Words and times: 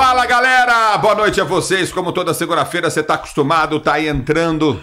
Fala 0.00 0.24
galera, 0.26 0.96
boa 0.98 1.16
noite 1.16 1.40
a 1.40 1.44
vocês. 1.44 1.90
Como 1.90 2.12
toda 2.12 2.32
segunda-feira 2.32 2.88
você 2.88 3.02
tá 3.02 3.14
acostumado, 3.14 3.80
tá 3.80 3.94
aí 3.94 4.06
entrando 4.06 4.80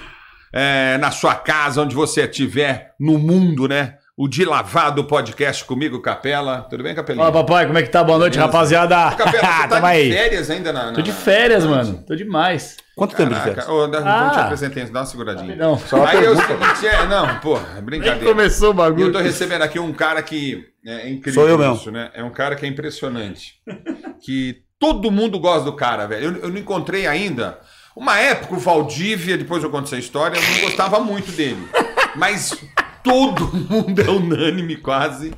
é, 0.52 0.98
na 0.98 1.10
sua 1.10 1.34
casa, 1.36 1.82
onde 1.82 1.96
você 1.96 2.24
estiver 2.24 2.94
no 3.00 3.18
mundo, 3.18 3.66
né? 3.66 3.96
O 4.18 4.28
De 4.28 4.44
Lavado 4.44 5.06
Podcast 5.06 5.64
comigo, 5.64 6.02
Capela. 6.02 6.68
Tudo 6.70 6.84
bem, 6.84 6.94
Capelinha? 6.94 7.26
Fala, 7.26 7.44
papai, 7.46 7.66
como 7.66 7.78
é 7.78 7.84
que 7.84 7.90
tá? 7.90 8.04
Boa 8.04 8.18
noite, 8.18 8.34
Beleza. 8.34 8.52
rapaziada. 8.52 8.96
Capela, 9.16 9.32
você 9.32 9.40
tá 9.70 9.80
de 9.80 9.86
aí. 9.86 10.12
férias 10.12 10.50
ainda 10.52 10.74
na, 10.74 10.86
na- 10.88 10.92
Tô 10.94 11.02
de 11.02 11.12
férias, 11.14 11.64
na- 11.64 11.70
mano. 11.70 12.04
Tô 12.06 12.14
demais. 12.16 12.76
Quanto 12.96 13.16
tempo 13.16 13.30
de 13.30 13.36
Caraca, 13.40 13.56
festa? 13.56 13.72
ô, 13.74 13.88
não, 13.88 14.00
Ah. 14.00 14.22
não 14.26 14.32
te 14.32 14.40
apresentei, 14.40 14.84
dá 14.86 15.00
uma 15.00 15.06
seguradinha. 15.06 15.56
Não, 15.56 15.78
Só 15.78 15.96
uma 15.98 16.10
Aí 16.10 16.24
eu 16.24 16.36
pergunta. 16.36 16.48
seguinte, 16.76 16.88
é, 16.94 17.06
não, 17.08 17.40
pô, 17.40 17.58
é 17.58 17.74
Nem 17.76 17.84
brincadeira. 17.84 18.26
começou 18.26 18.70
o 18.70 18.74
E 18.74 18.76
bagulho. 18.78 19.08
eu 19.08 19.12
tô 19.14 19.20
recebendo 19.20 19.62
aqui 19.62 19.80
um 19.80 19.92
cara 19.94 20.22
que 20.22 20.62
é 20.86 21.10
incrível. 21.10 21.42
Sou 21.42 21.50
eu 21.50 21.58
mesmo. 21.58 21.76
Isso, 21.76 21.92
né? 21.92 22.10
É 22.14 22.24
um 22.24 22.30
cara 22.32 22.56
que 22.56 22.66
é 22.66 22.70
impressionante. 22.70 23.56
que 24.24 24.65
todo 24.80 25.12
mundo 25.12 25.40
gosta 25.40 25.66
do 25.66 25.74
cara, 25.74 26.08
velho. 26.08 26.26
Eu, 26.26 26.42
eu 26.44 26.50
não 26.50 26.58
encontrei 26.58 27.08
ainda. 27.08 27.60
Uma 27.96 28.20
época, 28.20 28.56
o 28.56 28.60
Valdívia, 28.60 29.38
depois 29.38 29.64
eu 29.64 29.70
conto 29.70 29.86
essa 29.86 29.98
história, 29.98 30.38
eu 30.38 30.56
não 30.56 30.62
gostava 30.62 31.00
muito 31.00 31.32
dele. 31.32 31.68
Mas 32.16 32.58
todo 33.04 33.48
mundo 33.56 34.02
é 34.02 34.10
unânime, 34.10 34.76
quase. 34.78 35.34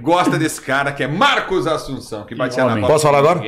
Gosta 0.00 0.38
desse 0.38 0.60
cara 0.60 0.92
que 0.92 1.02
é 1.02 1.06
Marcos 1.06 1.66
Assunção, 1.66 2.24
que 2.24 2.34
batia 2.34 2.64
na 2.64 2.86
Posso 2.86 3.04
falar 3.04 3.18
agora? 3.18 3.40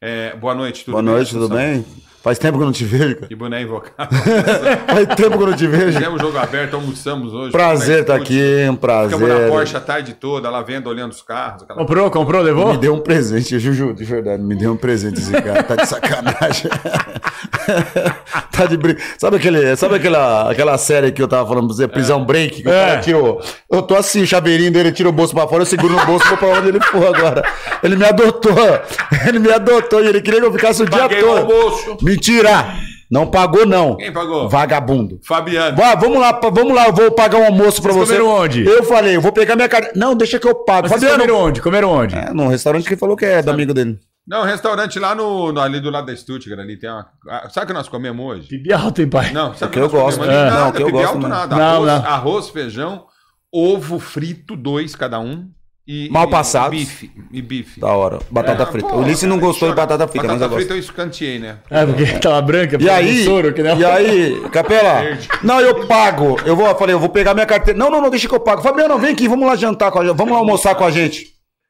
É, 0.00 0.34
boa 0.36 0.54
noite, 0.54 0.84
tudo 0.84 0.92
Boa 0.92 1.02
bem, 1.02 1.12
noite, 1.12 1.30
tudo 1.30 1.44
Assunção? 1.44 1.56
bem? 1.58 1.84
Faz 2.22 2.38
tempo 2.38 2.56
que 2.56 2.62
eu 2.62 2.66
não 2.66 2.72
te 2.72 2.84
vejo, 2.84 3.16
cara. 3.16 3.26
Que 3.26 3.34
boné 3.34 3.62
invocado. 3.62 4.14
Faz 4.86 5.06
tempo 5.16 5.36
que 5.36 5.42
eu 5.42 5.46
não 5.48 5.56
te 5.56 5.66
vejo. 5.66 5.98
Fizemos 5.98 6.20
jogo 6.22 6.38
aberto, 6.38 6.74
almoçamos 6.74 7.32
hoje. 7.34 7.50
Prazer 7.50 8.00
estar 8.02 8.14
é 8.16 8.20
que 8.20 8.24
aqui, 8.24 8.70
um 8.70 8.76
foi? 8.76 9.04
Ficamos 9.04 9.28
na 9.28 9.34
prazer. 9.34 9.48
Porsche 9.50 9.76
a 9.76 9.80
tarde 9.80 10.14
toda, 10.14 10.48
lá 10.48 10.62
vendo, 10.62 10.88
olhando 10.88 11.10
os 11.12 11.20
carros. 11.22 11.64
Aquela... 11.64 11.78
Comprou, 11.80 12.10
comprou, 12.10 12.40
levou? 12.42 12.72
Me 12.72 12.78
deu 12.78 12.94
um 12.94 13.00
presente, 13.00 13.58
Juju, 13.58 13.92
de 13.92 14.04
verdade, 14.04 14.40
me 14.42 14.54
deu 14.54 14.72
um 14.72 14.76
presente 14.76 15.18
esse 15.18 15.32
cara, 15.32 15.62
tá 15.64 15.74
de 15.76 15.86
sacanagem. 15.86 16.70
tá 18.52 18.66
de 18.66 18.76
brinco. 18.76 19.00
Sabe, 19.18 19.36
aquele, 19.36 19.74
sabe 19.76 19.96
aquela, 19.96 20.50
aquela 20.50 20.78
série 20.78 21.10
que 21.12 21.20
eu 21.22 21.28
tava 21.28 21.48
falando 21.48 21.66
pra 21.66 21.76
você, 21.76 21.88
Prisão 21.88 22.24
Break? 22.24 22.62
Que 22.62 22.68
o 22.68 22.72
É. 22.72 22.86
cara 22.86 23.00
tirou. 23.00 23.40
Eu 23.70 23.82
tô 23.82 23.94
assim, 23.96 24.22
o 24.22 24.26
chaveirinho 24.26 24.70
dele 24.72 24.92
tira 24.92 25.08
o 25.08 25.12
bolso 25.12 25.34
pra 25.34 25.46
fora, 25.48 25.62
eu 25.62 25.66
seguro 25.66 25.94
no 25.94 26.06
bolso, 26.06 26.26
vou 26.28 26.38
pra 26.38 26.48
onde 26.48 26.68
ele 26.68 26.80
for 26.80 27.14
agora. 27.14 27.42
Ele 27.82 27.96
me 27.96 28.04
adotou, 28.04 28.52
ele 29.26 29.38
me 29.38 29.50
adotou 29.50 30.02
e 30.04 30.06
ele 30.08 30.20
queria 30.20 30.40
que 30.40 30.46
eu 30.46 30.52
ficasse 30.52 30.82
o 30.82 30.88
Paguei 30.90 31.18
dia 31.18 31.26
o 31.26 31.34
todo. 31.34 31.52
almoço. 31.52 31.96
Mentira! 32.12 32.74
Não 33.10 33.26
pagou, 33.26 33.66
não. 33.66 33.96
Quem 33.96 34.10
pagou? 34.10 34.48
Vagabundo. 34.48 35.20
Fabiano. 35.22 35.76
Vá, 35.76 35.94
vamos 35.94 36.18
lá, 36.18 36.32
vamos 36.50 36.74
lá, 36.74 36.86
eu 36.86 36.94
vou 36.94 37.10
pagar 37.10 37.38
um 37.40 37.44
almoço 37.44 37.82
pra 37.82 37.92
Vocês 37.92 38.08
você. 38.08 38.16
comeram 38.18 38.42
onde? 38.42 38.64
Eu 38.64 38.82
falei, 38.84 39.16
eu 39.16 39.20
vou 39.20 39.30
pegar 39.32 39.54
minha 39.54 39.68
carteira. 39.68 39.98
Não, 39.98 40.14
deixa 40.14 40.38
que 40.38 40.46
eu 40.48 40.54
pago. 40.64 40.88
Vocês 40.88 40.98
Fabiano, 40.98 41.20
comeram 41.22 41.38
onde? 41.46 41.60
Comeram 41.60 41.90
onde? 41.90 42.16
é, 42.16 42.32
num 42.32 42.48
restaurante 42.48 42.84
que 42.84 42.94
ele 42.94 42.98
falou 43.00 43.14
que 43.14 43.26
é 43.26 43.42
do 43.42 43.50
amigo 43.50 43.74
dele. 43.74 43.98
Não, 44.26 44.44
restaurante 44.44 44.98
lá 44.98 45.14
no, 45.14 45.52
no- 45.52 45.60
ali 45.60 45.78
do 45.80 45.90
lado 45.90 46.06
da 46.06 46.16
Stuttgart, 46.16 46.58
ali 46.60 46.78
tem 46.78 46.88
uma... 46.88 47.06
ah, 47.28 47.48
Sabe 47.50 47.64
o 47.64 47.66
que 47.66 47.72
nós 47.74 47.88
comemos 47.88 48.24
hoje? 48.24 48.48
Pibi 48.48 48.72
alto, 48.72 49.02
hein, 49.02 49.08
pai? 49.10 49.30
Não, 49.32 49.52
sabe 49.52 49.66
o 49.66 49.72
que 49.72 49.78
eu 49.80 49.90
gosto, 49.90 50.22
ali? 50.22 50.32
é. 50.32 50.44
Nada, 50.44 50.60
Não, 50.64 50.72
que 50.72 50.82
eu 50.82 50.90
gosto 50.90 51.06
alto 51.06 51.18
mesmo. 51.18 51.28
nada. 51.34 51.56
Não, 51.56 51.64
arroz, 51.84 51.86
não. 52.02 52.10
arroz, 52.10 52.48
feijão, 52.48 53.04
ovo 53.52 53.98
frito, 53.98 54.56
dois 54.56 54.94
cada 54.96 55.18
um. 55.20 55.50
E, 55.86 56.08
Mal 56.10 56.28
e 56.28 56.30
passados. 56.30 56.78
bife. 56.78 57.10
E 57.32 57.42
bife. 57.42 57.80
Da 57.80 57.88
hora. 57.92 58.20
Batata 58.30 58.62
É, 58.62 58.66
frita. 58.66 58.88
pô, 58.88 58.96
o 58.96 59.00
Ulisses 59.00 59.24
não 59.28 59.36
cara, 59.36 59.46
gostou 59.48 59.68
de 59.70 59.74
batata 59.74 60.06
frita, 60.06 60.26
mas 60.28 60.34
eu 60.34 60.38
Batata 60.38 60.54
gosto. 60.54 60.58
frita 60.68 60.74
eu 60.74 60.78
escanteei, 60.78 61.38
né? 61.40 61.58
É, 61.68 61.84
porque 61.84 62.06
tava 62.20 62.40
branca, 62.40 62.78
E 62.80 62.88
aí, 62.88 63.24
soro, 63.24 63.52
que 63.52 63.62
nem 63.64 63.76
e 63.78 63.84
aí, 63.84 64.40
Capela, 64.50 65.00
Verde. 65.02 65.28
não, 65.42 65.60
eu 65.60 65.86
pago. 65.88 66.36
Eu 66.46 66.54
vou, 66.54 66.66
eu 66.68 66.76
falei, 66.76 66.94
eu 66.94 67.00
vou 67.00 67.08
pegar 67.08 67.34
minha 67.34 67.46
carteira. 67.46 67.76
Não, 67.78 67.90
não, 67.90 68.00
não, 68.00 68.10
deixa 68.10 68.28
que 68.28 68.34
eu 68.34 68.38
pago. 68.40 68.62
Fabiano, 68.62 68.96
vem 68.98 69.10
aqui, 69.12 69.26
vamos 69.26 69.44
lá 69.46 69.56
jantar 69.56 69.90
com 69.90 69.98
a 69.98 70.04
gente, 70.04 70.16
vamos 70.16 70.32
lá 70.32 70.38
almoçar 70.38 70.74
com 70.76 70.84
a 70.84 70.90
gente. 70.90 71.24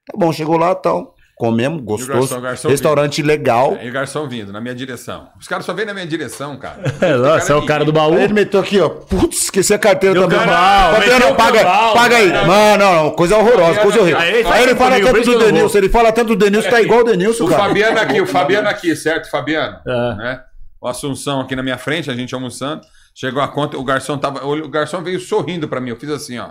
Tá 0.07 0.15
bom, 0.17 0.31
chegou 0.31 0.59
lá, 0.59 0.75
tal. 0.75 1.15
Comemos, 1.36 1.83
gostoso. 1.83 2.20
garçom, 2.20 2.41
garçom 2.41 2.69
Restaurante 2.69 3.20
legal. 3.22 3.77
E 3.83 3.88
o 3.88 3.92
garçom 3.92 4.28
vindo, 4.28 4.52
na 4.52 4.61
minha 4.61 4.75
direção. 4.75 5.28
Os 5.41 5.48
caras 5.48 5.64
só 5.66 5.72
vêm 5.72 5.84
na 5.84 5.92
minha 5.92 6.06
direção, 6.06 6.56
cara. 6.56 6.80
É, 7.00 7.14
Nossa, 7.16 7.52
é 7.52 7.56
o 7.56 7.66
cara 7.66 7.84
do 7.84 7.92
baú. 7.92 8.14
Aí 8.14 8.25
ele 8.25 8.33
meteu 8.33 8.61
aqui, 8.61 8.80
ó. 8.80 8.88
Putz, 8.88 9.44
esqueci 9.44 9.75
a 9.75 9.78
carteira 9.78 10.14
Deu 10.14 10.22
também. 10.28 10.38
cambal, 10.38 10.92
Fabiano, 10.94 11.19
meteu 11.19 11.34
paga, 11.34 11.65
paga 11.65 12.16
aí. 12.16 12.31
cara. 12.31 12.47
Mano, 12.47 12.84
não, 12.84 13.04
não, 13.04 13.10
coisa 13.10 13.37
horrorosa, 13.37 13.81
coisa 13.81 14.00
horrível. 14.00 14.21
Aí 14.21 14.28
Aí, 14.28 14.34
ele 14.34 14.44
fala 14.44 14.60
ele 14.62 14.75
fala 14.76 14.91
comigo, 14.91 15.09
por 15.09 15.15
tanto 15.16 15.26
do 15.32 15.38
não 15.38 15.47
Denilson, 15.47 15.78
ele 15.78 15.88
fala 15.88 16.12
tanto 16.12 16.28
do 16.28 16.37
Denilson, 16.37 16.71
tá 16.71 16.81
igual 16.81 17.00
o 17.00 17.04
Denilson, 17.04 17.44
O 17.44 17.48
cara. 17.48 17.62
Fabiano 17.65 17.98
aqui, 17.98 18.21
o 18.21 18.26
Fabiano 18.28 18.69
aqui, 18.69 18.94
certo, 18.94 19.28
Fabiano? 19.31 19.78
É. 19.87 20.15
Né? 20.16 20.41
O 20.81 20.87
Assunção 20.87 21.41
aqui 21.41 21.56
na 21.56 21.62
minha 21.62 21.78
frente, 21.78 22.10
a 22.10 22.15
gente 22.15 22.34
almoçando. 22.34 22.82
Chegou 23.15 23.42
a 23.42 23.48
conta, 23.48 23.76
o 23.76 23.84
garçom 23.84 24.16
tava. 24.16 24.44
O 24.47 24.69
garçom 24.69 25.03
veio 25.03 25.19
sorrindo 25.21 25.66
pra 25.69 25.81
mim. 25.81 25.91
Eu 25.91 25.97
fiz 25.97 26.09
assim, 26.10 26.38
ó. 26.38 26.50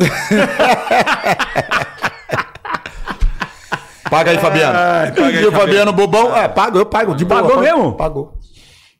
Paga 4.10 4.32
aí, 4.32 4.38
Fabiano. 4.38 4.76
Ai, 4.76 5.12
paga 5.12 5.26
aí, 5.38 5.42
e 5.42 5.46
o 5.46 5.52
Fabiano 5.52 5.92
bobão, 5.92 6.36
é, 6.36 6.48
pago, 6.48 6.78
eu 6.78 6.84
pago. 6.84 7.14
De 7.14 7.24
boa, 7.24 7.40
Pagou 7.42 7.56
pago. 7.56 7.62
mesmo? 7.62 7.92
Pagou. 7.94 8.34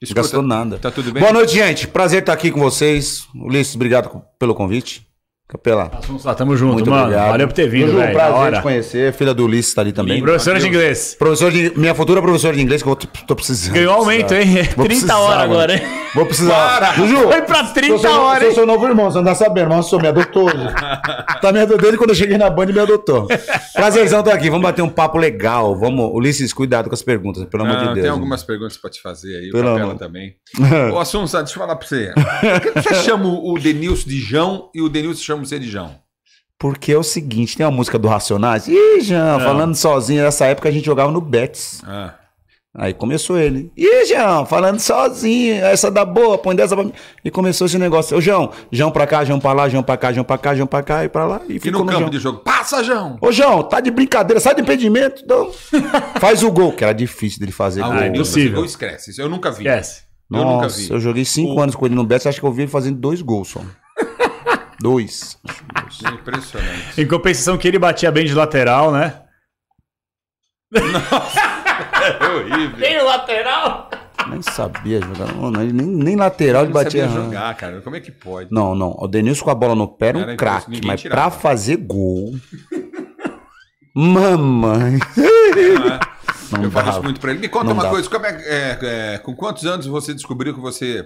Escuta, 0.01 0.23
Gastou 0.23 0.43
nada. 0.43 0.79
Tá 0.79 0.91
tudo 0.91 1.13
bem? 1.13 1.21
Boa 1.21 1.33
noite, 1.33 1.53
gente. 1.53 1.87
Prazer 1.87 2.21
estar 2.21 2.33
aqui 2.33 2.51
com 2.51 2.61
vocês. 2.61 3.27
Ulisses, 3.35 3.75
obrigado 3.75 4.23
pelo 4.39 4.55
convite. 4.55 5.07
Capela. 5.51 5.91
Ah, 6.25 6.35
tamo 6.35 6.57
junto, 6.57 6.75
Muito 6.75 6.91
mano. 6.91 7.03
obrigado. 7.05 7.31
Valeu 7.31 7.49
por 7.49 7.55
ter 7.55 7.69
vindo, 7.69 7.93
velho. 7.97 8.13
Da 8.17 8.25
prazer 8.27 8.35
hora. 8.35 8.57
te 8.59 8.63
conhecer. 8.63 9.13
Filha 9.13 9.35
do 9.35 9.45
Ulisses 9.45 9.75
tá 9.75 9.81
ali 9.81 9.93
também. 9.93 10.15
Lindo. 10.15 10.27
Professora 10.27 10.61
de 10.61 10.69
inglês. 10.69 11.17
Professor 11.19 11.51
de, 11.51 11.73
minha 11.77 11.95
futura 11.95 12.23
professora 12.23 12.55
de 12.55 12.63
inglês 12.63 12.83
que 12.83 12.89
eu 12.89 12.95
tô, 12.95 13.07
tô 13.27 13.35
precisando. 13.35 13.75
Ganhou 13.75 13.95
aumento, 13.95 14.33
hein? 14.33 14.47
Vou 14.77 14.87
30 14.87 14.87
precisar, 14.87 15.19
horas 15.19 15.43
agora, 15.43 15.75
hein? 15.75 15.83
Vou 16.15 16.25
precisar. 16.27 16.55
Para! 16.55 16.93
Juju, 16.95 17.17
Foi 17.29 17.43
pra 17.43 17.65
30 17.65 17.89
sou 17.89 17.99
seu, 17.99 18.11
horas, 18.21 18.39
sou 18.41 18.49
hein? 18.49 18.55
seu 18.55 18.67
novo 18.67 18.87
irmão, 18.87 19.11
você 19.11 19.19
não 19.19 19.25
tá 19.25 19.35
sabendo, 19.35 19.69
mas 19.69 19.77
eu 19.79 19.83
sou 19.85 20.01
me 20.01 20.09
adotou 20.09 20.49
tá 21.41 21.53
me 21.53 21.61
adotou 21.61 21.79
dele 21.79 21.97
quando 21.97 22.11
eu 22.11 22.17
cheguei 22.17 22.37
na 22.39 22.49
Band 22.51 22.67
me 22.67 22.79
adotou. 22.81 23.27
Prazerzão 23.75 24.21
estar 24.21 24.35
aqui, 24.35 24.49
vamos 24.51 24.63
bater 24.63 24.83
um 24.83 24.89
papo 24.89 25.19
legal. 25.19 25.77
Vamos, 25.77 26.11
Ulisses, 26.15 26.53
cuidado 26.53 26.89
com 26.89 26.95
as 26.95 27.03
perguntas, 27.03 27.45
pelo 27.47 27.65
amor 27.65 27.77
Ah, 27.77 27.81
de 27.81 27.87
Deus. 27.95 28.01
tem 28.03 28.11
algumas 28.11 28.43
perguntas 28.43 28.77
pra 28.77 28.91
te 28.91 29.01
fazer 29.01 29.37
aí, 29.37 29.49
o 29.49 29.53
Pelo 29.53 29.65
Capela 29.69 29.83
amor. 29.85 29.99
também. 29.99 30.35
Ô, 30.93 30.99
Assunção, 30.99 31.41
deixa 31.43 31.55
eu 31.57 31.61
falar 31.61 31.77
pra 31.77 31.87
você. 31.87 32.13
Por 32.15 32.73
que 32.73 32.83
você 32.83 32.95
chama 33.03 33.27
o 33.29 33.59
Denilson 33.59 34.09
de 34.09 34.21
Jão 34.21 34.69
e 34.75 34.83
o 34.83 34.89
Denilson 34.89 35.23
chama 35.23 35.40
você 35.47 35.59
de 35.59 35.69
Jão? 35.69 35.95
Porque 36.59 36.93
é 36.93 36.99
o 36.99 37.03
seguinte, 37.03 37.57
tem 37.57 37.65
uma 37.65 37.73
música 37.73 37.99
do 37.99 38.07
Racionais. 38.09 38.69
Ih, 38.69 39.01
Jean, 39.01 39.39
falando 39.41 39.75
sozinho, 39.75 40.23
nessa 40.23 40.45
época 40.47 40.69
a 40.69 40.73
gente 40.73 40.85
jogava 40.85 41.11
no 41.11 41.21
Betis. 41.21 41.83
Ah. 41.87 42.15
Aí 42.77 42.95
começou 42.95 43.37
ele. 43.37 43.73
Ih, 43.77 44.07
João, 44.07 44.47
falando 44.47 44.79
sozinho, 44.79 45.57
essa 45.65 45.91
da 45.91 46.05
boa, 46.05 46.39
põe 46.39 46.55
dessa 46.55 46.77
pra 46.77 46.85
mim. 46.85 46.93
E 47.25 47.29
começou 47.31 47.67
esse 47.67 47.77
negócio. 47.79 48.17
Ô, 48.17 48.21
João, 48.21 48.53
João 48.71 48.93
pra 48.93 49.09
cá, 49.09 49.25
João 49.25 49.41
pra 49.41 49.53
lá, 49.53 49.69
João 49.69 49.83
pra 49.83 49.97
cá, 49.97 50.13
João 50.13 50.25
pra 50.25 50.39
cá, 50.39 50.55
João 50.55 50.69
pra 50.69 50.81
cá 50.83 51.05
e 51.05 51.09
pra 51.09 51.25
lá. 51.25 51.41
E, 51.49 51.57
E 51.57 51.59
ficou 51.59 51.81
no 51.81 51.87
no 51.87 51.91
campo 51.91 52.01
João. 52.03 52.11
de 52.11 52.19
jogo? 52.21 52.39
Passa, 52.45 52.85
Jão! 52.85 53.19
Ô, 53.21 53.33
João, 53.33 53.65
tá 53.65 53.81
de 53.81 53.91
brincadeira, 53.91 54.39
sai 54.39 54.55
do 54.55 54.61
impedimento. 54.61 55.23
Então, 55.25 55.51
faz 56.21 56.45
o 56.45 56.53
gol, 56.53 56.73
que 56.73 56.85
era 56.85 56.93
difícil 56.93 57.41
dele 57.41 57.51
fazer 57.51 57.83
Ah, 57.83 57.89
gol. 57.89 58.05
impossível. 58.05 58.57
gol 58.57 58.65
esquece. 58.65 59.11
Isso 59.11 59.21
eu 59.21 59.29
nunca 59.29 59.51
vi. 59.51 59.67
Esquece. 59.67 60.03
Eu 60.31 60.39
nunca 60.45 60.63
Nossa, 60.67 60.79
vi. 60.79 60.91
eu 60.91 61.01
joguei 61.01 61.25
cinco 61.25 61.55
O- 61.55 61.61
anos 61.61 61.75
com 61.75 61.87
ele 61.87 61.95
no 61.97 62.05
Betis, 62.05 62.29
acho 62.29 62.39
que 62.39 62.47
eu 62.47 62.53
vi 62.53 62.63
ele 62.63 62.71
fazendo 62.71 62.99
dois 63.01 63.21
gols 63.21 63.49
só. 63.49 63.63
Dois. 64.81 65.39
Impressionante. 66.13 67.01
Em 67.01 67.07
compensação 67.07 67.57
que 67.59 67.69
ele 67.69 67.79
batia 67.79 68.11
bem 68.11 68.25
de 68.27 68.35
lateral, 68.35 68.91
né? 68.93 69.23
É 70.73 72.29
horrível. 72.29 73.03
o 73.03 73.07
lateral? 73.07 73.91
Nem 74.29 74.43
sabia 74.43 75.01
jogar. 75.01 75.35
Mano, 75.35 75.63
ele 75.63 75.73
nem, 75.73 75.87
nem 75.87 76.17
lateral 76.17 76.63
ele 76.65 76.73
Não 76.73 76.83
batia. 76.83 77.03
sabia 77.03 77.15
errado. 77.17 77.25
jogar, 77.27 77.55
cara. 77.57 77.81
Como 77.81 77.97
é 77.97 78.01
que 78.01 78.13
pode? 78.13 78.53
Não, 78.53 78.75
não. 78.75 78.95
O 78.99 79.09
Denilson 79.09 79.45
com 79.45 79.51
a 79.51 79.55
bola 79.55 79.75
no 79.75 79.89
pé 79.89 80.09
era 80.09 80.19
um 80.19 80.37
craque, 80.37 80.81
mas 80.85 81.01
tirava. 81.01 81.31
pra 81.31 81.41
fazer 81.41 81.77
gol. 81.77 82.35
Mamãe. 83.95 84.99
Não 86.53 86.63
eu 86.65 86.71
falo 86.71 86.85
dava. 86.85 86.91
isso 86.91 87.03
muito 87.03 87.21
pra 87.21 87.31
ele. 87.33 87.41
Me 87.41 87.49
conta 87.49 87.67
Não 87.67 87.73
uma 87.73 87.83
dá. 87.85 87.91
coisa, 87.91 88.09
como 88.09 88.27
é, 88.27 88.31
é, 88.45 88.79
é, 89.15 89.19
com 89.19 89.35
quantos 89.35 89.65
anos 89.67 89.87
você 89.87 90.13
descobriu 90.15 90.55
que 90.55 90.61
você 90.61 91.05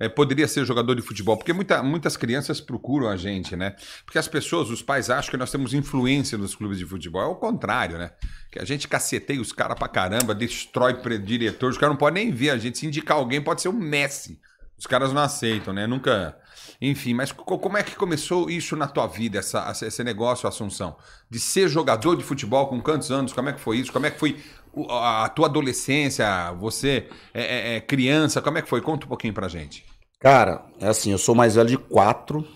é, 0.00 0.08
poderia 0.08 0.48
ser 0.48 0.64
jogador 0.64 0.94
de 0.94 1.02
futebol? 1.02 1.36
Porque 1.36 1.52
muita- 1.52 1.82
muitas 1.82 2.16
crianças 2.16 2.60
procuram 2.60 3.08
a 3.08 3.16
gente, 3.16 3.54
né? 3.54 3.74
Porque 4.04 4.18
as 4.18 4.26
pessoas, 4.28 4.68
os 4.70 4.82
pais 4.82 5.08
acham 5.10 5.30
que 5.30 5.36
nós 5.36 5.50
temos 5.50 5.72
influência 5.74 6.36
nos 6.36 6.54
clubes 6.54 6.78
de 6.78 6.84
futebol. 6.86 7.22
É 7.22 7.26
o 7.26 7.34
contrário, 7.36 7.98
né? 7.98 8.10
Que 8.50 8.58
a 8.58 8.64
gente 8.64 8.88
caceteia 8.88 9.40
os 9.40 9.52
caras 9.52 9.78
pra 9.78 9.88
caramba, 9.88 10.34
destrói 10.34 10.94
pre- 10.94 11.18
diretor, 11.18 11.70
os 11.70 11.78
caras 11.78 11.92
não 11.94 11.98
podem 11.98 12.24
nem 12.24 12.32
ver 12.34 12.50
a 12.50 12.58
gente. 12.58 12.78
Se 12.78 12.86
indicar 12.86 13.16
alguém, 13.16 13.40
pode 13.40 13.62
ser 13.62 13.68
o 13.68 13.72
Messi. 13.72 14.40
Os 14.78 14.86
caras 14.86 15.12
não 15.12 15.22
aceitam, 15.22 15.72
né? 15.72 15.86
Nunca. 15.86 16.36
Enfim, 16.80 17.14
mas 17.14 17.30
co- 17.30 17.56
como 17.58 17.76
é 17.76 17.84
que 17.84 17.94
começou 17.94 18.50
isso 18.50 18.74
na 18.74 18.88
tua 18.88 19.06
vida, 19.06 19.38
essa, 19.38 19.70
esse 19.82 20.02
negócio, 20.02 20.48
Assunção? 20.48 20.96
De 21.30 21.38
ser 21.38 21.68
jogador 21.68 22.16
de 22.16 22.24
futebol 22.24 22.66
com 22.66 22.80
quantos 22.80 23.12
anos? 23.12 23.32
Como 23.32 23.48
é 23.48 23.52
que 23.52 23.60
foi 23.60 23.76
isso? 23.78 23.92
Como 23.92 24.04
é 24.06 24.10
que 24.10 24.18
foi 24.18 24.42
a 24.90 25.28
tua 25.28 25.46
adolescência? 25.46 26.50
Você 26.58 27.08
é, 27.32 27.42
é- 27.42 27.76
é 27.76 27.80
criança? 27.80 28.42
Como 28.42 28.58
é 28.58 28.62
que 28.62 28.68
foi? 28.68 28.80
Conta 28.80 29.06
um 29.06 29.08
pouquinho 29.08 29.32
pra 29.32 29.46
gente. 29.46 29.84
Cara, 30.22 30.64
é 30.78 30.86
assim, 30.86 31.10
eu 31.10 31.18
sou 31.18 31.34
mais 31.34 31.56
velho 31.56 31.68
de 31.68 31.76
quatro. 31.76 32.46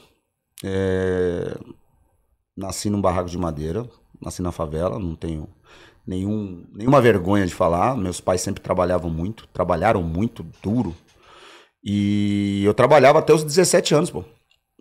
É, 0.64 1.58
Nasci 2.56 2.88
num 2.88 3.00
barraco 3.00 3.28
de 3.28 3.36
madeira, 3.36 3.86
nasci 4.22 4.40
na 4.40 4.52
favela, 4.52 5.00
não 5.00 5.16
tenho 5.16 5.48
nenhum, 6.06 6.64
nenhuma 6.72 7.00
vergonha 7.00 7.44
de 7.44 7.52
falar. 7.52 7.96
Meus 7.96 8.20
pais 8.20 8.40
sempre 8.40 8.62
trabalhavam 8.62 9.10
muito, 9.10 9.48
trabalharam 9.48 10.00
muito 10.00 10.46
duro. 10.62 10.94
E 11.82 12.62
eu 12.64 12.72
trabalhava 12.72 13.18
até 13.18 13.34
os 13.34 13.42
17 13.42 13.96
anos, 13.96 14.10
pô. 14.10 14.24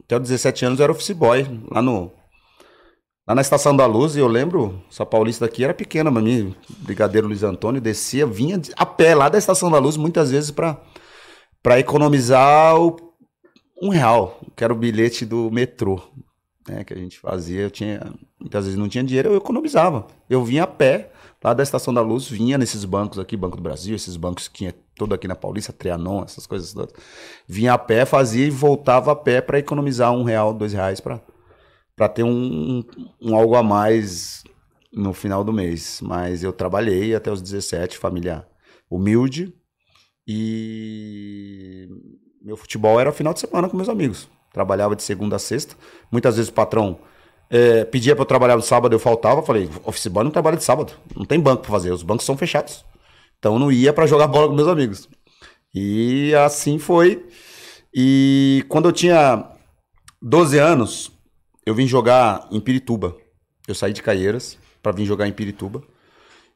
Até 0.04 0.16
os 0.18 0.22
17 0.22 0.66
anos 0.66 0.80
eu 0.80 0.84
era 0.84 0.92
office 0.94 1.12
boy, 1.12 1.44
lá 1.72 1.82
no, 1.82 2.12
Lá 3.28 3.34
na 3.34 3.42
Estação 3.42 3.76
da 3.76 3.88
Luz, 3.88 4.16
eu 4.16 4.28
lembro, 4.28 4.84
essa 4.88 5.04
paulista 5.04 5.46
aqui 5.46 5.64
era 5.64 5.74
pequena 5.74 6.12
pra 6.12 6.22
mim, 6.22 6.54
Brigadeiro 6.78 7.26
Luiz 7.26 7.42
Antônio, 7.42 7.82
descia, 7.82 8.28
vinha 8.28 8.62
a 8.78 8.86
pé 8.86 9.16
lá 9.16 9.30
da 9.30 9.40
Estação 9.40 9.72
da 9.72 9.80
Luz, 9.80 9.98
muitas 9.98 10.30
vezes 10.30 10.52
pra, 10.52 10.78
pra 11.66 11.80
economizar 11.80 12.80
o, 12.80 12.96
um 13.82 13.90
real, 13.90 14.40
que 14.56 14.64
era 14.64 14.72
o 14.72 14.76
bilhete 14.76 15.26
do 15.26 15.50
metrô, 15.50 16.00
né, 16.70 16.84
que 16.84 16.94
a 16.94 16.96
gente 16.96 17.18
fazia, 17.18 17.62
eu 17.62 17.72
tinha, 17.72 18.14
muitas 18.40 18.66
vezes 18.66 18.78
não 18.78 18.88
tinha 18.88 19.04
dinheiro, 19.04 19.30
eu 19.30 19.38
economizava. 19.38 20.06
Eu 20.30 20.46
vinha 20.46 20.62
a 20.62 20.68
pé, 20.68 21.12
lá 21.44 21.56
da 21.56 21.64
Estação 21.64 21.92
da 21.92 22.02
Luz, 22.02 22.30
vinha 22.30 22.56
nesses 22.56 22.86
bancos 22.86 23.18
aqui, 23.18 23.36
Banco 23.36 23.58
do 23.58 23.64
Brasil, 23.64 23.96
esses 23.96 24.16
bancos 24.16 24.48
que 24.48 24.60
tinha 24.60 24.76
todo 24.96 25.16
aqui 25.16 25.28
na 25.28 25.36
Paulista, 25.36 25.74
Trianon, 25.74 26.24
essas 26.24 26.46
coisas 26.46 26.72
todas. 26.72 26.94
Vinha 27.48 27.74
a 27.74 27.80
pé, 27.80 28.06
fazia 28.06 28.46
e 28.46 28.52
voltava 28.52 29.12
a 29.14 29.16
pé 29.16 29.42
para 29.42 29.58
economizar 29.58 30.14
um 30.14 30.22
real, 30.22 30.54
dois 30.54 30.72
reais 30.72 31.00
para 31.00 31.20
para 31.96 32.10
ter 32.10 32.24
um, 32.24 32.84
um 33.20 33.36
algo 33.36 33.56
a 33.56 33.64
mais 33.64 34.44
no 34.94 35.14
final 35.14 35.44
do 35.44 35.52
mês. 35.52 36.00
Mas 36.04 36.44
eu 36.44 36.54
trabalhei 36.54 37.16
até 37.16 37.32
os 37.32 37.42
17, 37.42 37.98
família 37.98 38.46
humilde 38.88 39.52
e 40.28 41.88
meu 42.42 42.58
futebol 42.58 43.00
era 43.00 43.12
final 43.12 43.34
de 43.34 43.40
semana 43.40 43.70
com 43.70 43.76
meus 43.76 43.90
amigos. 43.90 44.28
Trabalhava 44.52 44.96
de 44.96 45.04
segunda 45.04 45.36
a 45.36 45.40
sexta. 45.40 45.76
Muitas 46.12 46.38
vezes 46.38 46.50
o 46.50 46.54
patrão 46.54 47.00
eh, 47.50 47.86
pedia 47.86 48.16
para 48.16 48.24
eu 48.24 48.28
trabalhar 48.28 48.56
no 48.56 48.62
sábado, 48.62 48.94
eu 48.94 49.00
faltava. 49.00 49.42
Falei, 49.42 49.70
office 49.84 50.08
boy 50.08 50.24
não 50.24 50.32
trabalha 50.32 50.58
de 50.58 50.64
sábado, 50.64 50.94
não 51.16 51.26
tem 51.26 51.40
banco 51.40 51.62
para 51.62 51.72
fazer, 51.72 51.92
os 51.92 52.04
bancos 52.04 52.26
são 52.26 52.38
fechados. 52.38 52.86
Então 53.40 53.60
não 53.60 53.72
ia 53.72 53.94
para 53.94 54.08
jogar 54.08 54.28
bola 54.28 54.48
com 54.48 54.56
meus 54.56 54.68
amigos. 54.68 55.08
E 55.74 56.34
assim 56.36 56.80
foi. 56.80 57.26
E 57.94 58.66
quando 58.70 58.86
eu 58.88 58.92
tinha 58.92 59.52
12 60.22 60.58
anos, 60.58 61.12
eu 61.66 61.76
vim 61.76 61.88
jogar 61.88 62.48
em 62.52 62.60
Pirituba. 62.60 63.16
Eu 63.68 63.76
saí 63.76 63.94
de 63.94 64.02
Caieiras 64.02 64.58
para 64.82 64.92
vir 64.92 65.06
jogar 65.06 65.28
em 65.28 65.34
Pirituba. 65.34 65.84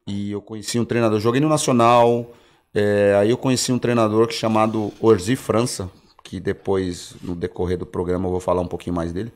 E 0.07 0.31
eu 0.31 0.41
conheci 0.41 0.79
um 0.79 0.85
treinador. 0.85 1.19
Joguei 1.19 1.41
no 1.41 1.49
Nacional. 1.49 2.33
É, 2.73 3.15
aí 3.19 3.29
eu 3.29 3.37
conheci 3.37 3.71
um 3.71 3.79
treinador 3.79 4.27
que 4.27 4.33
chamado 4.33 4.93
Orzi 4.99 5.35
França, 5.35 5.89
que 6.23 6.39
depois, 6.39 7.15
no 7.21 7.35
decorrer 7.35 7.77
do 7.77 7.85
programa, 7.85 8.27
eu 8.27 8.31
vou 8.31 8.39
falar 8.39 8.61
um 8.61 8.67
pouquinho 8.67 8.95
mais 8.95 9.11
dele. 9.11 9.31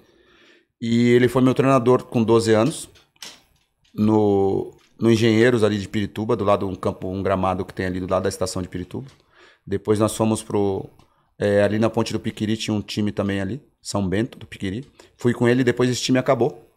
E 0.82 1.10
ele 1.10 1.28
foi 1.28 1.42
meu 1.42 1.54
treinador 1.54 2.04
com 2.04 2.24
12 2.24 2.54
anos, 2.54 2.90
no, 3.94 4.72
no 5.00 5.12
Engenheiros 5.12 5.64
ali 5.64 5.80
de 5.80 5.88
Pirituba, 5.88 6.36
do 6.36 6.44
lado 6.44 6.68
um 6.68 6.76
campo, 6.76 7.08
um 7.08 7.24
gramado 7.24 7.66
que 7.66 7.74
tem 7.74 7.86
ali 7.86 8.00
do 8.00 8.10
lado 8.10 8.24
da 8.24 8.30
estação 8.30 8.62
de 8.62 8.68
Pirituba. 8.68 9.08
Depois 9.66 10.00
nós 10.00 10.16
fomos 10.16 10.44
pro. 10.44 10.90
é, 11.40 11.64
ali 11.64 11.80
na 11.80 11.90
Ponte 11.90 12.14
do 12.14 12.20
Piquiri 12.20 12.58
tinha 12.58 12.74
um 12.74 12.82
time 12.82 13.12
também 13.12 13.40
ali, 13.42 13.62
São 13.82 14.08
Bento 14.08 14.38
do 14.38 14.46
Piquiri. 14.46 14.86
Fui 15.18 15.34
com 15.34 15.48
ele, 15.48 15.64
depois 15.64 15.90
esse 15.90 16.02
time 16.02 16.20
acabou. 16.20 16.70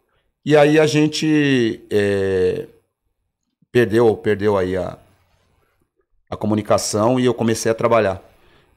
E 0.45 0.55
aí 0.55 0.79
a 0.79 0.87
gente 0.87 1.85
é, 1.91 2.67
perdeu, 3.71 4.15
perdeu 4.15 4.57
aí 4.57 4.77
a, 4.77 4.97
a 6.29 6.35
comunicação 6.35 7.19
e 7.19 7.25
eu 7.25 7.33
comecei 7.33 7.71
a 7.71 7.75
trabalhar. 7.75 8.21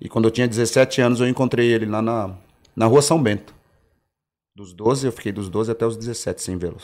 E 0.01 0.09
quando 0.09 0.27
eu 0.27 0.31
tinha 0.31 0.49
17 0.49 1.01
anos 1.01 1.21
eu 1.21 1.29
encontrei 1.29 1.73
ele 1.73 1.87
lá 1.87 2.01
na, 2.01 2.35
na 2.75 2.87
rua 2.87 3.03
São 3.03 3.23
Bento. 3.23 3.55
Dos 4.55 4.73
12, 4.73 5.07
eu 5.07 5.13
fiquei 5.13 5.33
dos 5.33 5.49
12 5.49 5.71
até 5.71 5.87
os 5.87 5.97
17 5.97 6.43
sem 6.43 6.57
vê-lo. 6.57 6.79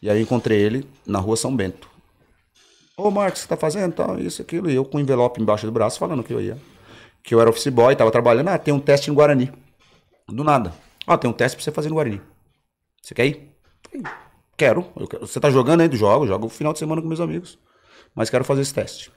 E 0.00 0.08
aí 0.08 0.18
eu 0.18 0.22
encontrei 0.22 0.58
ele 0.58 0.88
na 1.06 1.18
rua 1.18 1.36
São 1.36 1.54
Bento. 1.54 1.88
Ô 2.96 3.10
Marcos, 3.10 3.40
o 3.40 3.42
que 3.42 3.48
você 3.48 3.48
tá 3.48 3.56
fazendo? 3.56 3.92
Tal, 3.92 4.18
isso, 4.18 4.42
aquilo. 4.42 4.70
E 4.70 4.74
eu 4.74 4.84
com 4.84 4.98
envelope 4.98 5.40
embaixo 5.40 5.66
do 5.66 5.72
braço 5.72 5.98
falando 5.98 6.24
que 6.24 6.32
eu 6.32 6.40
ia. 6.40 6.58
Que 7.22 7.34
eu 7.34 7.40
era 7.40 7.50
office 7.50 7.68
boy, 7.68 7.94
tava 7.94 8.10
trabalhando. 8.10 8.48
Ah, 8.48 8.58
tem 8.58 8.74
um 8.74 8.80
teste 8.80 9.10
em 9.10 9.14
Guarani. 9.14 9.52
Do 10.28 10.42
nada. 10.42 10.72
Ah, 11.06 11.16
tem 11.16 11.30
um 11.30 11.32
teste 11.32 11.56
pra 11.56 11.64
você 11.64 11.70
fazer 11.70 11.88
no 11.88 11.94
Guarani. 11.94 12.20
Você 13.00 13.14
quer 13.14 13.26
ir? 13.26 13.48
Quero. 14.56 14.84
Quero. 14.96 15.20
Você 15.20 15.38
tá 15.38 15.50
jogando 15.50 15.80
ainda? 15.80 15.96
Jogo, 15.96 16.26
jogo 16.26 16.46
o 16.46 16.50
final 16.50 16.72
de 16.72 16.78
semana 16.78 17.00
com 17.00 17.06
meus 17.06 17.20
amigos. 17.20 17.58
Mas 18.14 18.30
quero 18.30 18.44
fazer 18.44 18.62
esse 18.62 18.74
teste. 18.74 19.12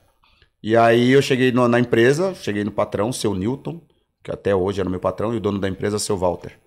E 0.63 0.75
aí 0.75 1.11
eu 1.11 1.21
cheguei 1.21 1.51
no- 1.51 1.67
na 1.67 1.79
empresa, 1.79 2.33
cheguei 2.35 2.63
no 2.63 2.71
patrão, 2.71 3.11
seu 3.11 3.33
Newton, 3.33 3.81
que 4.23 4.31
até 4.31 4.55
hoje 4.55 4.79
era 4.79 4.89
meu 4.89 4.99
patrão, 4.99 5.33
e 5.33 5.37
o 5.37 5.39
dono 5.39 5.59
da 5.59 5.67
empresa, 5.67 5.97
seu 5.97 6.15
Walter. 6.17 6.57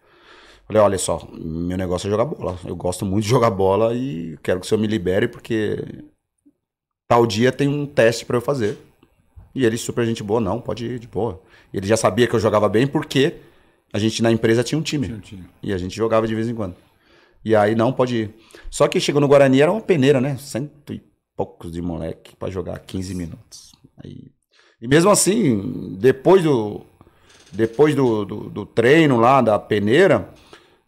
Falei, 0.66 0.82
olha 0.82 0.98
só, 0.98 1.28
meu 1.32 1.76
negócio 1.76 2.06
é 2.08 2.10
jogar 2.10 2.24
bola. 2.24 2.58
Eu 2.64 2.74
gosto 2.74 3.04
muito 3.04 3.24
de 3.24 3.30
jogar 3.30 3.50
bola 3.50 3.94
e 3.94 4.36
quero 4.42 4.60
que 4.60 4.66
o 4.66 4.68
senhor 4.68 4.80
me 4.80 4.86
libere, 4.86 5.28
porque 5.28 5.78
tal 7.06 7.26
dia 7.26 7.52
tem 7.52 7.68
um 7.68 7.86
teste 7.86 8.24
pra 8.24 8.36
eu 8.36 8.40
fazer. 8.40 8.78
E 9.54 9.64
ele, 9.64 9.76
super 9.78 10.04
gente 10.04 10.22
boa, 10.22 10.40
não, 10.40 10.60
pode 10.60 10.84
ir, 10.86 10.98
de 10.98 11.06
boa. 11.06 11.40
Ele 11.72 11.86
já 11.86 11.96
sabia 11.96 12.26
que 12.26 12.34
eu 12.34 12.40
jogava 12.40 12.68
bem, 12.68 12.86
porque 12.86 13.34
a 13.92 13.98
gente 13.98 14.22
na 14.22 14.32
empresa 14.32 14.64
tinha 14.64 14.78
um 14.78 14.82
time. 14.82 15.06
Tinha 15.06 15.18
um 15.18 15.20
time. 15.20 15.44
E 15.62 15.72
a 15.72 15.78
gente 15.78 15.94
jogava 15.94 16.26
de 16.26 16.34
vez 16.34 16.48
em 16.48 16.54
quando. 16.54 16.74
E 17.44 17.54
aí, 17.54 17.74
não, 17.74 17.92
pode 17.92 18.16
ir. 18.16 18.34
Só 18.70 18.88
que 18.88 18.98
chegou 18.98 19.20
no 19.20 19.28
Guarani, 19.28 19.60
era 19.60 19.70
uma 19.70 19.80
peneira, 19.80 20.20
né? 20.20 20.36
Cento 20.38 20.92
e 20.92 21.02
poucos 21.36 21.70
de 21.70 21.82
moleque 21.82 22.34
pra 22.36 22.48
jogar 22.50 22.78
15 22.80 23.14
minutos. 23.14 23.72
Aí... 24.02 24.32
E 24.80 24.88
mesmo 24.88 25.10
assim, 25.10 25.96
depois 25.98 26.42
do, 26.42 26.82
depois 27.52 27.94
do, 27.94 28.24
do, 28.24 28.36
do 28.50 28.66
treino 28.66 29.18
lá, 29.18 29.40
da 29.40 29.58
peneira, 29.58 30.28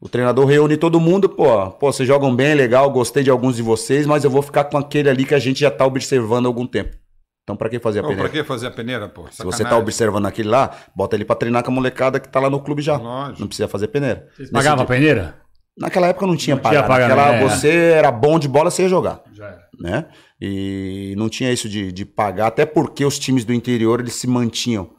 o 0.00 0.08
treinador 0.08 0.44
reúne 0.46 0.76
todo 0.76 1.00
mundo, 1.00 1.28
pô, 1.28 1.70
pô, 1.70 1.92
vocês 1.92 2.06
jogam 2.06 2.34
bem, 2.34 2.54
legal, 2.54 2.90
gostei 2.90 3.22
de 3.22 3.30
alguns 3.30 3.56
de 3.56 3.62
vocês, 3.62 4.06
mas 4.06 4.24
eu 4.24 4.30
vou 4.30 4.42
ficar 4.42 4.64
com 4.64 4.76
aquele 4.76 5.08
ali 5.08 5.24
que 5.24 5.34
a 5.34 5.38
gente 5.38 5.60
já 5.60 5.70
tá 5.70 5.86
observando 5.86 6.44
há 6.46 6.48
algum 6.48 6.66
tempo. 6.66 6.94
Então, 7.42 7.56
pra 7.56 7.68
que 7.68 7.78
fazer 7.78 8.00
a 8.00 8.02
Pô, 8.02 8.08
peneira? 8.08 8.28
pra 8.28 8.38
que 8.42 8.46
fazer 8.46 8.66
a 8.66 8.70
peneira, 8.72 9.08
pô? 9.08 9.24
Se 9.30 9.44
você 9.44 9.64
tá 9.64 9.78
observando 9.78 10.26
aquele 10.26 10.48
lá, 10.48 10.76
bota 10.94 11.14
ele 11.14 11.24
pra 11.24 11.36
treinar 11.36 11.62
com 11.62 11.70
a 11.70 11.74
molecada 11.74 12.18
que 12.18 12.28
tá 12.28 12.40
lá 12.40 12.50
no 12.50 12.58
clube 12.60 12.82
já. 12.82 12.96
Lógico. 12.96 13.40
Não 13.40 13.46
precisa 13.46 13.68
fazer 13.68 13.86
peneira. 13.86 14.28
Vocês 14.36 14.50
pagavam 14.50 14.82
a 14.82 14.86
dia- 14.86 14.96
peneira? 14.96 15.36
Naquela 15.78 16.08
época 16.08 16.26
não 16.26 16.36
tinha 16.36 16.56
Não 16.56 16.62
tinha 16.62 16.82
pagar. 16.82 17.08
Naquela, 17.08 17.34
é. 17.36 17.48
você 17.48 17.68
era 17.68 18.10
bom 18.10 18.38
de 18.38 18.48
bola, 18.48 18.70
você 18.70 18.82
ia 18.82 18.88
jogar, 18.88 19.22
Já 19.32 19.44
era. 19.46 19.65
Né? 19.80 20.06
E 20.40 21.14
não 21.16 21.28
tinha 21.28 21.52
isso 21.52 21.68
de, 21.68 21.92
de 21.92 22.04
pagar, 22.04 22.48
até 22.48 22.64
porque 22.66 23.04
os 23.04 23.18
times 23.18 23.44
do 23.44 23.52
interior 23.52 24.00
eles 24.00 24.14
se 24.14 24.26
mantinham, 24.26 24.90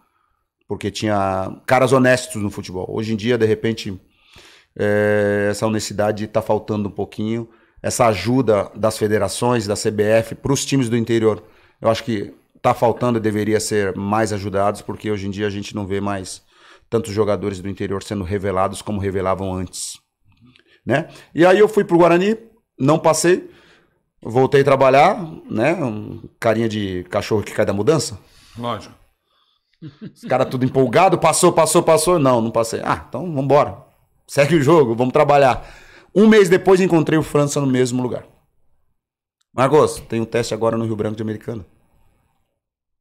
porque 0.68 0.92
tinha 0.92 1.62
caras 1.66 1.92
honestos 1.92 2.42
no 2.42 2.50
futebol. 2.50 2.86
Hoje 2.90 3.14
em 3.14 3.16
dia, 3.16 3.38
de 3.38 3.46
repente, 3.46 4.00
é, 4.78 5.48
essa 5.50 5.66
honestidade 5.66 6.26
está 6.26 6.42
faltando 6.42 6.90
um 6.90 6.92
pouquinho. 6.92 7.50
Essa 7.82 8.08
ajuda 8.08 8.72
das 8.76 8.98
federações, 8.98 9.68
da 9.68 9.76
CBF, 9.76 10.36
para 10.36 10.52
os 10.52 10.66
times 10.66 10.90
do 10.90 10.98
interior, 10.98 11.44
eu 11.80 11.90
acho 11.90 12.04
que 12.04 12.34
está 12.56 12.74
faltando 12.74 13.18
e 13.18 13.22
deveria 13.22 13.60
ser 13.60 13.96
mais 13.96 14.34
ajudados, 14.34 14.82
porque 14.82 15.12
hoje 15.12 15.28
em 15.28 15.32
dia 15.32 15.48
a 15.48 15.50
gente 15.50 15.76
não 15.76 15.86
vê 15.86 16.02
mais 16.02 16.42
tantos 16.90 17.14
jogadores 17.14 17.62
do 17.62 17.70
interior 17.70 18.02
sendo 18.02 18.24
revelados 18.24 18.82
como 18.82 19.00
revelavam 19.00 19.54
antes. 19.54 20.00
Né? 20.86 21.08
E 21.36 21.46
aí 21.46 21.60
eu 21.60 21.68
fui 21.68 21.84
pro 21.84 21.98
Guarani, 21.98 22.38
não 22.80 22.98
passei, 22.98 23.50
voltei 24.28 24.62
a 24.62 24.66
trabalhar, 24.66 25.18
né? 25.50 25.74
Um 25.74 26.22
carinha 26.40 26.68
de 26.68 27.04
cachorro 27.10 27.44
que 27.44 27.54
cai 27.54 27.66
da 27.66 27.74
mudança. 27.74 28.20
Lógico. 28.58 28.94
Os 29.82 30.22
caras 30.28 30.50
tudo 30.50 30.66
empolgado, 30.66 31.18
passou, 31.18 31.54
passou, 31.54 31.84
passou. 31.84 32.20
Não, 32.20 32.42
não 32.42 32.52
passei. 32.52 32.82
Ah, 32.84 33.06
então 33.08 33.32
vambora. 33.34 33.78
Segue 34.28 34.56
o 34.56 34.62
jogo, 34.62 34.96
vamos 34.96 35.14
trabalhar. 35.14 35.68
Um 36.14 36.28
mês 36.28 36.50
depois 36.50 36.82
encontrei 36.82 37.18
o 37.18 37.24
França 37.24 37.62
no 37.62 37.68
mesmo 37.68 38.02
lugar. 38.02 38.26
Marcos, 39.54 40.00
tem 40.10 40.20
um 40.20 40.26
teste 40.26 40.54
agora 40.54 40.78
no 40.78 40.86
Rio 40.86 40.96
Branco 40.96 41.16
de 41.16 41.22
Americana. 41.22 41.66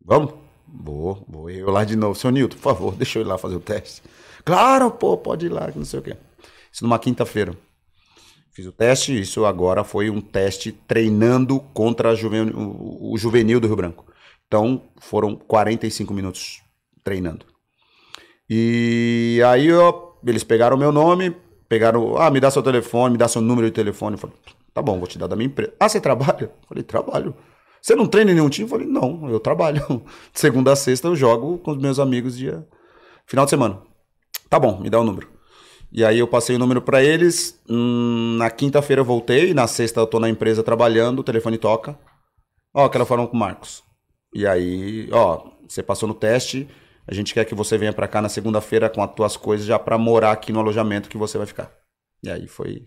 Vamos? 0.04 0.34
Vou, 0.68 1.24
vou 1.28 1.50
eu 1.50 1.70
lá 1.70 1.84
de 1.84 1.96
novo. 1.96 2.14
Seu 2.14 2.30
Nilton, 2.30 2.56
por 2.56 2.62
favor, 2.62 2.94
deixa 2.96 3.18
eu 3.18 3.22
ir 3.22 3.26
lá 3.26 3.36
fazer 3.38 3.56
o 3.56 3.60
teste. 3.60 4.02
Claro, 4.44 4.90
pô, 4.90 5.16
pode 5.16 5.46
ir 5.46 5.48
lá, 5.48 5.70
que 5.70 5.78
não 5.78 5.84
sei 5.84 5.98
o 5.98 6.02
quê. 6.02 6.16
Isso 6.70 6.84
numa 6.84 6.98
quinta-feira. 6.98 7.56
Fiz 8.56 8.64
o 8.64 8.72
teste, 8.72 9.20
isso 9.20 9.44
agora 9.44 9.84
foi 9.84 10.08
um 10.08 10.18
teste 10.18 10.72
treinando 10.72 11.60
contra 11.74 12.12
a 12.12 12.14
juven- 12.14 12.54
o, 12.54 13.14
juvenil 13.18 13.60
do 13.60 13.66
Rio 13.66 13.76
Branco. 13.76 14.06
Então, 14.46 14.80
foram 14.98 15.36
45 15.36 16.14
minutos 16.14 16.62
treinando. 17.04 17.44
E 18.48 19.42
aí 19.46 19.68
eles 20.26 20.42
pegaram 20.42 20.74
o 20.74 20.78
meu 20.78 20.90
nome, 20.90 21.36
pegaram, 21.68 22.16
ah, 22.16 22.30
me 22.30 22.40
dá 22.40 22.50
seu 22.50 22.62
telefone, 22.62 23.12
me 23.12 23.18
dá 23.18 23.28
seu 23.28 23.42
número 23.42 23.66
de 23.66 23.74
telefone. 23.74 24.14
Eu 24.14 24.20
falei, 24.20 24.36
tá 24.72 24.80
bom, 24.80 24.98
vou 24.98 25.06
te 25.06 25.18
dar 25.18 25.26
da 25.26 25.36
minha 25.36 25.48
empresa. 25.48 25.74
Ah, 25.78 25.86
você 25.86 26.00
trabalha? 26.00 26.44
Eu 26.44 26.66
falei, 26.66 26.82
trabalho. 26.82 27.34
Você 27.82 27.94
não 27.94 28.06
treina 28.06 28.30
em 28.30 28.34
nenhum 28.36 28.48
time? 28.48 28.64
Eu 28.64 28.70
falei, 28.70 28.86
não, 28.86 29.28
eu 29.28 29.38
trabalho. 29.38 29.84
De 30.32 30.40
segunda 30.40 30.72
a 30.72 30.76
sexta 30.76 31.08
eu 31.08 31.14
jogo 31.14 31.58
com 31.58 31.72
os 31.72 31.76
meus 31.76 31.98
amigos 31.98 32.34
dia 32.38 32.66
final 33.26 33.44
de 33.44 33.50
semana. 33.50 33.82
Tá 34.48 34.58
bom, 34.58 34.80
me 34.80 34.88
dá 34.88 34.98
o 34.98 35.04
número. 35.04 35.35
E 35.92 36.04
aí 36.04 36.18
eu 36.18 36.28
passei 36.28 36.56
o 36.56 36.58
número 36.58 36.82
pra 36.82 37.02
eles. 37.02 37.60
hum, 37.68 38.36
na 38.38 38.50
quinta-feira 38.50 39.00
eu 39.00 39.04
voltei, 39.04 39.54
na 39.54 39.66
sexta 39.66 40.00
eu 40.00 40.06
tô 40.06 40.20
na 40.20 40.28
empresa 40.28 40.62
trabalhando, 40.62 41.20
o 41.20 41.24
telefone 41.24 41.58
toca. 41.58 41.98
Ó, 42.74 42.88
quero 42.88 43.06
falar 43.06 43.26
com 43.26 43.36
o 43.36 43.40
Marcos. 43.40 43.82
E 44.34 44.46
aí, 44.46 45.08
ó, 45.12 45.50
você 45.66 45.82
passou 45.82 46.08
no 46.08 46.14
teste, 46.14 46.68
a 47.06 47.14
gente 47.14 47.32
quer 47.32 47.44
que 47.44 47.54
você 47.54 47.78
venha 47.78 47.92
pra 47.92 48.08
cá 48.08 48.20
na 48.20 48.28
segunda-feira 48.28 48.90
com 48.90 49.02
as 49.02 49.14
tuas 49.14 49.36
coisas 49.36 49.66
já 49.66 49.78
pra 49.78 49.96
morar 49.96 50.32
aqui 50.32 50.52
no 50.52 50.60
alojamento 50.60 51.08
que 51.08 51.16
você 51.16 51.38
vai 51.38 51.46
ficar. 51.46 51.72
E 52.22 52.30
aí 52.30 52.46
foi 52.46 52.86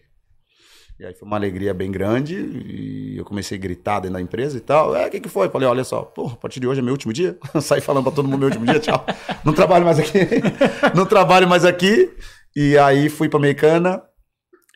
e 0.99 1.05
aí 1.05 1.13
foi 1.13 1.25
uma 1.25 1.37
alegria 1.37 1.73
bem 1.73 1.89
grande 1.89 2.35
e 2.35 3.17
eu 3.17 3.23
comecei 3.23 3.57
a 3.57 3.61
gritar 3.61 4.01
dentro 4.01 4.15
da 4.15 4.21
empresa 4.21 4.57
e 4.57 4.59
tal. 4.59 4.93
É, 4.93 5.07
o 5.07 5.09
que 5.09 5.21
que 5.21 5.29
foi? 5.29 5.47
Falei, 5.47 5.65
olha 5.65 5.85
só, 5.85 6.01
pô, 6.01 6.27
a 6.27 6.35
partir 6.35 6.59
de 6.59 6.67
hoje 6.67 6.81
é 6.81 6.83
meu 6.83 6.91
último 6.91 7.13
dia. 7.13 7.37
Saí 7.61 7.79
falando 7.79 8.03
pra 8.03 8.11
todo 8.11 8.27
mundo 8.27 8.39
meu 8.39 8.49
último 8.49 8.65
dia, 8.65 8.81
tchau. 8.81 9.05
Não 9.45 9.53
trabalho 9.53 9.85
mais 9.85 9.97
aqui. 9.97 10.19
Não 10.93 11.05
trabalho 11.05 11.47
mais 11.47 11.63
aqui. 11.63 12.11
E 12.55 12.77
aí 12.77 13.09
fui 13.09 13.29
pra 13.29 13.37
Americana. 13.39 14.01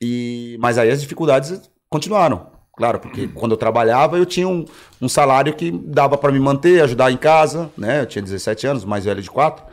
E 0.02 0.58
mas 0.60 0.78
aí 0.78 0.90
as 0.90 1.02
dificuldades 1.02 1.70
continuaram. 1.90 2.52
Claro, 2.76 3.00
porque 3.00 3.28
quando 3.28 3.52
eu 3.52 3.58
trabalhava 3.58 4.18
eu 4.18 4.26
tinha 4.26 4.48
um, 4.48 4.66
um 5.00 5.08
salário 5.08 5.54
que 5.54 5.70
dava 5.72 6.18
para 6.18 6.32
me 6.32 6.40
manter, 6.40 6.82
ajudar 6.82 7.12
em 7.12 7.18
casa, 7.18 7.72
né? 7.78 8.02
Eu 8.02 8.06
tinha 8.08 8.22
17 8.22 8.66
anos, 8.66 8.84
mais 8.84 9.06
velho 9.06 9.22
de 9.22 9.30
4. 9.30 9.64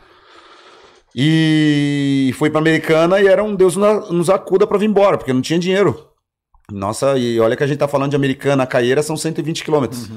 E 1.15 2.33
fui 2.37 2.49
pra 2.49 2.59
Americana 2.59 3.19
e 3.19 3.27
era 3.27 3.43
um 3.43 3.55
Deus 3.55 3.75
nos 3.75 4.29
acuda 4.29 4.65
pra 4.65 4.77
vir 4.77 4.87
embora, 4.87 5.17
porque 5.17 5.33
não 5.33 5.41
tinha 5.41 5.59
dinheiro. 5.59 6.07
Nossa, 6.71 7.17
e 7.17 7.39
olha 7.39 7.57
que 7.57 7.63
a 7.63 7.67
gente 7.67 7.79
tá 7.79 7.87
falando 7.87 8.11
de 8.11 8.15
Americana 8.15 8.63
a 8.63 8.67
Caieira, 8.67 9.03
são 9.03 9.17
120 9.17 9.63
quilômetros. 9.63 10.07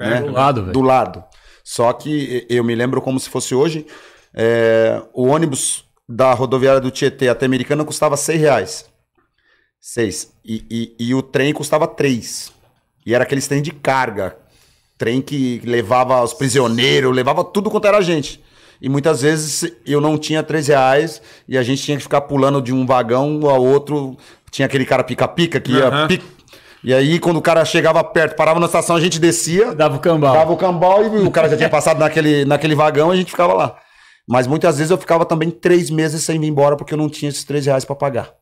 né? 0.00 0.22
Do 0.22 0.32
lado, 0.32 0.60
velho. 0.62 0.72
Do 0.72 0.80
lado. 0.80 1.24
Só 1.62 1.92
que 1.92 2.46
eu 2.48 2.64
me 2.64 2.74
lembro 2.74 3.02
como 3.02 3.20
se 3.20 3.28
fosse 3.28 3.54
hoje, 3.54 3.86
é, 4.32 5.02
o 5.12 5.26
ônibus 5.26 5.84
da 6.08 6.32
rodoviária 6.32 6.80
do 6.80 6.90
Tietê 6.90 7.28
até 7.28 7.44
Americana 7.46 7.84
custava 7.84 8.16
6 8.16 8.40
reais. 8.40 8.84
6. 9.80 10.32
E, 10.44 10.64
e, 10.98 11.06
e 11.08 11.14
o 11.14 11.22
trem 11.22 11.52
custava 11.52 11.86
3. 11.86 12.52
E 13.06 13.14
era 13.14 13.24
aqueles 13.24 13.46
trem 13.46 13.62
de 13.62 13.70
carga. 13.72 14.36
Trem 14.96 15.20
que 15.22 15.60
levava 15.64 16.22
os 16.22 16.34
prisioneiros, 16.34 17.14
levava 17.14 17.44
tudo 17.44 17.70
quanto 17.70 17.86
era 17.86 18.00
gente. 18.00 18.42
E 18.80 18.88
muitas 18.88 19.22
vezes 19.22 19.72
eu 19.86 20.00
não 20.00 20.16
tinha 20.18 20.42
3 20.42 20.68
reais 20.68 21.20
e 21.48 21.56
a 21.58 21.62
gente 21.62 21.82
tinha 21.82 21.96
que 21.96 22.02
ficar 22.02 22.22
pulando 22.22 22.60
de 22.60 22.72
um 22.72 22.84
vagão 22.86 23.40
ao 23.48 23.64
outro. 23.64 24.16
Tinha 24.50 24.66
aquele 24.66 24.84
cara 24.84 25.04
pica-pica 25.04 25.60
que 25.60 25.72
ia. 25.72 26.06
Pic- 26.08 26.24
E 26.82 26.94
aí, 26.94 27.18
quando 27.18 27.36
o 27.38 27.42
cara 27.42 27.64
chegava 27.64 28.02
perto, 28.04 28.36
parava 28.36 28.58
na 28.60 28.66
estação, 28.66 28.94
a 28.96 29.00
gente 29.00 29.18
descia. 29.18 29.74
Dava 29.74 29.96
o 29.96 30.00
cambal. 30.00 30.32
Dava 30.34 30.52
o 30.52 30.56
cambal 30.56 31.02
e 31.04 31.26
o 31.26 31.30
cara 31.30 31.48
já 31.48 31.56
tinha 31.56 31.68
passado 31.68 31.98
naquele, 31.98 32.44
naquele 32.44 32.74
vagão 32.74 33.10
e 33.10 33.14
a 33.14 33.16
gente 33.16 33.30
ficava 33.30 33.52
lá. 33.52 33.76
Mas 34.28 34.46
muitas 34.46 34.76
vezes 34.76 34.90
eu 34.90 34.98
ficava 34.98 35.24
também 35.24 35.50
três 35.50 35.88
meses 35.88 36.22
sem 36.22 36.42
ir 36.42 36.46
embora 36.48 36.76
porque 36.76 36.92
eu 36.92 36.98
não 36.98 37.08
tinha 37.08 37.30
esses 37.30 37.44
três 37.44 37.64
reais 37.64 37.84
para 37.84 37.96
pagar. 37.96 38.34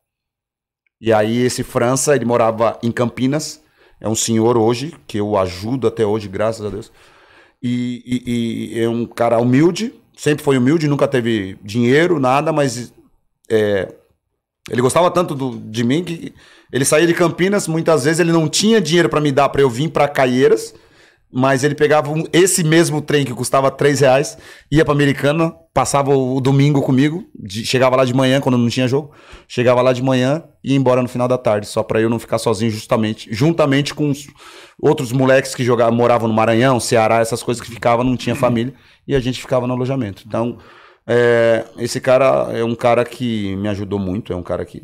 E 1.01 1.13
aí 1.13 1.39
esse 1.43 1.63
França, 1.63 2.17
ele 2.17 2.25
morava 2.25 2.79
em 2.83 2.91
Campinas, 2.91 3.61
é 4.01 4.09
um 4.09 4.15
senhor 4.15 4.57
hoje, 4.59 4.95
que 5.07 5.19
eu 5.19 5.37
ajudo 5.37 5.87
até 5.87 6.05
hoje, 6.05 6.27
graças 6.29 6.65
a 6.65 6.71
Deus. 6.71 6.91
E, 7.63 8.03
e- 8.05 8.75
e 8.77 8.81
é 8.83 8.89
um 8.89 9.07
cara 9.07 9.39
humilde, 9.39 9.95
sempre 10.17 10.43
foi 10.45 10.59
humilde, 10.59 10.89
nunca 10.89 11.07
teve 11.07 11.59
dinheiro, 11.63 12.19
nada, 12.19 12.53
mas 12.53 12.93
é, 13.51 13.95
ele 14.71 14.83
gostava 14.83 15.11
tanto 15.11 15.35
do- 15.35 15.59
de 15.59 15.85
mim 15.85 16.03
que 16.03 16.35
ele 16.73 16.85
saía 16.85 17.07
de 17.07 17.15
Campinas, 17.15 17.69
muitas 17.69 18.05
vezes 18.05 18.19
ele 18.21 18.33
não 18.33 18.49
tinha 18.49 18.81
dinheiro 18.81 19.09
para 19.09 19.21
me 19.21 19.31
dar 19.31 19.49
para 19.51 19.63
eu 19.63 19.71
vir 19.71 19.89
para 19.91 20.09
Caieiras, 20.09 20.75
mas 21.33 21.65
ele 21.65 21.75
pegava 21.75 22.11
um- 22.11 22.25
esse 22.33 22.63
mesmo 22.65 23.01
trem 23.03 23.25
que 23.25 23.35
custava 23.35 23.71
3 23.71 24.01
reais, 24.01 24.39
ia 24.71 24.85
para 24.85 24.95
Americana, 24.95 25.53
passava 25.75 26.15
o, 26.17 26.41
domingo 26.41 26.81
comigo, 26.81 27.25
de- 27.39 27.65
chegava 27.67 27.97
lá 27.97 28.05
de 28.05 28.15
manhã 28.15 28.41
quando 28.41 28.57
não 28.57 28.69
tinha 28.69 28.89
jogo, 28.89 29.13
chegava 29.47 29.83
lá 29.83 29.93
de 29.93 30.03
manhã 30.03 30.43
e 30.65 30.71
ia 30.73 30.77
embora 30.77 31.03
no 31.03 31.09
final 31.09 31.29
da 31.29 31.37
tarde, 31.37 31.67
só 31.67 31.83
para 31.83 32.01
eu 32.01 32.09
não 32.09 32.19
ficar 32.19 32.39
sozinho 32.39 32.71
justamente, 32.71 33.29
juntamente 33.33 33.93
com 33.95 34.09
os 34.11 34.27
outros 34.81 35.13
moleques 35.13 35.55
que 35.55 35.65
jogavam, 35.65 35.95
moravam 35.95 36.29
no 36.29 36.35
Maranhão, 36.35 36.79
Ceará, 36.81 37.19
essas 37.21 37.43
coisas 37.43 37.63
que 37.63 37.71
ficavam, 37.71 38.05
não 38.05 38.17
tinha 38.17 38.35
família, 38.35 38.73
e 39.07 39.15
a 39.15 39.21
gente 39.21 39.41
ficava 39.41 39.67
no 39.67 39.75
alojamento. 39.75 40.23
Então, 40.27 40.59
é, 41.07 41.65
esse 41.79 42.01
cara 42.01 42.51
é 42.53 42.65
um 42.65 42.75
cara 42.75 43.05
que 43.05 43.55
me 43.57 43.69
ajudou 43.69 43.99
muito, 43.99 44.33
é 44.33 44.37
um 44.37 44.43
cara 44.43 44.65
que 44.65 44.83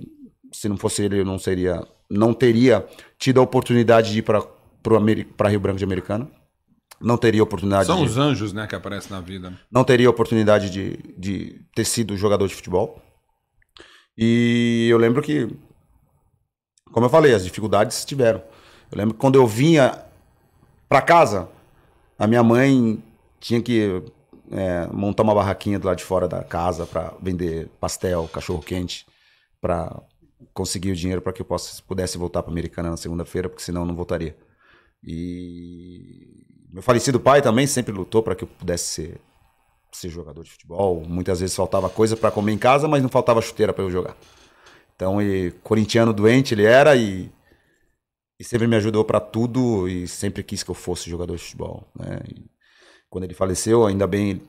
se 0.53 0.69
não 0.69 0.77
fosse 0.77 1.03
ele 1.03 1.21
eu 1.21 1.25
não 1.25 1.39
seria, 1.39 1.81
não 2.11 2.35
teria 2.35 2.85
tido 3.19 3.41
a 3.41 3.43
oportunidade 3.43 4.13
de 4.13 4.19
ir 4.19 4.23
para 4.23 4.43
para 4.83 5.49
Rio 5.49 5.61
Branco 5.61 5.79
de 5.79 5.85
Americana, 5.85 6.29
não 7.01 7.17
teria 7.17 7.43
oportunidade 7.43 7.87
São 7.87 7.99
de, 7.99 8.05
os 8.05 8.17
anjos, 8.17 8.53
né, 8.53 8.67
que 8.67 8.75
aparecem 8.75 9.11
na 9.11 9.21
vida. 9.21 9.51
né? 9.51 9.59
não 9.71 9.83
teria 9.85 10.09
oportunidade 10.09 10.71
de, 10.71 10.99
de 11.19 11.61
ter 11.75 11.85
sido 11.85 12.17
jogador 12.17 12.47
de 12.47 12.55
futebol. 12.55 13.03
E 14.17 14.89
eu 14.91 14.99
lembro 14.99 15.23
que, 15.23 15.49
como 16.93 17.07
eu 17.07 17.11
falei, 17.11 17.35
as 17.35 17.45
dificuldades 17.45 18.05
tiveram. 18.05 18.43
Eu 18.91 18.99
lembro 18.99 19.15
que 19.15 19.21
quando 19.21 19.37
eu 19.37 19.47
vinha 19.47 20.05
para 20.89 21.01
casa, 21.01 21.49
a 22.19 22.27
minha 22.27 22.43
mãe 22.43 23.03
tinha 23.41 23.61
que 23.61 24.03
é, 24.51 24.87
montar 24.93 25.23
uma 25.23 25.35
barraquinha 25.35 25.79
do 25.79 25.87
lado 25.87 25.97
de 25.97 26.05
fora 26.05 26.29
da 26.29 26.45
casa 26.45 26.87
para 26.87 27.15
vender 27.21 27.69
pastel, 27.81 28.29
cachorro 28.33 28.63
quente, 28.63 29.07
para 29.61 29.99
conseguir 30.53 30.93
o 30.93 30.97
dinheiro 30.97 31.23
para 31.23 31.33
que 31.33 31.41
eu 31.41 31.47
possa, 31.47 31.83
pudesse 31.83 32.19
voltar 32.19 32.43
para 32.43 32.53
Americana 32.53 32.91
na 32.91 32.97
segunda-feira, 32.97 33.49
porque 33.49 33.63
senão 33.63 33.83
eu 33.83 33.87
não 33.87 33.97
voltaria. 33.97 34.37
E 35.05 36.45
meu 36.73 36.83
falecido 36.83 37.21
pai 37.21 37.43
também 37.43 37.67
sempre 37.67 37.93
lutou 37.93 38.23
para 38.23 38.35
que 38.35 38.45
eu 38.45 38.49
pudesse 38.49 38.85
ser, 38.85 39.21
ser 39.93 40.09
jogador 40.09 40.43
de 40.43 40.51
futebol. 40.51 41.05
Muitas 41.07 41.41
vezes 41.41 41.55
faltava 41.57 41.91
coisa 41.91 42.17
para 42.17 42.31
comer 42.31 42.53
em 42.53 42.59
casa, 42.59 42.89
mas 42.89 43.03
não 43.03 43.09
faltava 43.09 43.43
chuteira 43.43 43.73
para 43.73 43.85
eu 43.85 43.91
jogar. 43.91 44.17
Então, 44.97 45.21
e, 45.21 45.51
corintiano 45.63 46.13
doente 46.13 46.55
ele 46.55 46.65
era 46.65 46.97
e, 46.97 47.31
e 48.39 48.45
sempre 48.45 48.67
me 48.67 48.77
ajudou 48.77 49.05
para 49.05 49.21
tudo 49.21 49.89
e 49.89 50.07
sempre 50.07 50.43
quis 50.43 50.63
que 50.63 50.71
eu 50.71 50.75
fosse 50.75 51.11
jogador 51.11 51.37
de 51.37 51.43
futebol. 51.43 51.87
Né? 51.95 52.21
Quando 53.11 53.25
ele 53.25 53.35
faleceu, 53.35 53.85
ainda 53.85 54.07
bem 54.07 54.41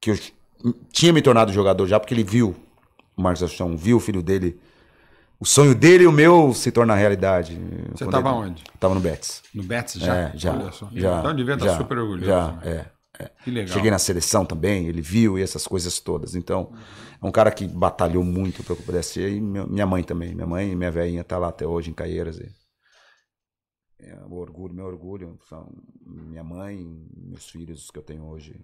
que 0.00 0.10
eu 0.10 0.18
tinha 0.92 1.12
me 1.12 1.22
tornado 1.22 1.52
jogador 1.52 1.86
já, 1.86 1.98
porque 1.98 2.12
ele 2.12 2.24
viu 2.24 2.54
o 3.16 3.22
Marcos 3.22 3.42
Assunção, 3.42 3.76
viu 3.76 3.96
o 3.96 4.00
filho 4.00 4.22
dele. 4.22 4.60
O 5.40 5.44
sonho 5.44 5.74
dele 5.74 6.04
e 6.04 6.06
o 6.06 6.12
meu 6.12 6.52
se 6.52 6.72
torna 6.72 6.94
realidade. 6.94 7.56
Você 7.92 8.04
estava 8.04 8.32
onde? 8.32 8.64
Tava 8.80 8.94
no 8.94 9.00
Betis. 9.00 9.42
No 9.54 9.62
Betis 9.62 10.00
já? 10.00 10.16
É, 10.16 10.32
já. 10.34 10.52
Olha 10.52 10.72
só. 10.72 10.88
já 10.92 11.20
então 11.20 11.36
devia 11.36 11.54
estar 11.54 11.66
já, 11.66 11.76
super 11.76 11.98
orgulhoso. 11.98 12.26
Já, 12.26 12.52
né? 12.52 12.86
é. 13.18 13.30
Que 13.44 13.50
legal. 13.50 13.74
Cheguei 13.74 13.90
na 13.90 13.98
seleção 13.98 14.44
também, 14.44 14.86
ele 14.86 15.00
viu 15.00 15.38
e 15.38 15.42
essas 15.42 15.66
coisas 15.66 15.98
todas. 15.98 16.34
Então, 16.34 16.72
é 17.20 17.26
um 17.26 17.32
cara 17.32 17.50
que 17.50 17.66
batalhou 17.66 18.22
muito 18.24 18.62
para 18.62 18.76
que 18.76 18.82
eu 18.82 18.86
pudesse 18.86 19.14
ser. 19.14 19.32
E 19.32 19.40
minha 19.40 19.86
mãe 19.86 20.02
também. 20.04 20.34
Minha 20.34 20.46
mãe 20.46 20.70
e 20.70 20.76
minha 20.76 20.90
velhinha 20.90 21.24
tá 21.24 21.38
lá 21.38 21.48
até 21.48 21.66
hoje 21.66 21.90
em 21.90 21.94
Caieiras. 21.94 22.38
E 22.38 22.48
é 24.00 24.16
o 24.28 24.34
orgulho, 24.34 24.74
meu 24.74 24.86
orgulho 24.86 25.38
são 25.48 25.68
minha 26.06 26.44
mãe, 26.44 26.78
meus 27.16 27.48
filhos 27.50 27.90
que 27.90 27.98
eu 27.98 28.02
tenho 28.02 28.24
hoje. 28.24 28.54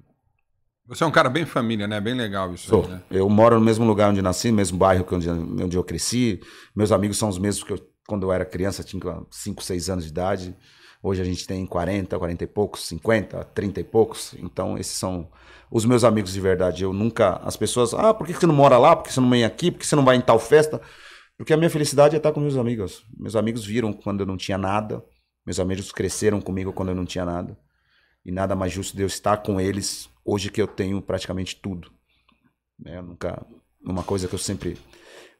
Você 0.87 1.03
é 1.03 1.07
um 1.07 1.11
cara 1.11 1.31
bem 1.31 1.47
família, 1.47 1.89
né? 1.89 1.99
Bem 1.99 2.15
legal 2.15 2.53
isso 2.53 2.69
Sou. 2.69 2.85
aí, 2.85 2.91
né? 2.91 3.03
Eu 3.11 3.29
moro 3.31 3.59
no 3.59 3.65
mesmo 3.65 3.87
lugar 3.87 4.11
onde 4.11 4.21
nasci, 4.21 4.51
no 4.51 4.57
mesmo 4.57 4.77
bairro 4.77 5.05
que 5.05 5.15
onde, 5.15 5.31
onde 5.31 5.77
eu 5.77 5.83
cresci. 5.83 6.41
Meus 6.77 6.93
amigos 6.93 7.17
são 7.17 7.29
os 7.29 7.39
mesmos 7.39 7.65
que 7.65 7.73
eu, 7.73 7.79
quando 8.07 8.25
eu 8.25 8.33
era 8.33 8.45
criança, 8.45 8.85
tinha 8.85 9.01
5, 9.31 9.65
6 9.65 9.89
anos 9.89 10.05
de 10.05 10.11
idade. 10.11 10.55
Hoje 11.03 11.23
a 11.23 11.25
gente 11.25 11.47
tem 11.47 11.65
40, 11.65 12.19
40 12.19 12.45
e 12.45 12.47
poucos, 12.47 12.87
50, 12.87 13.45
30 13.55 13.81
e 13.81 13.85
poucos. 13.85 14.35
Então, 14.39 14.77
esses 14.77 14.97
são 14.97 15.31
os 15.71 15.87
meus 15.87 16.05
amigos 16.05 16.35
de 16.35 16.41
verdade. 16.41 16.85
Eu 16.85 16.93
nunca. 16.93 17.37
As 17.43 17.57
pessoas. 17.57 17.95
Ah, 17.95 18.13
por 18.13 18.27
que 18.27 18.35
você 18.35 18.47
não 18.47 18.55
mora 18.55 18.77
lá? 18.77 18.95
Por 18.95 19.05
que 19.05 19.13
você 19.13 19.21
não 19.21 19.31
vem 19.31 19.45
aqui? 19.45 19.71
Por 19.71 19.81
que 19.81 19.87
você 19.87 19.97
não 19.97 20.05
vai 20.05 20.17
em 20.17 20.21
tal 20.21 20.39
festa? 20.39 20.83
Porque 21.37 21.53
a 21.55 21.57
minha 21.57 21.71
felicidade 21.71 22.15
é 22.15 22.19
estar 22.19 22.33
com 22.33 22.41
meus 22.41 22.57
amigos. 22.57 23.05
Meus 23.19 23.37
amigos 23.37 23.65
viram 23.65 23.93
quando 23.93 24.21
eu 24.21 24.27
não 24.27 24.37
tinha 24.37 24.59
nada. 24.59 25.03
Meus 25.47 25.59
amigos 25.59 25.91
cresceram 25.93 26.43
comigo 26.43 26.75
quando 26.75 26.91
eu 26.91 26.95
não 26.95 27.07
tinha 27.07 27.25
nada. 27.25 27.57
E 28.25 28.31
nada 28.31 28.55
mais 28.55 28.73
justo 28.73 28.95
de 28.97 29.03
eu 29.03 29.07
estar 29.07 29.39
com 29.39 29.61
eles 29.61 30.09
hoje 30.25 30.51
que 30.51 30.61
eu 30.63 30.67
tenho 30.67 31.01
praticamente 31.03 31.57
tudo. 31.57 31.91
né? 32.79 32.99
Eu 32.99 33.03
nunca. 33.03 33.45
Uma 33.85 34.03
coisa 34.03 34.27
que 34.27 34.35
eu 34.35 34.39
sempre 34.39 34.79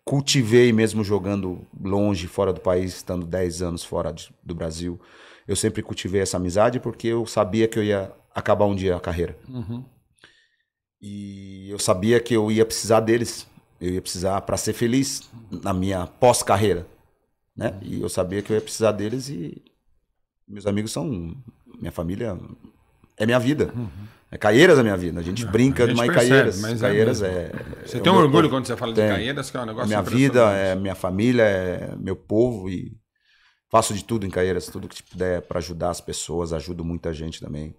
cultivei, 0.05 0.71
mesmo 0.73 1.03
jogando 1.03 1.67
longe, 1.81 2.27
fora 2.29 2.53
do 2.53 2.61
país, 2.61 2.95
estando 2.97 3.25
10 3.27 3.63
anos 3.63 3.83
fora 3.83 4.13
de- 4.13 4.29
do 4.43 4.55
Brasil. 4.55 5.01
Eu 5.49 5.57
sempre 5.57 5.83
cultivei 5.83 6.21
essa 6.21 6.37
amizade 6.37 6.79
porque 6.79 7.09
eu 7.09 7.25
sabia 7.27 7.67
que 7.67 7.79
eu 7.79 7.83
ia 7.85 8.13
acabar 8.35 8.67
um 8.67 8.75
dia 8.75 8.95
a 8.97 9.01
carreira. 9.01 9.39
Uhum. 9.49 9.85
E 11.01 11.69
eu 11.71 11.79
sabia 11.79 12.21
que 12.21 12.35
eu 12.35 12.51
ia 12.51 12.65
precisar 12.65 13.01
deles. 13.01 13.47
Eu 13.81 13.91
ia 13.95 14.03
precisar 14.03 14.41
para 14.43 14.57
ser 14.57 14.73
feliz 14.73 15.29
na 15.51 15.73
minha 15.73 16.07
pós-carreira. 16.07 16.87
Né? 17.57 17.79
E 17.83 18.01
eu 18.01 18.09
sabia 18.09 18.43
que 18.43 18.51
eu 18.53 18.57
ia 18.57 18.61
precisar 18.63 18.93
deles 18.93 19.29
e 19.29 19.63
meus 20.47 20.67
amigos 20.67 20.93
são 20.93 21.35
minha 21.79 21.93
família, 21.93 22.39
é 23.17 23.25
minha 23.27 23.39
vida. 23.39 23.73
É 24.35 24.37
Caieiras 24.37 24.77
é 24.81 24.83
minha 24.83 24.97
vida. 24.97 25.21
A 25.21 25.23
gente 25.23 25.47
brinca 25.47 25.85
a 25.85 25.87
mas 25.87 25.97
percebe, 25.97 26.17
Caieiras. 26.29 26.61
mas 26.61 26.83
é 26.83 26.87
Caieiras 26.89 27.21
mesmo. 27.21 27.37
é. 27.37 27.53
Você 27.87 27.99
é 27.99 28.01
tem 28.01 28.13
um 28.13 28.17
orgulho 28.17 28.49
povo. 28.49 28.57
quando 28.57 28.67
você 28.67 28.77
fala 28.77 28.93
de 28.93 29.01
Tenho. 29.01 29.15
Caeiras, 29.15 29.49
que 29.49 29.57
é 29.57 29.61
um 29.61 29.63
É 29.63 29.67
negócio 29.67 29.87
minha 29.87 30.03
vida, 30.03 30.51
é 30.51 30.75
minha 30.75 30.95
família, 30.97 31.43
é 31.45 31.95
meu 31.97 32.17
povo 32.17 32.69
e 32.69 32.97
faço 33.71 33.95
de 33.95 34.05
tudo 34.05 34.27
em 34.27 34.31
Caieiras, 34.31 34.67
tudo 34.67 34.89
que 34.89 35.01
puder 35.05 35.43
para 35.43 35.59
ajudar 35.61 35.91
as 35.91 36.01
pessoas, 36.01 36.53
ajudo 36.53 36.85
muita 36.85 37.13
gente 37.13 37.41
também. 37.41 37.77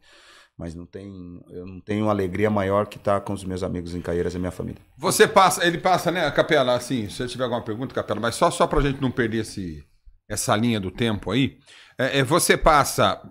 Mas 0.58 0.74
não 0.74 0.86
tem, 0.86 1.12
eu 1.50 1.66
não 1.66 1.82
tenho 1.82 2.10
alegria 2.10 2.50
maior 2.50 2.88
que 2.88 2.96
estar 2.96 3.20
com 3.20 3.34
os 3.34 3.44
meus 3.44 3.62
amigos 3.62 3.94
em 3.94 4.00
Caieiras 4.00 4.34
e 4.34 4.40
minha 4.40 4.52
família. 4.52 4.82
Você 4.98 5.28
passa, 5.28 5.68
ele 5.68 5.78
passa, 5.78 6.10
né, 6.10 6.32
Capela, 6.32 6.74
assim, 6.76 7.10
se 7.10 7.18
você 7.18 7.28
tiver 7.28 7.44
alguma 7.44 7.62
pergunta, 7.66 7.94
Capela, 7.94 8.22
mas 8.22 8.36
só, 8.36 8.50
só 8.50 8.66
pra 8.66 8.80
gente 8.80 9.02
não 9.02 9.12
perder 9.12 9.40
esse, 9.40 9.84
essa 10.30 10.56
linha 10.56 10.80
do 10.80 10.90
tempo 10.90 11.32
aí, 11.32 11.58
é, 11.98 12.20
é, 12.20 12.24
você 12.24 12.58
passa 12.58 13.22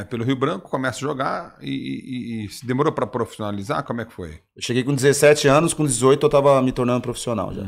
é, 0.00 0.04
pelo 0.04 0.24
Rio 0.24 0.36
Branco, 0.36 0.68
começa 0.70 0.98
a 0.98 1.00
jogar 1.00 1.56
e, 1.60 1.70
e- 1.70 2.44
e 2.44 2.48
se 2.48 2.64
demorou 2.66 2.92
pra 2.92 3.06
profissionalizar, 3.06 3.84
como 3.84 4.00
é 4.00 4.04
que 4.04 4.12
foi? 4.12 4.40
Eu 4.56 4.62
cheguei 4.62 4.84
com 4.84 4.94
17 4.94 5.48
anos, 5.48 5.74
com 5.74 5.84
18 5.84 6.22
eu 6.24 6.26
estava 6.28 6.60
me 6.62 6.72
tornando 6.72 7.00
profissional 7.00 7.52
já. 7.52 7.64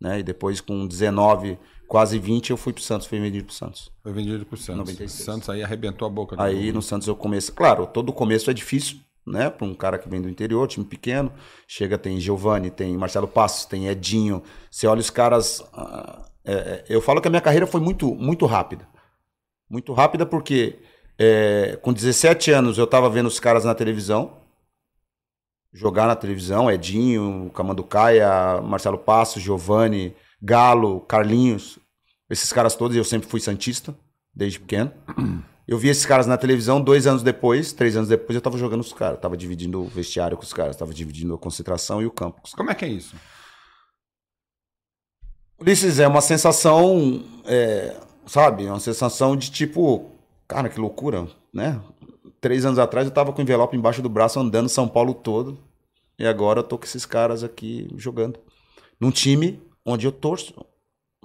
Né? 0.00 0.20
E 0.20 0.22
depois 0.22 0.60
com 0.60 0.86
19, 0.86 1.58
quase 1.88 2.18
20, 2.18 2.50
eu 2.50 2.56
fui 2.56 2.72
pro 2.72 2.82
Santos, 2.82 3.06
fui 3.06 3.18
vendido 3.18 3.46
pro 3.46 3.54
Santos. 3.54 3.90
Foi 4.02 4.12
vendido 4.12 4.44
pro 4.46 4.56
Santos. 4.56 4.78
96. 4.80 5.10
Santos 5.24 5.48
aí 5.50 5.62
arrebentou 5.62 6.06
a 6.06 6.10
boca 6.10 6.36
Aí 6.38 6.66
mundo. 6.66 6.74
no 6.76 6.82
Santos 6.82 7.08
eu 7.08 7.16
comecei. 7.16 7.52
Claro, 7.54 7.86
todo 7.86 8.12
começo 8.12 8.50
é 8.50 8.54
difícil, 8.54 8.98
né? 9.26 9.50
Para 9.50 9.66
um 9.66 9.74
cara 9.74 9.98
que 9.98 10.08
vem 10.08 10.22
do 10.22 10.28
interior, 10.28 10.68
time 10.68 10.86
pequeno. 10.86 11.32
Chega, 11.66 11.98
tem 11.98 12.20
Giovanni, 12.20 12.70
tem 12.70 12.96
Marcelo 12.96 13.26
Passos, 13.26 13.64
tem 13.64 13.88
Edinho. 13.88 14.42
Você 14.70 14.86
olha 14.86 15.00
os 15.00 15.10
caras. 15.10 15.62
é, 16.44 16.52
é, 16.52 16.84
eu 16.88 17.00
falo 17.02 17.20
que 17.20 17.26
a 17.26 17.30
minha 17.30 17.40
carreira 17.42 17.66
foi 17.66 17.80
muito, 17.80 18.14
muito 18.14 18.46
rápida. 18.46 18.86
Muito 19.68 19.92
rápida 19.92 20.24
porque 20.24 20.78
é, 21.18 21.78
com 21.82 21.92
17 21.92 22.50
anos 22.50 22.78
eu 22.78 22.86
tava 22.86 23.10
vendo 23.10 23.26
os 23.26 23.40
caras 23.40 23.64
na 23.64 23.74
televisão, 23.74 24.38
jogar 25.72 26.06
na 26.06 26.16
televisão, 26.16 26.70
Edinho, 26.70 27.50
Camanducaia, 27.54 28.60
Marcelo 28.62 28.98
Passo, 28.98 29.40
Giovanni, 29.40 30.14
Galo, 30.40 31.00
Carlinhos, 31.00 31.78
esses 32.30 32.52
caras 32.52 32.74
todos, 32.74 32.96
eu 32.96 33.04
sempre 33.04 33.28
fui 33.28 33.40
santista, 33.40 33.96
desde 34.34 34.60
pequeno. 34.60 34.92
Eu 35.66 35.76
vi 35.76 35.88
esses 35.88 36.06
caras 36.06 36.26
na 36.26 36.38
televisão, 36.38 36.80
dois 36.80 37.06
anos 37.06 37.22
depois, 37.22 37.74
três 37.74 37.94
anos 37.94 38.08
depois, 38.08 38.34
eu 38.34 38.40
tava 38.40 38.56
jogando 38.56 38.80
os 38.80 38.92
caras, 38.92 39.20
tava 39.20 39.36
dividindo 39.36 39.82
o 39.82 39.86
vestiário 39.86 40.34
com 40.34 40.42
os 40.42 40.52
caras, 40.52 40.76
tava 40.76 40.94
dividindo 40.94 41.34
a 41.34 41.38
concentração 41.38 42.00
e 42.00 42.06
o 42.06 42.10
campo. 42.10 42.40
Como 42.56 42.70
é 42.70 42.74
que 42.74 42.86
é 42.86 42.88
isso? 42.88 43.14
Ulisses, 45.60 45.98
é 45.98 46.08
uma 46.08 46.22
sensação, 46.22 47.22
é, 47.44 48.00
sabe, 48.28 48.66
uma 48.66 48.78
sensação 48.78 49.36
de 49.36 49.50
tipo, 49.50 50.10
cara, 50.46 50.68
que 50.68 50.78
loucura, 50.78 51.26
né? 51.52 51.80
Três 52.40 52.64
anos 52.64 52.78
atrás 52.78 53.06
eu 53.06 53.12
tava 53.12 53.32
com 53.32 53.40
o 53.40 53.42
envelope 53.42 53.76
embaixo 53.76 54.02
do 54.02 54.08
braço 54.08 54.38
andando 54.38 54.68
São 54.68 54.86
Paulo 54.86 55.14
todo, 55.14 55.58
e 56.18 56.26
agora 56.26 56.60
eu 56.60 56.64
tô 56.64 56.78
com 56.78 56.84
esses 56.84 57.06
caras 57.06 57.42
aqui 57.42 57.88
jogando. 57.96 58.38
Num 59.00 59.10
time 59.10 59.60
onde 59.84 60.06
eu 60.06 60.12
torço, 60.12 60.54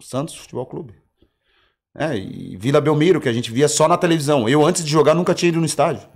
Santos 0.01 0.35
Futebol 0.35 0.65
Clube. 0.65 0.93
É, 1.95 2.17
e 2.17 2.57
Vila 2.57 2.81
Belmiro, 2.81 3.21
que 3.21 3.29
a 3.29 3.33
gente 3.33 3.51
via 3.51 3.67
só 3.67 3.87
na 3.87 3.97
televisão. 3.97 4.49
Eu, 4.49 4.65
antes 4.65 4.83
de 4.83 4.89
jogar, 4.89 5.13
nunca 5.13 5.33
tinha 5.33 5.49
ido 5.49 5.59
no 5.59 5.65
estádio. 5.65 6.07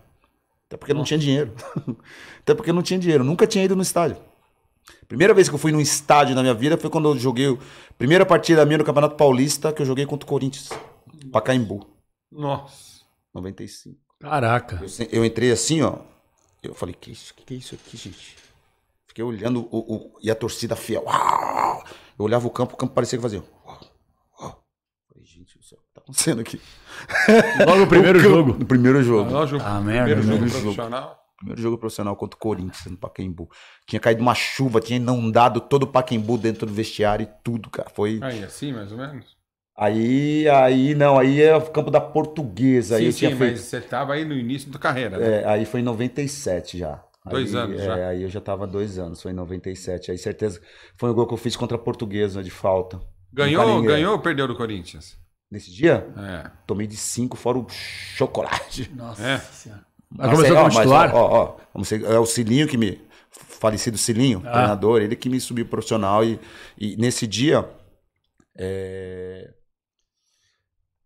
Até 0.65 0.75
porque 0.75 0.93
não 0.93 1.03
tinha 1.03 1.19
dinheiro. 1.19 1.53
Até 2.41 2.55
porque 2.55 2.73
não 2.73 2.81
tinha 2.81 2.99
dinheiro. 2.99 3.23
Nunca 3.23 3.45
tinha 3.45 3.63
ido 3.63 3.75
no 3.75 3.81
estádio. 3.81 4.17
Primeira 5.07 5.33
vez 5.33 5.47
que 5.49 5.55
eu 5.55 5.59
fui 5.59 5.71
num 5.71 5.79
estádio 5.79 6.35
na 6.35 6.41
minha 6.41 6.53
vida 6.53 6.77
foi 6.77 6.89
quando 6.89 7.07
eu 7.09 7.17
joguei. 7.17 7.47
a 7.53 7.93
Primeira 7.97 8.25
partida 8.25 8.65
minha 8.65 8.77
no 8.77 8.83
Campeonato 8.83 9.15
Paulista 9.15 9.71
que 9.71 9.81
eu 9.81 9.85
joguei 9.85 10.05
contra 10.05 10.25
o 10.25 10.29
Corinthians. 10.29 10.69
Pacaembu, 11.31 11.87
Nossa. 12.31 13.01
95. 13.33 13.97
Caraca. 14.19 14.81
Eu, 14.81 15.07
eu 15.19 15.25
entrei 15.25 15.51
assim, 15.51 15.81
ó. 15.81 15.97
Eu 16.63 16.73
falei, 16.73 16.95
que 16.99 17.11
isso? 17.11 17.33
Que, 17.33 17.43
que 17.45 17.53
é 17.53 17.57
isso 17.57 17.75
aqui, 17.75 17.95
gente? 17.97 18.35
Fiquei 19.07 19.23
olhando 19.23 19.67
o, 19.71 19.77
o- 19.95 20.19
e 20.21 20.29
a 20.31 20.35
torcida 20.35 20.75
fiel. 20.75 21.03
Uau! 21.05 21.83
Eu 22.19 22.25
olhava 22.25 22.47
o 22.47 22.49
campo, 22.49 22.73
o 22.73 22.77
campo 22.77 22.93
parecia 22.93 23.17
que 23.17 23.21
fazia. 23.21 23.43
Falei, 24.37 25.23
gente, 25.25 25.57
do 25.57 25.63
céu, 25.63 25.77
o 25.77 25.81
que 25.81 25.93
tá 25.93 26.01
acontecendo 26.01 26.41
aqui? 26.41 26.61
Logo 27.65 27.83
o 27.83 27.87
primeiro 27.87 28.19
jogo. 28.21 28.53
No 28.57 28.65
primeiro 28.65 29.01
jogo. 29.03 29.29
Lógico, 29.31 29.61
Ah, 29.63 29.79
merda, 29.81 30.15
primeiro 30.15 30.21
jogo 30.23 30.37
primeiro 30.37 30.49
jogo. 30.49 30.61
profissional. 30.75 31.26
Primeiro 31.37 31.61
jogo 31.61 31.77
profissional 31.77 32.15
contra 32.15 32.35
o 32.35 32.39
Corinthians 32.39 32.85
no 32.85 32.97
Pacaembu. 32.97 33.49
Tinha 33.85 33.99
caído 33.99 34.21
uma 34.21 34.33
chuva, 34.33 34.81
tinha 34.81 34.97
inundado 34.97 35.61
todo 35.61 35.83
o 35.83 35.87
Pacaembu 35.87 36.37
dentro 36.37 36.65
do 36.65 36.73
vestiário 36.73 37.23
e 37.23 37.29
tudo, 37.43 37.69
cara. 37.69 37.89
Foi. 37.89 38.19
Aí, 38.23 38.43
assim, 38.43 38.73
mais 38.73 38.91
ou 38.91 38.97
menos. 38.97 39.37
Aí, 39.75 40.49
aí, 40.49 40.95
não, 40.95 41.19
aí 41.19 41.39
é 41.39 41.55
o 41.55 41.61
campo 41.61 41.91
da 41.91 42.01
portuguesa. 42.01 42.95
Aí 42.95 43.01
sim, 43.01 43.05
eu 43.07 43.11
sim, 43.11 43.17
tinha 43.19 43.29
mas 43.31 43.39
feito. 43.39 43.59
você 43.59 43.79
tava 43.79 44.13
aí 44.13 44.25
no 44.25 44.33
início 44.33 44.71
da 44.71 44.79
carreira, 44.79 45.17
né? 45.19 45.41
É, 45.41 45.45
aí 45.47 45.65
foi 45.65 45.81
em 45.81 45.83
97 45.83 46.79
já. 46.79 47.03
Dois 47.29 47.53
Aí, 47.53 47.61
anos 47.61 47.81
é, 47.81 47.85
já. 47.85 48.07
Aí 48.07 48.23
eu 48.23 48.29
já 48.29 48.41
tava 48.41 48.65
dois 48.65 48.97
anos, 48.97 49.21
foi 49.21 49.31
em 49.31 49.35
97. 49.35 50.09
Aí 50.09 50.17
certeza 50.17 50.59
foi 50.95 51.11
um 51.11 51.13
gol 51.13 51.27
que 51.27 51.33
eu 51.33 51.37
fiz 51.37 51.55
contra 51.55 51.77
a 51.77 51.79
portuguesa 51.79 52.41
de 52.41 52.49
falta. 52.49 52.99
Ganhou, 53.31 53.81
ganhou 53.83 54.13
ou 54.13 54.19
perdeu 54.19 54.47
do 54.47 54.55
Corinthians? 54.55 55.15
Nesse 55.51 55.71
dia, 55.71 56.07
É. 56.17 56.49
tomei 56.65 56.87
de 56.87 56.97
cinco 56.97 57.37
fora 57.37 57.57
o 57.59 57.67
chocolate. 57.69 58.91
Nossa 58.95 59.21
É. 59.21 59.37
senhora. 59.37 59.86
Mas 60.09 60.27
Mas 60.27 60.35
começou 60.37 60.55
é, 60.55 60.59
ó, 60.59 60.63
como 60.63 60.75
titular? 60.79 61.15
Ó, 61.15 61.57
ó, 61.73 61.83
ser- 61.83 62.03
é 62.03 62.17
o 62.19 62.25
Cilinho 62.25 62.67
que 62.67 62.77
me. 62.77 63.01
Falecido 63.29 63.97
Cilinho, 63.97 64.41
Ah. 64.45 64.51
treinador, 64.51 65.01
ele 65.01 65.15
que 65.15 65.29
me 65.29 65.39
subiu 65.39 65.65
profissional. 65.65 66.23
E, 66.23 66.39
e 66.77 66.95
nesse 66.97 67.25
dia. 67.27 67.67
é, 68.59 69.53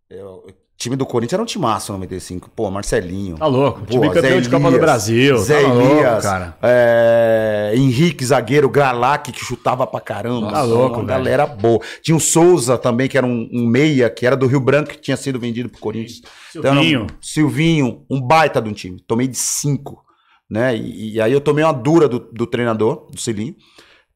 é, 0.09 0.23
o 0.23 0.47
time 0.81 0.95
do 0.95 1.05
Corinthians 1.05 1.33
era 1.33 1.43
um 1.43 1.45
timaço 1.45 1.91
95. 1.93 2.49
Pô, 2.55 2.69
Marcelinho. 2.71 3.37
Tá 3.37 3.45
louco. 3.45 3.85
Time 3.85 4.07
Pô, 4.07 4.13
campeão 4.13 4.33
Zé 4.35 4.41
de 4.41 4.49
Copa 4.49 4.71
do 4.71 4.79
Brasil. 4.79 5.37
Zé 5.37 5.61
tá 5.61 5.67
louco, 5.67 5.93
Elias, 5.93 6.23
cara. 6.23 6.57
é, 6.63 7.71
Henrique, 7.75 8.25
zagueiro, 8.25 8.69
Gralac, 8.69 9.31
que 9.31 9.39
chutava 9.45 9.85
pra 9.85 9.99
caramba. 10.01 10.51
Tá 10.51 10.63
louco, 10.63 10.95
uma 10.99 11.05
velho. 11.05 11.07
galera 11.07 11.45
boa. 11.45 11.79
Tinha 12.01 12.15
o 12.17 12.19
Souza 12.19 12.77
também, 12.77 13.07
que 13.07 13.17
era 13.17 13.25
um, 13.27 13.47
um 13.53 13.65
meia, 13.67 14.09
que 14.09 14.25
era 14.25 14.35
do 14.35 14.47
Rio 14.47 14.59
Branco, 14.59 14.89
que 14.89 14.99
tinha 14.99 15.15
sido 15.17 15.39
vendido 15.39 15.69
pro 15.69 15.79
Corinthians. 15.79 16.21
Então, 16.55 16.71
era 16.71 16.79
um- 16.79 16.83
Silvinho. 16.83 17.07
Silvinho, 17.21 18.05
um 18.09 18.19
baita 18.19 18.61
de 18.61 18.69
um 18.69 18.73
time. 18.73 18.99
Tomei 19.07 19.27
de 19.27 19.37
cinco. 19.37 20.01
Né? 20.49 20.75
E, 20.75 21.13
e 21.13 21.21
aí 21.21 21.31
eu 21.31 21.39
tomei 21.39 21.63
uma 21.63 21.71
dura 21.73 22.09
do, 22.09 22.19
do 22.19 22.45
treinador, 22.45 23.07
do 23.09 23.19
Cilinho, 23.19 23.55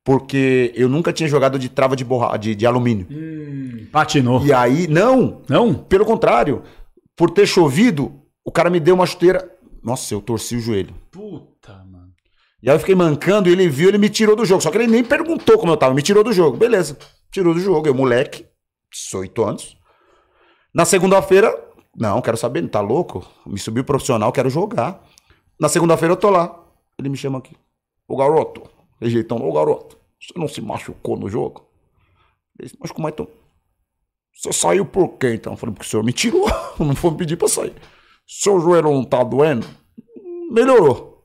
porque 0.04 0.72
eu 0.76 0.88
nunca 0.90 1.12
tinha 1.14 1.28
jogado 1.30 1.58
de 1.58 1.70
trava 1.70 1.96
de, 1.96 2.04
borra, 2.04 2.38
de, 2.38 2.54
de 2.54 2.66
alumínio. 2.66 3.08
Hum, 3.10 3.45
patinou. 3.86 4.46
E 4.46 4.52
aí, 4.54 4.88
não, 4.88 5.42
Não? 5.50 5.74
pelo 5.74 6.06
contrário, 6.06 6.64
por 7.16 7.30
ter 7.32 7.46
chovido, 7.46 8.22
o 8.44 8.52
cara 8.52 8.70
me 8.70 8.80
deu 8.80 8.96
uma 8.96 9.06
chuteira. 9.06 9.52
Nossa, 9.84 10.14
eu 10.14 10.22
torci 10.22 10.56
o 10.56 10.60
joelho. 10.60 10.94
Puta, 11.12 11.74
mano. 11.86 12.14
E 12.62 12.70
aí 12.70 12.76
eu 12.76 12.80
fiquei 12.80 12.96
mancando, 12.96 13.48
e 13.48 13.52
ele 13.52 13.70
viu, 13.70 13.90
ele 13.90 13.98
me 13.98 14.10
tirou 14.10 14.36
do 14.36 14.46
jogo. 14.46 14.62
Só 14.62 14.72
que 14.72 14.78
ele 14.78 14.88
nem 14.88 15.04
perguntou 15.04 15.58
como 15.58 15.72
eu 15.72 15.78
tava, 15.78 15.94
me 15.94 16.02
tirou 16.02 16.24
do 16.24 16.34
jogo. 16.34 16.58
Beleza, 16.58 16.98
tirou 17.32 17.54
do 17.54 17.60
jogo. 17.60 17.88
Eu, 17.88 17.94
moleque, 17.94 18.46
18 18.92 19.44
anos. 19.44 19.78
Na 20.74 20.84
segunda-feira, 20.86 21.54
não, 21.96 22.22
quero 22.22 22.36
saber, 22.36 22.62
não 22.62 22.70
tá 22.70 22.82
louco? 22.82 23.26
Me 23.46 23.58
subiu 23.60 23.84
profissional, 23.84 24.32
quero 24.32 24.50
jogar. 24.50 25.02
Na 25.60 25.70
segunda-feira 25.70 26.14
eu 26.14 26.18
tô 26.18 26.30
lá. 26.30 26.64
Ele 27.00 27.10
me 27.10 27.18
chama 27.18 27.38
aqui. 27.38 27.56
Ô 28.08 28.18
garoto, 28.18 28.64
rejeitão, 29.00 29.38
ô 29.38 29.54
garoto, 29.54 29.98
você 30.20 30.38
não 30.38 30.48
se 30.48 30.62
machucou 30.62 31.18
no 31.18 31.30
jogo? 31.30 31.68
Ele 32.60 32.68
disse, 32.68 32.78
mas 32.80 32.92
como 32.92 33.08
é 33.08 33.12
que 33.12 33.18
tu... 33.18 33.30
Você 34.36 34.52
saiu 34.54 34.86
por 34.86 35.18
quê 35.18 35.36
então? 35.36 35.54
Eu 35.54 35.58
falei, 35.58 35.74
porque 35.74 35.88
o 35.88 35.90
senhor 35.90 36.04
me 36.04 36.12
tirou, 36.14 36.46
não 36.80 36.96
foi 36.96 37.12
me 37.12 37.18
pedir 37.18 37.38
pra 37.38 37.48
sair. 37.48 37.74
Seu 38.28 38.60
joelho 38.60 38.92
não 38.92 39.04
tá 39.04 39.24
doendo? 39.24 39.66
Melhorou. 40.52 41.24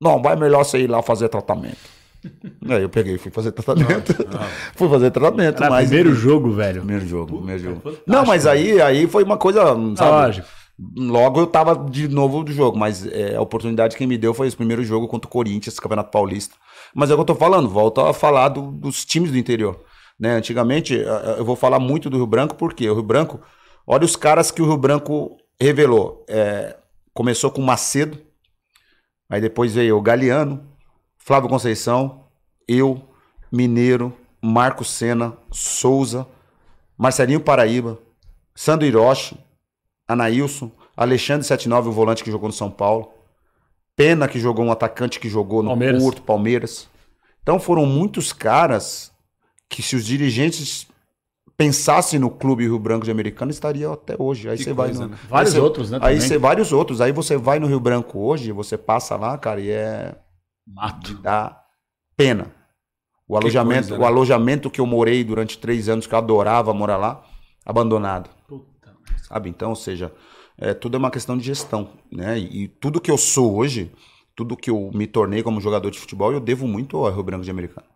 Não, 0.00 0.20
vai 0.20 0.36
melhor 0.36 0.64
você 0.64 0.78
ir 0.80 0.90
lá 0.90 1.02
fazer 1.02 1.28
tratamento. 1.28 1.76
Aí 2.68 2.82
eu 2.82 2.88
peguei 2.88 3.14
e 3.14 3.18
fui 3.18 3.30
fazer 3.30 3.52
tratamento. 3.52 4.14
fui 4.74 4.88
fazer 4.88 5.10
tratamento, 5.10 5.58
Cara, 5.58 5.70
mas. 5.70 5.88
primeiro 5.88 6.14
jogo, 6.14 6.52
velho. 6.52 6.80
Primeiro 6.80 7.06
jogo, 7.06 7.36
primeiro 7.38 7.62
jogo. 7.62 7.76
fantástico, 7.80 8.10
Não, 8.10 8.24
mas 8.26 8.46
aí, 8.46 8.80
aí 8.80 9.06
foi 9.06 9.22
uma 9.24 9.36
coisa, 9.36 9.60
sabe? 9.96 10.10
Lógico. 10.10 10.48
Logo 10.96 11.38
eu 11.40 11.46
tava 11.46 11.88
de 11.88 12.08
novo 12.08 12.42
do 12.42 12.52
jogo, 12.52 12.76
mas 12.76 13.06
é, 13.06 13.36
a 13.36 13.40
oportunidade 13.40 13.96
que 13.96 14.06
me 14.06 14.18
deu 14.18 14.34
foi 14.34 14.48
esse 14.48 14.56
primeiro 14.56 14.82
jogo 14.82 15.06
contra 15.06 15.28
o 15.28 15.30
Corinthians, 15.30 15.78
Campeonato 15.78 16.10
Paulista. 16.10 16.56
Mas 16.94 17.10
é 17.10 17.12
o 17.12 17.16
que 17.16 17.20
eu 17.20 17.26
tô 17.26 17.34
falando, 17.36 17.68
volto 17.68 18.00
a 18.00 18.12
falar 18.12 18.48
do- 18.48 18.72
dos 18.72 19.04
times 19.04 19.30
do 19.30 19.38
interior. 19.38 19.78
Né? 20.24 20.36
Antigamente, 20.36 20.98
eh, 20.98 21.04
eh, 21.04 21.34
eu 21.36 21.44
vou 21.44 21.54
falar 21.54 21.78
muito 21.78 22.08
do 22.08 22.16
Rio 22.16 22.26
Branco, 22.26 22.54
porque 22.54 22.88
o 22.88 22.94
Rio 22.94 23.02
Branco, 23.02 23.42
olha 23.86 24.06
os 24.06 24.16
caras 24.16 24.50
que 24.50 24.62
o 24.62 24.64
Rio 24.64 24.78
Branco 24.78 25.36
revelou. 25.60 26.24
É, 26.26 26.78
começou 27.12 27.50
com 27.50 27.60
Macedo, 27.60 28.18
aí 29.28 29.38
depois 29.38 29.74
veio 29.74 29.98
o 29.98 30.00
Galeano, 30.00 30.66
Flávio 31.18 31.50
Conceição, 31.50 32.24
eu, 32.66 33.06
Mineiro, 33.52 34.14
Marco 34.40 34.82
Senna, 34.82 35.36
Souza, 35.52 36.26
Marcelinho 36.96 37.40
Paraíba, 37.40 37.98
Sandro 38.54 38.86
Hiroshi, 38.86 39.36
Anailson, 40.08 40.72
Alexandre 40.96 41.46
79, 41.46 41.90
o 41.90 41.92
volante 41.92 42.24
que 42.24 42.30
jogou 42.30 42.48
no 42.48 42.54
São 42.54 42.70
Paulo, 42.70 43.12
Pena, 43.94 44.26
que 44.26 44.40
jogou 44.40 44.64
um 44.64 44.72
atacante 44.72 45.20
que 45.20 45.28
jogou 45.28 45.62
no 45.62 45.68
Palmeiras. 45.68 46.02
Porto, 46.02 46.22
Palmeiras. 46.22 46.88
Então 47.42 47.60
foram 47.60 47.84
muitos 47.84 48.32
caras 48.32 49.13
que 49.74 49.82
se 49.82 49.96
os 49.96 50.04
dirigentes 50.06 50.86
pensassem 51.56 52.18
no 52.18 52.30
clube 52.30 52.62
Rio 52.64 52.78
Branco 52.78 53.04
de 53.04 53.10
Americana, 53.10 53.50
estariam 53.50 53.92
até 53.92 54.14
hoje. 54.18 54.48
Aí 54.48 54.56
Que 54.56 54.64
você 54.64 54.72
vai 54.72 54.92
no, 54.92 55.08
né? 55.08 55.18
Vários 55.28 55.54
você- 55.54 55.60
outros, 55.60 55.90
né? 55.90 55.98
Aí 56.00 56.14
também. 56.14 56.20
você 56.20 56.38
vários 56.38 56.72
outros. 56.72 57.00
Aí 57.00 57.10
você 57.12 57.36
vai 57.36 57.58
no 57.58 57.66
Rio 57.66 57.80
Branco 57.80 58.18
hoje, 58.20 58.52
você 58.52 58.78
passa 58.78 59.16
lá, 59.16 59.36
cara, 59.36 59.60
e 59.60 59.70
é 59.70 60.16
Mato. 60.66 61.14
dá 61.18 61.60
pena. 62.16 62.54
O 63.26 63.36
alojamento, 63.36 63.88
coisa, 63.88 63.98
né? 63.98 64.04
o 64.04 64.06
alojamento 64.06 64.70
que 64.70 64.80
eu 64.80 64.86
morei 64.86 65.24
durante 65.24 65.58
três 65.58 65.88
anos, 65.88 66.06
que 66.06 66.14
eu 66.14 66.18
adorava 66.18 66.72
morar 66.74 66.96
lá, 66.98 67.24
abandonado 67.64 68.30
Puta. 68.46 68.94
sabe? 69.28 69.48
Então, 69.48 69.70
ou 69.70 69.76
seja, 69.76 70.12
é, 70.58 70.72
tudo 70.74 70.96
é 70.96 70.98
uma 70.98 71.10
questão 71.10 71.36
de 71.36 71.42
gestão, 71.44 71.90
né? 72.12 72.38
E, 72.38 72.64
e 72.64 72.68
tudo 72.68 73.00
que 73.00 73.10
eu 73.10 73.16
sou 73.18 73.56
hoje, 73.56 73.90
tudo 74.36 74.56
que 74.56 74.70
eu 74.70 74.90
me 74.94 75.06
tornei 75.06 75.42
como 75.42 75.60
jogador 75.60 75.90
de 75.90 75.98
futebol, 75.98 76.32
eu 76.32 76.38
devo 76.40 76.68
muito 76.68 76.96
ao 76.98 77.12
Rio 77.12 77.22
Branco 77.24 77.44
de 77.44 77.50
Americano. 77.50 77.86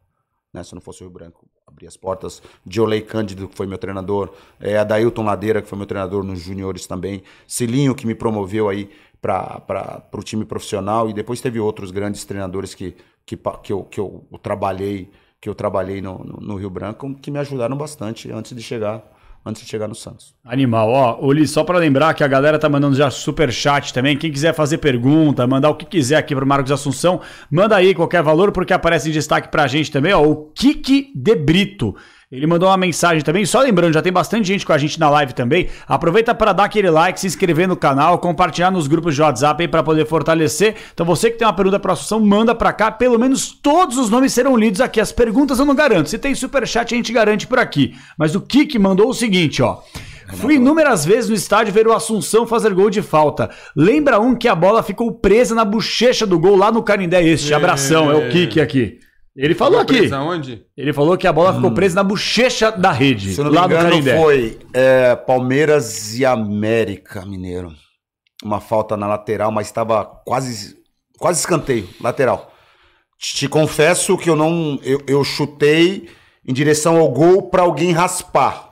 Né? 0.52 0.64
Se 0.64 0.74
não 0.74 0.80
fosse 0.80 1.02
o 1.02 1.06
Rio 1.06 1.12
Branco, 1.12 1.46
abrir 1.78 1.86
as 1.86 1.96
portas. 1.96 2.42
De 2.66 2.80
Olei 2.80 3.00
Cândido, 3.00 3.48
que 3.48 3.56
foi 3.56 3.66
meu 3.66 3.78
treinador, 3.78 4.32
é, 4.60 4.76
Adailton 4.76 5.24
Ladeira, 5.24 5.62
que 5.62 5.68
foi 5.68 5.78
meu 5.78 5.86
treinador 5.86 6.24
nos 6.24 6.40
juniores 6.40 6.86
também, 6.86 7.22
Cilinho, 7.46 7.94
que 7.94 8.06
me 8.06 8.14
promoveu 8.14 8.68
aí 8.68 8.90
para 9.22 10.02
o 10.12 10.22
time 10.22 10.44
profissional, 10.44 11.08
e 11.08 11.12
depois 11.12 11.40
teve 11.40 11.58
outros 11.58 11.90
grandes 11.90 12.24
treinadores 12.24 12.74
que, 12.74 12.96
que, 13.24 13.36
que, 13.62 13.72
eu, 13.72 13.84
que 13.84 14.00
eu 14.00 14.24
trabalhei 14.42 15.10
que 15.40 15.48
eu 15.48 15.54
trabalhei 15.54 16.00
no, 16.02 16.18
no, 16.18 16.40
no 16.40 16.56
Rio 16.56 16.68
Branco, 16.68 17.14
que 17.14 17.30
me 17.30 17.38
ajudaram 17.38 17.76
bastante 17.76 18.28
antes 18.32 18.56
de 18.56 18.60
chegar 18.60 19.04
antes 19.44 19.62
de 19.62 19.68
chegar 19.68 19.88
no 19.88 19.94
Santos. 19.94 20.34
Animal. 20.44 20.88
Ó, 20.90 21.26
Ulisses, 21.26 21.52
só 21.52 21.64
pra 21.64 21.78
lembrar 21.78 22.14
que 22.14 22.22
a 22.22 22.28
galera 22.28 22.58
tá 22.58 22.68
mandando 22.68 22.96
já 22.96 23.10
super 23.10 23.52
chat 23.52 23.92
também. 23.92 24.16
Quem 24.16 24.30
quiser 24.30 24.54
fazer 24.54 24.78
pergunta, 24.78 25.46
mandar 25.46 25.70
o 25.70 25.74
que 25.74 25.86
quiser 25.86 26.16
aqui 26.16 26.34
pro 26.34 26.46
Marcos 26.46 26.72
Assunção, 26.72 27.20
manda 27.50 27.76
aí 27.76 27.94
qualquer 27.94 28.22
valor, 28.22 28.52
porque 28.52 28.72
aparece 28.72 29.08
em 29.08 29.12
destaque 29.12 29.48
pra 29.48 29.66
gente 29.66 29.90
também, 29.90 30.12
ó. 30.12 30.22
O 30.22 30.52
Kiki 30.52 31.12
de 31.14 31.34
Brito. 31.34 31.94
Ele 32.30 32.46
mandou 32.46 32.68
uma 32.68 32.76
mensagem 32.76 33.24
também, 33.24 33.46
só 33.46 33.58
lembrando, 33.60 33.94
já 33.94 34.02
tem 34.02 34.12
bastante 34.12 34.48
gente 34.48 34.66
com 34.66 34.72
a 34.74 34.76
gente 34.76 35.00
na 35.00 35.08
live 35.08 35.32
também. 35.32 35.70
Aproveita 35.86 36.34
para 36.34 36.52
dar 36.52 36.64
aquele 36.64 36.90
like, 36.90 37.18
se 37.18 37.26
inscrever 37.26 37.66
no 37.66 37.74
canal, 37.74 38.18
compartilhar 38.18 38.70
nos 38.70 38.86
grupos 38.86 39.14
de 39.14 39.22
WhatsApp 39.22 39.62
aí 39.62 39.66
para 39.66 39.82
poder 39.82 40.06
fortalecer. 40.06 40.74
Então 40.92 41.06
você 41.06 41.30
que 41.30 41.38
tem 41.38 41.46
uma 41.46 41.54
pergunta 41.54 41.80
para 41.80 41.94
Assunção, 41.94 42.20
manda 42.20 42.54
para 42.54 42.70
cá. 42.74 42.90
Pelo 42.90 43.18
menos 43.18 43.50
todos 43.50 43.96
os 43.96 44.10
nomes 44.10 44.34
serão 44.34 44.58
lidos 44.58 44.82
aqui. 44.82 45.00
As 45.00 45.10
perguntas 45.10 45.58
eu 45.58 45.64
não 45.64 45.74
garanto. 45.74 46.10
Se 46.10 46.18
tem 46.18 46.34
super 46.34 46.68
chat 46.68 46.92
a 46.92 46.96
gente 46.98 47.14
garante 47.14 47.46
por 47.46 47.58
aqui. 47.58 47.94
Mas 48.18 48.34
o 48.34 48.42
Kik 48.42 48.78
mandou 48.78 49.08
o 49.08 49.14
seguinte, 49.14 49.62
ó. 49.62 49.78
Fui 50.34 50.56
inúmeras 50.56 51.06
vezes 51.06 51.30
no 51.30 51.34
estádio 51.34 51.72
ver 51.72 51.86
o 51.86 51.94
Assunção 51.94 52.46
fazer 52.46 52.74
gol 52.74 52.90
de 52.90 53.00
falta. 53.00 53.48
Lembra 53.74 54.20
um 54.20 54.34
que 54.34 54.48
a 54.48 54.54
bola 54.54 54.82
ficou 54.82 55.12
presa 55.12 55.54
na 55.54 55.64
bochecha 55.64 56.26
do 56.26 56.38
gol 56.38 56.56
lá 56.56 56.70
no 56.70 56.82
Canindé? 56.82 57.22
Este 57.22 57.54
abração, 57.54 58.10
é 58.10 58.14
o 58.14 58.28
Kik 58.28 58.60
aqui. 58.60 58.98
Ele 59.38 59.54
falou 59.54 59.78
aqui. 59.78 60.10
Ele 60.76 60.92
falou 60.92 61.16
que 61.16 61.24
a 61.24 61.32
bola 61.32 61.54
ficou 61.54 61.70
presa 61.70 61.94
na 61.94 62.02
bochecha 62.02 62.72
da 62.72 62.90
rede, 62.90 63.34
Se 63.34 63.40
eu 63.40 63.44
não 63.44 63.52
me 63.52 63.56
lá 63.56 63.68
do 63.68 63.72
engano, 63.74 63.90
Canindé. 63.90 64.20
foi 64.20 64.58
é, 64.74 65.14
Palmeiras 65.14 66.18
e 66.18 66.26
América 66.26 67.24
Mineiro. 67.24 67.72
Uma 68.42 68.60
falta 68.60 68.96
na 68.96 69.06
lateral, 69.06 69.52
mas 69.52 69.68
estava 69.68 70.04
quase, 70.04 70.76
quase 71.18 71.38
escanteio, 71.38 71.88
lateral. 72.00 72.52
Te, 73.16 73.36
te 73.36 73.48
confesso 73.48 74.18
que 74.18 74.28
eu 74.28 74.34
não. 74.34 74.80
Eu, 74.82 75.02
eu 75.06 75.22
chutei 75.22 76.08
em 76.44 76.52
direção 76.52 76.96
ao 76.96 77.08
gol 77.08 77.48
para 77.48 77.62
alguém 77.62 77.92
raspar. 77.92 78.70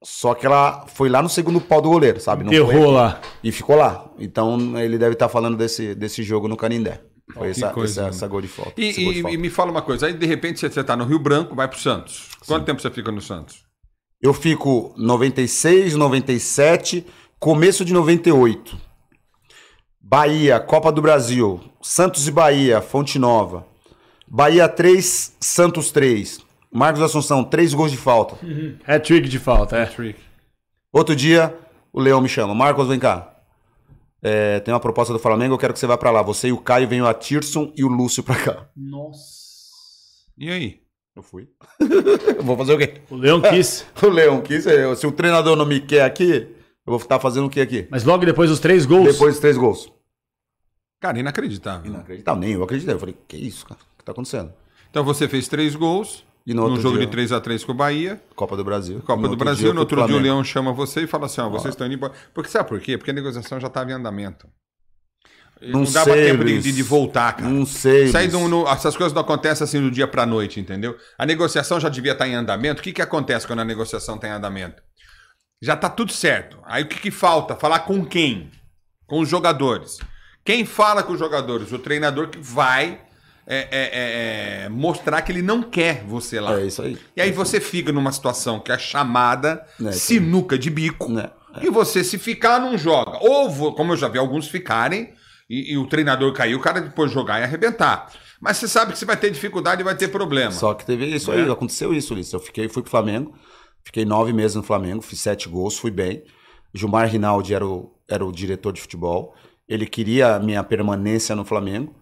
Só 0.00 0.32
que 0.34 0.46
ela 0.46 0.84
foi 0.86 1.08
lá 1.08 1.22
no 1.22 1.28
segundo 1.28 1.60
pau 1.60 1.80
do 1.80 1.88
goleiro, 1.88 2.20
sabe? 2.20 2.44
Não 2.44 2.52
foi 2.52 2.58
Errou 2.60 2.84
aqui. 2.84 2.92
lá. 2.94 3.20
E 3.42 3.50
ficou 3.50 3.74
lá. 3.74 4.08
Então 4.18 4.78
ele 4.78 4.96
deve 4.96 5.14
estar 5.14 5.28
falando 5.28 5.56
desse, 5.56 5.92
desse 5.94 6.22
jogo 6.22 6.46
no 6.46 6.56
Canindé. 6.56 7.00
Foi 7.34 7.50
essa, 7.50 7.70
coisa, 7.70 8.00
essa, 8.02 8.10
essa 8.10 8.28
gol 8.28 8.40
de 8.40 8.48
falta. 8.48 8.80
E, 8.80 8.92
de 8.92 9.00
e- 9.00 9.22
falta. 9.22 9.34
e 9.34 9.38
me 9.38 9.50
fala 9.50 9.70
uma 9.70 9.82
coisa, 9.82 10.06
aí 10.06 10.12
de 10.12 10.26
repente 10.26 10.60
você 10.60 10.66
está 10.80 10.96
no 10.96 11.04
Rio 11.04 11.18
Branco, 11.18 11.54
vai 11.54 11.68
pro 11.68 11.78
Santos. 11.78 12.28
Quanto 12.46 12.64
tempo 12.64 12.80
você 12.80 12.90
fica 12.90 13.10
no 13.10 13.20
Santos? 13.20 13.64
Eu 14.22 14.32
fico 14.32 14.94
96, 14.96 15.96
97, 15.96 17.04
começo 17.38 17.84
de 17.84 17.92
98. 17.92 18.78
Bahia, 20.00 20.60
Copa 20.60 20.92
do 20.92 21.02
Brasil, 21.02 21.60
Santos 21.82 22.28
e 22.28 22.30
Bahia, 22.30 22.80
Fonte 22.80 23.18
Nova. 23.18 23.66
Bahia 24.26 24.68
3, 24.68 25.36
Santos 25.40 25.90
3. 25.90 26.40
Marcos 26.72 27.02
Assunção, 27.02 27.44
3 27.44 27.72
gols 27.74 27.90
de 27.90 27.96
falta. 27.96 28.36
Hat-trick 28.86 29.28
de 29.28 29.38
falta, 29.38 29.76
é. 29.76 29.86
Trick. 29.86 30.18
Outro 30.92 31.14
dia, 31.14 31.56
o 31.92 32.00
Leão 32.00 32.20
me 32.20 32.28
chama. 32.28 32.54
Marcos, 32.54 32.88
vem 32.88 32.98
cá. 32.98 33.33
É, 34.26 34.58
tem 34.60 34.72
uma 34.72 34.80
proposta 34.80 35.12
do 35.12 35.18
Flamengo, 35.18 35.52
eu 35.52 35.58
quero 35.58 35.74
que 35.74 35.78
você 35.78 35.86
vá 35.86 35.98
pra 35.98 36.10
lá. 36.10 36.22
Você 36.22 36.48
e 36.48 36.52
o 36.52 36.56
Caio 36.56 36.88
venham 36.88 37.06
a 37.06 37.12
Tirson 37.12 37.70
e 37.76 37.84
o 37.84 37.88
Lúcio 37.88 38.22
pra 38.22 38.36
cá. 38.36 38.66
Nossa. 38.74 39.20
E 40.38 40.50
aí? 40.50 40.80
Eu 41.14 41.22
fui. 41.22 41.46
vou 42.42 42.56
fazer 42.56 42.72
o 42.72 42.78
quê? 42.78 43.02
O 43.10 43.16
Leão 43.16 43.40
quis. 43.42 43.84
O 44.02 44.08
Leão 44.08 44.40
quis. 44.40 44.66
é, 44.66 44.94
Se 44.94 45.06
o 45.06 45.12
treinador 45.12 45.54
não 45.56 45.66
me 45.66 45.78
quer 45.78 46.04
aqui, 46.04 46.48
eu 46.86 46.86
vou 46.86 46.96
estar 46.96 47.20
fazendo 47.20 47.48
o 47.48 47.50
quê 47.50 47.60
aqui? 47.60 47.86
Mas 47.90 48.02
logo 48.02 48.24
depois 48.24 48.48
dos 48.48 48.58
três 48.60 48.86
gols. 48.86 49.12
Depois 49.12 49.34
dos 49.34 49.40
três 49.40 49.58
gols. 49.58 49.92
Cara, 51.00 51.18
inacreditável. 51.18 51.92
Inacreditável, 51.92 52.40
nem 52.40 52.52
eu 52.52 52.62
acreditei. 52.64 52.94
Eu 52.94 52.98
falei, 52.98 53.14
que 53.28 53.36
isso, 53.36 53.66
cara? 53.66 53.78
O 53.94 53.98
que 53.98 54.04
tá 54.04 54.12
acontecendo? 54.12 54.54
Então 54.90 55.04
você 55.04 55.28
fez 55.28 55.48
três 55.48 55.76
gols 55.76 56.24
E 56.46 56.52
no 56.52 56.62
num 56.62 56.68
outro 56.68 56.82
jogo 56.82 56.96
dia- 56.98 57.06
de 57.06 57.12
3 57.12 57.32
a 57.32 57.40
3 57.40 57.64
com 57.64 57.72
o 57.72 57.74
Bahia. 57.74 58.20
Copa 58.36 58.56
do 58.56 58.62
Brasil. 58.64 59.00
Copa 59.00 59.22
No 59.22 59.28
do 59.28 59.36
Brasil, 59.36 59.72
no 59.72 59.80
outro 59.80 60.06
dia 60.06 60.16
o. 60.16 60.18
Leão 60.18 60.44
chama 60.44 60.72
você 60.72 61.02
e 61.02 61.06
fala 61.06 61.26
assim: 61.26 61.40
ó, 61.40 61.48
vocês 61.48 61.72
estão 61.74 61.86
indo 61.86 61.94
embora. 61.94 62.12
Porque 62.34 62.50
sabe 62.50 62.68
por 62.68 62.78
quê? 62.80 62.98
Porque 62.98 63.10
a 63.10 63.14
negociação 63.14 63.58
já 63.58 63.68
estava 63.68 63.90
em 63.90 63.94
andamento. 63.94 64.46
Não, 65.62 65.80
Não 65.82 65.90
dava 65.92 66.12
sei, 66.12 66.26
tempo 66.26 66.44
de, 66.44 66.60
de- 66.60 66.72
de 66.72 66.82
voltar, 66.82 67.32
cara. 67.36 67.48
Não 67.48 67.64
sei. 67.64 68.10
Luiz. 68.12 68.32
não- 68.32 68.48
não- 68.48 68.68
essas 68.70 68.94
coisas 68.94 69.14
não 69.14 69.22
acontecem 69.22 69.64
assim 69.64 69.80
do 69.80 69.90
dia 69.90 70.06
pra 70.06 70.26
noite, 70.26 70.60
entendeu? 70.60 70.94
A 71.16 71.24
negociação 71.24 71.80
já 71.80 71.88
devia 71.88 72.12
estar 72.12 72.28
em 72.28 72.34
andamento. 72.34 72.80
O 72.80 72.84
que, 72.84 72.92
que 72.92 73.00
acontece 73.00 73.46
quando 73.46 73.60
a 73.60 73.64
negociação 73.64 74.16
está 74.16 74.28
em 74.28 74.32
andamento? 74.32 74.82
Já 75.62 75.74
tá 75.76 75.88
tudo 75.88 76.12
certo. 76.12 76.58
Aí 76.66 76.82
o 76.82 76.86
que, 76.88 77.00
que 77.00 77.10
falta? 77.10 77.54
Falar 77.56 77.78
com 77.80 78.04
quem? 78.04 78.50
Com 79.06 79.20
os 79.20 79.28
jogadores. 79.28 79.98
Quem 80.44 80.66
fala 80.66 81.02
com 81.02 81.14
os 81.14 81.18
jogadores? 81.18 81.72
O 81.72 81.78
treinador 81.78 82.28
que 82.28 82.38
vai 82.38 83.00
é, 83.46 83.56
é, 83.56 84.62
é, 84.62 84.64
é, 84.64 84.68
mostrar 84.68 85.22
que 85.22 85.30
ele 85.30 85.42
não 85.42 85.62
quer 85.62 86.04
você 86.04 86.40
lá. 86.40 86.58
É 86.60 86.66
isso 86.66 86.82
aí. 86.82 86.98
E 87.16 87.20
aí 87.20 87.30
você 87.30 87.60
fica 87.60 87.92
numa 87.92 88.12
situação 88.12 88.60
que 88.60 88.72
é 88.72 88.78
chamada 88.78 89.64
É, 89.84 89.92
sinuca 89.92 90.58
de 90.58 90.70
bico. 90.70 91.10
Né? 91.10 91.30
E 91.62 91.70
você, 91.70 92.02
se 92.02 92.18
ficar, 92.18 92.58
não 92.58 92.76
joga. 92.76 93.18
Ou, 93.20 93.74
como 93.74 93.92
eu 93.92 93.96
já 93.96 94.08
vi 94.08 94.18
alguns 94.18 94.48
ficarem, 94.48 95.12
e, 95.48 95.72
e 95.74 95.78
o 95.78 95.86
treinador 95.86 96.32
cair, 96.32 96.54
o 96.54 96.60
cara 96.60 96.80
depois 96.80 97.10
jogar 97.12 97.40
e 97.40 97.44
arrebentar. 97.44 98.10
Mas 98.40 98.56
você 98.56 98.68
sabe 98.68 98.92
que 98.92 98.98
você 98.98 99.04
vai 99.04 99.16
ter 99.16 99.30
dificuldade 99.30 99.80
e 99.80 99.84
vai 99.84 99.94
ter 99.96 100.08
problema. 100.08 100.50
Só 100.50 100.74
que 100.74 100.84
teve 100.84 101.06
isso 101.06 101.32
É. 101.32 101.36
aí, 101.36 101.50
aconteceu 101.50 101.94
isso, 101.94 102.12
Ulisses. 102.14 102.32
Eu 102.32 102.40
fiquei, 102.40 102.68
fui 102.68 102.82
pro 102.82 102.90
Flamengo, 102.90 103.34
fiquei 103.84 104.04
nove 104.04 104.32
meses 104.32 104.54
no 104.56 104.62
Flamengo, 104.62 105.02
fiz 105.02 105.20
sete 105.20 105.48
gols, 105.48 105.78
fui 105.78 105.90
bem. 105.90 106.24
Gilmar 106.72 107.08
Rinaldi 107.08 107.54
era 107.54 107.66
o, 107.66 107.94
era 108.08 108.24
o 108.24 108.32
diretor 108.32 108.72
de 108.72 108.80
futebol. 108.80 109.34
Ele 109.68 109.86
queria 109.86 110.34
a 110.34 110.40
minha 110.40 110.62
permanência 110.64 111.36
no 111.36 111.44
Flamengo. 111.44 111.94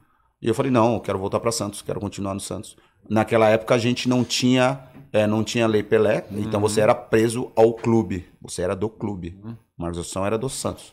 E 0.42 0.48
eu 0.48 0.55
falei, 0.55 0.72
não, 0.72 0.94
eu 0.94 1.00
quero 1.00 1.20
voltar 1.20 1.38
para 1.38 1.52
Santos, 1.52 1.81
quero 1.83 2.00
continuar 2.00 2.35
no 2.35 2.40
Santos. 2.40 2.76
Naquela 3.09 3.48
época 3.48 3.76
a 3.76 3.78
gente 3.78 4.09
não 4.09 4.24
tinha, 4.24 4.81
é, 5.12 5.24
não 5.24 5.44
tinha 5.44 5.68
lei 5.68 5.85
Pelé, 5.85 6.24
então 6.33 6.61
você 6.61 6.81
era 6.81 6.96
preso 6.96 7.52
ao 7.55 7.72
clube. 7.72 8.28
Você 8.40 8.61
era 8.61 8.74
do 8.74 8.88
clube. 8.88 9.38
Marcos 9.78 10.00
Assunção 10.00 10.26
era 10.26 10.37
do 10.37 10.48
Santos. 10.48 10.92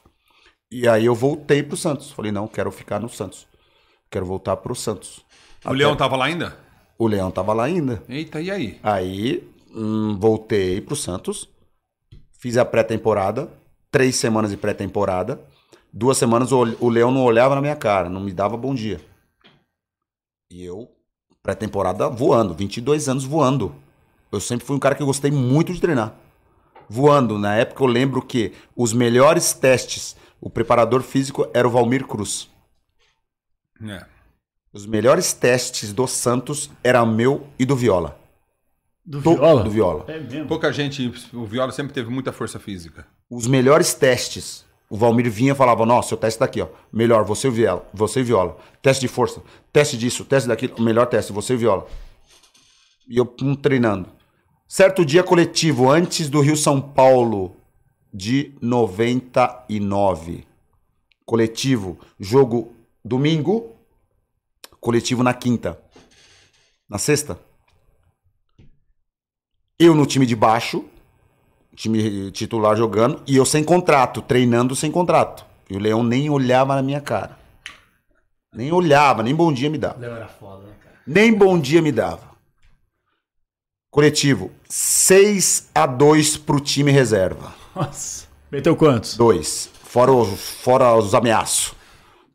E 0.72 0.88
aí 0.88 1.06
eu 1.06 1.16
voltei 1.16 1.64
pro 1.64 1.76
Santos. 1.76 2.12
Falei, 2.12 2.32
não, 2.32 2.48
quero 2.48 2.72
ficar 2.72 3.00
no 3.00 3.10
Santos. 3.10 3.48
Quero 4.12 4.26
voltar 4.26 4.56
pro 4.58 4.76
Santos. 4.76 5.26
O 5.66 5.74
Leão 5.74 5.96
tava 5.96 6.16
lá 6.16 6.26
ainda? 6.26 6.56
O 6.98 7.08
Leão 7.08 7.32
tava 7.32 7.52
lá 7.52 7.64
ainda. 7.64 8.04
Eita, 8.08 8.40
e 8.40 8.52
aí? 8.52 8.80
Aí 8.84 9.50
hum, 9.76 10.16
voltei 10.20 10.80
pro 10.80 10.96
Santos, 10.96 11.50
fiz 12.40 12.56
a 12.56 12.66
pré-temporada, 12.66 13.50
três 13.90 14.16
semanas 14.16 14.52
de 14.52 14.58
pré-temporada. 14.58 15.42
Duas 15.92 16.18
semanas 16.18 16.52
o, 16.52 16.60
o 16.80 16.90
Leão 16.90 17.10
não 17.10 17.24
olhava 17.24 17.56
na 17.56 17.62
minha 17.62 17.76
cara, 17.76 18.10
não 18.10 18.22
me 18.22 18.32
dava 18.32 18.56
bom 18.56 18.76
dia. 18.76 19.02
E 20.52 20.64
eu, 20.64 20.90
pré-temporada 21.44 22.10
voando, 22.10 22.54
22 22.56 23.08
anos 23.08 23.24
voando. 23.24 23.76
Eu 24.32 24.40
sempre 24.40 24.66
fui 24.66 24.76
um 24.76 24.80
cara 24.80 24.96
que 24.96 25.04
gostei 25.04 25.30
muito 25.32 25.72
de 25.74 25.80
treinar. 25.80 26.16
Voando. 26.90 27.38
Na 27.38 27.56
época 27.56 27.84
eu 27.84 27.88
lembro 27.88 28.22
que 28.22 28.54
os 28.76 28.92
melhores 28.92 29.54
testes, 29.54 30.16
o 30.42 30.50
preparador 30.50 31.04
físico 31.04 31.48
era 31.54 31.68
o 31.68 31.72
Valmir 31.72 32.06
Cruz. 32.08 32.50
É. 33.88 34.06
Os 34.74 34.86
melhores 34.88 35.34
testes 35.34 35.94
do 35.94 36.08
Santos 36.08 36.70
era 36.84 37.06
meu 37.06 37.48
e 37.60 37.66
do 37.66 37.76
Viola. 37.76 38.20
Do 39.06 39.22
Do- 39.22 39.36
Viola? 39.36 39.64
do 39.64 39.70
Viola. 39.72 40.06
É 40.08 40.20
mesmo. 40.20 40.48
Pouca 40.48 40.72
gente, 40.74 41.12
o 41.34 41.46
Viola 41.46 41.72
sempre 41.72 41.94
teve 41.94 42.10
muita 42.10 42.32
força 42.32 42.60
física. 42.60 43.06
os 43.30 43.46
melhores 43.48 43.94
testes. 43.94 44.66
O 44.90 44.98
Valmir 44.98 45.30
vinha 45.30 45.52
e 45.52 45.56
falava: 45.56 45.86
Nossa, 45.86 46.10
seu 46.10 46.18
teste 46.18 46.40
tá 46.40 46.46
aqui, 46.46 46.62
ó. 46.62 46.68
Melhor, 46.92 47.24
você 47.24 47.50
viola. 47.50 47.88
Você 47.94 48.24
viola. 48.24 48.58
Teste 48.82 49.02
de 49.02 49.08
força. 49.08 49.42
Teste 49.72 49.98
disso, 49.98 50.26
teste 50.26 50.48
daquilo. 50.50 50.76
O 50.78 50.82
melhor 50.82 51.06
teste, 51.06 51.32
você 51.32 51.56
viola. 51.56 51.86
E 53.08 53.18
eu 53.18 53.32
hum, 53.42 53.56
treinando. 53.56 54.10
Certo 54.68 55.06
dia 55.06 55.24
coletivo, 55.24 55.90
antes 55.90 56.30
do 56.30 56.42
Rio 56.42 56.58
São 56.58 56.82
Paulo, 56.82 57.56
de 58.14 58.54
99. 58.62 60.46
Coletivo, 61.26 62.00
jogo 62.20 62.74
domingo, 63.06 63.76
coletivo 64.80 65.22
na 65.22 65.34
quinta. 65.34 65.80
Na 66.88 66.98
sexta. 66.98 67.40
Eu 69.78 69.96
no 69.96 70.06
time 70.06 70.26
de 70.26 70.36
baixo, 70.36 70.84
time 71.80 72.30
titular 72.32 72.76
jogando, 72.76 73.22
e 73.26 73.38
eu 73.38 73.46
sem 73.46 73.64
contrato, 73.64 74.22
treinando 74.22 74.76
sem 74.76 74.92
contrato. 74.92 75.46
E 75.70 75.78
o 75.78 75.80
Leão 75.80 76.04
nem 76.04 76.30
olhava 76.30 76.76
na 76.76 76.82
minha 76.82 77.00
cara. 77.00 77.40
Nem 78.54 78.70
olhava, 78.72 79.24
nem 79.24 79.34
bom 79.34 79.54
dia 79.54 79.70
me 79.70 79.78
dava. 79.78 79.98
Leão 79.98 80.16
era 80.16 80.28
foda, 80.28 80.64
né, 80.64 80.74
cara? 80.84 80.96
Nem 81.08 81.34
bom 81.34 81.58
dia 81.58 81.82
me 81.82 81.92
dava. 81.92 82.28
Coletivo, 83.90 84.52
6 84.68 85.70
a 85.74 85.86
2 85.86 86.38
pro 86.38 86.60
time 86.60 86.92
reserva. 86.92 87.54
Nossa. 87.74 88.28
Meteu 88.52 88.76
quantos? 88.76 89.16
2. 89.16 89.70
Fora 89.84 90.12
os, 90.12 90.50
fora 90.62 90.94
os 90.96 91.16
ameaços. 91.16 91.74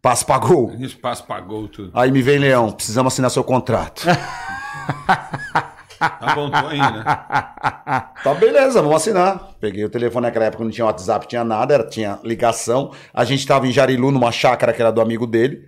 Passo 0.01 0.25
pra 0.25 0.39
gol. 0.39 0.71
O 0.71 0.85
espaço 0.85 1.25
pagou 1.27 1.69
tudo. 1.69 1.91
Aí 1.93 2.11
me 2.11 2.23
vem 2.23 2.39
Leão, 2.39 2.73
precisamos 2.73 3.13
assinar 3.13 3.31
seu 3.31 3.45
contrato. 3.45 4.07
Tá 6.21 6.35
bom, 6.35 6.51
tô 6.51 6.67
aí, 6.69 6.79
né? 6.79 7.05
Tá 8.25 8.35
beleza, 8.35 8.81
vamos 8.81 8.97
assinar. 8.97 9.51
Peguei 9.61 9.85
o 9.85 9.91
telefone 9.91 10.27
naquela 10.27 10.47
época, 10.47 10.65
não 10.65 10.71
tinha 10.71 10.85
WhatsApp, 10.87 11.27
tinha 11.29 11.45
nada, 11.45 11.75
era, 11.75 11.87
tinha 11.87 12.19
ligação. 12.25 12.93
A 13.13 13.25
gente 13.25 13.47
tava 13.47 13.67
em 13.67 13.73
Jarilu, 13.73 14.11
numa 14.11 14.33
chácara 14.33 14.73
que 14.73 14.81
era 14.81 14.91
do 14.91 15.01
amigo 15.01 15.27
dele. 15.27 15.61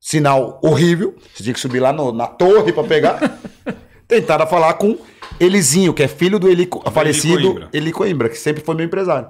Sinal 0.00 0.60
horrível. 0.62 1.14
Você 1.34 1.42
tinha 1.42 1.54
que 1.54 1.60
subir 1.60 1.80
lá 1.80 1.92
no- 1.92 2.12
na 2.12 2.26
torre 2.26 2.72
pra 2.72 2.84
pegar. 2.84 3.18
Tentaram 4.06 4.46
falar 4.46 4.74
com 4.74 4.96
Elizinho, 5.40 5.92
que 5.92 6.02
é 6.02 6.08
filho 6.08 6.38
do 6.38 6.48
Eli, 6.48 6.68
falecido 6.92 7.42
Coimbra. 7.42 7.68
Eli 7.72 7.92
Coimbra, 7.92 8.28
que 8.28 8.36
sempre 8.38 8.62
foi 8.62 8.74
meu 8.76 8.86
empresário. 8.86 9.28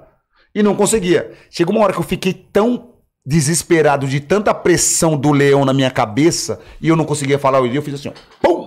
E 0.54 0.62
não 0.62 0.74
conseguia. 0.74 1.32
Chegou 1.50 1.74
uma 1.74 1.82
hora 1.84 1.92
que 1.94 1.98
eu 1.98 2.04
fiquei 2.04 2.32
tão 2.34 2.92
desesperado 3.24 4.06
de 4.06 4.20
tanta 4.20 4.52
pressão 4.54 5.16
do 5.16 5.32
leão 5.32 5.64
na 5.64 5.72
minha 5.72 5.90
cabeça 5.90 6.60
e 6.80 6.88
eu 6.88 6.96
não 6.96 7.04
conseguia 7.04 7.38
falar 7.38 7.60
o 7.60 7.66
Eli, 7.66 7.76
eu 7.76 7.82
fiz 7.82 7.94
assim, 7.94 8.08
ó. 8.08 8.12
Pum! 8.40 8.65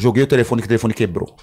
Joguei 0.00 0.22
o 0.22 0.26
telefone 0.26 0.62
que 0.62 0.66
o 0.66 0.68
telefone 0.68 0.94
quebrou. 0.94 1.36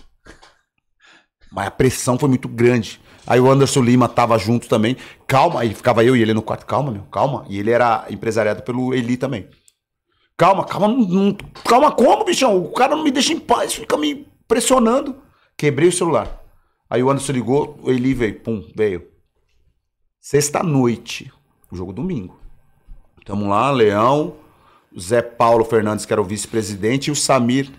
Mas 1.52 1.68
a 1.68 1.72
pressão 1.72 2.18
foi 2.18 2.28
muito 2.28 2.48
grande. 2.48 3.00
Aí 3.28 3.40
o 3.40 3.50
Anderson 3.50 3.82
Lima 3.82 4.10
tava 4.10 4.36
junto 4.40 4.68
também. 4.68 4.98
Calma, 5.28 5.62
aí 5.62 5.76
ficava 5.76 6.04
eu 6.04 6.16
e 6.16 6.22
ele 6.24 6.34
no 6.34 6.42
quarto. 6.42 6.66
Calma, 6.66 6.92
meu, 6.92 7.04
calma. 7.04 7.46
E 7.48 7.60
ele 7.60 7.70
era 7.70 8.08
empresariado 8.10 8.64
pelo 8.64 8.96
Eli 8.96 9.16
também. 9.16 9.48
Calma, 10.36 10.66
calma, 10.66 10.88
não, 10.88 11.38
calma 11.68 11.92
como, 11.92 12.24
bichão? 12.24 12.58
O 12.58 12.72
cara 12.72 12.96
não 12.96 13.04
me 13.04 13.12
deixa 13.12 13.32
em 13.32 13.40
paz, 13.40 13.76
fica 13.76 13.96
me 13.96 14.28
pressionando. 14.48 15.16
Quebrei 15.56 15.90
o 15.90 15.94
celular. 15.94 16.44
Aí 16.90 17.04
o 17.04 17.10
Anderson 17.12 17.34
ligou, 17.34 17.78
o 17.84 17.92
Eli 17.92 18.16
veio, 18.16 18.40
pum, 18.40 18.68
veio. 18.76 19.08
Sexta-noite, 20.20 21.32
o 21.72 21.76
jogo 21.76 21.94
domingo. 21.94 22.40
Tamo 23.24 23.50
lá, 23.50 23.70
Leão, 23.70 24.36
Zé 25.00 25.22
Paulo 25.22 25.64
Fernandes, 25.64 26.06
que 26.06 26.14
era 26.14 26.22
o 26.22 26.26
vice-presidente, 26.26 27.08
e 27.08 27.12
o 27.12 27.16
Samir, 27.16 27.72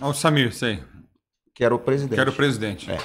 O 0.00 0.12
Samir, 0.12 0.52
sei. 0.52 0.82
que 1.54 1.64
era 1.64 1.74
o 1.74 1.78
presidente. 1.78 2.14
Que 2.14 2.20
era 2.20 2.30
o 2.30 2.32
presidente. 2.32 2.90
É. 2.90 2.98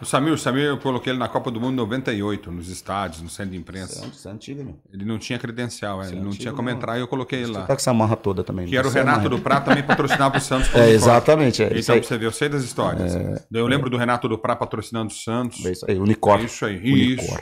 O 0.00 0.04
Samir, 0.04 0.32
o 0.34 0.38
Samir, 0.38 0.64
eu 0.64 0.76
coloquei 0.78 1.12
ele 1.12 1.18
na 1.18 1.28
Copa 1.28 1.50
do 1.50 1.58
Mundo 1.60 1.72
em 1.72 1.76
98, 1.76 2.50
nos 2.52 2.68
estádios, 2.68 3.22
no 3.22 3.28
centro 3.30 3.52
de 3.52 3.56
imprensa. 3.56 4.04
Isso 4.06 4.28
é 4.28 4.30
antigo, 4.32 4.62
meu. 4.62 4.76
Ele 4.92 5.04
não 5.04 5.18
tinha 5.18 5.38
credencial, 5.38 6.02
é, 6.02 6.08
ele 6.08 6.16
não 6.16 6.26
antigo, 6.26 6.42
tinha 6.42 6.52
como 6.52 6.68
não. 6.68 6.76
entrar 6.76 6.98
e 6.98 7.00
eu 7.00 7.08
coloquei 7.08 7.42
ele 7.42 7.52
lá. 7.52 7.60
tá 7.62 7.66
com 7.68 7.72
essa 7.74 7.94
marra 7.94 8.16
toda 8.16 8.44
também. 8.44 8.66
Que 8.66 8.76
era 8.76 8.86
o 8.86 8.90
é 8.90 8.94
Renato 8.94 9.28
do 9.28 9.38
Prá, 9.38 9.60
também 9.60 9.82
patrocinava 9.82 10.36
o 10.36 10.40
Santos. 10.42 10.74
É, 10.74 10.90
exatamente. 10.90 11.62
É, 11.62 11.78
Então, 11.78 11.94
aí. 11.94 12.02
você 12.04 12.18
ver, 12.18 12.26
eu 12.26 12.32
sei 12.32 12.48
das 12.48 12.62
histórias. 12.64 13.14
Daí 13.14 13.62
eu 13.62 13.66
lembro 13.66 13.88
do 13.88 13.96
Renato 13.96 14.28
do 14.28 14.36
Prá 14.36 14.54
patrocinando 14.54 15.10
o 15.10 15.14
Santos. 15.16 15.64
É 15.64 15.72
isso 15.72 15.86
aí, 15.88 15.98
unicórnio. 15.98 16.46
Isso 16.46 16.66
aí, 16.66 16.76
Unicórnio. 16.76 17.14
isso. 17.14 17.38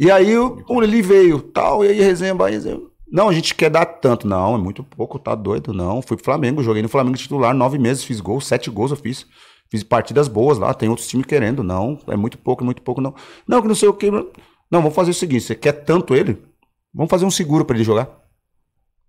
E 0.00 0.10
aí 0.10 0.36
o, 0.36 0.82
Eli 0.82 1.02
veio, 1.02 1.40
tal, 1.40 1.84
e 1.84 1.88
aí 1.88 2.00
resenha, 2.00 2.34
resenha. 2.34 2.80
Não, 3.14 3.28
a 3.28 3.32
gente 3.32 3.54
quer 3.54 3.70
dar 3.70 3.86
tanto. 3.86 4.26
Não, 4.26 4.56
é 4.56 4.58
muito 4.58 4.82
pouco, 4.82 5.20
tá 5.20 5.36
doido, 5.36 5.72
não. 5.72 6.02
Fui 6.02 6.16
pro 6.16 6.24
Flamengo, 6.24 6.64
joguei 6.64 6.82
no 6.82 6.88
Flamengo 6.88 7.16
titular, 7.16 7.54
nove 7.54 7.78
meses, 7.78 8.02
fiz 8.02 8.20
gols, 8.20 8.44
sete 8.44 8.68
gols 8.68 8.90
eu 8.90 8.96
fiz. 8.96 9.24
Fiz 9.70 9.84
partidas 9.84 10.26
boas 10.26 10.58
lá, 10.58 10.74
tem 10.74 10.88
outros 10.88 11.06
times 11.06 11.24
querendo. 11.24 11.62
Não, 11.62 11.96
é 12.08 12.16
muito 12.16 12.36
pouco, 12.36 12.64
é 12.64 12.66
muito 12.66 12.82
pouco, 12.82 13.00
não. 13.00 13.14
Não, 13.46 13.62
que 13.62 13.68
não 13.68 13.74
sei 13.76 13.88
o 13.88 13.94
que. 13.94 14.10
Não, 14.10 14.82
vamos 14.82 14.96
fazer 14.96 15.12
o 15.12 15.14
seguinte, 15.14 15.44
você 15.44 15.54
quer 15.54 15.84
tanto 15.84 16.12
ele? 16.12 16.44
Vamos 16.92 17.08
fazer 17.08 17.24
um 17.24 17.30
seguro 17.30 17.64
pra 17.64 17.76
ele 17.76 17.84
jogar. 17.84 18.08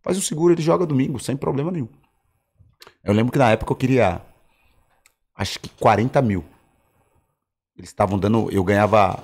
Faz 0.04 0.20
um 0.20 0.22
seguro, 0.22 0.54
ele 0.54 0.62
joga 0.62 0.86
domingo, 0.86 1.20
sem 1.20 1.36
problema 1.36 1.72
nenhum. 1.72 1.90
Eu 3.04 3.12
lembro 3.12 3.32
que 3.32 3.40
na 3.40 3.50
época 3.50 3.72
eu 3.72 3.76
queria, 3.76 4.22
acho 5.36 5.60
que 5.60 5.68
40 5.80 6.22
mil. 6.22 6.46
Eles 7.76 7.90
estavam 7.90 8.20
dando, 8.20 8.52
eu 8.52 8.64
ganhava 8.64 9.24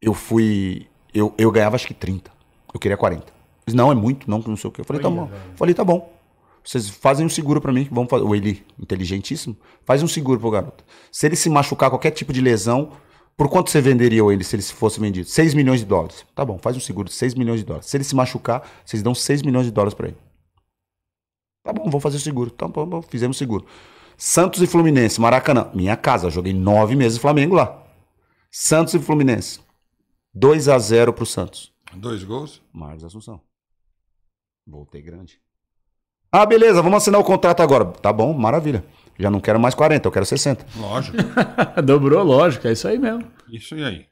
eu 0.00 0.14
fui. 0.14 0.86
Eu, 1.12 1.34
eu 1.36 1.50
ganhava 1.50 1.76
acho 1.76 1.86
que 1.86 1.92
30. 1.92 2.30
Eu 2.72 2.80
queria 2.80 2.96
40. 2.96 3.37
Não, 3.74 3.90
é 3.90 3.94
muito, 3.94 4.30
não, 4.30 4.42
que 4.42 4.48
não 4.48 4.56
sei 4.56 4.68
o 4.68 4.72
quê. 4.72 4.80
Eu 4.80 4.84
falei, 4.84 5.02
tá 5.02 5.10
bom. 5.10 5.30
Falei, 5.56 5.74
tá 5.74 5.84
bom. 5.84 6.12
Vocês 6.64 6.88
fazem 6.88 7.24
um 7.24 7.28
seguro 7.28 7.60
pra 7.60 7.72
mim, 7.72 7.88
vamos 7.90 8.10
fazer. 8.10 8.24
O 8.24 8.34
Eli, 8.34 8.64
inteligentíssimo, 8.78 9.56
faz 9.84 10.02
um 10.02 10.08
seguro 10.08 10.38
pro 10.38 10.50
garoto. 10.50 10.84
Se 11.10 11.26
ele 11.26 11.36
se 11.36 11.48
machucar, 11.48 11.88
qualquer 11.88 12.10
tipo 12.10 12.32
de 12.32 12.40
lesão, 12.40 12.90
por 13.36 13.48
quanto 13.48 13.70
você 13.70 13.80
venderia 13.80 14.22
ele 14.32 14.44
se 14.44 14.56
ele 14.56 14.62
fosse 14.62 15.00
vendido? 15.00 15.28
6 15.28 15.54
milhões 15.54 15.80
de 15.80 15.86
dólares. 15.86 16.26
Tá 16.34 16.44
bom, 16.44 16.58
faz 16.58 16.76
um 16.76 16.80
seguro 16.80 17.08
de 17.08 17.14
6 17.14 17.34
milhões 17.34 17.60
de 17.60 17.66
dólares. 17.66 17.88
Se 17.88 17.96
ele 17.96 18.04
se 18.04 18.14
machucar, 18.14 18.68
vocês 18.84 19.02
dão 19.02 19.14
6 19.14 19.42
milhões 19.42 19.64
de 19.64 19.72
dólares 19.72 19.94
pra 19.94 20.08
ele. 20.08 20.16
Tá 21.62 21.72
bom, 21.72 21.88
vou 21.88 22.00
fazer 22.00 22.16
o 22.16 22.20
seguro. 22.20 22.50
Tá 22.50 22.68
bom, 22.68 22.84
bom, 22.84 23.00
fizemos 23.00 23.36
o 23.36 23.38
seguro. 23.38 23.64
Santos 24.16 24.60
e 24.60 24.66
Fluminense, 24.66 25.20
Maracanã, 25.20 25.70
minha 25.72 25.96
casa. 25.96 26.28
Joguei 26.28 26.52
nove 26.52 26.96
meses 26.96 27.18
Flamengo 27.18 27.54
lá. 27.54 27.82
Santos 28.50 28.92
e 28.94 28.98
Fluminense. 28.98 29.60
2 30.34 30.68
a 30.68 30.78
0 30.78 31.12
pro 31.12 31.24
Santos. 31.24 31.72
Dois 31.94 32.24
gols. 32.24 32.60
Marcos 32.72 33.04
Assunção. 33.04 33.40
Voltei 34.68 35.00
grande. 35.00 35.40
Ah, 36.30 36.44
beleza, 36.44 36.82
vamos 36.82 36.98
assinar 36.98 37.18
o 37.20 37.24
contrato 37.24 37.62
agora. 37.62 37.86
Tá 37.86 38.12
bom, 38.12 38.32
maravilha. 38.34 38.84
Já 39.18 39.30
não 39.30 39.40
quero 39.40 39.58
mais 39.58 39.74
40, 39.74 40.06
eu 40.06 40.12
quero 40.12 40.26
60. 40.26 40.66
Lógico. 40.76 41.16
Dobrou, 41.82 42.22
lógico, 42.22 42.68
é 42.68 42.72
isso 42.72 42.86
aí 42.86 42.98
mesmo. 42.98 43.24
Isso 43.50 43.74
e 43.74 43.82
aí? 43.82 44.06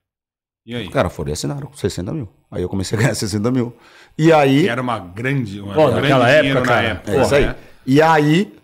E 0.64 0.74
aí? 0.74 0.88
Cara, 0.90 1.10
foram 1.10 1.28
e 1.30 1.32
assinaram 1.34 1.70
60 1.72 2.12
mil. 2.12 2.28
Aí 2.50 2.62
eu 2.62 2.68
comecei 2.68 2.96
a 2.98 3.02
ganhar 3.02 3.14
60 3.14 3.50
mil. 3.50 3.76
E 4.16 4.32
aí. 4.32 4.62
Que 4.62 4.68
era 4.68 4.80
uma 4.80 4.98
grande. 4.98 5.60
Uma 5.60 5.74
Pô, 5.74 5.86
grande 5.88 6.00
naquela 6.02 6.28
época, 6.30 6.54
na 6.60 6.66
cara. 6.66 6.86
época. 6.88 7.12
É 7.12 7.22
isso 7.22 7.34
aí. 7.34 7.46
né? 7.46 7.56
E 7.86 8.02
aí, 8.02 8.56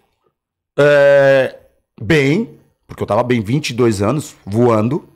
é, 0.78 1.59
bem, 2.00 2.59
porque 2.88 3.02
eu 3.02 3.07
tava 3.07 3.22
bem 3.22 3.40
22 3.42 4.00
anos, 4.02 4.35
voando, 4.44 5.07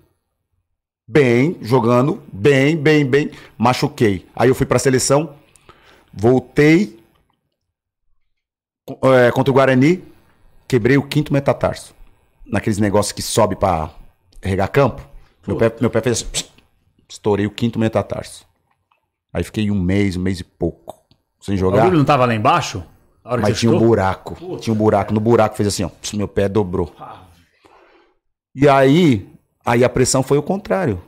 bem, 1.09 1.57
jogando, 1.62 2.23
bem, 2.33 2.77
bem, 2.77 3.05
bem, 3.05 3.31
machuquei. 3.59 4.27
Aí 4.37 4.49
eu 4.49 4.55
fui 4.55 4.67
pra 4.67 4.79
seleção, 4.79 5.35
voltei 6.16 6.98
é, 9.02 9.31
contra 9.31 9.50
o 9.50 9.55
Guarani, 9.55 10.02
quebrei 10.66 10.96
o 10.96 11.02
quinto 11.02 11.33
metatarso. 11.33 11.94
Naqueles 12.44 12.79
negócios 12.79 13.12
que 13.12 13.22
sobe 13.22 13.57
pra 13.57 13.90
regar 14.42 14.70
campo. 14.70 15.07
Meu 15.46 15.57
pé, 15.57 15.72
meu 15.81 15.90
pé 15.90 16.00
fez 16.00 16.22
assim, 16.22 16.46
estourei 17.09 17.46
o 17.46 17.50
quinto 17.50 17.79
metatarso. 17.79 18.46
Aí 19.33 19.44
fiquei 19.44 19.70
um 19.70 19.81
mês, 19.81 20.16
um 20.16 20.20
mês 20.22 20.40
e 20.40 20.44
pouco, 20.44 21.05
sem 21.40 21.55
O 21.57 21.59
jogar. 21.59 21.79
bagulho 21.83 21.98
não 21.98 22.05
tava 22.05 22.24
lá 22.24 22.35
embaixo? 22.35 22.83
Mas 23.42 23.59
tinha 23.59 23.72
um 23.72 23.79
buraco. 23.79 24.57
Tinha 24.59 24.72
um 24.72 24.76
buraco. 24.76 25.12
No 25.12 25.18
buraco 25.18 25.57
fez 25.57 25.66
assim, 25.66 25.83
ó. 25.83 25.90
Meu 26.14 26.29
pé 26.29 26.48
dobrou. 26.48 26.94
E 28.55 28.68
aí, 28.68 29.29
aí 29.64 29.83
a 29.85 29.88
pressão 29.88 30.22
foi 30.22 30.38
o 30.38 30.42
contrário. 30.42 31.02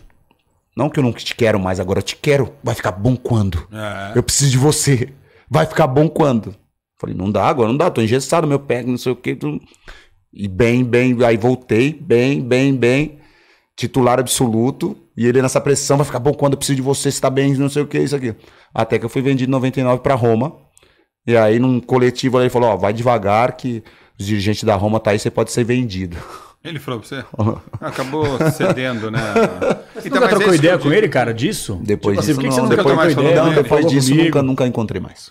Não 0.79 0.89
que 0.89 1.01
eu 1.01 1.03
não 1.03 1.13
te 1.13 1.35
quero 1.35 1.59
mais, 1.59 1.81
agora 1.81 1.99
eu 1.99 2.05
te 2.05 2.15
quero. 2.15 2.55
Vai 2.63 2.73
ficar 2.73 2.93
bom 2.93 3.17
quando? 3.17 3.67
É. 3.73 4.17
Eu 4.17 4.23
preciso 4.23 4.53
de 4.53 4.59
você. 4.59 5.13
Vai 5.51 5.67
ficar 5.67 5.89
bom 5.89 6.09
quando? 6.09 6.55
Falei, 7.01 7.17
não 7.17 7.33
dá 7.33 7.49
agora, 7.49 7.69
não 7.69 7.77
dá. 7.77 7.91
Tô 7.91 8.01
engessado, 8.01 8.47
meu 8.47 8.61
pé, 8.61 8.85
não 8.85 8.97
sei 8.97 9.11
o 9.11 9.17
que. 9.17 9.37
E 10.33 10.47
bem, 10.47 10.85
bem. 10.85 11.17
Aí 11.25 11.37
voltei, 11.37 11.93
bem, 11.93 12.41
bem, 12.41 12.77
bem. 12.77 13.19
Titular 13.75 14.21
absoluto. 14.21 14.97
E 15.17 15.27
ele 15.27 15.43
nessa 15.43 15.61
pressão, 15.61 15.97
vai 15.97 16.07
ficar 16.07 16.21
bom 16.21 16.33
quando 16.33 16.53
eu 16.53 16.59
preciso 16.59 16.77
de 16.77 16.83
você, 16.83 17.11
você 17.11 17.21
tá 17.21 17.29
bem, 17.29 17.55
não 17.55 17.69
sei 17.69 17.83
o 17.83 17.87
que, 17.89 17.99
isso 17.99 18.15
aqui. 18.15 18.33
Até 18.73 19.01
que 19.01 19.05
eu 19.05 19.09
fui 19.09 19.21
vendido 19.21 19.51
em 19.51 19.53
99 19.53 20.01
pra 20.01 20.15
Roma. 20.15 20.55
E 21.27 21.37
aí, 21.37 21.59
num 21.59 21.81
coletivo, 21.81 22.41
ele 22.41 22.51
falou: 22.51 22.71
Ó, 22.71 22.77
vai 22.77 22.93
devagar 22.93 23.57
que 23.57 23.83
os 24.17 24.25
dirigentes 24.25 24.63
da 24.63 24.77
Roma 24.77 25.01
tá 25.01 25.11
aí, 25.11 25.19
você 25.19 25.29
pode 25.29 25.51
ser 25.51 25.65
vendido. 25.65 26.17
Ele 26.69 26.79
falou 26.79 27.01
pra 27.01 27.09
você? 27.09 27.25
Acabou 27.81 28.25
cedendo, 28.53 29.11
né? 29.11 29.21
Você 29.95 30.11
nunca 30.11 30.29
trocou 30.29 30.55
ideia 30.55 30.79
com 30.79 30.93
ele, 30.93 31.09
cara, 31.09 31.33
disso? 31.33 31.79
Depois 31.83 32.19
Tipo 32.19 32.31
assim, 32.33 32.41
disso, 32.43 32.55
você 32.55 32.61
não, 32.61 32.69
nunca 32.69 32.77
depois 32.77 32.97
mais 32.97 33.13
ideia? 33.13 33.43
Não, 33.43 33.55
depois 33.55 33.87
disso, 33.87 34.15
nunca, 34.15 34.43
nunca 34.43 34.67
encontrei 34.67 35.01
mais. 35.01 35.31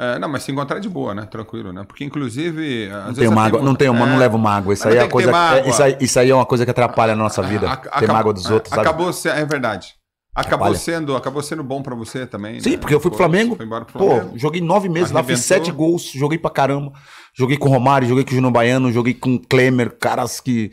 É, 0.00 0.16
não, 0.18 0.28
mas 0.28 0.44
se 0.44 0.52
encontrar 0.52 0.76
é 0.76 0.80
de 0.80 0.88
boa, 0.88 1.12
né? 1.12 1.26
Tranquilo, 1.28 1.72
né? 1.72 1.82
Porque, 1.84 2.04
inclusive. 2.04 2.84
às 2.86 2.90
Não 2.92 3.04
vezes 3.06 3.18
tenho 3.18 3.30
até 3.32 3.40
mágoa, 3.40 3.62
não 3.62 3.74
tenho, 3.74 3.94
é, 3.94 3.98
não 3.98 4.16
levo 4.16 4.38
mágoa. 4.38 4.72
Isso 4.72 4.84
mas 4.84 4.92
aí 4.94 4.98
é 4.98 5.02
tem 5.02 5.10
coisa. 5.10 5.30
é- 5.32 5.68
isso, 5.68 5.82
aí, 5.82 5.96
isso 6.00 6.18
aí 6.20 6.30
é 6.30 6.34
uma 6.34 6.46
coisa 6.46 6.64
que 6.64 6.70
atrapalha 6.70 7.14
a 7.14 7.16
nossa 7.16 7.42
vida. 7.42 7.68
a- 7.68 7.76
ter 7.76 7.88
acabou- 7.88 8.14
mágoa 8.14 8.32
dos 8.32 8.48
outros, 8.48 8.70
sabe? 8.70 8.82
Acabou 8.82 9.12
se- 9.12 9.28
é 9.28 9.44
verdade. 9.44 9.94
Acabou 10.34 10.66
Atrapalha. 10.68 10.78
sendo, 10.78 11.16
acabou 11.16 11.42
sendo 11.42 11.64
bom 11.64 11.82
pra 11.82 11.96
você 11.96 12.24
também. 12.24 12.60
Sim, 12.60 12.70
né? 12.72 12.76
porque 12.76 12.94
eu 12.94 13.00
fui 13.00 13.10
pro 13.10 13.16
Flamengo. 13.18 13.56
Foi 13.56 13.66
embora 13.66 13.84
pro 13.84 13.98
Pô, 13.98 14.20
joguei 14.36 14.60
nove 14.60 14.88
meses 14.88 15.10
lá, 15.10 15.20
fiz 15.24 15.40
sete 15.40 15.72
gols, 15.72 16.12
joguei 16.14 16.38
pra 16.38 16.48
caramba. 16.48 16.92
Joguei 17.38 17.56
com 17.56 17.68
o 17.68 17.72
Romário, 17.72 18.08
joguei 18.08 18.24
com 18.24 18.32
o 18.32 18.34
Júnior 18.34 18.52
Baiano, 18.52 18.90
joguei 18.90 19.14
com 19.14 19.36
o 19.36 19.38
Klemer, 19.38 19.96
caras 19.96 20.40
que 20.40 20.72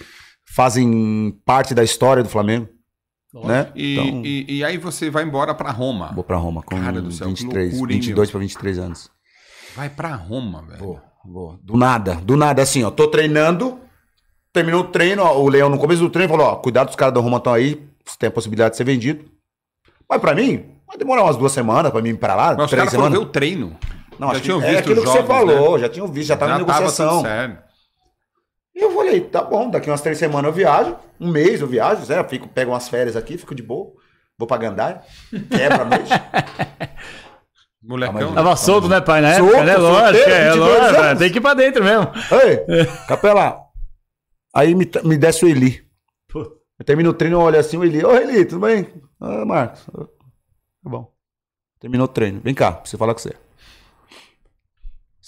fazem 0.56 1.38
parte 1.46 1.76
da 1.76 1.84
história 1.84 2.24
do 2.24 2.30
Flamengo. 2.30 2.68
Né? 3.44 3.70
E, 3.76 3.94
então, 4.00 4.22
e, 4.26 4.46
e 4.58 4.64
aí 4.64 4.78
você 4.78 5.10
vai 5.10 5.24
embora 5.24 5.54
pra 5.54 5.70
Roma. 5.70 6.12
vou 6.16 6.24
pra 6.24 6.38
Roma 6.38 6.64
com 6.64 6.76
Cara 6.76 7.02
do 7.02 7.12
céu, 7.12 7.28
que 7.28 7.44
23, 7.44 7.72
loucura, 7.72 7.92
hein, 7.94 8.00
22 8.00 8.28
meu? 8.30 8.32
pra 8.32 8.40
23 8.40 8.80
anos. 8.80 9.12
Vai 9.76 9.90
pra 9.90 10.16
Roma, 10.16 10.64
velho. 10.64 10.80
Vou, 10.80 11.02
vou. 11.26 11.60
Do 11.62 11.76
nada, 11.78 12.16
do 12.16 12.38
nada, 12.38 12.62
assim, 12.62 12.84
ó. 12.84 12.90
Tô 12.90 13.10
treinando, 13.10 13.78
terminou 14.54 14.82
o 14.82 14.88
treino, 14.88 15.22
ó, 15.22 15.38
o 15.38 15.50
Leão 15.50 15.70
no 15.70 15.78
começo 15.78 16.02
do 16.02 16.10
treino 16.10 16.32
falou, 16.32 16.48
ó, 16.48 16.56
cuidado, 16.56 16.90
os 16.90 16.96
caras 16.96 17.14
da 17.14 17.20
Roma 17.20 17.38
estão 17.38 17.54
aí, 17.54 17.86
você 18.06 18.18
tem 18.18 18.30
a 18.30 18.32
possibilidade 18.32 18.72
de 18.72 18.78
ser 18.78 18.86
vendido. 18.86 19.26
Mas 20.10 20.22
pra 20.22 20.34
mim, 20.34 20.64
vai 20.88 20.98
demorar 20.98 21.24
umas 21.26 21.36
duas 21.36 21.52
semanas 21.52 21.92
pra 21.92 22.02
mim 22.02 22.10
ir 22.10 22.18
pra 22.18 22.36
lá, 22.36 22.56
Mas 22.56 22.64
os 22.66 22.72
três 22.72 22.86
caras 22.90 22.92
ver 22.94 22.98
semanas. 22.98 23.20
o 23.20 23.26
treino. 23.26 23.76
Não, 24.20 24.28
já 24.28 24.34
acho 24.34 24.42
que 24.42 24.46
tinham 24.48 24.62
é 24.62 24.68
visto 24.68 24.80
aquilo 24.80 24.96
os 24.96 25.02
que 25.04 25.10
você 25.10 25.18
jogos, 25.18 25.28
falou, 25.36 25.74
né? 25.74 25.80
já 25.80 25.90
tinham 25.90 26.08
visto, 26.08 26.28
já 26.28 26.38
já 26.38 26.48
na 26.48 26.58
negociação. 26.60 27.10
Tudo 27.18 27.22
certo. 27.28 27.64
E 28.76 28.84
eu 28.84 28.92
falei, 28.92 29.22
tá 29.22 29.42
bom, 29.42 29.70
daqui 29.70 29.90
umas 29.90 30.02
três 30.02 30.18
semanas 30.18 30.50
eu 30.50 30.54
viajo, 30.54 30.96
um 31.20 31.32
mês 31.32 31.62
eu 31.62 31.68
viajo, 31.68 32.04
Zé, 32.06 32.20
eu 32.20 32.28
fico, 32.28 32.48
pego 32.48 32.72
umas 32.72 32.90
férias 32.90 33.16
aqui, 33.16 33.38
fico 33.38 33.56
de 33.56 33.64
boa, 33.64 33.92
vou 34.38 34.48
pra 34.48 34.58
Gandaia, 34.58 35.02
quebra 35.50 35.82
a 35.82 35.86
noite. 35.86 36.10
Molecão. 37.82 38.14
Calma 38.16 38.30
aí. 38.32 38.36
Tava 38.36 38.56
solto, 38.56 38.88
né, 38.90 39.00
pai? 39.00 39.22
Na 39.22 39.30
época, 39.34 39.52
Solto, 39.52 39.66
né? 39.66 39.78
Lógico, 39.78 40.30
é, 40.30 40.50
22 40.52 40.58
lógico. 40.82 41.02
anos. 41.02 41.20
Tem 41.20 41.32
que 41.32 41.38
ir 41.38 41.42
pra 41.42 41.54
dentro 41.54 41.84
mesmo. 41.84 42.12
Ei, 42.44 42.86
capela. 43.08 43.60
Aí 44.56 44.74
me, 44.74 44.90
me 45.04 45.18
desce 45.18 45.46
o 45.46 45.48
Eli. 45.48 45.86
Pô. 46.32 46.40
Eu 46.80 46.86
termino 46.86 47.12
o 47.12 47.14
treino, 47.14 47.38
eu 47.38 47.42
olho 47.42 47.60
assim, 47.60 47.78
o 47.78 47.84
Eli. 47.84 48.04
Ô, 48.04 48.16
Eli, 48.16 48.44
tudo 48.46 48.62
bem? 48.66 48.88
Ah, 49.22 49.46
Marcos. 49.46 49.86
ah, 49.94 50.04
Tá 50.84 50.90
bom. 50.90 51.12
Terminou 51.80 52.06
o 52.06 52.10
treino. 52.10 52.42
Vem 52.44 52.56
cá, 52.56 52.72
preciso 52.72 52.98
falar 52.98 53.14
com 53.14 53.20
você. 53.20 53.36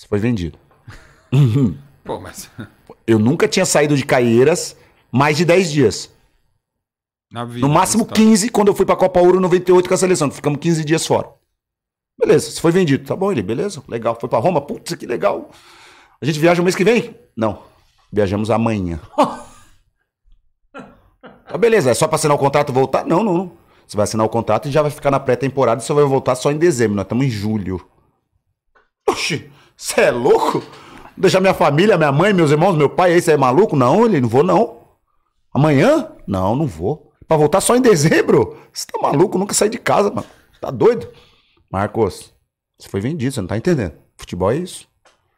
Foi 0.07 0.19
vendido. 0.19 0.57
Pô, 2.03 2.19
mas. 2.19 2.49
Eu 3.05 3.19
nunca 3.19 3.47
tinha 3.47 3.65
saído 3.65 3.95
de 3.95 4.05
Caieiras 4.05 4.75
mais 5.11 5.37
de 5.37 5.45
10 5.45 5.71
dias. 5.71 6.11
Na 7.31 7.45
vida, 7.45 7.65
No 7.65 7.73
máximo 7.73 8.05
tá. 8.05 8.15
15 8.15 8.49
quando 8.49 8.69
eu 8.69 8.75
fui 8.75 8.85
pra 8.85 8.95
Copa 8.95 9.19
Ouro 9.19 9.39
98 9.39 9.87
com 9.87 9.93
a 9.93 9.97
seleção. 9.97 10.31
Ficamos 10.31 10.59
15 10.59 10.83
dias 10.83 11.05
fora. 11.05 11.29
Beleza, 12.19 12.51
você 12.51 12.59
foi 12.59 12.71
vendido. 12.71 13.05
Tá 13.05 13.15
bom, 13.15 13.31
ele, 13.31 13.41
beleza, 13.41 13.83
legal. 13.87 14.17
Foi 14.19 14.27
pra 14.27 14.39
Roma, 14.39 14.59
putz, 14.61 14.93
que 14.95 15.05
legal. 15.05 15.51
A 16.21 16.25
gente 16.25 16.39
viaja 16.39 16.61
o 16.61 16.63
mês 16.63 16.75
que 16.75 16.83
vem? 16.83 17.15
Não. 17.35 17.63
Viajamos 18.11 18.49
amanhã. 18.49 18.99
Tá 21.49 21.57
beleza, 21.57 21.89
é 21.89 21.93
só 21.93 22.07
pra 22.09 22.17
assinar 22.17 22.35
o 22.35 22.39
contrato 22.39 22.73
e 22.73 22.75
voltar? 22.75 23.05
Não, 23.05 23.23
não, 23.23 23.33
não. 23.33 23.51
Você 23.87 23.95
vai 23.95 24.03
assinar 24.03 24.25
o 24.25 24.29
contrato 24.29 24.67
e 24.67 24.71
já 24.71 24.81
vai 24.81 24.91
ficar 24.91 25.09
na 25.09 25.17
pré-temporada 25.17 25.81
e 25.81 25.85
você 25.85 25.93
vai 25.93 26.03
voltar 26.03 26.35
só 26.35 26.51
em 26.51 26.57
dezembro. 26.57 26.97
Nós 26.97 27.05
estamos 27.05 27.25
em 27.25 27.29
julho. 27.29 27.87
Oxi, 29.07 29.49
você 29.77 30.01
é 30.01 30.11
louco? 30.11 30.61
Deixar 31.15 31.39
minha 31.39 31.53
família, 31.53 31.97
minha 31.97 32.11
mãe, 32.11 32.33
meus 32.33 32.51
irmãos, 32.51 32.75
meu 32.75 32.89
pai, 32.89 33.13
aí 33.13 33.21
você 33.21 33.31
é 33.33 33.37
maluco? 33.37 33.75
Não, 33.75 34.05
ele 34.05 34.19
não 34.21 34.29
vou 34.29 34.43
não. 34.43 34.77
Amanhã? 35.53 36.09
Não, 36.27 36.55
não 36.55 36.67
vou. 36.67 37.11
Pra 37.27 37.37
voltar 37.37 37.61
só 37.61 37.75
em 37.75 37.81
dezembro? 37.81 38.57
Você 38.71 38.85
tá 38.91 38.99
maluco? 39.01 39.37
Nunca 39.37 39.53
saí 39.53 39.69
de 39.69 39.77
casa, 39.77 40.09
mano. 40.09 40.25
Tá 40.61 40.69
doido? 40.71 41.09
Marcos, 41.71 42.33
você 42.79 42.87
foi 42.89 43.01
vendido, 43.01 43.33
você 43.33 43.41
não 43.41 43.47
tá 43.47 43.57
entendendo. 43.57 43.93
Futebol 44.17 44.51
é 44.51 44.57
isso. 44.57 44.87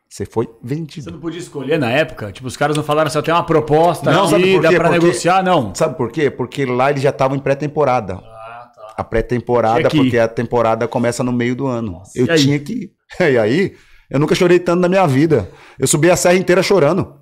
Você 0.09 0.25
foi 0.25 0.45
Você 0.45 0.53
vendido. 0.63 1.11
não 1.11 1.19
podia 1.19 1.39
escolher 1.39 1.77
na 1.77 1.89
época? 1.91 2.31
Tipo, 2.31 2.47
os 2.47 2.57
caras 2.57 2.75
não 2.75 2.83
falaram 2.83 3.07
assim, 3.07 3.17
eu 3.19 3.23
tenho 3.23 3.37
uma 3.37 3.45
proposta 3.45 4.11
Não, 4.11 4.25
aqui, 4.25 4.59
dá 4.59 4.69
pra 4.69 4.89
Porque- 4.89 4.99
negociar? 5.05 5.43
Não. 5.43 5.73
Sabe 5.75 5.95
por 5.95 6.11
quê? 6.11 6.29
Porque 6.31 6.65
lá 6.65 6.89
eles 6.89 7.01
já 7.03 7.09
estavam 7.11 7.37
em 7.37 7.39
pré-temporada. 7.39 8.15
Ah, 8.15 8.71
tá. 8.75 8.93
A 8.97 9.03
pré-temporada, 9.03 9.87
porque 9.89 10.17
a 10.17 10.27
temporada 10.27 10.87
começa 10.87 11.23
no 11.23 11.31
meio 11.31 11.55
do 11.55 11.67
ano. 11.67 12.01
eu 12.15 12.25
e 12.25 12.31
aí? 12.31 12.37
tinha 12.39 12.59
que 12.59 12.73
ir. 12.73 12.91
E 13.31 13.37
aí, 13.37 13.75
eu 14.09 14.19
nunca 14.19 14.33
chorei 14.35 14.59
tanto 14.59 14.79
na 14.81 14.89
minha 14.89 15.05
vida. 15.07 15.51
Eu 15.77 15.87
subi 15.87 16.09
a 16.09 16.15
serra 16.15 16.35
inteira 16.35 16.63
chorando. 16.63 17.15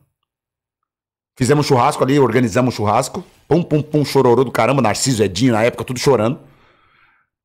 Fizemos 1.37 1.65
churrasco 1.67 2.03
ali, 2.03 2.19
organizamos 2.19 2.73
churrasco. 2.75 3.23
Pum, 3.47 3.61
pum, 3.61 3.81
pum, 3.81 4.03
chororô 4.03 4.43
do 4.43 4.51
caramba. 4.51 4.81
Narciso, 4.81 5.23
Edinho, 5.23 5.53
na 5.53 5.63
época, 5.63 5.83
tudo 5.83 5.99
chorando. 5.99 6.39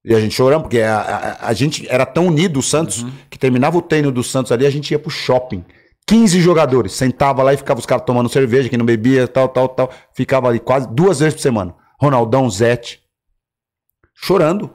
E 0.05 0.15
a 0.15 0.21
gente 0.21 0.35
chorando, 0.35 0.63
porque 0.63 0.81
a, 0.81 0.99
a- 1.01 1.49
a 1.49 1.53
gente 1.53 1.87
era 1.89 2.05
tão 2.07 2.27
unido, 2.27 2.59
o 2.59 2.63
Santos, 2.63 3.05
que 3.31 3.39
terminava 3.39 3.77
o 3.79 3.83
treino 3.83 4.11
do 4.11 4.23
Santos 4.23 4.51
ali, 4.51 4.67
a 4.67 4.71
gente 4.71 4.91
ia 4.91 4.99
pro 4.99 5.11
shopping. 5.11 5.65
15 6.09 6.41
jogadores. 6.41 6.93
Sentava 6.93 7.43
lá 7.43 7.53
e 7.55 7.57
ficava 7.57 7.79
os 7.79 7.87
caras 7.87 8.05
tomando 8.05 8.29
cerveja, 8.29 8.69
que 8.69 8.77
não 8.77 8.85
bebia, 8.87 9.29
tal, 9.29 9.49
tal, 9.49 9.69
tal. 9.69 9.91
Ficava 10.15 10.49
ali 10.49 10.59
quase 10.59 10.89
duas 10.89 11.21
vezes 11.21 11.35
por 11.35 11.41
semana. 11.43 11.75
Ronaldão, 12.01 12.49
Zete. 12.51 13.01
Chorando. 14.15 14.71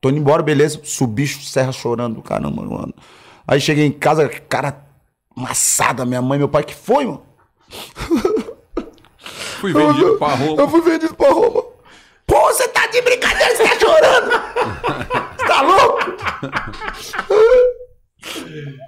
Tô 0.00 0.10
indo 0.10 0.18
embora, 0.18 0.42
beleza. 0.42 0.80
Subi 0.84 1.26
serra 1.26 1.72
chorando, 1.72 2.22
caramba, 2.22 2.62
mano. 2.62 2.94
Aí 3.46 3.60
cheguei 3.60 3.84
em 3.86 3.92
casa, 3.92 4.28
cara, 4.28 4.84
amassada, 5.36 6.04
minha 6.04 6.22
mãe, 6.22 6.38
meu 6.38 6.48
pai, 6.48 6.62
que 6.62 6.74
foi, 6.74 7.04
mano? 7.06 7.22
Fui 9.60 9.72
vendido 9.72 10.16
pra 10.18 10.28
Eu 10.30 10.36
Roma. 10.36 10.68
fui 10.68 10.80
vendido 10.80 11.14
pra 11.14 11.28
Roma. 11.30 11.62
Pô, 12.26 12.40
você 12.52 12.68
tá 12.68 12.86
de 12.86 13.00
brincadeira, 13.02 13.56
você 13.56 13.64
tá 13.64 13.78
chorando? 13.78 14.30
Você 15.36 15.46
tá 15.46 15.60
louco? 15.62 15.98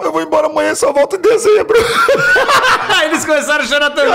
Eu 0.03 0.13
vou 0.13 0.23
embora 0.23 0.47
amanhã, 0.47 0.75
só 0.75 0.93
volto 0.93 1.17
em 1.17 1.21
dezembro. 1.21 1.77
Eles 3.05 3.25
começaram 3.25 3.65
a 3.65 3.67
chorar 3.67 3.91
também. 3.91 4.13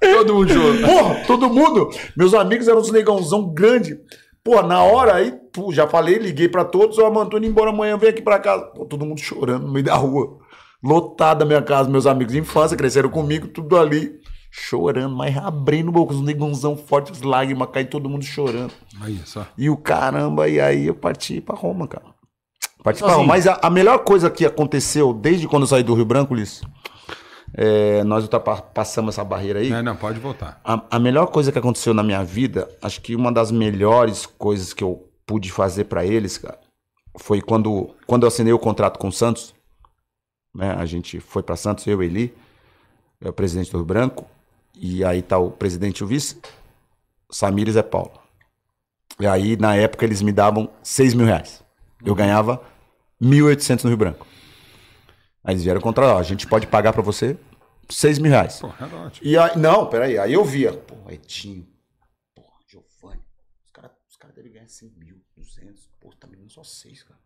Todo 0.00 0.34
mundo 0.34 0.52
chorou. 0.52 0.80
Porra, 0.80 1.14
todo 1.26 1.48
mundo. 1.50 1.90
Meus 2.16 2.34
amigos 2.34 2.66
eram 2.68 2.80
uns 2.80 2.90
negãozão 2.90 3.44
grande. 3.52 3.98
Pô, 4.44 4.60
na 4.60 4.82
hora 4.82 5.14
aí, 5.14 5.32
pô, 5.52 5.72
já 5.72 5.86
falei, 5.86 6.18
liguei 6.18 6.48
pra 6.48 6.64
todos, 6.64 6.98
ó, 6.98 7.08
mano, 7.10 7.30
tô 7.30 7.38
indo 7.38 7.46
embora 7.46 7.70
amanhã, 7.70 7.96
vem 7.96 8.10
aqui 8.10 8.20
pra 8.20 8.40
casa. 8.40 8.64
Pô, 8.66 8.84
todo 8.84 9.06
mundo 9.06 9.20
chorando 9.20 9.66
no 9.66 9.72
meio 9.72 9.84
da 9.84 9.94
rua. 9.94 10.38
Lotada 10.82 11.44
a 11.44 11.46
minha 11.46 11.62
casa, 11.62 11.88
meus 11.88 12.06
amigos 12.06 12.32
de 12.32 12.40
infância, 12.40 12.76
cresceram 12.76 13.08
comigo, 13.08 13.46
tudo 13.46 13.78
ali. 13.78 14.20
Chorando, 14.50 15.14
mas 15.14 15.36
abrindo 15.36 15.92
boca, 15.92 16.12
os 16.12 16.20
negãozão 16.20 16.76
fortes, 16.76 17.22
lágrimas 17.22 17.68
caindo, 17.72 17.88
todo 17.88 18.08
mundo 18.08 18.24
chorando. 18.24 18.72
Aí, 19.00 19.18
só. 19.24 19.46
E 19.56 19.70
o 19.70 19.76
caramba, 19.76 20.48
e 20.48 20.60
aí 20.60 20.88
eu 20.88 20.94
parti 20.94 21.40
pra 21.40 21.54
Roma, 21.54 21.86
cara. 21.86 22.06
Parti 22.82 23.02
pra. 23.02 23.12
Roma. 23.12 23.28
Mas 23.28 23.46
a, 23.46 23.60
a 23.62 23.70
melhor 23.70 24.00
coisa 24.00 24.28
que 24.28 24.44
aconteceu 24.44 25.14
desde 25.14 25.46
quando 25.46 25.62
eu 25.62 25.68
saí 25.68 25.82
do 25.84 25.94
Rio 25.94 26.04
Branco, 26.04 26.34
Ulisses, 26.34 26.62
é, 27.54 28.02
nós 28.04 28.24
ultrapassamos 28.24 29.14
essa 29.14 29.24
barreira 29.24 29.60
aí. 29.60 29.68
Não, 29.68 29.82
não, 29.82 29.96
pode 29.96 30.18
voltar. 30.18 30.60
A, 30.64 30.82
a 30.90 30.98
melhor 30.98 31.26
coisa 31.26 31.52
que 31.52 31.58
aconteceu 31.58 31.92
na 31.92 32.02
minha 32.02 32.24
vida, 32.24 32.68
acho 32.80 33.00
que 33.00 33.14
uma 33.14 33.30
das 33.30 33.50
melhores 33.50 34.26
coisas 34.26 34.72
que 34.72 34.82
eu 34.82 35.08
pude 35.26 35.50
fazer 35.52 35.84
pra 35.84 36.04
eles, 36.04 36.38
cara, 36.38 36.58
foi 37.18 37.42
quando, 37.42 37.94
quando 38.06 38.22
eu 38.22 38.28
assinei 38.28 38.52
o 38.52 38.58
contrato 38.58 38.98
com 38.98 39.08
o 39.08 39.12
Santos. 39.12 39.54
Né, 40.54 40.70
a 40.70 40.84
gente 40.84 41.20
foi 41.20 41.42
pra 41.42 41.56
Santos, 41.56 41.86
eu 41.86 42.02
e 42.02 42.06
Eli, 42.06 42.34
é 43.20 43.28
o 43.28 43.32
presidente 43.32 43.70
do 43.70 43.78
Rio 43.78 43.86
Branco, 43.86 44.26
e 44.74 45.04
aí 45.04 45.22
tá 45.22 45.38
o 45.38 45.50
presidente 45.50 45.98
e 45.98 46.04
o 46.04 46.06
vice, 46.06 46.38
Samir 47.30 47.68
e 47.68 47.72
Zé 47.72 47.82
Paulo. 47.82 48.12
E 49.20 49.26
aí, 49.26 49.56
na 49.56 49.74
época, 49.74 50.04
eles 50.04 50.22
me 50.22 50.32
davam 50.32 50.70
6 50.82 51.14
mil 51.14 51.26
reais. 51.26 51.62
Eu 52.04 52.14
ganhava 52.14 52.60
1.800 53.22 53.84
no 53.84 53.90
Rio 53.90 53.96
Branco. 53.96 54.26
Aí 55.44 55.54
eles 55.54 55.64
vieram 55.64 55.80
contra, 55.80 56.14
ó, 56.14 56.18
a 56.18 56.22
gente 56.22 56.46
pode 56.46 56.66
pagar 56.66 56.92
pra 56.92 57.02
você 57.02 57.36
6 57.88 58.18
mil 58.18 58.30
reais. 58.30 58.60
Pô, 58.60 58.68
é 58.68 58.84
ótimo. 59.06 59.26
E 59.26 59.36
aí, 59.36 59.58
não, 59.58 59.86
peraí, 59.86 60.18
aí 60.18 60.32
eu 60.32 60.44
via, 60.44 60.72
pô, 60.72 60.94
Edinho, 61.10 61.66
porra, 62.34 62.48
Giovanni, 62.68 63.20
os 63.66 63.72
caras 63.72 63.90
os 64.08 64.16
cara 64.16 64.32
devem 64.32 64.52
ganhar 64.52 64.68
100 64.68 64.92
mil, 64.98 65.16
200, 65.36 65.88
pô, 66.00 66.10
tá 66.18 66.26
me 66.26 66.36
dando 66.36 66.50
só 66.50 66.62
6, 66.62 67.02
cara. 67.02 67.20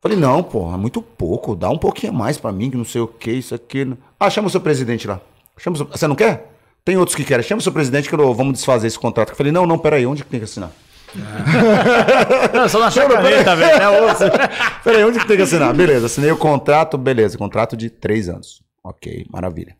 Falei, 0.00 0.16
não, 0.16 0.42
pô, 0.44 0.72
é 0.72 0.76
muito 0.76 1.02
pouco, 1.02 1.56
dá 1.56 1.68
um 1.68 1.76
pouquinho 1.78 2.12
a 2.12 2.16
mais 2.16 2.38
pra 2.38 2.52
mim, 2.52 2.70
que 2.70 2.76
não 2.76 2.84
sei 2.84 3.00
o 3.00 3.08
que, 3.08 3.32
isso 3.32 3.54
aqui. 3.54 3.96
Ah, 4.18 4.30
chama 4.30 4.46
o 4.46 4.50
seu 4.50 4.60
presidente 4.60 5.08
lá. 5.08 5.20
Chama 5.58 5.74
o 5.74 5.76
seu... 5.78 5.86
Você 5.86 6.06
não 6.06 6.14
quer? 6.14 6.52
Tem 6.84 6.96
outros 6.96 7.16
que 7.16 7.24
querem. 7.24 7.44
Chama 7.44 7.58
o 7.58 7.62
seu 7.62 7.72
presidente 7.72 8.08
que 8.08 8.14
eu- 8.14 8.32
vamos 8.32 8.52
desfazer 8.54 8.86
esse 8.86 8.98
contrato. 8.98 9.30
Eu 9.30 9.36
falei, 9.36 9.50
não, 9.50 9.66
não, 9.66 9.76
peraí, 9.76 10.06
onde 10.06 10.22
que 10.22 10.30
tem 10.30 10.38
que 10.38 10.44
assinar? 10.44 10.70
Não, 12.54 12.68
só 12.68 12.80
na 12.80 12.90
chacaneta, 12.90 13.56
velho. 13.56 13.82
É 13.82 14.02
osso. 14.02 14.24
Peraí, 14.84 15.04
onde 15.04 15.18
que 15.18 15.26
tem 15.26 15.36
que 15.36 15.42
assinar? 15.42 15.74
Beleza, 15.74 16.06
assinei 16.06 16.30
o 16.30 16.36
contrato, 16.36 16.98
beleza, 16.98 17.38
contrato 17.38 17.76
de 17.76 17.90
três 17.90 18.28
anos. 18.28 18.62
Ok, 18.82 19.26
maravilha. 19.30 19.76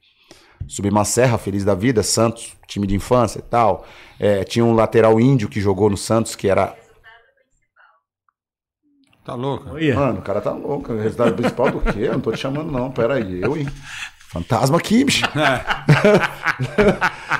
Subi 0.66 0.88
uma 0.88 1.04
serra, 1.04 1.38
feliz 1.38 1.64
da 1.64 1.74
vida, 1.74 2.02
Santos, 2.02 2.54
time 2.66 2.86
de 2.86 2.94
infância 2.94 3.38
e 3.38 3.42
tal. 3.42 3.86
É, 4.18 4.44
tinha 4.44 4.64
um 4.64 4.74
lateral 4.74 5.20
índio 5.20 5.48
que 5.48 5.60
jogou 5.60 5.88
no 5.88 5.96
Santos, 5.96 6.34
que 6.34 6.48
era. 6.48 6.74
Tá 9.24 9.34
louco? 9.34 9.70
Olha. 9.70 9.94
Mano, 9.94 10.18
o 10.18 10.22
cara 10.22 10.40
tá 10.40 10.52
louco. 10.52 10.92
O 10.92 11.00
resultado 11.00 11.34
principal 11.34 11.70
do 11.70 11.80
quê? 11.80 12.00
Eu 12.00 12.14
não 12.14 12.20
tô 12.20 12.32
te 12.32 12.38
chamando, 12.38 12.70
não. 12.70 12.90
Pera 12.90 13.14
aí, 13.14 13.40
eu, 13.40 13.56
hein? 13.56 13.66
Fantasma 14.28 14.76
aqui, 14.76 15.04
bicho. 15.04 15.24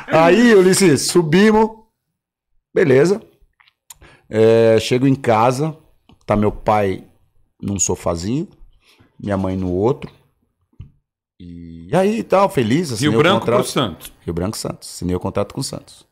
aí, 0.06 0.54
Ulisses, 0.54 1.08
subimos. 1.08 1.70
Beleza. 2.74 3.20
É, 4.30 4.78
chego 4.80 5.06
em 5.06 5.14
casa, 5.14 5.76
tá 6.26 6.36
meu 6.36 6.52
pai 6.52 7.04
num 7.60 7.78
sofazinho, 7.78 8.48
minha 9.18 9.36
mãe 9.36 9.56
no 9.56 9.72
outro. 9.72 10.10
E 11.40 11.88
aí, 11.94 12.22
tal, 12.22 12.48
feliz. 12.50 12.92
assinei 12.92 13.10
Rio 13.10 13.18
Branco 13.20 13.40
contrato. 13.40 13.62
pro 13.62 13.70
Santos. 13.70 14.12
Rio 14.20 14.34
Branco 14.34 14.56
e 14.56 14.60
Santos. 14.60 14.88
Assinei 14.88 15.14
o 15.14 15.20
contrato 15.20 15.54
com 15.54 15.60
o 15.60 15.64
Santos. 15.64 16.06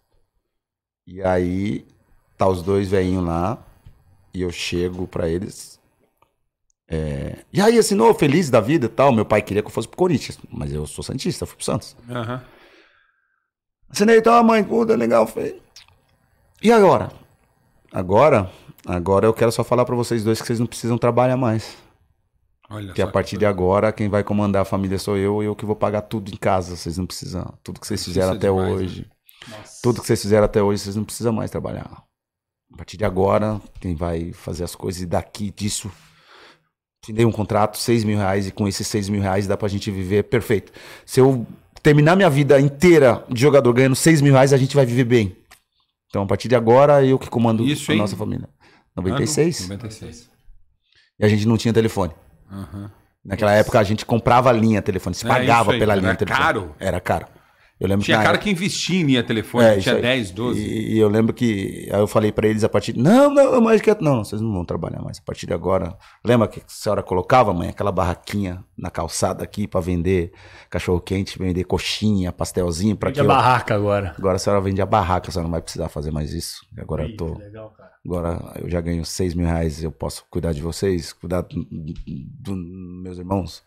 E 1.07 1.20
aí, 1.22 1.85
tá 2.38 2.46
os 2.48 2.62
dois 2.62 2.88
velhinhos 2.88 3.24
lá. 3.24 3.59
E 4.33 4.42
eu 4.42 4.50
chego 4.52 5.07
pra 5.09 5.29
eles. 5.29 5.81
é, 6.88 7.38
E 7.52 7.61
aí, 7.61 7.76
assinou 7.79 8.14
feliz 8.14 8.48
da 8.50 8.61
vida 8.61 8.87
e 8.87 8.88
tal. 8.88 9.12
Meu 9.12 9.24
pai 9.24 9.42
queria 9.42 9.62
que 9.62 9.66
eu 9.68 9.72
fosse 9.72 9.88
pro 9.88 9.96
Corinthians. 9.96 10.38
Mas 10.50 10.72
eu 10.72 10.87
sou 10.87 11.02
Santista, 11.02 11.44
fui 11.44 11.57
pro 11.57 11.64
Santos. 11.64 11.96
Aham. 12.09 12.42
Assinei, 13.90 14.18
então, 14.18 14.35
a 14.35 14.42
mãe, 14.42 14.62
puta, 14.62 14.94
legal. 14.96 15.26
Falei, 15.26 15.61
e 16.62 16.70
agora? 16.72 17.11
Agora, 17.96 18.52
agora 18.85 19.24
eu 19.26 19.32
quero 19.32 19.50
só 19.50 19.64
falar 19.64 19.87
pra 19.87 19.96
vocês 19.96 20.22
dois 20.22 20.38
que 20.38 20.46
vocês 20.46 20.61
não 20.61 20.66
precisam 20.66 20.98
trabalhar 20.98 21.38
mais. 21.38 21.78
Olha 22.68 22.92
Que 22.92 23.00
a 23.00 23.06
partir 23.06 23.38
de 23.38 23.46
agora, 23.46 23.90
quem 23.90 24.06
vai 24.06 24.22
comandar 24.22 24.61
a 24.61 24.64
família 24.66 24.98
sou 24.98 25.16
eu 25.16 25.42
e 25.42 25.46
eu 25.46 25.56
que 25.56 25.64
vou 25.64 25.74
pagar 25.74 26.02
tudo 26.02 26.30
em 26.30 26.37
casa. 26.37 26.76
Vocês 26.76 26.98
não 26.98 27.06
precisam. 27.06 27.54
Tudo 27.64 27.80
que 27.80 27.87
vocês 27.87 28.04
fizeram 28.04 28.35
até 28.35 28.48
demais, 28.48 28.70
hoje. 28.70 29.06
Tudo 29.82 30.02
que 30.02 30.06
vocês 30.06 30.20
fizeram 30.20 30.44
até 30.44 30.62
hoje, 30.62 30.82
vocês 30.82 30.94
não 30.94 31.04
precisam 31.04 31.32
mais 31.32 31.50
trabalhar. 31.50 32.02
A 32.70 32.76
partir 32.76 32.98
de 32.98 33.04
agora, 33.06 33.59
quem 33.80 33.94
vai 33.94 34.30
fazer 34.35 34.64
as 34.64 34.74
coisas 34.74 35.00
e 35.00 35.06
daqui 35.06 35.50
disso. 35.50 35.90
Assinei 37.02 37.24
um 37.24 37.32
contrato, 37.32 37.78
6 37.78 38.04
mil 38.04 38.18
reais, 38.18 38.46
e 38.46 38.50
com 38.50 38.68
esses 38.68 38.87
6 38.88 39.09
mil 39.09 39.22
reais 39.22 39.46
dá 39.46 39.56
pra 39.56 39.68
gente 39.68 39.90
viver 39.90 40.24
perfeito. 40.24 40.70
Se 41.06 41.18
eu 41.18 41.46
terminar 41.82 42.14
minha 42.14 42.28
vida 42.28 42.61
inteira 42.61 43.24
de 43.30 43.40
jogador 43.40 43.72
ganhando 43.72 43.97
6 43.97 44.20
mil 44.20 44.34
reais, 44.34 44.53
a 44.53 44.59
gente 44.59 44.76
vai 44.76 44.84
viver 44.84 45.05
bem. 45.05 45.45
Então, 46.09 46.22
a 46.22 46.26
partir 46.26 46.48
de 46.48 46.54
agora, 46.54 47.04
eu 47.04 47.18
que 47.18 47.28
comando 47.28 47.64
Isso, 47.64 47.90
a 47.90 47.94
hein? 47.94 48.00
nossa 48.00 48.16
família. 48.16 48.48
Ano 48.96 49.09
96? 49.09 49.68
96. 49.68 50.30
E 51.18 51.24
a 51.24 51.28
gente 51.28 51.46
não 51.46 51.57
tinha 51.57 51.72
telefone. 51.72 52.12
Aham. 52.50 52.90
Naquela 53.24 53.52
época 53.52 53.78
a 53.80 53.82
gente 53.82 54.07
comprava 54.07 54.52
linha 54.52 54.80
telefone, 54.80 55.14
se 55.14 55.26
É, 55.26 55.28
pagava 55.28 55.62
isso 55.62 55.70
aí, 55.72 55.78
pela 55.80 55.92
era 55.94 56.00
linha 56.00 56.14
telefone. 56.14 56.42
caro. 56.44 56.74
Era 56.78 57.00
caro. 57.00 57.26
Eu 57.79 57.89
lembro 57.89 58.05
Tinha 58.07 58.16
na 58.16 58.22
cara 58.22 58.37
época- 58.37 58.45
que 58.45 58.51
investia 58.51 58.99
em 58.99 59.05
linha 59.05 59.22
telefone, 59.22 59.64
É, 59.66 59.79
tinha 59.79 59.97
aí. 59.97 60.01
10, 60.01 60.31
12. 60.31 60.61
E, 60.61 60.95
e 60.95 60.99
eu 60.99 61.09
lembro 61.11 61.35
que 61.35 61.87
aí 61.93 62.01
eu 62.01 62.07
falei 62.07 62.33
pra 62.33 62.49
eles 62.49 62.64
a 62.64 62.70
partir. 62.70 62.97
Não, 62.97 63.29
não, 63.29 63.61
mais 63.61 63.83
quieto. 63.83 64.01
Não, 64.03 64.24
vocês 64.24 64.41
não 64.41 64.51
vão 64.51 64.64
trabalhar 64.64 65.03
mais. 65.03 65.18
A 65.18 65.22
partir 65.22 65.47
de 65.47 65.53
agora. 65.53 65.95
Lembra 66.24 66.49
que 66.49 66.61
a 66.61 66.62
senhora 66.66 67.03
colocava, 67.03 67.53
mãe, 67.53 67.68
aquela 67.68 67.93
barraquinha 67.93 68.64
na 68.79 68.89
calçada 68.91 69.45
aqui 69.45 69.66
pra 69.68 69.79
vender 69.81 70.33
cachorro 70.70 71.01
quente, 71.01 71.39
vender 71.39 71.64
coxinha, 71.64 72.33
pastelzinho 72.33 72.97
para 72.97 73.11
Vende 73.11 73.16
que 73.16 73.20
a 73.20 73.24
eu... 73.24 73.29
barraca 73.29 73.74
agora. 73.74 74.14
Agora 74.16 74.37
a 74.37 74.39
senhora 74.39 74.62
vende 74.62 74.81
a 74.81 74.87
barraca, 74.87 75.29
a 75.29 75.33
senhora 75.33 75.47
não 75.47 75.53
vai 75.53 75.61
precisar 75.61 75.91
fazer 75.91 76.11
mais 76.11 76.33
isso. 76.33 76.64
E 76.74 76.81
Agora 76.81 77.07
eu 77.07 77.14
tô. 77.14 77.37
Legal, 77.37 77.70
cara. 77.77 77.91
Agora 78.07 78.53
eu 78.62 78.70
já 78.70 78.81
ganho 78.81 79.05
6 79.05 79.35
mil 79.35 79.47
reais, 79.47 79.83
eu 79.83 79.93
posso 79.93 80.24
cuidar 80.31 80.53
de 80.55 80.62
vocês, 80.62 81.12
cuidar 81.12 81.43
dos 81.43 82.57
meus 83.03 83.18
irmãos. 83.18 83.62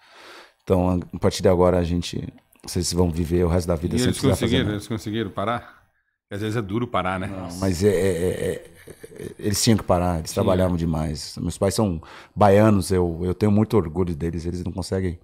Então, 0.64 0.99
a 1.14 1.20
partir 1.20 1.41
de 1.43 1.49
agora, 1.49 1.78
a 1.78 1.84
gente 1.84 2.28
vocês 2.66 2.91
vão 2.93 3.10
viver 3.12 3.43
o 3.43 3.47
resto 3.47 3.68
da 3.68 3.76
vida 3.76 3.95
E 3.95 3.99
sem 3.99 4.07
eles 4.07 4.18
precisar 4.18 4.36
fazer 4.36 4.41
conseguiram, 4.45 4.64
nada. 4.66 4.76
eles 4.76 4.88
conseguiram 4.88 5.30
parar? 5.32 5.80
Às 6.32 6.41
vezes 6.41 6.55
é 6.57 6.62
duro 6.62 6.88
parar, 6.88 7.20
né? 7.20 7.28
Mas 7.60 7.84
é, 7.84 7.89
é- 7.89 7.91
é- 7.91 8.72
é- 8.88 9.36
eles 9.39 9.64
tinham 9.64 9.78
que 9.78 9.84
parar, 9.84 10.20
eles 10.20 10.32
trabalhavam 10.32 10.78
demais. 10.78 11.36
Meus 11.39 11.57
pais 11.57 11.74
são 11.74 11.99
baianos, 12.36 12.91
eu, 12.91 13.20
eu 13.24 13.34
tenho 13.34 13.51
muito 13.51 13.76
orgulho 13.76 14.16
deles. 14.16 14.45
Eles 14.45 14.64
não 14.64 14.72
conseguem. 14.72 15.20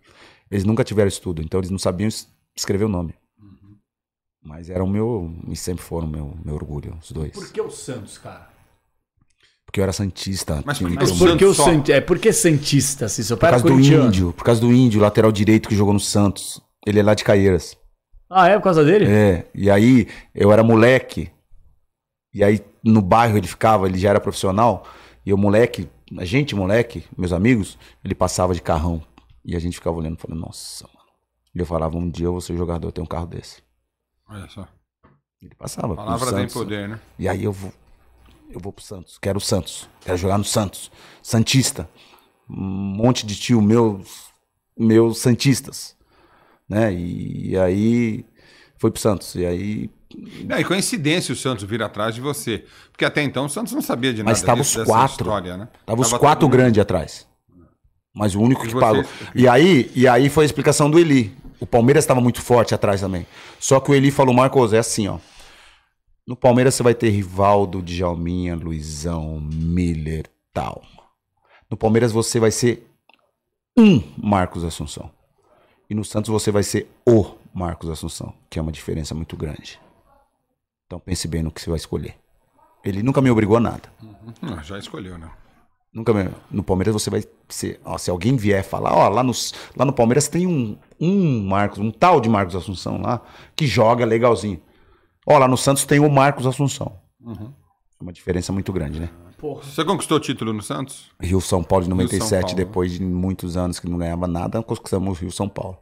Eles 0.49 0.63
nunca 0.63 0.83
tiveram 0.83 1.07
estudo, 1.07 1.41
então 1.43 1.59
eles 1.59 1.69
não 1.69 1.77
sabiam 1.77 2.07
es- 2.07 2.27
escrever 2.55 2.85
o 2.85 2.89
nome. 2.89 3.13
Mas 4.43 4.69
eram 4.69 4.87
meu. 4.87 5.31
E 5.47 5.55
sempre 5.55 5.83
foram 5.83 6.07
meu, 6.07 6.35
meu 6.43 6.55
orgulho, 6.55 6.97
os 7.01 7.11
dois. 7.11 7.31
Por 7.31 7.51
que 7.51 7.61
o 7.61 7.69
Santos, 7.69 8.17
cara? 8.17 8.49
Porque 9.65 9.79
eu 9.79 9.83
era 9.83 9.91
Santista. 9.93 10.63
Mas 10.65 10.79
por 10.79 10.89
que 10.89 10.95
Mas 10.95 11.11
o 11.11 11.17
por? 11.17 11.55
Sant... 11.55 11.89
É, 11.89 11.99
por 12.01 12.17
que 12.19 12.31
Santista? 12.31 13.09
Se 13.09 13.23
seu 13.23 13.35
Por 13.37 13.41
pai 13.41 13.49
era 13.53 13.61
causa 13.61 13.75
do 13.75 13.81
índio, 13.81 14.33
por 14.33 14.43
causa 14.43 14.61
do 14.61 14.71
índio, 14.71 15.01
lateral 15.01 15.31
direito 15.31 15.67
que 15.67 15.75
jogou 15.75 15.93
no 15.93 15.99
Santos. 15.99 16.61
Ele 16.85 16.99
é 16.99 17.03
lá 17.03 17.13
de 17.13 17.23
Caieiras. 17.23 17.77
Ah, 18.29 18.47
é 18.47 18.57
por 18.57 18.63
causa 18.63 18.83
dele? 18.83 19.05
É, 19.07 19.47
e 19.53 19.69
aí 19.69 20.07
eu 20.33 20.51
era 20.51 20.63
moleque. 20.63 21.31
E 22.33 22.43
aí 22.43 22.59
no 22.83 23.01
bairro 23.01 23.37
ele 23.37 23.47
ficava, 23.47 23.87
ele 23.87 23.97
já 23.97 24.09
era 24.09 24.19
profissional. 24.19 24.85
E 25.25 25.33
o 25.33 25.37
moleque, 25.37 25.89
a 26.17 26.25
gente 26.25 26.55
moleque, 26.55 27.03
meus 27.17 27.33
amigos, 27.33 27.77
ele 28.03 28.13
passava 28.13 28.53
de 28.53 28.61
carrão. 28.61 29.01
E 29.43 29.55
a 29.55 29.59
gente 29.59 29.75
ficava 29.75 29.97
olhando 29.97 30.17
e 30.17 30.21
falando, 30.21 30.39
nossa, 30.39 30.87
mano. 30.87 31.09
E 31.53 31.59
eu 31.59 31.65
falava, 31.65 31.97
um 31.97 32.09
dia 32.09 32.27
eu 32.27 32.31
vou 32.31 32.41
ser 32.41 32.55
jogador, 32.57 32.87
eu 32.87 32.91
tenho 32.91 33.05
um 33.05 33.07
carro 33.07 33.27
desse. 33.27 33.63
Olha 34.27 34.47
só. 34.49 34.67
Ele 35.41 35.55
passava. 35.55 35.95
Palavra 35.95 36.31
tem 36.31 36.39
Santos. 36.39 36.53
poder, 36.53 36.89
né? 36.89 36.99
E 37.17 37.29
aí 37.29 37.43
eu 37.43 37.51
vou, 37.51 37.71
eu 38.49 38.59
vou 38.59 38.73
pro 38.73 38.83
Santos. 38.83 39.17
Quero 39.17 39.37
o 39.37 39.41
Santos. 39.41 39.87
Quero 40.01 40.17
jogar 40.17 40.37
no 40.37 40.43
Santos. 40.43 40.91
Santista. 41.21 41.89
Um 42.49 42.55
monte 42.55 43.25
de 43.25 43.35
tio 43.35 43.61
meus, 43.61 44.29
meus 44.77 45.19
santistas. 45.19 45.95
Né? 46.69 46.93
E, 46.93 47.51
e 47.51 47.57
aí 47.57 48.25
foi 48.77 48.91
pro 48.91 48.99
Santos. 48.99 49.35
E 49.35 49.45
aí 49.45 49.89
e 50.57 50.63
coincidência 50.63 51.33
o 51.33 51.35
Santos 51.35 51.63
vir 51.65 51.81
atrás 51.81 52.15
de 52.15 52.21
você. 52.21 52.63
Porque 52.91 53.03
até 53.03 53.21
então 53.21 53.45
o 53.45 53.49
Santos 53.49 53.73
não 53.73 53.81
sabia 53.81 54.13
de 54.13 54.23
nada 54.23 54.31
Mas 54.31 54.41
tava 54.41 54.61
disso, 54.61 54.79
os 54.79 54.87
quatro. 54.87 55.23
história, 55.25 55.57
né? 55.57 55.67
Tava 55.85 56.01
os 56.01 56.13
quatro 56.13 56.47
grandes 56.47 56.81
atrás. 56.81 57.27
Mas 58.13 58.33
o 58.33 58.41
único 58.41 58.61
que 58.61 58.73
vocês? 58.73 58.81
pagou. 58.81 59.05
E 59.33 59.47
aí, 59.47 59.91
e 59.93 60.07
aí 60.07 60.29
foi 60.29 60.45
a 60.45 60.47
explicação 60.47 60.89
do 60.89 60.97
Eli. 60.97 61.35
O 61.59 61.65
Palmeiras 61.65 62.03
estava 62.03 62.21
muito 62.21 62.41
forte 62.41 62.73
atrás 62.73 63.01
também. 63.01 63.27
Só 63.59 63.79
que 63.79 63.91
o 63.91 63.95
Eli 63.95 64.11
falou, 64.11 64.33
Marcos, 64.33 64.71
é 64.71 64.79
assim, 64.79 65.07
ó. 65.07 65.19
No 66.25 66.35
Palmeiras 66.35 66.75
você 66.75 66.83
vai 66.83 66.95
ter 66.95 67.09
Rivaldo, 67.09 67.81
Djalminha, 67.81 68.55
Luizão, 68.55 69.39
Miller, 69.41 70.25
tal. 70.53 70.81
No 71.69 71.77
Palmeiras 71.77 72.11
você 72.11 72.39
vai 72.39 72.51
ser 72.51 72.87
um 73.77 74.01
Marcos 74.17 74.63
Assunção. 74.63 75.11
E 75.89 75.93
no 75.95 76.03
Santos 76.03 76.29
você 76.29 76.51
vai 76.51 76.63
ser 76.63 76.89
o 77.07 77.35
Marcos 77.53 77.89
Assunção, 77.89 78.33
que 78.49 78.57
é 78.57 78.61
uma 78.61 78.71
diferença 78.71 79.13
muito 79.13 79.35
grande. 79.37 79.79
Então 80.87 80.99
pense 80.99 81.27
bem 81.27 81.43
no 81.43 81.51
que 81.51 81.61
você 81.61 81.69
vai 81.69 81.77
escolher. 81.77 82.15
Ele 82.83 83.01
nunca 83.01 83.21
me 83.21 83.31
obrigou 83.31 83.57
a 83.57 83.59
nada. 83.59 83.89
Hum, 84.03 84.61
já 84.63 84.77
escolheu, 84.77 85.17
né? 85.17 85.29
Nunca 85.93 86.13
me- 86.13 86.29
no 86.51 86.61
Palmeiras 86.61 86.93
você 86.93 87.09
vai 87.09 87.23
ser. 87.47 87.79
ó, 87.85 87.97
se 87.97 88.09
alguém 88.11 88.35
vier 88.35 88.63
falar, 88.63 88.93
ó, 88.93 89.07
lá, 89.07 89.23
nos, 89.23 89.53
lá 89.75 89.85
no 89.85 89.93
Palmeiras 89.93 90.27
tem 90.27 90.45
um, 90.45 90.77
um 90.99 91.41
Marcos, 91.47 91.79
um 91.79 91.89
tal 91.89 92.19
de 92.19 92.27
Marcos 92.29 92.55
Assunção 92.55 93.01
lá, 93.01 93.21
que 93.55 93.65
joga 93.65 94.05
legalzinho. 94.05 94.61
Ó, 95.25 95.37
lá 95.37 95.47
no 95.47 95.57
Santos 95.57 95.85
tem 95.85 95.99
o 95.99 96.09
Marcos 96.09 96.45
Assunção. 96.45 96.99
É 97.99 98.03
uma 98.03 98.11
diferença 98.13 98.51
muito 98.51 98.71
grande, 98.73 98.99
né? 98.99 99.09
Porra. 99.37 99.63
Você 99.63 99.83
conquistou 99.83 100.17
o 100.17 100.19
título 100.19 100.53
no 100.53 100.61
Santos? 100.61 101.11
Rio 101.21 101.41
São 101.41 101.63
Paulo 101.63 101.83
de 101.83 101.89
Rio, 101.89 101.97
97, 101.97 102.29
São 102.29 102.39
Paulo. 102.41 102.55
depois 102.55 102.91
de 102.93 103.03
muitos 103.03 103.57
anos 103.57 103.79
que 103.79 103.89
não 103.89 103.97
ganhava 103.97 104.27
nada, 104.27 104.61
conquistamos 104.63 105.17
o 105.17 105.21
Rio 105.21 105.31
São 105.31 105.49
Paulo. 105.49 105.77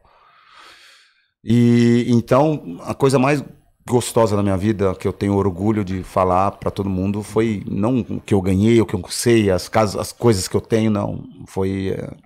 E 1.42 2.06
então, 2.08 2.78
a 2.82 2.94
coisa 2.94 3.18
mais 3.18 3.44
gostosa 3.86 4.34
da 4.34 4.42
minha 4.42 4.56
vida, 4.56 4.94
que 4.94 5.06
eu 5.06 5.12
tenho 5.12 5.36
orgulho 5.36 5.84
de 5.84 6.02
falar 6.02 6.52
pra 6.52 6.70
todo 6.70 6.88
mundo, 6.88 7.22
foi 7.22 7.62
não 7.68 8.00
o 8.00 8.20
que 8.20 8.32
eu 8.32 8.40
ganhei, 8.40 8.80
o 8.80 8.86
que 8.86 8.94
eu 8.94 9.02
sei, 9.10 9.50
as, 9.50 9.68
casas, 9.68 9.96
as 9.96 10.12
coisas 10.12 10.48
que 10.48 10.56
eu 10.56 10.60
tenho, 10.60 10.90
não. 10.90 11.22
Foi 11.46 11.90
é, 11.90 12.16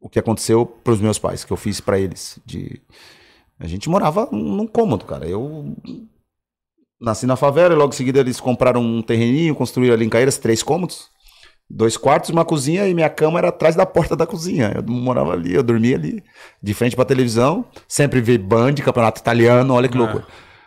o 0.00 0.08
que 0.08 0.18
aconteceu 0.18 0.66
pros 0.66 1.00
meus 1.00 1.18
pais, 1.18 1.44
que 1.44 1.52
eu 1.52 1.56
fiz 1.56 1.80
pra 1.80 1.98
eles. 1.98 2.38
De... 2.44 2.80
A 3.58 3.66
gente 3.66 3.88
morava 3.88 4.28
num 4.30 4.66
cômodo, 4.66 5.04
cara. 5.06 5.26
Eu 5.26 5.74
nasci 7.00 7.26
na 7.26 7.36
favela 7.36 7.72
e 7.74 7.76
logo 7.76 7.92
em 7.92 7.96
seguida 7.96 8.20
eles 8.20 8.40
compraram 8.40 8.80
um 8.82 9.00
terreninho, 9.02 9.54
construíram 9.54 9.94
ali 9.94 10.04
em 10.04 10.08
Caeiras, 10.08 10.38
três 10.38 10.62
cômodos. 10.62 11.08
Dois 11.72 11.96
quartos, 11.96 12.30
uma 12.30 12.44
cozinha 12.44 12.88
e 12.88 12.94
minha 12.94 13.08
cama 13.08 13.38
era 13.38 13.48
atrás 13.48 13.76
da 13.76 13.86
porta 13.86 14.16
da 14.16 14.26
cozinha. 14.26 14.72
Eu 14.74 14.82
morava 14.92 15.32
ali, 15.32 15.54
eu 15.54 15.62
dormia 15.62 15.94
ali, 15.96 16.20
de 16.60 16.74
frente 16.74 16.96
pra 16.96 17.04
televisão. 17.04 17.64
Sempre 17.86 18.20
vi 18.20 18.36
Band, 18.36 18.74
campeonato 18.74 19.20
italiano, 19.20 19.72
olha 19.74 19.88
que 19.88 19.96
Ah. 19.96 20.00
louco. 20.00 20.22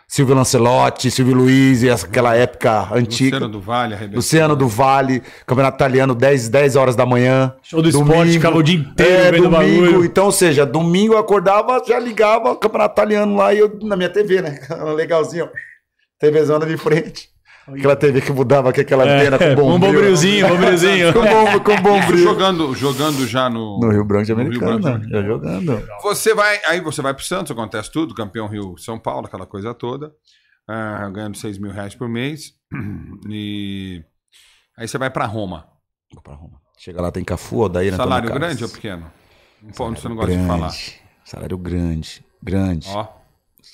Silvio 0.06 0.34
Lancelotti, 0.34 1.10
Silvio 1.10 1.34
Luiz, 1.34 1.82
e 1.82 1.90
aquela 1.90 2.34
época 2.36 2.88
antiga. 2.94 3.36
Luciano 3.36 3.48
do 3.52 3.60
Vale, 3.60 3.94
arrebentou. 3.94 4.16
Luciano 4.16 4.56
do 4.56 4.68
Vale, 4.68 5.22
campeonato 5.46 5.76
italiano, 5.76 6.14
10, 6.14 6.48
10 6.48 6.76
horas 6.76 6.94
da 6.94 7.04
manhã. 7.04 7.54
Show 7.62 7.82
do 7.82 7.88
esporte, 7.88 8.32
ficava 8.32 8.56
o 8.56 8.62
dia 8.62 8.78
inteiro 8.78 9.12
é, 9.12 9.32
vendo 9.32 9.48
domingo. 9.50 10.04
Então, 10.04 10.26
ou 10.26 10.32
seja, 10.32 10.64
domingo 10.64 11.14
eu 11.14 11.18
acordava, 11.18 11.82
já 11.86 11.98
ligava 11.98 12.52
o 12.52 12.56
campeonato 12.56 12.92
italiano 12.94 13.36
lá 13.36 13.52
e 13.52 13.58
eu 13.58 13.78
na 13.82 13.96
minha 13.96 14.08
TV, 14.10 14.40
né? 14.40 14.58
Legalzinho, 14.94 15.46
ó. 15.46 15.73
TVzona 16.18 16.66
de 16.66 16.76
frente. 16.76 17.28
Aquela 17.66 17.96
TV 17.96 18.20
que 18.20 18.30
mudava 18.30 18.70
com 18.74 18.80
aquela 18.80 19.04
antena 19.04 19.38
com 19.38 19.44
Um 19.62 19.78
bombril. 19.78 19.92
bombrilzinho, 19.92 20.48
bombrilzinho. 20.48 21.12
com, 21.14 21.22
bom, 21.22 21.60
com 21.60 21.82
bombril. 21.82 22.18
jogando, 22.18 22.74
jogando 22.74 23.26
já 23.26 23.48
no. 23.48 23.80
No 23.80 23.90
Rio 23.90 24.04
Branco 24.04 24.26
de 24.26 24.34
no 24.34 24.42
Rio 24.42 24.58
Branco 24.60 24.80
de 24.80 24.86
Americana, 24.86 25.08
já 25.10 25.22
jogando. 25.26 25.88
Você 26.02 26.34
vai, 26.34 26.60
aí 26.66 26.80
você 26.80 27.00
vai 27.00 27.14
pro 27.14 27.24
Santos, 27.24 27.50
acontece 27.52 27.90
tudo, 27.90 28.14
campeão 28.14 28.46
Rio 28.48 28.76
São 28.76 28.98
Paulo, 28.98 29.26
aquela 29.26 29.46
coisa 29.46 29.72
toda, 29.72 30.12
ah, 30.68 31.08
ganhando 31.10 31.38
6 31.38 31.56
mil 31.58 31.72
reais 31.72 31.94
por 31.94 32.08
mês. 32.08 32.52
E 33.30 34.04
aí 34.76 34.86
você 34.86 34.98
vai 34.98 35.08
pra 35.08 35.24
Roma. 35.24 35.66
Vou 36.12 36.22
pra 36.22 36.34
Roma. 36.34 36.60
Chega 36.76 37.00
lá, 37.00 37.10
tem 37.10 37.24
Cafu, 37.24 37.60
Odair, 37.60 37.94
Salário 37.94 38.30
grande 38.30 38.62
ou 38.64 38.68
pequeno? 38.68 39.10
Um 39.62 39.70
ponto 39.70 39.98
você 40.00 40.08
não 40.08 40.16
Salário 40.16 40.16
gosta 40.16 40.30
de 40.32 40.36
grande. 40.36 40.46
falar. 40.48 40.72
Salário 41.24 41.58
grande, 41.58 42.24
grande. 42.42 42.88
Ó, 42.90 43.06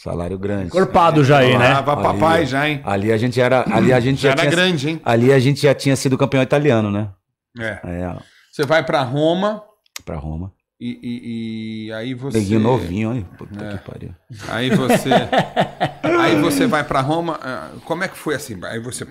Salário 0.03 0.39
grande. 0.39 0.71
Corpado 0.71 1.25
já 1.25 1.39
aí, 1.39 1.57
né? 1.59 1.67
ah, 1.73 1.81
vai 1.81 1.97
papai 1.97 2.47
já, 2.47 2.69
hein? 2.69 2.81
Ali 2.85 3.13
a 3.13 3.17
gente 3.17 3.41
era, 3.41 3.65
ali 3.75 3.93
a 3.93 4.01
gente 4.01 4.21
Já 4.23 4.29
já, 4.29 4.33
era 4.33 4.41
tinha, 4.43 4.51
grande, 4.51 4.89
hein? 4.89 5.01
ali 5.05 5.33
a 5.33 5.39
gente 5.39 5.61
já 5.63 5.75
tinha 5.75 5.97
sido 5.97 6.17
campeão 6.17 6.43
italiano, 6.43 6.91
né? 6.91 7.11
É. 7.59 7.81
É, 7.85 8.17
Você 8.53 8.65
vai 8.65 8.85
pra 8.85 9.03
Roma 9.03 9.63
pra 10.05 10.17
Roma. 10.17 10.53
e, 10.81 10.99
e- 11.03 11.87
e 11.89 11.93
aí 11.93 12.15
você. 12.15 12.39
Neguinho 12.39 12.61
novinho, 12.61 13.11
olha. 13.11 13.25
Puta 13.37 13.65
É. 13.65 13.77
que 13.77 13.91
pariu. 13.91 14.15
Aí 14.49 14.71
você. 14.71 15.11
aí 16.21 16.41
você 16.41 16.67
vai 16.67 16.85
pra 16.85 17.01
Roma. 17.01 17.39
ah, 17.43 17.71
Como 17.85 18.05
é 18.05 18.09
que 18.09 18.17
foi 18.17 18.35
assim? 18.35 18.59
Aí 18.65 18.79
você. 18.81 19.05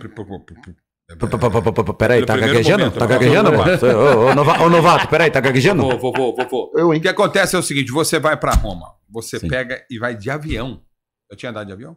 P- 1.18 1.94
Peraí, 1.94 2.24
tá 2.26 2.38
gaguejando? 2.38 2.80
momento, 2.86 3.00
Tá 3.00 3.06
gaguejando, 3.08 3.52
mano? 3.52 3.72
Ô, 3.74 4.30
ô, 4.32 4.36
nova- 4.36 4.62
ô, 4.64 4.70
novato, 4.70 5.08
peraí, 5.08 5.32
tá 5.32 5.40
gaguejando? 5.40 5.82
Vou, 5.82 5.98
vou, 6.00 6.14
vou, 6.36 6.48
vou. 6.50 6.72
Eu, 6.76 6.90
O 6.90 7.02
que 7.02 7.08
acontece 7.08 7.56
é 7.56 7.60
o 7.60 7.64
seguinte: 7.64 7.92
você 7.92 8.20
vai 8.20 8.38
pra 8.38 8.52
Roma, 8.54 8.86
você 9.10 9.40
Sim. 9.40 9.48
pega 9.48 9.82
e 9.90 9.98
vai 9.98 10.16
de 10.16 10.30
avião. 10.30 10.82
Eu 11.30 11.36
tinha 11.36 11.50
andado 11.50 11.66
de 11.68 11.74
avião? 11.74 11.96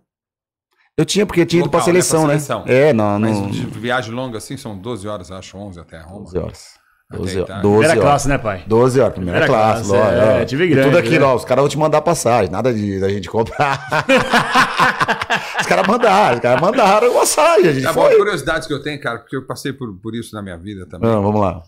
Eu 0.96 1.04
tinha, 1.04 1.24
porque 1.26 1.40
eu 1.42 1.46
tinha 1.46 1.62
ido 1.64 1.70
né? 1.74 1.82
seleção, 1.82 2.24
Pra 2.24 2.32
né? 2.34 2.38
seleção. 2.40 2.64
É, 2.66 2.92
não, 2.92 3.18
Mas 3.18 3.38
não. 3.38 3.50
de 3.50 3.60
viagem 3.66 4.12
longa 4.14 4.38
assim 4.38 4.56
são 4.56 4.76
12 4.76 5.06
horas, 5.08 5.30
acho, 5.30 5.56
11 5.58 5.78
até 5.80 5.98
Roma. 6.00 6.20
12 6.24 6.38
horas. 6.38 6.82
Até 7.10 7.18
12 7.18 7.38
Itália. 7.40 7.52
horas. 7.54 7.62
12 7.62 7.72
Primeira 7.78 7.90
horas. 7.92 8.02
classe, 8.04 8.28
né, 8.28 8.38
pai? 8.38 8.64
12 8.66 9.00
horas, 9.00 9.12
primeira, 9.14 9.40
Primeira 9.40 9.62
classe, 9.64 9.88
classe, 9.88 10.04
lógico, 10.06 10.30
é, 10.30 10.42
é. 10.42 10.44
tive 10.46 10.64
E 10.64 10.68
grande, 10.68 10.88
tudo 10.88 10.98
aqui, 10.98 11.18
né? 11.18 11.24
ó, 11.24 11.34
os 11.34 11.44
caras 11.44 11.62
vão 11.62 11.68
te 11.68 11.78
mandar 11.78 12.00
passagem, 12.02 12.50
nada 12.50 12.72
de 12.74 13.00
da 13.00 13.08
gente 13.10 13.28
comprar. 13.28 13.86
os 15.72 15.76
caras 15.76 15.86
mandaram, 15.88 16.34
os 16.36 16.40
caras 16.40 16.60
mandaram 16.60 17.12
passagem, 17.14 17.68
a 17.68 17.72
gente 17.72 17.82
Tá 17.84 17.92
bom, 17.92 18.02
foi. 18.06 18.16
curiosidades 18.16 18.66
que 18.68 18.74
eu 18.74 18.82
tenho, 18.82 19.00
cara, 19.00 19.18
porque 19.18 19.36
eu 19.36 19.46
passei 19.46 19.72
por, 19.72 19.94
por 20.00 20.14
isso 20.14 20.34
na 20.34 20.42
minha 20.42 20.56
vida 20.56 20.86
também. 20.86 21.10
Ah, 21.10 21.18
vamos 21.20 21.40
lá. 21.40 21.62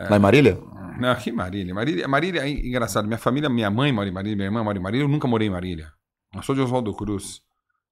É. 0.00 0.08
Lá 0.08 0.16
em 0.16 0.20
Marília? 0.20 0.58
Não, 1.00 1.10
aqui 1.10 1.30
em 1.30 1.32
Marília. 1.32 1.74
Marília, 1.74 2.06
Marília 2.08 2.40
é 2.42 2.48
engraçado. 2.48 3.06
Minha 3.06 3.18
família, 3.18 3.48
minha 3.48 3.70
mãe 3.70 3.90
mora 3.92 4.08
em 4.08 4.12
Marília, 4.12 4.36
minha 4.36 4.46
irmã 4.46 4.62
mora 4.62 4.78
em 4.78 4.80
Marília. 4.82 5.04
Eu 5.04 5.08
nunca 5.08 5.26
morei 5.26 5.48
em 5.48 5.50
Marília. 5.50 5.88
Eu 6.34 6.42
sou 6.42 6.54
de 6.54 6.60
Oswaldo 6.60 6.94
Cruz. 6.94 7.40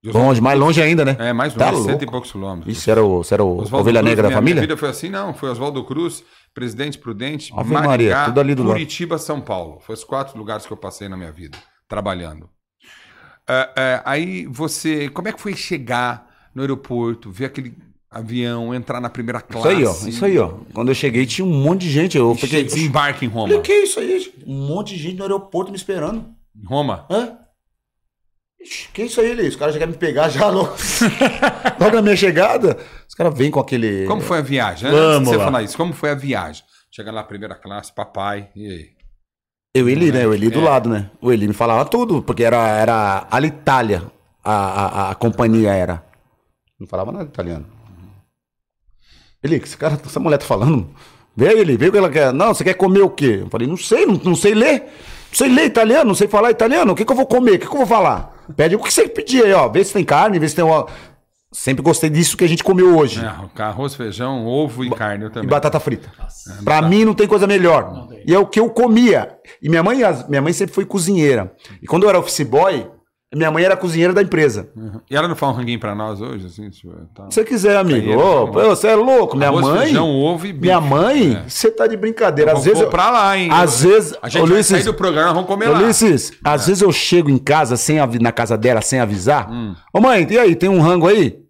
De 0.03 0.11
Oswaldo- 0.11 0.29
Longe, 0.29 0.41
mais 0.41 0.59
longe 0.59 0.83
ainda, 0.83 1.05
né? 1.05 1.17
É, 1.19 1.33
mais 1.33 1.53
Tá 1.55 1.71
longe, 1.71 1.83
cento 1.83 1.91
louco. 1.91 2.05
e 2.05 2.11
poucos 2.11 2.31
quilômetros. 2.33 2.77
Isso 2.77 2.91
era 2.91 3.03
o, 3.03 3.21
isso 3.23 3.35
era 3.35 3.43
o 3.43 3.57
Oswaldo 3.59 3.77
Ovelha 3.79 4.01
Cruz, 4.01 4.09
Negra 4.11 4.23
da 4.25 4.29
minha, 4.29 4.37
família? 4.39 4.55
Minha 4.61 4.69
vida 4.69 4.77
foi 4.77 4.89
assim, 4.89 5.09
não. 5.09 5.35
Foi 5.35 5.49
Oswaldo 5.51 5.83
Cruz, 5.85 6.23
Presidente 6.55 6.99
Prudente, 6.99 7.53
Ave 7.57 7.73
Maria, 7.73 8.25
tudo 8.27 8.41
ali 8.41 8.55
do 8.55 8.63
lado. 8.63 8.73
Curitiba, 8.75 9.19
São 9.19 9.41
Paulo. 9.41 9.81
Foi 9.81 9.95
os 9.95 10.05
quatro 10.05 10.39
lugares 10.39 10.65
que 10.67 10.73
eu 10.73 10.77
passei 10.77 11.09
na 11.09 11.17
minha 11.17 11.33
vida, 11.33 11.59
trabalhando. 11.89 12.49
É, 13.49 13.71
é, 13.77 14.03
aí 14.05 14.47
você, 14.47 15.09
como 15.09 15.29
é 15.29 15.33
que 15.33 15.41
foi 15.41 15.55
chegar 15.55 16.29
no 16.55 16.63
aeroporto, 16.63 17.31
ver 17.31 17.47
aquele 17.47 17.75
avião, 18.11 18.75
entrar 18.75 19.01
na 19.01 19.09
primeira 19.11 19.39
Isso 19.39 19.47
classe? 19.49 19.69
aí, 19.69 19.85
ó. 19.85 19.93
Isso 20.09 20.25
aí, 20.25 20.39
ó. 20.39 20.49
Quando 20.73 20.89
eu 20.89 20.95
cheguei, 20.95 21.27
tinha 21.27 21.45
um 21.45 21.53
monte 21.63 21.83
de 21.83 21.91
gente. 21.91 22.17
Eu 22.17 22.35
fiquei. 22.35 22.65
desembarque 22.65 23.25
em 23.25 23.29
Roma. 23.29 23.49
Falei, 23.49 23.63
que 23.63 23.73
isso 23.73 24.01
aí? 24.01 24.19
gente? 24.19 24.45
Um 24.47 24.67
monte 24.67 24.95
de 24.95 25.03
gente 25.03 25.17
no 25.17 25.23
aeroporto 25.25 25.71
me 25.71 25.77
esperando. 25.77 26.27
Em 26.57 26.67
Roma? 26.67 27.07
Hã? 27.11 27.39
Ixi, 28.61 28.89
que 28.93 29.03
isso 29.03 29.21
aí, 29.21 29.31
Eli? 29.31 29.49
Os 29.49 29.57
caras 29.57 29.75
já 29.75 29.79
querem 29.79 29.93
me 29.93 29.99
pegar 29.99 30.29
já 30.29 30.49
logo. 30.49 30.75
logo 31.79 31.97
na 31.97 32.03
minha 32.03 32.17
chegada. 32.17 32.77
Os 33.09 33.15
caras 33.15 33.37
vêm 33.37 33.51
com 33.51 33.61
aquele. 33.61 34.07
Como 34.07 34.23
foi 34.23 34.39
a 34.39 34.43
viagem? 34.43 34.89
Antes 34.89 34.99
Vamos 35.01 35.19
de 35.21 35.25
você 35.27 35.37
lá. 35.37 35.45
falar 35.45 35.63
isso, 35.63 35.77
como 35.77 35.93
foi 35.93 36.11
a 36.11 36.15
viagem? 36.15 36.65
Chega 36.91 37.13
lá, 37.13 37.23
primeira 37.23 37.55
classe, 37.55 37.95
papai, 37.95 38.49
e 38.57 38.67
aí? 38.67 38.96
Eu 39.77 39.89
e 39.89 39.93
Eli, 39.93 40.11
né? 40.13 40.27
O 40.27 40.33
Eli 40.33 40.49
do 40.49 40.61
É. 40.61 40.63
lado, 40.65 40.89
né? 40.89 41.11
O 41.21 41.31
Eli 41.33 41.47
me 41.49 41.55
falava 41.55 41.85
tudo, 41.85 42.23
porque 42.23 42.43
era, 42.43 42.67
era 42.69 43.27
Alitalia, 43.31 44.05
a, 44.43 44.55
a, 44.55 45.11
a 45.11 45.15
companhia 45.15 45.73
era. 45.73 46.03
Não 46.81 46.87
falava 46.87 47.13
nada 47.13 47.25
italiano. 47.25 47.67
Eli, 49.43 49.61
que 49.61 49.67
esse 49.67 49.77
cara, 49.77 49.99
essa 50.05 50.21
mulher 50.21 50.39
tá 50.39 50.47
falando. 50.47 50.89
Vê 51.37 51.53
Eli, 51.59 51.77
vê 51.77 51.89
o 51.89 51.93
que 51.93 51.99
ela 51.99 52.11
quer. 52.11 52.33
Não, 52.33 52.55
você 52.55 52.65
quer 52.65 52.75
comer 52.75 53.03
o 53.03 53.11
quê? 53.11 53.41
Eu 53.43 53.51
falei, 53.51 53.67
não 53.69 53.77
sei, 53.77 54.07
não, 54.07 54.15
não 54.25 54.35
sei 54.35 54.55
ler. 54.55 54.81
Não 55.31 55.35
sei 55.39 55.49
ler 55.51 55.67
italiano, 55.67 56.05
não 56.07 56.15
sei 56.15 56.27
falar 56.29 56.51
italiano. 56.51 56.93
O 56.93 56.97
que, 56.97 57.05
que 57.05 57.13
eu 57.13 57.17
vou 57.17 57.27
comer? 57.27 57.53
O 57.57 57.59
que, 57.59 57.67
que 57.67 57.73
eu 57.73 57.79
vou 57.79 57.87
falar? 57.87 58.35
Pede 58.57 58.75
o 58.77 58.79
que 58.79 58.91
você 58.93 59.07
pedir 59.07 59.45
aí, 59.45 59.53
ó. 59.53 59.69
Vê 59.69 59.85
se 59.85 59.93
tem 59.93 60.05
carne, 60.05 60.39
vê 60.39 60.49
se 60.49 60.57
tem. 60.57 60.65
Ó. 60.65 60.87
Sempre 61.59 61.83
gostei 61.83 62.11
disso 62.11 62.37
que 62.37 62.45
a 62.45 62.49
gente 62.49 62.63
comeu 62.63 62.99
hoje. 62.99 63.19
É, 63.25 63.63
arroz, 63.63 63.95
feijão, 63.95 64.45
ovo 64.47 64.85
e 64.85 64.91
carne 64.91 65.25
eu 65.25 65.31
E 65.31 65.33
também. 65.33 65.49
batata 65.49 65.81
frita. 65.81 66.11
Pra 66.63 66.83
mim 66.83 67.03
não 67.03 67.15
tem 67.15 67.27
coisa 67.27 67.47
melhor. 67.47 68.09
E 68.27 68.35
é 68.35 68.39
o 68.39 68.45
que 68.47 68.61
eu 68.61 68.69
comia. 68.69 69.31
E 69.63 69.69
minha 69.71 69.83
mãe, 69.83 69.99
minha 70.29 70.43
mãe 70.43 70.53
sempre 70.53 70.75
foi 70.75 70.85
cozinheira. 70.85 71.51
E 71.83 71.87
quando 71.87 72.03
eu 72.03 72.11
era 72.11 72.19
office 72.19 72.43
boy, 72.43 72.87
minha 73.35 73.51
mãe 73.51 73.65
era 73.65 73.75
cozinheira 73.75 74.13
da 74.13 74.21
empresa. 74.21 74.69
Uhum. 74.77 75.01
E 75.11 75.17
ela 75.17 75.27
não 75.27 75.35
faz 75.35 75.55
um 75.55 75.57
ranguinho 75.59 75.81
pra 75.81 75.95
nós 75.95 76.21
hoje, 76.21 76.47
assim? 76.47 76.69
Tipo, 76.69 76.93
tá. 77.15 77.25
Se 77.31 77.37
você 77.37 77.45
quiser, 77.45 77.77
amigo. 77.79 78.13
Ô, 78.13 78.47
vamos. 78.47 78.51
pô, 78.63 78.69
você 78.69 78.89
é 78.89 78.95
louco. 78.95 79.35
Minha 79.37 79.49
Arroz, 79.49 79.65
mãe. 79.67 79.79
feijão, 79.87 80.11
ovo 80.11 80.47
e 80.47 80.53
bife. 80.53 80.61
minha 80.61 80.81
mãe, 80.81 81.37
É. 81.43 81.49
você 81.49 81.71
tá 81.71 81.87
de 81.87 81.97
brincadeira. 81.97 82.53
Às 82.53 82.65
vezes. 82.65 82.81
vou 82.81 82.91
pra 82.91 83.11
lá, 83.11 83.37
hein? 83.37 83.49
Às 83.51 83.83
vezes. 83.83 84.15
A 84.21 84.29
gente 84.29 84.43
Ô, 84.43 84.47
vai 84.47 84.55
Ulisses, 84.57 84.77
sair 84.77 84.85
do 84.85 84.93
programa, 84.95 85.33
vamos 85.33 85.49
comer 85.49 85.69
lá. 85.71 85.79
Ulisses, 85.81 86.33
às 86.45 86.67
vezes 86.67 86.83
eu 86.83 86.93
chego 86.93 87.31
em 87.31 87.39
casa 87.39 87.79
sem 87.79 87.97
na 88.21 88.31
casa 88.31 88.59
dela 88.59 88.83
sem 88.83 89.01
avisar. 89.01 89.49
Ô 89.91 90.01
mãe, 90.03 90.27
e 90.31 90.39
aí, 90.39 90.55
tem 90.55 90.69
um 90.69 90.81
rango 90.83 91.09
aí? 91.09 91.46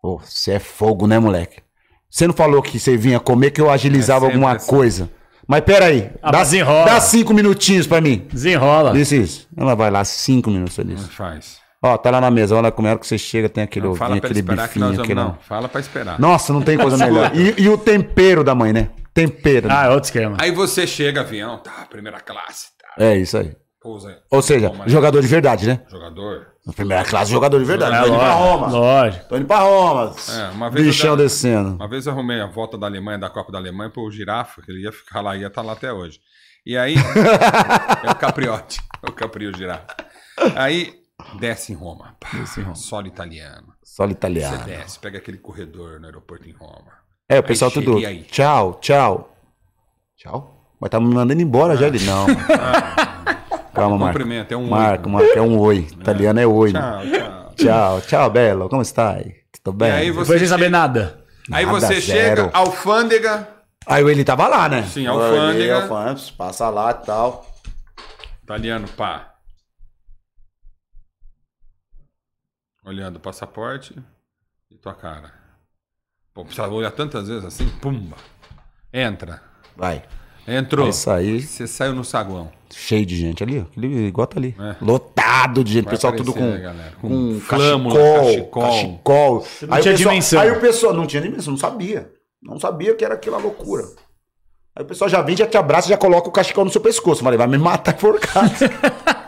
Pô, 0.00 0.18
você 0.18 0.52
é 0.52 0.58
fogo, 0.58 1.06
né, 1.06 1.18
moleque? 1.18 1.62
Você 2.10 2.26
não 2.26 2.34
falou 2.34 2.62
que 2.62 2.78
você 2.78 2.96
vinha 2.96 3.20
comer 3.20 3.50
que 3.50 3.60
eu 3.60 3.70
agilizava 3.70 4.26
É 4.26 4.28
alguma 4.28 4.52
assim. 4.52 4.66
coisa. 4.70 5.10
Mas 5.46 5.60
peraí, 5.62 6.10
Ah, 6.22 6.30
dá, 6.30 6.38
mas 6.38 6.52
enrola. 6.52 6.84
dá 6.86 7.00
cinco 7.00 7.34
minutinhos 7.34 7.86
pra 7.86 8.00
mim. 8.00 8.26
Desenrola. 8.32 8.90
Ulisses, 8.92 9.46
ela 9.56 9.74
vai 9.74 9.90
lá, 9.90 10.04
cinco 10.04 10.50
minutos, 10.50 10.78
Ulisses. 10.78 11.08
Faz. 11.08 11.58
Ó, 11.82 11.96
tá 11.96 12.10
lá 12.10 12.20
na 12.20 12.30
mesa, 12.30 12.54
olha 12.54 12.70
como 12.70 12.88
é 12.88 12.96
que 12.96 13.06
você 13.06 13.16
chega, 13.16 13.48
tem 13.48 13.64
aquele 13.64 13.86
Não, 13.86 13.92
ovinho, 13.92 14.14
aquele 14.14 14.38
esperar 14.40 14.68
que 14.68 14.78
nós 14.78 14.90
bifinho, 14.90 15.06
vamos. 15.06 15.20
aquele... 15.20 15.20
Não, 15.20 15.38
fala 15.48 15.68
pra 15.68 15.80
esperar. 15.80 16.20
Nossa, 16.20 16.52
não 16.52 16.60
tem 16.62 16.76
coisa 16.76 16.96
melhor. 16.96 17.32
E, 17.34 17.62
e 17.62 17.68
o 17.68 17.78
tempero 17.78 18.44
da 18.44 18.54
mãe, 18.54 18.72
né? 18.72 18.90
Tempero. 19.14 19.68
Ah, 19.70 19.86
é 19.86 19.88
outro 19.88 20.04
esquema. 20.04 20.36
Aí 20.38 20.50
você 20.52 20.86
chega, 20.86 21.22
avião, 21.22 21.58
tá, 21.58 21.86
primeira 21.88 22.20
classe, 22.20 22.66
tá. 22.78 23.02
É 23.02 23.16
isso 23.16 23.36
aí. 23.38 23.56
Pousa 23.80 24.08
aí. 24.10 24.16
Ou 24.30 24.42
seja, 24.42 24.70
jogador 24.86 25.20
de 25.22 25.26
verdade, 25.26 25.66
né? 25.66 25.80
Jogador. 25.90 26.48
Primeira 26.74 27.04
classe, 27.04 27.30
jogador 27.30 27.58
de 27.58 27.64
verdade. 27.64 27.96
É, 27.96 28.00
Tô 28.00 28.06
indo 28.08 28.18
pra 28.18 28.32
Roma. 28.32 28.66
lógico. 28.68 28.76
lógico. 28.78 29.28
Tô 29.28 29.36
indo 29.36 29.46
pra 29.46 29.58
Roma. 29.60 30.14
É, 30.28 30.48
uma 30.50 30.70
vez 30.70 30.86
Bichão 30.86 31.16
descendo. 31.16 31.70
Uma 31.74 31.88
vez 31.88 32.06
eu 32.06 32.12
arrumei 32.12 32.40
a 32.40 32.46
volta 32.46 32.76
da 32.78 32.86
Alemanha, 32.86 33.18
da 33.18 33.30
Copa 33.30 33.50
da 33.50 33.58
Alemanha, 33.58 33.90
pro 33.90 34.10
Girafa, 34.10 34.60
que 34.62 34.70
ele 34.70 34.82
ia 34.82 34.92
ficar 34.92 35.20
lá, 35.20 35.36
ia 35.36 35.46
estar 35.46 35.62
lá 35.62 35.72
até 35.72 35.92
hoje. 35.92 36.20
E 36.64 36.76
aí. 36.76 36.94
é 38.04 38.10
o 38.10 38.14
Capriote. 38.14 38.80
É 39.02 39.08
o 39.08 39.12
Caprio 39.12 39.56
Girafa. 39.56 39.86
Aí 40.54 40.94
desce 41.38 41.72
em 41.72 41.76
Roma. 41.76 42.14
Pá, 42.20 42.28
Solo 42.74 43.06
italiano. 43.06 43.72
Solo 43.82 44.10
Você 44.10 44.12
italiano. 44.14 44.64
desce, 44.64 44.98
pega 44.98 45.18
aquele 45.18 45.38
corredor 45.38 45.98
no 45.98 46.06
aeroporto 46.06 46.48
em 46.48 46.52
Roma. 46.52 46.92
É, 47.28 47.38
o 47.38 47.42
pessoal 47.42 47.70
Aí 47.74 47.74
tudo. 47.74 47.98
e 47.98 48.06
aí? 48.06 48.22
Tchau, 48.24 48.74
tchau. 48.80 49.34
Tchau? 50.16 50.74
Mas 50.80 50.90
tá 50.90 51.00
me 51.00 51.12
mandando 51.12 51.40
embora 51.40 51.76
já 51.76 51.86
ele. 51.86 51.98
Não. 52.04 52.26
Calma, 53.72 53.96
Marco. 53.98 54.18
Cumprimento, 54.18 54.52
é 54.52 54.56
um 54.56 54.64
oi. 54.64 54.68
Marco, 54.70 55.08
Marco, 55.08 55.38
é 55.38 55.42
um 55.42 55.58
oi. 55.58 55.78
Italiano 55.78 56.40
é 56.40 56.46
oi. 56.46 56.72
né? 56.72 56.80
Tchau, 56.80 57.02
tchau. 57.06 57.54
Tchau, 57.56 58.00
tchau, 58.02 58.30
Belo. 58.30 58.68
Como 58.68 58.82
está? 58.82 59.16
Tudo 59.62 59.76
bem? 59.76 59.88
E 59.88 59.92
aí 59.92 59.98
aí, 60.02 60.10
você 60.10 60.20
Depois 60.22 60.40
sem 60.40 60.48
saber 60.48 60.70
nada. 60.70 61.24
Aí 61.52 61.66
Nada, 61.66 61.80
você 61.80 62.00
zero. 62.00 62.42
chega, 62.44 62.50
alfândega. 62.52 63.48
ele 64.08 64.24
tava 64.24 64.46
lá, 64.46 64.68
né? 64.68 64.82
Sim, 64.84 65.06
alfândega. 65.06 65.48
olhei, 65.48 65.70
alfândega, 65.70 66.32
passa 66.36 66.68
lá 66.68 66.90
e 66.90 67.06
tal. 67.06 67.46
Italiano, 68.42 68.88
pá. 68.96 69.34
Olhando 72.84 73.16
o 73.16 73.20
passaporte 73.20 73.94
e 74.70 74.76
tua 74.76 74.94
cara. 74.94 75.32
Pô, 76.32 76.44
precisa 76.44 76.68
olhar 76.68 76.92
tantas 76.92 77.28
vezes 77.28 77.44
assim, 77.44 77.68
pumba. 77.68 78.16
Entra. 78.92 79.42
Vai. 79.76 80.02
Entrou. 80.46 80.86
Vai 80.86 80.92
sair 80.92 81.42
Você 81.42 81.66
saiu 81.66 81.94
no 81.94 82.04
saguão. 82.04 82.50
Cheio 82.74 83.04
de 83.06 83.16
gente 83.16 83.42
ali. 83.42 83.58
ó. 83.58 83.62
Aquele 83.62 84.06
igual 84.06 84.26
tá 84.26 84.38
ali. 84.38 84.54
É. 84.58 84.76
Lotado 84.84 85.62
de 85.64 85.72
gente. 85.72 85.84
Vai 85.84 85.94
pessoal 85.94 86.14
tudo 86.14 86.32
com, 86.32 86.40
né, 86.40 86.58
galera? 86.58 86.92
Com 87.00 87.08
com 87.08 87.40
flâmula, 87.40 87.94
cachecol. 87.94 88.62
cachecol. 88.62 89.46
não 89.62 89.74
Aí, 89.74 89.80
o 89.80 89.82
tinha 89.82 89.94
pessoal, 89.94 89.96
dimensão. 90.10 90.40
aí 90.40 90.50
o 90.50 90.60
pessoal 90.60 90.94
não 90.94 91.06
tinha 91.06 91.22
dimensão, 91.22 91.52
não 91.52 91.58
sabia. 91.58 92.10
Não 92.42 92.58
sabia 92.60 92.94
que 92.94 93.04
era 93.04 93.14
aquela 93.14 93.38
loucura. 93.38 93.84
Aí 94.76 94.84
o 94.84 94.86
pessoal 94.86 95.10
já 95.10 95.20
vem, 95.20 95.36
já 95.36 95.46
te 95.46 95.56
abraça, 95.56 95.88
já 95.88 95.96
coloca 95.96 96.28
o 96.28 96.32
cachecol 96.32 96.64
no 96.64 96.70
seu 96.70 96.80
pescoço. 96.80 97.22
Falei, 97.22 97.36
vai 97.36 97.46
me 97.46 97.58
matar 97.58 97.94
enforcado. 97.94 98.50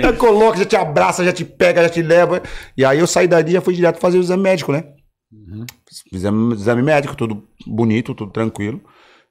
Já 0.00 0.12
coloca, 0.14 0.56
já 0.58 0.64
te 0.64 0.76
abraça, 0.76 1.24
já 1.24 1.32
te 1.32 1.44
pega, 1.44 1.82
já 1.82 1.88
te 1.90 2.00
leva. 2.00 2.40
E 2.76 2.84
aí 2.84 2.98
eu 3.00 3.06
saí 3.06 3.26
dali 3.26 3.50
e 3.50 3.52
já 3.54 3.60
fui 3.60 3.74
direto 3.74 3.98
fazer 3.98 4.16
o 4.16 4.20
exame 4.20 4.42
médico, 4.42 4.72
né? 4.72 4.84
Uhum. 5.30 5.66
Fizemos 6.10 6.60
exame 6.60 6.82
médico, 6.82 7.14
tudo 7.16 7.44
bonito, 7.66 8.14
tudo 8.14 8.30
tranquilo. 8.32 8.80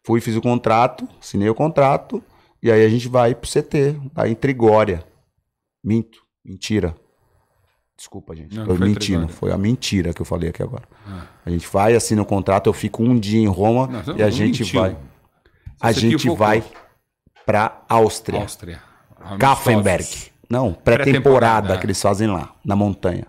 Fui, 0.05 0.22
fiz 0.22 0.36
o 0.36 0.41
contrato, 0.41 1.08
assinei 1.20 1.49
o 1.49 1.55
contrato. 1.55 2.22
E 2.68 2.72
aí 2.72 2.84
a 2.86 2.89
gente 2.89 3.07
vai 3.07 3.34
pro 3.34 3.49
CT, 3.49 3.95
lá 4.13 4.28
em 4.28 4.36
Trigória. 4.36 5.01
Minto, 5.82 6.20
mentira. 6.43 6.93
Desculpa, 7.95 8.36
gente. 8.36 8.53
Não, 8.53 8.65
foi 8.65 8.78
mentindo. 8.78 8.99
Trigória. 8.99 9.30
Foi 9.30 9.51
a 9.53 9.57
mentira 9.57 10.13
que 10.13 10.22
eu 10.22 10.26
falei 10.26 10.49
aqui 10.49 10.61
agora. 10.61 10.84
Ah. 11.07 11.28
A 11.45 11.49
gente 11.49 11.65
vai, 11.72 11.95
assina 11.95 12.22
o 12.22 12.26
contrato, 12.26 12.68
eu 12.68 12.74
fico 12.74 13.01
um 13.03 13.18
dia 13.18 13.39
em 13.39 13.47
Roma 13.47 13.88
Não, 13.88 14.18
e 14.18 14.22
a 14.22 14.30
gente 14.30 14.63
mentiu. 14.63 14.82
vai. 14.82 14.97
A 15.80 15.93
gente 15.93 16.28
vai 16.32 16.61
pra 17.45 17.86
Áustria. 17.88 18.41
Áustria. 18.41 18.82
Kaffenberg. 19.39 20.30
Não, 20.49 20.74
Pré-temporada. 20.74 21.03
pré-temporada 21.03 21.78
que 21.78 21.86
eles 21.86 22.01
fazem 22.01 22.28
lá, 22.28 22.53
na 22.65 22.76
montanha. 22.76 23.28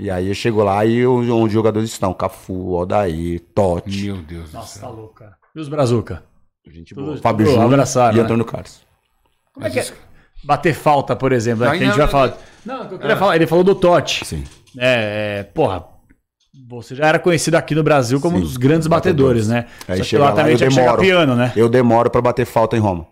E 0.00 0.10
aí 0.10 0.26
eu 0.26 0.34
chego 0.34 0.64
lá 0.64 0.84
e 0.84 1.06
onde 1.06 1.30
os 1.30 1.52
jogadores 1.52 1.90
estão, 1.90 2.12
Cafu, 2.12 2.76
Aldair, 2.76 3.40
Totti, 3.54 4.06
Meu 4.06 4.16
Deus 4.16 4.50
do 4.50 4.54
Nossa, 4.54 4.80
tá 4.80 4.86
céu. 4.88 4.96
louco, 4.96 5.14
cara. 5.14 5.36
E 5.54 5.60
os 5.60 5.68
Brazuca? 5.68 6.24
Gente 6.66 6.94
Tudo- 6.94 7.06
boa, 7.06 7.16
Fábio 7.18 7.46
Júnior 7.46 7.64
abraçaram, 7.64 8.14
e 8.14 8.18
né? 8.18 8.24
Antônio 8.24 8.44
Carlos. 8.44 8.80
Como 9.52 9.66
é 9.66 9.70
que 9.70 9.80
é? 9.80 9.86
Bater 10.44 10.74
falta, 10.74 11.16
por 11.16 11.32
exemplo. 11.32 11.64
é 11.64 11.70
que 11.70 11.76
a 11.76 11.78
gente 11.78 11.88
não- 11.90 11.96
vai 11.96 12.08
falar. 12.08 12.36
Não, 12.64 12.84
o 12.84 12.88
que 12.88 12.94
eu 12.94 12.98
queria 12.98 13.16
falar. 13.16 13.36
Ele 13.36 13.46
falou 13.46 13.64
do 13.64 13.74
Totti. 13.74 14.24
Sim. 14.24 14.44
É, 14.78 15.38
é, 15.40 15.42
porra. 15.44 15.84
Você 16.68 16.94
já 16.94 17.06
era 17.06 17.18
conhecido 17.18 17.54
aqui 17.56 17.74
no 17.74 17.82
Brasil 17.82 18.20
como 18.20 18.36
um 18.36 18.40
Sim, 18.40 18.44
dos 18.46 18.56
grandes 18.56 18.86
batedores, 18.86 19.48
né? 19.48 19.66
Aí 19.86 19.96
Só 19.98 20.02
que 20.02 20.08
chega 20.10 20.24
lá 20.24 20.32
também 20.32 20.52
eu 20.52 20.58
demoro. 20.58 21.00
piano, 21.00 21.34
né? 21.36 21.52
Eu 21.56 21.68
demoro 21.68 22.10
pra 22.10 22.20
bater 22.20 22.44
falta 22.44 22.76
em 22.76 22.80
Roma. 22.80 23.06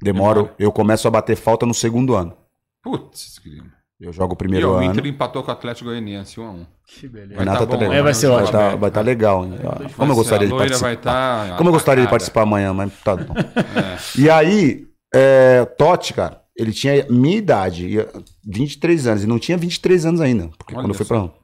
Demoro, 0.00 0.42
Demora. 0.42 0.54
eu 0.58 0.70
começo 0.72 1.08
a 1.08 1.10
bater 1.10 1.36
falta 1.36 1.64
no 1.66 1.72
segundo 1.74 2.14
ano. 2.14 2.36
Putz, 2.82 3.38
querido. 3.38 3.64
Eu 4.02 4.12
jogo 4.12 4.32
o 4.32 4.36
E 4.36 4.38
primeiro 4.38 4.68
ó, 4.70 4.72
o 4.72 4.76
ano. 4.78 4.84
Inter 4.86 5.06
empatou 5.06 5.42
com 5.44 5.50
o 5.50 5.52
Atlético 5.52 5.88
Goianiense 5.88 6.40
1 6.40 6.44
a 6.44 6.50
1 6.50 6.66
Que 6.86 7.06
beleza. 7.08 7.34
Vai 7.36 7.44
Renata 7.44 7.60
tá 7.60 7.66
tá 7.66 7.72
bom, 7.76 7.80
legal. 7.82 7.94
É, 7.94 8.02
vai 8.02 8.14
ser 8.14 8.26
ótimo. 8.26 8.52
Vai 8.58 8.70
tá, 8.70 8.76
vai 8.76 8.90
tá 8.90 9.00
legal. 9.00 9.44
hein? 9.44 9.52
Como 9.96 10.12
eu 10.12 10.16
gostaria 10.16 10.48
de 10.48 10.54
participar. 10.54 10.86
vai 10.88 10.96
tá 10.96 11.54
Como 11.56 11.68
eu 11.68 11.72
gostaria 11.72 12.04
de 12.04 12.10
participar 12.10 12.42
amanhã, 12.42 12.74
mas 12.74 12.92
tá 13.04 13.14
bom. 13.16 13.34
E 14.18 14.28
aí, 14.28 14.86
é, 15.14 15.64
Totti, 15.64 16.14
cara, 16.14 16.42
ele 16.56 16.72
tinha 16.72 17.06
minha 17.08 17.36
idade, 17.36 17.86
ia- 17.86 18.08
23 18.44 19.06
anos, 19.06 19.22
e 19.24 19.26
não 19.26 19.38
tinha 19.38 19.56
23 19.56 20.04
anos 20.04 20.20
ainda, 20.20 20.48
porque 20.58 20.74
Olha 20.74 20.82
quando 20.82 20.90
eu 20.90 20.94
fui 20.96 21.06
só. 21.06 21.14
pra 21.14 21.18
Roma. 21.22 21.34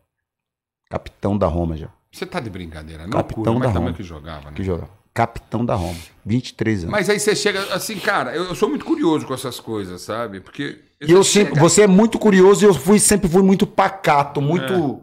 Capitão 0.91 1.37
da 1.39 1.47
Roma 1.47 1.77
já, 1.77 1.89
Você 2.11 2.25
tá 2.27 2.41
de 2.41 2.49
brincadeira, 2.51 3.05
não? 3.05 3.11
Capitão 3.11 3.55
mas 3.55 3.63
da 3.63 3.69
também 3.69 3.83
Roma. 3.89 3.93
que 3.97 4.03
jogava, 4.03 4.47
né? 4.51 4.57
que 4.57 4.63
jogava. 4.65 4.91
Capitão 5.15 5.65
da 5.65 5.75
Roma, 5.75 5.99
23 6.25 6.81
anos. 6.85 6.91
Mas 6.93 7.11
aí 7.11 7.19
você 7.21 7.35
chega 7.37 7.61
assim, 7.75 7.99
cara, 7.99 8.35
eu, 8.35 8.45
eu 8.45 8.55
sou 8.55 8.69
muito 8.69 8.85
curioso 8.85 9.27
com 9.27 9.35
essas 9.35 9.61
coisas, 9.61 10.01
sabe? 10.03 10.41
Porque. 10.41 10.79
E 11.01 11.13
eu 11.13 11.23
você 11.23 11.45
sempre, 11.45 11.61
você 11.61 11.83
é 11.83 11.87
muito 11.87 12.19
curioso 12.19 12.65
e 12.65 12.69
eu 12.69 12.75
fui, 12.75 12.99
sempre 12.99 13.29
fui 13.29 13.43
muito 13.43 13.67
pacato, 13.67 14.41
muito... 14.41 15.03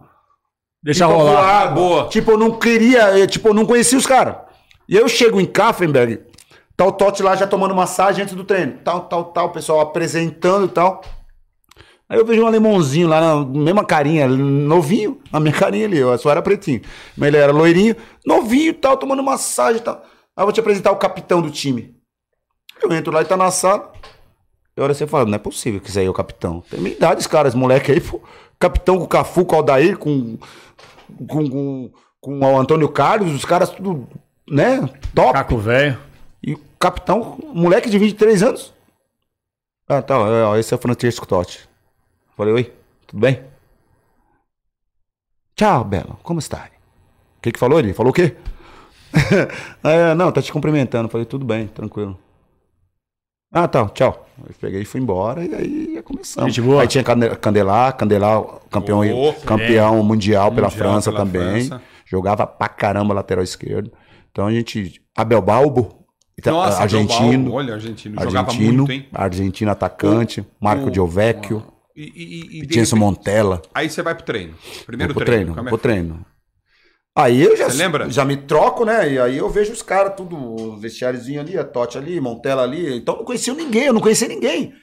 Deixa 0.84 1.08
Tipo, 1.08 1.18
rolar. 1.18 1.74
Boa. 1.74 2.10
Tipo, 2.10 2.32
eu 2.32 2.38
não 2.38 2.60
queria, 2.60 3.18
eu, 3.18 3.26
tipo, 3.26 3.48
eu 3.48 3.54
não 3.56 3.66
conhecia 3.66 3.98
os 3.98 4.06
caras. 4.06 4.36
E 4.88 4.96
eu 4.96 5.10
chego 5.10 5.42
em 5.42 5.46
Kaffenberg, 5.46 6.22
tá 6.78 6.86
o 6.86 6.92
Totti 6.92 7.24
lá 7.24 7.36
já 7.36 7.48
tomando 7.48 7.74
massagem 7.74 8.24
antes 8.24 8.36
do 8.36 8.44
treino. 8.44 8.78
Tal, 8.84 9.02
tal, 9.08 9.26
tal, 9.26 9.48
o 9.48 9.52
pessoal 9.52 9.80
apresentando 9.80 10.66
e 10.66 10.70
tal. 10.70 11.02
Aí 12.08 12.20
eu 12.20 12.26
vejo 12.26 12.44
um 12.44 12.48
alemãozinho 12.48 13.08
lá, 13.08 13.20
na 13.20 13.46
mesma 13.46 13.84
carinha, 13.84 14.28
novinho, 14.28 15.20
a 15.34 15.40
minha 15.40 15.54
carinha 15.54 15.88
ali, 15.88 15.98
eu 15.98 16.16
só 16.20 16.30
era 16.30 16.42
pretinho. 16.42 16.82
Mas 17.18 17.30
ele 17.30 17.38
era 17.38 17.52
loirinho, 17.52 17.96
novinho 18.24 18.70
e 18.70 18.74
tal, 18.74 18.96
tomando 18.96 19.24
massagem 19.24 19.82
e 19.82 19.84
tal. 19.84 20.04
Aí 20.38 20.42
eu 20.42 20.46
vou 20.46 20.54
te 20.54 20.60
apresentar 20.60 20.92
o 20.92 20.98
capitão 20.98 21.42
do 21.42 21.50
time. 21.50 21.96
Eu 22.84 22.94
entro 22.94 23.12
lá 23.12 23.24
e 23.24 23.26
tá 23.26 23.36
na 23.36 23.50
sala. 23.50 23.92
E 24.78 24.82
olha 24.82 24.94
você 24.94 25.08
fala, 25.08 25.26
não 25.26 25.36
é 25.36 25.40
possível 25.40 25.80
que 25.80 25.90
isso 25.90 26.00
aí 26.00 26.06
é 26.06 26.10
o 26.10 26.14
capitão. 26.14 26.62
Tem 26.70 26.80
minha 26.80 26.96
idade, 26.96 27.22
os 27.22 27.28
caras, 27.28 27.56
moleque 27.56 27.92
aí, 27.92 28.02
pô. 28.02 28.22
Capitão 28.60 28.98
com 28.98 29.04
o 29.06 29.08
Cafu, 29.08 29.46
com 29.46 29.56
o 29.56 29.60
Aldair, 29.60 29.98
com, 29.98 30.38
com, 31.28 31.50
com, 31.50 31.92
com 32.20 32.40
o 32.40 32.60
Antônio 32.60 32.90
Carlos, 32.90 33.34
os 33.34 33.46
caras 33.46 33.70
tudo, 33.70 34.08
né? 34.50 34.82
Top. 35.14 35.34
Caco 35.34 35.58
velho. 35.58 35.98
E 36.44 36.54
o 36.54 36.60
capitão, 36.78 37.38
moleque 37.54 37.90
de 37.90 37.98
23 37.98 38.44
anos. 38.44 38.74
Ah, 39.88 40.02
tá, 40.02 40.16
é, 40.16 40.44
ó, 40.44 40.58
esse 40.58 40.74
é 40.74 40.78
o 40.78 40.80
Francisco 40.80 41.26
Totti. 41.26 41.68
Falei, 42.36 42.54
oi, 42.54 42.74
tudo 43.08 43.20
bem? 43.20 43.44
Tchau, 45.56 45.86
Belo, 45.86 46.20
como 46.22 46.40
está? 46.40 46.70
O 47.38 47.42
que 47.42 47.52
que 47.52 47.60
falou 47.60 47.80
ele? 47.80 47.94
Falou 47.94 48.12
o 48.12 48.14
quê? 48.14 48.36
Ah, 49.82 49.90
é, 50.12 50.16
não, 50.16 50.32
tá 50.32 50.42
te 50.42 50.52
cumprimentando. 50.52 51.08
Falei, 51.08 51.26
tudo 51.26 51.46
bem, 51.46 51.68
tranquilo. 51.68 52.20
Ah, 53.54 53.68
tá, 53.68 53.88
tchau. 53.90 54.25
Eu 54.38 54.54
peguei 54.60 54.82
e 54.82 54.86
fui 54.86 55.00
embora 55.02 55.44
e 55.44 55.54
aí 55.56 55.94
ia 55.94 56.04
começando. 56.04 56.46
Gente 56.48 56.62
boa. 56.62 56.82
Aí 56.82 56.88
tinha 56.88 57.04
Cande- 57.04 57.36
Candelar, 57.38 57.96
Candelar, 57.96 58.44
campeão, 58.70 59.00
Oh, 59.00 59.34
campeão 59.46 60.04
mundial 60.04 60.52
pela 60.52 60.68
Mundial 60.68 60.72
França 60.92 61.12
pela 61.12 61.26
também. 61.26 61.66
França. 61.68 61.82
Jogava 62.06 62.46
pra 62.46 62.68
caramba 62.68 63.14
lateral 63.14 63.44
esquerdo. 63.44 63.92
Então 64.32 64.46
a 64.48 64.52
gente. 64.52 65.02
Abel 65.16 65.42
Balbo, 65.42 66.06
Nossa, 66.46 66.82
argentino. 66.82 67.30
Bilbao, 67.44 67.54
olha, 67.54 67.74
argentino. 67.76 68.22
Jogava 68.22 68.50
argentino, 68.50 68.78
muito, 68.80 68.92
hein? 68.92 69.06
argentino 69.14 69.72
atacante, 69.72 70.46
Marco 70.60 70.90
O- 70.90 70.94
Giovecchio, 70.94 71.64
E, 71.96 72.02
e, 72.04 72.60
e, 72.60 72.96
Montella. 72.96 73.62
Aí 73.74 73.90
você 73.90 74.02
vai 74.02 74.14
pro 74.14 74.26
treino. 74.26 74.54
Primeiro 74.86 75.14
vou 75.14 75.22
pro 75.22 75.26
treino. 75.26 75.54
treino, 75.54 75.68
é 75.68 75.70
vou 75.72 75.80
que- 75.80 75.84
treino. 75.84 76.26
Aí 77.18 77.42
eu 77.42 77.56
já, 77.56 77.70
Você 77.70 77.78
lembra? 77.78 78.10
já 78.10 78.26
me 78.26 78.36
troco, 78.36 78.84
né? 78.84 79.10
E 79.14 79.20
aí 79.20 79.38
eu 79.38 79.50
vejo 79.50 79.72
os 79.72 79.82
caras, 79.82 80.14
tudo, 80.16 80.78
vestiáriozinho 80.78 81.40
ali, 81.40 81.58
a 81.58 81.64
Totti 81.64 81.98
ali, 81.98 82.20
Montella 82.20 82.64
ali. 82.64 82.98
Então 82.98 83.16
eu 83.16 83.20
não 83.20 83.26
conhecia 83.26 83.54
ninguém, 83.54 83.86
eu 83.86 83.94
não 83.94 84.02
conhecia 84.02 84.28
ninguém. 84.28 84.74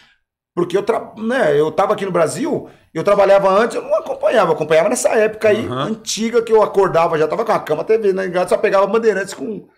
Porque 0.55 0.77
eu, 0.77 0.83
tra... 0.83 1.13
né, 1.17 1.59
eu 1.59 1.71
tava 1.73 1.95
aqui 1.95 2.05
no 2.05 2.13
Brasil, 2.13 2.69
eu 2.93 3.05
trabalhava 3.05 3.51
antes, 3.51 3.77
eu 3.77 3.83
não 3.83 3.95
acompanhava, 3.97 4.51
eu 4.51 4.55
acompanhava 4.55 4.89
nessa 4.89 5.11
época 5.11 5.49
aí, 5.49 5.67
Aham. 5.67 5.85
antiga, 5.89 6.43
que 6.43 6.53
eu 6.53 6.63
acordava, 6.63 7.19
já 7.19 7.27
tava 7.29 7.45
com 7.45 7.53
a 7.53 7.59
cama 7.61 7.85
TV, 7.85 8.13
né? 8.13 8.31
Só 8.49 8.57
pegava 8.59 8.87
bandeirantes 8.87 9.35
com. 9.35 9.69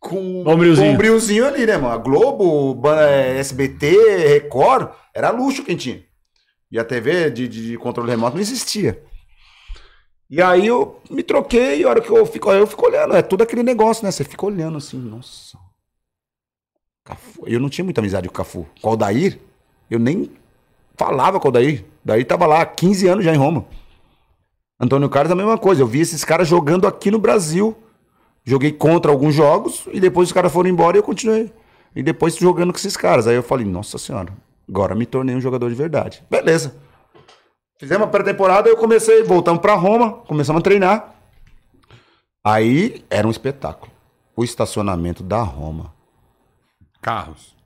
Com 0.00 0.44
Bombrilzinho. 0.44 0.92
bombrilzinho 0.92 1.46
ali, 1.46 1.66
né, 1.66 1.76
mano? 1.76 1.92
A 1.94 1.96
Globo, 1.98 2.80
eh, 2.88 3.38
SBT, 3.38 4.28
Record, 4.28 4.90
era 5.14 5.30
luxo 5.30 5.64
quem 5.64 5.76
tinha. 5.76 6.02
E 6.70 6.78
a 6.78 6.84
TV 6.84 7.30
de, 7.30 7.48
de- 7.48 7.66
de 7.70 7.76
controle 7.78 8.08
remoto 8.10 8.36
não 8.36 8.40
existia. 8.42 9.02
E 10.30 10.42
aí 10.42 10.66
eu 10.66 11.00
me 11.10 11.22
troquei, 11.22 11.80
e 11.80 11.84
a 11.84 11.88
hora 11.88 12.00
que 12.00 12.10
eu 12.10 12.26
fico, 12.26 12.50
eu 12.52 12.66
fico 12.66 12.86
olhando, 12.86 13.16
é 13.16 13.22
tudo 13.22 13.42
aquele 13.42 13.62
negócio, 13.62 14.04
né? 14.04 14.10
Você 14.10 14.24
fica 14.24 14.44
olhando 14.44 14.76
assim, 14.76 14.98
nossa. 14.98 15.56
Cafu. 17.02 17.44
Eu 17.46 17.58
não 17.58 17.70
tinha 17.70 17.84
muita 17.84 18.02
amizade 18.02 18.28
com 18.28 18.34
o 18.34 18.36
Cafu. 18.36 18.66
Com 18.82 18.88
o 18.88 18.90
Aldair, 18.90 19.40
eu 19.90 19.98
nem 19.98 20.30
falava 20.96 21.40
com 21.40 21.46
o 21.46 21.48
Aldair. 21.48 21.84
Daí 22.04 22.24
tava 22.24 22.46
lá 22.46 22.60
há 22.60 22.66
15 22.66 23.08
anos 23.08 23.24
já 23.24 23.34
em 23.34 23.38
Roma. 23.38 23.64
Antônio 24.78 25.08
Carlos 25.08 25.32
a 25.32 25.34
mesma 25.34 25.56
coisa. 25.56 25.80
Eu 25.80 25.86
vi 25.86 26.00
esses 26.00 26.22
caras 26.24 26.46
jogando 26.46 26.86
aqui 26.86 27.10
no 27.10 27.18
Brasil. 27.18 27.74
Joguei 28.44 28.72
contra 28.72 29.10
alguns 29.10 29.34
jogos 29.34 29.88
e 29.92 29.98
depois 29.98 30.28
os 30.28 30.32
caras 30.32 30.52
foram 30.52 30.68
embora 30.68 30.96
e 30.96 31.00
eu 31.00 31.02
continuei. 31.02 31.52
E 31.96 32.02
depois 32.02 32.36
jogando 32.36 32.72
com 32.72 32.78
esses 32.78 32.96
caras. 32.96 33.26
Aí 33.26 33.34
eu 33.34 33.42
falei, 33.42 33.66
nossa 33.66 33.96
senhora, 33.96 34.32
agora 34.68 34.94
me 34.94 35.06
tornei 35.06 35.34
um 35.34 35.40
jogador 35.40 35.68
de 35.68 35.74
verdade. 35.74 36.22
Beleza. 36.30 36.74
Fizemos 37.78 38.08
a 38.08 38.10
pré-temporada, 38.10 38.68
eu 38.68 38.76
comecei, 38.76 39.22
voltamos 39.22 39.62
pra 39.62 39.74
Roma, 39.74 40.12
começamos 40.12 40.60
a 40.60 40.62
treinar. 40.62 41.14
Aí 42.44 43.04
era 43.08 43.26
um 43.26 43.30
espetáculo. 43.30 43.92
O 44.34 44.42
estacionamento 44.42 45.22
da 45.22 45.42
Roma. 45.42 45.94
Carros. 47.00 47.56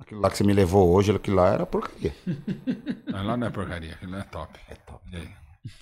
Aquilo 0.00 0.20
lá 0.20 0.30
que 0.30 0.36
você 0.36 0.42
me 0.42 0.52
levou 0.52 0.92
hoje, 0.92 1.12
aquilo 1.12 1.36
lá 1.36 1.50
era 1.50 1.64
porcaria. 1.64 2.12
Mas 3.06 3.22
lá 3.24 3.36
não 3.36 3.46
é 3.46 3.50
porcaria, 3.50 3.92
aquilo 3.92 4.12
lá 4.12 4.18
é 4.18 4.24
top. 4.24 4.58
É 4.68 4.74
top. 4.74 5.02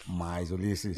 Mas, 0.06 0.50
Ulisses, 0.50 0.96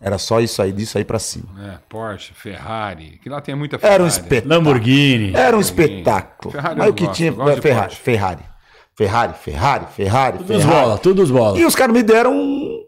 era 0.00 0.18
só 0.18 0.40
isso 0.40 0.60
aí, 0.60 0.72
disso 0.72 0.98
aí 0.98 1.04
pra 1.04 1.20
cima. 1.20 1.46
É, 1.64 1.78
Porsche, 1.88 2.34
Ferrari. 2.34 3.20
Que 3.22 3.28
lá 3.28 3.40
tem 3.40 3.54
muita 3.54 3.78
Ferrari. 3.78 3.94
Era 3.94 4.02
um 4.02 4.08
espetáculo. 4.08 4.54
Lamborghini. 4.54 5.32
Era 5.32 5.56
um 5.56 5.60
espetáculo. 5.60 6.50
Ferrari 6.50 6.78
Mas 6.78 6.88
o 6.88 6.94
que 6.94 7.04
gosto, 7.04 7.16
tinha 7.16 7.32
Ferrari, 7.32 7.60
Porsche. 7.60 7.96
Ferrari. 8.00 8.55
Ferrari, 8.96 9.34
Ferrari, 9.34 9.86
Ferrari, 9.94 10.38
Tudo 10.38 10.54
os 10.56 10.62
Ferrari. 10.62 10.80
bola, 10.80 10.98
tudo 10.98 11.22
os 11.22 11.30
bola. 11.30 11.58
E 11.58 11.64
os 11.64 11.74
caras 11.74 11.92
me 11.94 12.02
deram 12.02 12.32
um... 12.34 12.82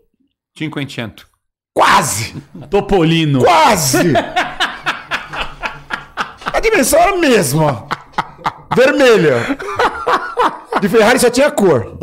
Cinquecento. 0.56 1.28
quase, 1.74 2.34
Topolino. 2.70 3.40
quase. 3.44 4.12
A 6.52 6.60
dimensão 6.60 6.98
era 6.98 7.12
a 7.12 7.16
mesma. 7.18 7.86
Vermelha. 8.74 9.36
De 10.80 10.88
Ferrari 10.88 11.18
só 11.18 11.30
tinha 11.30 11.50
cor. 11.50 11.98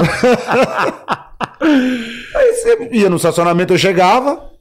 Aí 1.62 2.54
você 2.54 2.90
ia 2.92 3.10
no 3.10 3.16
estacionamento, 3.18 3.74
eu 3.74 3.78
chegava. 3.78 4.52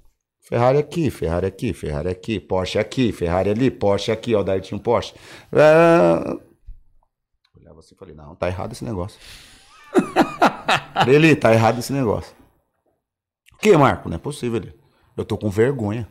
Ferrari 0.48 0.78
aqui, 0.78 1.10
Ferrari 1.10 1.46
aqui, 1.46 1.72
Ferrari 1.72 2.08
aqui, 2.08 2.38
Porsche 2.40 2.78
aqui, 2.78 3.12
Ferrari 3.12 3.50
ali, 3.50 3.70
Porsche 3.70 4.10
aqui, 4.12 4.34
ó, 4.34 4.42
daí 4.42 4.60
tinha 4.60 4.76
um 4.76 4.80
Porsche. 4.80 5.14
É... 5.52 6.36
Falei, 8.04 8.14
não, 8.14 8.34
tá 8.34 8.48
errado 8.48 8.72
esse 8.72 8.84
negócio. 8.84 9.18
Ele, 11.08 11.34
tá 11.34 11.54
errado 11.54 11.78
esse 11.78 11.90
negócio. 11.90 12.34
O 13.54 13.56
que, 13.56 13.74
Marco? 13.78 14.10
Não 14.10 14.16
é 14.16 14.18
possível, 14.18 14.58
ele. 14.58 14.74
Eu 15.16 15.24
tô 15.24 15.38
com 15.38 15.48
vergonha. 15.48 16.06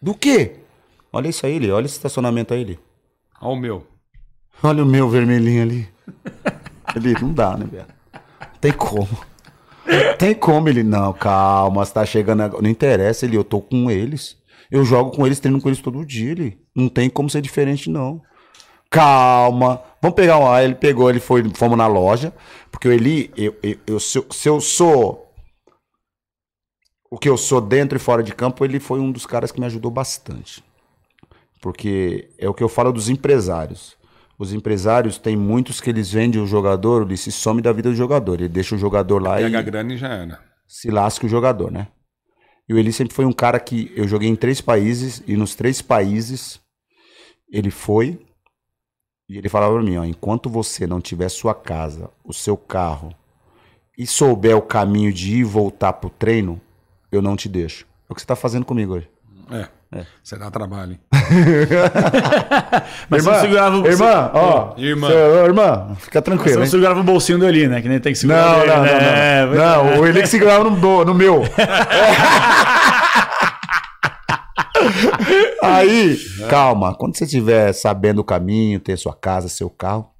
Do 0.00 0.14
quê? 0.14 0.56
Olha 1.12 1.28
isso 1.28 1.46
aí, 1.46 1.54
ele. 1.54 1.70
Olha 1.70 1.86
esse 1.86 1.94
estacionamento 1.94 2.52
aí, 2.52 2.62
ele. 2.62 2.80
Olha 3.40 3.52
o 3.52 3.56
meu. 3.56 3.86
Olha 4.64 4.82
o 4.82 4.86
meu 4.86 5.08
vermelhinho 5.08 5.62
ali. 5.62 5.88
Ele, 6.96 7.14
não 7.20 7.32
dá, 7.32 7.56
né, 7.56 7.64
velho? 7.64 7.86
Tem 8.60 8.72
como. 8.72 9.08
Tem 10.18 10.34
como 10.34 10.68
ele, 10.68 10.82
não, 10.82 11.12
calma, 11.14 11.84
você 11.84 11.94
tá 11.94 12.04
chegando 12.04 12.42
agora. 12.42 12.62
Não 12.62 12.68
interessa, 12.68 13.24
ele, 13.24 13.36
eu 13.36 13.44
tô 13.44 13.62
com 13.62 13.90
eles. 13.90 14.36
Eu 14.70 14.84
jogo 14.84 15.10
com 15.10 15.24
eles, 15.24 15.40
treino 15.40 15.60
com 15.60 15.68
eles 15.68 15.80
todo 15.80 16.04
dia, 16.04 16.32
ele. 16.32 16.60
Não 16.74 16.88
tem 16.88 17.08
como 17.08 17.30
ser 17.30 17.40
diferente, 17.40 17.88
não. 17.88 18.20
Calma. 18.92 19.82
Vamos 20.02 20.14
pegar 20.14 20.38
um. 20.38 20.50
Aí 20.50 20.66
ele 20.66 20.74
pegou, 20.74 21.08
ele 21.08 21.18
foi, 21.18 21.42
fomos 21.54 21.78
na 21.78 21.86
loja. 21.86 22.32
Porque 22.70 22.86
o 22.86 22.92
Eli, 22.92 23.32
eu, 23.36 23.56
eu, 23.62 23.78
eu- 23.86 24.00
se, 24.00 24.18
eu- 24.18 24.26
se 24.30 24.48
eu 24.48 24.60
sou 24.60 25.32
o 27.10 27.18
que 27.18 27.28
eu 27.28 27.36
sou 27.36 27.60
dentro 27.60 27.96
e 27.96 28.00
fora 28.00 28.22
de 28.22 28.34
campo, 28.34 28.64
ele 28.64 28.78
foi 28.78 29.00
um 29.00 29.10
dos 29.10 29.24
caras 29.26 29.50
que 29.50 29.58
me 29.60 29.66
ajudou 29.66 29.90
bastante. 29.90 30.62
Porque 31.60 32.30
é 32.38 32.48
o 32.48 32.54
que 32.54 32.62
eu 32.62 32.68
falo 32.68 32.92
dos 32.92 33.08
empresários. 33.08 33.96
Os 34.38 34.52
empresários 34.52 35.18
têm 35.18 35.36
muitos 35.36 35.80
que 35.80 35.88
eles 35.90 36.10
vendem 36.12 36.40
o 36.42 36.46
jogador, 36.46 37.02
ele 37.02 37.16
se 37.16 37.30
some 37.32 37.62
da 37.62 37.72
vida 37.72 37.90
do 37.90 37.94
jogador. 37.96 38.40
Ele 38.40 38.48
deixa 38.48 38.74
o 38.74 38.78
jogador 38.78 39.22
lá 39.22 39.36
Pega 39.36 39.58
a 39.58 39.60
e 39.60 39.64
grana 39.64 39.94
e 39.94 39.96
já 39.96 40.08
era. 40.08 40.40
se 40.66 40.90
lasca 40.90 41.24
o 41.26 41.28
jogador, 41.28 41.70
né? 41.70 41.88
E 42.68 42.74
o 42.74 42.78
Eli 42.78 42.92
sempre 42.92 43.14
foi 43.14 43.24
um 43.24 43.32
cara 43.32 43.58
que 43.60 43.90
eu 43.96 44.06
joguei 44.08 44.28
em 44.28 44.36
três 44.36 44.60
países 44.60 45.22
e 45.26 45.36
nos 45.36 45.54
três 45.54 45.80
países 45.82 46.60
ele 47.50 47.70
foi 47.70 48.18
e 49.34 49.38
ele 49.38 49.48
falava 49.48 49.74
pra 49.74 49.82
mim, 49.82 49.96
ó, 49.96 50.04
enquanto 50.04 50.48
você 50.50 50.86
não 50.86 51.00
tiver 51.00 51.28
sua 51.28 51.54
casa, 51.54 52.10
o 52.24 52.32
seu 52.32 52.56
carro 52.56 53.14
e 53.96 54.06
souber 54.06 54.56
o 54.56 54.62
caminho 54.62 55.12
de 55.12 55.34
ir 55.36 55.38
e 55.40 55.44
voltar 55.44 55.92
pro 55.94 56.10
treino, 56.10 56.60
eu 57.10 57.20
não 57.22 57.36
te 57.36 57.48
deixo. 57.48 57.86
É 58.08 58.12
o 58.12 58.14
que 58.14 58.20
você 58.20 58.26
tá 58.26 58.36
fazendo 58.36 58.64
comigo 58.64 58.94
hoje. 58.94 59.08
É. 59.50 59.66
Você 60.22 60.38
dá 60.38 60.50
trabalho, 60.50 60.92
hein? 60.92 61.00
Mas 63.10 63.22
você 63.24 63.40
segurava 63.42 63.76
o 63.76 63.86
irmã, 63.86 64.30
ó, 64.32 64.72
Irmã. 64.78 65.08
seu- 65.08 65.44
irmã, 65.44 65.94
fica 65.98 66.18
Você 66.18 66.22
tranquilo, 66.24 66.56
não 66.56 66.62
hein? 66.64 66.70
segurava 66.70 67.00
o 67.00 67.02
bolsinho 67.04 67.38
do 67.38 67.46
Eli, 67.46 67.68
né? 67.68 67.82
Que 67.82 67.88
nem 67.90 68.00
tem 68.00 68.12
que 68.14 68.18
segurar 68.18 68.52
Não, 68.52 68.60
dele, 68.60 68.70
não, 68.70 68.76
não, 68.78 68.84
né? 68.84 69.46
não. 69.46 69.54
Não, 69.94 70.00
o 70.00 70.06
Eli 70.06 70.22
que 70.22 70.28
segurava 70.28 70.64
no, 70.64 70.70
do- 70.80 71.04
no 71.04 71.14
meu. 71.14 71.42
Aí, 75.62 76.18
calma, 76.48 76.94
quando 76.94 77.16
você 77.16 77.24
estiver 77.24 77.72
sabendo 77.72 78.20
o 78.20 78.24
caminho, 78.24 78.80
ter 78.80 78.96
sua 78.96 79.14
casa, 79.14 79.48
seu 79.48 79.70
carro. 79.70 80.10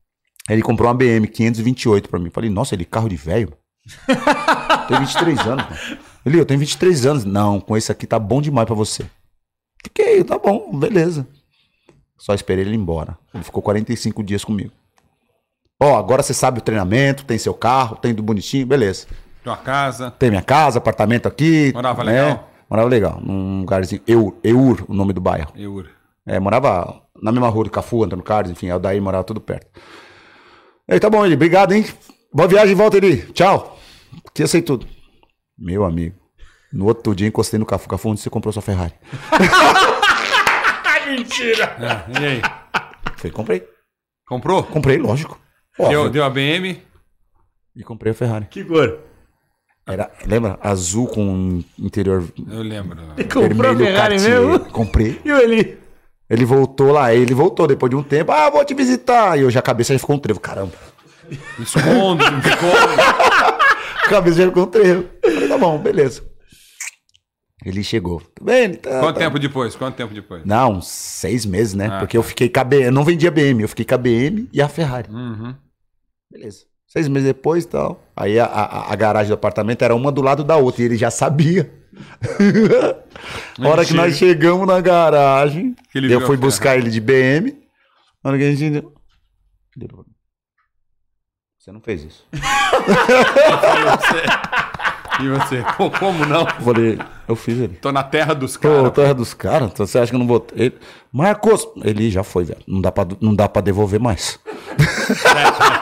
Ele 0.48 0.62
comprou 0.62 0.88
uma 0.88 0.94
BM 0.94 1.26
528 1.26 2.08
pra 2.08 2.18
mim. 2.18 2.30
Falei, 2.30 2.50
nossa, 2.50 2.74
ele 2.74 2.84
carro 2.84 3.08
de 3.08 3.16
velho? 3.16 3.52
Tem 4.88 4.98
23 4.98 5.38
anos, 5.40 5.64
mano. 5.64 5.98
Ele, 6.24 6.40
eu 6.40 6.46
tenho 6.46 6.60
23 6.60 7.06
anos. 7.06 7.24
Não, 7.24 7.60
com 7.60 7.76
esse 7.76 7.90
aqui 7.90 8.06
tá 8.06 8.18
bom 8.18 8.40
demais 8.40 8.66
pra 8.66 8.74
você. 8.74 9.04
Fiquei, 9.82 10.22
tá 10.22 10.38
bom, 10.38 10.78
beleza. 10.78 11.26
Só 12.18 12.34
esperei 12.34 12.64
ele 12.64 12.74
ir 12.74 12.78
embora. 12.78 13.18
Ele 13.34 13.42
ficou 13.42 13.62
45 13.62 14.22
dias 14.22 14.44
comigo. 14.44 14.72
Ó, 15.80 15.96
agora 15.96 16.22
você 16.22 16.32
sabe 16.32 16.58
o 16.58 16.62
treinamento, 16.62 17.24
tem 17.24 17.36
seu 17.38 17.54
carro, 17.54 17.96
tem 17.96 18.14
do 18.14 18.22
bonitinho, 18.22 18.64
beleza. 18.64 19.08
Tua 19.42 19.56
casa. 19.56 20.12
Tem 20.12 20.30
minha 20.30 20.42
casa, 20.42 20.78
apartamento 20.78 21.26
aqui. 21.26 21.72
Morava 21.74 22.04
né? 22.04 22.12
legal? 22.12 22.51
Morava 22.72 22.88
legal, 22.88 23.20
num 23.20 23.60
lugarzinho. 23.60 24.00
Eur, 24.08 24.34
Eur, 24.42 24.82
o 24.88 24.94
nome 24.94 25.12
do 25.12 25.20
bairro. 25.20 25.52
Eur. 25.54 25.90
É, 26.26 26.40
morava 26.40 27.02
na 27.20 27.30
mesma 27.30 27.50
rua 27.50 27.64
do 27.64 27.70
Cafu, 27.70 28.02
Antônio 28.02 28.24
Carlos, 28.24 28.50
enfim, 28.50 28.70
Aldair 28.70 29.02
morava 29.02 29.22
tudo 29.24 29.42
perto. 29.42 29.78
Aí, 30.88 30.98
tá 30.98 31.10
bom, 31.10 31.22
ele, 31.22 31.34
obrigado, 31.34 31.72
hein? 31.74 31.84
Boa 32.32 32.48
viagem, 32.48 32.74
volta 32.74 32.96
ele. 32.96 33.30
Tchau. 33.34 33.78
Que 34.32 34.42
eu 34.42 34.48
sei 34.48 34.62
tudo. 34.62 34.86
Meu 35.58 35.84
amigo, 35.84 36.16
no 36.72 36.86
outro 36.86 37.14
dia 37.14 37.28
encostei 37.28 37.58
no 37.58 37.66
Cafu. 37.66 37.86
Cafu, 37.90 38.08
onde 38.08 38.22
você 38.22 38.30
comprou 38.30 38.50
sua 38.50 38.62
Ferrari? 38.62 38.94
É, 41.04 42.20
e 42.20 42.24
aí? 42.24 42.42
Falei, 43.16 43.32
comprei. 43.32 43.68
Comprou? 44.26 44.62
Comprei, 44.62 44.96
lógico. 44.96 45.38
Deu, 45.76 45.86
Óbvio. 45.86 46.10
deu 46.10 46.24
a 46.24 46.30
BM? 46.30 46.80
E 47.76 47.82
comprei 47.82 48.12
a 48.12 48.14
Ferrari. 48.14 48.46
Que 48.46 48.64
cor? 48.64 49.11
Era, 49.86 50.10
lembra? 50.24 50.58
Azul 50.62 51.08
com 51.08 51.62
interior 51.78 52.24
Eu 52.50 52.62
lembro. 52.62 52.96
Comprou 53.32 53.42
a 53.44 53.48
vermelho 53.74 53.78
Ferrari 53.86 54.16
Cartier. 54.16 54.40
mesmo? 54.40 54.60
Comprei. 54.66 55.20
E 55.24 55.32
o 55.32 55.36
Eli? 55.38 55.78
Ele 56.30 56.44
voltou 56.44 56.92
lá, 56.92 57.12
ele 57.14 57.34
voltou 57.34 57.66
depois 57.66 57.90
de 57.90 57.96
um 57.96 58.02
tempo. 58.02 58.32
Ah, 58.32 58.48
vou 58.48 58.64
te 58.64 58.72
visitar. 58.74 59.36
E 59.38 59.42
eu 59.42 59.50
já 59.50 59.58
a 59.60 59.62
cabeça 59.62 59.92
já 59.92 59.98
ficou 59.98 60.16
um 60.16 60.18
trevo. 60.18 60.40
Caramba. 60.40 60.72
Escondo, 61.58 62.24
não 62.30 62.38
escondo. 62.38 63.02
A 64.04 64.08
cabeça 64.08 64.36
já 64.42 64.46
ficou 64.48 64.64
um 64.64 64.66
trevo. 64.66 65.08
Falei, 65.22 65.48
tá 65.48 65.56
bom, 65.58 65.78
beleza. 65.78 66.22
Ele 67.64 67.82
chegou. 67.84 68.20
Tudo 68.34 68.46
bem? 68.46 68.74
Tá, 68.74 69.00
Quanto 69.00 69.14
tá. 69.14 69.20
tempo 69.20 69.38
depois? 69.38 69.76
Quanto 69.76 69.94
tempo 69.94 70.12
depois? 70.12 70.44
Não, 70.44 70.72
uns 70.74 70.88
seis 70.88 71.46
meses, 71.46 71.74
né? 71.74 71.88
Ah, 71.90 71.98
Porque 72.00 72.16
eu 72.16 72.22
fiquei 72.22 72.48
com 72.48 72.60
a 72.60 72.64
BM. 72.64 72.82
Eu 72.84 72.92
não 72.92 73.04
vendia 73.04 73.30
BM, 73.30 73.62
eu 73.62 73.68
fiquei 73.68 73.84
com 73.84 73.94
a 73.94 73.98
BM 73.98 74.48
e 74.52 74.60
a 74.60 74.68
Ferrari. 74.68 75.08
Uhum. 75.10 75.54
Beleza. 76.30 76.64
Seis 76.92 77.08
meses 77.08 77.28
depois 77.28 77.64
e 77.64 77.68
tal. 77.68 78.04
Aí 78.14 78.38
a, 78.38 78.44
a, 78.44 78.92
a 78.92 78.96
garagem 78.96 79.28
do 79.28 79.34
apartamento 79.34 79.80
era 79.80 79.94
uma 79.94 80.12
do 80.12 80.20
lado 80.20 80.44
da 80.44 80.58
outra 80.58 80.82
e 80.82 80.84
ele 80.84 80.98
já 80.98 81.10
sabia. 81.10 81.72
a 83.58 83.66
hora 83.66 83.82
que 83.82 83.94
nós 83.94 84.14
chegamos 84.14 84.66
na 84.66 84.78
garagem, 84.78 85.74
eu 85.94 86.20
fui 86.20 86.36
buscar 86.36 86.76
ele 86.76 86.90
de 86.90 87.00
BM. 87.00 87.56
A 88.22 88.28
hora 88.28 88.36
que 88.36 88.44
a 88.44 88.54
gente. 88.54 88.86
Você 91.58 91.72
não 91.72 91.80
fez 91.80 92.04
isso. 92.04 92.26
E 95.18 95.28
você? 95.28 95.64
Como 95.98 96.26
não? 96.26 96.40
Eu 96.40 96.60
falei, 96.62 96.98
eu 97.26 97.36
fiz 97.36 97.58
ele. 97.58 97.74
Tô 97.76 97.90
na 97.90 98.02
terra 98.02 98.34
dos 98.34 98.58
caras. 98.58 98.92
terra 98.92 99.14
dos 99.14 99.32
caras, 99.32 99.70
então 99.72 99.86
você 99.86 99.98
acha 99.98 100.10
que 100.10 100.14
eu 100.14 100.18
não 100.18 100.26
vou. 100.26 100.46
Ele, 100.54 100.74
Marcos! 101.10 101.66
Ele 101.82 102.10
já 102.10 102.22
foi, 102.22 102.44
velho. 102.44 102.60
Não 102.66 102.82
dá 102.82 102.92
pra, 102.92 103.06
não 103.18 103.34
dá 103.34 103.48
pra 103.48 103.62
devolver 103.62 103.98
mais. 103.98 104.38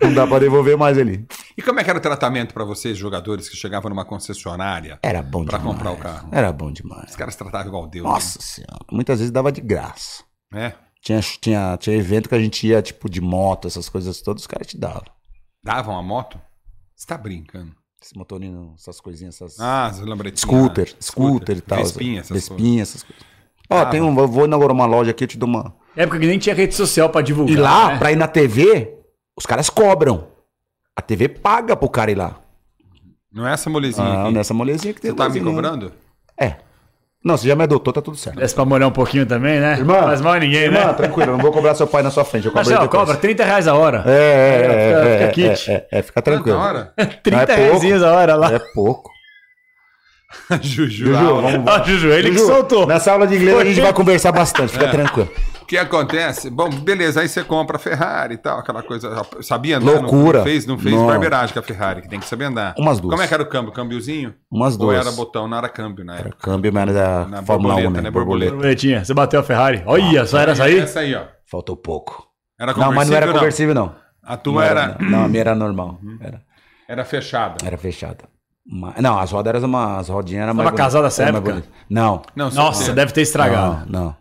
não 0.00 0.14
dá 0.14 0.26
pra 0.26 0.38
devolver 0.38 0.76
mais 0.76 0.96
ele. 0.98 1.26
E 1.56 1.62
como 1.62 1.80
é 1.80 1.84
que 1.84 1.90
era 1.90 1.98
o 1.98 2.02
tratamento 2.02 2.52
pra 2.54 2.64
vocês, 2.64 2.96
jogadores 2.96 3.48
que 3.48 3.56
chegavam 3.56 3.88
numa 3.90 4.04
concessionária? 4.04 4.98
Era 5.02 5.22
bom 5.22 5.44
Pra 5.44 5.58
demais. 5.58 5.76
comprar 5.76 5.90
o 5.92 5.96
carro. 5.96 6.28
Era 6.32 6.52
bom 6.52 6.70
demais. 6.72 7.10
Os 7.10 7.16
caras 7.16 7.34
tratavam 7.36 7.68
igual 7.68 7.86
Deus. 7.86 8.04
Nossa 8.04 8.40
senhora. 8.40 8.84
Muitas 8.90 9.18
vezes 9.18 9.30
dava 9.32 9.50
de 9.50 9.60
graça. 9.60 10.22
Né? 10.52 10.74
Tinha, 11.02 11.20
tinha, 11.20 11.76
tinha 11.78 11.96
evento 11.96 12.28
que 12.28 12.34
a 12.34 12.40
gente 12.40 12.66
ia, 12.66 12.82
tipo, 12.82 13.08
de 13.08 13.20
moto, 13.20 13.68
essas 13.68 13.88
coisas 13.88 14.20
todas, 14.20 14.42
os 14.42 14.46
caras 14.46 14.66
te 14.66 14.76
davam. 14.78 15.04
Davam 15.64 15.96
a 15.98 16.02
moto? 16.02 16.40
Você 16.96 17.06
tá 17.06 17.16
brincando. 17.16 17.72
Esse 18.02 18.16
motorino, 18.16 18.74
essas 18.78 19.00
coisinhas, 19.00 19.34
essas. 19.40 19.58
Ah, 19.58 19.92
lembra 20.02 20.30
de 20.30 20.38
scooter, 20.40 20.94
scooter 21.00 21.56
e 21.56 21.60
tal. 21.60 21.78
Vespinha, 21.78 22.20
essas 22.20 22.28
coisas. 22.30 22.48
Vespinha, 22.48 22.82
essas 22.82 23.02
coisas. 23.02 23.24
Ó, 23.70 23.78
Ah, 23.78 23.86
tem 23.86 24.00
um, 24.00 24.16
eu 24.18 24.28
vou 24.28 24.44
inaugurar 24.44 24.72
uma 24.72 24.86
loja 24.86 25.10
aqui, 25.10 25.24
eu 25.24 25.28
te 25.28 25.36
dou 25.38 25.48
uma. 25.48 25.74
Época 25.96 26.18
que 26.20 26.26
nem 26.26 26.38
tinha 26.38 26.54
rede 26.54 26.74
social 26.74 27.10
pra 27.10 27.20
divulgar. 27.22 27.54
E 27.56 27.60
lá, 27.60 27.88
né? 27.88 27.98
pra 27.98 28.12
ir 28.12 28.16
na 28.16 28.28
TV, 28.28 28.97
os 29.38 29.46
caras 29.46 29.70
cobram. 29.70 30.24
A 30.96 31.00
TV 31.00 31.28
paga 31.28 31.76
pro 31.76 31.88
cara 31.88 32.10
ir 32.10 32.16
lá. 32.16 32.34
Não 33.32 33.46
é 33.46 33.52
essa 33.52 33.70
molezinha 33.70 34.04
Ah, 34.06 34.22
aqui. 34.24 34.32
nessa 34.34 34.52
molezinha 34.52 34.92
que 34.92 35.00
tem 35.00 35.10
Você 35.12 35.16
tá 35.16 35.28
me 35.28 35.40
cobrando? 35.40 35.92
É. 36.40 36.56
Não, 37.24 37.36
você 37.36 37.46
já 37.48 37.54
me 37.54 37.62
adotou, 37.64 37.92
tá 37.92 38.00
tudo 38.00 38.16
certo. 38.16 38.36
Desce 38.36 38.54
pra 38.54 38.64
molhar 38.64 38.88
um 38.88 38.92
pouquinho 38.92 39.26
também, 39.26 39.60
né? 39.60 39.74
Irmã, 39.78 40.02
Faz 40.02 40.20
mal 40.20 40.32
a 40.34 40.38
ninguém, 40.38 40.62
Irmã, 40.62 40.86
né? 40.86 40.92
tranquilo, 40.94 41.30
eu 41.32 41.36
não 41.36 41.42
vou 41.42 41.52
cobrar 41.52 41.74
seu 41.74 41.86
pai 41.86 42.02
na 42.02 42.10
sua 42.10 42.24
frente. 42.24 42.46
Eu 42.46 42.52
cobro 42.52 42.68
depois. 42.68 42.88
cobra 42.90 43.16
30 43.16 43.44
reais 43.44 43.68
a 43.68 43.74
hora. 43.74 44.02
É, 44.06 44.10
é, 44.10 44.16
é, 44.16 45.28
Fica- 45.28 45.42
é, 45.42 45.54
fica 45.56 45.72
é, 45.72 45.74
é, 45.74 45.98
é, 45.98 46.02
fica 46.02 46.22
tranquilo. 46.22 46.58
Na 46.58 46.64
hora? 46.64 46.92
30 47.22 47.52
é 47.52 47.56
reais 47.56 48.02
a 48.02 48.12
hora 48.12 48.34
lá. 48.36 48.52
É 48.52 48.58
pouco. 48.72 49.10
Juju. 50.60 51.06
Juju, 51.06 51.40
vamos 51.42 51.86
Juju, 51.88 52.08
ele 52.12 52.30
que 52.30 52.38
Juju, 52.38 52.46
soltou. 52.52 52.86
Nessa 52.86 53.12
aula 53.12 53.26
de 53.26 53.36
inglês 53.36 53.56
a 53.58 53.64
gente 53.64 53.80
vai 53.80 53.92
conversar 53.92 54.32
bastante, 54.32 54.72
fica 54.72 54.88
tranquilo. 54.88 55.30
O 55.62 55.66
que 55.68 55.76
acontece? 55.76 56.48
Bom, 56.48 56.70
beleza, 56.70 57.20
aí 57.20 57.28
você 57.28 57.44
compra 57.44 57.76
a 57.76 57.78
Ferrari 57.78 58.34
e 58.34 58.38
tal, 58.38 58.58
aquela 58.58 58.82
coisa. 58.82 59.22
Sabia 59.42 59.76
andar? 59.76 60.00
Loucura. 60.00 60.38
Não 60.38 60.44
fez, 60.46 60.66
não 60.66 60.78
fez 60.78 60.94
Não. 60.94 61.06
barbeiragem 61.06 61.52
com 61.52 61.60
a 61.60 61.62
Ferrari, 61.62 62.00
que 62.02 62.08
tem 62.08 62.18
que 62.18 62.26
saber 62.26 62.46
andar. 62.46 62.74
Umas 62.78 63.00
duas. 63.00 63.10
Como 63.12 63.22
é 63.22 63.28
que 63.28 63.34
era 63.34 63.42
o 63.42 63.46
câmbio? 63.46 63.72
Câmbiozinho? 63.72 64.34
Umas 64.50 64.74
Ou 64.74 64.78
duas. 64.80 64.98
era 64.98 65.12
botão? 65.12 65.46
Não 65.46 65.58
era 65.58 65.68
câmbio, 65.68 66.04
na 66.06 66.16
Era 66.18 66.30
câmbio, 66.32 66.72
mas 66.72 66.88
era 66.88 67.26
Na 67.26 67.42
Fórmula 67.42 67.74
1, 67.74 67.76
borboleta, 67.76 67.90
né? 67.96 68.00
né? 68.02 68.10
Borboleta. 68.10 68.52
Borboletinha, 68.52 69.04
você 69.04 69.12
bateu 69.12 69.40
a 69.40 69.42
Ferrari. 69.42 69.82
Olha, 69.86 70.24
só 70.24 70.38
era 70.38 70.52
essa 70.52 70.64
aí? 70.64 70.78
Essa 70.78 71.00
aí, 71.00 71.14
ó. 71.14 71.24
Faltou 71.50 71.76
pouco. 71.76 72.26
Era 72.58 72.72
Não, 72.72 72.92
mas 72.92 73.08
não 73.10 73.16
era 73.16 73.26
conversível, 73.26 73.74
conversível, 73.74 73.74
não. 73.74 73.94
A 74.22 74.36
tua 74.38 74.54
Não 74.54 74.62
era, 74.62 74.96
Não, 75.00 75.24
a 75.24 75.28
minha 75.28 75.40
era 75.42 75.54
normal. 75.54 75.98
Era, 76.20 76.42
era 76.88 77.04
fechada. 77.04 77.56
era 77.64 77.76
fechada. 77.76 78.24
Não, 79.00 79.18
as 79.18 79.30
rodas 79.32 79.54
eram 79.54 79.66
uma, 79.66 79.98
as 79.98 80.08
rodinhas 80.08 80.42
eram 80.42 80.54
mais 80.54 80.70
Tava 80.74 80.98
época? 81.22 81.40
bonita. 81.40 81.68
Não. 81.88 82.22
Não, 82.36 82.50
Nossa, 82.50 82.72
solteiro. 82.72 82.94
deve 82.94 83.12
ter 83.12 83.22
estragado. 83.22 83.90
Não, 83.90 84.02
não. 84.04 84.16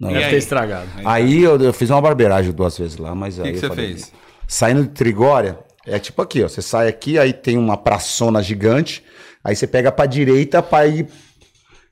não. 0.00 0.08
Deve 0.08 0.24
aí? 0.24 0.30
ter 0.30 0.38
estragado. 0.38 0.86
Aí 1.04 1.42
eu, 1.42 1.60
eu 1.60 1.72
fiz 1.72 1.90
uma 1.90 2.00
barbeiragem 2.00 2.50
duas 2.52 2.78
vezes 2.78 2.96
lá, 2.96 3.14
mas 3.14 3.38
O 3.38 3.42
aí 3.42 3.52
que, 3.52 3.58
que 3.60 3.64
eu 3.66 3.68
você 3.68 3.76
falei, 3.76 3.92
fez? 3.92 4.12
Saindo 4.48 4.82
de 4.84 4.88
Trigória, 4.88 5.58
é 5.86 5.98
tipo 5.98 6.22
aqui, 6.22 6.42
ó. 6.42 6.48
Você 6.48 6.62
sai 6.62 6.88
aqui, 6.88 7.18
aí 7.18 7.32
tem 7.32 7.58
uma 7.58 7.76
praçona 7.76 8.42
gigante, 8.42 9.04
aí 9.44 9.54
você 9.54 9.66
pega 9.66 9.92
pra 9.92 10.06
direita 10.06 10.62
pra 10.62 10.86
ir. 10.86 11.06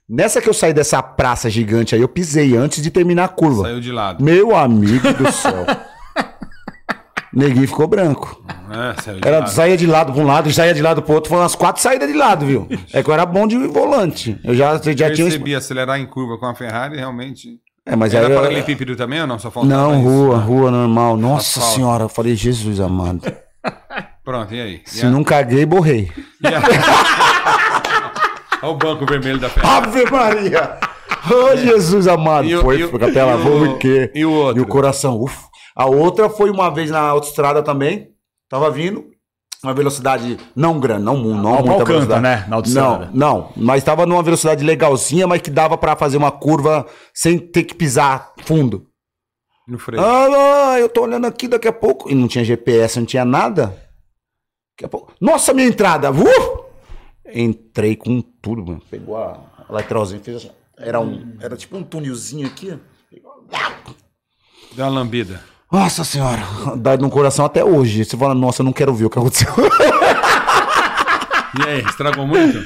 Nessa 0.08 0.40
que 0.40 0.48
eu 0.48 0.54
saí 0.54 0.72
dessa 0.72 1.02
praça 1.02 1.50
gigante 1.50 1.94
aí, 1.94 2.00
eu 2.00 2.08
pisei 2.08 2.56
antes 2.56 2.82
de 2.82 2.90
terminar 2.90 3.24
a 3.24 3.28
curva. 3.28 3.64
Saiu 3.64 3.80
de 3.80 3.92
lado. 3.92 4.24
Meu 4.24 4.56
amigo 4.56 5.12
do 5.12 5.30
céu. 5.30 5.66
Neguinho 7.32 7.68
ficou 7.68 7.86
branco. 7.86 8.42
É, 8.70 9.28
Era, 9.28 9.46
saía 9.46 9.76
de 9.76 9.86
lado 9.86 10.12
pra 10.12 10.22
um 10.22 10.26
lado, 10.26 10.50
saía 10.52 10.72
de 10.74 10.82
lado 10.82 11.02
pro 11.02 11.14
outro, 11.14 11.28
foram 11.28 11.42
umas 11.42 11.54
quatro 11.54 11.82
saídas 11.82 12.08
de 12.08 12.14
lado, 12.16 12.46
viu? 12.46 12.66
É 12.92 13.02
que 13.02 13.10
eu 13.10 13.14
era 13.14 13.26
bom 13.26 13.46
de 13.46 13.56
volante. 13.66 14.38
Eu 14.42 14.54
já, 14.54 14.72
já 14.76 15.10
tinha. 15.12 15.26
Percebi 15.28 15.54
acelerar 15.54 15.98
em 16.00 16.06
curva 16.06 16.38
com 16.38 16.46
a 16.46 16.54
Ferrari, 16.54 16.96
realmente. 16.96 17.58
É, 17.84 17.94
mas 17.96 18.12
Era 18.14 18.28
eu- 18.28 18.36
paralelepípedo 18.36 18.96
também 18.96 19.20
ou 19.20 19.26
não? 19.26 19.38
Só 19.38 19.50
faltava 19.50 19.74
Não, 19.74 19.98
isso? 19.98 20.08
rua, 20.08 20.36
rua 20.38 20.70
normal. 20.70 21.16
Nossa 21.16 21.58
Asfalto. 21.60 21.74
senhora, 21.76 22.04
eu 22.04 22.08
falei, 22.08 22.34
Jesus 22.34 22.80
amado. 22.80 23.22
Pronto, 24.24 24.54
e 24.54 24.60
aí? 24.60 24.82
E 24.86 24.90
Se 24.90 25.06
a- 25.06 25.10
não 25.10 25.24
caguei, 25.24 25.64
borrei. 25.64 26.10
e 26.42 26.46
a- 26.48 26.60
Olha 28.62 28.72
o 28.72 28.76
banco 28.76 29.06
vermelho 29.06 29.38
da 29.38 29.48
Ferrari. 29.48 29.86
Ave 29.86 30.10
Maria! 30.10 30.78
Oh, 31.30 31.56
Jesus 31.56 32.08
amado. 32.08 32.46
E 32.46 32.56
o- 32.56 32.60
foi, 32.62 32.78
e 32.80 32.84
o- 32.84 32.96
a 32.96 33.12
tela 33.12 33.32
e 33.32 33.40
o- 33.40 33.44
boa 33.44 33.68
e 33.68 33.78
quê? 33.78 34.10
e 34.14 34.24
o 34.24 34.32
outro? 34.32 34.60
E 34.60 34.64
o 34.64 34.66
coração, 34.66 35.16
ufa. 35.20 35.46
A 35.78 35.86
outra 35.86 36.28
foi 36.28 36.50
uma 36.50 36.68
vez 36.70 36.90
na 36.90 37.00
autoestrada 37.00 37.62
também. 37.62 38.10
Tava 38.48 38.70
vindo. 38.70 39.10
Uma 39.62 39.74
velocidade 39.74 40.38
não 40.54 40.78
grande, 40.78 41.02
não, 41.04 41.16
não 41.16 41.48
Al- 41.50 41.56
muita 41.56 41.70
Alcântara, 41.72 41.84
velocidade. 41.86 42.22
né? 42.22 42.46
Na 42.48 42.56
autoestrada. 42.56 43.10
Não, 43.12 43.12
não. 43.14 43.52
Mas 43.56 43.82
tava 43.82 44.06
numa 44.06 44.22
velocidade 44.22 44.64
legalzinha, 44.64 45.26
mas 45.26 45.42
que 45.42 45.50
dava 45.50 45.76
pra 45.76 45.96
fazer 45.96 46.16
uma 46.16 46.30
curva 46.30 46.86
sem 47.12 47.38
ter 47.38 47.64
que 47.64 47.74
pisar 47.74 48.32
fundo. 48.44 48.86
No 49.66 49.78
freio. 49.78 50.00
Ah, 50.02 50.28
não, 50.28 50.78
eu 50.78 50.88
tô 50.88 51.02
olhando 51.02 51.26
aqui 51.26 51.48
daqui 51.48 51.66
a 51.66 51.72
pouco. 51.72 52.08
E 52.08 52.14
não 52.14 52.28
tinha 52.28 52.44
GPS, 52.44 52.98
não 53.00 53.06
tinha 53.06 53.24
nada. 53.24 53.66
Daqui 54.76 54.84
a 54.84 54.88
pouco. 54.88 55.12
Nossa, 55.20 55.52
minha 55.52 55.66
entrada! 55.66 56.10
Uh! 56.12 56.64
Entrei 57.34 57.96
com 57.96 58.20
tudo, 58.22 58.64
mano. 58.64 58.82
Pegou 58.90 59.16
a 59.16 59.40
a 59.68 59.72
lateralzinha, 59.72 60.20
fez 60.20 60.36
assim. 60.38 60.50
Era, 60.78 61.00
um, 61.00 61.36
era 61.40 61.56
tipo 61.56 61.76
um 61.76 61.82
túnelzinho 61.82 62.46
aqui. 62.46 62.78
Deu 64.72 64.84
uma 64.84 64.88
lambida. 64.88 65.42
Nossa 65.70 66.02
senhora, 66.02 66.42
dá 66.76 66.96
no 66.96 67.10
coração 67.10 67.44
até 67.44 67.62
hoje. 67.62 68.04
Você 68.04 68.16
fala, 68.16 68.34
nossa, 68.34 68.62
eu 68.62 68.64
não 68.64 68.72
quero 68.72 68.94
ver 68.94 69.04
o 69.04 69.10
que 69.10 69.18
aconteceu. 69.18 69.48
E 71.58 71.68
aí, 71.68 71.80
estragou 71.84 72.26
muito? 72.26 72.62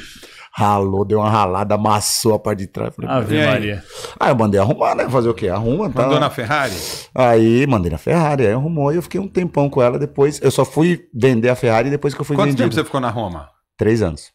Ralou, 0.54 1.04
deu 1.04 1.18
uma 1.18 1.30
ralada, 1.30 1.74
amassou 1.76 2.34
a 2.34 2.38
parte 2.38 2.58
de 2.60 2.66
trás. 2.66 2.94
Falei, 2.94 3.10
Ave 3.10 3.40
aí? 3.40 3.46
Maria. 3.46 3.84
Ah, 4.20 4.28
eu 4.28 4.36
mandei 4.36 4.60
arrumar, 4.60 4.94
né? 4.94 5.08
Fazer 5.08 5.28
o 5.30 5.34
quê? 5.34 5.48
Arruma, 5.48 5.88
tá? 5.88 6.02
Mandou 6.02 6.20
na 6.20 6.28
Ferrari? 6.30 6.74
Aí 7.14 7.66
mandei 7.66 7.90
na 7.90 7.96
Ferrari, 7.96 8.46
aí 8.46 8.52
arrumou 8.52 8.92
e 8.92 8.96
eu 8.96 9.02
fiquei 9.02 9.18
um 9.18 9.26
tempão 9.28 9.70
com 9.70 9.80
ela. 9.80 9.98
Depois, 9.98 10.40
eu 10.42 10.50
só 10.50 10.64
fui 10.64 11.08
vender 11.14 11.48
a 11.48 11.56
Ferrari 11.56 11.88
depois 11.90 12.12
que 12.12 12.20
eu 12.20 12.24
fui 12.24 12.36
Quanto 12.36 12.48
vendido. 12.48 12.64
tempo 12.64 12.74
você 12.74 12.84
ficou 12.84 13.00
na 13.00 13.08
Roma? 13.08 13.48
Três 13.78 14.02
anos. 14.02 14.30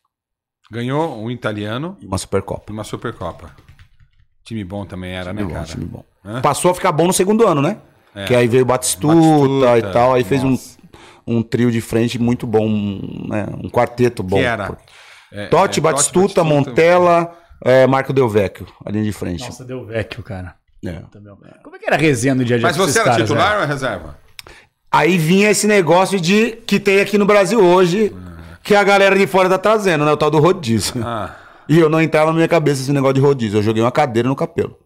Ganhou 0.71 1.21
um 1.23 1.29
italiano 1.29 1.95
E 2.01 2.05
uma 2.07 2.17
Supercopa. 2.17 2.63
e 2.69 2.73
uma 2.73 2.83
Supercopa. 2.83 3.51
Time 4.43 4.63
bom 4.63 4.85
também 4.85 5.11
era, 5.13 5.31
né, 5.31 5.41
Time 5.41 5.49
bom, 5.49 5.53
cara? 5.53 5.67
time 5.67 5.85
bom. 5.85 6.03
Hã? 6.25 6.41
Passou 6.41 6.71
a 6.71 6.73
ficar 6.73 6.91
bom 6.91 7.05
no 7.05 7.13
segundo 7.13 7.47
ano, 7.47 7.61
né? 7.61 7.77
É. 8.17 8.25
Que 8.25 8.35
aí 8.35 8.47
veio 8.47 8.63
o 8.63 8.65
Batistuta, 8.65 9.15
Batistuta, 9.15 9.77
e 9.77 9.93
tal. 9.93 10.13
Aí 10.13 10.23
fez 10.23 10.43
um, 10.43 10.51
nossa. 10.51 10.77
um 11.27 11.43
trio 11.43 11.71
de 11.71 11.81
frente 11.81 12.17
muito 12.17 12.47
bom, 12.47 12.67
né? 12.67 13.45
um 13.63 13.69
quarteto 13.69 14.23
bom. 14.23 14.37
Que 14.37 14.43
era? 14.43 14.75
É, 15.31 15.45
Totti, 15.47 15.79
é, 15.79 15.83
Batistuta, 15.83 16.43
Montella, 16.43 17.31
é, 17.63 17.85
Marco 17.85 18.11
Del 18.11 18.27
Vecchio, 18.27 18.65
a 18.83 18.89
linha 18.89 19.03
de 19.03 19.11
frente. 19.11 19.43
Nossa, 19.43 19.63
deu 19.63 19.85
vecchio, 19.85 20.23
cara. 20.23 20.55
É. 20.83 21.01
Como 21.63 21.75
é 21.75 21.79
que 21.79 21.85
era 21.85 21.95
a 21.95 21.99
resenha 21.99 22.33
no 22.33 22.45
dia 22.45 22.55
a 22.55 22.59
dia 22.59 22.67
Mas 22.67 22.77
você 22.77 22.99
era 22.99 23.09
caras, 23.09 23.27
titular 23.27 23.57
ou 23.57 23.63
é 23.63 23.65
reserva? 23.65 24.17
Aí 24.91 25.17
vinha 25.17 25.49
esse 25.49 25.67
negócio 25.67 26.19
de 26.19 26.51
que 26.65 26.79
tem 26.79 27.01
aqui 27.01 27.17
no 27.17 27.25
Brasil 27.25 27.59
hoje, 27.59 28.15
que 28.63 28.73
a 28.73 28.83
galera 28.83 29.17
de 29.17 29.27
fora 29.27 29.49
tá 29.49 29.57
trazendo, 29.57 30.05
né? 30.05 30.11
O 30.11 30.17
tal 30.17 30.31
do 30.31 30.39
rodízio. 30.39 30.95
Ah, 31.05 31.35
E 31.67 31.77
eu 31.77 31.89
não 31.89 32.01
entrava 32.01 32.27
na 32.27 32.35
minha 32.35 32.47
cabeça 32.47 32.81
esse 32.81 32.93
negócio 32.93 33.15
de 33.15 33.21
rodízio. 33.21 33.57
Eu 33.57 33.63
joguei 33.63 33.83
uma 33.83 33.91
cadeira 33.91 34.29
no 34.29 34.35
capelo. 34.35 34.77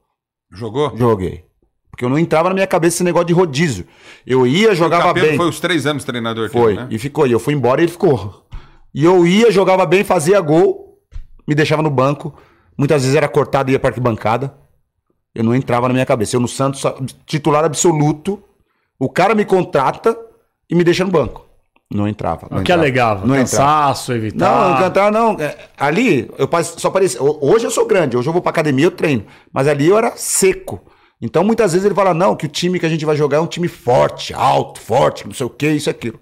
jogou? 0.51 0.97
Joguei. 0.97 1.45
Porque 1.91 2.05
eu 2.05 2.09
não 2.09 2.17
entrava 2.17 2.47
na 2.49 2.55
minha 2.55 2.65
cabeça 2.67 2.95
esse 2.97 3.03
negócio 3.03 3.27
de 3.27 3.33
rodízio. 3.33 3.85
Eu 4.25 4.47
ia, 4.47 4.73
jogava 4.73 5.13
bem. 5.13 5.35
foi 5.35 5.47
os 5.49 5.59
três 5.59 5.85
anos 5.85 6.03
treinador 6.03 6.49
Foi. 6.49 6.73
né? 6.75 6.87
E 6.89 6.97
ficou. 6.97 7.27
E 7.27 7.31
eu 7.31 7.39
fui 7.39 7.53
embora 7.53 7.81
e 7.81 7.83
ele 7.85 7.91
ficou. 7.91 8.45
E 8.93 9.03
eu 9.03 9.25
ia, 9.27 9.51
jogava 9.51 9.85
bem, 9.85 10.03
fazia 10.03 10.39
gol, 10.41 10.97
me 11.47 11.53
deixava 11.53 11.81
no 11.81 11.89
banco. 11.89 12.33
Muitas 12.77 13.01
vezes 13.03 13.15
era 13.15 13.27
cortado 13.27 13.69
e 13.69 13.73
ia 13.73 13.79
pra 13.79 13.89
arquibancada. 13.89 14.53
Eu 15.35 15.43
não 15.43 15.53
entrava 15.53 15.87
na 15.87 15.93
minha 15.93 16.05
cabeça. 16.05 16.35
Eu 16.35 16.39
no 16.39 16.47
Santos, 16.47 16.81
titular 17.25 17.63
absoluto. 17.63 18.41
O 18.99 19.09
cara 19.09 19.35
me 19.35 19.45
contrata 19.45 20.17
e 20.69 20.75
me 20.75 20.83
deixa 20.83 21.03
no 21.03 21.11
banco. 21.11 21.45
Não 21.93 22.07
entrava. 22.07 22.47
Não 22.49 22.59
O 22.59 22.63
que 22.63 22.71
entrava. 22.71 22.81
alegava? 22.81 23.25
Não 23.27 23.35
entrava. 23.35 23.41
Cansaço, 23.89 24.11
Não, 24.11 24.17
evitar. 24.17 24.69
não 24.71 24.77
cantar 24.77 25.11
não. 25.11 25.33
É, 25.39 25.57
Ali, 25.77 26.31
eu 26.37 26.47
só 26.63 26.89
parecia. 26.89 27.21
ho- 27.21 27.37
Hoje 27.41 27.65
eu 27.65 27.71
sou 27.71 27.85
grande, 27.85 28.15
hoje 28.15 28.29
eu 28.29 28.33
vou 28.33 28.41
pra 28.41 28.49
academia, 28.49 28.85
eu 28.85 28.91
treino. 28.91 29.25
Mas 29.51 29.67
ali 29.67 29.87
eu 29.87 29.97
era 29.97 30.13
seco. 30.15 30.81
Então 31.21 31.43
muitas 31.43 31.73
vezes 31.73 31.85
ele 31.85 31.95
fala: 31.95 32.13
não, 32.13 32.35
que 32.35 32.45
o 32.45 32.49
time 32.49 32.79
que 32.79 32.85
a 32.85 32.89
gente 32.89 33.05
vai 33.05 33.15
jogar 33.15 33.37
é 33.37 33.39
um 33.41 33.47
time 33.47 33.67
forte, 33.67 34.33
alto, 34.33 34.79
forte, 34.79 35.25
não 35.25 35.33
sei 35.33 35.45
o 35.45 35.49
que, 35.49 35.69
isso 35.69 35.89
e 35.89 35.91
aquilo. 35.91 36.19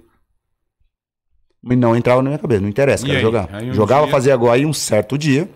E 1.70 1.76
não 1.76 1.96
entrava 1.96 2.22
na 2.22 2.30
minha 2.30 2.40
cabeça, 2.40 2.62
não 2.62 2.70
interessa, 2.70 3.06
quero 3.06 3.18
aí? 3.18 3.22
jogar. 3.22 3.50
Aí 3.54 3.70
um 3.70 3.74
Jogava, 3.74 4.06
dia- 4.06 4.12
fazia 4.12 4.36
gol 4.36 4.52
aí 4.52 4.66
um 4.66 4.74
certo 4.74 5.18
dia. 5.18 5.50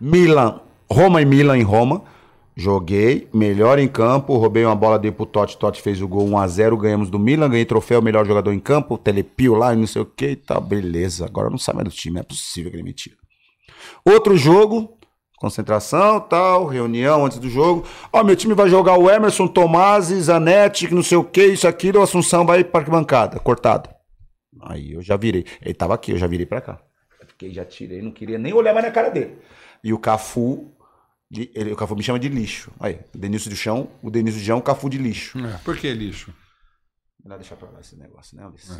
Milan, 0.00 0.60
Roma 0.90 1.20
e 1.22 1.24
Milan 1.24 1.58
em 1.58 1.62
Roma. 1.62 2.02
Joguei, 2.56 3.28
melhor 3.34 3.80
em 3.80 3.88
campo, 3.88 4.36
roubei 4.36 4.64
uma 4.64 4.76
bola, 4.76 4.96
dei 4.96 5.10
pro 5.10 5.26
Totti, 5.26 5.56
Totti 5.58 5.82
fez 5.82 6.00
o 6.00 6.06
gol 6.06 6.28
1x0, 6.28 6.76
ganhamos 6.78 7.10
do 7.10 7.18
Milan, 7.18 7.50
ganhei 7.50 7.64
troféu, 7.64 8.00
melhor 8.00 8.24
jogador 8.24 8.52
em 8.52 8.60
campo, 8.60 8.96
telepio 8.96 9.54
lá 9.54 9.74
e 9.74 9.76
não 9.76 9.88
sei 9.88 10.02
o 10.02 10.06
que 10.06 10.28
e 10.30 10.36
tal, 10.36 10.60
beleza. 10.60 11.24
Agora 11.24 11.50
não 11.50 11.58
sai 11.58 11.74
mais 11.74 11.88
do 11.88 11.92
time, 11.92 12.20
é 12.20 12.22
possível 12.22 12.70
que 12.70 12.76
ele 12.76 12.84
me 12.84 12.92
tire. 12.92 13.16
Outro 14.04 14.36
jogo, 14.36 14.96
concentração, 15.36 16.20
tal, 16.20 16.66
reunião 16.66 17.24
antes 17.26 17.38
do 17.38 17.48
jogo. 17.50 17.86
Ó, 18.12 18.22
meu 18.24 18.36
time 18.36 18.54
vai 18.54 18.68
jogar 18.68 18.98
o 18.98 19.10
Emerson, 19.10 19.46
Tomás, 19.46 20.06
Zanetti, 20.06 20.88
que 20.88 20.94
não 20.94 21.02
sei 21.02 21.18
o 21.18 21.24
que, 21.24 21.44
isso, 21.46 21.68
aquilo, 21.68 22.00
Assunção 22.02 22.46
vai 22.46 22.64
para 22.64 22.84
bancada, 22.90 23.38
cortado. 23.38 23.88
Aí 24.62 24.92
eu 24.92 25.02
já 25.02 25.16
virei. 25.16 25.44
Ele 25.60 25.74
tava 25.74 25.94
aqui, 25.94 26.12
eu 26.12 26.18
já 26.18 26.26
virei 26.26 26.46
pra 26.46 26.60
cá. 26.60 26.78
Fiquei, 27.26 27.52
já 27.52 27.64
tirei, 27.64 28.00
não 28.00 28.12
queria 28.12 28.38
nem 28.38 28.52
olhar 28.52 28.72
mais 28.72 28.86
na 28.86 28.92
cara 28.92 29.10
dele. 29.10 29.36
E 29.82 29.92
o 29.92 29.98
Cafu, 29.98 30.70
ele, 31.32 31.72
o 31.72 31.76
Cafu 31.76 31.96
me 31.96 32.02
chama 32.02 32.18
de 32.18 32.28
lixo. 32.28 32.70
Aí, 32.78 33.00
o 33.14 33.18
Denilson 33.18 33.50
do 33.50 33.56
chão, 33.56 33.88
o 34.02 34.10
Denilson 34.10 34.38
do 34.38 34.44
chão, 34.44 34.58
o 34.58 34.62
Cafu 34.62 34.88
de 34.88 34.96
lixo. 34.98 35.38
É, 35.44 35.58
Por 35.64 35.76
que 35.76 35.92
lixo? 35.92 36.32
Melhor 37.22 37.38
deixar 37.38 37.56
pra 37.56 37.68
lá 37.70 37.80
esse 37.80 37.96
negócio, 37.98 38.36
né, 38.36 38.46
Ulisses? 38.46 38.78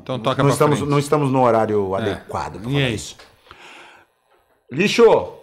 Então 0.00 0.18
toca 0.18 0.42
Não 0.42 0.46
pra 0.46 0.52
estamos, 0.52 0.78
frente. 0.78 0.90
não 0.90 0.98
estamos 0.98 1.30
no 1.30 1.40
horário 1.42 1.94
adequado 1.94 2.54
pra 2.60 2.62
falar 2.70 2.90
isso. 2.90 3.16
Lixo! 4.70 5.37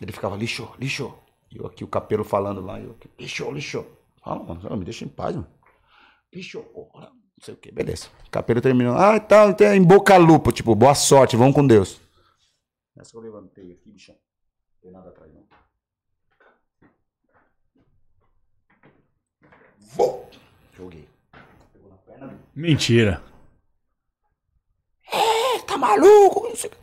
Ele 0.00 0.12
ficava, 0.12 0.36
lixo, 0.36 0.72
lixo. 0.78 1.14
E 1.50 1.58
eu 1.58 1.66
aqui, 1.66 1.84
o 1.84 1.88
capelo 1.88 2.24
falando 2.24 2.60
lá, 2.60 2.80
eu 2.80 2.92
aqui, 2.92 3.10
lixo, 3.18 3.50
lixo. 3.50 3.84
Fala, 4.22 4.42
mano, 4.42 4.76
me 4.76 4.84
deixa 4.84 5.04
em 5.04 5.08
paz, 5.08 5.34
mano. 5.36 5.48
Lixo. 6.32 6.64
Não 6.74 7.44
sei 7.44 7.54
o 7.54 7.56
que, 7.56 7.72
beleza. 7.72 8.08
O 8.26 8.30
capelo 8.30 8.60
terminou. 8.60 8.94
Ah, 8.94 9.18
tá, 9.18 9.54
é 9.60 9.74
em 9.74 9.82
boca 9.82 10.16
lupa, 10.16 10.52
tipo, 10.52 10.74
boa 10.74 10.94
sorte, 10.94 11.36
vamos 11.36 11.54
com 11.54 11.66
Deus. 11.66 12.00
Essa 12.96 13.10
que 13.10 13.16
eu 13.16 13.22
levantei 13.22 13.72
aqui, 13.72 13.90
bichão. 13.90 14.14
Não 14.14 14.80
tem 14.82 14.90
nada 14.90 15.08
atrás, 15.08 15.32
não. 15.32 15.46
Vou! 19.78 20.30
Joguei. 20.74 21.08
Pegou 21.72 21.90
na 21.90 21.96
perna. 21.96 22.38
Mentira. 22.54 23.22
tá 25.66 25.76
maluco? 25.76 26.48
Não 26.48 26.56
sei 26.56 26.68
o 26.68 26.72
que. 26.72 26.79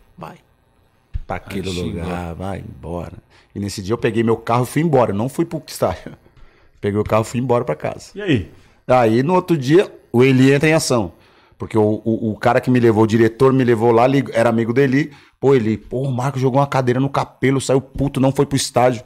Vai. 1.27 1.39
Pra 1.39 1.47
aquele 1.47 1.69
lugar, 1.69 2.33
vai 2.35 2.59
embora. 2.59 3.13
E 3.53 3.59
nesse 3.59 3.81
dia 3.81 3.93
eu 3.93 3.97
peguei 3.97 4.23
meu 4.23 4.37
carro 4.37 4.63
e 4.63 4.67
fui 4.67 4.81
embora. 4.81 5.11
Não 5.11 5.27
fui 5.27 5.43
pro 5.43 5.61
estádio. 5.67 6.13
Peguei 6.79 6.99
o 6.99 7.03
carro 7.03 7.23
e 7.23 7.25
fui 7.25 7.39
embora 7.39 7.65
pra 7.65 7.75
casa. 7.75 8.11
E 8.15 8.21
aí? 8.21 8.51
Aí 8.87 9.23
no 9.23 9.33
outro 9.33 9.57
dia 9.57 9.91
o 10.11 10.23
Eli 10.23 10.53
entra 10.53 10.69
em 10.69 10.73
ação. 10.73 11.11
Porque 11.57 11.77
o, 11.77 12.01
o, 12.05 12.31
o 12.31 12.37
cara 12.37 12.61
que 12.61 12.69
me 12.69 12.79
levou, 12.79 13.03
o 13.03 13.07
diretor 13.07 13.51
me 13.51 13.63
levou 13.63 13.91
lá, 13.91 14.05
era 14.31 14.49
amigo 14.49 14.71
dele. 14.71 15.11
Pô, 15.39 15.55
ele, 15.55 15.75
pô, 15.75 16.03
o 16.03 16.11
Marco 16.11 16.39
jogou 16.39 16.59
uma 16.59 16.67
cadeira 16.67 16.99
no 16.99 17.09
capelo, 17.09 17.59
saiu 17.59 17.81
puto, 17.81 18.19
não 18.19 18.31
foi 18.31 18.45
pro 18.45 18.55
estádio. 18.55 19.03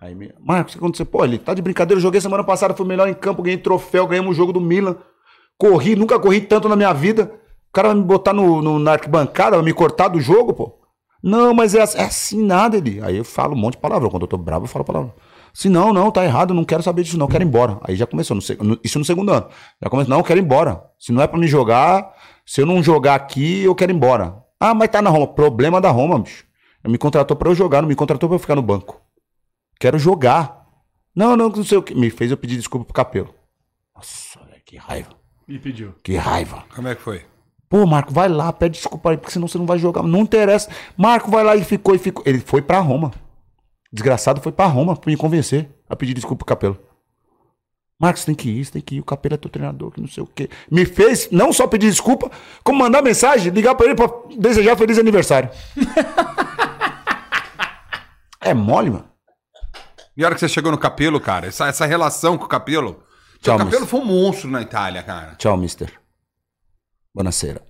Aí, 0.00 0.14
me, 0.14 0.32
Marcos, 0.40 0.74
o 0.74 0.78
que 0.78 0.82
aconteceu? 0.82 1.06
Pô, 1.06 1.24
ele 1.24 1.38
tá 1.38 1.54
de 1.54 1.62
brincadeira, 1.62 1.98
eu 1.98 2.02
joguei 2.02 2.20
semana 2.20 2.42
passada, 2.42 2.74
fui 2.74 2.86
melhor 2.86 3.08
em 3.08 3.14
campo, 3.14 3.42
ganhei 3.42 3.58
troféu, 3.58 4.06
ganhamos 4.06 4.32
o 4.32 4.34
jogo 4.34 4.52
do 4.52 4.60
Milan. 4.60 4.96
Corri, 5.56 5.94
nunca 5.94 6.18
corri 6.18 6.40
tanto 6.40 6.68
na 6.68 6.74
minha 6.74 6.92
vida. 6.92 7.32
O 7.68 7.72
cara 7.72 7.88
vai 7.88 7.96
me 7.96 8.02
botar 8.02 8.32
no, 8.32 8.60
no, 8.60 8.78
na 8.78 8.92
arquibancada, 8.92 9.56
vai 9.56 9.64
me 9.64 9.72
cortar 9.72 10.08
do 10.08 10.20
jogo, 10.20 10.52
pô. 10.52 10.79
Não, 11.22 11.52
mas 11.54 11.74
é, 11.74 11.82
assim- 11.82 11.98
é 11.98 12.04
assim 12.04 12.42
nada, 12.44 12.76
ele. 12.76 13.00
Aí 13.02 13.16
eu 13.16 13.24
falo 13.24 13.54
um 13.54 13.58
monte 13.58 13.74
de 13.74 13.80
palavrão. 13.80 14.10
Quando 14.10 14.22
eu 14.22 14.28
tô 14.28 14.36
bravo, 14.38 14.64
eu 14.64 14.68
falo 14.68 14.84
palavrão. 14.84 15.12
Se 15.52 15.68
não, 15.68 15.92
não, 15.92 16.10
tá 16.10 16.24
errado, 16.24 16.54
não 16.54 16.64
quero 16.64 16.82
saber 16.82 17.02
disso, 17.02 17.18
não, 17.18 17.26
quero 17.26 17.42
ir 17.42 17.46
embora. 17.46 17.78
Aí 17.82 17.96
já 17.96 18.06
começou, 18.06 18.36
no, 18.36 18.78
isso 18.84 18.98
no 18.98 19.04
segundo 19.04 19.32
ano. 19.32 19.48
Já 19.82 19.90
começou, 19.90 20.10
não, 20.10 20.18
eu 20.18 20.24
quero 20.24 20.38
ir 20.38 20.44
embora. 20.44 20.82
Se 20.98 21.10
não 21.12 21.20
é 21.22 21.26
pra 21.26 21.38
me 21.38 21.46
jogar, 21.48 22.14
se 22.46 22.60
eu 22.62 22.66
não 22.66 22.82
jogar 22.82 23.16
aqui, 23.16 23.62
eu 23.64 23.74
quero 23.74 23.90
ir 23.92 23.96
embora. 23.96 24.36
Ah, 24.60 24.72
mas 24.74 24.88
tá 24.88 25.02
na 25.02 25.10
Roma. 25.10 25.26
Problema 25.26 25.80
da 25.80 25.90
Roma, 25.90 26.18
bicho. 26.20 26.44
Me 26.86 26.96
contratou 26.96 27.36
pra 27.36 27.50
eu 27.50 27.54
jogar, 27.54 27.82
não 27.82 27.88
me 27.88 27.94
contratou 27.96 28.28
pra 28.28 28.36
eu 28.36 28.40
ficar 28.40 28.54
no 28.54 28.62
banco. 28.62 29.00
Quero 29.78 29.98
jogar. 29.98 30.64
Não, 31.14 31.36
não, 31.36 31.48
não 31.48 31.64
sei 31.64 31.78
o 31.78 31.82
que. 31.82 31.94
Me 31.94 32.10
fez 32.10 32.30
eu 32.30 32.36
pedir 32.36 32.56
desculpa 32.56 32.84
pro 32.86 32.94
Capelo. 32.94 33.34
Nossa, 33.94 34.38
velho, 34.44 34.62
que 34.64 34.76
raiva. 34.76 35.10
Me 35.48 35.58
pediu. 35.58 35.94
Que 36.04 36.14
raiva. 36.16 36.64
Como 36.74 36.86
é 36.88 36.94
que 36.94 37.02
foi? 37.02 37.22
Pô, 37.70 37.86
Marco, 37.86 38.12
vai 38.12 38.28
lá, 38.28 38.52
pede 38.52 38.78
desculpa 38.78 39.10
aí, 39.10 39.16
porque 39.16 39.32
senão 39.32 39.46
você 39.46 39.56
não 39.56 39.64
vai 39.64 39.78
jogar. 39.78 40.02
Não 40.02 40.22
interessa. 40.22 40.68
Marco 40.96 41.30
vai 41.30 41.44
lá 41.44 41.54
e 41.54 41.62
ficou 41.62 41.94
e 41.94 41.98
ficou. 41.98 42.24
Ele 42.26 42.40
foi 42.40 42.60
pra 42.60 42.80
Roma. 42.80 43.12
Desgraçado 43.92 44.40
foi 44.40 44.50
pra 44.50 44.66
Roma 44.66 44.96
pra 44.96 45.08
me 45.08 45.16
convencer 45.16 45.68
a 45.88 45.94
pedir 45.94 46.12
desculpa 46.12 46.44
pro 46.44 46.52
Capelo. 46.52 46.76
Marcos, 47.96 48.24
tem 48.24 48.34
que 48.34 48.50
ir, 48.50 48.64
você 48.64 48.72
tem 48.72 48.82
que 48.82 48.96
ir. 48.96 49.00
O 49.00 49.04
Capelo 49.04 49.36
é 49.36 49.38
teu 49.38 49.48
treinador, 49.48 49.92
que 49.92 50.00
não 50.00 50.08
sei 50.08 50.20
o 50.20 50.26
quê. 50.26 50.50
Me 50.68 50.84
fez 50.84 51.28
não 51.30 51.52
só 51.52 51.68
pedir 51.68 51.90
desculpa, 51.90 52.28
como 52.64 52.80
mandar 52.80 53.02
mensagem, 53.02 53.52
ligar 53.52 53.76
pra 53.76 53.86
ele 53.86 53.94
pra 53.94 54.10
desejar 54.36 54.76
feliz 54.76 54.98
aniversário. 54.98 55.48
é 58.42 58.52
mole, 58.52 58.90
mano. 58.90 59.08
E 60.16 60.24
a 60.24 60.26
hora 60.26 60.34
que 60.34 60.40
você 60.40 60.48
chegou 60.48 60.72
no 60.72 60.78
Capelo, 60.78 61.20
cara, 61.20 61.46
essa, 61.46 61.68
essa 61.68 61.86
relação 61.86 62.36
com 62.36 62.46
o 62.46 62.48
Capelo. 62.48 63.04
Tchau, 63.40 63.54
o 63.54 63.58
Capelo 63.58 63.82
moço. 63.82 63.86
foi 63.86 64.00
um 64.00 64.04
monstro 64.04 64.50
na 64.50 64.60
Itália, 64.60 65.04
cara. 65.04 65.36
Tchau, 65.36 65.56
mister. 65.56 65.99
Buonasera. 67.14 67.60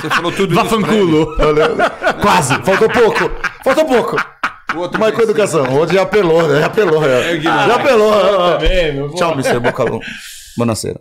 Você 0.00 0.10
falou 0.10 0.32
tudo. 0.32 0.54
Vafanculo. 0.54 1.36
Quase, 2.20 2.54
faltou 2.62 2.88
pouco. 2.90 3.30
Faltou 3.62 3.84
pouco. 3.84 4.16
Mas 4.98 5.14
com 5.14 5.22
educação. 5.22 5.64
O 5.66 5.78
outro 5.78 5.94
já 5.94 6.02
apelou, 6.02 6.48
né? 6.48 6.60
Já 6.60 6.66
apelou. 6.66 7.00
Já, 7.02 7.08
É, 7.08 7.40
já 7.40 7.74
apelou. 7.76 8.12
Também, 8.58 8.92
meu 8.94 9.14
Tchau, 9.14 9.32
Mr. 9.32 9.60
Bocalão. 9.60 10.00
Buonasera. 10.56 11.00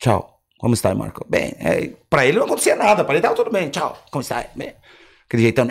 Tchau. 0.00 0.30
Como 0.58 0.74
está, 0.74 0.94
Marco? 0.94 1.26
Bem, 1.28 1.54
é, 1.58 1.90
pra 2.08 2.24
ele 2.24 2.38
não 2.38 2.46
acontecia 2.46 2.76
nada. 2.76 3.04
Pra 3.04 3.14
ele 3.14 3.22
tava 3.22 3.34
tudo 3.34 3.50
bem. 3.50 3.68
Tchau. 3.68 3.98
Como 4.10 4.22
está? 4.22 4.44
Bem. 4.54 4.74
Aquele 5.26 5.42
jeitão. 5.42 5.66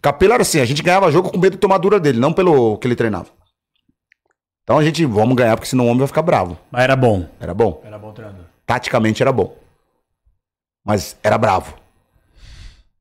Capelo 0.00 0.32
era 0.32 0.42
assim, 0.42 0.60
a 0.60 0.64
gente 0.64 0.82
ganhava 0.82 1.10
jogo 1.12 1.30
com 1.30 1.38
medo 1.38 1.52
de 1.52 1.58
tomar 1.58 1.78
dura 1.78 2.00
dele, 2.00 2.18
não 2.18 2.32
pelo 2.32 2.78
que 2.78 2.86
ele 2.86 2.96
treinava. 2.96 3.26
Então 4.62 4.78
a 4.78 4.84
gente, 4.84 5.04
vamos 5.04 5.36
ganhar, 5.36 5.56
porque 5.56 5.68
senão 5.68 5.84
o 5.84 5.88
homem 5.88 5.98
vai 5.98 6.06
ficar 6.08 6.22
bravo. 6.22 6.56
Mas 6.70 6.84
era 6.84 6.96
bom. 6.96 7.28
Era 7.40 7.52
bom. 7.52 7.82
Era 7.84 7.98
bom 7.98 8.12
treinador. 8.12 8.44
Taticamente 8.70 9.20
era 9.20 9.32
bom. 9.32 9.58
Mas 10.86 11.16
era 11.24 11.36
bravo. 11.36 11.74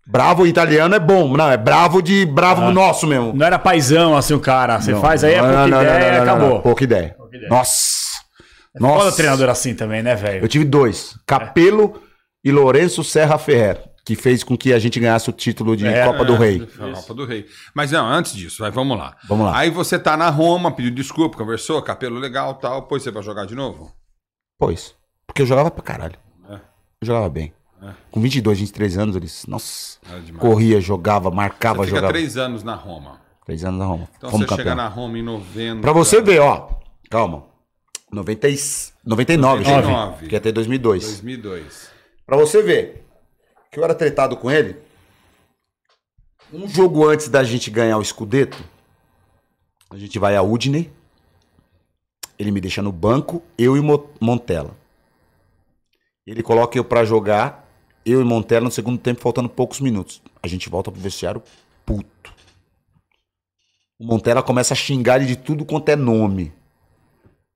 Bravo 0.07 0.47
italiano 0.47 0.95
é 0.95 0.99
bom. 0.99 1.37
Não, 1.37 1.47
é 1.51 1.57
bravo 1.57 2.01
de 2.01 2.25
bravo 2.25 2.71
nosso 2.71 3.05
mesmo. 3.05 3.33
Não 3.33 3.45
era 3.45 3.59
paizão 3.59 4.17
assim 4.17 4.33
o 4.33 4.39
cara. 4.39 4.81
Você 4.81 4.93
Não, 4.93 4.99
faz 4.99 5.23
aí, 5.23 5.35
é 5.35 5.39
pouca 5.39 5.67
não, 5.67 5.83
ideia 5.83 5.83
não, 5.83 6.07
e 6.07 6.09
não, 6.09 6.15
não, 6.15 6.23
acabou. 6.23 6.49
não. 6.55 6.61
Pouca 6.61 6.83
ideia. 6.83 7.13
Pouca 7.15 7.35
ideia. 7.35 7.49
Nossa. 7.51 7.87
Foda 8.75 8.87
Nossa. 8.95 9.15
treinador 9.15 9.47
assim 9.47 9.75
também, 9.75 10.01
né, 10.01 10.15
velho? 10.15 10.43
Eu 10.43 10.47
tive 10.47 10.65
dois. 10.65 11.15
Capelo 11.27 12.01
e 12.43 12.51
Lourenço 12.51 13.03
Serra 13.03 13.37
Ferrer. 13.37 13.79
Que 14.03 14.15
fez 14.15 14.43
com 14.43 14.57
que 14.57 14.73
a 14.73 14.79
gente 14.79 14.99
ganhasse 14.99 15.29
o 15.29 15.33
título 15.33 15.77
de 15.77 15.85
É, 15.85 16.03
Copa 16.03 16.25
do 16.25 16.33
É, 16.33 16.37
Rei. 16.39 16.67
Copa 16.95 17.13
do 17.13 17.25
Rei. 17.27 17.45
Mas 17.75 17.91
não, 17.91 18.07
antes 18.07 18.33
disso, 18.33 18.63
vai, 18.63 18.71
vamos 18.71 18.97
lá. 18.97 19.15
Vamos 19.27 19.45
lá. 19.45 19.55
Aí 19.55 19.69
você 19.69 19.99
tá 19.99 20.17
na 20.17 20.31
Roma, 20.31 20.71
pediu 20.71 20.89
desculpa, 20.89 21.37
conversou, 21.37 21.79
Capelo 21.83 22.17
legal 22.17 22.55
tal, 22.55 22.87
pôs 22.87 23.03
você 23.03 23.11
pra 23.11 23.21
jogar 23.21 23.45
de 23.45 23.53
novo? 23.53 23.93
Pois. 24.57 24.97
Porque 25.29 25.43
eu 25.43 25.45
jogava 25.45 25.69
pra 25.69 25.83
caralho. 25.83 26.17
É. 26.49 26.53
Eu 26.55 27.05
jogava 27.05 27.29
bem. 27.29 27.53
É. 27.81 27.91
Com 28.11 28.19
22, 28.19 28.59
23 28.59 28.97
anos, 28.97 29.15
eles. 29.15 29.45
Nossa. 29.45 29.99
É. 30.11 30.31
Corria, 30.39 30.81
jogava, 30.81 31.29
marcava, 31.29 31.77
Você 31.77 31.85
fica 31.85 31.97
jogava. 31.97 32.13
três 32.13 32.35
anos 32.35 32.63
na 32.63 32.73
Roma. 32.73 33.21
Três 33.45 33.63
anos 33.63 33.79
na 33.79 33.85
Roma. 33.85 34.09
Então 34.17 34.29
Fomos 34.31 34.45
você 34.45 34.49
campeão. 34.49 34.65
chega 34.65 34.75
na 34.75 34.87
Roma 34.87 35.17
em 35.17 35.21
90. 35.23 35.81
Pra 35.81 35.93
você 35.93 36.19
ver, 36.21 36.39
ó. 36.41 36.69
Calma. 37.09 37.43
90 38.11 38.49
e... 38.49 38.55
99, 39.05 39.63
gente. 39.63 39.75
99. 39.75 40.27
Que 40.27 40.39
ter 40.39 40.51
2002. 40.51 41.03
2002. 41.03 41.89
Pra 42.25 42.35
você 42.37 42.61
ver 42.63 43.05
que 43.71 43.79
eu 43.79 43.83
era 43.83 43.93
tretado 43.93 44.35
com 44.35 44.49
ele. 44.49 44.75
Um 46.51 46.67
jogo 46.67 47.07
antes 47.07 47.29
da 47.29 47.43
gente 47.43 47.69
ganhar 47.69 47.97
o 47.99 48.03
Scudetto, 48.03 48.57
a 49.91 49.95
gente 49.95 50.17
vai 50.17 50.35
a 50.35 50.41
Udine. 50.41 50.91
Ele 52.37 52.51
me 52.51 52.59
deixa 52.61 52.81
no 52.81 52.91
banco, 52.91 53.43
eu 53.57 53.77
e 53.77 53.81
Mo- 53.81 54.09
Montella. 54.19 54.71
Ele 56.29 56.43
coloca 56.43 56.77
eu 56.77 56.83
pra 56.83 57.03
jogar, 57.03 57.67
eu 58.05 58.21
e 58.21 58.23
Montella 58.23 58.65
no 58.65 58.71
segundo 58.71 58.99
tempo, 58.99 59.19
faltando 59.19 59.49
poucos 59.49 59.79
minutos. 59.79 60.21
A 60.43 60.47
gente 60.47 60.69
volta 60.69 60.91
pro 60.91 61.01
vestiário 61.01 61.41
puto. 61.83 62.31
O 63.97 64.05
Montella 64.05 64.43
começa 64.43 64.75
a 64.75 64.77
xingar 64.77 65.15
ele 65.15 65.25
de 65.25 65.35
tudo 65.35 65.65
quanto 65.65 65.89
é 65.89 65.95
nome. 65.95 66.53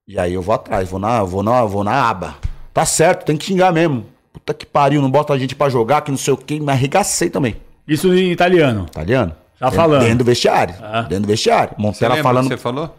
E 0.07 0.17
aí 0.17 0.33
eu 0.33 0.41
vou 0.41 0.55
atrás, 0.55 0.89
vou 0.89 0.99
na, 0.99 1.23
vou 1.23 1.43
na, 1.43 1.63
vou 1.63 1.83
na 1.83 2.09
aba. 2.09 2.35
Tá 2.73 2.83
certo, 2.83 3.25
tem 3.25 3.37
que 3.37 3.45
xingar 3.45 3.71
mesmo. 3.71 4.07
Puta 4.33 4.55
que 4.55 4.65
pariu, 4.65 5.03
não 5.03 5.11
bota 5.11 5.33
a 5.33 5.37
gente 5.37 5.55
pra 5.55 5.69
jogar, 5.69 6.01
que 6.01 6.09
não 6.09 6.17
sei 6.17 6.33
o 6.33 6.37
que, 6.37 6.59
me 6.59 6.71
arregacei 6.71 7.29
também. 7.29 7.57
Isso 7.87 8.11
em 8.11 8.31
italiano. 8.31 8.87
Italiano? 8.87 9.35
Tá 9.59 9.69
falando. 9.69 10.01
Dentro 10.01 10.17
do 10.17 10.23
vestiário. 10.23 10.73
Ah. 10.81 11.03
Dentro 11.03 11.25
do 11.25 11.27
vestiário. 11.27 11.75
Montella 11.77 12.23
falando. 12.23 12.47
o 12.47 12.49
que 12.49 12.55
você 12.55 12.61
falou? 12.61 12.95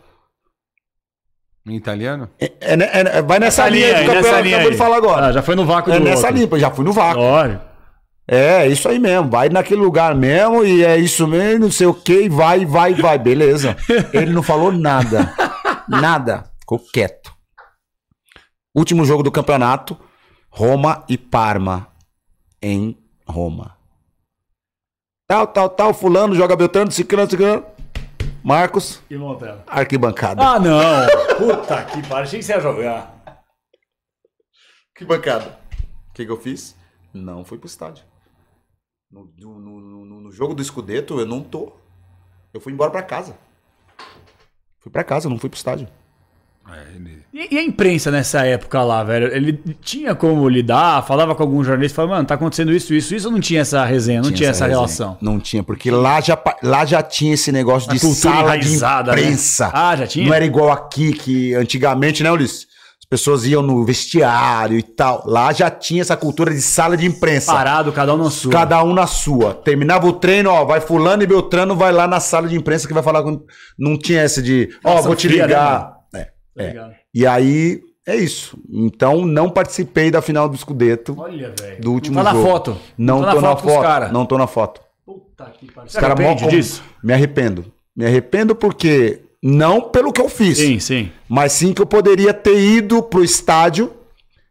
Em 1.67 1.77
italiano? 1.77 2.29
É, 2.39 2.53
é, 2.61 3.19
é, 3.19 3.23
vai 3.23 3.39
nessa, 3.39 3.67
linha, 3.69 3.97
aí 3.97 4.05
que 4.05 4.11
o 4.11 4.15
nessa 4.15 4.23
Capela 4.23 4.41
linha 4.43 4.57
acabou 4.57 4.69
aí. 4.69 4.73
de 4.75 4.79
falar 4.79 4.97
agora. 4.97 5.27
Ah, 5.27 5.33
já 5.33 5.43
foi 5.43 5.55
no 5.55 5.65
vácuo 5.65 5.93
é 5.93 5.99
do 5.99 6.05
nessa 6.05 6.27
outro. 6.29 6.35
linha, 6.35 6.59
já 6.59 6.71
fui 6.71 6.85
no 6.85 6.93
vácuo. 6.93 7.23
Glória. 7.23 7.63
É, 8.29 8.67
isso 8.69 8.89
aí 8.89 8.99
mesmo. 8.99 9.31
Vai 9.31 9.49
naquele 9.49 9.81
lugar 9.81 10.15
mesmo 10.15 10.63
e 10.63 10.85
é 10.85 10.99
isso 10.99 11.27
mesmo, 11.27 11.65
não 11.65 11.71
sei 11.71 11.87
o 11.87 11.95
que, 11.95 12.23
e 12.25 12.29
vai, 12.29 12.67
vai, 12.67 12.95
vai. 12.95 13.19
Beleza. 13.19 13.77
Ele 14.13 14.33
não 14.33 14.43
falou 14.43 14.73
nada. 14.73 15.33
Nada. 15.89 16.45
Ficou 16.61 16.79
quieto. 16.79 17.33
Último 18.75 19.05
jogo 19.05 19.23
do 19.23 19.31
campeonato: 19.31 19.97
Roma 20.51 21.03
e 21.09 21.17
Parma. 21.17 21.89
Em 22.63 22.97
Roma. 23.27 23.77
Tal, 25.27 25.47
tal, 25.47 25.71
tal. 25.71 25.95
Fulano 25.95 26.35
joga 26.35 26.57
Beltrano, 26.57 26.91
Ciclano, 26.91 27.31
Ciclano. 27.31 27.65
Marcos, 28.43 29.03
E 29.11 29.17
Montella. 29.17 29.65
arquibancada. 29.67 30.43
Ah, 30.43 30.59
não! 30.59 30.79
Puta 31.39 31.85
que 31.85 32.03
pariu. 32.03 32.25
Achei 32.25 32.39
que 32.41 32.45
você 32.45 32.53
ia 32.53 32.61
jogar. 32.61 33.15
Arquibancada. 34.95 35.59
O 36.11 36.13
que, 36.15 36.25
que 36.25 36.31
eu 36.31 36.41
fiz? 36.41 36.77
Não 37.13 37.45
fui 37.45 37.59
pro 37.59 37.67
estádio. 37.67 38.05
No, 39.11 39.25
no- 39.39 39.81
no- 39.81 40.21
no- 40.21 40.31
jogo 40.33 40.55
do 40.55 40.65
Scudetto, 40.65 41.19
eu 41.21 41.27
não 41.27 41.43
tô. 41.43 41.73
Eu 42.53 42.61
fui 42.61 42.73
embora 42.73 42.91
pra 42.91 43.03
casa. 43.03 43.37
Fui 44.81 44.91
pra 44.91 45.05
casa, 45.05 45.29
não 45.29 45.39
fui 45.39 45.49
pro 45.49 45.57
estádio. 45.57 45.89
É, 46.71 46.97
ele- 46.97 47.23
E, 47.33 47.55
e 47.55 47.59
a 47.59 47.63
imprensa 47.63 48.11
nessa 48.11 48.47
época 48.47 48.83
lá, 48.83 49.03
velho? 49.03 49.27
Ele 49.35 49.61
tinha 49.83 50.15
como 50.15 50.49
lidar? 50.49 51.05
Falava 51.05 51.35
com 51.35 51.43
algum 51.43 51.63
jornalista? 51.65 51.97
Falava, 51.97 52.15
mano, 52.15 52.27
tá 52.27 52.35
acontecendo 52.35 52.73
isso, 52.73 52.95
isso, 52.95 53.15
isso? 53.15 53.27
Ou 53.27 53.33
não 53.33 53.41
tinha 53.41 53.61
essa 53.61 53.85
resenha? 53.85 54.23
Não 54.23 54.31
tinha, 54.33 54.49
essa, 54.51 54.65
resenha. 54.65 54.79
relação? 54.79 55.19
Não 55.21 55.39
tinha, 55.41 55.63
porque 55.63 55.91
lá 55.91 56.21
já, 56.21 56.39
lá 56.63 56.85
já 56.85 57.03
tinha 57.03 57.35
esse 57.35 57.51
negócio 57.53 57.91
de 57.91 57.99
cultura 58.01 58.35
sala 58.37 58.57
de 58.59 58.69
né? 58.69 58.77
imprensa. 58.77 59.71
Ah, 59.75 59.97
já 59.97 60.07
tinha? 60.07 60.27
Não 60.27 60.35
era 60.35 60.45
igual 60.45 60.71
aqui, 60.71 61.13
que 61.13 61.55
antigamente, 61.55 62.23
né, 62.23 62.31
Ulisses? 62.31 62.67
As 63.01 63.05
pessoas 63.07 63.45
iam 63.45 63.61
no 63.63 63.85
vestiário 63.85 64.79
e 64.79 64.83
tal. 64.83 65.23
Lá 65.27 65.53
já 65.53 65.69
tinha 65.71 66.01
essa 66.01 66.17
cultura 66.17 66.53
de 66.55 66.63
sala 66.63 66.97
de 66.97 67.05
imprensa. 67.05 67.53
Parado, 67.53 67.93
cada 67.93 68.15
um 68.15 68.17
na 68.17 68.31
sua. 68.31 68.51
Cada 68.53 68.83
um 68.83 68.95
na 68.95 69.07
sua. 69.07 69.53
Terminava 69.55 70.07
o 70.07 70.13
treino, 70.15 70.51
ó, 70.51 70.65
vai 70.65 70.81
fulano 70.81 71.23
e 71.23 71.27
Beltrano, 71.27 71.77
vai 71.77 71.93
lá 71.93 72.09
na 72.09 72.19
sala 72.19 72.49
de 72.49 72.57
imprensa 72.57 72.89
que 72.89 72.95
vai 72.95 73.03
falar 73.03 73.23
com... 73.23 73.43
Não 73.79 73.99
tinha 73.99 74.21
essa 74.23 74.41
de, 74.41 74.71
ó, 74.83 74.89
Relação 74.91 75.07
vou 75.09 75.17
te 75.17 75.29
fria, 75.29 75.43
né, 75.43 75.49
ligar. 75.49 75.95
É. 76.57 76.63
Tá 76.65 76.69
ligado? 76.71 76.95
E 77.15 77.27
aí, 77.27 77.81
é 78.07 78.17
isso. 78.17 78.59
Então, 78.71 79.25
não 79.25 79.49
participei 79.51 80.11
da 80.11 80.21
final 80.23 80.49
do 80.49 80.57
Scudetto, 80.57 81.17
Olha, 81.19 81.53
velho. 81.59 81.81
do 81.81 81.93
último 81.93 82.17
não 82.17 82.25
tá 82.25 82.31
jogo. 82.33 82.43
na 82.45 82.51
foto. 82.51 82.77
Não, 82.99 83.23
tá 83.23 83.31
tô 83.35 83.41
na 83.41 83.49
com 83.57 83.67
os 83.67 83.73
foto. 83.75 83.83
cara. 83.83 84.09
Não 84.09 84.27
tô 84.27 84.39
na 84.39 84.47
foto. 84.47 84.81
Puta 85.07 85.45
que 85.59 85.67
pariu. 85.73 85.87
Os 85.87 85.93
Você 85.93 86.01
cara 86.01 86.15
mó 86.15 86.23
arrepende 86.23 86.45
com- 86.45 86.51
disso? 86.51 86.83
Me 87.03 87.13
arrependo. 87.13 87.65
Me 87.97 88.05
arrependo 88.07 88.55
porque... 88.55 89.21
Não 89.47 89.83
pelo 89.83 90.11
que 90.11 90.23
eu 90.23 90.29
fiz. 90.31 90.57
Sim, 90.57 90.79
sim. 90.81 91.13
Mas 91.29 91.53
sim 91.53 91.75
que 91.75 91.83
eu 91.83 91.85
poderia 91.87 92.33
ter 92.33 92.59
ido 92.59 93.03
pro 93.03 93.23
estádio. 93.23 93.93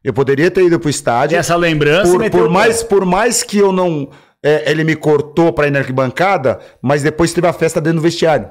Eu 0.03 0.13
poderia 0.13 0.51
ter 0.51 0.63
ido 0.65 0.79
pro 0.79 0.87
estádio. 0.87 1.33
E 1.35 1.39
essa 1.39 1.55
lembrança 1.55 2.11
por, 2.11 2.29
por 2.29 2.47
mais, 2.49 2.83
por 2.83 3.03
mais 3.03 3.41
que 3.41 3.57
eu 3.57 3.71
não. 3.71 4.07
é, 4.43 4.69
ele 4.69 4.83
me 4.83 4.95
cortou 4.95 5.51
pra 5.51 5.65
ir 5.65 5.71
na 5.71 5.79
arquibancada, 5.79 6.59
mas 6.79 7.01
depois 7.01 7.33
teve 7.33 7.47
a 7.47 7.53
festa 7.53 7.81
dentro 7.81 7.97
do 7.99 8.03
vestiário. 8.03 8.47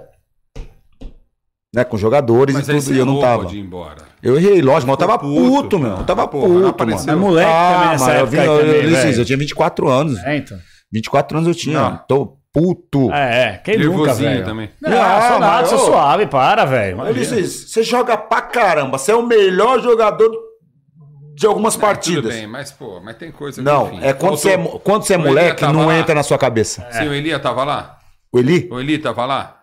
Né, 1.74 1.84
com 1.84 1.96
jogadores 1.96 2.54
Mas 2.54 2.68
e 2.68 2.72
tudo, 2.74 2.94
e 2.94 2.98
eu 2.98 3.06
não 3.06 3.18
tava. 3.18 3.44
pode 3.44 3.56
ir 3.56 3.60
embora. 3.60 3.96
Eu 4.22 4.36
errei, 4.36 4.60
lógico, 4.60 4.90
mas 4.90 5.00
eu 5.00 5.06
tava 5.06 5.18
puto, 5.18 5.62
puto, 5.62 5.78
meu. 5.78 5.90
não. 5.90 5.98
Eu 6.00 6.04
tava 6.04 6.28
Porra, 6.28 6.46
puto, 6.46 6.58
não 6.60 6.68
mano. 6.70 6.86
Mas 7.06 7.06
moleque 7.16 7.50
também 7.50 7.88
nessa 7.88 8.04
mas 8.04 8.14
eu, 8.14 8.20
época 8.20 8.26
vim, 8.30 8.38
aí 8.38 8.46
eu, 8.46 8.58
também, 8.58 9.12
eu, 9.12 9.18
eu 9.18 9.24
tinha 9.24 9.38
24 9.38 9.88
anos. 9.88 10.18
É, 10.22 10.36
então. 10.36 10.58
24 10.92 11.38
anos 11.38 11.48
eu 11.48 11.54
tinha. 11.54 11.80
Não. 11.80 11.96
Tô 12.06 12.36
puto. 12.52 13.10
É, 13.10 13.42
é. 13.54 13.58
Quem 13.64 13.78
nunca, 13.78 14.12
velho? 14.12 14.44
também. 14.44 14.68
Não, 14.82 15.02
Ah, 15.02 15.28
sou 15.30 15.40
nada, 15.40 15.66
sou 15.66 15.78
suave, 15.78 16.26
para, 16.26 16.66
velho. 16.66 16.98
Você 17.24 17.82
joga 17.82 18.18
pra 18.18 18.42
caramba. 18.42 18.98
Você 18.98 19.10
é 19.12 19.16
o 19.16 19.26
melhor 19.26 19.80
jogador 19.80 20.30
de 21.34 21.46
algumas 21.46 21.72
Tudo 21.74 21.80
partidas. 21.86 22.34
bem, 22.34 22.46
mas, 22.46 22.70
pô, 22.70 23.00
mas 23.02 23.16
tem 23.16 23.32
coisa 23.32 23.62
que, 23.62 23.64
Não, 23.64 23.86
enfim, 23.86 24.00
é 24.02 24.12
quando 24.12 24.36
você 24.36 24.50
é, 24.50 24.58
quando 24.58 25.04
você 25.04 25.14
é 25.14 25.16
moleque, 25.16 25.64
não 25.64 25.86
lá. 25.86 25.96
entra 25.96 26.14
na 26.14 26.22
sua 26.22 26.36
cabeça. 26.36 26.86
Sim, 26.90 27.08
o 27.08 27.14
Elia 27.14 27.38
tava 27.38 27.64
lá? 27.64 27.98
O 28.30 28.38
Eli, 28.38 28.68
O 28.70 28.78
Eli 28.78 28.98
tava 28.98 29.24
lá? 29.24 29.61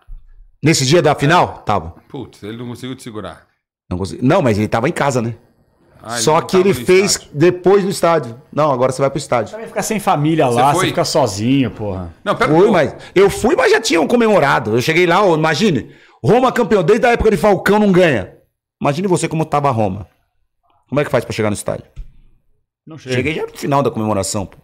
Nesse 0.62 0.84
dia 0.86 1.00
da 1.02 1.14
final, 1.14 1.58
tava. 1.64 1.94
Putz, 2.08 2.42
ele 2.42 2.56
não 2.56 2.66
conseguiu 2.68 2.94
te 2.96 3.02
segurar. 3.02 3.46
Não, 3.90 3.98
consegui- 3.98 4.24
não, 4.24 4.40
mas 4.42 4.58
ele 4.58 4.68
tava 4.68 4.88
em 4.88 4.92
casa, 4.92 5.20
né? 5.20 5.34
Ah, 6.02 6.16
Só 6.16 6.40
que 6.40 6.56
ele 6.56 6.70
no 6.70 6.74
fez 6.74 7.10
estádio. 7.12 7.30
depois 7.34 7.84
do 7.84 7.90
estádio. 7.90 8.40
Não, 8.50 8.72
agora 8.72 8.90
você 8.90 9.02
vai 9.02 9.10
pro 9.10 9.18
estádio. 9.18 9.52
Também 9.52 9.66
ficar 9.66 9.82
sem 9.82 10.00
família 10.00 10.46
lá, 10.46 10.52
Você 10.52 10.72
você, 10.72 10.78
foi? 10.78 10.86
fica 10.88 11.04
sozinho, 11.04 11.70
porra. 11.70 12.14
Não, 12.24 12.34
pera 12.34 12.50
pô. 12.50 12.70
mas 12.72 12.96
eu 13.14 13.28
fui, 13.28 13.54
mas 13.54 13.70
já 13.70 13.80
tinham 13.80 14.06
comemorado. 14.06 14.76
Eu 14.76 14.80
cheguei 14.80 15.06
lá, 15.06 15.22
ó, 15.22 15.34
imagine, 15.36 15.90
Roma 16.24 16.50
campeão 16.52 16.82
desde 16.82 17.04
a 17.06 17.10
época 17.10 17.30
de 17.30 17.36
Falcão 17.36 17.78
não 17.78 17.92
ganha. 17.92 18.34
Imagine 18.80 19.08
você 19.08 19.28
como 19.28 19.44
tava 19.44 19.70
Roma. 19.70 20.08
Como 20.88 20.98
é 21.00 21.04
que 21.04 21.10
faz 21.10 21.22
pra 21.22 21.34
chegar 21.34 21.50
no 21.50 21.54
estádio? 21.54 21.84
Não 22.86 22.96
chega. 22.96 23.16
Cheguei 23.16 23.34
já 23.34 23.42
no 23.46 23.52
final 23.56 23.82
da 23.82 23.90
comemoração, 23.90 24.46
pô. 24.46 24.56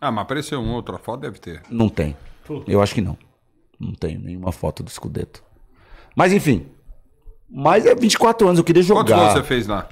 Ah, 0.00 0.10
mas 0.10 0.22
apareceu 0.22 0.58
um 0.60 0.72
outra 0.74 0.98
foto, 0.98 1.20
deve 1.20 1.38
ter. 1.38 1.62
Não 1.70 1.88
tem. 1.88 2.16
Puta. 2.44 2.68
Eu 2.70 2.82
acho 2.82 2.92
que 2.94 3.00
não. 3.00 3.16
Não 3.84 3.92
tenho 3.92 4.18
nenhuma 4.20 4.50
foto 4.50 4.82
do 4.82 4.90
Scudetto. 4.90 5.42
Mas 6.16 6.32
enfim. 6.32 6.66
Mas 7.50 7.84
é 7.84 7.94
24 7.94 8.46
anos, 8.46 8.58
eu 8.58 8.64
queria 8.64 8.82
Quantos 8.82 9.10
jogar. 9.10 9.16
gols 9.16 9.32
você 9.34 9.42
fez 9.42 9.66
lá? 9.66 9.86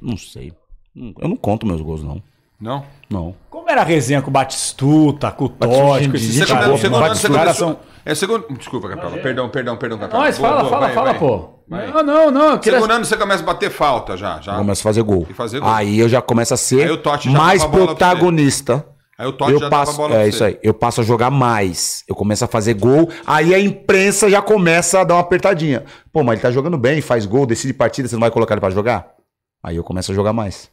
Não 0.00 0.16
sei. 0.16 0.52
Eu 0.94 1.28
não 1.28 1.36
conto 1.36 1.66
meus 1.66 1.80
gols, 1.80 2.02
não. 2.02 2.22
Não? 2.60 2.84
Não. 3.08 3.34
Como 3.50 3.68
era 3.68 3.82
a 3.82 3.84
resenha 3.84 4.22
com 4.22 4.28
o 4.28 4.32
Batistuta, 4.32 5.30
com 5.30 5.44
o 5.44 5.48
Totti, 5.48 6.08
com 6.08 6.16
esses 6.16 6.44
caras? 6.44 6.80
você 6.80 6.88
disputar, 6.88 7.40
começou... 7.40 7.80
É 8.04 8.14
segundo... 8.14 8.46
Desculpa, 8.56 8.88
Capela. 8.88 9.18
Perdão, 9.18 9.48
perdão, 9.48 9.76
perdão, 9.76 9.98
Capela. 9.98 10.22
Mas 10.22 10.38
Boa, 10.38 10.48
fala, 10.48 10.60
boa, 10.60 10.70
fala, 10.70 10.86
vai, 10.86 10.94
fala, 10.94 11.10
vai. 11.10 11.18
pô. 11.18 11.48
Vai. 11.68 11.86
Não, 11.90 12.02
não, 12.02 12.30
não. 12.30 12.58
Queria... 12.58 12.78
Segundo 12.78 12.92
ano 12.92 13.04
você 13.04 13.16
começa 13.16 13.42
a 13.42 13.46
bater 13.46 13.70
falta 13.70 14.16
já. 14.16 14.40
já. 14.40 14.52
Eu 14.52 14.58
começo 14.58 14.80
a 14.80 14.84
fazer 14.84 15.02
gol. 15.02 15.26
E 15.28 15.34
fazer 15.34 15.60
gol. 15.60 15.68
Aí 15.68 15.98
eu 15.98 16.08
já 16.08 16.22
começo 16.22 16.54
a 16.54 16.56
ser 16.56 16.84
Aí 16.84 16.90
o 16.90 16.98
Totti 16.98 17.30
já 17.30 17.36
mais 17.36 17.64
protagonista. 17.64 18.86
Aí 19.18 19.26
o 19.26 19.32
Totti 19.32 19.52
eu 19.52 19.60
já 19.60 19.68
dava 19.68 19.82
a 19.82 19.86
passo, 19.86 19.96
bola 19.96 20.22
é 20.22 20.28
isso 20.28 20.44
aí. 20.44 20.58
Eu 20.62 20.74
passo 20.74 21.00
a 21.00 21.04
jogar 21.04 21.30
mais. 21.30 22.04
Eu 22.06 22.14
começo 22.14 22.44
a 22.44 22.48
fazer 22.48 22.74
gol. 22.74 23.08
Aí 23.26 23.54
a 23.54 23.58
imprensa 23.58 24.28
já 24.28 24.42
começa 24.42 25.00
a 25.00 25.04
dar 25.04 25.14
uma 25.14 25.20
apertadinha. 25.20 25.84
Pô, 26.12 26.22
mas 26.22 26.34
ele 26.34 26.42
tá 26.42 26.50
jogando 26.50 26.76
bem, 26.76 27.00
faz 27.00 27.24
gol, 27.24 27.46
decide 27.46 27.72
partida, 27.72 28.08
você 28.08 28.14
não 28.14 28.20
vai 28.20 28.30
colocar 28.30 28.54
ele 28.54 28.60
pra 28.60 28.70
jogar? 28.70 29.14
Aí 29.62 29.76
eu 29.76 29.84
começo 29.84 30.12
a 30.12 30.14
jogar 30.14 30.32
mais. 30.32 30.70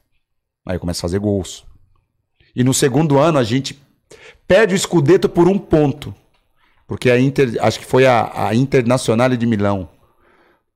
Aí 0.68 0.76
eu 0.76 0.80
começo 0.80 1.00
a 1.00 1.08
fazer 1.08 1.20
gols. 1.20 1.66
E 2.56 2.64
no 2.64 2.74
segundo 2.74 3.18
ano 3.18 3.40
a 3.40 3.44
gente 3.44 3.82
perde 4.46 4.76
o 4.76 4.80
Scudetto 4.80 5.30
por 5.30 5.48
um 5.48 5.58
ponto. 5.58 6.14
Porque 6.86 7.10
a 7.10 7.20
Inter, 7.20 7.58
acho 7.62 7.80
que 7.80 7.86
foi 7.86 8.06
a, 8.06 8.48
a 8.48 8.54
Internacional 8.54 9.30
de 9.30 9.46
Milão 9.46 9.90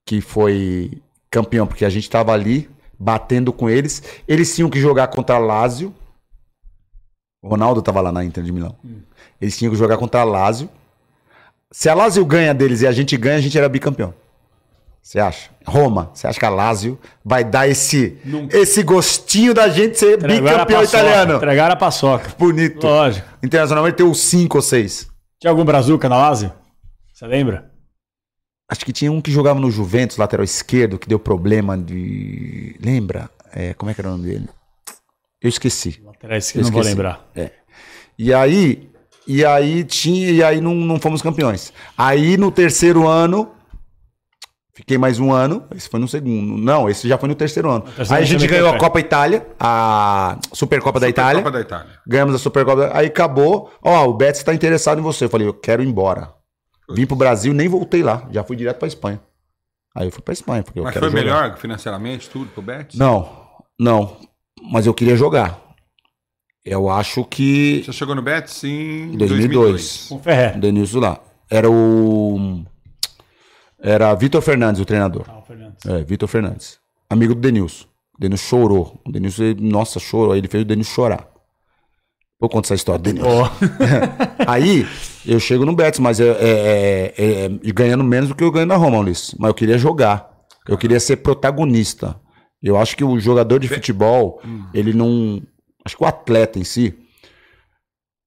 que 0.05 0.21
foi 0.21 1.01
campeão, 1.29 1.67
porque 1.67 1.83
a 1.83 1.89
gente 1.89 2.09
tava 2.09 2.31
ali 2.31 2.69
batendo 2.97 3.51
com 3.51 3.69
eles. 3.69 4.01
Eles 4.25 4.55
tinham 4.55 4.69
que 4.69 4.79
jogar 4.79 5.07
contra 5.07 5.37
Lazio. 5.37 5.93
O 7.47 7.49
Ronaldo 7.49 7.81
tava 7.81 8.01
lá 8.01 8.11
na 8.11 8.25
Inter 8.25 8.43
de 8.43 8.51
Milão. 8.51 8.75
Eles 9.39 9.57
tinham 9.57 9.71
que 9.71 9.77
jogar 9.77 9.95
contra 9.95 10.19
a 10.19 10.23
Lazio. 10.25 10.69
Se 11.71 11.87
a 11.87 11.93
Lazio 11.93 12.25
ganha 12.25 12.53
deles 12.53 12.81
e 12.81 12.87
a 12.87 12.91
gente 12.91 13.15
ganha, 13.15 13.37
a 13.37 13.41
gente 13.41 13.57
era 13.57 13.69
bicampeão. 13.69 14.13
Você 15.01 15.17
acha? 15.17 15.49
Roma, 15.65 16.11
você 16.13 16.27
acha 16.27 16.37
que 16.37 16.45
a 16.45 16.49
Lazio 16.49 16.99
vai 17.23 17.45
dar 17.45 17.65
esse, 17.65 18.17
esse 18.51 18.83
gostinho 18.83 19.53
da 19.53 19.69
gente 19.69 19.97
ser 19.97 20.17
Entregaram 20.17 20.43
bicampeão 20.43 20.81
paçoca, 20.81 20.97
italiano? 20.97 21.35
Entregaram 21.37 21.73
a 21.73 21.77
paçoca. 21.77 22.35
Bonito. 22.37 22.85
Lógico. 22.85 23.25
Internacionalmente 23.41 23.95
tem 23.95 24.05
uns 24.05 24.19
5 24.19 24.57
ou 24.57 24.61
6. 24.61 25.07
Tinha 25.39 25.49
algum 25.49 25.63
brazuca 25.63 26.09
na 26.09 26.17
Lazio? 26.17 26.51
Você 27.13 27.25
lembra? 27.25 27.71
Acho 28.69 28.83
que 28.83 28.91
tinha 28.91 29.09
um 29.09 29.21
que 29.21 29.31
jogava 29.31 29.57
no 29.57 29.71
Juventus, 29.71 30.17
lateral 30.17 30.43
esquerdo, 30.43 30.99
que 30.99 31.07
deu 31.07 31.17
problema 31.17 31.77
de. 31.77 32.75
Lembra? 32.83 33.29
É, 33.53 33.73
como 33.73 33.89
é 33.89 33.93
que 33.93 34.01
era 34.01 34.09
o 34.09 34.11
nome 34.11 34.27
dele? 34.27 34.49
Eu 35.41 35.49
esqueci. 35.49 36.01
Lateral 36.03 36.37
esquerdo, 36.37 36.65
Eu 36.65 36.67
não 36.67 36.71
vou 36.71 36.81
esqueci. 36.81 36.95
lembrar. 36.95 37.27
E 38.17 38.33
aí, 38.33 38.89
e 39.27 39.45
aí 39.45 39.83
tinha, 39.83 40.29
e 40.31 40.43
aí 40.43 40.59
não, 40.61 40.73
não 40.73 40.99
fomos 40.99 41.21
campeões. 41.21 41.71
Aí 41.97 42.37
no 42.37 42.51
terceiro 42.51 43.07
ano, 43.07 43.51
fiquei 44.73 44.97
mais 44.97 45.19
um 45.19 45.31
ano. 45.31 45.65
Esse 45.75 45.87
foi 45.89 45.99
no 45.99 46.07
segundo. 46.07 46.57
Não, 46.57 46.89
esse 46.89 47.07
já 47.07 47.17
foi 47.17 47.29
no 47.29 47.35
terceiro 47.35 47.69
ano. 47.69 47.81
terceiro 47.81 48.13
aí 48.15 48.23
a 48.23 48.25
gente 48.25 48.47
ganhou 48.47 48.69
a. 48.69 48.77
Copa 48.79 48.99
Itália, 48.99 49.45
a 49.59 50.39
Supercopa 50.53 50.99
da 50.99 51.07
Itália. 51.07 51.43
Copa 51.43 51.51
da 51.51 51.61
Itália. 51.61 51.91
Ganhamos 52.07 52.33
a 52.33 52.39
Supercopa. 52.39 52.89
Aí 52.93 53.07
acabou. 53.07 53.71
Ó, 53.83 54.07
o 54.07 54.13
Betis 54.13 54.41
tá 54.43 54.53
interessado 54.53 54.99
em 54.99 55.03
você. 55.03 55.25
Eu 55.25 55.29
falei, 55.29 55.47
eu 55.47 55.53
quero 55.53 55.83
ir 55.83 55.87
embora. 55.87 56.33
Vim 56.89 57.05
pro 57.05 57.15
Brasil, 57.17 57.53
nem 57.53 57.67
voltei 57.67 58.01
lá. 58.01 58.27
Já 58.31 58.43
fui 58.43 58.55
direto 58.55 58.77
pra 58.79 58.87
Espanha. 58.87 59.19
Aí 59.95 60.07
eu 60.07 60.11
fui 60.11 60.21
pra 60.21 60.33
Espanha, 60.33 60.63
porque 60.63 60.79
eu 60.79 60.83
Mas 60.83 60.93
quero 60.93 61.05
foi 61.11 61.19
jogar. 61.21 61.23
melhor 61.41 61.57
financeiramente, 61.57 62.29
tudo 62.29 62.49
pro 62.51 62.61
Betis? 62.61 62.97
Não, 62.97 63.29
não. 63.79 64.15
Mas 64.61 64.85
eu 64.85 64.93
queria 64.93 65.15
jogar. 65.15 65.61
Eu 66.65 66.89
acho 66.89 67.23
que. 67.23 67.83
Você 67.85 67.93
chegou 67.93 68.13
no 68.15 68.21
Betis 68.21 68.63
em 68.63 69.15
2002. 69.17 69.19
2002. 69.19 70.05
Com 70.09 70.15
o 70.15 70.19
Ferré. 70.19 70.51
Denilson 70.57 70.99
lá. 70.99 71.19
Era 71.49 71.69
o. 71.69 72.63
Era 73.79 74.13
Vitor 74.15 74.41
Fernandes, 74.41 74.81
o 74.81 74.85
treinador. 74.85 75.23
Ah, 75.29 75.39
o 75.39 75.41
Fernandes. 75.43 75.85
É, 75.85 76.03
Vitor 76.03 76.27
Fernandes. 76.27 76.79
Amigo 77.09 77.33
do 77.35 77.39
Denilson. 77.41 77.85
O 78.17 78.19
Denilson 78.21 78.43
chorou. 78.47 79.01
O 79.05 79.11
Denilson, 79.11 79.43
ele- 79.43 79.69
nossa, 79.69 79.99
chorou. 79.99 80.33
Aí 80.33 80.39
ele 80.39 80.47
fez 80.47 80.63
o 80.63 80.65
Denilson 80.65 80.91
chorar. 80.93 81.27
Vou 82.39 82.49
contar 82.49 82.67
essa 82.67 82.75
história 82.75 82.99
do 82.99 83.03
Denilson. 83.03 83.29
Ó, 83.43 83.49
Aí 84.47 84.85
eu 85.25 85.39
chego 85.39 85.65
no 85.65 85.75
Betis, 85.75 85.99
mas 85.99 86.19
é, 86.19 86.25
é- 86.29 87.13
é- 87.17 87.45
é- 87.45 87.71
ganhando 87.71 88.03
menos 88.03 88.29
do 88.29 88.35
que 88.35 88.43
eu 88.43 88.51
ganho 88.51 88.65
na 88.65 88.75
Roma, 88.75 88.99
Ulisses. 88.99 89.33
Mas 89.39 89.49
eu 89.49 89.53
queria 89.55 89.77
jogar. 89.77 90.29
Eu 90.67 90.77
queria 90.77 90.99
ser 90.99 91.17
protagonista. 91.17 92.19
Eu 92.61 92.77
acho 92.77 92.95
que 92.97 93.03
o 93.03 93.19
jogador 93.19 93.59
de 93.59 93.67
futebol, 93.67 94.41
ele 94.73 94.93
não. 94.93 95.41
Acho 95.85 95.95
que 95.97 96.03
o 96.03 96.07
atleta 96.07 96.59
em 96.59 96.63
si, 96.63 96.93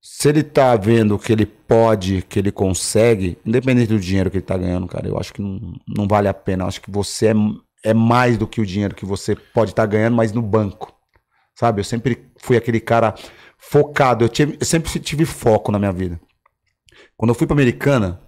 se 0.02 0.28
ele 0.28 0.42
tá 0.42 0.76
vendo 0.76 1.18
que 1.18 1.32
ele 1.32 1.44
pode, 1.44 2.22
que 2.22 2.38
ele 2.38 2.50
consegue, 2.50 3.36
independente 3.44 3.88
do 3.88 3.98
dinheiro 4.00 4.30
que 4.30 4.38
ele 4.38 4.44
tá 4.46 4.56
ganhando, 4.56 4.86
cara, 4.86 5.06
eu 5.08 5.18
acho 5.18 5.32
que 5.34 5.42
não, 5.42 5.74
não 5.86 6.08
vale 6.08 6.28
a 6.28 6.34
pena. 6.34 6.64
Eu 6.64 6.68
acho 6.68 6.80
que 6.80 6.90
você 6.90 7.28
é, 7.28 7.90
é 7.90 7.94
mais 7.94 8.38
do 8.38 8.46
que 8.46 8.60
o 8.60 8.66
dinheiro 8.66 8.94
que 8.94 9.04
você 9.04 9.34
pode 9.36 9.72
estar 9.72 9.84
ganhando, 9.86 10.16
mas 10.16 10.32
no 10.32 10.40
banco. 10.42 10.94
Sabe? 11.54 11.80
Eu 11.80 11.84
sempre 11.84 12.30
fui 12.38 12.56
aquele 12.56 12.80
cara 12.80 13.14
focado. 13.58 14.24
Eu, 14.24 14.28
tive- 14.30 14.56
eu 14.58 14.64
sempre 14.66 14.98
tive 15.00 15.26
foco 15.26 15.70
na 15.70 15.78
minha 15.78 15.92
vida. 15.92 16.18
Quando 17.16 17.30
eu 17.30 17.34
fui 17.34 17.46
pra 17.46 17.54
Americana, 17.54 18.20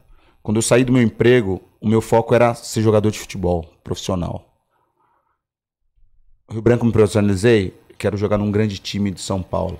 Quando 0.42 0.56
eu 0.58 0.62
saí 0.62 0.84
do 0.84 0.92
meu 0.92 1.00
emprego, 1.02 1.62
o 1.80 1.88
meu 1.88 2.00
foco 2.00 2.34
era 2.34 2.52
ser 2.52 2.82
jogador 2.82 3.10
de 3.12 3.18
futebol 3.20 3.64
profissional. 3.84 4.51
Rio 6.50 6.62
Branco 6.62 6.84
me 6.84 6.92
profissionalizei, 6.92 7.74
quero 7.98 8.16
jogar 8.16 8.38
num 8.38 8.50
grande 8.50 8.78
time 8.78 9.10
de 9.10 9.20
São 9.20 9.42
Paulo. 9.42 9.78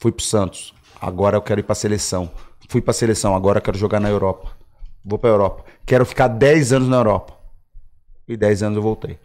Fui 0.00 0.10
pro 0.10 0.24
Santos, 0.24 0.72
agora 1.00 1.36
eu 1.36 1.42
quero 1.42 1.60
ir 1.60 1.64
pra 1.64 1.74
seleção. 1.74 2.30
Fui 2.68 2.80
pra 2.80 2.92
seleção, 2.92 3.34
agora 3.34 3.58
eu 3.58 3.62
quero 3.62 3.76
jogar 3.76 4.00
na 4.00 4.08
Europa. 4.08 4.52
Vou 5.04 5.18
pra 5.18 5.30
Europa. 5.30 5.64
Quero 5.84 6.04
ficar 6.06 6.28
10 6.28 6.72
anos 6.72 6.88
na 6.88 6.96
Europa. 6.98 7.34
E 8.28 8.36
10 8.36 8.62
anos 8.62 8.76
eu 8.76 8.82
voltei. 8.82 9.18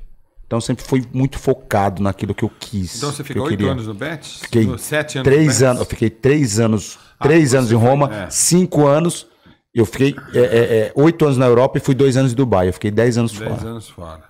Então 0.47 0.59
sempre 0.61 0.83
fui 0.83 1.03
muito 1.13 1.37
focado 1.39 2.01
naquilo 2.01 2.33
que 2.33 2.43
eu 2.43 2.51
quis. 2.59 2.97
Então 2.97 3.11
você 3.11 3.23
ficou 3.23 3.43
eu 3.43 3.45
oito 3.47 3.57
queria. 3.57 3.71
anos 3.71 3.87
no 3.87 3.93
Betis? 3.93 4.39
Fiquei 4.41 4.65
No- 4.65 4.77
Sete 4.77 5.17
anos 5.17 5.27
no 5.29 5.35
três 5.35 5.63
anos. 5.63 5.79
Eu 5.79 5.85
fiquei 5.85 6.09
três 6.09 6.59
anos, 6.59 6.99
Ah, 7.19 7.23
três 7.23 7.49
você 7.51 7.57
anos 7.57 7.71
em 7.71 7.79
foi- 7.79 7.87
Roma, 7.87 8.13
é. 8.15 8.29
cinco 8.29 8.85
anos. 8.87 9.27
Eu 9.73 9.85
fiquei 9.85 10.15
é, 10.33 10.39
é, 10.39 10.77
é, 10.87 10.93
oito 10.95 11.25
anos 11.25 11.37
na 11.37 11.45
Europa 11.45 11.77
e 11.77 11.81
fui 11.81 11.93
dois 11.93 12.15
anos 12.17 12.31
em 12.31 12.35
Dubai. 12.35 12.69
Eu 12.69 12.73
fiquei 12.73 12.89
dez 12.91 13.17
anos 13.17 13.31
Dez 13.37 13.51
fora. 13.51 13.69
anos 13.69 13.89
fora. 13.89 14.23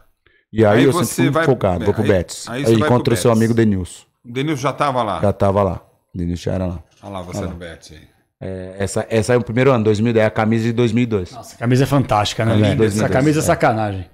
E 0.51 0.65
aí, 0.65 0.79
Aí 0.79 0.83
eu 0.85 0.91
você 0.91 1.05
sempre 1.05 1.15
fui 1.15 1.23
muito 1.25 1.33
vai- 1.33 1.45
focado. 1.45 1.85
Vou 1.85 1.93
pro 1.93 2.03
aí- 2.03 2.09
Betis. 2.09 2.47
aí 2.49 2.65
Aí, 2.65 2.73
encontrei 2.75 3.17
seu 3.17 3.29
Betis. 3.31 3.41
amigo 3.41 3.53
Denilson. 3.53 4.03
O 4.25 4.31
Denilson 4.31 4.61
já 4.61 4.73
tava 4.73 5.03
lá. 5.03 5.21
Já 5.21 5.33
tava 5.33 5.63
lá. 5.63 5.81
Denilson 6.13 6.43
já 6.43 6.53
era 6.53 6.65
lá. 6.67 6.79
Olha 7.03 7.11
lá 7.13 7.21
você 7.21 7.41
no 7.41 7.55
Betis 7.55 7.91
aí. 7.91 8.07
É, 8.41 8.75
essa, 8.79 9.05
essa 9.09 9.33
é 9.33 9.37
o 9.37 9.43
primeiro 9.43 9.71
ano, 9.71 9.83
2010, 9.83 10.27
a 10.27 10.29
camisa 10.29 10.65
de 10.65 10.73
2002. 10.73 11.31
Nossa, 11.31 11.55
a 11.55 11.57
camisa 11.59 11.83
é 11.83 11.87
fantástica, 11.87 12.43
né, 12.45 12.51
Camisa 12.51 12.69
velho? 12.69 12.73
Essa 12.83 12.99
2002, 13.07 13.11
camisa 13.13 13.39
é 13.39 13.41
é. 13.41 13.45
sacanagem. 13.45 14.09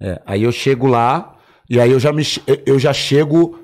É, 0.00 0.20
aí 0.26 0.42
eu 0.42 0.52
chego 0.52 0.86
lá 0.86 1.36
e 1.70 1.80
aí 1.80 1.90
eu 1.90 1.98
já, 2.00 2.12
me, 2.12 2.22
eu 2.66 2.78
já 2.78 2.92
chego 2.92 3.58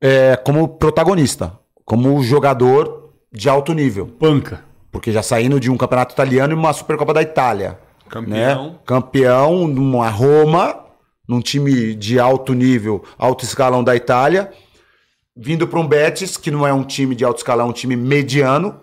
é, 0.00 0.36
como 0.36 0.68
protagonista, 0.68 1.52
como 1.84 2.22
jogador 2.22 3.12
de 3.32 3.48
alto 3.48 3.72
nível. 3.72 4.06
Panca. 4.06 4.64
Porque 4.90 5.12
já 5.12 5.22
saindo 5.22 5.60
de 5.60 5.70
um 5.70 5.76
campeonato 5.76 6.12
italiano 6.12 6.52
e 6.52 6.56
uma 6.56 6.72
Supercopa 6.72 7.14
da 7.14 7.22
Itália. 7.22 7.78
Campeão. 8.08 8.64
Né? 8.72 8.74
Campeão 8.84 9.68
numa 9.68 10.08
Roma, 10.10 10.84
num 11.30 11.40
time 11.40 11.94
de 11.94 12.18
alto 12.18 12.52
nível, 12.54 13.04
alto 13.16 13.44
escalão 13.44 13.84
da 13.84 13.94
Itália. 13.94 14.50
Vindo 15.36 15.68
para 15.68 15.78
um 15.78 15.86
Betis, 15.86 16.36
que 16.36 16.50
não 16.50 16.66
é 16.66 16.72
um 16.74 16.82
time 16.82 17.14
de 17.14 17.24
alto 17.24 17.38
escalão, 17.38 17.66
é 17.66 17.70
um 17.70 17.72
time 17.72 17.94
mediano. 17.94 18.80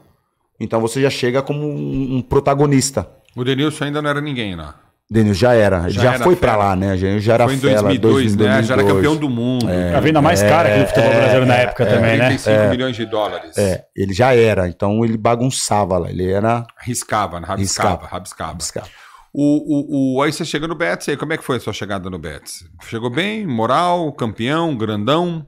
Então 0.57 0.79
você 0.79 1.01
já 1.01 1.09
chega 1.09 1.41
como 1.41 1.67
um, 1.67 2.15
um 2.15 2.21
protagonista. 2.21 3.05
O 3.35 3.43
Denilson 3.43 3.83
ainda 3.83 4.01
não 4.01 4.09
era 4.09 4.21
ninguém 4.21 4.55
lá. 4.55 4.75
Denilson 5.11 5.39
já 5.41 5.53
era. 5.53 5.81
Ele 5.83 5.89
Já 5.89 6.01
já, 6.03 6.13
era 6.13 6.23
foi 6.23 6.37
para 6.37 6.55
lá, 6.55 6.73
né? 6.73 6.95
Já, 6.95 7.19
já 7.19 7.33
era 7.33 7.45
Foi 7.45 7.55
em 7.55 7.59
fera, 7.59 7.81
2002, 7.81 8.35
né? 8.37 8.63
Já 8.63 8.73
era 8.75 8.83
2002. 8.83 8.93
campeão 8.93 9.15
do 9.17 9.29
mundo. 9.29 9.67
a 9.95 9.99
venda 9.99 10.21
mais 10.21 10.41
cara 10.41 10.69
aqui 10.69 10.79
do 10.79 10.87
futebol 10.87 11.09
brasileiro 11.11 11.45
na 11.45 11.55
época 11.55 11.85
também, 11.85 12.17
né? 12.17 12.27
35 12.27 12.69
milhões 12.69 12.95
de 12.95 13.05
dólares. 13.05 13.57
É, 13.57 13.83
ele 13.93 14.13
já 14.13 14.33
era. 14.33 14.69
Então 14.69 15.03
ele 15.03 15.17
bagunçava 15.17 15.97
lá. 15.97 16.09
Ele 16.09 16.31
era. 16.31 16.65
Riscava, 16.79 17.41
né? 17.41 17.45
rabiscava, 17.45 17.89
Riscava. 17.89 18.07
rabiscava. 18.09 18.51
Rabiscava. 18.51 18.87
O, 19.33 20.15
o, 20.15 20.15
o, 20.17 20.21
aí 20.21 20.31
você 20.31 20.43
chega 20.45 20.67
no 20.67 20.75
Betis, 20.75 21.09
aí 21.09 21.17
como 21.17 21.33
é 21.33 21.37
que 21.37 21.43
foi 21.43 21.57
a 21.57 21.59
sua 21.59 21.73
chegada 21.73 22.09
no 22.09 22.17
Betis? 22.17 22.65
Chegou 22.83 23.09
bem, 23.09 23.45
moral, 23.45 24.11
campeão, 24.13 24.75
grandão? 24.75 25.45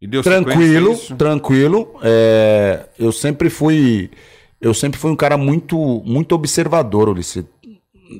E 0.00 0.06
deu 0.06 0.20
a 0.20 0.24
Tranquilo, 0.24 0.96
tranquilo. 1.16 1.94
É, 2.02 2.86
eu 2.98 3.12
sempre 3.12 3.48
fui. 3.48 4.10
Eu 4.60 4.74
sempre 4.74 4.98
fui 4.98 5.10
um 5.10 5.16
cara 5.16 5.36
muito, 5.36 5.76
muito 6.04 6.34
observador, 6.34 7.08
Ulisses. 7.08 7.44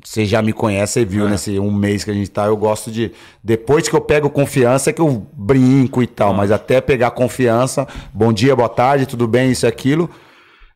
Você 0.03 0.25
já 0.25 0.41
me 0.41 0.53
conhece, 0.53 0.95
você 0.95 1.05
viu 1.05 1.27
É. 1.27 1.31
nesse 1.31 1.59
um 1.59 1.70
mês 1.70 2.03
que 2.03 2.11
a 2.11 2.14
gente 2.14 2.31
tá. 2.31 2.47
Eu 2.47 2.57
gosto 2.57 2.91
de. 2.91 3.12
Depois 3.43 3.89
que 3.89 3.95
eu 3.95 4.01
pego 4.01 4.31
confiança, 4.31 4.91
é 4.91 4.93
que 4.93 5.01
eu 5.01 5.27
brinco 5.33 6.03
e 6.03 6.07
tal. 6.07 6.33
Mas 6.33 6.51
até 6.51 6.81
pegar 6.81 7.11
confiança, 7.11 7.87
bom 8.12 8.33
dia, 8.33 8.57
boa 8.57 8.68
tarde, 8.68 9.05
tudo 9.07 9.29
bem, 9.29 9.51
isso 9.51 9.66
e 9.66 9.68
aquilo. 9.68 10.09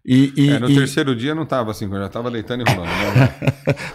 E, 0.06 0.32
e- 0.36 0.50
É, 0.50 0.58
no 0.60 0.70
e- 0.70 0.74
terceiro 0.76 1.16
dia 1.16 1.34
não 1.34 1.44
tava 1.44 1.72
assim, 1.72 1.88
eu 1.92 1.98
já 1.98 2.08
tava 2.08 2.30
deitando 2.30 2.62
e 2.66 2.70
rolando. 2.72 2.92
Né? 2.92 3.34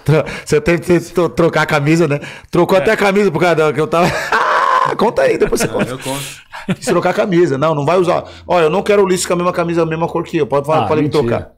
Você 0.46 0.60
tem 0.60 0.78
que 0.78 1.00
tro- 1.00 1.30
trocar 1.30 1.62
a 1.62 1.66
camisa, 1.66 2.08
né? 2.08 2.20
Trocou 2.50 2.78
até 2.78 2.92
a 2.92 2.98
camisa 2.98 3.32
por 3.32 3.40
causa 3.40 3.56
da- 3.56 3.72
que 3.74 3.80
eu 3.80 3.88
tava. 3.88 4.12
conta 4.98 5.22
aí, 5.22 5.38
depois 5.38 5.62
você 5.62 5.68
conta. 5.70 5.90
eu 5.92 6.00
conto. 6.00 6.24
Quis 6.76 6.86
trocar 6.86 7.12
a 7.12 7.14
camisa. 7.14 7.58
Não, 7.58 7.74
não 7.74 7.86
vai 7.86 7.98
usar. 7.98 8.26
Olha, 8.46 8.66
eu 8.66 8.70
não 8.70 8.84
quero 8.84 9.02
o 9.02 9.06
Ulisses 9.06 9.26
com 9.26 9.34
a 9.34 9.36
mesma 9.38 9.54
camisa, 9.54 9.84
a 9.84 9.86
mesma 9.86 10.08
cor 10.08 10.24
que 10.24 10.38
eu. 10.38 10.46
Pode, 10.48 10.66
falar, 10.68 10.84
Ah, 10.84 10.88
pode 10.88 11.02
me 11.02 11.10
trocar. 11.10 11.52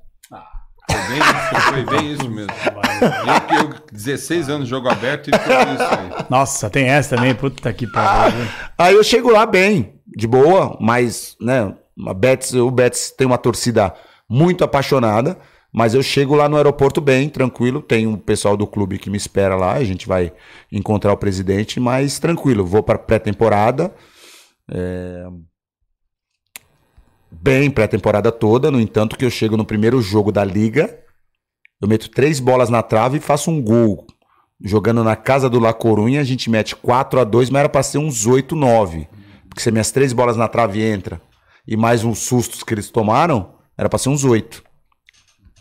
Foi 0.90 1.02
bem 1.08 1.18
isso, 1.20 1.62
foi 1.72 1.84
bem 1.98 2.12
isso 2.14 2.30
mesmo. 2.30 2.52
Eu 3.02 3.42
que 3.42 3.56
eu, 3.56 3.82
16 3.92 4.50
anos 4.50 4.66
de 4.66 4.70
jogo 4.70 4.88
aberto 4.90 5.30
e 5.30 5.32
tudo 5.32 5.44
isso 5.44 5.84
aí. 5.84 6.26
Nossa, 6.30 6.70
tem 6.70 6.86
essa 6.90 7.16
também, 7.16 7.34
puta 7.34 7.72
que 7.74 7.88
pariu. 7.88 8.46
Aí 8.78 8.94
eu 8.94 9.04
chego 9.04 9.32
lá 9.32 9.46
bem, 9.46 9.96
de 10.16 10.28
boa, 10.28 10.78
mas, 10.80 11.36
né, 11.42 11.74
a 12.08 12.14
Betis, 12.14 12.54
o 12.54 12.70
Betis 12.70 13.12
tem 13.12 13.26
uma 13.26 13.38
torcida 13.38 13.94
muito 14.34 14.64
apaixonada, 14.64 15.38
mas 15.72 15.94
eu 15.94 16.02
chego 16.02 16.34
lá 16.34 16.50
no 16.50 16.58
aeroporto 16.58 17.00
bem, 17.00 17.30
tranquilo, 17.30 17.84
tem 17.84 18.08
um 18.08 18.18
pessoal 18.18 18.58
do 18.58 18.66
clube 18.66 18.98
que 18.98 19.08
me 19.08 19.18
espera 19.18 19.56
lá, 19.56 19.74
a 19.74 19.84
gente 19.84 20.08
vai 20.08 20.34
encontrar 20.72 21.14
o 21.14 21.18
presidente, 21.18 21.80
mas 21.80 22.18
tranquilo, 22.18 22.66
vou 22.66 22.82
para 22.82 22.98
pré-temporada, 22.98 23.94
é, 24.72 25.28
bem 27.32 27.70
pré-temporada 27.70 28.32
toda, 28.32 28.72
no 28.72 28.82
entanto 28.82 29.16
que 29.16 29.24
eu 29.24 29.30
chego 29.30 29.56
no 29.56 29.66
primeiro 29.66 30.02
jogo 30.02 30.32
da 30.32 30.44
liga, 30.44 31.00
eu 31.80 31.88
meto 31.88 32.10
três 32.10 32.40
bolas 32.40 32.72
na 32.72 32.82
trave 32.82 33.18
e 33.18 33.22
faço 33.22 33.52
um 33.52 33.62
gol. 33.62 34.08
Jogando 34.64 35.04
na 35.04 35.16
casa 35.16 35.48
do 35.48 35.60
La 35.60 35.74
Corunha, 35.74 36.22
a 36.22 36.24
gente 36.24 36.50
mete 36.50 36.76
4 36.76 37.20
a 37.20 37.24
2 37.24 37.50
mas 37.50 37.60
era 37.60 37.70
pra 37.70 37.84
ser 37.84 37.98
uns 37.98 38.26
8, 38.26 38.56
9. 38.56 39.08
Porque 39.50 39.62
se 39.62 39.70
minhas 39.70 39.92
três 39.92 40.14
bolas 40.14 40.38
na 40.38 40.48
trave 40.48 40.82
entra 40.82 41.22
e 41.68 41.76
mais 41.76 42.06
uns 42.06 42.20
sustos 42.20 42.64
que 42.64 42.74
eles 42.74 42.90
tomaram, 42.90 43.54
era 43.78 43.90
pra 43.90 44.00
ser 44.00 44.10
uns 44.10 44.24
8. 44.24 44.64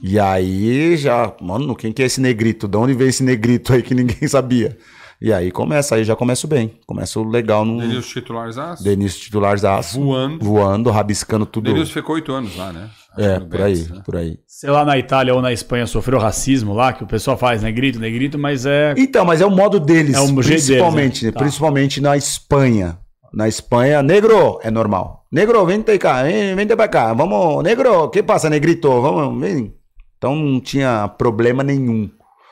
E 0.02 0.18
aí 0.18 0.96
já, 0.96 1.32
mano, 1.40 1.76
quem 1.76 1.92
que 1.92 2.02
é 2.02 2.06
esse 2.06 2.20
negrito? 2.20 2.66
De 2.66 2.76
onde 2.76 2.92
veio 2.94 3.08
esse 3.10 3.22
negrito 3.22 3.72
aí 3.72 3.82
que 3.82 3.94
ninguém 3.94 4.26
sabia? 4.26 4.76
E 5.20 5.32
aí 5.32 5.52
começa, 5.52 5.94
aí 5.94 6.02
já 6.02 6.16
começo 6.16 6.48
bem. 6.48 6.72
Começo 6.84 7.22
legal 7.22 7.64
no 7.64 7.78
Denilson 7.78 8.08
titulares 8.14 8.58
aço, 8.58 8.82
Denilson 8.82 9.18
titulares 9.20 9.62
voando. 9.94 10.44
voando, 10.44 10.90
rabiscando 10.90 11.46
tudo. 11.46 11.66
Denilson 11.70 11.92
ficou 11.92 12.16
8 12.16 12.32
anos 12.32 12.56
lá, 12.56 12.72
né? 12.72 12.90
Acho 13.16 13.20
É, 13.28 13.38
por 13.38 13.62
aí, 13.62 13.74
Betis, 13.74 13.90
né? 13.90 14.02
por 14.04 14.16
aí. 14.16 14.38
Sei 14.48 14.68
lá, 14.68 14.84
na 14.84 14.98
Itália 14.98 15.32
ou 15.32 15.40
na 15.40 15.52
Espanha 15.52 15.86
sofreu 15.86 16.18
racismo 16.18 16.74
lá, 16.74 16.92
que 16.92 17.04
o 17.04 17.06
pessoal 17.06 17.38
faz 17.38 17.62
negrito, 17.62 18.00
negrito, 18.00 18.36
mas 18.36 18.66
é. 18.66 18.94
Então, 18.96 19.24
mas 19.24 19.40
é 19.40 19.46
o 19.46 19.50
modo 19.50 19.78
deles, 19.78 20.16
É 20.16 20.20
o 20.20 20.26
jeito 20.26 20.36
deles, 20.42 20.64
principalmente, 20.66 21.22
né? 21.24 21.28
né? 21.28 21.32
Tá. 21.32 21.38
principalmente 21.38 22.00
na 22.00 22.16
Espanha. 22.16 22.98
Na 23.33 23.49
Espanha, 23.49 24.03
negro 24.03 24.59
é 24.62 24.70
normal. 24.70 25.26
Negro, 25.33 25.64
vem 25.64 25.83
cá, 25.83 26.22
vem, 26.22 26.55
vem 26.55 26.66
pra 26.66 26.87
cá. 26.89 27.14
Vamos, 27.14 27.62
negro, 27.64 28.11
que 28.11 28.22
passa, 28.22 28.51
negrito? 28.51 28.89
Vamos, 29.01 29.41
vem. 29.41 29.74
Então 30.18 30.37
não 30.37 30.61
tinha 30.61 31.09
problema 31.09 31.62
nenhum, 31.64 32.11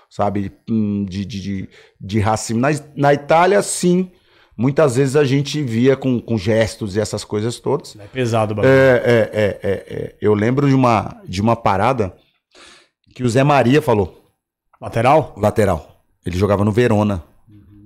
sabe, 0.08 0.50
hum, 0.68 1.04
de, 1.04 1.24
de, 1.24 1.40
de, 1.40 1.68
de 2.00 2.20
racismo. 2.20 2.60
Na, 2.60 2.68
na 2.96 3.14
Itália, 3.14 3.62
sim, 3.62 4.10
muitas 4.56 4.96
vezes 4.96 5.14
a 5.14 5.24
gente 5.24 5.62
via 5.62 5.96
com, 5.96 6.20
com 6.20 6.38
gestos 6.38 6.96
e 6.96 7.00
essas 7.00 7.22
coisas 7.22 7.60
todas. 7.60 7.96
É 7.96 8.06
pesado 8.06 8.52
o 8.52 8.56
bagulho. 8.56 8.72
É, 8.72 9.02
é, 9.04 9.30
é, 9.32 9.60
é, 9.62 9.72
é. 9.72 10.16
Eu 10.20 10.34
lembro 10.34 10.66
de 10.66 10.74
uma, 10.74 11.20
de 11.28 11.40
uma 11.40 11.54
parada 11.54 12.12
que 13.14 13.22
o 13.22 13.28
Zé 13.28 13.44
Maria 13.44 13.82
falou 13.82 14.20
Lateral? 14.80 15.34
lateral. 15.36 16.02
Ele 16.24 16.38
jogava 16.38 16.64
no 16.64 16.72
Verona. 16.72 17.22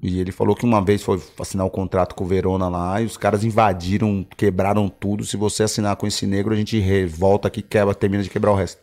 E 0.06 0.20
ele 0.20 0.31
falou 0.31 0.55
que 0.55 0.66
uma 0.66 0.85
vez 0.85 1.02
foi 1.02 1.18
assinar 1.40 1.64
o 1.64 1.70
contrato 1.70 2.14
com 2.14 2.24
o 2.24 2.26
Verona 2.26 2.68
lá 2.68 3.01
e 3.01 3.06
os 3.06 3.16
caras 3.16 3.43
invadiram, 3.43 4.22
quebraram 4.36 4.86
tudo. 4.86 5.24
Se 5.24 5.35
você 5.35 5.62
assinar 5.62 5.97
com 5.97 6.06
esse 6.06 6.26
negro, 6.26 6.52
a 6.52 6.56
gente 6.56 6.78
revolta 6.78 7.48
aqui, 7.48 7.62
quebra, 7.62 7.94
termina 7.94 8.22
de 8.22 8.28
quebrar 8.28 8.52
o 8.52 8.55
resto. 8.55 8.82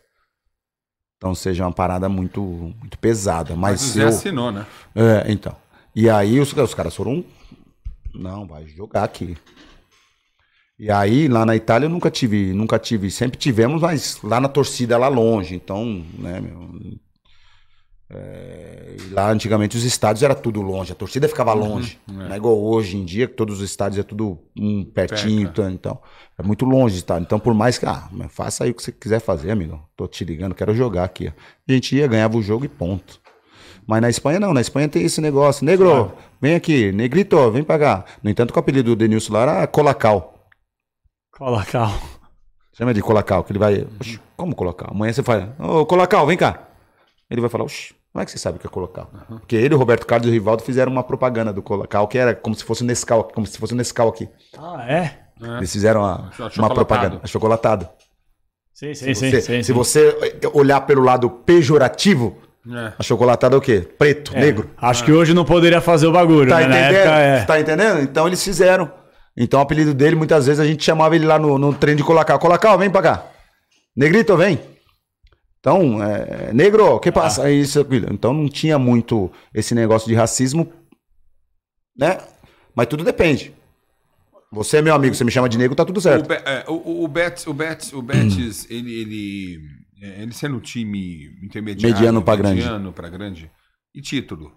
Então 1.18 1.36
seja 1.36 1.64
uma 1.64 1.72
parada 1.72 2.10
muito, 2.10 2.42
muito 2.42 2.98
pesada. 2.98 3.56
Mas, 3.56 3.82
Mas 3.82 3.84
o 3.84 3.94
Zé 3.94 4.04
eu... 4.04 4.08
assinou, 4.08 4.52
né? 4.52 4.66
É, 4.96 5.32
então. 5.32 5.56
E 5.96 6.10
aí 6.10 6.40
os, 6.40 6.52
os 6.54 6.74
caras 6.74 6.96
foram. 6.96 7.24
Não, 8.16 8.48
vai 8.48 8.66
jogar 8.66 9.04
aqui. 9.04 9.38
E 10.80 10.90
aí, 10.90 11.28
lá 11.28 11.46
na 11.46 11.56
Itália, 11.56 11.86
eu 11.86 11.92
nunca 11.92 12.10
tive, 12.10 12.52
nunca 12.52 12.80
tive, 12.80 13.12
sempre 13.12 13.38
tivemos, 13.38 13.80
mas 13.80 14.18
lá 14.24 14.42
na 14.42 14.50
torcida, 14.50 14.98
lá 14.98 15.08
longe. 15.08 15.54
Então, 15.54 16.04
né, 16.18 16.42
meu. 16.42 17.00
É, 18.14 18.98
lá 19.12 19.32
antigamente 19.32 19.78
os 19.78 19.86
estádios 19.86 20.22
era 20.22 20.36
tudo 20.36 20.62
longe, 20.62 20.92
a 20.92 20.96
torcida 20.96 21.30
ficava 21.30 21.54
longe. 21.54 21.98
Não 22.06 22.34
é 22.34 22.36
igual 22.36 22.62
hoje 22.62 22.98
em 22.98 23.06
dia, 23.06 23.26
que 23.26 23.34
todos 23.34 23.62
os 23.62 23.70
estádios 23.70 24.00
é 24.00 24.04
tudo 24.04 24.38
um, 24.58 24.84
pertinho, 24.84 25.50
então. 25.70 25.98
É 26.38 26.44
muito 26.44 26.66
longe 26.66 26.96
o 26.96 26.98
estádio. 26.98 27.24
Então, 27.24 27.40
por 27.40 27.54
mais 27.54 27.78
que. 27.78 27.86
Ah, 27.86 28.10
faça 28.30 28.66
aí 28.66 28.72
o 28.72 28.74
que 28.74 28.84
você 28.84 28.92
quiser 28.92 29.22
fazer, 29.22 29.52
amigo. 29.52 29.82
Tô 29.96 30.08
te 30.08 30.26
ligando, 30.26 30.54
quero 30.54 30.74
jogar 30.74 31.06
aqui. 31.06 31.28
ó. 31.30 31.32
A 31.70 31.72
gente 31.72 31.96
ia, 31.96 32.06
ganhava 32.06 32.36
o 32.36 32.42
jogo 32.42 32.66
e 32.66 32.68
ponto. 32.68 33.22
Mas 33.88 34.02
na 34.02 34.10
Espanha 34.10 34.40
não, 34.40 34.54
na 34.54 34.62
Espanha 34.62 34.90
tem 34.90 35.04
esse 35.04 35.22
negócio. 35.22 35.66
Negro, 35.66 36.12
vem 36.42 36.56
aqui, 36.56 36.92
negrito, 36.92 37.50
vem 37.52 37.64
cá. 37.64 38.04
No 38.22 38.30
entanto, 38.30 38.54
o 38.54 38.60
apelido 38.60 38.90
do 38.92 38.96
Denilson 38.96 39.34
lá 39.34 39.42
era 39.42 39.68
Colacal. 39.68 40.50
Colacal. 41.32 41.94
Chama 42.74 42.94
de 42.94 43.02
Colacal, 43.02 43.44
que 43.44 43.52
ele 43.52 43.60
vai. 43.60 43.88
Como 44.36 44.56
Colacal? 44.56 44.90
Amanhã 44.92 45.14
você 45.14 45.24
fala, 45.24 45.56
ô 45.60 45.86
Colacal, 45.86 46.28
vem 46.28 46.38
cá. 46.38 46.68
Ele 47.30 47.40
vai 47.42 47.50
falar, 47.50 47.64
oxi, 47.64 47.94
como 48.12 48.22
é 48.22 48.26
que 48.26 48.32
você 48.32 48.38
sabe 48.38 48.58
o 48.58 48.60
que 48.60 48.68
é 48.68 48.70
Colacal? 48.70 49.10
Porque 49.30 49.56
ele, 49.56 49.74
o 49.74 49.78
Roberto 49.78 50.06
Carlos 50.06 50.28
e 50.28 50.30
o 50.30 50.34
Rivaldo 50.34 50.64
fizeram 50.64 50.92
uma 50.92 51.04
propaganda 51.04 51.54
do 51.54 51.62
Colacal, 51.62 52.08
que 52.08 52.18
era 52.18 52.36
como 52.36 52.56
se 52.56 52.64
fosse 52.64 52.84
o 52.84 52.86
Nescau, 52.86 53.24
como 53.34 53.48
se 53.48 53.58
fosse 53.58 53.74
o 53.74 53.76
Nescau 53.76 54.10
aqui. 54.10 54.28
Ah, 54.58 54.86
é? 54.88 55.20
Eles 55.58 55.72
fizeram 55.72 56.02
uma, 56.02 56.28
Achocolatado. 56.30 56.62
uma 56.62 56.70
propaganda, 56.74 57.20
achocolatado. 57.24 57.90
Sim, 58.74 58.94
sim, 58.94 59.14
Se 59.14 59.16
sim. 59.16 59.30
você, 59.32 59.42
sim, 59.42 59.58
se 59.58 59.64
sim. 59.66 59.74
você 59.74 60.16
olhar 60.54 60.82
pelo 60.82 61.02
lado 61.04 61.30
pejorativo, 61.30 62.38
É. 62.70 62.94
Achocolatada 63.00 63.56
é 63.56 63.58
o 63.58 63.62
quê? 63.62 63.82
Preto, 63.98 64.34
negro. 64.36 64.70
Acho 64.78 65.04
que 65.04 65.12
hoje 65.12 65.34
não 65.34 65.44
poderia 65.44 65.82
fazer 65.82 66.06
o 66.06 66.12
bagulho, 66.12 66.50
Tá 66.50 66.58
né? 66.60 66.64
Entendendo? 66.66 66.96
época, 66.96 67.16
é. 67.18 67.44
Tá 67.46 67.60
entendendo? 67.60 68.02
Então 68.02 68.28
eles 68.28 68.44
fizeram. 68.44 68.92
Então 69.36 69.60
o 69.60 69.64
apelido 69.64 69.94
dele, 69.96 70.16
muitas 70.16 70.46
vezes 70.46 70.60
a 70.60 70.66
gente 70.66 70.84
chamava 70.84 71.16
ele 71.16 71.26
lá 71.26 71.40
no, 71.40 71.58
no 71.58 71.74
trem 71.74 71.96
de 71.96 72.04
Colacau. 72.04 72.38
Colacau, 72.38 72.78
vem 72.78 72.90
pra 72.90 73.02
cá. 73.02 73.24
Negrito, 73.96 74.38
vem. 74.38 74.60
Então, 75.62 76.04
é, 76.04 76.52
negro, 76.54 76.96
o 76.96 77.00
que 77.00 77.12
passa? 77.12 77.48
É 77.48 77.54
Isso. 77.54 77.80
Então 78.12 78.34
não 78.34 78.50
tinha 78.50 78.78
muito 78.80 79.32
esse 79.54 79.74
negócio 79.76 80.08
de 80.08 80.16
racismo, 80.16 80.74
né? 81.96 82.18
Mas 82.76 82.88
tudo 82.88 83.04
depende. 83.04 83.54
Você 84.52 84.78
é 84.78 84.82
meu 84.82 84.94
amigo, 84.94 85.14
você 85.16 85.24
me 85.24 85.32
chama 85.32 85.48
de 85.48 85.58
negro, 85.58 85.76
tá 85.76 85.86
tudo 85.86 85.98
O, 85.98 86.02
certo. 86.02 86.28
Be- 86.28 86.42
é, 86.46 86.66
o, 86.68 87.04
o 87.04 87.08
Betis, 87.08 87.46
o 87.48 87.54
Betis, 87.54 87.94
o 87.94 88.02
Betis 88.02 88.66
ele, 88.72 88.92
ele, 89.02 89.60
é, 90.02 90.24
ele 90.24 90.34
sendo 90.34 90.58
um 90.58 90.60
time 90.60 91.28
intermediário, 91.44 91.96
Mediano 91.96 92.22
pra 92.24 92.36
grande. 92.36 92.56
mediano 92.62 92.92
pra 92.92 93.08
grande. 93.10 93.50
E 93.94 94.02
título? 94.02 94.52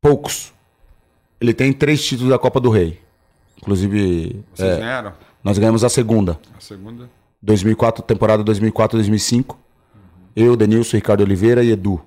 Poucos. 0.00 0.52
Ele 1.40 1.52
tem 1.52 1.72
três 1.72 2.02
títulos 2.04 2.30
da 2.30 2.38
Copa 2.38 2.60
do 2.60 2.70
Rei. 2.70 3.00
Inclusive, 3.58 4.42
Vocês 4.54 4.76
é, 4.76 4.78
ganharam? 4.78 5.12
nós 5.42 5.58
ganhamos 5.58 5.84
a 5.84 5.88
segunda. 5.88 6.40
A 6.56 6.60
segunda? 6.60 7.10
2004, 7.44 8.02
temporada 8.02 8.42
2004, 8.42 8.96
2005. 8.96 9.58
Eu, 10.34 10.56
Denilson, 10.56 10.96
Ricardo 10.96 11.20
Oliveira 11.22 11.62
e 11.62 11.70
Edu. 11.70 12.00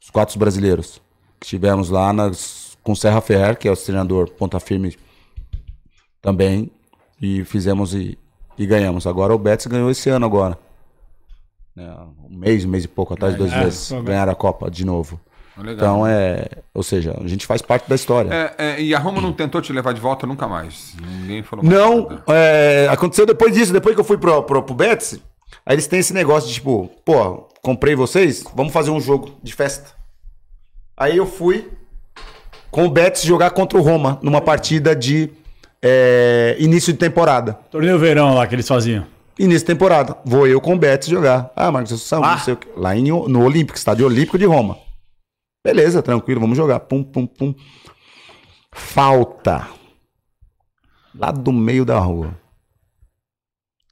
Os 0.00 0.10
quatro 0.10 0.38
brasileiros. 0.38 1.00
Que 1.38 1.46
estivemos 1.46 1.90
lá 1.90 2.12
nas, 2.12 2.76
com 2.82 2.94
Serra 2.94 3.20
Ferrer, 3.20 3.56
que 3.56 3.68
é 3.68 3.70
o 3.70 3.76
treinador 3.76 4.30
ponta 4.30 4.58
firme 4.58 4.96
também. 6.22 6.70
E 7.20 7.44
fizemos 7.44 7.94
e, 7.94 8.18
e 8.58 8.66
ganhamos. 8.66 9.06
Agora 9.06 9.34
o 9.34 9.38
Betis 9.38 9.66
ganhou 9.66 9.90
esse 9.90 10.08
ano 10.08 10.24
agora. 10.24 10.58
É, 11.76 11.94
um 12.28 12.36
mês, 12.36 12.64
um 12.64 12.68
mês 12.68 12.84
e 12.84 12.88
pouco 12.88 13.12
atrás, 13.14 13.36
dois 13.36 13.52
É, 13.52 13.64
meses. 13.64 13.92
Ganharam 14.02 14.32
a 14.32 14.34
Copa 14.34 14.70
de 14.70 14.84
novo. 14.84 15.20
Legal. 15.62 15.74
Então 15.94 16.06
é. 16.06 16.46
Ou 16.74 16.82
seja, 16.82 17.16
a 17.22 17.26
gente 17.26 17.46
faz 17.46 17.60
parte 17.62 17.88
da 17.88 17.94
história. 17.94 18.32
É, 18.32 18.54
é, 18.58 18.80
e 18.82 18.94
a 18.94 18.98
Roma 18.98 19.20
não 19.20 19.32
tentou 19.32 19.60
te 19.60 19.72
levar 19.72 19.92
de 19.92 20.00
volta 20.00 20.26
nunca 20.26 20.46
mais. 20.48 20.94
Ninguém 21.20 21.42
falou 21.42 21.64
mais 21.64 21.78
Não, 21.78 22.02
nada. 22.08 22.22
é, 22.28 22.88
aconteceu 22.90 23.26
depois 23.26 23.52
disso, 23.54 23.72
depois 23.72 23.94
que 23.94 24.00
eu 24.00 24.04
fui 24.04 24.18
pro, 24.18 24.42
pro, 24.42 24.62
pro 24.62 24.74
Betis, 24.74 25.18
aí 25.64 25.74
eles 25.74 25.86
têm 25.86 25.98
esse 26.00 26.12
negócio 26.14 26.48
de 26.48 26.54
tipo, 26.54 26.90
pô, 27.04 27.48
comprei 27.62 27.94
vocês, 27.94 28.44
vamos 28.54 28.72
fazer 28.72 28.90
um 28.90 29.00
jogo 29.00 29.36
de 29.42 29.54
festa. 29.54 29.90
Aí 30.96 31.16
eu 31.16 31.26
fui 31.26 31.68
com 32.70 32.84
o 32.86 32.90
Betis 32.90 33.22
jogar 33.22 33.50
contra 33.50 33.78
o 33.78 33.82
Roma, 33.82 34.18
numa 34.22 34.40
partida 34.40 34.94
de 34.94 35.30
é, 35.82 36.56
início 36.58 36.92
de 36.92 36.98
temporada. 36.98 37.54
Torneio 37.70 37.98
verão 37.98 38.34
lá 38.34 38.46
que 38.46 38.54
eles 38.54 38.68
faziam. 38.68 39.04
Início 39.38 39.60
de 39.60 39.64
temporada. 39.72 40.16
Vou 40.24 40.46
eu 40.46 40.60
com 40.60 40.74
o 40.74 40.78
Betis 40.78 41.08
jogar. 41.08 41.50
Ah, 41.56 41.70
Marcos 41.72 41.92
Assunção, 41.92 42.22
Ah. 42.22 42.32
não 42.32 42.38
sei 42.38 42.52
o 42.54 42.56
quê. 42.58 42.68
Lá 42.76 42.94
em, 42.94 43.04
no 43.04 43.42
Olímpico, 43.42 43.78
estádio 43.78 44.04
Olímpico 44.04 44.36
de 44.38 44.44
Roma. 44.44 44.76
Beleza, 45.64 46.02
tranquilo, 46.02 46.40
vamos 46.40 46.56
jogar. 46.56 46.80
Pum, 46.80 47.02
pum, 47.02 47.26
pum. 47.26 47.54
Falta. 48.72 49.68
Lá 51.14 51.30
do 51.30 51.52
meio 51.52 51.84
da 51.84 51.98
rua. 51.98 52.38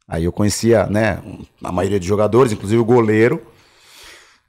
Aí 0.06 0.24
eu 0.24 0.32
conhecia, 0.32 0.86
né, 0.86 1.22
a 1.62 1.70
maioria 1.70 1.98
dos 1.98 2.08
jogadores, 2.08 2.52
inclusive 2.52 2.80
o 2.80 2.84
goleiro. 2.84 3.46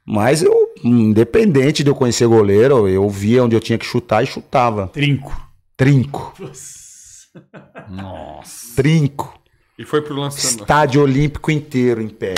Mas 0.06 0.42
eu, 0.42 0.72
independente 0.82 1.84
de 1.84 1.90
eu 1.90 1.94
conhecer 1.94 2.26
goleiro, 2.26 2.88
eu 2.88 3.08
via 3.08 3.44
onde 3.44 3.54
eu 3.54 3.60
tinha 3.60 3.78
que 3.78 3.84
chutar 3.84 4.22
e 4.22 4.26
chutava. 4.26 4.88
Trinco. 4.88 5.48
Trinco. 5.76 6.34
Nossa. 7.88 8.74
Trinco. 8.74 9.38
E 9.78 9.84
foi 9.84 10.00
pro 10.00 10.14
lançamento. 10.14 10.62
Estádio 10.62 11.02
Olímpico 11.02 11.50
inteiro 11.50 12.00
em 12.00 12.08
pé. 12.08 12.34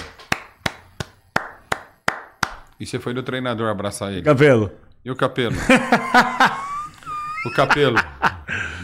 E 2.82 2.86
você 2.86 2.98
foi 2.98 3.14
no 3.14 3.22
treinador 3.22 3.70
abraçar 3.70 4.12
ele. 4.12 4.22
Cabelo. 4.22 4.72
E 5.04 5.10
o 5.12 5.14
Capelo? 5.14 5.54
o 7.46 7.50
Capelo. 7.52 7.96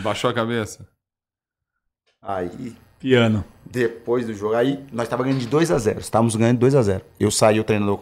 Baixou 0.05 0.31
a 0.31 0.33
cabeça. 0.33 0.89
Aí 2.23 2.77
Piano. 3.01 3.45
Depois 3.67 4.25
do 4.25 4.33
jogo, 4.35 4.55
aí 4.55 4.87
nós 4.93 5.07
estávamos 5.07 5.27
ganhando 5.27 5.41
de 5.41 5.49
2 5.49 5.71
a 5.73 5.79
0 5.79 5.99
Estávamos 5.99 6.37
ganhando 6.37 6.55
de 6.55 6.61
2 6.61 6.75
a 6.77 6.83
0 6.83 7.05
Eu 7.19 7.29
saí, 7.33 7.59
o 7.59 7.65
treinador, 7.65 8.01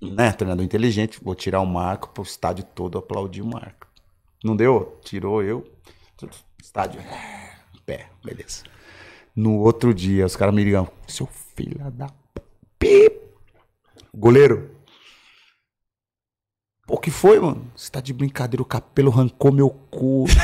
né, 0.00 0.32
treinador 0.32 0.64
inteligente, 0.64 1.20
vou 1.22 1.34
tirar 1.34 1.60
o 1.60 1.66
Marco 1.66 2.08
pro 2.08 2.22
estádio 2.22 2.64
todo 2.64 2.96
aplaudir 2.96 3.42
o 3.42 3.46
Marco. 3.46 3.86
Não 4.42 4.56
deu? 4.56 4.98
Tirou 5.04 5.42
eu. 5.42 5.70
Estádio, 6.62 7.02
é, 7.02 7.50
pé, 7.84 8.08
beleza. 8.24 8.64
No 9.34 9.58
outro 9.58 9.92
dia, 9.92 10.24
os 10.24 10.36
caras 10.36 10.54
me 10.54 10.64
ligam, 10.64 10.88
seu 11.06 11.26
filho 11.26 11.78
da 11.90 12.08
pi. 12.78 13.12
Goleiro. 14.14 14.75
Pô, 16.86 16.94
o 16.94 16.98
que 16.98 17.10
foi, 17.10 17.40
mano? 17.40 17.66
Você 17.74 17.90
tá 17.90 18.00
de 18.00 18.12
brincadeira, 18.12 18.62
o 18.62 18.66
capelo 18.66 19.10
arrancou 19.10 19.50
meu 19.50 19.70
cu. 19.90 20.26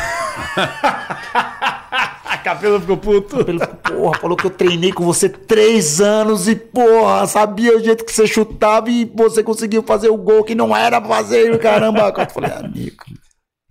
A 2.25 2.39
cabelo 2.39 2.81
ficou 2.81 2.97
puto. 2.97 3.49
Ele, 3.49 3.65
porra, 3.65 4.19
falou 4.19 4.37
que 4.37 4.47
eu 4.47 4.51
treinei 4.51 4.93
com 4.93 5.05
você 5.05 5.29
três 5.29 6.01
anos 6.01 6.49
e, 6.49 6.57
porra, 6.57 7.27
sabia 7.29 7.77
o 7.77 7.85
jeito 7.85 8.05
que 8.05 8.13
você 8.13 8.27
chutava 8.27 8.91
e 8.91 9.05
você 9.15 9.43
conseguiu 9.45 9.85
fazer 9.85 10.09
o 10.09 10.17
gol 10.17 10.43
que 10.43 10.55
não 10.55 10.75
era 10.75 11.01
pra 11.01 11.11
fazer, 11.17 11.57
caramba. 11.61 12.13
Eu 12.17 12.31
falei, 12.31 12.51
amigo, 12.51 13.05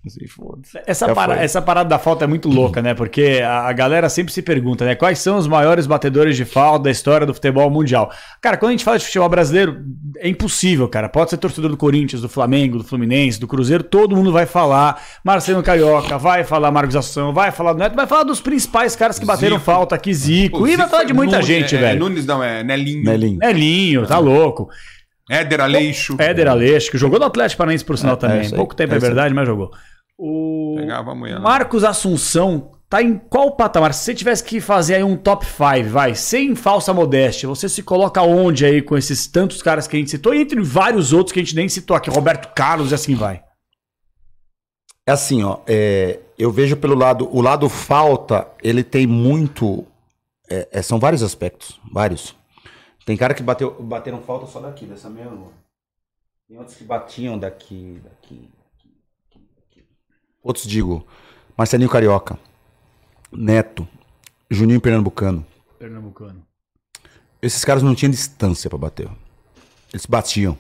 assim. 0.08 0.82
Essa, 0.86 1.14
para- 1.14 1.44
essa 1.44 1.62
parada 1.62 1.90
da 1.90 2.00
falta 2.00 2.26
é 2.26 2.28
muito 2.28 2.50
louca, 2.50 2.82
né? 2.82 2.94
Porque 2.94 3.42
a, 3.46 3.72
galera 3.72 4.10
sempre 4.10 4.34
se 4.34 4.42
pergunta, 4.42 4.84
né? 4.84 4.96
Quais 4.96 5.20
são 5.20 5.38
os 5.38 5.48
maiores 5.48 5.86
batedores 5.86 6.36
de 6.36 6.46
falta 6.46 6.86
da 6.86 6.92
história 6.92 7.26
do 7.28 7.34
futebol 7.34 7.70
mundial? 7.70 8.12
Cara, 8.42 8.58
quando 8.58 8.70
a 8.70 8.72
gente 8.72 8.84
fala 8.84 8.98
de 8.98 9.06
futebol 9.06 9.30
brasileiro, 9.30 9.84
é 10.18 10.28
impossível, 10.28 10.88
cara. 10.90 11.08
Pode 11.08 11.30
ser 11.30 11.38
torcedor 11.38 11.70
do 11.70 11.78
Corinthians, 11.78 12.22
do 12.22 12.30
Flamengo, 12.30 12.78
do 12.78 12.84
Fluminense, 12.84 13.40
do 13.40 13.48
Cruzeiro, 13.48 13.84
todo 13.84 14.16
mundo 14.16 14.32
vai 14.32 14.46
falar. 14.46 15.02
Marcelo 15.24 15.62
Carioca, 15.62 16.18
vai 16.18 16.44
falar 16.44 16.72
Marcos 16.72 16.96
Assunção, 16.96 17.34
vai 17.34 17.52
falar 17.52 17.74
do 17.74 17.80
Neto, 17.80 17.96
vai 17.96 18.08
falar 18.08 18.24
dos 18.24 18.42
principais 18.42 18.96
caras 18.96 19.20
que 19.20 19.26
bateram 19.26 19.58
Zico. 19.58 19.66
falta 19.66 19.96
aqui, 19.96 20.14
Zico. 20.14 20.60
Pô, 20.60 20.68
e 20.68 20.76
vai 20.76 20.88
falar 20.88 21.04
de 21.04 21.12
é 21.12 21.16
muita 21.16 21.34
Nunes, 21.34 21.48
gente, 21.48 21.76
é, 21.76 21.80
velho. 21.80 21.96
É 21.96 22.00
Nunes 22.00 22.26
não, 22.26 22.44
é 22.44 22.64
Nelinho. 22.64 23.04
Nelinho. 23.04 23.38
Nelinho, 23.38 24.08
tá 24.08 24.18
louco. 24.18 24.70
Éder 25.32 25.62
Aleixo. 25.62 26.18
Éder 26.20 26.48
Aleixo, 26.50 26.92
que 26.92 26.98
jogou 26.98 27.18
no 27.18 27.26
Atlético 27.26 27.60
Paranaense, 27.60 27.86
por 27.86 27.98
sinal, 27.98 28.18
também. 28.18 28.42
isso 28.42 28.54
aí, 28.54 28.58
Pouco 28.58 28.76
tempo 28.76 28.94
é, 28.94 28.98
é 28.98 29.00
verdade, 29.00 29.34
mas 29.34 29.48
jogou. 29.48 29.72
O 30.18 30.76
Pegava 30.78 31.12
a 31.12 31.16
mulher 31.16 31.36
lá. 31.36 31.40
Marcos 31.42 31.86
Assunção 31.86 32.72
tá 32.90 33.02
em 33.02 33.18
qual 33.18 33.56
patamar? 33.56 33.94
Se 33.94 34.04
você 34.04 34.14
tivesse 34.14 34.44
que 34.44 34.60
fazer 34.60 34.96
aí 34.96 35.04
um 35.04 35.16
top 35.16 35.46
5, 35.46 35.90
vai, 35.90 36.14
sem 36.14 36.54
falsa 36.54 36.94
modéstia, 36.94 37.48
você 37.48 37.70
se 37.70 37.82
coloca 37.82 38.22
onde 38.22 38.66
aí 38.66 38.82
com 38.82 38.98
esses 38.98 39.26
tantos 39.26 39.62
caras 39.62 39.88
que 39.88 39.96
a 39.96 40.00
gente 40.00 40.12
citou 40.12 40.34
e 40.34 40.42
entre 40.42 40.62
vários 40.62 41.14
outros 41.14 41.32
que 41.32 41.40
a 41.40 41.44
gente 41.44 41.56
nem 41.56 41.70
citou 41.70 41.96
aqui, 41.96 42.10
Roberto 42.10 42.54
Carlos 42.54 42.92
e 42.92 42.96
assim 42.96 43.16
vai. 43.16 43.42
É 45.08 45.14
assim, 45.14 45.42
ó, 45.44 45.60
é, 45.66 46.20
eu 46.38 46.52
vejo 46.52 46.76
pelo 46.76 46.94
lado, 46.94 47.30
o 47.32 47.42
lado 47.42 47.70
falta, 47.70 48.48
ele 48.62 48.84
tem 48.84 49.08
muito, 49.08 49.86
é, 50.50 50.68
é, 50.74 50.82
são 50.82 51.00
vários 51.00 51.24
aspectos, 51.24 51.80
vários. 51.92 52.36
Tem 53.06 53.18
cara 53.18 53.34
que 53.34 53.42
bateu, 53.44 53.82
bateram 53.82 54.22
falta 54.22 54.46
só 54.46 54.60
daqui, 54.60 54.86
dessa 54.86 55.10
mesma 55.10 55.32
rua. 55.36 55.52
Tem 56.48 56.58
outros 56.58 56.76
que 56.78 56.84
batiam 56.84 57.38
daqui, 57.40 58.00
daqui, 58.04 58.50
daqui, 59.30 59.48
daqui. 59.56 59.86
Outros 60.44 60.66
digo, 60.66 61.06
Marcelinho 61.58 61.90
Carioca, 61.90 62.38
Neto, 63.32 63.88
Juninho 64.50 64.82
Pernambucano. 64.82 65.46
Pernambucano. 65.80 66.46
Esses 67.42 67.66
caras 67.66 67.82
não 67.82 67.96
tinham 67.96 68.12
distância 68.12 68.70
pra 68.70 68.78
bater. 68.78 69.10
Eles 69.92 70.06
batiam. 70.06 70.58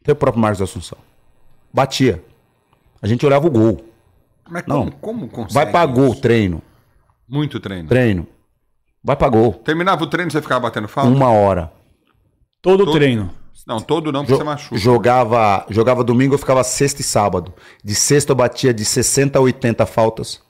Até 0.00 0.12
o 0.12 0.16
próprio 0.16 0.40
Marcos 0.40 0.62
Assunção. 0.62 0.98
Batia. 1.72 2.24
A 3.02 3.06
gente 3.06 3.26
olhava 3.26 3.46
o 3.46 3.50
gol. 3.50 3.84
Mas 4.48 4.64
Não. 4.66 4.90
como, 4.90 5.24
como 5.24 5.28
consegue? 5.28 5.52
Vai 5.54 5.70
pra 5.70 5.84
gol, 5.84 6.12
isso? 6.12 6.22
treino. 6.22 6.62
Muito 7.28 7.60
treino. 7.60 7.88
Treino. 7.88 8.26
Vai 9.02 9.16
pra 9.16 9.28
gol. 9.28 9.54
Terminava 9.54 10.02
o 10.02 10.06
treino, 10.06 10.30
você 10.30 10.42
ficava 10.42 10.60
batendo 10.60 10.88
falta? 10.88 11.10
Uma 11.10 11.30
hora. 11.30 11.72
Todo, 12.60 12.84
Todo- 12.84 12.94
treino. 12.96 13.30
Não, 13.66 13.80
todo 13.80 14.10
não, 14.10 14.20
porque 14.20 14.32
Jo- 14.32 14.38
você 14.38 14.44
machuca. 14.44 14.76
jogava, 14.78 15.66
jogava 15.68 16.02
domingo, 16.02 16.34
eu 16.34 16.38
ficava 16.38 16.64
sexta 16.64 17.02
e 17.02 17.04
sábado. 17.04 17.52
De 17.84 17.94
sexta 17.94 18.32
eu 18.32 18.36
batia 18.36 18.72
de 18.72 18.82
60 18.84 19.38
a 19.38 19.42
80 19.42 19.84
faltas. 19.84 20.40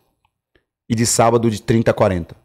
E 0.88 0.94
de 0.94 1.04
sábado 1.04 1.50
de 1.50 1.60
30 1.60 1.90
a 1.90 1.94
40. 1.94 2.36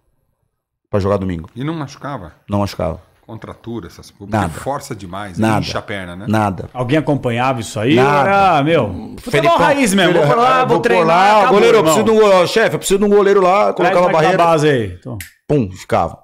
Pra 0.90 1.00
jogar 1.00 1.18
domingo. 1.18 1.50
E 1.56 1.64
não 1.64 1.74
machucava? 1.76 2.34
Não 2.50 2.60
machucava. 2.60 3.00
Contratura, 3.26 3.88
essas 3.88 4.12
coisas. 4.12 4.32
Nada. 4.34 4.50
Força 4.54 4.94
demais. 4.94 5.38
Nada. 5.40 5.62
Incha 5.66 5.80
a 5.80 5.82
perna, 5.82 6.14
né? 6.16 6.26
Nada. 6.28 6.70
Alguém 6.74 6.98
acompanhava 6.98 7.62
isso 7.62 7.80
aí? 7.80 7.96
Nada. 7.96 8.30
Era, 8.30 8.64
meu, 8.64 9.16
futebol 9.18 9.58
raiz 9.58 9.94
mesmo. 9.94 10.14
Vou 10.26 10.36
lá, 10.36 10.66
vou, 10.66 10.78
por 10.78 10.82
treinar, 10.84 11.08
lá, 11.08 11.38
acabou, 11.38 11.54
goleiro, 11.56 11.78
eu 11.78 11.84
preciso 11.84 12.04
de 12.06 12.12
um 12.12 12.16
goleiro. 12.20 12.48
Chefe, 12.48 12.76
eu 12.76 12.80
preciso 12.80 13.00
de 13.00 13.06
um 13.06 13.10
goleiro 13.10 13.42
lá, 13.42 13.72
colocava 13.74 14.10
a 14.10 14.12
barreira. 14.12 14.38
base 14.38 14.70
aí. 14.70 14.98
Então, 15.00 15.18
Pum, 15.48 15.72
ficava. 15.72 16.20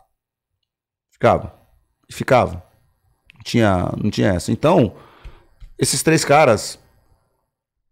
Ficava. 1.11 1.53
E 2.09 2.13
ficava. 2.13 2.63
Não 3.33 3.43
tinha, 3.45 3.91
não 4.01 4.09
tinha 4.11 4.29
essa. 4.33 4.51
Então, 4.51 4.93
esses 5.77 6.03
três 6.03 6.25
caras. 6.25 6.77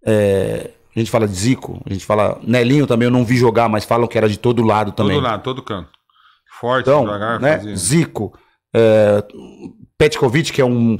é, 0.06 0.72
a 0.96 1.00
gente 1.00 1.12
fala 1.12 1.28
de 1.28 1.34
Zico, 1.36 1.82
a 1.90 1.94
gente 1.94 2.06
fala. 2.06 2.40
Nelinho 2.44 2.86
também 2.88 3.06
eu 3.06 3.12
não 3.12 3.24
vi 3.24 3.38
jogar, 3.38 3.70
mas 3.70 3.86
falam 3.86 4.08
que 4.08 4.18
era 4.18 4.28
de 4.28 4.38
todo 4.38 4.64
lado 4.64 4.92
também. 4.92 5.16
Todo 5.16 5.24
lado, 5.24 5.44
todo 5.44 5.62
canto. 5.62 5.90
Forte, 6.60 6.90
Então, 6.90 7.06
devagar, 7.06 7.40
né? 7.40 7.58
fazia. 7.58 7.76
Zico. 7.76 8.34
É, 8.78 9.24
Petkovic, 9.98 10.52
que 10.52 10.62
é 10.62 10.66
um. 10.66 10.98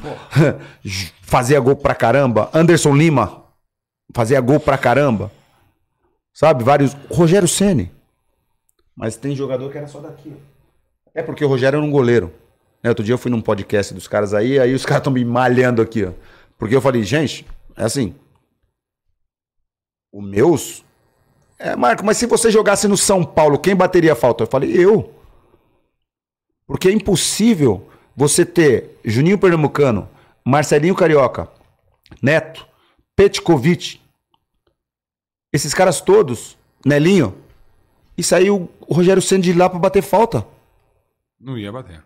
fazia 1.22 1.60
gol 1.60 1.76
pra 1.76 1.94
caramba. 1.94 2.50
Anderson 2.54 2.96
Lima, 2.96 3.44
fazia 4.14 4.42
gol 4.42 4.60
pra 4.60 4.78
caramba. 4.78 5.32
Sabe? 6.34 6.64
Vários. 6.64 6.96
Rogério 7.10 7.48
Ceni. 7.48 7.92
Mas 8.96 9.16
tem 9.16 9.36
jogador 9.36 9.72
que 9.72 9.78
era 9.78 9.88
só 9.88 10.00
daqui. 10.00 10.36
É 11.14 11.22
porque 11.22 11.46
o 11.46 11.48
Rogério 11.48 11.78
era 11.78 11.86
um 11.86 11.92
goleiro. 11.92 12.34
Né, 12.84 12.90
Outro 12.90 13.04
dia 13.04 13.14
eu 13.14 13.18
fui 13.18 13.30
num 13.30 13.42
podcast 13.42 13.94
dos 13.94 14.08
caras 14.08 14.34
aí, 14.34 14.60
aí 14.60 14.74
os 14.74 14.86
caras 14.86 15.02
estão 15.02 15.14
me 15.14 15.24
malhando 15.24 15.82
aqui, 15.82 16.06
ó. 16.06 16.12
Porque 16.58 16.76
eu 16.76 16.82
falei, 16.82 17.04
gente, 17.04 17.46
é 17.76 17.84
assim. 17.84 18.16
O 20.12 20.22
meus. 20.22 20.84
É, 21.60 21.76
Marco, 21.76 22.06
mas 22.06 22.18
se 22.18 22.26
você 22.26 22.50
jogasse 22.50 22.88
no 22.88 22.98
São 22.98 23.24
Paulo, 23.24 23.60
quem 23.60 23.76
bateria 23.76 24.16
falta? 24.16 24.44
Eu 24.44 24.48
falei, 24.48 24.72
eu. 24.72 25.17
Porque 26.68 26.90
é 26.90 26.92
impossível 26.92 27.90
você 28.16 28.46
ter 28.46 29.00
Juninho 29.04 29.40
Pernambucano, 29.40 30.10
Marcelinho 30.44 30.94
Carioca, 30.94 31.50
Neto, 32.22 32.68
Petkovic, 33.16 34.02
esses 35.54 35.74
caras 35.74 36.02
todos, 36.02 36.58
Nelinho, 36.86 37.36
e 38.18 38.24
saiu 38.24 38.70
o 38.82 38.94
Rogério 38.94 39.22
Senna 39.22 39.42
de 39.42 39.54
lá 39.54 39.70
pra 39.70 39.80
bater 39.80 40.04
falta. 40.04 40.46
Não 41.40 41.58
ia 41.58 41.72
bater. 41.72 42.04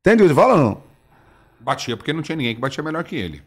Entende 0.00 0.24
o 0.24 0.28
que 0.28 0.34
fala 0.34 0.56
não? 0.56 0.82
Batia 1.60 1.96
porque 1.96 2.12
não 2.12 2.22
tinha 2.22 2.34
ninguém 2.34 2.54
que 2.54 2.60
batia 2.60 2.82
melhor 2.82 3.04
que 3.04 3.14
ele. 3.14 3.42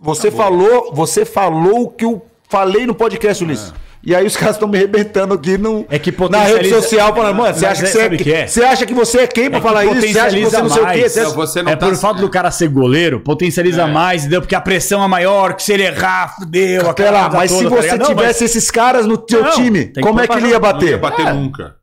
Você 0.00 0.30
falou, 0.30 0.94
você 0.94 1.24
falou 1.24 1.84
o 1.84 1.90
que 1.90 2.04
eu 2.04 2.26
falei 2.48 2.86
no 2.86 2.94
podcast, 2.94 3.44
Ulisses. 3.44 3.72
E 4.06 4.14
aí 4.14 4.26
os 4.26 4.36
caras 4.36 4.56
estão 4.56 4.68
me 4.68 4.76
arrebentando 4.76 5.32
aqui 5.32 5.56
no, 5.56 5.86
É 5.88 5.98
que 5.98 6.10
na 6.10 6.16
potencializa- 6.18 6.58
rede 6.58 6.68
social 6.82 7.14
falando, 7.14 7.36
mano, 7.36 7.54
você 7.54 7.66
Mas 7.66 7.78
acha, 7.78 7.80
que 7.92 7.98
é- 7.98 8.08
você, 8.10 8.16
que 8.24 8.32
é? 8.32 8.46
você 8.46 8.62
acha 8.64 8.86
que 8.86 8.92
você 8.94 9.18
é 9.20 9.26
quem 9.26 9.48
pra 9.48 9.58
É 9.58 9.60
que 9.60 9.66
falar 9.66 9.84
isso? 9.86 9.94
Você 10.12 10.18
acha 10.18 10.36
que 10.36 10.44
você 10.44 10.58
não 10.62 10.68
sei 10.68 10.82
o 10.82 10.86
quê? 10.92 11.08
Você 11.08 11.20
acha- 11.20 11.28
Não, 11.30 11.34
você 11.36 11.62
não 11.62 11.72
é 11.72 11.76
tá- 11.76 11.86
por 11.86 11.96
fato 11.96 12.20
do 12.20 12.28
cara 12.28 12.50
ser 12.50 12.68
goleiro, 12.68 13.20
potencializa 13.20 13.86
mais, 13.86 14.22
entendeu? 14.22 14.42
Porque 14.42 14.54
a 14.54 14.60
pressão 14.60 15.02
é 15.02 15.08
maior, 15.08 15.54
que 15.54 15.62
se 15.62 15.72
ele 15.72 15.84
errar, 15.84 16.36
fudeu. 16.36 16.90
aquela 16.90 16.94
Pera 16.94 17.10
lá, 17.22 17.30
mas 17.30 17.50
se 17.50 17.62
toda, 17.64 17.76
tá 17.76 17.82
você? 17.82 17.96
Não, 17.96 18.06
tivesse 18.06 18.44
esses 18.44 18.70
caras 18.70 19.06
no 19.06 19.16
teu 19.16 19.42
Não, 19.42 19.50
time, 19.52 19.92
como 20.02 20.20
é 20.20 20.26
que 20.28 20.34
ele 20.34 20.48
ia 20.48 20.60
preparar. 20.60 20.80
Não 20.80 20.88
ia 20.88 20.98
bater? 20.98 20.98
bater 20.98 21.26
É. 21.26 21.32
nunca. 21.32 21.76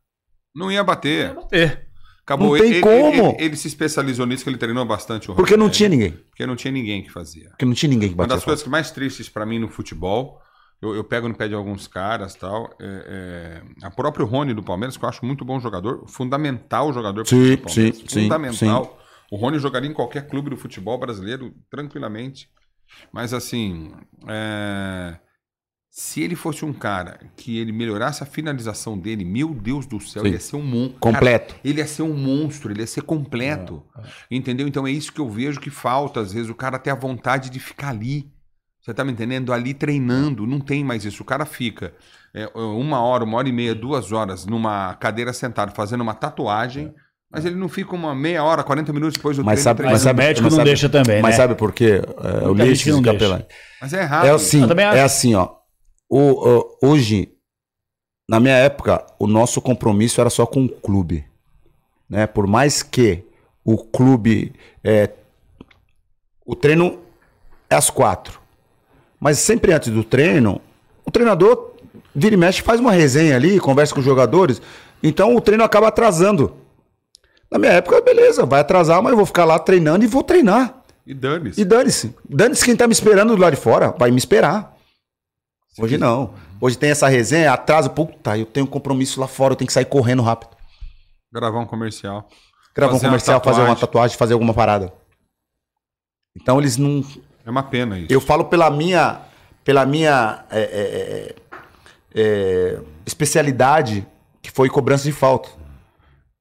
Não 0.55 0.71
ia 0.71 0.83
bater. 0.83 1.33
mas- 1.35 1.45
É. 1.51 1.77
Acabou. 2.23 2.51
Não 2.51 2.57
tem 2.59 2.71
ele, 2.73 2.81
como. 2.81 3.07
Ele, 3.07 3.19
ele- 3.19 3.35
ele 3.45 3.55
se 3.57 3.67
especializou 3.67 4.25
nisso, 4.27 4.43
que 4.43 4.49
ele 4.49 4.57
treinou 4.57 4.85
bastante 4.85 5.29
o 5.31 5.33
Porque 5.33 5.57
não 5.57 5.69
tinha 5.69 5.89
ninguém. 5.89 6.11
Porque 6.29 6.45
não 6.45 6.55
tinha 6.55 6.71
ninguém 6.71 7.01
que 7.01 7.11
fazia. 7.11 7.49
Porque 7.49 7.65
não 7.65 7.73
tinha 7.73 7.89
ninguém 7.89 8.09
que 8.09 8.13
Uma 8.15 8.23
batia 8.25 8.35
das 8.35 8.45
coisas 8.45 8.65
mais 8.67 8.91
tristes 8.91 9.27
pra 9.27 9.43
mim 9.45 9.57
no 9.57 9.67
futebol, 9.67 10.39
eu, 10.81 10.95
eu 10.95 11.03
pego 11.03 11.27
no 11.27 11.35
pé 11.35 11.47
de 11.47 11.53
alguns 11.53 11.87
caras 11.87 12.33
tal, 12.35 12.73
é, 12.79 13.61
é, 13.81 13.85
a 13.85 13.91
próprio 13.91 14.25
Rony 14.25 14.53
do 14.53 14.63
Palmeiras, 14.63 14.97
que 14.97 15.05
eu 15.05 15.09
acho 15.09 15.25
muito 15.25 15.45
bom 15.45 15.59
jogador, 15.59 16.07
fundamental 16.07 16.91
jogador 16.91 17.27
Sim, 17.27 17.55
do 17.55 17.57
Palmeiras, 17.59 17.97
sim, 17.97 18.07
sim, 18.07 18.23
fundamental. 18.23 18.99
O 19.31 19.37
Rony 19.37 19.59
jogaria 19.59 19.89
em 19.89 19.93
qualquer 19.93 20.27
clube 20.27 20.49
do 20.49 20.57
futebol 20.57 20.97
brasileiro 20.97 21.53
tranquilamente. 21.69 22.49
Mas 23.13 23.33
assim, 23.33 23.93
é, 24.27 25.17
se 25.89 26.21
ele 26.21 26.35
fosse 26.35 26.63
um 26.63 26.71
cara 26.71 27.19
que 27.35 27.57
ele 27.57 27.73
melhorasse 27.73 28.23
a 28.23 28.25
finalização 28.25 28.97
dele, 28.97 29.25
meu 29.25 29.53
Deus 29.53 29.85
do 29.85 29.99
céu, 29.99 30.21
Sim. 30.21 30.29
ele 30.29 30.35
ia 30.35 30.39
ser 30.39 30.55
um 30.55 30.63
monstro. 30.63 30.99
Completo. 30.99 31.55
ele 31.63 31.79
ia 31.79 31.87
ser 31.87 32.03
um 32.03 32.13
monstro, 32.13 32.71
ele 32.71 32.79
ia 32.79 32.87
ser 32.87 33.01
completo. 33.01 33.83
Entendeu? 34.29 34.67
Então 34.67 34.87
é 34.87 34.91
isso 34.91 35.11
que 35.11 35.19
eu 35.19 35.29
vejo 35.29 35.59
que 35.59 35.69
falta, 35.69 36.21
às 36.21 36.31
vezes, 36.31 36.49
o 36.49 36.55
cara 36.55 36.79
ter 36.79 36.91
a 36.91 36.95
vontade 36.95 37.49
de 37.49 37.59
ficar 37.59 37.89
ali. 37.89 38.31
Você 38.81 38.93
tá 38.93 39.03
me 39.05 39.11
entendendo? 39.11 39.53
Ali 39.53 39.73
treinando, 39.73 40.47
não 40.47 40.59
tem 40.59 40.83
mais 40.83 41.05
isso. 41.05 41.21
O 41.21 41.25
cara 41.25 41.45
fica 41.45 41.93
é, 42.33 42.47
uma 42.55 42.99
hora, 43.01 43.23
uma 43.23 43.37
hora 43.37 43.47
e 43.47 43.51
meia, 43.51 43.75
duas 43.75 44.11
horas 44.11 44.45
numa 44.45 44.95
cadeira 44.95 45.31
sentado 45.33 45.73
fazendo 45.75 46.01
uma 46.01 46.15
tatuagem, 46.15 46.93
mas 47.29 47.45
ele 47.45 47.55
não 47.55 47.69
fica 47.69 47.93
uma 47.95 48.15
meia 48.15 48.43
hora, 48.43 48.63
40 48.63 48.91
minutos 48.91 49.15
depois 49.17 49.37
do 49.37 49.43
Mas 49.45 49.63
treino 49.63 49.63
sabe, 49.63 49.83
mas 49.83 50.05
o 50.05 50.13
médico 50.15 50.43
mas 50.45 50.51
não 50.53 50.57
sabe- 50.57 50.69
deixa 50.69 50.89
também, 50.89 51.21
Mas 51.21 51.31
né? 51.31 51.37
sabe 51.37 51.55
por 51.55 51.71
quê? 51.71 52.01
É, 52.01 52.47
o 52.47 52.55
que 52.55 52.59
não 52.59 52.65
e 52.65 52.67
deixa. 52.67 53.01
Capelani. 53.01 53.45
Mas 53.79 53.93
é 53.93 54.01
errado. 54.01 54.25
É 54.25 54.29
assim, 54.31 54.61
é 54.95 55.01
assim, 55.01 55.35
ó. 55.35 55.49
O, 56.09 56.19
o- 56.19 56.77
hoje, 56.83 57.29
na 58.27 58.39
minha 58.39 58.55
época, 58.55 59.05
o 59.19 59.27
nosso 59.27 59.61
compromisso 59.61 60.19
era 60.19 60.29
só 60.29 60.45
com 60.45 60.65
o 60.65 60.69
clube. 60.69 61.23
Né? 62.09 62.25
Por 62.27 62.47
mais 62.47 62.81
que 62.83 63.23
o 63.63 63.77
clube. 63.77 64.53
é, 64.83 65.09
o 66.45 66.55
treino 66.55 66.99
é 67.69 67.75
às 67.75 67.89
quatro. 67.89 68.40
Mas 69.21 69.37
sempre 69.37 69.71
antes 69.71 69.93
do 69.93 70.03
treino, 70.03 70.59
o 71.05 71.11
treinador 71.11 71.75
vira 72.13 72.33
e 72.33 72.37
mexe, 72.37 72.63
faz 72.63 72.79
uma 72.79 72.91
resenha 72.91 73.35
ali, 73.35 73.59
conversa 73.59 73.93
com 73.93 73.99
os 73.99 74.05
jogadores. 74.05 74.59
Então 75.03 75.35
o 75.35 75.39
treino 75.39 75.63
acaba 75.63 75.89
atrasando. 75.89 76.55
Na 77.51 77.59
minha 77.59 77.73
época, 77.73 78.01
beleza, 78.01 78.45
vai 78.45 78.61
atrasar, 78.61 79.01
mas 79.03 79.11
eu 79.11 79.17
vou 79.17 79.25
ficar 79.25 79.45
lá 79.45 79.59
treinando 79.59 80.03
e 80.03 80.07
vou 80.07 80.23
treinar. 80.23 80.81
E 81.05 81.13
dane-se. 81.13 81.61
E 81.61 81.65
dane-se. 81.65 82.15
Dane-se 82.27 82.65
quem 82.65 82.75
tá 82.75 82.87
me 82.87 82.93
esperando 82.93 83.35
do 83.35 83.41
lado 83.41 83.55
de 83.55 83.61
fora. 83.61 83.93
Vai 83.97 84.09
me 84.09 84.17
esperar. 84.17 84.75
Hoje 85.77 85.97
não. 85.97 86.33
Hoje 86.59 86.77
tem 86.77 86.89
essa 86.89 87.07
resenha, 87.07 87.51
atraso. 87.51 87.89
Puta, 87.89 88.37
eu 88.37 88.45
tenho 88.45 88.65
um 88.65 88.69
compromisso 88.69 89.19
lá 89.19 89.27
fora, 89.27 89.53
eu 89.53 89.57
tenho 89.57 89.67
que 89.67 89.73
sair 89.73 89.85
correndo 89.85 90.21
rápido. 90.21 90.55
Gravar 91.31 91.59
um 91.59 91.65
comercial. 91.65 92.27
Gravar 92.75 92.95
um 92.95 92.99
comercial, 92.99 93.41
fazer 93.43 93.61
uma 93.61 93.75
tatuagem, 93.75 94.17
fazer 94.17 94.33
alguma 94.33 94.53
parada. 94.53 94.93
Então 96.35 96.59
eles 96.59 96.77
não. 96.77 97.03
É 97.45 97.49
uma 97.49 97.63
pena 97.63 97.97
isso. 97.97 98.11
Eu 98.11 98.21
falo 98.21 98.45
pela 98.45 98.69
minha. 98.69 99.21
Pela 99.63 99.85
minha. 99.85 100.43
é, 100.49 100.59
é, 100.59 100.63
é, 100.63 101.35
é, 102.13 102.79
especialidade, 103.05 104.05
que 104.41 104.51
foi 104.51 104.69
cobrança 104.69 105.03
de 105.03 105.11
falta. 105.11 105.49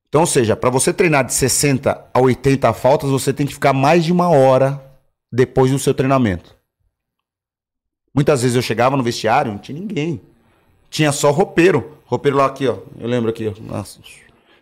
Então, 0.09 0.23
ou 0.23 0.27
seja, 0.27 0.57
para 0.57 0.71
você 0.71 0.93
treinar 0.93 1.25
de 1.25 1.33
60 1.33 2.09
a 2.13 2.21
80 2.21 2.73
faltas, 2.73 3.11
você 3.11 3.33
tem 3.33 3.47
que 3.47 3.55
ficar 3.55 3.73
mais 3.73 4.05
de 4.05 4.11
uma 4.13 4.29
hora 4.29 4.83
depois 5.33 5.71
do 5.71 5.79
seu 5.79 5.95
treinamento. 5.95 6.57
Muitas 8.13 8.43
vezes 8.43 8.57
eu 8.57 8.63
chegava 8.63 8.97
no 8.97 9.05
vestiário, 9.05 9.53
não 9.53 9.59
tinha 9.59 9.79
ninguém. 9.79 10.21
Tinha 10.91 11.13
só 11.13 11.31
roupeiro. 11.31 11.99
Roupeiro 12.05 12.37
lá 12.37 12.47
aqui, 12.47 12.67
ó. 12.67 12.79
Eu 12.99 13.07
lembro 13.07 13.31
aqui, 13.31 13.47
ó. 13.47 13.63
Nossa. 13.63 14.01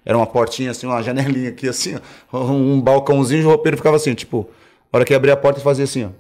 Era 0.05 0.19
uma 0.19 0.27
portinha 0.27 0.71
assim, 0.71 0.87
uma 0.87 1.03
janelinha 1.03 1.49
aqui 1.49 1.67
assim, 1.67 1.99
ó. 2.31 2.45
Um 2.45 2.79
balcãozinho, 2.79 3.47
o 3.47 3.51
roupeiro 3.51 3.79
ficava 3.79 3.97
assim, 3.97 4.15
tipo, 4.15 4.51
a 4.93 4.99
hora 4.99 5.05
que 5.07 5.15
abria 5.15 5.33
a 5.33 5.37
porta 5.37 5.61
fazia 5.61 5.85
assim, 5.85 6.05
ó. 6.05 6.11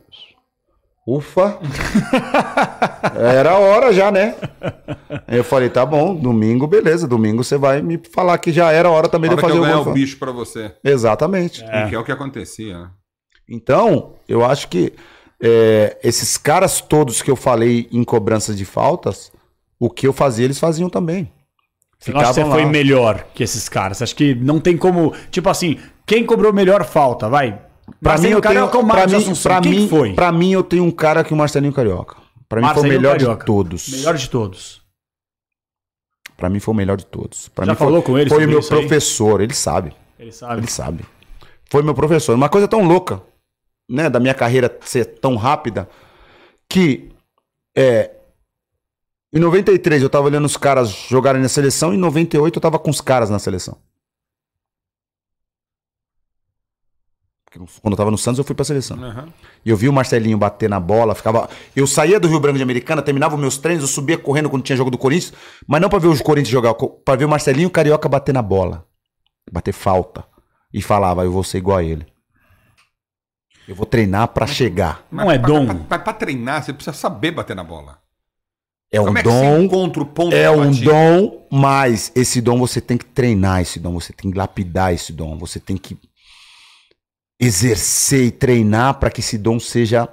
Ufa! 1.10 1.58
Era 3.16 3.52
a 3.52 3.58
hora 3.58 3.94
já, 3.94 4.10
né? 4.10 4.34
Eu 5.26 5.42
falei, 5.42 5.70
tá 5.70 5.86
bom, 5.86 6.14
domingo, 6.14 6.66
beleza. 6.66 7.08
Domingo 7.08 7.42
você 7.42 7.56
vai 7.56 7.80
me 7.80 7.98
falar 8.12 8.36
que 8.36 8.52
já 8.52 8.70
era 8.70 8.88
a 8.88 8.92
hora 8.92 9.08
também 9.08 9.30
A 9.30 9.34
de 9.34 9.38
hora 9.38 9.40
eu 9.40 9.46
que 9.46 9.48
fazer 9.48 9.58
eu 9.58 9.62
ganhar 9.62 9.76
alguma 9.76 9.92
o 9.92 9.94
bicho 9.94 10.18
pra 10.18 10.32
você. 10.32 10.74
Exatamente. 10.84 11.64
Que 11.88 11.94
é 11.94 11.98
o 11.98 12.04
que 12.04 12.12
acontecia, 12.12 12.78
né? 12.78 12.90
Então, 13.48 14.16
eu 14.28 14.44
acho 14.44 14.68
que 14.68 14.92
é, 15.42 15.96
esses 16.04 16.36
caras 16.36 16.82
todos 16.82 17.22
que 17.22 17.30
eu 17.30 17.36
falei 17.36 17.88
em 17.90 18.04
cobranças 18.04 18.54
de 18.58 18.66
faltas, 18.66 19.32
o 19.80 19.88
que 19.88 20.06
eu 20.06 20.12
fazia, 20.12 20.44
eles 20.44 20.58
faziam 20.58 20.90
também. 20.90 21.32
Acha 22.00 22.12
que 22.12 22.12
você 22.12 22.12
Ficavam 22.12 22.52
foi 22.52 22.66
melhor 22.66 23.24
que 23.32 23.42
esses 23.42 23.66
caras? 23.66 24.02
Acho 24.02 24.14
que 24.14 24.34
não 24.34 24.60
tem 24.60 24.76
como. 24.76 25.14
Tipo 25.30 25.48
assim, 25.48 25.78
quem 26.04 26.26
cobrou 26.26 26.52
melhor 26.52 26.84
falta? 26.84 27.30
Vai. 27.30 27.58
Pra 28.00 28.12
mim, 28.12 28.22
Marcelo 28.22 28.26
eu 28.34 28.40
tenho, 28.40 28.42
Carioca 28.42 28.76
ou 28.78 28.82
Marcos 28.84 29.12
mim, 29.12 29.18
Assunção? 29.18 29.52
pra 29.52 29.60
Quem 29.60 29.72
mim, 29.72 29.88
foi? 29.88 30.14
pra 30.14 30.32
mim, 30.32 30.52
eu 30.52 30.62
tenho 30.62 30.84
um 30.84 30.90
cara 30.90 31.24
que 31.24 31.32
o 31.32 31.36
Marcelinho 31.36 31.72
Carioca. 31.72 32.16
Pra 32.48 32.60
mim 32.60 32.66
foi 32.66 32.72
o 32.72 32.76
Marcelinho 32.76 33.00
melhor 33.00 33.12
Carioca. 33.12 33.40
de 33.40 33.46
todos. 33.46 33.88
Melhor 33.88 34.14
de 34.16 34.30
todos. 34.30 34.82
Pra 36.36 36.48
mim 36.48 36.60
foi 36.60 36.72
o 36.72 36.76
melhor 36.76 36.96
de 36.96 37.06
todos. 37.06 37.48
Pra 37.48 37.64
Já 37.66 37.72
mim 37.72 37.78
foi- 37.78 37.86
falou 37.86 38.02
com 38.02 38.16
ele 38.18 38.30
Foi 38.30 38.46
meu 38.46 38.60
isso 38.60 38.72
aí? 38.74 38.80
professor, 38.80 39.40
ele 39.40 39.54
sabe. 39.54 39.92
Ele 40.18 40.32
sabe. 40.32 40.60
Ele 40.60 40.70
sabe. 40.70 41.04
Foi 41.70 41.82
meu 41.82 41.94
professor. 41.94 42.34
Uma 42.34 42.48
coisa 42.48 42.66
tão 42.68 42.82
louca, 42.84 43.22
né, 43.90 44.08
da 44.08 44.20
minha 44.20 44.34
carreira 44.34 44.74
ser 44.82 45.04
tão 45.04 45.34
rápida, 45.36 45.88
que 46.68 47.10
é, 47.76 48.12
em 49.32 49.38
93 49.40 50.02
eu 50.02 50.08
tava 50.08 50.26
olhando 50.26 50.44
os 50.44 50.56
caras 50.56 50.88
jogarem 50.90 51.42
na 51.42 51.48
seleção, 51.48 51.92
em 51.92 51.98
98 51.98 52.56
eu 52.56 52.60
tava 52.62 52.78
com 52.78 52.90
os 52.90 53.00
caras 53.00 53.28
na 53.30 53.38
seleção. 53.38 53.76
Porque 57.50 57.58
Quando 57.80 57.92
eu 57.92 57.96
tava 57.96 58.10
no 58.10 58.18
Santos, 58.18 58.38
eu 58.38 58.44
fui 58.44 58.54
pra 58.54 58.64
seleção. 58.64 59.02
Aham. 59.02 59.28
E 59.64 59.70
eu 59.70 59.76
vi 59.76 59.88
o 59.88 59.92
Marcelinho 59.92 60.36
bater 60.36 60.68
na 60.68 60.78
bola, 60.78 61.14
ficava. 61.14 61.48
Eu 61.74 61.86
saía 61.86 62.20
do 62.20 62.28
Rio 62.28 62.38
Branco 62.40 62.58
de 62.58 62.62
Americana, 62.62 63.00
terminava 63.00 63.34
os 63.34 63.40
meus 63.40 63.56
treinos, 63.56 63.82
eu 63.82 63.88
subia 63.88 64.18
correndo 64.18 64.50
quando 64.50 64.62
tinha 64.62 64.76
jogo 64.76 64.90
do 64.90 64.98
Corinthians, 64.98 65.32
mas 65.66 65.80
não 65.80 65.88
pra 65.88 65.98
ver 65.98 66.08
os 66.08 66.20
Corinthians 66.20 66.50
jogar, 66.52 66.74
pra 66.74 67.16
ver 67.16 67.24
o 67.24 67.28
Marcelinho 67.28 67.70
Carioca 67.70 68.08
bater 68.08 68.32
na 68.34 68.42
bola, 68.42 68.84
bater 69.50 69.72
falta. 69.72 70.24
E 70.72 70.82
falava, 70.82 71.24
eu 71.24 71.32
vou 71.32 71.42
ser 71.42 71.58
igual 71.58 71.78
a 71.78 71.82
ele. 71.82 72.06
Eu 73.66 73.74
vou 73.74 73.86
treinar 73.86 74.28
pra 74.28 74.46
chegar. 74.46 75.04
Não 75.10 75.30
é 75.30 75.38
pra- 75.38 75.48
dom. 75.48 75.66
Pra- 75.84 75.98
pra 75.98 76.12
treinar, 76.12 76.62
você 76.62 76.72
precisa 76.72 76.94
saber 76.96 77.30
bater 77.30 77.56
na 77.56 77.64
bola. 77.64 77.98
É 78.90 78.98
um 79.00 79.04
Como 79.06 79.18
é 79.18 79.22
que 79.22 79.28
você 79.28 79.40
dom, 79.42 79.62
encontra 79.64 80.02
o 80.02 80.06
ponto 80.06 80.34
é 80.34 80.50
um 80.50 80.66
batida? 80.70 80.90
dom, 80.90 81.46
mas 81.50 82.10
esse 82.14 82.40
dom 82.40 82.58
você 82.58 82.80
tem 82.80 82.96
que 82.96 83.04
treinar 83.04 83.60
esse 83.60 83.78
dom, 83.78 83.92
você 84.00 84.12
tem 84.14 84.30
que 84.30 84.38
lapidar 84.38 84.94
esse 84.94 85.12
dom, 85.12 85.36
você 85.36 85.60
tem 85.60 85.76
que 85.76 85.98
exercer 87.40 88.26
e 88.26 88.30
treinar 88.30 88.94
para 88.94 89.10
que 89.10 89.20
esse 89.20 89.38
dom 89.38 89.58
seja 89.60 90.08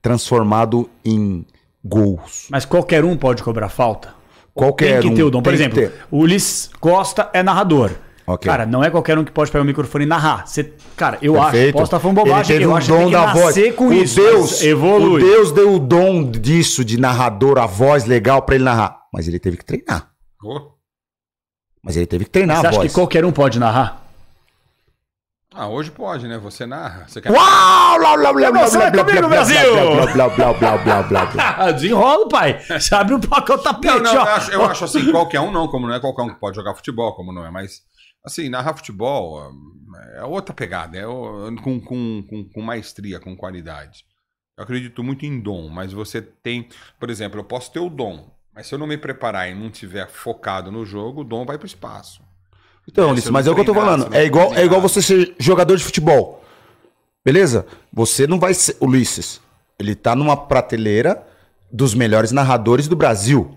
transformado 0.00 0.88
em 1.04 1.46
gols. 1.84 2.46
Mas 2.50 2.64
qualquer 2.64 3.04
um 3.04 3.16
pode 3.16 3.42
cobrar 3.42 3.68
falta? 3.68 4.14
Qualquer 4.54 5.00
tem 5.00 5.10
que 5.10 5.16
ter 5.16 5.22
um 5.24 5.28
o 5.28 5.30
dom. 5.30 5.42
Por 5.42 5.54
exemplo, 5.54 5.78
ter. 5.78 5.92
o 6.10 6.18
Ulisses 6.18 6.70
Costa 6.80 7.30
é 7.32 7.42
narrador. 7.42 7.92
Ok. 8.26 8.48
Cara, 8.48 8.64
não 8.66 8.84
é 8.84 8.90
qualquer 8.90 9.18
um 9.18 9.24
que 9.24 9.32
pode 9.32 9.50
pegar 9.50 9.62
o 9.62 9.66
microfone 9.66 10.04
e 10.04 10.06
narrar. 10.06 10.46
Você, 10.46 10.72
cara, 10.96 11.18
eu 11.20 11.40
acho, 11.40 11.52
Perfeito. 11.52 11.72
posso 11.72 11.84
estar 11.84 11.98
falando 11.98 12.16
bobagem, 12.16 12.54
Ele 12.54 12.60
teve 12.60 12.64
eu 12.64 12.70
um 12.70 12.76
acho 12.76 12.86
que 12.86 12.92
tem 12.92 13.02
dom 13.02 13.06
que 13.10 13.12
da 13.12 13.32
voz. 13.32 13.74
com 13.74 13.88
o 13.88 13.92
isso. 13.92 14.16
Deus, 14.20 14.62
evolui. 14.62 15.22
o 15.22 15.26
Deus 15.26 15.52
deu 15.52 15.74
o 15.74 15.78
dom 15.78 16.30
disso, 16.30 16.84
de 16.84 17.00
narrador, 17.00 17.58
a 17.58 17.66
voz 17.66 18.04
legal 18.04 18.42
pra 18.42 18.54
ele 18.54 18.64
narrar. 18.64 19.00
Mas 19.12 19.26
ele 19.26 19.38
teve 19.40 19.56
que 19.56 19.64
treinar. 19.64 20.10
Ô. 20.42 20.72
Mas 21.82 21.96
ele 21.96 22.06
teve 22.06 22.24
que 22.24 22.30
treinar 22.30 22.58
Você 22.60 22.66
a 22.66 22.68
acha 22.70 22.78
voz. 22.78 22.88
que 22.92 22.94
qualquer 22.94 23.24
um 23.24 23.32
pode 23.32 23.58
narrar? 23.58 24.01
Ah, 25.54 25.68
hoje 25.68 25.90
pode, 25.90 26.26
né? 26.26 26.38
Você 26.38 26.64
narra. 26.64 27.06
Você 27.06 27.20
quer... 27.20 27.30
Uau! 27.30 27.98
Blá, 27.98 28.16
blá, 28.16 28.32
blá, 28.32 28.50
blá, 28.50 28.50
blá, 28.70 28.84
é 28.86 28.90
blá, 28.90 29.04
comigo, 29.04 29.18
blá, 29.20 29.28
Brasil! 29.28 29.72
blá, 29.74 30.06
blá, 30.14 30.28
blá, 30.30 30.52
blá, 30.54 30.78
blá, 30.78 31.02
blá, 31.02 31.26
blá. 31.26 31.72
Desenrola, 31.72 32.28
pai. 32.28 32.58
Você 32.60 32.94
abre 32.94 33.14
um 33.14 33.20
pacote 33.20 33.62
tapete, 33.64 33.94
Não, 34.00 34.02
não, 34.02 34.14
eu 34.14 34.20
ó. 34.20 34.24
acho, 34.24 34.50
eu 34.50 34.64
acho 34.64 34.84
assim, 34.84 35.10
qualquer 35.10 35.40
um 35.40 35.50
não, 35.52 35.68
como 35.68 35.86
não 35.86 35.94
é 35.94 36.00
qualquer 36.00 36.22
um 36.22 36.28
que 36.30 36.40
pode 36.40 36.56
jogar 36.56 36.74
futebol, 36.74 37.14
como 37.14 37.32
não 37.32 37.44
é, 37.44 37.50
mas 37.50 37.82
assim, 38.24 38.48
narrar 38.48 38.74
futebol 38.74 39.42
hum, 39.50 39.92
é 40.14 40.24
outra 40.24 40.54
pegada, 40.54 40.96
é 40.96 41.06
o- 41.06 41.54
com, 41.62 41.78
com, 41.80 42.22
com, 42.28 42.48
com 42.48 42.62
maestria, 42.62 43.20
com 43.20 43.36
qualidade. 43.36 44.04
Eu 44.56 44.64
acredito 44.64 45.02
muito 45.04 45.26
em 45.26 45.38
dom, 45.38 45.68
mas 45.68 45.92
você 45.92 46.22
tem, 46.22 46.66
por 46.98 47.10
exemplo, 47.10 47.38
eu 47.40 47.44
posso 47.44 47.70
ter 47.72 47.80
o 47.80 47.90
dom, 47.90 48.30
mas 48.54 48.66
se 48.66 48.74
eu 48.74 48.78
não 48.78 48.86
me 48.86 48.96
preparar 48.96 49.50
e 49.50 49.54
não 49.54 49.70
tiver 49.70 50.08
focado 50.08 50.70
no 50.72 50.84
jogo, 50.86 51.20
o 51.20 51.24
dom 51.24 51.44
vai 51.44 51.58
para 51.58 51.64
o 51.64 51.66
espaço. 51.66 52.22
Então, 52.88 53.04
É, 53.04 53.06
se 53.08 53.12
Ulisses, 53.12 53.30
mas 53.30 53.46
é 53.46 53.50
o 53.50 53.54
que 53.54 53.60
eu 53.60 53.64
tô 53.64 53.74
falando. 53.74 54.06
É 54.14 54.18
não 54.18 54.26
igual, 54.26 54.54
é 54.54 54.64
igual 54.64 54.80
você 54.80 55.00
ser 55.00 55.34
jogador 55.38 55.76
de 55.76 55.84
futebol. 55.84 56.42
Beleza? 57.24 57.66
Você 57.92 58.26
não 58.26 58.38
vai 58.38 58.54
ser. 58.54 58.76
Ulisses, 58.80 59.40
ele 59.78 59.94
tá 59.94 60.16
numa 60.16 60.36
prateleira 60.36 61.24
dos 61.70 61.94
melhores 61.94 62.32
narradores 62.32 62.88
do 62.88 62.96
Brasil. 62.96 63.56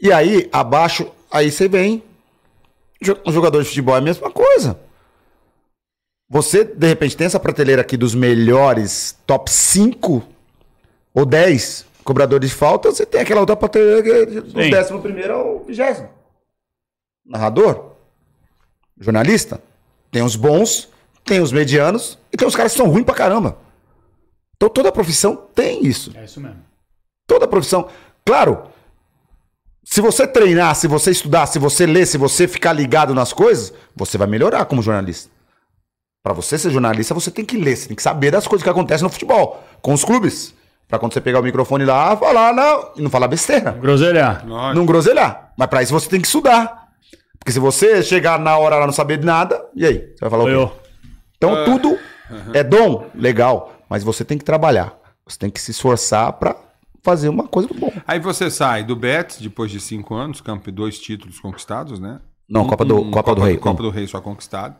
E 0.00 0.12
aí, 0.12 0.48
abaixo, 0.52 1.10
aí 1.30 1.50
você 1.50 1.68
vem. 1.68 2.02
Um 3.26 3.32
jogador 3.32 3.62
de 3.62 3.68
futebol 3.68 3.96
é 3.96 3.98
a 3.98 4.02
mesma 4.02 4.30
coisa. 4.30 4.78
Você, 6.28 6.64
de 6.64 6.86
repente, 6.86 7.16
tem 7.16 7.26
essa 7.26 7.40
prateleira 7.40 7.82
aqui 7.82 7.96
dos 7.96 8.14
melhores 8.14 9.18
top 9.26 9.50
5 9.50 10.22
ou 11.12 11.26
10 11.26 11.84
cobradores 12.04 12.50
de 12.50 12.56
falta, 12.56 12.90
você 12.90 13.04
tem 13.04 13.20
aquela 13.20 13.40
outra 13.40 13.56
prateleira 13.56 14.02
que 14.02 14.10
é 14.10 14.26
do 14.26 14.62
Sim. 14.62 14.70
décimo 14.70 15.00
primeiro 15.00 15.34
ao 15.34 15.64
vigésimo 15.64 16.08
narrador, 17.24 17.92
jornalista, 18.98 19.62
tem 20.10 20.22
os 20.22 20.36
bons, 20.36 20.88
tem 21.24 21.40
os 21.40 21.52
medianos 21.52 22.18
e 22.32 22.36
tem 22.36 22.46
os 22.46 22.56
caras 22.56 22.72
que 22.72 22.78
são 22.78 22.88
ruins 22.88 23.04
pra 23.04 23.14
caramba. 23.14 23.58
Então 24.56 24.68
toda 24.68 24.92
profissão 24.92 25.36
tem 25.54 25.84
isso. 25.84 26.12
É 26.14 26.24
isso 26.24 26.40
mesmo. 26.40 26.58
Toda 27.26 27.48
profissão. 27.48 27.88
Claro, 28.24 28.64
se 29.84 30.00
você 30.00 30.26
treinar, 30.26 30.74
se 30.76 30.86
você 30.86 31.10
estudar, 31.10 31.46
se 31.46 31.58
você 31.58 31.86
ler, 31.86 32.06
se 32.06 32.16
você 32.16 32.46
ficar 32.46 32.72
ligado 32.72 33.14
nas 33.14 33.32
coisas, 33.32 33.72
você 33.96 34.16
vai 34.16 34.28
melhorar 34.28 34.64
como 34.66 34.82
jornalista. 34.82 35.30
Pra 36.22 36.32
você 36.32 36.56
ser 36.56 36.70
jornalista, 36.70 37.14
você 37.14 37.30
tem 37.32 37.44
que 37.44 37.56
ler, 37.56 37.76
você 37.76 37.88
tem 37.88 37.96
que 37.96 38.02
saber 38.02 38.30
das 38.30 38.46
coisas 38.46 38.62
que 38.62 38.70
acontecem 38.70 39.02
no 39.02 39.10
futebol, 39.10 39.62
com 39.80 39.92
os 39.92 40.04
clubes. 40.04 40.54
Pra 40.86 40.98
quando 40.98 41.14
você 41.14 41.20
pegar 41.20 41.40
o 41.40 41.42
microfone 41.42 41.84
lá, 41.84 42.16
falar 42.16 42.52
não, 42.52 42.90
e 42.96 43.02
não 43.02 43.10
falar 43.10 43.26
besteira 43.26 43.72
Groselha. 43.72 44.42
Lógico. 44.44 44.78
não 44.78 44.86
groselhar. 44.86 45.52
Mas 45.56 45.68
pra 45.68 45.82
isso 45.82 45.92
você 45.92 46.08
tem 46.08 46.20
que 46.20 46.26
estudar. 46.26 46.81
Porque 47.42 47.52
se 47.52 47.58
você 47.58 48.02
chegar 48.02 48.38
na 48.38 48.56
hora 48.56 48.76
lá 48.76 48.86
não 48.86 48.92
saber 48.92 49.18
de 49.18 49.26
nada, 49.26 49.64
e 49.74 49.84
aí? 49.84 49.98
Você 50.14 50.20
vai 50.20 50.30
falar 50.30 50.44
o 50.44 50.46
quê? 50.46 50.52
Eu. 50.54 50.72
Então 51.36 51.64
tudo 51.64 51.98
é 52.54 52.62
dom, 52.62 53.06
legal. 53.14 53.72
Mas 53.88 54.04
você 54.04 54.24
tem 54.24 54.38
que 54.38 54.44
trabalhar. 54.44 54.94
Você 55.26 55.38
tem 55.38 55.50
que 55.50 55.60
se 55.60 55.72
esforçar 55.72 56.32
pra 56.34 56.56
fazer 57.02 57.28
uma 57.28 57.48
coisa 57.48 57.68
do 57.68 57.74
bom. 57.74 57.92
Aí 58.06 58.20
você 58.20 58.48
sai 58.50 58.84
do 58.84 58.94
Betis 58.94 59.38
depois 59.38 59.70
de 59.70 59.80
cinco 59.80 60.14
anos, 60.14 60.40
campo 60.40 60.70
dois 60.70 60.98
títulos 60.98 61.40
conquistados, 61.40 61.98
né? 61.98 62.20
Não, 62.48 62.66
Copa 62.66 62.84
do, 62.84 63.00
Um- 63.00 63.10
Copa, 63.10 63.34
do 63.34 63.40
Rei. 63.42 63.56
Copa 63.56 63.82
do 63.82 63.90
Rei 63.90 64.06
só 64.06 64.20
conquistado. 64.20 64.76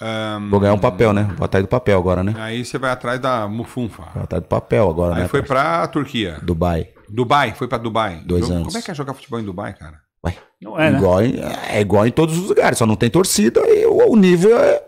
Ahn, 0.00 0.50
Vou 0.50 0.58
ganhar 0.58 0.74
um 0.74 0.78
papel, 0.78 1.12
né? 1.12 1.32
Vou 1.36 1.44
atrás 1.44 1.64
do 1.64 1.68
papel 1.68 1.96
agora, 1.98 2.24
né? 2.24 2.34
aí 2.36 2.64
você 2.64 2.76
vai 2.78 2.90
atrás 2.90 3.20
da 3.20 3.46
Mufunfa. 3.46 4.02
Vou 4.12 4.24
atrás 4.24 4.42
do 4.42 4.48
papel 4.48 4.90
agora, 4.90 5.14
Aí 5.14 5.22
né? 5.22 5.28
foi 5.28 5.40
parceiro? 5.42 5.70
pra 5.78 5.86
Turquia. 5.86 6.38
Dubai. 6.42 6.88
Dubai, 7.08 7.54
foi 7.54 7.68
pra 7.68 7.78
Dubai. 7.78 8.20
Dois 8.26 8.42
Jogo- 8.42 8.54
anos. 8.54 8.66
Como 8.66 8.78
é 8.78 8.82
que 8.82 8.90
é 8.90 8.94
jogar 8.94 9.14
futebol 9.14 9.38
em 9.38 9.44
Dubai, 9.44 9.72
cara? 9.74 10.00
Ué, 10.24 10.34
Não 10.60 10.80
é, 10.80 10.90
né? 10.90 10.98
igual 10.98 11.22
em- 11.22 11.34
é 11.70 11.80
igual 11.80 12.06
em 12.06 12.10
todos 12.10 12.38
os 12.38 12.48
lugares, 12.48 12.78
só 12.78 12.86
não 12.86 12.96
tem 12.96 13.10
torcida 13.10 13.60
e 13.68 13.84
o, 13.86 14.10
o 14.12 14.16
nível 14.16 14.58
é 14.58 14.82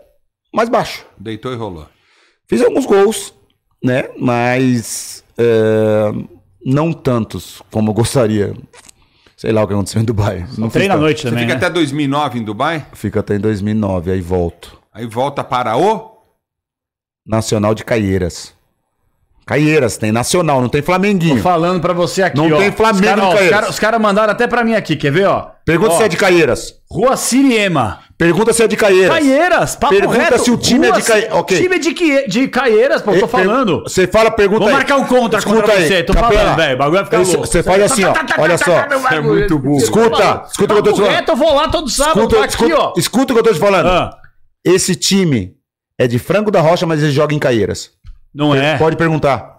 mais 0.53 0.69
baixo. 0.69 1.05
Deitou 1.17 1.53
e 1.53 1.55
rolou. 1.55 1.87
Fiz 2.47 2.61
alguns 2.61 2.85
gols, 2.85 3.33
né? 3.83 4.09
Mas 4.19 5.23
é, 5.37 6.11
não 6.65 6.91
tantos 6.93 7.61
como 7.71 7.91
eu 7.91 7.93
gostaria. 7.93 8.53
Sei 9.35 9.51
lá 9.51 9.63
o 9.63 9.67
que 9.67 9.73
aconteceu 9.73 10.01
em 10.01 10.05
Dubai. 10.05 10.47
Não 10.57 10.67
Treina 10.69 10.95
à 10.95 10.97
noite 10.97 11.21
Você 11.21 11.29
também, 11.29 11.43
fica 11.43 11.53
né? 11.59 11.65
até 11.65 11.69
2009 11.71 12.39
em 12.39 12.43
Dubai. 12.43 12.87
Fica 12.93 13.19
até 13.19 13.35
em 13.35 13.39
2009, 13.39 14.11
aí 14.11 14.19
volto. 14.21 14.79
aí 14.91 15.05
volta 15.05 15.43
para 15.43 15.77
o... 15.77 16.17
Nacional 17.25 17.75
de 17.75 17.83
Caieiras. 17.83 18.53
Caieiras, 19.47 19.97
tem 19.97 20.11
Nacional, 20.11 20.59
não 20.61 20.69
tem 20.69 20.81
Tô 20.81 20.85
Flamenguinho. 20.87 21.41
falando 21.41 21.79
pra 21.79 21.93
você 21.93 22.21
aqui, 22.21 22.37
Não 22.37 22.51
ó. 22.53 22.57
tem 22.59 22.71
Flamengo 22.71 23.05
Os 23.05 23.09
caras 23.09 23.23
em 23.23 23.27
ó, 23.27 23.43
os 23.43 23.49
caras- 23.49 23.69
os 23.69 23.79
caras 23.79 24.01
mandaram 24.01 24.31
até 24.33 24.45
pra 24.45 24.63
mim 24.63 24.75
aqui, 24.75 24.95
quer 24.95 25.11
ver, 25.11 25.25
ó? 25.25 25.47
Pergunta 25.65 25.93
Ó, 25.93 25.97
se 25.97 26.03
é 26.03 26.07
de 26.07 26.17
Caieiras. 26.17 26.73
Rua 26.89 27.15
Siriema. 27.17 27.99
Pergunta 28.17 28.51
se 28.51 28.63
é 28.63 28.67
de 28.67 28.75
Caieiras. 28.75 29.09
Caieiras, 29.17 29.75
papo 29.75 29.93
Pergunta 29.95 30.17
reto. 30.19 30.43
se 30.43 30.49
o 30.51 30.57
time 30.57 30.87
é 30.87 30.91
de 30.91 30.99
Rua- 30.99 31.07
Caie- 31.07 31.29
ok. 31.31 31.61
Time 31.61 31.79
de, 31.79 31.93
Quie- 31.93 32.27
de 32.27 32.47
Caieiras, 32.47 33.01
pô, 33.01 33.11
tô 33.13 33.19
Per- 33.19 33.27
falando. 33.27 33.83
Você 33.83 34.07
fala, 34.07 34.31
pergunta 34.31 34.59
Vou 34.59 34.67
aí. 34.69 34.73
marcar 34.73 34.95
um 34.97 35.05
contra 35.05 35.39
Escuta 35.39 35.57
contra 35.61 35.73
aí, 35.75 35.87
você, 35.87 36.03
tô 36.03 36.13
Capela. 36.13 36.33
falando, 36.33 36.55
velho, 36.55 36.75
o 36.75 36.77
bagulho 36.77 36.95
vai 36.97 37.05
ficar 37.05 37.17
louco. 37.19 37.47
Você 37.47 37.63
faz 37.63 37.83
assim, 37.83 38.03
ó, 38.05 38.13
olha 38.39 38.57
só. 38.57 38.71
é 39.15 39.21
muito 39.21 39.59
burro. 39.59 39.77
Escuta, 39.77 40.43
escuta 40.51 40.73
o 40.73 40.75
que 40.75 40.79
eu 40.79 40.83
tô 40.83 40.83
te 40.83 40.83
Papo 40.83 40.95
falando. 40.97 41.11
reto, 41.15 41.31
eu 41.31 41.35
vou 41.35 41.53
lá 41.53 41.67
todo 41.69 41.89
sábado, 41.89 42.17
Escuta, 42.19 42.35
tô 42.37 42.41
aqui, 42.41 42.49
escuta, 42.53 42.75
ó. 42.79 42.93
escuta 42.97 43.33
o 43.33 43.35
que 43.35 43.39
eu 43.39 43.43
tô 43.43 43.53
te 43.53 43.59
falando. 43.59 43.87
Ah, 43.87 44.17
Esse 44.65 44.95
time 44.95 45.53
é 45.99 46.07
de 46.07 46.17
Franco 46.19 46.49
da 46.51 46.59
Rocha, 46.59 46.85
mas 46.85 47.01
ele 47.03 47.11
joga 47.11 47.33
em 47.35 47.39
Caieiras. 47.39 47.91
Não 48.37 48.55
é. 48.55 48.77
Pode 48.77 48.95
perguntar. 48.95 49.57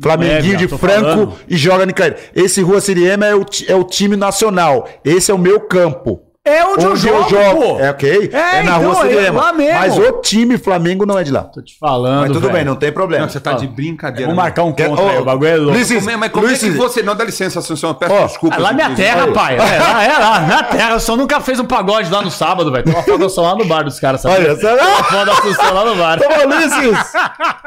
Flamenguinho 0.00 0.54
É, 0.54 0.56
de 0.56 0.68
Franco 0.68 0.80
falando. 1.04 1.34
e 1.46 1.56
joga 1.58 1.92
Caieiras. 1.92 2.22
Esse 2.34 2.62
Rua 2.62 2.80
Siriema 2.80 3.26
é 3.26 3.34
o, 3.34 3.44
é 3.68 3.74
o 3.74 3.84
time 3.84 4.16
nacional. 4.16 4.88
Esse 5.04 5.30
é 5.30 5.34
o 5.34 5.38
meu 5.38 5.60
campo. 5.60 6.22
É 6.42 6.64
onde, 6.64 6.86
eu 6.86 6.96
jogo, 6.96 7.28
pô. 7.60 7.78
É 7.78 7.90
ok? 7.90 8.30
É, 8.32 8.36
É, 8.38 8.62
na 8.62 8.78
então, 8.78 8.92
Rua 8.92 9.12
é 9.12 9.30
lá 9.30 9.52
mesmo. 9.52 9.78
Mas 9.78 9.98
o 9.98 10.12
time 10.22 10.56
Flamengo 10.56 11.04
não 11.04 11.18
é 11.18 11.22
de 11.22 11.30
lá. 11.30 11.42
Tô 11.42 11.60
te 11.60 11.76
falando, 11.78 12.20
Mas 12.20 12.28
tudo 12.32 12.40
velho. 12.40 12.52
bem, 12.54 12.64
não 12.64 12.76
tem 12.76 12.90
problema. 12.90 13.26
Não, 13.26 13.30
você 13.30 13.38
tá 13.38 13.52
de 13.52 13.66
brincadeira. 13.66 14.24
Vou 14.24 14.34
né? 14.34 14.42
marcar 14.42 14.64
um 14.64 14.72
contra 14.72 15.10
aí, 15.10 15.18
Ô, 15.18 15.20
o 15.20 15.24
bagulho 15.24 15.48
é 15.50 15.56
louco. 15.56 15.72
Ulisses, 15.72 15.98
Como 15.98 16.10
é, 16.10 16.16
mas 16.16 16.32
como 16.32 16.46
é 16.46 16.48
que 16.48 16.54
Ulisses, 16.54 16.76
você... 16.76 17.02
Não, 17.02 17.14
dá 17.14 17.24
licença, 17.24 17.58
Assunção, 17.58 17.90
eu 17.90 17.94
peço 17.94 18.14
Ó, 18.14 18.26
desculpas. 18.26 18.58
É 18.58 18.62
lá 18.62 18.72
minha 18.72 18.94
terra, 18.94 19.24
Aí. 19.24 19.32
pai. 19.34 19.54
É 19.56 19.78
lá, 19.78 20.02
é 20.02 20.18
lá, 20.18 20.40
minha 20.40 20.62
terra. 20.62 20.92
Eu 20.92 21.00
só 21.00 21.14
nunca 21.14 21.40
fez 21.42 21.60
um 21.60 21.66
pagode 21.66 22.10
lá 22.10 22.22
no 22.22 22.30
sábado, 22.30 22.72
velho. 22.72 22.84
Tem 22.84 22.94
uma 22.94 23.02
foto 23.02 23.40
lá 23.42 23.54
no 23.54 23.64
bar 23.66 23.82
dos 23.84 24.00
caras, 24.00 24.22
sabe? 24.22 24.36
Olha, 24.36 24.56
sabe? 24.56 24.80
Uma 24.80 25.04
foto 25.04 25.30
Assunção 25.30 25.74
lá 25.74 25.84
no 25.84 25.94
bar. 25.96 26.18
Ô, 26.22 26.46
Ulisses, 26.48 27.14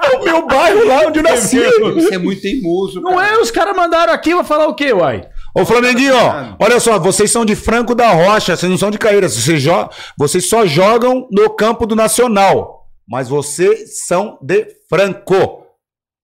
é 0.03 0.17
o 0.17 0.23
meu 0.23 0.47
bairro 0.47 0.87
lá 0.87 1.01
onde 1.05 1.19
eu 1.19 1.23
nasci. 1.23 1.59
Você 1.59 2.15
é 2.15 2.17
muito 2.17 2.41
teimoso, 2.41 2.99
Não 3.01 3.21
é, 3.21 3.37
os 3.37 3.51
caras 3.51 3.75
mandaram 3.75 4.11
aqui, 4.11 4.33
vou 4.33 4.43
falar 4.43 4.67
o 4.67 4.73
quê, 4.73 4.91
uai? 4.93 5.21
Ô, 5.55 5.65
Flamenguinho, 5.65 6.15
ó, 6.15 6.55
olha 6.59 6.79
só, 6.79 6.97
vocês 6.97 7.29
são 7.31 7.45
de 7.45 7.55
Franco 7.55 7.93
da 7.93 8.11
Rocha, 8.11 8.55
vocês 8.55 8.69
não 8.69 8.77
são 8.77 8.89
de 8.89 8.97
Caeiras. 8.97 9.35
Vocês, 9.35 9.61
jo 9.61 9.89
vocês 10.17 10.49
só 10.49 10.65
jogam 10.65 11.27
no 11.31 11.49
campo 11.51 11.85
do 11.85 11.95
Nacional. 11.95 12.87
Mas 13.07 13.29
vocês 13.29 14.05
são 14.07 14.39
de 14.41 14.65
Franco. 14.89 15.63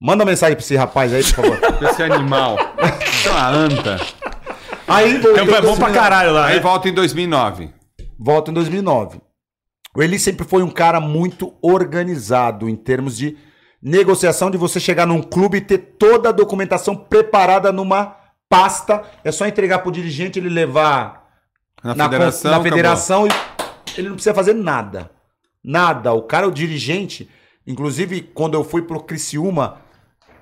Manda 0.02 0.24
uma 0.24 0.32
mensagem 0.32 0.56
pra 0.56 0.64
esse 0.64 0.76
rapaz 0.76 1.14
aí, 1.14 1.24
por 1.24 1.34
favor. 1.34 1.60
Esse 1.90 2.02
animal. 2.02 2.58
Isso 3.06 3.28
é 3.28 3.32
uma 3.32 3.50
anta. 3.50 4.00
Aí, 4.88 5.20
Campo 5.20 5.56
é 5.56 5.62
bom 5.62 5.78
pra 5.78 5.92
caralho 5.92 6.32
lá, 6.32 6.48
Aí 6.48 6.56
né? 6.56 6.62
volta 6.62 6.88
em 6.88 6.94
2009. 6.94 7.70
Volta 8.18 8.50
em 8.50 8.54
2009. 8.54 9.20
O 9.96 10.02
Eli 10.02 10.18
sempre 10.18 10.48
foi 10.48 10.64
um 10.64 10.70
cara 10.72 11.00
muito 11.02 11.54
organizado 11.62 12.70
em 12.70 12.76
termos 12.76 13.18
de 13.18 13.38
negociação, 13.84 14.50
de 14.50 14.58
você 14.58 14.80
chegar 14.80 15.06
num 15.06 15.22
clube 15.22 15.58
e 15.58 15.62
ter 15.62 15.78
toda 16.00 16.30
a 16.30 16.34
documentação 16.34 16.96
preparada 16.96 17.72
numa 17.72 18.16
pasta. 18.50 19.04
É 19.24 19.32
só 19.32 19.48
entregar 19.48 19.80
pro 19.80 19.92
dirigente, 19.92 20.40
ele 20.40 20.50
levar 20.50 21.30
Na, 21.84 21.96
na, 21.96 22.04
federação. 22.06 22.52
na 22.52 22.62
federação 22.62 23.28
e 23.28 23.30
ele 23.98 24.10
não 24.10 24.16
precisa 24.16 24.34
fazer 24.34 24.54
nada. 24.54 25.10
Nada. 25.64 26.12
O 26.14 26.24
cara, 26.24 26.48
o 26.48 26.52
dirigente, 26.52 27.30
inclusive 27.66 28.22
quando 28.22 28.56
eu 28.56 28.64
fui 28.64 28.82
pro 28.82 29.04
Criciúma, 29.04 29.78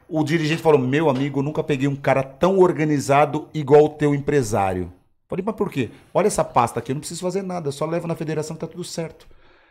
o 0.07 0.23
dirigente 0.23 0.61
falou: 0.61 0.79
Meu 0.79 1.09
amigo, 1.09 1.39
eu 1.39 1.43
nunca 1.43 1.63
peguei 1.63 1.87
um 1.87 1.95
cara 1.95 2.23
tão 2.23 2.59
organizado 2.59 3.49
igual 3.53 3.85
o 3.85 3.89
teu 3.89 4.15
empresário. 4.15 4.93
Falei, 5.27 5.43
mas 5.45 5.55
por 5.55 5.69
quê? 5.69 5.89
Olha 6.13 6.27
essa 6.27 6.43
pasta 6.43 6.79
aqui, 6.79 6.91
eu 6.91 6.95
não 6.95 7.01
preciso 7.01 7.21
fazer 7.21 7.41
nada, 7.41 7.69
só 7.69 7.85
levo 7.85 8.07
na 8.07 8.15
federação 8.15 8.55
que 8.55 8.61
tá 8.61 8.67
tudo 8.67 8.83
certo. 8.85 9.27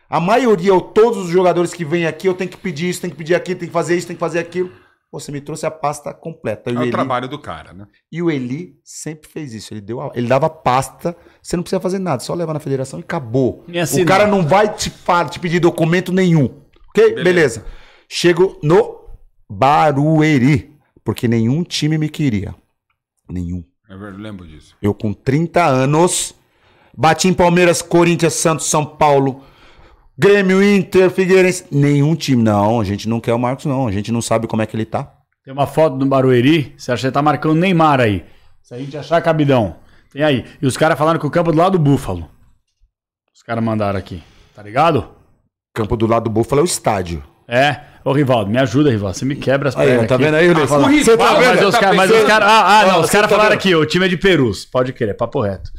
A 0.07 0.19
maioria, 0.19 0.71
ou 0.71 0.79
todos 0.79 1.17
os 1.17 1.29
jogadores 1.29 1.73
que 1.73 1.83
vêm 1.83 2.05
aqui, 2.05 2.27
eu 2.27 2.35
tenho 2.35 2.49
que 2.49 2.57
pedir 2.57 2.89
isso, 2.89 3.01
tenho 3.01 3.11
que 3.11 3.17
pedir 3.17 3.33
aquilo, 3.33 3.59
tenho 3.59 3.69
que 3.69 3.73
fazer 3.73 3.97
isso, 3.97 4.05
tenho 4.05 4.17
que 4.17 4.21
fazer 4.21 4.37
aquilo. 4.39 4.71
Você 5.11 5.31
me 5.31 5.39
trouxe 5.39 5.65
a 5.65 5.71
pasta 5.71 6.13
completa. 6.13 6.69
E 6.69 6.75
É 6.75 6.79
o 6.79 6.81
Eli- 6.83 6.91
trabalho 6.91 7.27
do 7.29 7.39
cara, 7.39 7.71
né? 7.73 7.87
e 8.11 8.21
o 8.21 8.29
Eli 8.29 8.77
sempre 8.83 9.29
fez 9.29 9.53
isso. 9.53 9.73
Ele, 9.73 9.79
deu 9.81 10.01
a- 10.01 10.11
ele 10.13 10.27
dava 10.27 10.49
pasta, 10.49 11.15
você 11.41 11.55
não 11.55 11.63
precisa 11.63 11.79
fazer 11.79 11.97
nada, 11.99 12.21
só 12.21 12.33
leva 12.33 12.53
na 12.53 12.59
federação 12.59 12.99
e 12.99 13.03
acabou. 13.03 13.63
E 13.67 14.01
o 14.01 14.05
cara 14.05 14.27
não 14.27 14.45
vai 14.45 14.73
te, 14.75 14.91
te 15.31 15.39
pedir 15.39 15.59
documento 15.61 16.11
nenhum. 16.11 16.61
Ok? 16.89 17.15
Beleza. 17.23 17.65
Chego 18.09 18.59
no 18.61 18.97
Barueri, 19.49 20.75
porque 21.03 21.27
nenhum 21.27 21.63
time 21.63 21.97
me 21.97 22.09
queria. 22.09 22.53
Nenhum. 23.29 23.63
É 23.89 23.95
verdade, 23.95 24.17
Eu 24.17 24.21
lembro 24.23 24.45
disso. 24.47 24.75
Eu 24.81 24.93
com 24.93 25.13
30 25.13 25.63
anos, 25.65 26.33
Bati 26.97 27.27
em 27.27 27.33
Palmeiras, 27.33 27.81
Corinthians, 27.81 28.33
Santos, 28.33 28.65
São 28.67 28.85
Paulo, 28.85 29.43
Grêmio, 30.17 30.63
Inter, 30.63 31.09
Figueirense. 31.11 31.65
Nenhum 31.71 32.15
time. 32.15 32.41
Não, 32.41 32.79
a 32.79 32.83
gente 32.83 33.07
não 33.07 33.19
quer 33.19 33.33
o 33.33 33.39
Marcos, 33.39 33.65
não. 33.65 33.87
A 33.87 33.91
gente 33.91 34.11
não 34.11 34.21
sabe 34.21 34.47
como 34.47 34.61
é 34.61 34.65
que 34.65 34.75
ele 34.75 34.85
tá. 34.85 35.11
Tem 35.43 35.53
uma 35.53 35.67
foto 35.67 35.95
do 35.97 36.05
Barueri, 36.05 36.73
você 36.77 36.91
acha 36.91 37.07
que 37.07 37.13
tá 37.13 37.21
marcando 37.21 37.55
Neymar 37.55 38.01
aí. 38.01 38.25
Se 38.63 38.73
a 38.73 38.77
gente 38.79 38.97
achar 38.97 39.21
cabidão. 39.21 39.75
Tem 40.11 40.23
aí. 40.23 40.45
E 40.61 40.65
os 40.65 40.75
caras 40.75 40.97
falaram 40.97 41.19
que 41.19 41.25
o 41.27 41.29
campo 41.31 41.51
é 41.51 41.53
do 41.53 41.59
lado 41.59 41.77
do 41.77 41.79
Búfalo. 41.79 42.29
Os 43.33 43.41
caras 43.43 43.63
mandaram 43.63 43.97
aqui. 43.97 44.21
Tá 44.55 44.63
ligado? 44.63 45.07
Campo 45.73 45.95
do 45.95 46.07
lado 46.07 46.23
do 46.25 46.29
Búfalo 46.29 46.61
é 46.61 46.63
o 46.63 46.65
estádio. 46.65 47.23
É. 47.47 47.79
Ô, 48.03 48.11
Rivaldo, 48.11 48.49
me 48.51 48.57
ajuda, 48.57 48.89
Rivaldo. 48.89 49.15
Você 49.17 49.23
me 49.23 49.35
quebra 49.35 49.69
as 49.69 49.77
Aí, 49.77 49.87
pernas. 49.87 50.07
tá 50.07 50.15
aqui. 50.15 50.23
vendo 50.25 50.35
aí, 50.35 50.49
Ulisses? 50.49 50.69
fala- 50.69 50.89
Você 50.89 51.17
tá 51.17 51.29
Ah, 51.29 51.33
vendo? 51.35 51.45
mas 51.47 51.61
os 51.63 51.73
Tá 51.75 51.79
caras. 51.79 51.97
Caras. 52.27 52.47
Ah, 52.49 52.79
ah, 52.79 52.85
não. 52.85 52.91
Ah, 52.95 52.99
Os 52.99 53.09
caras 53.09 53.29
tá 53.29 53.35
falaram 53.35 53.49
vendo? 53.51 53.59
aqui, 53.59 53.75
o 53.75 53.85
time 53.85 54.05
é 54.05 54.09
de 54.09 54.17
Perus. 54.17 54.65
Pode 54.65 54.91
querer, 54.91 55.13
papo 55.13 55.39
reto. 55.41 55.69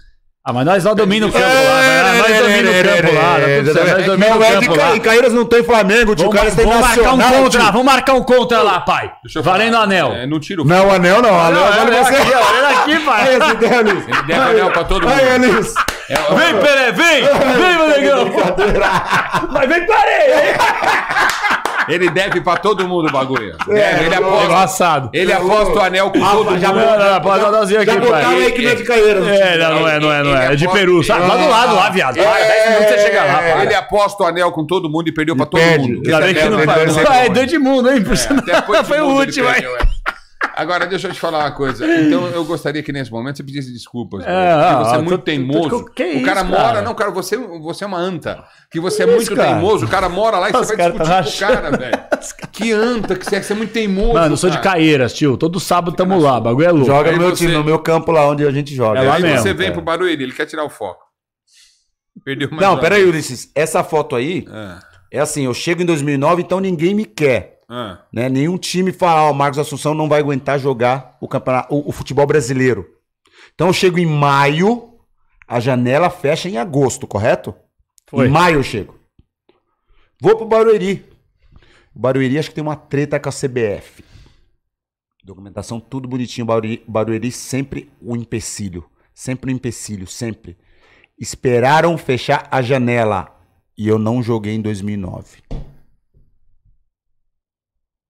Ah, 0.48 0.52
mas 0.54 0.64
nós 0.64 0.82
lá 0.82 0.94
dominamos 0.94 1.34
o 1.34 1.38
campo 1.38 1.54
lá. 1.54 2.14
mas 2.16 2.30
Nós 2.30 2.38
dominamos 2.40 2.80
o 2.80 2.84
campo 2.84 3.14
lá. 3.14 3.38
Nós 3.38 4.06
dominamos 4.06 4.18
Não 4.18 4.38
o 4.38 4.42
é 4.44 4.56
de 4.56 4.66
campo 4.66 4.80
lá. 4.80 4.96
Em 4.96 5.00
Caíras 5.00 5.32
não 5.34 5.44
tem 5.44 5.62
Flamengo, 5.62 6.14
tio. 6.16 6.24
Vamos, 6.24 6.36
Caíras 6.40 6.54
tem 6.54 6.64
vamos 6.64 6.80
marcar 6.80 7.12
um 7.12 7.16
Nacional, 7.18 7.42
contra, 7.42 7.62
vamos 7.64 7.84
marcar 7.84 8.14
um 8.14 8.22
contra 8.22 8.62
lá, 8.62 8.80
pai. 8.80 9.12
Deixa 9.22 9.40
eu 9.40 9.42
Valendo 9.42 9.74
o 9.74 9.80
anel. 9.80 10.10
É, 10.14 10.26
não 10.26 10.40
tira 10.40 10.62
o 10.62 10.64
Não, 10.64 10.90
anel 10.90 11.20
não. 11.20 11.38
Anel 11.38 11.60
Não, 11.60 12.02
você. 12.02 12.14
aqui, 12.14 12.98
pai. 13.04 13.36
Esse 13.36 13.54
Denis. 13.56 14.04
Ele 14.08 14.22
deve 14.26 14.40
anel 14.40 14.70
pra 14.70 14.84
todo 14.84 15.06
mundo. 15.06 15.12
Aí, 15.20 15.34
Elis. 15.34 15.74
É, 16.09 16.14
Vem, 16.14 16.60
Pelé, 16.62 16.93
vem! 16.93 17.22
Vem, 17.59 17.76
meu 17.76 17.89
negão! 17.89 18.30
Mas 19.52 19.68
vem 19.68 19.86
com 19.86 19.93
a 19.93 19.98
areia! 19.98 20.59
Ele 21.89 22.10
deve 22.10 22.40
pra 22.43 22.56
todo 22.56 22.86
mundo 22.86 23.09
o 23.09 23.10
bagulho. 23.12 23.56
É, 23.70 23.74
Deve, 23.74 24.05
ele, 24.05 24.14
aposta, 24.14 24.44
Engraçado. 24.44 25.10
ele 25.12 25.32
aposta 25.32 25.72
o 25.72 25.80
anel 25.80 26.10
com 26.10 26.20
todo 26.20 26.51
mundo. 26.51 26.60
Não, 26.60 26.98
não, 26.98 27.20
pode 27.22 27.51
dar 27.51 27.62
aqui, 27.62 27.86
Já 27.86 27.97
botaram 27.97 28.30
aí 28.30 28.52
que 28.52 28.62
não 28.62 28.70
é 28.70 28.74
de 28.74 28.85
Caíras. 28.85 29.26
É, 29.26 29.56
não, 29.56 29.89
é, 29.89 30.01
não 30.01 30.12
é, 30.12 30.22
não 30.22 30.36
é. 30.36 30.52
É 30.52 30.56
de 30.56 30.68
Peru, 30.68 31.02
sabe? 31.02 31.26
Lá 31.26 31.36
do 31.36 31.48
lado, 31.48 31.74
lá, 31.74 31.89
viado. 31.89 32.16
Para, 32.16 32.44
10 32.44 32.68
minutos 32.70 32.89
você 32.89 32.98
chega 32.98 33.24
lá, 33.24 33.62
Ele 33.62 33.74
aposta 33.74 34.22
o 34.22 34.26
anel 34.26 34.52
com 34.52 34.66
todo 34.66 34.90
mundo 34.90 35.09
e 35.09 35.12
perdeu 35.12 35.35
pra 35.35 35.47
todo 35.47 35.60
mundo. 35.62 36.02
Ainda 36.05 36.20
bem 36.20 36.35
que 36.35 36.44
não 36.44 36.59
anel 36.59 36.66
faz. 36.66 36.98
Ah, 37.06 37.24
É 37.24 37.28
do 37.30 37.40
Edmundo, 37.40 37.90
hein? 37.90 38.05
Até 38.62 38.85
foi 38.85 39.01
o 39.01 39.06
último, 39.06 39.48
hein? 39.48 39.64
É. 40.44 40.48
Agora, 40.60 40.86
deixa 40.86 41.09
eu 41.09 41.12
te 41.12 41.20
falar 41.20 41.39
uma 41.40 41.52
coisa. 41.52 41.85
Então, 42.09 42.27
eu 42.28 42.44
gostaria 42.44 42.82
que 42.82 42.93
nesse 42.93 43.10
momento 43.10 43.36
você 43.36 43.43
pedisse 43.44 43.73
desculpas. 43.73 44.24
É, 44.27 44.52
ah, 44.52 44.69
porque 44.77 44.85
você 44.85 44.90
é 44.90 44.97
tô- 44.98 45.02
muito 45.05 45.19
tô- 45.19 45.24
teimoso. 45.24 45.69
tô- 45.70 45.85
que 45.90 46.02
o 46.16 46.24
cara 46.24 46.40
isso, 46.40 46.51
mora. 46.51 46.62
cara? 46.62 46.82
Não, 46.82 46.94
cara, 46.94 47.10
você, 47.10 47.36
você 47.36 47.85
é 47.85 47.86
uma 47.86 47.98
anta. 47.98 48.44
Que 48.70 48.81
você 48.81 49.02
é 49.02 49.06
Que 49.06 49.10
muito 49.12 49.23
isso, 49.23 49.36
cara? 49.36 49.48
teimoso. 49.55 49.86
O 49.86 49.89
cara 49.89 50.09
mora 50.09 50.39
lá 50.39 50.48
e 50.48 50.52
Os 50.52 50.59
você 50.59 50.77
vai 50.77 50.90
caras 50.93 51.24
discutir 51.27 51.40
tá 51.40 51.47
com 51.47 51.52
o 51.52 51.62
cara, 51.62 51.77
velho. 51.77 51.98
Que 52.52 52.73
anta 52.73 53.16
que 53.16 53.24
você 53.24 53.36
é. 53.36 53.43
Você 53.43 53.52
é 53.52 53.56
muito 53.56 53.73
teimoso. 53.73 54.12
Mano, 54.15 54.32
eu 54.32 54.36
sou 54.36 54.51
de 54.51 54.56
cara. 54.59 54.70
Caeiras, 54.70 55.12
tio. 55.15 55.36
Todo 55.36 55.59
sábado 55.60 55.97
tamo 55.97 56.19
lá. 56.19 56.40
Bagulho 56.40 56.66
é 56.66 56.70
louco. 56.73 56.86
Joga 56.86 57.12
no 57.12 57.19
meu 57.19 57.31
você- 57.31 57.44
time, 57.44 57.52
no 57.56 57.65
meu 57.65 57.78
campo 57.78 58.10
lá 58.12 58.27
onde 58.28 58.47
a 58.47 58.51
gente 58.51 58.74
joga. 58.74 59.01
É 59.01 59.02
lá 59.09 59.15
Aí 59.16 59.23
mesmo, 59.23 59.39
você 59.43 59.52
vem 59.55 59.66
cara. 59.69 59.73
pro 59.74 59.82
Barueri, 59.82 60.23
ele 60.23 60.32
quer 60.32 60.47
tirar 60.47 60.65
o 60.65 60.70
foco. 60.70 61.02
Perdeu 62.24 62.48
mais 62.51 62.60
Não, 62.62 62.78
peraí. 62.78 63.05
Ulisses. 63.05 63.51
Essa 63.55 63.85
foto 63.85 64.16
aí 64.16 64.44
Ah, 64.51 64.81
é 65.12 65.20
assim, 65.20 65.44
eu 65.44 65.55
chego 65.55 65.82
em 65.82 65.86
2009, 65.86 66.43
então 66.43 66.59
ninguém 66.60 66.94
me 66.94 67.05
quer. 67.05 67.57
Ah. 67.69 67.99
Né? 68.11 68.28
Nenhum 68.28 68.57
time 68.57 68.93
fala, 68.93 69.24
ó, 69.24 69.31
o 69.31 69.35
Marcos 69.35 69.59
Assunção 69.59 69.93
não 69.95 70.09
vai 70.09 70.20
aguentar 70.20 70.59
jogar 70.59 71.19
o, 71.20 71.28
campeonato, 71.28 71.74
o, 71.74 71.90
o 71.90 71.93
futebol 71.93 72.27
brasileiro. 72.27 72.89
Então 73.55 73.66
eu 73.66 73.73
chego 73.73 73.99
em 73.99 74.07
maio, 74.07 74.95
a 75.47 75.61
janela 75.61 76.09
fecha 76.09 76.49
em 76.49 76.57
agosto, 76.57 77.07
correto? 77.07 77.55
Foi. 78.07 78.27
Em 78.27 78.31
maio 78.31 78.57
eu 78.57 78.62
chego. 78.62 78.99
Vou 80.20 80.36
pro 80.36 80.47
Barueri. 80.47 81.05
O 81.95 81.99
Barueri 81.99 82.39
acho 82.39 82.49
que 82.49 82.55
tem 82.55 82.62
uma 82.62 82.77
treta 82.77 83.20
com 83.20 83.28
a 83.28 83.32
CBF. 83.32 84.03
Documentação 85.23 85.78
tudo 85.78 86.09
bonitinho. 86.09 86.47
Barueri, 86.47 86.82
Barueri 86.89 87.31
sempre 87.31 87.93
o 88.01 88.16
empecilho. 88.16 88.85
Sempre 89.15 89.53
o 89.53 89.55
empecilho, 89.55 90.07
sempre. 90.07 90.57
Esperaram 91.19 91.99
fechar 91.99 92.49
a 92.51 92.62
janela. 92.62 93.36
E 93.77 93.86
eu 93.86 93.99
não 93.99 94.23
joguei 94.23 94.55
em 94.55 94.62
2009. 94.62 95.43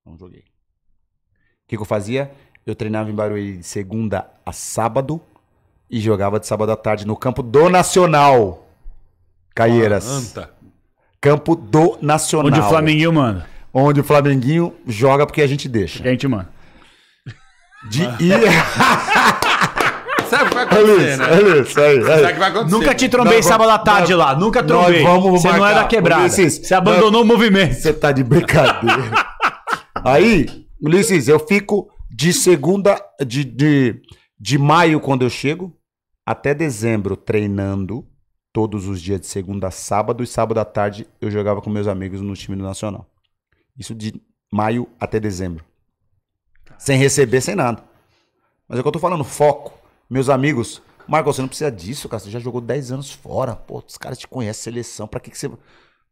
Não 0.09 0.17
joguei. 0.17 0.41
O 0.41 1.69
que, 1.69 1.77
que 1.77 1.83
eu 1.83 1.87
fazia? 1.87 2.31
Eu 2.65 2.75
treinava 2.75 3.11
em 3.11 3.15
Barueri 3.15 3.59
de 3.59 3.67
segunda 3.67 4.27
a 4.45 4.53
sábado 4.53 5.21
e 5.91 6.01
jogava 6.01 6.41
de 6.41 6.47
sábado 6.47 6.73
à 6.73 6.77
tarde 6.77 7.07
no 7.07 7.15
campo 7.17 7.43
do 7.43 7.69
Nacional. 7.69 8.67
Caieiras. 9.55 10.09
Anta. 10.09 10.51
Campo 11.21 11.55
do 11.55 11.99
Nacional. 12.01 12.51
Onde 12.51 12.61
o 12.61 12.69
Flamenguinho 12.69 13.13
manda. 13.13 13.47
Onde 13.73 14.01
o 14.01 14.05
Flamenguinho 14.05 14.75
joga 14.87 15.27
porque 15.27 15.43
a 15.43 15.47
gente 15.47 15.69
deixa. 15.69 16.03
Que 16.03 16.09
a 16.09 16.11
gente 16.11 16.27
manda. 16.27 16.49
De 17.91 18.03
ir. 18.03 18.33
Sabe 20.29 20.45
o 20.45 20.49
que 20.49 20.55
vai 20.55 20.65
acontecer, 20.65 21.17
né? 21.17 21.27
é 21.31 21.61
isso, 21.61 21.81
aí, 21.81 22.03
Sabe 22.03 22.23
o 22.23 22.27
que 22.29 22.33
vai 22.35 22.51
acontecer? 22.51 22.77
Nunca 22.77 22.95
te 22.95 23.09
trombei 23.09 23.37
Nós 23.37 23.47
sábado 23.47 23.71
à 23.71 23.79
tarde 23.79 24.13
nós- 24.15 24.19
lá. 24.27 24.35
Nunca 24.37 24.61
nós 24.61 24.69
trombei. 24.69 25.03
vamos 25.03 25.41
Você 25.43 25.51
não 25.51 25.67
é 25.67 25.75
da 25.75 25.85
quebrada. 25.85 26.29
Você 26.29 26.75
abandonou 26.75 27.23
o 27.23 27.25
movimento. 27.25 27.75
Você 27.75 27.95
tá 27.95 28.13
de 28.13 28.23
brincadeira. 28.23 29.27
Aí, 30.05 30.67
Ulisses, 30.81 31.29
eu 31.29 31.39
fico 31.39 31.91
de 32.11 32.33
segunda, 32.33 33.01
de, 33.27 33.45
de, 33.45 34.03
de 34.39 34.59
maio, 34.59 35.01
quando 35.01 35.23
eu 35.23 35.31
chego, 35.31 35.77
até 36.25 36.55
dezembro 36.55 37.17
treinando 37.17 38.07
todos 38.53 38.87
os 38.87 39.01
dias 39.01 39.21
de 39.21 39.27
segunda 39.27 39.69
a 39.69 39.71
sábado 39.71 40.23
e 40.23 40.27
sábado 40.27 40.59
à 40.59 40.65
tarde 40.65 41.07
eu 41.21 41.31
jogava 41.31 41.63
com 41.63 41.71
meus 41.71 41.87
amigos 41.87 42.21
no 42.21 42.35
time 42.35 42.57
do 42.57 42.63
Nacional. 42.63 43.09
Isso 43.77 43.95
de 43.95 44.21
maio 44.53 44.89
até 44.99 45.21
dezembro. 45.21 45.65
Sem 46.79 46.99
receber, 46.99 47.41
sem 47.41 47.55
nada. 47.55 47.83
Mas 48.69 48.79
é 48.79 48.81
o 48.81 48.83
que 48.83 48.89
eu 48.89 48.93
tô 48.93 48.99
falando, 48.99 49.25
foco. 49.25 49.73
Meus 50.11 50.29
amigos, 50.29 50.83
Marcos, 51.09 51.37
você 51.37 51.41
não 51.41 51.49
precisa 51.49 51.73
disso, 51.73 52.07
cara. 52.07 52.21
Você 52.21 52.31
já 52.31 52.39
jogou 52.39 52.61
10 52.61 52.93
anos 52.93 53.11
fora. 53.11 53.57
Pô, 53.57 53.83
os 53.87 53.97
caras 53.97 54.19
te 54.19 54.29
conhecem, 54.29 54.65
seleção. 54.65 55.09
Pra 55.09 55.19
que, 55.19 55.31
que 55.31 55.39
você. 55.39 55.51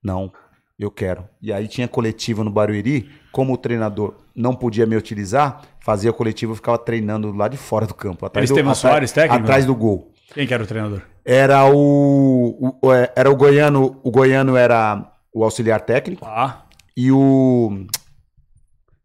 Não, 0.02 0.32
eu 0.78 0.90
quero. 0.90 1.28
E 1.40 1.52
aí 1.52 1.66
tinha 1.68 1.88
coletiva 1.88 2.42
no 2.44 2.50
Barueri. 2.50 3.10
Como 3.32 3.52
o 3.52 3.56
treinador 3.58 4.14
não 4.34 4.54
podia 4.54 4.86
me 4.86 4.96
utilizar, 4.96 5.62
fazia 5.80 6.12
coletivo 6.12 6.52
e 6.52 6.56
ficava 6.56 6.78
treinando 6.78 7.32
lá 7.32 7.48
de 7.48 7.56
fora 7.56 7.86
do 7.86 7.94
campo. 7.94 8.24
Atrás 8.26 8.48
do, 8.48 8.58
atrás- 8.58 8.78
Soares, 8.78 9.12
técnico? 9.12 9.42
Atrás 9.44 9.64
do 9.66 9.74
gol. 9.74 10.12
Quem 10.32 10.46
que 10.46 10.54
era 10.54 10.62
o 10.62 10.66
treinador? 10.66 11.02
Era 11.24 11.64
o, 11.66 12.78
o- 12.82 12.92
é, 12.92 13.12
era 13.16 13.30
o 13.30 13.36
goiano, 13.36 14.00
o 14.02 14.10
goiano 14.10 14.56
era 14.56 15.12
o 15.34 15.42
auxiliar 15.44 15.80
técnico 15.80 16.24
Ah, 16.24 16.64
e 16.96 17.10
o 17.12 17.86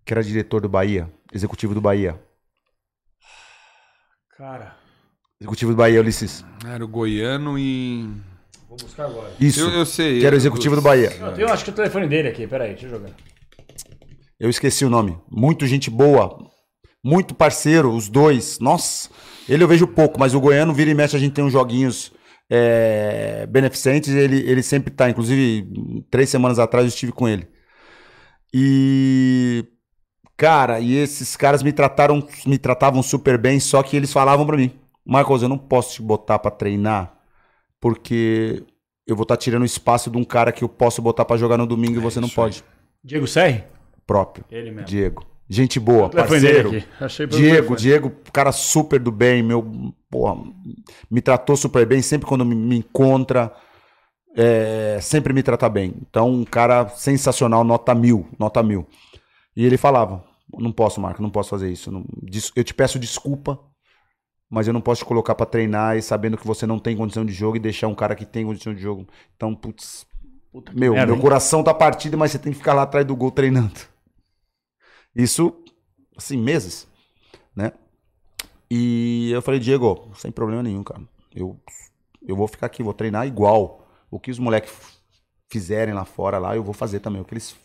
que 0.06 0.14
era 0.14 0.24
diretor 0.24 0.62
do 0.62 0.70
Bahia, 0.70 1.12
executivo 1.34 1.74
do 1.74 1.82
Bahia. 1.82 2.20
cara. 4.38 4.76
Executivo 5.40 5.72
do 5.72 5.78
Bahia, 5.78 6.00
Ulisses. 6.00 6.46
Era 6.66 6.86
o 6.86 6.88
goiano 6.88 7.58
e. 7.58 8.08
Vou 8.72 8.78
buscar 8.78 9.04
agora. 9.04 9.34
Isso. 9.38 9.60
Eu, 9.60 9.70
eu 9.70 9.86
sei. 9.86 10.22
que 10.22 10.26
era 10.26 10.34
o 10.34 10.38
executivo 10.38 10.78
do 10.78 10.82
Bahia. 10.82 11.12
Eu 11.20 11.34
tenho, 11.34 11.50
acho 11.50 11.66
que 11.66 11.72
o 11.72 11.74
telefone 11.74 12.08
dele 12.08 12.30
aqui. 12.30 12.48
Peraí, 12.48 12.70
deixa 12.70 12.86
eu 12.86 12.92
jogar. 12.92 13.10
Eu 14.40 14.50
esqueci 14.50 14.86
o 14.86 14.90
nome. 14.90 15.18
Muito 15.30 15.68
gente 15.68 15.90
boa. 15.90 16.38
Muito 17.04 17.36
parceiro, 17.36 17.94
os 17.94 18.08
dois. 18.08 18.60
Nossa. 18.60 19.10
Ele 19.50 19.62
eu 19.62 19.68
vejo 19.68 19.86
pouco, 19.86 20.18
mas 20.18 20.34
o 20.34 20.40
Goiano 20.40 20.74
vira 20.74 20.90
e 20.90 20.94
mexe, 20.94 21.18
a 21.18 21.20
gente 21.20 21.34
tem 21.34 21.44
uns 21.44 21.52
joguinhos 21.52 22.14
é, 22.50 23.46
beneficentes. 23.46 24.08
Ele, 24.08 24.38
ele 24.50 24.64
sempre 24.64 24.90
tá. 24.90 25.10
Inclusive, 25.10 25.68
três 26.10 26.30
semanas 26.30 26.58
atrás 26.58 26.86
eu 26.86 26.90
estive 26.90 27.12
com 27.12 27.28
ele. 27.28 27.50
E. 28.54 29.66
Cara, 30.38 30.80
e 30.80 30.96
esses 30.96 31.36
caras 31.36 31.62
me 31.62 31.74
trataram, 31.74 32.26
me 32.48 32.58
tratavam 32.58 33.04
super 33.04 33.38
bem, 33.38 33.60
só 33.60 33.84
que 33.84 33.98
eles 33.98 34.14
falavam 34.14 34.46
pra 34.46 34.58
mim, 34.58 34.72
Marcos, 35.06 35.44
eu 35.44 35.50
não 35.50 35.58
posso 35.58 35.94
te 35.94 36.02
botar 36.02 36.40
pra 36.40 36.50
treinar, 36.50 37.21
porque 37.82 38.64
eu 39.06 39.16
vou 39.16 39.24
estar 39.24 39.36
tirando 39.36 39.64
o 39.64 39.66
espaço 39.66 40.10
de 40.10 40.18
um 40.18 40.24
cara 40.24 40.52
que 40.54 40.64
eu 40.64 40.70
posso 40.70 41.02
botar 41.02 41.26
pra 41.26 41.36
jogar 41.36 41.58
no 41.58 41.66
domingo 41.68 41.98
e 41.98 42.00
você 42.00 42.22
não 42.22 42.28
isso 42.30 42.40
aí. 42.40 42.46
pode. 42.46 42.64
Diego 43.04 43.28
Serri? 43.28 43.64
Próprio. 44.08 44.46
Ele 44.50 44.72
mesmo. 44.72 44.86
Diego. 44.86 45.26
Gente 45.50 45.80
boa, 45.82 46.08
parceiro. 46.10 46.70
Diego. 47.30 47.76
Diego, 47.76 48.12
cara 48.32 48.54
super 48.54 49.00
do 49.00 49.12
bem, 49.12 49.44
meu, 49.44 49.94
porra, 50.10 50.42
me 51.10 51.20
tratou 51.20 51.58
super 51.58 51.86
bem, 51.86 52.02
sempre 52.02 52.26
quando 52.26 52.46
me, 52.46 52.56
me 52.56 52.78
encontra, 52.78 53.52
é, 54.38 54.98
sempre 55.02 55.34
me 55.34 55.44
trata 55.44 55.68
bem. 55.68 55.94
Então, 56.10 56.30
um 56.30 56.46
cara 56.46 56.88
sensacional, 56.90 57.66
nota 57.66 57.94
mil, 57.94 58.30
nota 58.40 58.64
mil. 58.64 58.88
E 59.54 59.66
ele 59.66 59.76
falava, 59.76 60.24
não 60.58 60.72
posso, 60.72 61.02
Marco, 61.02 61.22
não 61.22 61.30
posso 61.30 61.50
fazer 61.50 61.70
isso. 61.70 61.92
não- 61.92 62.06
eu 62.56 62.64
te 62.64 62.74
peço 62.74 62.98
desculpa, 62.98 63.60
mas 64.52 64.68
eu 64.68 64.74
não 64.74 64.82
posso 64.82 65.00
te 65.00 65.06
colocar 65.06 65.34
pra 65.34 65.46
treinar 65.46 65.98
e 65.98 66.02
sabendo 66.02 66.38
que 66.38 66.46
você 66.46 66.68
não 66.68 66.78
tem 66.78 66.98
condição 66.98 67.26
de 67.26 67.32
jogo 67.32 67.56
e 67.56 67.60
deixar 67.60 67.88
um 67.88 67.96
cara 67.96 68.14
que 68.14 68.26
tem 68.26 68.46
condição 68.46 68.74
de 68.74 68.82
jogo. 68.82 69.08
Então, 69.38 69.56
putz, 69.56 70.06
meu, 70.74 70.92
merda, 70.92 71.08
meu 71.08 71.16
hein? 71.16 71.22
coração 71.22 71.64
tá 71.64 71.74
partido, 71.74 72.18
mas 72.18 72.32
você 72.32 72.38
tem 72.38 72.52
que 72.52 72.58
ficar 72.58 72.74
lá 72.74 72.82
atrás 72.82 73.08
do 73.08 73.16
gol 73.16 73.32
treinando. 73.32 73.80
Isso, 75.16 75.56
assim, 76.18 76.38
meses, 76.38 76.86
né? 77.56 77.72
E 78.70 79.32
eu 79.32 79.42
falei, 79.42 79.60
Diego, 79.60 80.12
sem 80.16 80.32
problema 80.32 80.62
nenhum, 80.62 80.84
cara. 80.84 81.02
Eu, 81.34 81.58
eu 82.22 82.36
vou 82.36 82.48
ficar 82.48 82.66
aqui, 82.66 82.84
vou 82.84 82.94
treinar 82.94 83.26
igual. 83.26 83.88
O 84.10 84.20
que 84.20 84.32
os 84.32 84.40
moleques 84.40 84.74
fizerem 85.50 85.94
lá 85.94 86.04
fora, 86.04 86.38
lá, 86.38 86.58
eu 86.58 86.64
vou 86.64 86.74
fazer 86.74 87.00
também. 87.00 87.22
O 87.22 87.26
que 87.26 87.34
eles 87.34 87.56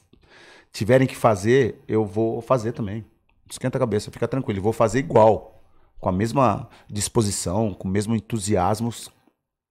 tiverem 0.73 1.07
que 1.07 1.17
fazer, 1.17 1.81
eu 1.89 2.05
vou 2.05 2.41
fazer 2.41 2.71
também. 2.71 3.05
Esquenta 3.51 3.77
a 3.77 3.81
cabeça, 3.81 4.11
fica 4.13 4.29
tranquilo. 4.29 4.61
Eu 4.61 4.63
vou 4.63 4.73
fazer 4.73 5.01
igual. 5.01 5.56
Com 5.99 6.09
a 6.09 6.13
mesma 6.13 6.69
disposição, 6.89 7.73
com 7.75 7.89
o 7.89 7.91
mesmo 7.91 8.15
entusiasmo. 8.15 8.93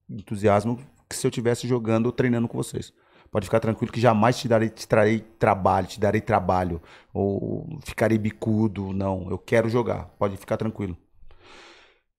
entusiasmo 0.10 0.80
que 1.10 1.16
se 1.16 1.26
eu 1.26 1.32
tivesse 1.32 1.68
jogando 1.68 2.08
ou 2.08 2.12
treinando 2.12 2.48
com 2.48 2.58
vocês. 2.58 2.92
Pode 3.32 3.46
ficar 3.46 3.60
tranquilo 3.60 3.92
que 3.92 4.00
jamais 4.00 4.38
te 4.38 4.48
darei, 4.48 4.70
te 4.70 4.88
trarei 4.88 5.20
trabalho, 5.20 5.88
te 5.88 6.00
darei 6.00 6.22
trabalho, 6.22 6.82
ou 7.14 7.80
ficarei 7.84 8.18
bicudo, 8.18 8.94
não. 8.94 9.30
Eu 9.30 9.38
quero 9.38 9.68
jogar, 9.70 10.06
pode 10.18 10.38
ficar 10.38 10.58
tranquilo. 10.58 10.98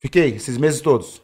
Fiquei 0.00 0.34
esses 0.34 0.58
meses 0.58 0.80
todos. 0.80 1.22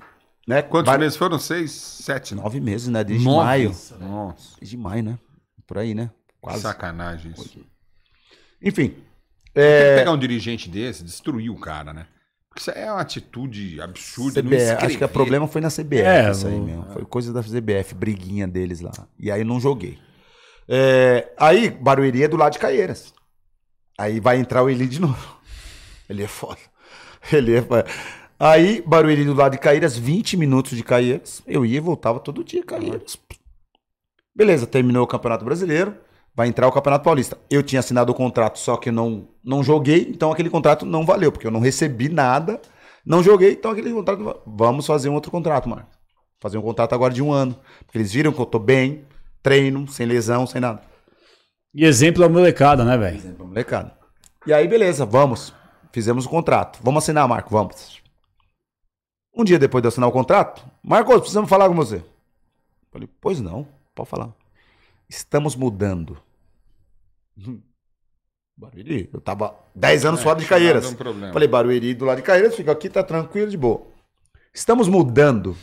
Né? 0.48 0.62
Quantos 0.62 0.90
Vai- 0.90 0.98
meses 0.98 1.16
foram? 1.16 1.38
Seis, 1.38 1.70
sete? 1.72 2.34
Nove 2.34 2.58
meses, 2.60 2.88
né? 2.88 3.04
Desde 3.04 3.24
Nove? 3.24 3.44
maio. 3.44 3.68
Nossa, 4.00 4.56
Desde 4.58 4.76
maio, 4.76 5.02
né? 5.04 5.18
Por 5.66 5.78
aí, 5.78 5.94
né? 5.94 6.10
Quase. 6.40 6.62
sacanagem 6.62 7.32
isso. 7.32 7.60
Enfim. 8.60 8.88
Tem 8.88 8.98
que 9.52 9.60
É, 9.60 9.96
pegar 9.98 10.12
um 10.12 10.18
dirigente 10.18 10.68
desse, 10.68 11.04
destruir 11.04 11.50
o 11.50 11.58
cara, 11.60 11.92
né? 11.92 12.06
Porque 12.52 12.60
isso 12.60 12.70
é 12.70 12.92
uma 12.92 13.00
atitude 13.00 13.80
absurda. 13.80 14.42
CBF, 14.42 14.84
acho 14.84 14.98
que 14.98 15.04
o 15.04 15.08
problema 15.08 15.48
foi 15.48 15.62
na 15.62 15.68
CBF, 15.68 16.02
É, 16.02 16.30
isso 16.30 16.46
aí 16.46 16.60
mesmo. 16.60 16.84
Foi 16.92 17.04
coisa 17.06 17.32
da 17.32 17.42
CBF, 17.42 17.94
briguinha 17.94 18.46
deles 18.46 18.80
lá. 18.80 18.92
E 19.18 19.30
aí 19.30 19.42
não 19.42 19.58
joguei. 19.58 19.98
É, 20.68 21.32
aí, 21.38 21.70
Barueri 21.70 22.22
é 22.22 22.28
do 22.28 22.36
lado 22.36 22.52
de 22.52 22.58
Caieiras. 22.58 23.14
Aí 23.98 24.20
vai 24.20 24.36
entrar 24.36 24.62
o 24.62 24.68
Eli 24.68 24.86
de 24.86 25.00
novo. 25.00 25.40
Ele 26.08 26.22
é 26.22 26.28
foda. 26.28 26.60
Ele 27.32 27.56
é 27.56 27.62
foda. 27.62 27.86
Aí, 28.38 28.82
Barueri 28.86 29.24
do 29.24 29.34
lado 29.34 29.52
de 29.52 29.58
Caieiras, 29.58 29.96
20 29.96 30.36
minutos 30.36 30.76
de 30.76 30.84
Caieiras. 30.84 31.42
Eu 31.46 31.64
ia 31.64 31.78
e 31.78 31.80
voltava 31.80 32.20
todo 32.20 32.44
dia, 32.44 32.62
Caieiras. 32.62 33.16
Beleza, 34.36 34.66
terminou 34.66 35.04
o 35.04 35.06
Campeonato 35.06 35.44
Brasileiro. 35.44 35.96
Vai 36.34 36.48
entrar 36.48 36.66
o 36.66 36.72
Campeonato 36.72 37.04
Paulista. 37.04 37.36
Eu 37.50 37.62
tinha 37.62 37.80
assinado 37.80 38.10
o 38.10 38.14
contrato, 38.14 38.58
só 38.58 38.76
que 38.76 38.88
eu 38.88 38.92
não, 38.92 39.28
não 39.44 39.62
joguei, 39.62 40.08
então 40.08 40.32
aquele 40.32 40.48
contrato 40.48 40.86
não 40.86 41.04
valeu, 41.04 41.30
porque 41.30 41.46
eu 41.46 41.50
não 41.50 41.60
recebi 41.60 42.08
nada, 42.08 42.60
não 43.04 43.22
joguei, 43.22 43.52
então 43.52 43.70
aquele 43.70 43.92
contrato. 43.92 44.42
Vamos 44.46 44.86
fazer 44.86 45.08
um 45.08 45.14
outro 45.14 45.30
contrato, 45.30 45.68
Marcos. 45.68 45.98
Fazer 46.40 46.58
um 46.58 46.62
contrato 46.62 46.94
agora 46.94 47.12
de 47.12 47.22
um 47.22 47.32
ano. 47.32 47.56
Porque 47.84 47.98
eles 47.98 48.12
viram 48.12 48.32
que 48.32 48.40
eu 48.40 48.46
tô 48.46 48.58
bem, 48.58 49.04
treino, 49.42 49.86
sem 49.88 50.06
lesão, 50.06 50.46
sem 50.46 50.60
nada. 50.60 50.82
E 51.74 51.84
exemplo 51.84 52.24
é 52.24 52.28
molecada, 52.28 52.84
né, 52.84 52.96
velho? 52.96 53.16
Exemplo, 53.16 53.46
molecada. 53.46 53.96
E 54.46 54.52
aí, 54.52 54.66
beleza, 54.66 55.04
vamos. 55.04 55.54
Fizemos 55.92 56.26
o 56.26 56.28
contrato. 56.28 56.78
Vamos 56.82 57.04
assinar, 57.04 57.28
Marco, 57.28 57.50
vamos. 57.50 58.02
Um 59.34 59.44
dia 59.44 59.58
depois 59.58 59.80
de 59.82 59.86
eu 59.86 59.88
assinar 59.88 60.08
o 60.08 60.12
contrato, 60.12 60.64
Marcos, 60.82 61.20
precisamos 61.20 61.48
falar 61.48 61.68
com 61.68 61.74
você. 61.74 62.02
Falei, 62.90 63.08
pois 63.20 63.40
não, 63.40 63.66
pode 63.94 64.10
falar. 64.10 64.30
Estamos 65.12 65.54
mudando. 65.54 66.16
Barueri, 68.56 69.10
eu 69.12 69.20
tava 69.20 69.54
10 69.74 70.06
anos 70.06 70.20
É, 70.20 70.22
fora 70.22 70.38
de 70.38 70.46
Caieiras. 70.46 70.86
um 70.86 70.94
problema. 70.94 71.34
Falei, 71.34 71.46
Barueri 71.46 71.92
do 71.92 72.06
lado 72.06 72.16
de 72.16 72.22
Caieiras, 72.22 72.56
fica 72.56 72.72
aqui, 72.72 72.88
tá 72.88 73.02
tranquilo, 73.02 73.50
de 73.50 73.58
boa. 73.58 73.82
Estamos 74.54 74.88
mudando. 74.88 75.54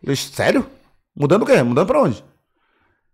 Falei, 0.00 0.16
sério? 0.16 0.66
Mudando 1.14 1.42
o 1.42 1.46
quê? 1.46 1.62
Mudando 1.62 1.86
pra 1.86 2.00
onde? 2.00 2.24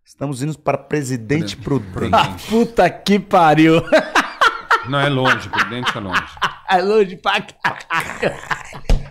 Estamos 0.04 0.44
indo 0.44 0.56
para 0.56 0.78
Presidente 0.78 1.56
Prudente. 1.56 2.14
Ah, 2.14 2.36
puta 2.48 2.88
que 2.88 3.18
pariu. 3.18 3.82
Não, 4.88 5.00
é 5.00 5.08
longe, 5.08 5.48
Prudente 5.48 5.90
é 5.96 6.00
longe. 6.00 6.22
É 6.70 6.82
longe 6.82 7.16
pra 7.16 7.40
caralho. 7.40 8.38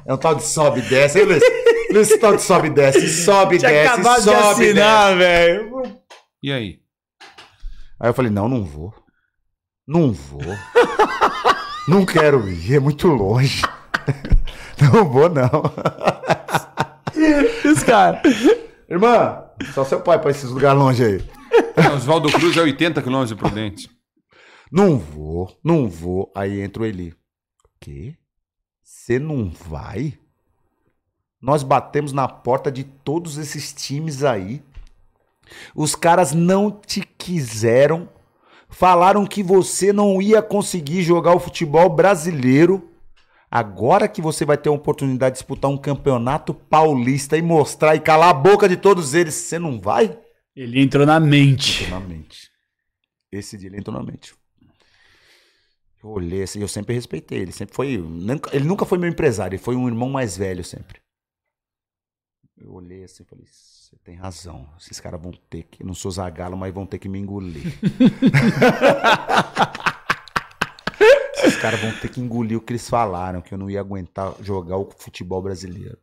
É 0.05 0.13
um 0.13 0.17
tal 0.17 0.35
de 0.35 0.43
sobe 0.43 0.79
e 0.79 0.83
desce, 0.83 1.19
hein, 1.19 1.25
Luiz? 1.25 1.43
Luiz, 1.91 2.09
esse 2.09 2.17
tal 2.19 2.37
de 2.37 2.41
sobe 2.41 2.67
e 2.67 2.71
desce, 2.71 3.09
sobe 3.09 3.55
e 3.55 3.59
desce, 3.59 4.01
sobe 4.01 4.31
e 4.31 4.33
desce. 4.33 4.49
assinar, 4.63 5.17
velho. 5.17 6.02
E 6.43 6.51
aí? 6.51 6.81
Aí 7.97 8.09
eu 8.09 8.13
falei, 8.13 8.29
não, 8.29 8.49
não 8.49 8.65
vou. 8.65 8.93
Não 9.87 10.11
vou. 10.11 10.41
não 11.87 12.05
quero 12.05 12.49
ir, 12.49 12.75
é 12.75 12.79
muito 12.81 13.07
longe. 13.07 13.61
não 14.77 15.09
vou, 15.09 15.29
não. 15.29 15.63
Esse 17.63 17.85
cara. 17.85 18.21
Irmã, 18.89 19.45
só 19.73 19.85
seu 19.85 20.01
pai 20.01 20.19
pra 20.19 20.31
esses 20.31 20.49
lugares 20.49 20.77
longe 20.77 21.05
aí. 21.05 21.29
Oswaldo 21.95 22.29
Cruz 22.29 22.57
é 22.57 22.61
80 22.61 23.01
quilômetros 23.01 23.29
de 23.29 23.41
Prudente. 23.41 23.89
Não 24.69 24.97
vou, 24.97 25.57
não 25.63 25.89
vou. 25.89 26.29
Aí 26.35 26.59
entra 26.59 26.83
o 26.83 26.85
Eli. 26.85 27.15
Quê? 27.79 28.17
Você 28.81 29.17
não 29.17 29.49
vai? 29.49 30.19
Nós 31.41 31.63
batemos 31.63 32.11
na 32.11 32.27
porta 32.27 32.69
de 32.69 32.83
todos 32.83 33.37
esses 33.37 33.71
times 33.71 34.25
aí. 34.25 34.61
Os 35.75 35.95
caras 35.95 36.33
não 36.33 36.71
te 36.71 37.01
quiseram. 37.01 38.09
Falaram 38.69 39.25
que 39.25 39.43
você 39.43 39.93
não 39.93 40.21
ia 40.21 40.41
conseguir 40.41 41.03
jogar 41.03 41.35
o 41.35 41.39
futebol 41.39 41.89
brasileiro. 41.89 42.89
Agora 43.49 44.07
que 44.07 44.19
você 44.19 44.45
vai 44.45 44.57
ter 44.57 44.69
a 44.69 44.71
oportunidade 44.71 45.35
de 45.35 45.39
disputar 45.39 45.69
um 45.69 45.77
campeonato 45.77 46.55
paulista 46.55 47.37
e 47.37 47.41
mostrar 47.41 47.95
e 47.95 47.99
calar 47.99 48.29
a 48.29 48.33
boca 48.33 48.67
de 48.67 48.75
todos 48.75 49.13
eles, 49.13 49.35
você 49.35 49.59
não 49.59 49.79
vai? 49.79 50.19
Ele 50.55 50.81
entrou 50.81 51.05
na 51.05 51.19
mente. 51.19 51.83
Entrou 51.83 51.99
na 51.99 52.07
mente. 52.07 52.49
Esse 53.31 53.55
dia 53.57 53.69
ele 53.69 53.77
entrou 53.77 53.95
na 53.95 54.03
mente. 54.03 54.33
Eu 56.03 56.09
olhei 56.09 56.41
assim, 56.43 56.61
eu 56.61 56.67
sempre 56.67 56.95
respeitei 56.95 57.39
ele. 57.39 57.51
Sempre 57.51 57.75
foi. 57.75 57.93
Ele 57.93 58.65
nunca 58.65 58.85
foi 58.85 58.97
meu 58.97 59.09
empresário, 59.09 59.55
ele 59.55 59.63
foi 59.63 59.75
um 59.75 59.87
irmão 59.87 60.09
mais 60.09 60.35
velho 60.35 60.63
sempre. 60.63 60.99
Eu 62.57 62.73
olhei 62.73 63.03
assim 63.03 63.23
e 63.23 63.25
falei, 63.25 63.45
você 63.93 63.99
tem 64.03 64.15
razão. 64.15 64.67
Esses 64.79 64.99
caras 64.99 65.21
vão 65.21 65.31
ter 65.49 65.63
que. 65.63 65.83
Não 65.83 65.93
sou 65.93 66.09
zagalo, 66.09 66.57
mas 66.57 66.73
vão 66.73 66.83
ter 66.85 66.97
que 66.97 67.07
me 67.07 67.19
engolir. 67.19 67.61
Esses 71.35 71.57
caras 71.57 71.79
vão 71.79 71.91
ter 71.99 72.09
que 72.09 72.19
engolir 72.19 72.57
o 72.57 72.61
que 72.61 72.71
eles 72.73 72.89
falaram, 72.89 73.41
que 73.41 73.53
eu 73.53 73.57
não 73.57 73.69
ia 73.69 73.79
aguentar 73.79 74.33
jogar 74.41 74.77
o 74.77 74.89
futebol 74.97 75.41
brasileiro. 75.41 75.97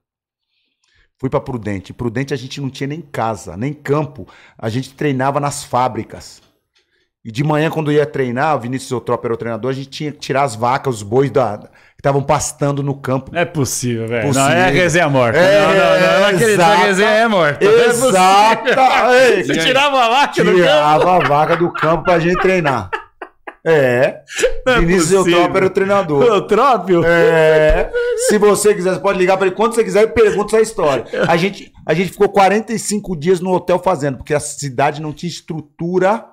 Fui 1.19 1.29
pra 1.29 1.41
Prudente. 1.41 1.93
Prudente 1.93 2.33
a 2.33 2.37
gente 2.37 2.61
não 2.61 2.71
tinha 2.71 2.87
nem 2.87 3.01
casa, 3.01 3.57
nem 3.57 3.75
campo. 3.75 4.29
A 4.57 4.69
gente 4.69 4.95
treinava 4.95 5.41
nas 5.41 5.65
fábricas. 5.65 6.41
E 7.25 7.31
de 7.31 7.45
manhã, 7.45 7.71
quando 7.71 7.93
ia 7.93 8.07
treinar, 8.07 8.57
o 8.57 8.61
Vinícius 8.61 8.91
Eutrópio 8.93 9.27
era 9.27 9.35
o 9.35 9.37
treinador, 9.37 9.71
a 9.71 9.75
gente 9.75 9.91
tinha 9.91 10.13
que 10.13 10.19
tirar 10.19 10.43
as 10.43 10.55
vacas, 10.55 10.97
os 10.97 11.03
bois 11.03 11.31
da, 11.31 11.71
estavam 12.01 12.23
pastando 12.23 12.83
no 12.83 12.95
campo. 12.95 13.31
É 13.37 13.45
possível, 13.45 14.09
velho. 14.09 14.33
Não, 14.33 14.49
é 14.51 14.71
resenha 14.71 15.09
morta. 15.09 15.39
É, 15.39 15.61
não, 15.61 15.69
não, 15.69 15.75
não. 15.75 16.21
Não 16.21 16.27
acredito, 16.27 16.49
exata- 16.51 16.73
a 16.73 16.77
resenha 16.77 17.11
é 17.11 17.29
morta. 17.29 17.65
Não 17.65 17.73
é 19.15 19.43
Você 19.45 19.59
tirava 19.59 20.01
a 20.05 20.09
vaca 20.09 20.43
no 20.45 20.51
campo? 20.51 20.57
Tirava 20.63 21.17
a 21.17 21.19
vaca 21.29 21.57
do 21.57 21.73
campo 21.73 22.05
pra 22.05 22.19
gente 22.19 22.41
treinar. 22.41 22.91
É. 23.63 24.23
Não 24.67 24.73
é 24.73 24.81
Vinícius. 24.81 25.13
Eutrópio 25.13 25.57
era 25.59 25.67
o 25.67 25.71
treinador. 25.71 26.25
Eutrópio? 26.25 27.03
É. 27.05 27.91
Se 28.29 28.39
você 28.39 28.75
quiser, 28.75 28.95
você 28.95 29.01
pode 29.01 29.19
ligar 29.19 29.37
pra 29.37 29.47
ele 29.47 29.55
quando 29.55 29.75
você 29.75 29.85
quiser 29.85 30.05
e 30.05 30.07
pergunta 30.09 30.57
essa 30.57 30.63
história. 30.63 31.05
A 31.29 31.37
gente, 31.37 31.71
a 31.87 31.93
gente 31.93 32.13
ficou 32.13 32.31
45 32.31 33.15
dias 33.15 33.39
no 33.41 33.53
hotel 33.53 33.79
fazendo, 33.79 34.17
porque 34.17 34.33
a 34.33 34.41
cidade 34.41 35.03
não 35.03 35.13
tinha 35.13 35.29
estrutura 35.29 36.25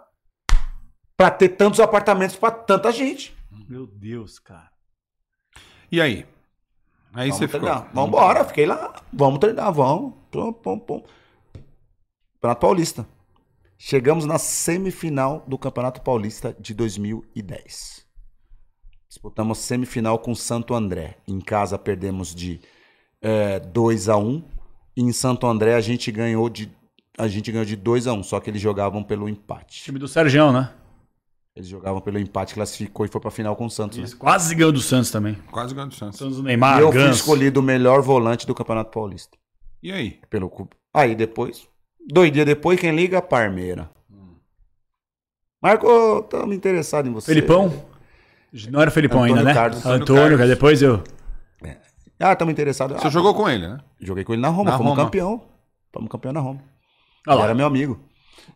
pra 1.18 1.30
ter 1.30 1.50
tantos 1.50 1.82
apartamentos 1.82 2.38
pra 2.38 2.50
tanta 2.52 2.92
gente. 2.94 3.36
Meu 3.68 3.86
Deus, 3.86 4.40
cara. 4.40 4.67
E 5.92 6.02
aí? 6.02 6.26
Aí 7.14 7.30
Vamos 7.30 7.38
você 7.38 7.48
ficou. 7.48 7.62
treinar. 7.62 7.90
Vamos 7.94 8.08
embora, 8.10 8.46
fiquei 8.46 8.66
lá. 8.66 9.02
Vamos 9.12 9.40
treinar, 9.40 9.72
vamos. 9.72 10.14
Pum, 10.30 10.54
pum, 10.54 10.80
pum. 10.80 11.04
Campeonato 12.36 12.62
Paulista. 12.62 13.08
Chegamos 13.78 14.26
na 14.26 14.38
semifinal 14.38 15.44
do 15.48 15.58
Campeonato 15.58 16.02
Paulista 16.02 16.56
de 16.60 16.74
2010. 16.74 18.06
Disputamos 19.08 19.60
semifinal 19.60 20.20
com 20.20 20.36
Santo 20.36 20.74
André. 20.74 21.18
Em 21.28 21.40
casa 21.40 21.78
perdemos 21.78 22.34
de 22.36 22.60
2 23.72 24.10
a 24.10 24.18
1 24.18 24.44
e 24.96 25.02
em 25.02 25.12
Santo 25.12 25.48
André 25.48 25.76
a 25.76 25.82
gente 25.82 26.12
ganhou 26.12 26.50
de 26.50 26.72
a 27.18 27.28
gente 27.28 27.52
ganhou 27.52 27.66
de 27.66 27.76
2 27.76 28.06
a 28.06 28.14
1, 28.14 28.22
só 28.22 28.40
que 28.40 28.48
eles 28.48 28.62
jogavam 28.62 29.04
pelo 29.04 29.28
empate. 29.28 29.84
Time 29.84 29.98
do 29.98 30.08
Sergião, 30.08 30.52
né? 30.54 30.72
Eles 31.58 31.68
jogavam 31.68 32.00
pelo 32.02 32.20
empate, 32.20 32.54
classificou 32.54 33.06
e 33.06 33.10
foi 33.10 33.20
pra 33.20 33.32
final 33.32 33.56
com 33.56 33.66
o 33.66 33.70
Santos. 33.70 33.98
né? 33.98 34.04
Isso, 34.04 34.18
Quase 34.18 34.54
ganhou 34.56 34.72
do 34.72 34.80
Santos 34.80 35.10
também. 35.12 35.36
Quase 35.52 35.74
ganhando 35.74 35.92
o 35.92 35.96
Santos. 35.96 36.20
Santos 36.20 36.38
do 36.38 36.44
Neymar, 36.44 36.80
e 36.80 36.82
eu 36.84 36.92
fui 36.92 37.02
Ganso. 37.02 37.20
escolhido 37.20 37.60
o 37.60 37.64
melhor 37.64 38.02
volante 38.02 38.46
do 38.46 38.54
Campeonato 38.54 38.92
Paulista. 38.92 39.38
E 39.82 39.92
aí? 39.92 40.20
pelo. 40.30 40.52
Aí 40.94 41.16
depois, 41.16 41.68
dois 42.08 42.32
dias 42.32 42.46
depois, 42.46 42.80
quem 42.80 42.96
liga? 42.96 43.22
Parmeira. 43.22 43.90
Marco, 45.62 46.20
estamos 46.20 46.56
interessados 46.56 47.10
em 47.10 47.14
você. 47.14 47.34
Felipão? 47.34 47.74
Não 48.70 48.82
era 48.82 48.92
Felipão 48.92 49.24
Antônio 49.24 49.38
ainda, 49.40 49.50
né? 49.50 49.54
Carlos. 49.54 49.80
Antônio, 49.80 50.02
Antônio 50.04 50.38
Carlos. 50.38 50.50
depois 50.50 50.82
eu. 50.82 51.04
Ah, 52.20 52.34
estamos 52.34 52.52
interessados. 52.52 53.00
Você 53.00 53.08
Ah, 53.08 53.10
jogou 53.12 53.34
com 53.36 53.48
ele, 53.48 53.68
né? 53.68 53.78
Joguei 54.00 54.24
com 54.24 54.34
ele 54.34 54.42
na 54.42 54.48
Roma, 54.50 54.72
Na 54.72 54.78
fomos 54.78 54.92
Roma. 54.94 55.04
campeão. 55.06 55.44
Fomos 55.94 56.10
campeão 56.10 56.34
na 56.34 56.40
Roma. 56.40 56.62
Olha 57.28 57.36
Ele 57.36 57.44
era 57.44 57.54
meu 57.56 57.68
amigo. 57.68 58.00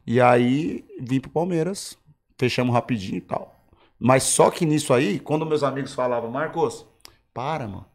E 0.08 0.20
aí 0.20 0.84
vim 1.00 1.20
pro 1.20 1.30
Palmeiras, 1.30 1.96
fechamos 2.42 2.74
rapidinho 2.74 3.18
e 3.18 3.22
tal. 3.22 3.56
Mas 4.00 4.24
só 4.24 4.50
que 4.50 4.66
nisso 4.66 4.96
aí, 4.96 5.20
quando 5.20 5.46
meus 5.46 5.62
amigos 5.62 5.94
falavam, 5.94 6.32
Marcos, 6.32 6.88
para, 7.32 7.68
mano. 7.68 7.86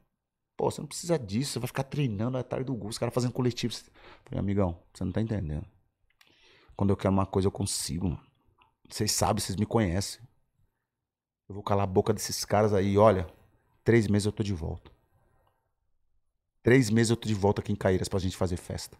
Pô, 0.57 0.71
você 0.71 0.81
não 0.81 0.87
precisa 0.87 1.19
disso, 1.19 1.53
você 1.53 1.59
vai 1.59 1.67
ficar 1.67 1.83
treinando 1.83 2.39
atrás 2.39 2.65
do 2.65 2.75
gol, 2.75 2.89
os 2.89 2.97
caras 2.97 3.13
fazendo 3.13 3.33
coletivo. 3.33 3.75
Eu 3.75 3.93
Falei, 4.25 4.39
amigão, 4.39 4.79
você 4.95 5.05
não 5.05 5.11
tá 5.11 5.21
entendendo. 5.21 5.67
Quando 6.77 6.91
eu 6.91 6.97
quero 6.97 7.13
uma 7.13 7.27
coisa, 7.27 7.49
eu 7.49 7.53
consigo, 7.53 8.09
mano. 8.09 8.23
Vocês 8.89 9.11
sabem, 9.11 9.43
vocês 9.43 9.57
me 9.57 9.67
conhecem. 9.67 10.21
Eu 11.49 11.55
vou 11.55 11.63
calar 11.63 11.83
a 11.85 11.87
boca 11.87 12.15
desses 12.15 12.45
caras 12.45 12.73
aí, 12.73 12.97
olha. 12.97 13.27
Três 13.83 14.07
meses 14.07 14.27
eu 14.27 14.33
tô 14.33 14.45
de 14.45 14.55
volta. 14.55 14.91
Três 16.63 16.89
meses 16.89 17.11
eu 17.11 17.17
tô 17.17 17.27
de 17.27 17.35
volta 17.35 17.61
aqui 17.61 17.73
em 17.73 17.77
Caíras 17.77 18.09
pra 18.09 18.21
gente 18.21 18.37
fazer 18.37 18.57
festa. 18.57 18.97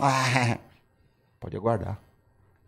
Ah, 0.00 0.58
pode 1.40 1.56
aguardar. 1.56 1.98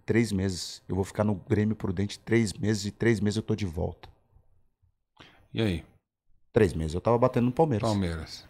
Três 0.07 0.31
meses. 0.33 0.81
Eu 0.89 0.95
vou 0.95 1.05
ficar 1.05 1.25
no 1.25 1.35
Grêmio 1.35 1.75
Prudente 1.77 2.19
três 2.19 2.53
meses 2.53 2.87
e 2.87 2.91
três 2.93 3.19
meses 3.21 3.37
eu 3.37 3.43
tô 3.43 3.55
de 3.57 3.67
volta. 3.67 4.09
E 5.53 5.61
aí? 5.61 5.85
Três 6.53 6.73
meses 6.73 6.95
eu 6.95 7.01
tava 7.01 7.19
batendo 7.19 7.47
no 7.47 7.53
Palmeiras. 7.53 7.89
Palmeiras. 7.89 8.45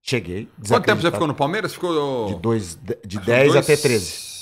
Cheguei. 0.00 0.48
Quanto 0.66 0.84
tempo 0.86 1.02
você 1.02 1.10
ficou 1.10 1.26
no 1.26 1.34
Palmeiras? 1.34 1.74
Ficou. 1.74 2.26
De, 2.28 2.34
dois, 2.40 2.78
de 3.06 3.18
Acho 3.18 3.26
10 3.26 3.52
dois- 3.52 3.64
até 3.64 3.76
13. 3.76 4.32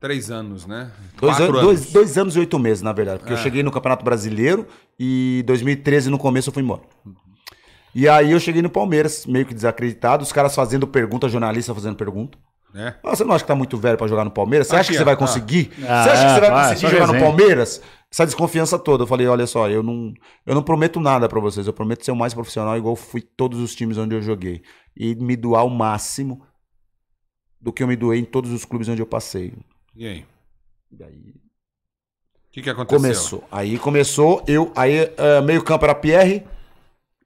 Três 0.00 0.30
anos, 0.32 0.66
né? 0.66 0.90
Dois, 1.16 1.38
an- 1.38 1.44
anos. 1.44 1.60
dois, 1.62 1.92
dois 1.92 2.18
anos 2.18 2.34
e 2.34 2.40
oito 2.40 2.58
meses, 2.58 2.82
na 2.82 2.92
verdade. 2.92 3.20
Porque 3.20 3.32
É. 3.32 3.36
eu 3.36 3.40
cheguei 3.40 3.62
no 3.62 3.70
Campeonato 3.70 4.04
Brasileiro 4.04 4.66
e 4.98 5.44
2013, 5.46 6.10
no 6.10 6.18
começo, 6.18 6.48
eu 6.48 6.52
fui 6.52 6.62
embora. 6.62 6.82
E 7.94 8.08
aí 8.08 8.32
eu 8.32 8.40
cheguei 8.40 8.62
no 8.62 8.70
Palmeiras, 8.70 9.24
meio 9.26 9.46
que 9.46 9.54
desacreditado, 9.54 10.24
os 10.24 10.32
caras 10.32 10.54
fazendo 10.54 10.86
pergunta, 10.88 11.28
jornalista 11.28 11.72
fazendo 11.74 11.94
pergunta. 11.94 12.36
Né? 12.72 12.96
Ah, 13.02 13.14
você 13.14 13.24
não 13.24 13.34
acha 13.34 13.44
que 13.44 13.48
tá 13.48 13.54
muito 13.54 13.76
velho 13.76 13.96
pra 13.98 14.06
jogar 14.06 14.24
no 14.24 14.30
Palmeiras? 14.30 14.66
Você 14.68 14.74
acha 14.76 14.82
Aqui, 14.82 14.92
que 14.92 14.98
você 14.98 15.04
vai 15.04 15.14
Ah. 15.14 15.16
conseguir? 15.16 15.70
Ah, 15.86 16.02
você 16.04 16.10
acha 16.10 16.26
que 16.26 16.34
você 16.34 16.40
vai 16.40 16.50
vai, 16.50 16.74
conseguir 16.74 16.92
jogar 16.92 17.12
no. 17.12 17.18
Palmeiras? 17.20 17.82
Essa 18.10 18.26
desconfiança 18.26 18.78
toda. 18.78 19.04
Eu 19.04 19.06
falei, 19.06 19.26
olha 19.26 19.46
só, 19.46 19.68
eu 19.70 19.82
não, 19.82 20.12
eu 20.44 20.54
não 20.54 20.62
prometo 20.62 21.00
nada 21.00 21.28
pra 21.28 21.40
vocês. 21.40 21.66
Eu 21.66 21.72
prometo 21.72 22.04
ser 22.04 22.10
o 22.12 22.16
mais 22.16 22.34
profissional, 22.34 22.76
igual 22.76 22.94
fui 22.94 23.20
todos 23.22 23.58
os 23.60 23.74
times 23.74 23.96
onde 23.96 24.14
eu 24.14 24.20
joguei. 24.22 24.62
E 24.96 25.14
me 25.14 25.34
doar 25.36 25.64
o 25.64 25.70
máximo 25.70 26.44
do 27.60 27.72
que 27.72 27.82
eu 27.82 27.86
me 27.86 27.96
doei 27.96 28.20
em 28.20 28.24
todos 28.24 28.50
os 28.52 28.64
clubes 28.64 28.88
onde 28.88 29.00
eu 29.00 29.06
passei. 29.06 29.54
E 29.96 30.06
aí? 30.06 30.24
E 30.98 31.02
aí 31.04 31.34
O 32.48 32.52
que, 32.52 32.60
que 32.62 32.68
aconteceu? 32.68 32.98
Começou. 33.00 33.44
Aí 33.50 33.78
começou, 33.78 34.42
eu. 34.46 34.70
Aí 34.76 35.10
eh, 35.16 35.40
meio 35.40 35.62
campo 35.62 35.84
era 35.86 35.94
Pierre, 35.94 36.44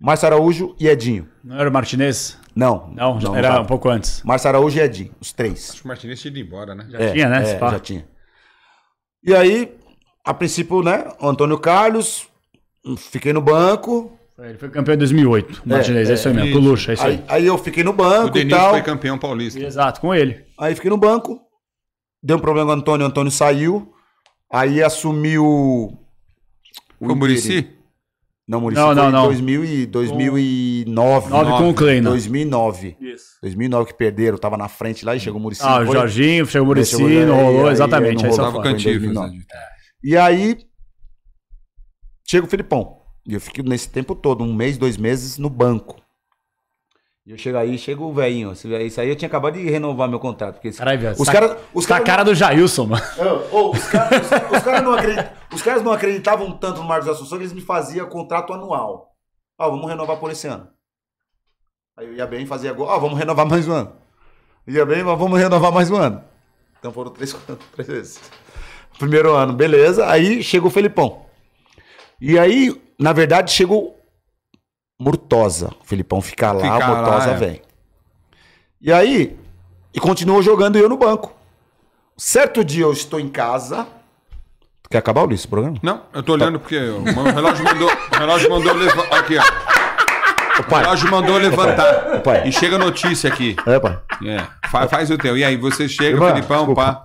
Márcio 0.01 0.27
Araújo 0.27 0.77
e 0.79 0.89
Edinho. 0.89 1.29
Não 1.43 1.59
era 1.59 1.69
o 1.69 1.73
Martinez? 1.73 2.39
Não. 2.55 2.93
Não, 2.95 3.37
era 3.37 3.49
tava. 3.49 3.63
um 3.63 3.67
pouco 3.67 3.89
antes. 3.89 4.23
Márcio 4.23 4.49
Araújo 4.49 4.79
e 4.79 4.81
Edinho, 4.81 5.11
os 5.21 5.33
três. 5.33 5.71
Acho 5.71 5.81
que 5.81 5.85
o 5.85 5.89
Martinez 5.89 6.21
tinha 6.21 6.31
ido 6.31 6.39
embora, 6.39 6.75
né? 6.75 6.87
Já 6.91 7.13
tinha, 7.13 7.29
né? 7.29 7.43
É, 7.43 7.59
já 7.59 7.81
tinha. 7.81 8.09
E 9.23 9.35
aí, 9.35 9.75
a 10.25 10.35
princípio, 10.35 10.83
né? 10.83 11.05
o 11.21 11.29
Antônio 11.29 11.59
Carlos, 11.59 12.29
fiquei 12.97 13.33
no 13.33 13.41
banco. 13.41 14.13
Ele 14.39 14.59
foi 14.59 14.69
campeão 14.69 14.95
em 14.95 14.99
2008. 14.99 15.63
O 15.65 15.69
Martinez, 15.69 16.11
é, 16.11 16.15
isso 16.15 16.29
aí 16.29 16.35
mesmo. 16.35 16.53
Com 16.53 16.59
o. 16.59 16.61
Lucha, 16.61 16.93
é 16.93 16.95
isso 16.95 17.03
aí. 17.07 17.15
Aí, 17.15 17.25
aí 17.29 17.47
eu 17.47 17.57
fiquei 17.57 17.83
no 17.83 17.91
O 17.91 17.95
banco 17.95 18.37
e 18.37 18.41
Denilson 18.45 18.57
tal. 18.59 18.71
foi 18.73 18.83
campeão 18.83 19.19
paulista. 19.19 19.59
Exato, 19.59 20.01
com 20.01 20.15
ele. 20.15 20.45
Aí 20.59 20.75
fiquei 20.75 20.91
no 20.91 20.99
banco. 20.99 21.41
Deu 22.23 22.37
um 22.37 22.41
problema 22.41 22.69
com 22.71 22.77
o 22.77 22.79
Antônio, 22.81 23.07
o 23.07 23.09
Antônio 23.09 23.31
saiu. 23.31 23.93
Aí 24.53 24.83
assumiu. 24.83 25.45
o 25.45 25.99
o 27.01 27.15
Murici? 27.15 27.76
Não, 28.49 28.61
Murici 28.61 28.81
Não, 28.81 28.87
foi 28.89 28.95
não, 28.95 29.09
em 29.09 29.13
não. 29.13 29.25
2000 29.25 29.65
e 29.65 29.87
2009. 29.87 31.31
Nove 31.31 31.51
com 31.51 31.71
o 31.71 31.75
Kleina. 31.75 32.11
2009. 32.11 32.97
Isso. 33.01 33.25
2009 33.43 33.87
que 33.89 33.95
perderam, 33.95 34.39
tava 34.39 34.57
na 34.57 34.69
frente 34.69 35.05
lá 35.05 35.17
e 35.17 35.21
chegou 35.21 35.41
o 35.41 35.43
Murici. 35.43 35.63
Ah, 35.65 35.81
o 35.81 35.87
foi. 35.87 35.97
Jorginho, 35.97 36.47
chegou 36.47 36.65
o 36.65 36.69
Murici, 36.69 37.03
não 37.27 37.35
rolou, 37.43 37.67
aí 37.67 37.73
exatamente. 37.73 38.23
não 38.23 38.31
Aí 38.31 38.37
só 38.37 38.43
rolava 38.49 38.59
o 38.59 38.63
foi. 38.63 38.71
Foi 38.71 38.71
em 38.71 38.75
Cantifas. 38.75 39.01
2009. 39.15 39.37
né? 39.39 39.45
E 40.05 40.17
aí 40.17 40.59
chega 42.25 42.47
o 42.47 42.51
Filipão. 42.51 42.99
E 43.27 43.35
eu 43.35 43.41
fico 43.41 43.63
nesse 43.69 43.89
tempo 43.91 44.15
todo, 44.15 44.45
um 44.45 44.55
mês, 44.55 44.79
dois 44.79 44.97
meses, 44.97 45.37
no 45.39 45.51
banco. 45.51 46.01
E 47.27 47.33
eu 47.33 47.39
chego 47.39 47.59
aí, 47.59 47.77
chega 47.77 48.01
o 48.03 48.13
velhinho. 48.13 48.53
Isso 48.53 49.01
aí 49.01 49.09
eu 49.09 49.17
tinha 49.17 49.27
acabado 49.27 49.55
de 49.55 49.69
renovar 49.69 50.09
meu 50.09 50.21
contrato. 50.21 50.55
Porque 50.55 50.71
Caralho, 50.71 51.01
velho. 51.01 51.17
os 51.19 51.27
tá- 51.27 51.33
caras. 51.33 51.57
Os 51.75 51.85
Tá 51.85 51.97
a 51.97 51.99
caras 51.99 52.07
cara 52.07 52.23
do 52.25 52.35
Jailson, 52.35 52.87
mano. 52.87 53.03
Ô, 53.51 53.71
os 53.71 53.85
caras 53.89 54.23
os, 54.23 54.57
os 54.59 54.63
caras 54.63 54.83
não, 54.83 54.93
acredit- 54.95 55.31
os 55.53 55.63
caras 55.63 55.83
não 55.83 55.91
acreditavam 55.93 56.53
tanto 56.53 56.81
no 56.81 56.87
Marcos 56.87 57.09
Assunção 57.09 57.37
que 57.37 57.43
eles 57.45 57.53
me 57.53 57.61
faziam 57.61 58.07
contrato 58.09 58.53
anual. 58.53 59.13
Ó, 59.59 59.71
vamos 59.71 59.89
renovar 59.89 60.19
por 60.19 60.31
esse 60.31 60.47
ano. 60.47 60.69
Aí 61.97 62.07
eu 62.07 62.15
ia 62.15 62.27
bem 62.27 62.45
e 62.45 62.47
fazia 62.47 62.73
gol. 62.73 62.87
Ó, 62.87 62.99
vamos 63.01 63.19
renovar 63.19 63.45
mais 63.47 63.67
um 63.67 63.73
ano. 63.73 63.93
Ia 64.69 64.87
bem, 64.87 65.03
mas 65.03 65.19
vamos 65.19 65.39
renovar 65.39 65.73
mais 65.73 65.91
um 65.91 65.97
ano. 65.97 66.23
Então 66.79 66.93
foram 66.93 67.11
três, 67.11 67.35
três 67.75 67.89
vezes. 67.89 68.21
Primeiro 69.01 69.35
ano, 69.35 69.53
beleza. 69.53 70.07
Aí 70.09 70.45
chegou 70.45 70.69
o 70.69 70.73
Felipão. 70.73 71.27
E 72.21 72.39
aí, 72.39 72.81
na 72.99 73.13
verdade, 73.13 73.51
chegou 73.51 73.96
Murtosa. 74.99 75.71
O 75.83 75.87
Felipão 75.87 76.21
fica 76.21 76.53
lá, 76.53 76.63
Fica 76.63 76.91
o 76.93 76.97
Murtosa 76.97 77.27
lá, 77.27 77.33
é. 77.33 77.37
vem. 77.37 77.63
E 78.81 78.93
aí, 78.93 79.37
e 79.95 80.01
continuou 80.01 80.43
jogando 80.43 80.77
eu 80.77 80.89
no 80.89 80.97
banco. 80.97 81.33
Certo 82.17 82.65
dia 82.65 82.85
eu 82.85 82.93
estou 82.93 83.21
em 83.21 83.29
casa. 83.29 83.87
Tu 84.83 84.91
quer 84.91 84.99
acabar, 84.99 85.25
Ulisses, 85.25 85.45
o 85.45 85.49
programa? 85.49 85.77
Não, 85.83 86.03
eu 86.15 86.23
tô 86.23 86.33
olhando 86.33 86.59
porque 86.61 86.79
o 86.79 87.03
relógio 87.33 87.65
mandou. 87.65 87.91
O 87.91 88.17
relógio 88.17 88.51
mandou 88.51 88.73
levantar. 88.75 89.19
Aqui, 89.19 89.37
ó. 89.39 89.43
O 90.61 90.65
pai. 90.65 90.83
relógio 90.85 91.11
mandou 91.11 91.37
levantar. 91.37 92.21
pai. 92.23 92.49
E 92.49 92.53
chega 92.53 92.79
notícia 92.79 93.29
aqui. 93.31 93.55
É, 93.67 93.79
pai. 93.79 93.99
É. 94.25 94.47
Fa- 94.71 94.89
Faz 94.89 95.11
o 95.11 95.19
teu. 95.19 95.37
E 95.37 95.45
aí, 95.45 95.57
você 95.57 95.87
chega, 95.89 96.11
Irmã, 96.17 96.29
Filipão, 96.29 96.59
desculpa. 96.59 96.83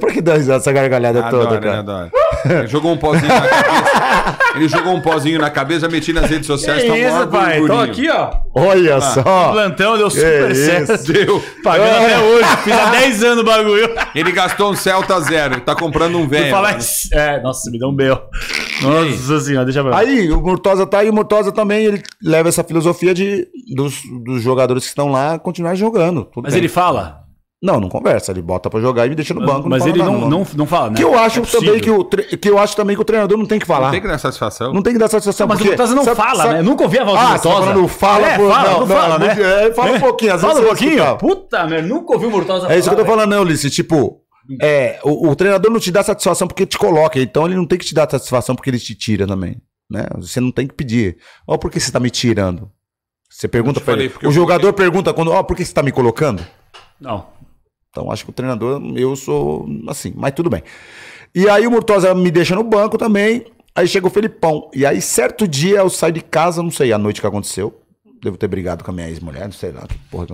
Por 0.00 0.12
que 0.12 0.20
dá 0.20 0.34
risada 0.34 0.58
essa 0.58 0.72
gargalhada 0.72 1.24
Adora, 1.24 1.44
toda, 1.44 1.54
né? 1.60 1.60
cara? 1.66 1.78
Adora. 1.80 2.10
Ele 2.44 2.66
jogou 2.68 2.92
um 2.92 2.96
pozinho 2.96 3.28
na 3.28 3.40
cabeça. 3.40 4.38
Ele 4.54 4.68
jogou 4.68 4.94
um 4.94 5.00
pozinho 5.00 5.38
na 5.40 5.50
cabeça, 5.50 5.88
meti 5.88 6.12
nas 6.12 6.30
redes 6.30 6.46
sociais. 6.46 6.82
Que 6.82 6.88
tá 6.88 6.96
isso, 6.98 7.26
pai? 7.28 7.66
Tô 7.66 7.78
aqui, 7.78 8.08
ó. 8.08 8.30
Olha 8.54 9.00
só. 9.00 9.50
Plantão 9.52 9.98
deu 9.98 10.08
super 10.10 10.50
isso? 10.50 10.64
certo. 10.64 11.12
Deu. 11.12 11.42
Pagando 11.62 11.88
É. 11.88 12.14
até 12.14 12.18
hoje. 12.24 12.56
Fiz 12.64 12.72
há 12.72 12.90
10 12.90 13.24
anos 13.24 13.42
o 13.42 13.46
bagulho. 13.46 13.90
Ele 14.14 14.32
gastou 14.32 14.70
um 14.70 14.76
Celta 14.76 15.20
zero. 15.20 15.60
Tá 15.60 15.74
comprando 15.74 16.16
um 16.18 16.26
velho. 16.28 16.50
falar. 16.50 16.78
É, 17.12 17.40
nossa, 17.40 17.70
me 17.70 17.78
deu 17.78 17.88
um 17.88 17.94
bel. 17.94 18.22
Nossa 18.82 19.40
senhora, 19.40 19.64
deixa 19.64 19.82
pra 19.82 19.90
lá. 19.92 19.98
Aí 19.98 20.30
o 20.30 20.40
Murtosa 20.40 20.86
tá 20.86 20.98
aí, 21.00 21.10
o 21.10 21.12
Murtosa 21.12 21.50
também 21.50 21.84
ele 21.84 22.02
leva 22.22 22.48
essa 22.48 22.62
filosofia 22.62 23.12
de 23.14 23.46
dos, 23.74 24.02
dos 24.24 24.42
jogadores 24.42 24.84
que 24.84 24.88
estão 24.90 25.10
lá 25.10 25.38
continuar 25.38 25.74
jogando. 25.74 26.24
Tudo 26.26 26.44
Mas 26.44 26.52
bem. 26.54 26.60
ele 26.62 26.68
fala. 26.68 27.25
Não, 27.66 27.80
não 27.80 27.88
conversa, 27.88 28.30
ele 28.30 28.40
bota 28.42 28.70
pra 28.70 28.78
jogar 28.80 29.06
e 29.06 29.08
me 29.08 29.16
deixa 29.16 29.34
no 29.34 29.44
banco. 29.44 29.68
Mas 29.68 29.84
ele 29.84 29.98
nada, 29.98 30.10
não, 30.12 30.28
não, 30.30 30.46
não 30.54 30.66
fala, 30.66 30.90
né? 30.90 30.96
Que 30.96 31.02
eu 31.02 31.18
acho 31.18 31.40
É 31.40 31.42
também 31.46 31.80
que 31.80 31.90
o 31.90 32.04
tre- 32.04 32.22
que 32.36 32.48
eu 32.48 32.58
acho 32.58 32.76
também 32.76 32.94
que 32.94 33.02
o 33.02 33.04
treinador 33.04 33.36
não 33.36 33.44
tem 33.44 33.58
que 33.58 33.66
falar. 33.66 33.86
Não 33.86 33.90
tem 33.90 34.00
que 34.00 34.06
dar 34.06 34.18
satisfação. 34.18 34.72
Não 34.72 34.82
tem 34.82 34.92
que 34.92 34.98
dar 34.98 35.08
satisfação. 35.08 35.48
Mas 35.48 35.56
o 35.56 35.58
porque- 35.58 35.70
Murtosa 35.70 35.94
não 35.96 36.04
sabe- 36.04 36.16
fala, 36.16 36.42
sabe- 36.44 36.54
né? 36.54 36.60
Eu 36.60 36.64
nunca 36.64 36.84
ouvi 36.84 36.98
a 36.98 37.04
voz 37.04 37.18
Ah, 37.18 37.22
do 37.22 37.26
tá 37.26 37.32
Murtosa. 37.48 37.66
falando 37.66 37.88
fala, 37.88 38.26
é, 38.28 38.38
fala, 38.38 38.46
não, 38.46 38.70
não, 38.72 38.80
não, 38.80 38.86
fala, 38.86 39.18
não, 39.18 39.26
né? 39.26 39.36
é, 39.66 39.72
fala 39.74 39.92
um 39.92 40.00
pouquinho, 40.00 40.34
às 40.34 40.40
Fala 40.40 40.60
um 40.60 40.64
pouquinho. 40.64 40.92
escuta. 41.04 41.16
Puta, 41.16 41.66
merda, 41.66 41.88
nunca 41.88 42.12
ouvi 42.14 42.26
o 42.26 42.30
Murtosa 42.30 42.72
É 42.72 42.78
isso 42.78 42.88
que 42.88 42.94
eu 42.94 42.98
tô 42.98 43.04
falar, 43.04 43.22
falando, 43.22 43.30
né, 43.34 43.40
Ulisses? 43.40 43.74
Tipo, 43.74 44.20
é, 44.62 45.00
o, 45.02 45.28
o 45.30 45.34
treinador 45.34 45.72
não 45.72 45.80
te 45.80 45.90
dá 45.90 46.04
satisfação 46.04 46.46
porque 46.46 46.64
te 46.64 46.78
coloca, 46.78 47.18
então 47.20 47.46
ele 47.46 47.56
não 47.56 47.66
tem 47.66 47.78
que 47.78 47.84
te 47.84 47.94
dar 47.94 48.08
satisfação 48.08 48.54
porque 48.54 48.70
ele 48.70 48.78
te 48.78 48.94
tira 48.94 49.26
também. 49.26 49.56
Né? 49.90 50.04
Você 50.18 50.40
não 50.40 50.52
tem 50.52 50.66
que 50.68 50.74
pedir. 50.74 51.16
Ó, 51.48 51.56
por 51.58 51.70
que 51.70 51.80
você 51.80 51.90
tá 51.90 51.98
me 51.98 52.10
tirando? 52.10 52.70
Você 53.28 53.48
pergunta 53.48 53.80
falei, 53.80 54.06
ele. 54.06 54.28
O 54.28 54.32
jogador 54.32 54.72
pergunta 54.72 55.12
quando, 55.12 55.30
ó, 55.32 55.42
por 55.42 55.56
que 55.56 55.64
você 55.64 55.72
tá 55.74 55.82
me 55.82 55.92
colocando? 55.92 56.44
Não. 57.00 57.26
Então 57.96 58.12
acho 58.12 58.24
que 58.24 58.30
o 58.30 58.34
treinador, 58.34 58.82
eu 58.94 59.16
sou 59.16 59.66
assim, 59.88 60.12
mas 60.14 60.34
tudo 60.34 60.50
bem. 60.50 60.62
E 61.34 61.48
aí 61.48 61.66
o 61.66 61.70
Murtosa 61.70 62.14
me 62.14 62.30
deixa 62.30 62.54
no 62.54 62.62
banco 62.62 62.98
também. 62.98 63.46
Aí 63.74 63.88
chega 63.88 64.06
o 64.06 64.10
Felipão. 64.10 64.70
E 64.74 64.84
aí, 64.84 65.00
certo 65.00 65.48
dia, 65.48 65.78
eu 65.78 65.88
saio 65.88 66.12
de 66.12 66.20
casa, 66.20 66.62
não 66.62 66.70
sei 66.70 66.92
a 66.92 66.98
noite 66.98 67.22
que 67.22 67.26
aconteceu. 67.26 67.74
Devo 68.22 68.36
ter 68.36 68.48
brigado 68.48 68.84
com 68.84 68.90
a 68.90 68.94
minha 68.94 69.08
ex-mulher, 69.08 69.44
não 69.44 69.52
sei 69.52 69.72
lá, 69.72 69.86
que 69.86 69.96
porra. 70.10 70.26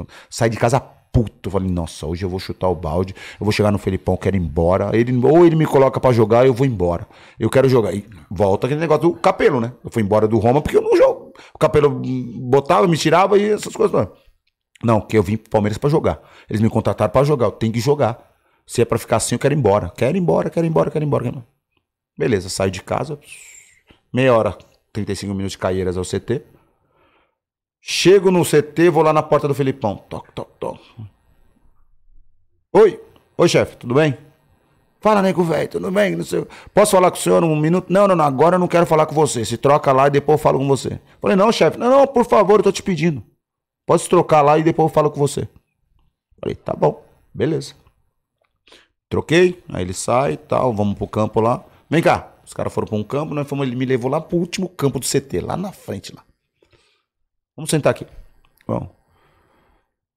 de 0.51 0.57
casa 0.57 0.81
puto. 0.81 1.51
Falei, 1.51 1.71
nossa, 1.71 2.05
hoje 2.05 2.25
eu 2.25 2.29
vou 2.29 2.41
chutar 2.41 2.69
o 2.69 2.75
balde. 2.75 3.15
Eu 3.39 3.45
vou 3.45 3.53
chegar 3.53 3.71
no 3.71 3.79
Felipão, 3.79 4.17
quero 4.17 4.37
ir 4.37 4.41
embora. 4.41 4.91
Ele, 4.93 5.15
ou 5.25 5.47
ele 5.47 5.55
me 5.55 5.67
coloca 5.67 6.01
pra 6.01 6.13
jogar, 6.13 6.47
eu 6.47 6.55
vou 6.55 6.67
embora. 6.67 7.07
Eu 7.39 7.49
quero 7.49 7.69
jogar. 7.69 7.95
E 7.95 8.05
volta 8.29 8.67
aquele 8.67 8.81
negócio 8.81 9.03
do 9.03 9.15
Capelo, 9.15 9.61
né? 9.61 9.73
Eu 9.85 9.91
fui 9.91 10.03
embora 10.03 10.27
do 10.27 10.39
Roma 10.39 10.61
porque 10.61 10.77
eu 10.77 10.83
não 10.83 10.97
jogo. 10.97 11.33
O 11.55 11.59
Capelo 11.59 11.91
botava, 12.41 12.89
me 12.89 12.97
tirava 12.97 13.39
e 13.39 13.51
essas 13.51 13.75
coisas. 13.75 13.93
mano. 13.93 14.11
Não, 14.83 15.01
que 15.01 15.17
eu 15.17 15.23
vim 15.23 15.37
pro 15.37 15.51
Palmeiras 15.51 15.79
pra 15.79 15.89
jogar. 15.89 16.21
Eles 16.49 16.61
me 16.61 16.69
contrataram 16.69 17.13
pra 17.13 17.23
jogar, 17.25 17.47
eu 17.47 17.53
tenho 17.53 17.73
que 17.73 17.81
jogar. 17.81 18.33
Se 18.67 18.83
é 18.83 18.85
pra 18.85 18.99
ficar 18.99 19.17
assim, 19.17 19.35
eu 19.35 19.39
quero 19.39 19.55
ir 19.55 19.59
embora. 19.59 19.91
Quero 19.97 20.17
ir 20.17 20.21
embora, 20.21 20.51
quero 20.51 20.67
ir 20.67 20.69
embora, 20.69 20.91
quero 20.91 21.05
ir 21.05 21.07
embora. 21.07 21.25
Quero 21.25 21.37
ir 21.37 21.39
embora. 21.39 21.53
Beleza, 22.19 22.49
saio 22.49 22.71
de 22.71 22.83
casa. 22.83 23.19
Meia 24.13 24.35
hora, 24.35 24.57
35 24.93 25.33
minutos 25.33 25.53
de 25.53 25.59
Caieiras 25.59 25.97
ao 25.97 26.05
CT. 26.05 26.43
Chego 27.81 28.31
no 28.31 28.45
CT, 28.45 28.91
vou 28.91 29.03
lá 29.03 29.13
na 29.13 29.23
porta 29.23 29.49
do 29.49 29.55
Felipão. 29.55 29.97
Toc, 30.09 30.31
toc, 30.33 30.51
toc. 30.59 30.81
Oi, 32.73 33.01
oi 33.37 33.49
chefe, 33.49 33.77
tudo 33.77 33.95
bem? 33.95 34.17
Fala, 35.01 35.21
nego 35.21 35.43
velho, 35.43 35.69
tudo 35.69 35.91
bem? 35.91 36.15
Não 36.15 36.25
sei. 36.25 36.47
Posso 36.73 36.93
falar 36.93 37.11
com 37.11 37.17
o 37.17 37.21
senhor 37.21 37.43
um 37.43 37.57
minuto? 37.57 37.93
Não, 37.93 38.07
não, 38.07 38.15
não, 38.15 38.25
agora 38.25 38.55
eu 38.55 38.61
não 38.61 38.69
quero 38.69 38.87
falar 38.87 39.07
com 39.07 39.15
você. 39.15 39.45
Se 39.45 39.57
troca 39.57 39.91
lá 39.91 40.07
e 40.07 40.11
depois 40.11 40.39
eu 40.39 40.43
falo 40.43 40.59
com 40.59 40.69
você. 40.69 41.01
Falei, 41.21 41.37
não, 41.37 41.51
chefe, 41.51 41.77
não, 41.77 41.91
não, 41.91 42.07
por 42.07 42.25
favor, 42.25 42.61
eu 42.61 42.63
tô 42.65 42.71
te 42.73 42.83
pedindo. 42.83 43.23
Pode 43.87 44.09
trocar 44.09 44.43
lá 44.43 44.59
e 44.59 44.63
depois 44.63 44.89
eu 44.89 44.95
falo 44.95 45.11
com 45.11 45.19
você. 45.19 45.49
Falei, 46.41 46.55
tá 46.55 46.73
bom, 46.73 47.05
beleza. 47.33 47.75
Troquei, 49.09 49.63
aí 49.69 49.83
ele 49.83 49.93
sai 49.93 50.33
e 50.33 50.37
tal, 50.37 50.73
vamos 50.73 50.97
pro 50.97 51.07
campo 51.07 51.41
lá. 51.41 51.65
Vem 51.89 52.03
cá, 52.03 52.33
os 52.45 52.55
caras 52.55 52.73
foram 52.73 52.87
pra 52.89 52.97
um 52.97 53.05
campo, 53.05 53.35
nós 53.35 53.47
fomos, 53.47 53.67
ele 53.67 53.77
me 53.77 53.85
levou 53.85 54.11
lá 54.11 54.21
pro 54.21 54.39
último 54.39 54.69
campo 54.69 54.99
do 54.99 55.07
CT, 55.07 55.41
lá 55.41 55.57
na 55.57 55.73
frente 55.73 56.15
lá. 56.15 56.25
Vamos 57.55 57.71
sentar 57.71 57.91
aqui. 57.91 58.07
Bom. 58.67 58.89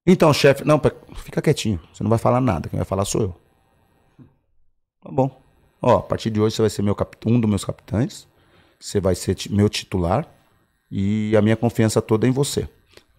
Então, 0.08 0.34
chefe, 0.34 0.64
não, 0.64 0.80
fica 1.16 1.42
quietinho, 1.42 1.80
você 1.92 2.04
não 2.04 2.10
vai 2.10 2.20
falar 2.20 2.40
nada, 2.40 2.70
quem 2.70 2.78
vai 2.78 2.86
falar 2.86 3.06
sou 3.06 3.22
eu. 3.22 3.36
Tá 5.02 5.12
bom. 5.12 5.42
Ó, 5.82 5.98
a 5.98 6.02
partir 6.02 6.30
de 6.30 6.40
hoje 6.40 6.56
você 6.56 6.62
vai 6.62 6.70
ser 6.70 6.82
meu 6.82 6.96
um 7.26 7.40
dos 7.40 7.50
meus 7.50 7.66
capitães, 7.66 8.28
você 8.80 9.00
vai 9.00 9.16
ser 9.16 9.36
meu 9.50 9.68
titular 9.68 10.28
e 10.90 11.36
a 11.36 11.42
minha 11.42 11.56
confiança 11.56 12.02
toda 12.02 12.26
é 12.26 12.30
em 12.30 12.32
você. 12.32 12.70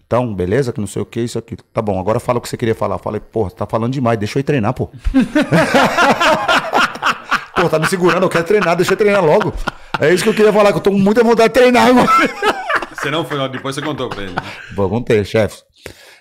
Então, 0.06 0.32
beleza? 0.34 0.72
Que 0.72 0.80
não 0.80 0.86
sei 0.86 1.02
o 1.02 1.06
que, 1.06 1.20
isso 1.20 1.38
aqui. 1.38 1.56
Tá 1.56 1.82
bom, 1.82 1.98
agora 1.98 2.20
fala 2.20 2.38
o 2.38 2.40
que 2.40 2.48
você 2.48 2.56
queria 2.56 2.74
falar. 2.74 2.98
Falei, 2.98 3.20
pô, 3.20 3.50
tá 3.50 3.66
falando 3.66 3.92
demais, 3.92 4.18
deixa 4.18 4.38
eu 4.38 4.40
ir 4.40 4.44
treinar, 4.44 4.72
pô. 4.72 4.86
pô, 7.56 7.68
tá 7.68 7.78
me 7.78 7.86
segurando, 7.86 8.22
eu 8.22 8.28
quero 8.28 8.44
treinar, 8.44 8.76
deixa 8.76 8.92
eu 8.92 8.96
treinar 8.96 9.24
logo. 9.24 9.52
É 10.00 10.14
isso 10.14 10.22
que 10.22 10.28
eu 10.30 10.34
queria 10.34 10.52
falar, 10.52 10.70
que 10.70 10.78
eu 10.78 10.82
tô 10.82 10.92
com 10.92 10.98
muita 10.98 11.24
vontade 11.24 11.48
de 11.48 11.54
treinar, 11.54 11.92
mano. 11.92 12.08
Você 12.92 13.10
não 13.10 13.24
foi, 13.24 13.48
depois 13.48 13.74
você 13.74 13.82
contou 13.82 14.08
pra 14.08 14.22
ele. 14.22 14.32
Né? 14.32 14.42
Vou 14.74 14.88
contei, 14.88 15.24
chefe. 15.24 15.62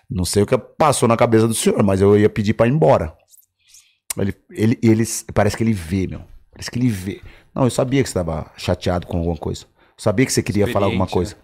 Não 0.10 0.26
sei 0.26 0.44
o 0.44 0.46
que 0.46 0.58
passou 0.58 1.08
na 1.08 1.16
cabeça 1.16 1.48
do 1.48 1.54
senhor, 1.54 1.82
mas 1.84 2.02
eu 2.02 2.18
ia 2.18 2.30
pedir 2.30 2.54
pra 2.54 2.68
ir 2.68 2.72
embora. 2.72 3.14
Ele, 4.18 4.34
ele, 4.52 4.80
ele, 4.82 5.04
parece 5.34 5.56
que 5.56 5.64
ele 5.64 5.74
vê, 5.74 6.08
meu. 6.08 6.22
Parece 6.52 6.72
que 6.72 6.80
ele 6.80 6.90
vê. 6.90 7.22
Não, 7.54 7.66
eu 7.66 7.70
sabia 7.70 8.02
que 8.02 8.10
você 8.10 8.18
estava 8.18 8.52
chateado 8.58 9.06
com 9.06 9.18
alguma 9.18 9.38
coisa. 9.38 9.64
Eu 9.64 9.70
sabia 9.98 10.26
que 10.26 10.34
você 10.34 10.42
queria 10.42 10.68
falar 10.68 10.88
alguma 10.88 11.08
coisa. 11.08 11.36
Né? 11.36 11.42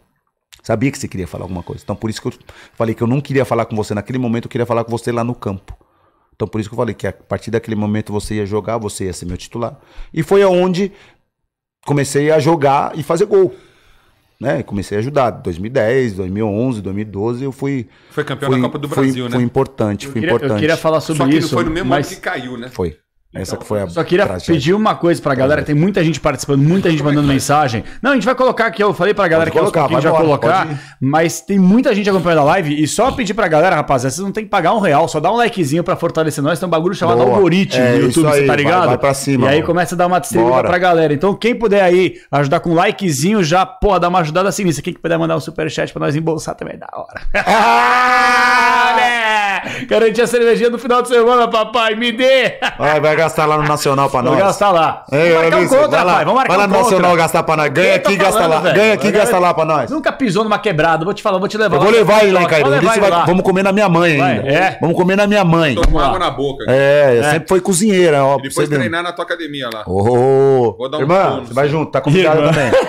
Sabia 0.61 0.91
que 0.91 0.97
você 0.97 1.07
queria 1.07 1.27
falar 1.27 1.45
alguma 1.45 1.63
coisa. 1.63 1.83
Então, 1.83 1.95
por 1.95 2.09
isso 2.09 2.21
que 2.21 2.27
eu 2.27 2.33
falei 2.73 2.93
que 2.93 3.01
eu 3.01 3.07
não 3.07 3.19
queria 3.19 3.45
falar 3.45 3.65
com 3.65 3.75
você 3.75 3.93
naquele 3.93 4.19
momento, 4.19 4.45
eu 4.45 4.49
queria 4.49 4.65
falar 4.65 4.83
com 4.83 4.91
você 4.91 5.11
lá 5.11 5.23
no 5.23 5.33
campo. 5.33 5.75
Então, 6.35 6.47
por 6.47 6.59
isso 6.59 6.69
que 6.69 6.73
eu 6.73 6.77
falei 6.77 6.95
que 6.95 7.07
a 7.07 7.13
partir 7.13 7.51
daquele 7.51 7.75
momento 7.75 8.11
você 8.11 8.35
ia 8.35 8.45
jogar, 8.45 8.77
você 8.77 9.05
ia 9.05 9.13
ser 9.13 9.25
meu 9.25 9.37
titular. 9.37 9.77
E 10.13 10.23
foi 10.23 10.41
aonde 10.41 10.91
comecei 11.85 12.31
a 12.31 12.39
jogar 12.39 12.97
e 12.97 13.03
fazer 13.03 13.25
gol. 13.25 13.53
Né? 14.39 14.63
Comecei 14.63 14.97
a 14.97 15.01
ajudar. 15.01 15.29
2010, 15.29 16.13
2011, 16.13 16.81
2012, 16.81 17.43
eu 17.43 17.51
fui. 17.51 17.87
Foi 18.09 18.23
campeão 18.23 18.51
fui, 18.51 18.59
da 18.59 18.67
Copa 18.67 18.79
do 18.79 18.87
Brasil, 18.87 19.25
fui, 19.25 19.29
né? 19.29 19.35
Foi 19.35 19.43
importante, 19.43 20.07
foi 20.07 20.13
queria, 20.15 20.29
importante. 20.29 20.51
Eu 20.51 20.57
queria 20.57 20.77
falar 20.77 20.99
sobre 20.99 21.23
Só 21.23 21.29
que 21.29 21.37
isso. 21.37 21.53
não 21.53 21.61
foi 21.61 21.63
no 21.63 21.71
mesmo 21.71 21.89
mas... 21.89 22.07
ano 22.07 22.15
que 22.15 22.21
caiu, 22.21 22.57
né? 22.57 22.69
Foi. 22.69 22.97
Essa 23.33 23.55
que 23.55 23.65
foi 23.65 23.81
a. 23.81 23.87
Só 23.87 24.03
queria 24.03 24.25
tragédia. 24.25 24.53
pedir 24.53 24.73
uma 24.73 24.93
coisa 24.93 25.21
pra 25.21 25.33
galera, 25.33 25.63
tem 25.63 25.73
muita 25.73 26.03
gente 26.03 26.19
participando, 26.19 26.61
muita 26.61 26.89
gente 26.89 27.01
mandando 27.01 27.25
mensagem. 27.27 27.81
Não, 28.01 28.11
a 28.11 28.13
gente 28.15 28.25
vai 28.25 28.35
colocar 28.35 28.65
aqui, 28.65 28.83
eu 28.83 28.93
falei 28.93 29.13
pra 29.13 29.25
galera 29.27 29.49
Pode 29.49 29.53
que 29.53 29.57
aos 29.57 29.71
colocar, 29.71 29.79
pouquinhos 29.81 30.03
já 30.03 30.11
vai 30.11 30.21
colocar, 30.21 30.67
mas 30.99 31.39
tem 31.39 31.57
muita 31.57 31.95
gente 31.95 32.09
acompanhando 32.09 32.39
a 32.39 32.43
live 32.43 32.83
e 32.83 32.85
só 32.85 33.09
pedir 33.13 33.33
pra 33.33 33.47
galera, 33.47 33.75
rapaziada, 33.77 34.13
vocês 34.13 34.25
não 34.25 34.33
tem 34.33 34.43
que 34.43 34.49
pagar 34.49 34.73
um 34.73 34.79
real, 34.79 35.07
só 35.07 35.19
dá 35.21 35.31
um 35.31 35.37
likezinho 35.37 35.81
pra 35.81 35.95
fortalecer 35.95 36.43
nós, 36.43 36.59
tem 36.59 36.67
um 36.67 36.69
bagulho 36.69 36.93
chamado 36.93 37.19
Boa. 37.23 37.35
algoritmo 37.35 37.81
É, 37.81 37.95
YouTube, 37.95 38.25
você 38.27 38.35
aí, 38.35 38.41
tá 38.41 38.47
vai- 38.47 38.55
ligado? 38.57 38.87
vai 38.87 38.97
pra 38.97 39.13
cima, 39.13 39.45
E 39.45 39.49
aí 39.49 39.55
mano. 39.55 39.65
começa 39.67 39.95
a 39.95 39.97
dar 39.97 40.07
uma 40.07 40.19
distribuída 40.19 40.55
Bora. 40.57 40.67
pra 40.67 40.77
galera. 40.77 41.13
Então 41.13 41.33
quem 41.33 41.55
puder 41.55 41.83
aí 41.83 42.15
ajudar 42.33 42.59
com 42.59 42.71
um 42.71 42.75
likezinho 42.75 43.41
já, 43.41 43.65
porra, 43.65 43.97
dá 44.01 44.09
uma 44.09 44.19
ajudada 44.19 44.51
sinistra. 44.51 44.83
Quem 44.83 44.93
que 44.93 44.99
puder 44.99 45.17
mandar 45.17 45.37
um 45.37 45.39
superchat 45.39 45.93
pra 45.93 46.01
nós 46.05 46.17
embolsar 46.17 46.53
também 46.55 46.73
é 46.73 46.77
da 46.77 46.89
hora. 46.93 47.21
Ah, 48.13 48.95
né? 48.95 49.85
Garantir 49.85 50.21
a 50.21 50.27
cervejinha 50.27 50.69
no 50.69 50.77
final 50.79 51.01
de 51.01 51.07
semana, 51.07 51.47
papai, 51.47 51.95
me 51.95 52.11
dê! 52.11 52.57
Vai, 52.77 52.99
vai 52.99 53.15
gastar 53.23 53.45
lá 53.45 53.57
no 53.57 53.63
Nacional 53.67 54.09
pra 54.09 54.21
Vou 54.21 54.31
nós. 54.31 54.39
gastar 54.39 54.71
lá. 54.71 55.05
Ei, 55.11 55.29
Vamos 55.33 55.41
marcar 55.41 55.57
um 55.57 55.67
contra, 55.67 55.87
vai 55.87 56.03
lá, 56.05 56.11
rapaz. 56.11 56.25
Vamos 56.25 56.35
marcar 56.35 56.47
vai 56.49 56.57
lá 56.57 56.63
um 56.63 56.67
no 56.67 56.73
contra. 56.75 56.91
Nacional 56.91 57.15
gastar 57.17 57.43
pra 57.43 57.57
nós. 57.57 57.69
Ganha 57.71 57.95
aqui, 57.95 58.15
gasta 58.15 58.33
falando, 58.41 58.51
lá. 58.53 58.59
velho. 58.61 58.75
Ganha 58.75 58.93
aqui, 58.93 59.07
Eu 59.07 59.11
gasta 59.13 59.39
lá 59.39 59.53
pra 59.53 59.65
nós. 59.65 59.89
Nunca 59.91 60.11
pisou 60.11 60.43
numa 60.43 60.59
quebrada. 60.59 61.05
Vou 61.05 61.13
te 61.13 61.21
falar, 61.23 61.37
vou 61.39 61.47
te 61.47 61.57
levar 61.57 61.75
Eu 61.77 61.81
vou 61.81 61.91
levar 61.91 62.23
ele 62.23 62.31
lá 62.31 62.45
Cairo. 62.45 62.69
levar 62.69 62.81
Você 62.91 62.99
ele 62.99 63.01
vai- 63.01 63.09
lá. 63.09 63.25
Vamos 63.25 63.43
comer 63.43 63.63
na 63.63 63.71
minha 63.71 63.87
mãe 63.89 64.17
Vai, 64.17 64.31
ainda. 64.39 64.47
é. 64.49 64.77
Vamos 64.81 64.95
comer 64.95 65.15
na 65.15 65.27
minha 65.27 65.43
mãe. 65.43 65.75
Lá. 65.91 66.05
água 66.07 66.19
na 66.19 66.31
boca. 66.31 66.65
É, 66.67 67.21
sempre 67.31 67.47
foi 67.49 67.61
cozinheira, 67.61 68.23
ó. 68.23 68.37
E 68.39 68.43
depois 68.43 68.67
treinar 68.69 69.03
na 69.03 69.11
tua 69.11 69.25
academia 69.25 69.69
lá. 69.73 69.83
Ô, 69.87 70.75
Vou 70.77 70.89
dar 70.89 70.97
um 70.97 71.01
Irmã, 71.01 71.41
você 71.45 71.53
vai 71.53 71.67
junto, 71.69 71.91
tá 71.91 72.01
convidado 72.01 72.41
também. 72.41 72.71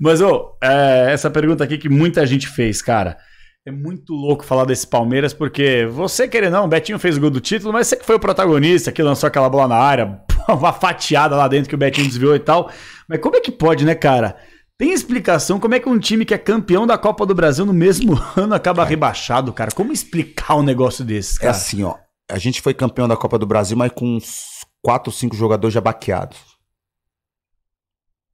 Mas, 0.00 0.20
ô, 0.20 0.56
é, 0.62 1.08
essa 1.12 1.30
pergunta 1.30 1.64
aqui 1.64 1.78
que 1.78 1.88
muita 1.88 2.26
gente 2.26 2.48
fez, 2.48 2.82
cara. 2.82 3.16
É 3.66 3.70
muito 3.70 4.12
louco 4.12 4.44
falar 4.44 4.66
desse 4.66 4.86
Palmeiras, 4.86 5.32
porque 5.32 5.86
você, 5.90 6.28
querendo 6.28 6.52
não, 6.52 6.66
o 6.66 6.68
Betinho 6.68 6.98
fez 6.98 7.16
o 7.16 7.20
gol 7.20 7.30
do 7.30 7.40
título, 7.40 7.72
mas 7.72 7.86
você 7.86 7.96
que 7.96 8.04
foi 8.04 8.16
o 8.16 8.20
protagonista, 8.20 8.92
que 8.92 9.02
lançou 9.02 9.26
aquela 9.26 9.48
bola 9.48 9.68
na 9.68 9.76
área, 9.76 10.20
uma 10.48 10.72
fatiada 10.72 11.34
lá 11.34 11.48
dentro 11.48 11.70
que 11.70 11.74
o 11.74 11.78
Betinho 11.78 12.06
desviou 12.06 12.36
e 12.36 12.40
tal. 12.40 12.70
Mas 13.08 13.20
como 13.20 13.36
é 13.36 13.40
que 13.40 13.50
pode, 13.50 13.86
né, 13.86 13.94
cara? 13.94 14.36
Tem 14.76 14.92
explicação 14.92 15.58
como 15.58 15.74
é 15.74 15.80
que 15.80 15.88
um 15.88 15.98
time 15.98 16.26
que 16.26 16.34
é 16.34 16.38
campeão 16.38 16.86
da 16.86 16.98
Copa 16.98 17.24
do 17.24 17.34
Brasil 17.34 17.64
no 17.64 17.72
mesmo 17.72 18.20
ano 18.36 18.54
acaba 18.54 18.84
rebaixado, 18.84 19.50
cara? 19.52 19.70
Como 19.70 19.92
explicar 19.92 20.56
um 20.56 20.62
negócio 20.62 21.02
desse, 21.04 21.36
É 21.38 21.46
cara? 21.46 21.50
assim, 21.52 21.82
ó. 21.84 21.94
A 22.30 22.38
gente 22.38 22.60
foi 22.60 22.74
campeão 22.74 23.08
da 23.08 23.16
Copa 23.16 23.38
do 23.38 23.46
Brasil, 23.46 23.76
mas 23.76 23.92
com 23.92 24.16
uns 24.16 24.64
4 24.82 25.10
ou 25.10 25.12
5 25.16 25.34
jogadores 25.36 25.72
já 25.72 25.80
baqueados. 25.80 26.38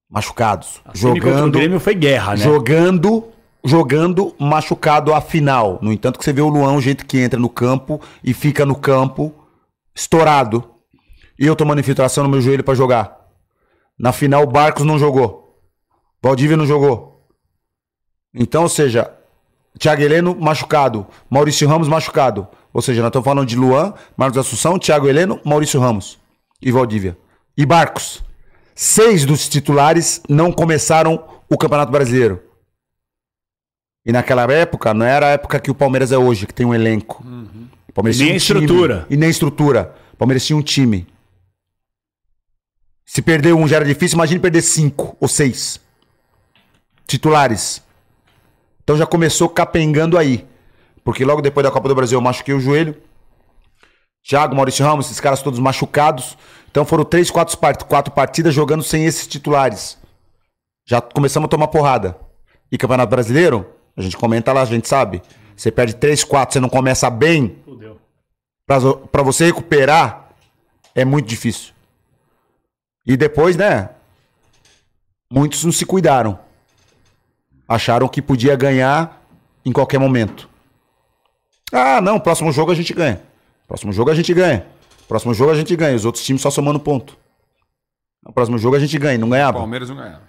Machucados. 0.09 0.81
A 0.85 0.89
contra 0.89 0.99
o 0.99 1.01
jogando, 1.01 1.53
Grêmio 1.53 1.79
foi 1.79 1.95
guerra, 1.95 2.33
né? 2.33 2.39
jogando, 2.39 3.29
jogando 3.65 4.35
machucado 4.39 5.13
a 5.15 5.21
final. 5.21 5.79
No 5.83 5.93
entanto, 5.93 6.19
que 6.19 6.25
você 6.25 6.33
vê 6.33 6.41
o 6.41 6.49
Luan, 6.49 6.73
o 6.73 6.81
jeito 6.81 7.07
que 7.07 7.19
entra 7.19 7.39
no 7.39 7.49
campo 7.49 8.01
e 8.23 8.33
fica 8.33 8.65
no 8.65 8.75
campo 8.75 9.35
estourado. 9.95 10.65
E 11.39 11.47
eu 11.47 11.57
tomando 11.57 11.81
infiltração 11.81 12.25
no 12.25 12.31
meu 12.31 12.41
joelho 12.41 12.65
pra 12.65 12.75
jogar. 12.75 13.19
Na 13.99 14.13
final, 14.13 14.43
o 14.43 14.47
Barcos 14.47 14.85
não 14.85 14.99
jogou. 14.99 15.61
Valdívia 16.23 16.57
não 16.57 16.67
jogou. 16.67 17.27
Então, 18.35 18.63
ou 18.63 18.69
seja, 18.69 19.11
Thiago 19.79 20.03
Heleno 20.03 20.37
machucado, 20.39 21.07
Maurício 21.29 21.69
Ramos 21.69 21.89
machucado. 21.89 22.47
Ou 22.73 22.83
seja, 22.83 23.01
nós 23.01 23.09
estamos 23.09 23.25
falando 23.25 23.49
de 23.49 23.57
Luan, 23.57 23.95
Marcos 24.17 24.39
Assunção, 24.39 24.79
Thiago 24.79 25.09
Heleno, 25.09 25.41
Maurício 25.45 25.81
Ramos 25.81 26.19
e 26.63 26.71
Valdívia. 26.71 27.17
E 27.57 27.67
Barcos. 27.67 28.23
Seis 28.75 29.25
dos 29.25 29.49
titulares 29.49 30.23
não 30.29 30.53
começaram 30.53 31.23
o 31.49 31.59
Campeonato 31.59 31.93
Brasileiro. 31.93 32.50
E 34.05 34.13
naquela 34.13 34.43
época, 34.53 34.95
não 34.95 35.05
era 35.05 35.27
a 35.27 35.31
época 35.31 35.61
que 35.61 35.71
o 35.71 35.75
Palmeiras 35.75 36.11
é 36.13 36.19
hoje, 36.19 36.47
que 36.47 36.55
tem 36.55 36.65
um 36.67 36.75
elenco. 36.75 37.23
O 37.89 37.93
Palmeiras 37.93 38.21
E 38.21 38.25
nem 38.25 38.33
um 38.33 38.37
estrutura. 38.37 38.95
time. 39.03 39.07
E 39.11 39.17
nem 39.17 39.29
estrutura. 39.31 39.95
O 40.13 40.17
Palmeiras 40.17 40.45
tinha 40.45 40.57
um 40.57 40.63
time. 40.63 41.07
Se 43.05 43.21
perder 43.21 43.53
um 43.55 43.67
já 43.67 43.77
era 43.77 43.85
difícil, 43.85 44.17
imagine 44.17 44.41
perder 44.41 44.63
cinco 44.63 45.17
ou 45.21 45.29
seis 45.29 45.81
titulares. 47.07 47.83
Então 48.85 48.97
já 48.97 49.05
começou 49.07 49.49
capengando 49.49 50.17
aí. 50.17 50.47
Porque 51.05 51.25
logo 51.25 51.43
depois 51.43 51.65
da 51.65 51.71
Copa 51.71 51.89
do 51.89 51.95
Brasil 51.95 52.17
eu 52.19 52.23
machuquei 52.23 52.55
o 52.55 52.61
joelho. 52.61 52.97
Thiago, 54.23 54.55
Maurício 54.55 54.85
Ramos, 54.85 55.07
esses 55.07 55.19
caras 55.21 55.43
todos 55.43 55.59
machucados. 55.59 56.37
Então 56.71 56.85
foram 56.85 57.05
três, 57.05 57.31
quatro, 57.31 57.57
part- 57.59 57.85
quatro 57.85 58.13
partidas 58.15 58.55
jogando 58.55 58.83
sem 58.83 59.05
esses 59.05 59.27
titulares. 59.27 59.99
Já 60.87 61.01
começamos 61.01 61.47
a 61.47 61.51
tomar 61.51 61.69
porrada. 61.69 62.17
E 62.71 62.79
Campeonato 62.79 63.11
Brasileiro, 63.11 63.67
a 64.01 64.05
gente 64.05 64.17
comenta 64.17 64.53
lá, 64.53 64.63
a 64.63 64.67
gente 64.67 64.89
sabe. 64.89 65.23
Você 65.57 65.71
perde 65.71 65.95
três, 65.95 66.25
quatro, 66.25 66.55
você 66.55 66.61
não 66.61 66.69
começa 66.69 67.09
bem. 67.11 67.57
Fudeu. 67.65 67.99
Pra 68.67 69.23
você 69.23 69.45
recuperar, 69.47 70.31
é 70.95 71.05
muito 71.05 71.27
difícil. 71.27 71.73
E 73.07 73.17
depois, 73.17 73.57
né? 73.57 73.91
Muitos 75.31 75.65
não 75.65 75.73
se 75.73 75.85
cuidaram. 75.85 76.39
Acharam 77.69 78.09
que 78.09 78.21
podia 78.21 78.57
ganhar 78.57 79.23
em 79.65 79.73
qualquer 79.73 79.99
momento. 79.99 80.49
Ah, 81.73 82.01
não, 82.01 82.19
próximo 82.19 82.51
jogo 82.51 82.73
a 82.73 82.75
gente 82.75 82.93
ganha. 82.93 83.23
Próximo 83.69 83.93
jogo 83.93 84.11
a 84.11 84.15
gente 84.15 84.35
ganha. 84.35 84.67
Próximo 85.07 85.33
jogo 85.35 85.53
a 85.53 85.55
gente 85.55 85.75
ganha. 85.77 85.95
Os 85.95 86.05
outros 86.05 86.25
times 86.25 86.43
só 86.43 86.51
somando 86.51 86.81
ponto. 86.81 87.17
No 88.25 88.33
próximo 88.33 88.59
jogo 88.59 88.77
a 88.77 88.81
gente 88.81 88.99
ganha, 88.99 89.19
não 89.19 89.29
O 89.29 89.31
ganhava. 89.31 89.59
Palmeiras 89.59 89.89
não 89.89 89.97
ganhava. 89.97 90.23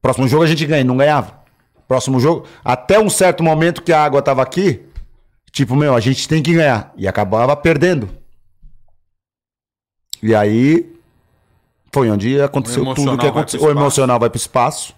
Próximo 0.00 0.28
jogo 0.28 0.44
a 0.44 0.46
gente 0.46 0.64
ganha, 0.66 0.84
não 0.84 0.96
ganhava. 0.96 1.43
Próximo 1.86 2.18
jogo, 2.18 2.46
até 2.64 2.98
um 2.98 3.10
certo 3.10 3.42
momento 3.42 3.82
que 3.82 3.92
a 3.92 4.02
água 4.02 4.22
tava 4.22 4.42
aqui, 4.42 4.80
tipo, 5.52 5.76
meu, 5.76 5.94
a 5.94 6.00
gente 6.00 6.26
tem 6.28 6.42
que 6.42 6.54
ganhar. 6.54 6.92
E 6.96 7.06
acabava 7.06 7.54
perdendo. 7.56 8.08
E 10.22 10.34
aí 10.34 10.90
foi 11.92 12.10
onde 12.10 12.40
aconteceu 12.40 12.82
O 12.82 12.86
tudo 12.86 13.02
emocional 13.02 13.18
que 13.18 13.26
aconteceu. 13.26 13.62
O 13.62 13.70
emocional 13.70 14.18
vai 14.18 14.30
pro 14.30 14.38
espaço. 14.38 14.94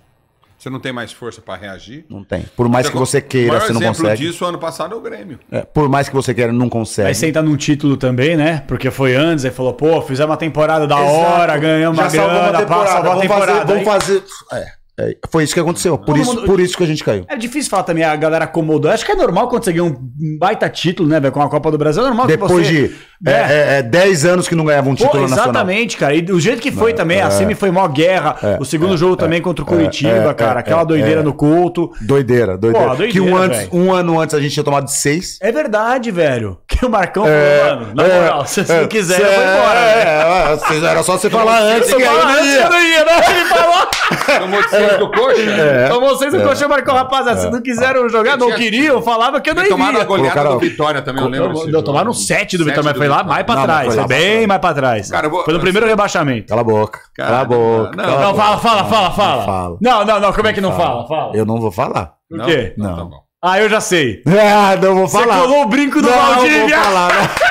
Você 0.59 0.71
não 0.71 0.81
tem 0.81 0.91
mais 0.93 1.13
força 1.13 1.43
pra 1.43 1.55
reagir. 1.55 2.07
Não 2.09 2.25
tem. 2.25 2.43
Por 2.57 2.67
mais 2.69 2.89
que 2.89 2.97
você 2.97 3.19
O 3.19 3.23
queira, 3.23 3.61
você 3.61 3.73
não 3.75 3.81
exemplo 3.83 4.03
consegue. 4.05 4.23
disso 4.27 4.45
ano 4.45 4.59
passado 4.59 4.95
é 4.95 4.99
o 4.99 5.01
Grêmio. 5.03 5.39
É, 5.53 5.61
por 5.63 5.87
mais 5.89 6.09
que 6.09 6.15
você 6.15 6.33
queira, 6.33 6.51
não 6.51 6.69
consegue. 6.71 7.09
Aí 7.09 7.15
senta 7.15 7.43
num 7.43 7.57
título 7.57 7.97
também, 7.97 8.37
né? 8.37 8.65
Porque 8.67 8.91
foi 8.91 9.15
antes, 9.15 9.45
aí 9.45 9.51
falou, 9.51 9.75
pô, 9.75 10.01
fizemos 10.01 10.31
uma 10.31 10.37
temporada 10.39 10.87
da 10.87 10.97
Exato. 10.99 11.13
hora, 11.15 11.59
ganhamos 11.59 11.99
uma 11.99 12.09
Já 12.09 12.17
salvou 12.17 12.31
grana, 12.35 12.51
uma 12.51 12.59
temporada. 12.59 12.85
passa 12.85 12.93
salvou 12.95 13.11
a 13.11 13.15
Vamos 13.15 13.23
temporada. 13.29 13.53
fazer. 13.53 13.85
Vamos 13.85 13.85
fazer... 13.85 14.25
É, 14.53 14.73
é, 14.99 15.17
foi 15.31 15.45
isso 15.45 15.53
que 15.55 15.61
aconteceu. 15.61 15.97
Por 15.99 16.07
Todo 16.07 16.19
isso, 16.21 16.35
mundo- 16.35 16.47
por 16.47 16.61
isso 16.61 16.77
que 16.77 16.83
a 16.83 16.87
gente 16.87 17.05
caiu. 17.05 17.25
É 17.29 17.37
difícil 17.37 17.71
falar 17.71 17.83
também, 17.83 18.03
a 18.05 18.17
galera 18.17 18.45
acomodou. 18.47 18.91
Acho 18.91 19.05
que 19.05 19.13
é 19.13 19.15
normal 19.15 19.49
quando 19.49 19.65
você 19.65 19.73
ganha 19.73 19.85
um 19.85 20.39
baita 20.39 20.69
título, 20.71 21.09
né, 21.09 21.21
velho, 21.21 21.33
com 21.33 21.43
a 21.43 21.49
Copa 21.49 21.71
do 21.71 21.77
Brasil. 21.79 22.03
É 22.03 22.07
normal 22.07 22.27
Depois 22.27 22.67
que 22.67 22.75
você... 22.75 22.89
de 22.89 22.95
é, 23.25 23.31
é, 23.33 23.79
é, 23.79 23.83
10 23.83 24.25
anos 24.27 24.49
que 24.49 24.55
não 24.55 24.65
ganhava 24.65 24.89
um 24.89 24.95
Pô, 24.95 25.05
título 25.05 25.23
nacional. 25.23 25.45
exatamente, 25.47 25.97
cara. 25.97 26.15
E 26.15 26.21
do 26.23 26.39
jeito 26.39 26.61
que 26.61 26.71
foi 26.71 26.93
também, 26.93 27.21
a 27.21 27.31
Semi 27.31 27.55
foi 27.55 27.71
mó 27.71 27.87
guerra. 27.89 28.37
o 28.61 28.65
segundo 28.65 28.97
jogo 28.97 29.17
também 29.17 29.41
contra 29.41 29.63
o 29.63 29.67
Curitiba, 29.67 30.31
é, 30.31 30.35
cara. 30.35 30.59
é, 30.59 30.61
Aquela 30.61 30.83
é, 30.83 30.87
doideira 30.87 31.21
é. 31.21 31.25
no 31.25 31.33
culto. 31.33 31.91
Doideira, 32.01 32.57
doideira. 32.59 32.89
Pô, 32.89 32.97
doideira, 32.97 33.13
que 33.13 33.21
um, 33.21 33.37
antes, 33.37 33.69
um 33.73 33.93
ano 33.93 34.21
antes 34.21 34.35
a 34.35 34.41
gente 34.41 34.53
tinha 34.53 34.65
tomado 34.65 34.89
seis. 34.89 35.39
É 35.41 35.51
verdade, 35.53 36.11
velho. 36.11 36.59
Que 36.77 36.85
o 36.85 36.91
Marcão 36.91 37.25
É, 37.27 37.61
falou, 37.61 37.81
mano, 37.81 37.95
na 37.95 38.03
moral, 38.05 38.47
se 38.47 38.63
você 38.63 38.81
não 38.83 38.87
quiser, 38.87 39.19
eu 39.19 39.25
vou 39.25 39.33
é, 39.33 39.57
embora. 39.57 39.81
É, 39.81 40.53
é, 40.53 40.57
vocês- 40.57 40.83
era 40.85 41.03
só 41.03 41.17
você 41.17 41.31
falar 41.31 41.59
antes 41.63 41.95
que 41.95 42.03
aí 42.03 42.05
não 42.05 42.29
antes 42.29 42.45
ia. 42.45 42.61
eu 42.61 42.71
não 42.71 42.81
ia, 42.83 43.05
né? 43.07 43.13
Ele 43.31 43.45
falou. 43.47 43.87
Tomou 44.41 44.63
seis 44.69 44.99
do 44.99 45.11
coxa? 45.11 45.41
É. 45.41 45.85
Então 45.87 46.01
vocês 46.01 46.35
o 46.35 46.41
Coxa 46.43 46.69
marcou, 46.69 46.95
rapaziada. 46.95 47.41
Se 47.41 47.51
não 47.51 47.63
quiseram 47.63 48.07
jogar, 48.11 48.37
não 48.37 48.53
queriam, 48.53 49.01
falava 49.01 49.41
que 49.41 49.49
eu 49.49 49.55
não 49.55 49.65
E 49.65 49.69
tomaram 49.69 50.01
a 50.01 50.05
goleada 50.05 50.51
do 50.51 50.59
Vitória 50.59 51.01
também, 51.01 51.23
eu 51.23 51.31
lembro. 51.31 51.67
Não, 51.71 51.83
tomaram 51.83 52.13
7 52.13 52.59
do 52.59 52.65
Sete 52.65 52.75
Vitória, 52.75 52.83
mas 52.91 52.97
foi 52.99 53.06
lá 53.09 53.23
mais 53.25 53.45
pra 53.45 53.55
Não, 53.57 53.63
trás. 53.65 53.87
foi 53.87 53.97
Foi 53.97 54.07
bem 54.07 54.39
pra 54.41 54.49
mais 54.49 54.61
pra 54.61 54.75
trás. 54.75 55.11
Cara, 55.11 55.29
vou- 55.29 55.45
Foi 55.45 55.55
no 55.55 55.61
primeiro 55.61 55.87
rebaixamento. 55.87 56.49
Cala 56.49 56.61
a 56.61 56.65
boca. 56.65 57.01
Cara, 57.17 57.29
cala 57.31 57.41
a 57.41 57.45
boca. 57.45 57.97
não, 57.97 58.05
Não, 58.21 58.33
boca. 58.33 58.43
fala, 58.43 58.59
fala, 58.59 58.85
fala, 58.85 59.11
fala. 59.13 59.45
falo. 59.45 59.79
Não, 59.81 60.05
não, 60.05 60.21
não, 60.21 60.33
como 60.33 60.49
é 60.49 60.53
que 60.53 60.61
não 60.61 60.73
fala? 60.73 61.07
Fala. 61.07 61.37
Eu 61.37 61.45
não 61.47 61.61
vou 61.61 61.71
falar. 61.71 62.13
Por 62.29 62.39
Não? 62.39 62.45
quê? 62.47 62.75
Não, 62.77 62.97
Não. 62.97 63.11
tá. 63.11 63.17
Ah, 63.43 63.61
eu 63.61 63.69
já 63.69 63.81
sei. 63.81 64.23
Ah, 64.27 64.77
não 64.77 64.95
vou 64.95 65.09
Você 65.09 65.19
falar. 65.19 65.41
colou 65.43 65.63
o 65.63 65.67
brinco 65.67 66.01
do 66.03 66.09
não, 66.09 66.17
vou 66.37 66.69
falar, 66.69 67.09
né? 67.15 67.31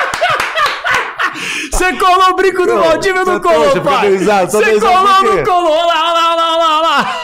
Você 1.72 1.94
colou 1.98 2.30
o 2.30 2.36
brinco 2.36 2.66
do 2.66 2.74
Não, 2.74 2.84
Valdívia 2.84 3.22
ou 3.22 3.26
não 3.28 3.40
colou, 3.42 3.70
fica 3.70 3.82
pai? 3.82 4.18
Você 4.18 4.80
colou 4.80 4.98
ou 4.98 5.24
não 5.36 5.44
colou? 5.44 5.72
Olha 5.78 5.86
lá, 5.86 6.04
olha 6.06 6.14
lá, 6.14 6.30
olha 6.36 6.58
lá, 6.58 6.78
olha 6.78 6.88
lá. 6.88 7.18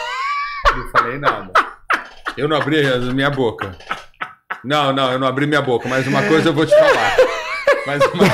Não 0.76 0.90
falei 0.90 1.18
nada. 1.18 1.50
Eu 2.36 2.48
não 2.48 2.56
abri 2.58 2.86
a 2.86 2.98
minha 2.98 3.30
boca. 3.30 3.74
Não, 4.64 4.92
não, 4.92 5.12
eu 5.12 5.18
não 5.18 5.26
abri 5.26 5.46
minha 5.46 5.62
boca, 5.62 5.88
mas 5.88 6.06
uma 6.06 6.22
coisa 6.22 6.50
eu 6.50 6.52
vou 6.52 6.66
te 6.66 6.74
falar. 6.74 7.16
Mas 7.86 8.02
uma, 8.06 8.24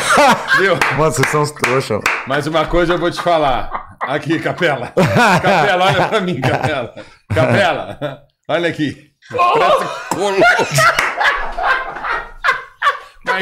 viu? 0.58 0.78
Mano, 0.96 1.12
vocês 1.12 1.28
são 1.30 1.42
os 1.42 1.50
trouxas. 1.50 2.00
Mas 2.26 2.46
uma 2.46 2.66
coisa 2.66 2.94
eu 2.94 2.98
vou 2.98 3.10
te 3.10 3.20
falar. 3.20 3.96
Aqui, 4.00 4.38
Capela. 4.38 4.92
Capela, 5.42 5.86
olha 5.86 6.08
pra 6.08 6.20
mim, 6.20 6.40
Capela. 6.40 6.94
Capela, 7.34 8.22
olha 8.48 8.68
aqui. 8.68 9.08
Parece 9.30 9.84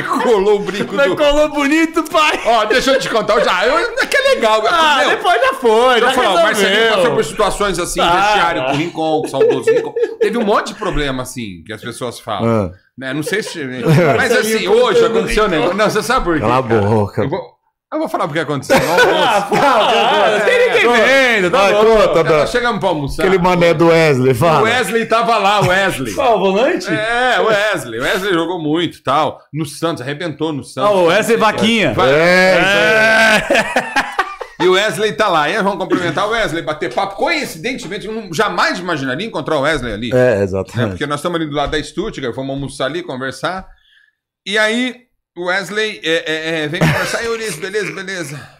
que 0.03 0.09
colou. 0.09 0.57
O 0.57 0.59
brinco 0.61 0.95
Mas 0.95 1.09
do. 1.09 1.17
colou 1.17 1.49
bonito, 1.51 2.03
pai. 2.05 2.41
Ó, 2.45 2.65
deixa 2.65 2.93
eu 2.93 2.99
te 2.99 3.09
contar. 3.09 3.35
Eu 3.35 3.45
já, 3.45 3.67
eu, 3.67 3.77
é 3.79 4.07
que 4.07 4.17
é 4.17 4.35
legal. 4.35 4.63
Ah, 4.67 4.99
meu, 5.01 5.11
depois 5.11 5.41
já 5.41 5.55
foi, 5.55 6.01
já 6.01 6.07
eu 6.07 6.13
falo, 6.13 6.35
mas 6.35 6.59
você 6.59 6.91
passou 6.95 7.15
por 7.15 7.25
situações 7.25 7.79
assim, 7.79 8.01
Ah, 8.01 8.11
vestiário 8.11 8.63
ah. 8.63 8.65
com 8.67 8.77
Rincon, 8.77 9.23
com 9.23 9.29
saudoso 9.29 9.71
Rincon. 9.71 9.95
Teve 10.21 10.39
um 10.39 10.45
monte 10.45 10.69
de 10.69 10.75
problema, 10.75 11.23
assim, 11.23 11.63
que 11.67 11.73
as 11.73 11.81
pessoas 11.81 12.19
falam. 12.21 12.73
Ah. 12.73 12.87
Né? 12.97 13.13
Não 13.13 13.23
sei 13.23 13.43
se. 13.43 13.63
Mas 14.17 14.33
assim, 14.33 14.67
hoje 14.69 15.05
aconteceu 15.05 15.45
um 15.45 15.49
negócio. 15.49 15.77
Não, 15.77 15.91
você 15.91 16.03
sabe 16.03 16.25
por 16.25 16.35
quê? 16.35 16.41
Cala 16.41 16.57
a 16.57 16.63
boca. 16.63 17.23
Eu 17.23 17.29
vou, 17.29 17.56
eu 17.97 18.01
vou 18.01 18.09
falar 18.09 18.27
porque 18.27 18.41
aconteceu. 18.41 18.77
No 18.79 18.85
Ah, 19.59 20.39
não 20.39 20.45
tem 20.47 20.59
ninguém 20.69 21.03
vendo, 21.03 21.51
tá 21.51 21.73
bom. 21.73 21.85
conta, 21.85 22.25
da- 22.25 22.47
chegamos 22.47 22.79
pra 22.81 22.89
almoçar. 22.91 23.23
Aquele 23.25 23.43
mané 23.43 23.75
do 23.75 23.89
Wesley, 23.89 24.33
O 24.33 24.35
fala. 24.35 24.63
Wesley 24.63 25.07
tava 25.07 25.37
lá, 25.39 25.61
o 25.61 25.67
Wesley. 25.69 26.13
Qual, 26.15 26.37
o 26.37 26.39
volante? 26.41 26.89
É, 26.93 27.41
o 27.41 27.47
Wesley. 27.47 27.99
O 28.01 28.03
Wesley 28.03 28.33
jogou 28.35 28.59
muito 28.61 29.03
tal. 29.03 29.41
No 29.53 29.65
Santos, 29.67 30.03
arrebentou 30.03 30.53
no 30.53 30.63
Santos. 30.63 30.91
Ah, 30.91 30.95
o 30.95 31.07
Wesley 31.07 31.37
Vaquinha. 31.37 31.95
É. 31.99 32.59
É. 34.61 34.65
E 34.65 34.69
o 34.69 34.73
Wesley 34.73 35.13
tá 35.13 35.29
lá. 35.29 35.49
E 35.51 35.57
vamos 35.63 35.79
cumprimentar 35.79 36.27
o 36.27 36.31
Wesley, 36.31 36.63
bater 36.63 36.93
papo. 36.93 37.17
Coincidentemente, 37.17 38.07
eu 38.07 38.13
não, 38.13 38.33
jamais 38.33 38.79
imaginaria 38.79 39.27
encontrar 39.27 39.57
o 39.59 39.63
Wesley 39.63 39.93
ali. 39.93 40.11
É, 40.15 40.43
exatamente. 40.43 40.91
Porque 40.91 41.07
nós 41.07 41.21
estamos 41.21 41.37
ali 41.41 41.49
do 41.49 41.55
lado 41.55 41.71
da 41.71 41.83
Stuttgart, 41.83 42.35
fomos 42.35 42.51
almoçar 42.55 42.87
ali, 42.87 43.03
conversar. 43.03 43.67
E 44.47 44.57
aí 44.57 44.95
o 44.95 45.06
Wesley 45.45 46.01
é, 46.03 46.11
é, 46.33 46.61
é, 46.65 46.69
vem 46.69 46.81
conversar. 46.81 47.23
E 47.25 47.29
Ulisses, 47.29 47.57
beleza, 47.59 47.93
beleza. 47.93 48.51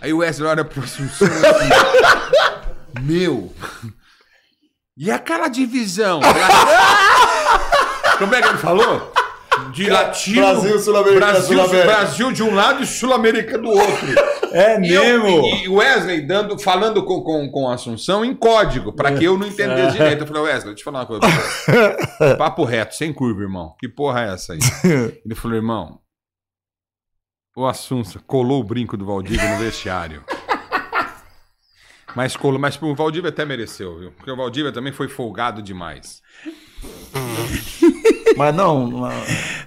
Aí 0.00 0.12
o 0.12 0.18
Wesley 0.18 0.48
olha 0.48 0.64
pro 0.64 0.82
Assunção 0.82 1.26
assim, 1.28 3.02
Meu. 3.02 3.52
E 4.96 5.10
aquela 5.10 5.48
divisão? 5.48 6.20
Como 8.18 8.34
é 8.34 8.40
que 8.42 8.48
ele 8.48 8.58
falou? 8.58 9.12
De 9.72 9.88
latino. 9.90 10.40
Brasil, 10.42 10.78
Sul-América, 10.78 11.18
Brasil, 11.26 11.42
Sul-América. 11.58 11.86
Brasil 11.86 12.32
de 12.32 12.42
um 12.42 12.54
lado 12.54 12.82
e 12.82 12.86
Sul-América 12.86 13.58
do 13.58 13.68
outro. 13.68 14.14
É 14.52 14.80
E, 14.80 14.92
eu- 14.94 15.22
mesmo? 15.22 15.46
e 15.56 15.68
o 15.68 15.74
Wesley 15.74 16.26
dando, 16.26 16.58
falando 16.58 17.02
com, 17.04 17.20
com, 17.22 17.50
com 17.50 17.68
a 17.68 17.74
Assunção 17.74 18.24
em 18.24 18.34
código, 18.34 18.92
pra 18.92 19.12
que 19.12 19.24
eu 19.24 19.36
não 19.36 19.46
entendesse 19.46 19.92
direito. 19.96 20.22
Eu 20.22 20.26
falei, 20.26 20.42
Wesley, 20.44 20.74
deixa 20.74 20.80
eu 20.88 20.92
falar 20.92 21.00
uma 21.00 21.06
coisa. 21.06 21.26
Papo 22.38 22.64
reto, 22.64 22.94
sem 22.94 23.12
curva, 23.12 23.42
irmão. 23.42 23.74
Que 23.78 23.88
porra 23.88 24.22
é 24.26 24.32
essa 24.34 24.52
aí? 24.54 24.58
Ele 25.24 25.34
falou, 25.34 25.56
irmão, 25.56 25.98
o 27.56 27.66
Assunção 27.66 28.20
colou 28.26 28.60
o 28.60 28.64
brinco 28.64 28.98
do 28.98 29.06
Valdívia 29.06 29.50
no 29.54 29.58
vestiário. 29.58 30.22
Mas 32.14 32.36
colou, 32.36 32.60
mas 32.60 32.80
o 32.80 32.94
Valdívia 32.94 33.30
até 33.30 33.46
mereceu, 33.46 33.98
viu? 33.98 34.12
Porque 34.12 34.30
o 34.30 34.36
Valdívia 34.36 34.72
também 34.72 34.92
foi 34.92 35.08
folgado 35.08 35.62
demais. 35.62 36.22
Mas 38.36 38.54
não. 38.54 39.10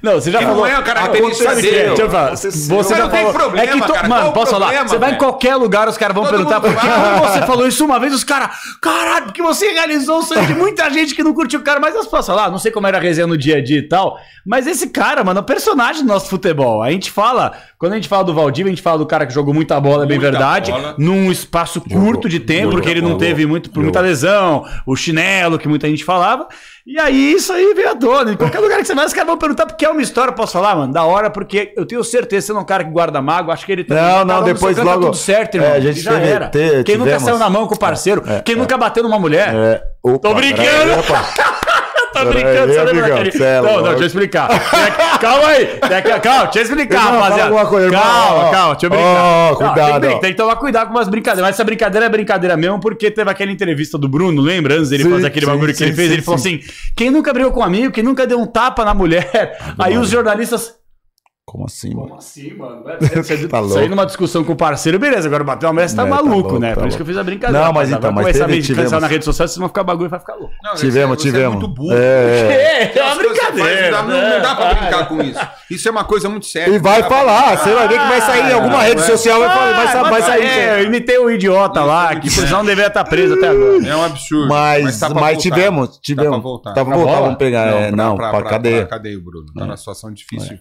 não- 0.01 0.13
você 0.15 0.31
já 0.31 0.41
falou. 0.41 0.57
não 0.57 0.65
é 0.65 0.75
a 0.75 0.81
característica 0.81 1.49
Aconteceu, 1.51 1.71
dele. 1.71 1.87
Deixa 1.89 2.01
eu 2.01 2.09
falar. 2.09 2.25
Aconteceu. 2.27 2.51
Você 2.51 2.73
Mas 2.75 2.87
já 2.89 2.97
não 3.03 3.09
tem 3.11 3.19
falou. 3.19 3.33
problema, 3.33 3.63
é 3.63 3.71
que 3.71 3.81
to- 3.81 3.93
cara. 3.93 4.07
Mano, 4.07 4.31
posso 4.31 4.51
falar? 4.51 4.65
problema, 4.67 4.87
Você 4.89 4.97
vai 4.97 5.11
em 5.13 5.17
qualquer 5.17 5.55
lugar, 5.55 5.87
os 5.87 5.97
caras 5.97 6.15
vão 6.15 6.23
Todo 6.25 6.33
perguntar 6.35 6.59
por 6.61 6.73
que 6.75 6.85
você 7.29 7.45
falou 7.45 7.67
isso 7.67 7.85
uma 7.85 7.99
vez, 7.99 8.13
os 8.13 8.23
caras. 8.23 8.49
Caralho, 8.81 9.25
porque 9.25 9.41
você 9.41 9.71
realizou 9.71 10.19
o 10.19 10.23
sonho 10.23 10.45
de 10.45 10.53
muita 10.55 10.89
gente 10.89 11.13
que 11.15 11.23
não 11.23 11.33
curtiu 11.33 11.59
o 11.59 11.63
cara, 11.63 11.79
mas 11.79 11.95
as 11.95 12.05
pessoas 12.05 12.25
falam, 12.27 12.45
ah, 12.45 12.49
não 12.49 12.57
sei 12.57 12.71
como 12.71 12.87
era 12.87 12.97
a 12.97 13.01
resenha 13.01 13.27
no 13.27 13.37
dia 13.37 13.57
a 13.57 13.63
dia 13.63 13.79
e 13.79 13.87
tal. 13.87 14.17
Mas 14.45 14.65
esse 14.67 14.89
cara, 14.89 15.23
mano, 15.23 15.39
é 15.39 15.41
o 15.41 15.45
personagem 15.45 16.01
do 16.03 16.07
nosso 16.07 16.27
futebol. 16.29 16.81
A 16.81 16.91
gente 16.91 17.11
fala, 17.11 17.53
quando 17.77 17.93
a 17.93 17.95
gente 17.95 18.07
fala 18.07 18.23
do 18.23 18.33
Valdívia, 18.33 18.71
a 18.71 18.75
gente 18.75 18.81
fala 18.83 18.97
do 18.97 19.05
cara 19.05 19.25
que 19.25 19.33
jogou 19.33 19.53
muita 19.53 19.79
bola, 19.79 20.03
é 20.03 20.07
bem 20.07 20.17
Muita 20.17 20.31
verdade, 20.31 20.71
bola. 20.71 20.95
num 20.97 21.31
espaço 21.31 21.79
curto 21.81 22.27
de 22.27 22.39
tempo, 22.39 22.63
jogou, 22.63 22.73
porque 22.77 22.89
ele 22.89 23.01
não 23.01 23.09
jogou. 23.09 23.19
teve 23.19 23.45
muito, 23.45 23.69
por 23.69 23.75
Jogou. 23.75 23.83
muita 23.85 24.01
lesão, 24.01 24.65
o 24.85 24.95
chinelo 24.95 25.57
que 25.59 25.67
muita 25.67 25.87
gente 25.87 26.03
falava. 26.03 26.47
E 26.87 26.99
aí, 26.99 27.33
isso 27.33 27.51
aí 27.53 27.73
veio 27.75 27.89
à 27.91 27.95
tona. 27.95 28.31
Em 28.31 28.37
qualquer 28.37 28.59
lugar 28.59 28.79
que 28.79 28.85
você 28.85 28.95
vai, 28.95 29.05
os 29.05 29.13
caras 29.13 29.27
vão 29.27 29.37
perguntar 29.37 29.65
porque 29.65 29.85
é 29.85 29.89
uma 29.89 30.01
história, 30.01 30.33
posso 30.33 30.53
falar, 30.53 30.75
mano? 30.75 30.91
Da 30.91 31.03
hora, 31.03 31.29
porque 31.29 31.71
eu 31.75 31.85
tenho 31.85 32.03
certeza 32.03 32.47
você 32.47 32.53
não 32.53 32.61
é 32.61 32.63
um 32.63 32.65
cara 32.65 32.83
que 32.83 32.89
guarda 32.89 33.21
mágoa, 33.21 33.53
acho 33.53 33.65
que 33.65 33.71
ele 33.71 33.83
também. 33.83 34.01
Não, 34.03 34.25
não, 34.25 34.43
depois 34.43 34.75
canto 34.75 34.85
logo- 34.85 34.99
Tá 35.01 35.05
tudo 35.07 35.17
certo, 35.17 35.55
irmão. 35.55 35.69
É, 35.69 35.73
a 35.75 35.79
gente 35.79 35.99
já 35.99 36.11
teve- 36.13 36.27
era. 36.27 36.47
te- 36.49 36.83
Quem 36.83 36.95
nunca 36.97 37.11
tivemos- 37.11 37.23
saiu 37.23 37.37
na 37.37 37.49
mão 37.49 37.67
com 37.67 37.75
o 37.75 37.79
parceiro, 37.79 38.23
É, 38.27 38.41
quem 38.41 38.55
é. 38.55 38.57
nunca 38.57 38.77
bateu 38.77 39.03
numa 39.03 39.19
mulher. 39.19 39.53
É, 39.53 39.83
opa, 40.01 40.29
Tô 40.29 40.33
brincando. 40.35 40.63
peraí, 40.63 41.03
opa. 42.21 42.25
Tô 42.25 42.37
Peraí, 42.37 42.43
brincando, 42.43 42.73
você 42.73 43.01
daquele... 43.01 43.31
cê 43.31 43.43
é 43.43 43.61
Não, 43.61 43.75
não, 43.77 43.83
deixa 43.83 43.99
eu 44.03 44.07
explicar. 44.07 44.51
Aqui- 44.51 45.19
Calma 45.19 45.47
aí. 45.47 45.79
Aqui- 45.81 46.19
Calma, 46.19 46.43
deixa 46.45 46.59
eu 46.59 46.63
explicar, 46.63 46.99
rapaziada. 46.99 47.65
coisa, 47.65 47.91
calma, 47.91 48.33
Ó, 48.47 48.51
calma, 48.51 48.75
deixa 48.75 48.85
eu 48.85 48.89
ó, 48.91 48.95
brincar. 48.95 49.49
Não, 49.49 49.55
cuidado, 49.55 49.75
tem, 49.75 49.93
que, 49.93 49.99
brin- 49.99 50.13
ó. 50.15 50.19
tem 50.19 50.31
que 50.31 50.37
tomar 50.37 50.55
cuidado 50.55 50.87
com 50.87 50.93
umas 50.93 51.07
brincadeiras. 51.07 51.47
Mas 51.47 51.55
essa 51.55 51.63
brincadeira 51.63 52.05
é 52.05 52.09
brincadeira 52.09 52.57
mesmo, 52.57 52.79
porque 52.79 53.09
teve 53.11 53.29
aquela 53.29 53.51
entrevista 53.51 53.97
do 53.97 54.07
Bruno, 54.07 54.41
lembra? 54.41 54.75
Antes 54.75 54.89
dele 54.89 55.03
Sim, 55.03 55.09
fazer 55.11 55.27
aquele 55.27 55.45
sim, 55.45 55.51
bagulho 55.51 55.73
que 55.73 55.83
ele 55.83 55.93
fez, 55.93 56.11
ele 56.11 56.21
falou 56.21 56.37
sim. 56.37 56.59
assim: 56.63 56.71
quem 56.95 57.09
nunca 57.09 57.33
brigou 57.33 57.51
com 57.51 57.59
um 57.59 57.63
amigo, 57.63 57.91
quem 57.91 58.03
nunca 58.03 58.25
deu 58.25 58.39
um 58.39 58.45
tapa 58.45 58.83
na 58.85 58.93
mulher. 58.93 59.57
Aí 59.77 59.97
os 59.97 60.09
jornalistas. 60.09 60.78
Como 61.49 61.65
assim, 61.65 61.95
mano? 61.95 62.13
assim, 62.15 62.53
mano? 62.53 62.83
Você 63.23 63.47
tá 63.47 63.59
louco. 63.59 63.73
Sair 63.73 63.89
numa 63.89 64.05
discussão 64.05 64.43
com 64.43 64.53
o 64.53 64.55
parceiro, 64.55 64.99
beleza. 64.99 65.27
Agora 65.27 65.43
bateu 65.43 65.67
uma 65.67 65.73
mulher, 65.73 65.89
você 65.89 65.95
tá 65.95 66.03
É, 66.03 66.05
tá 66.05 66.11
maluco, 66.15 66.35
louco, 66.35 66.59
né? 66.59 66.75
tá 66.75 66.81
Por 66.81 66.87
isso 66.87 66.95
que 66.97 67.01
eu 67.01 67.07
fiz 67.07 67.17
a 67.17 67.23
brincadeira. 67.23 67.65
Não, 67.65 67.73
mas 67.73 67.89
então, 67.91 68.11
mas 68.11 68.21
começar 68.23 68.43
a 68.43 68.47
teve- 68.47 68.59
cansar 68.59 68.75
tivemos- 68.75 69.01
na 69.01 69.07
rede 69.07 69.25
social, 69.25 69.47
vocês 69.47 69.57
vão 69.57 69.67
ficar 69.67 69.83
bagulho 69.83 70.05
e 70.05 70.09
vai 70.09 70.19
ficar 70.19 70.35
louco. 70.35 70.53
Não, 70.63 70.75
Tivemos, 70.75 71.17
você 71.19 71.27
é- 71.27 71.31
você 71.31 71.37
tivemos. 71.37 71.55
É 71.55 71.59
muito 71.59 71.67
burro. 71.73 71.91
É. 71.93 71.97
É, 72.93 72.97
é 72.99 73.03
uma 73.03 73.15
você 73.15 73.23
faz, 73.23 73.27
brincadeira. 73.55 74.01
Não 74.03 74.07
dá, 74.09 74.29
não 74.29 74.41
dá 74.43 74.55
pra 74.55 74.73
brincar 74.75 75.07
com 75.07 75.21
isso. 75.23 75.39
Isso 75.71 75.87
é 75.87 75.91
uma 75.91 76.03
coisa 76.03 76.29
muito 76.29 76.45
séria. 76.45 76.71
E 76.71 76.77
vai 76.77 77.01
Não 77.01 77.09
falar, 77.09 77.57
você 77.57 77.73
vai 77.73 77.87
ver 77.87 77.99
que 77.99 78.07
vai 78.07 78.21
sair 78.21 78.49
em 78.51 78.53
alguma 78.53 78.83
rede 78.83 79.01
é. 79.01 79.05
social, 79.05 79.39
vai, 79.39 79.49
falar, 79.49 79.71
vai, 79.73 79.87
sa- 79.87 80.03
vai 80.03 80.21
sair. 80.21 80.45
É, 80.45 80.81
eu 80.81 80.85
imitei 80.85 81.17
o 81.17 81.31
idiota 81.31 81.83
lá, 81.83 82.15
que 82.15 82.29
não 82.51 82.63
deveria 82.63 82.89
estar 82.89 83.03
preso 83.05 83.33
até 83.33 83.47
agora. 83.49 83.87
É 83.87 83.95
um 83.95 84.03
absurdo. 84.05 84.49
Mas, 84.49 84.99
tá 84.99 85.07
tivemos, 85.35 85.87
Tá 85.87 85.93
pra 85.95 86.01
tivemos. 86.03 86.43
voltar. 86.43 86.73
Tá 86.73 86.85
pra 86.85 86.93
Pra 86.93 86.95
voltar, 86.95 87.21
vamos 87.21 87.37
pegar. 87.37 87.65
é, 87.73 87.91
Não, 87.91 88.15
pra, 88.15 88.43
cadeia. 88.43 88.81
Pra 88.81 88.97
cadeia, 88.97 89.19
Bruno. 89.19 89.47
Tá 89.51 89.65
numa 89.65 89.77
situação 89.77 90.13
difícil. 90.13 90.59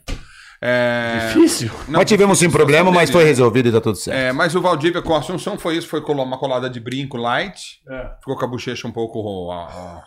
É... 0.60 1.28
Difícil. 1.28 1.70
Não, 1.86 2.01
mas 2.01 2.09
tivemos 2.09 2.39
sim 2.39 2.47
difícil, 2.47 2.59
problema, 2.59 2.90
mas 2.90 3.10
foi 3.10 3.24
resolvido 3.24 3.68
e 3.68 3.72
tá 3.72 3.80
tudo 3.80 3.97
certo. 3.97 4.16
É, 4.16 4.32
mas 4.32 4.55
o 4.55 4.60
Valdívia 4.60 5.01
com 5.01 5.14
a 5.14 5.18
Assunção 5.18 5.56
foi 5.59 5.76
isso, 5.76 5.86
foi 5.86 6.01
uma 6.01 6.36
colada 6.39 6.68
de 6.68 6.80
brinco 6.80 7.16
light, 7.16 7.80
É. 7.89 8.10
ficou 8.18 8.36
com 8.36 8.44
a 8.44 8.48
bochecha 8.48 8.86
um 8.89 8.93
pouco 8.93 9.20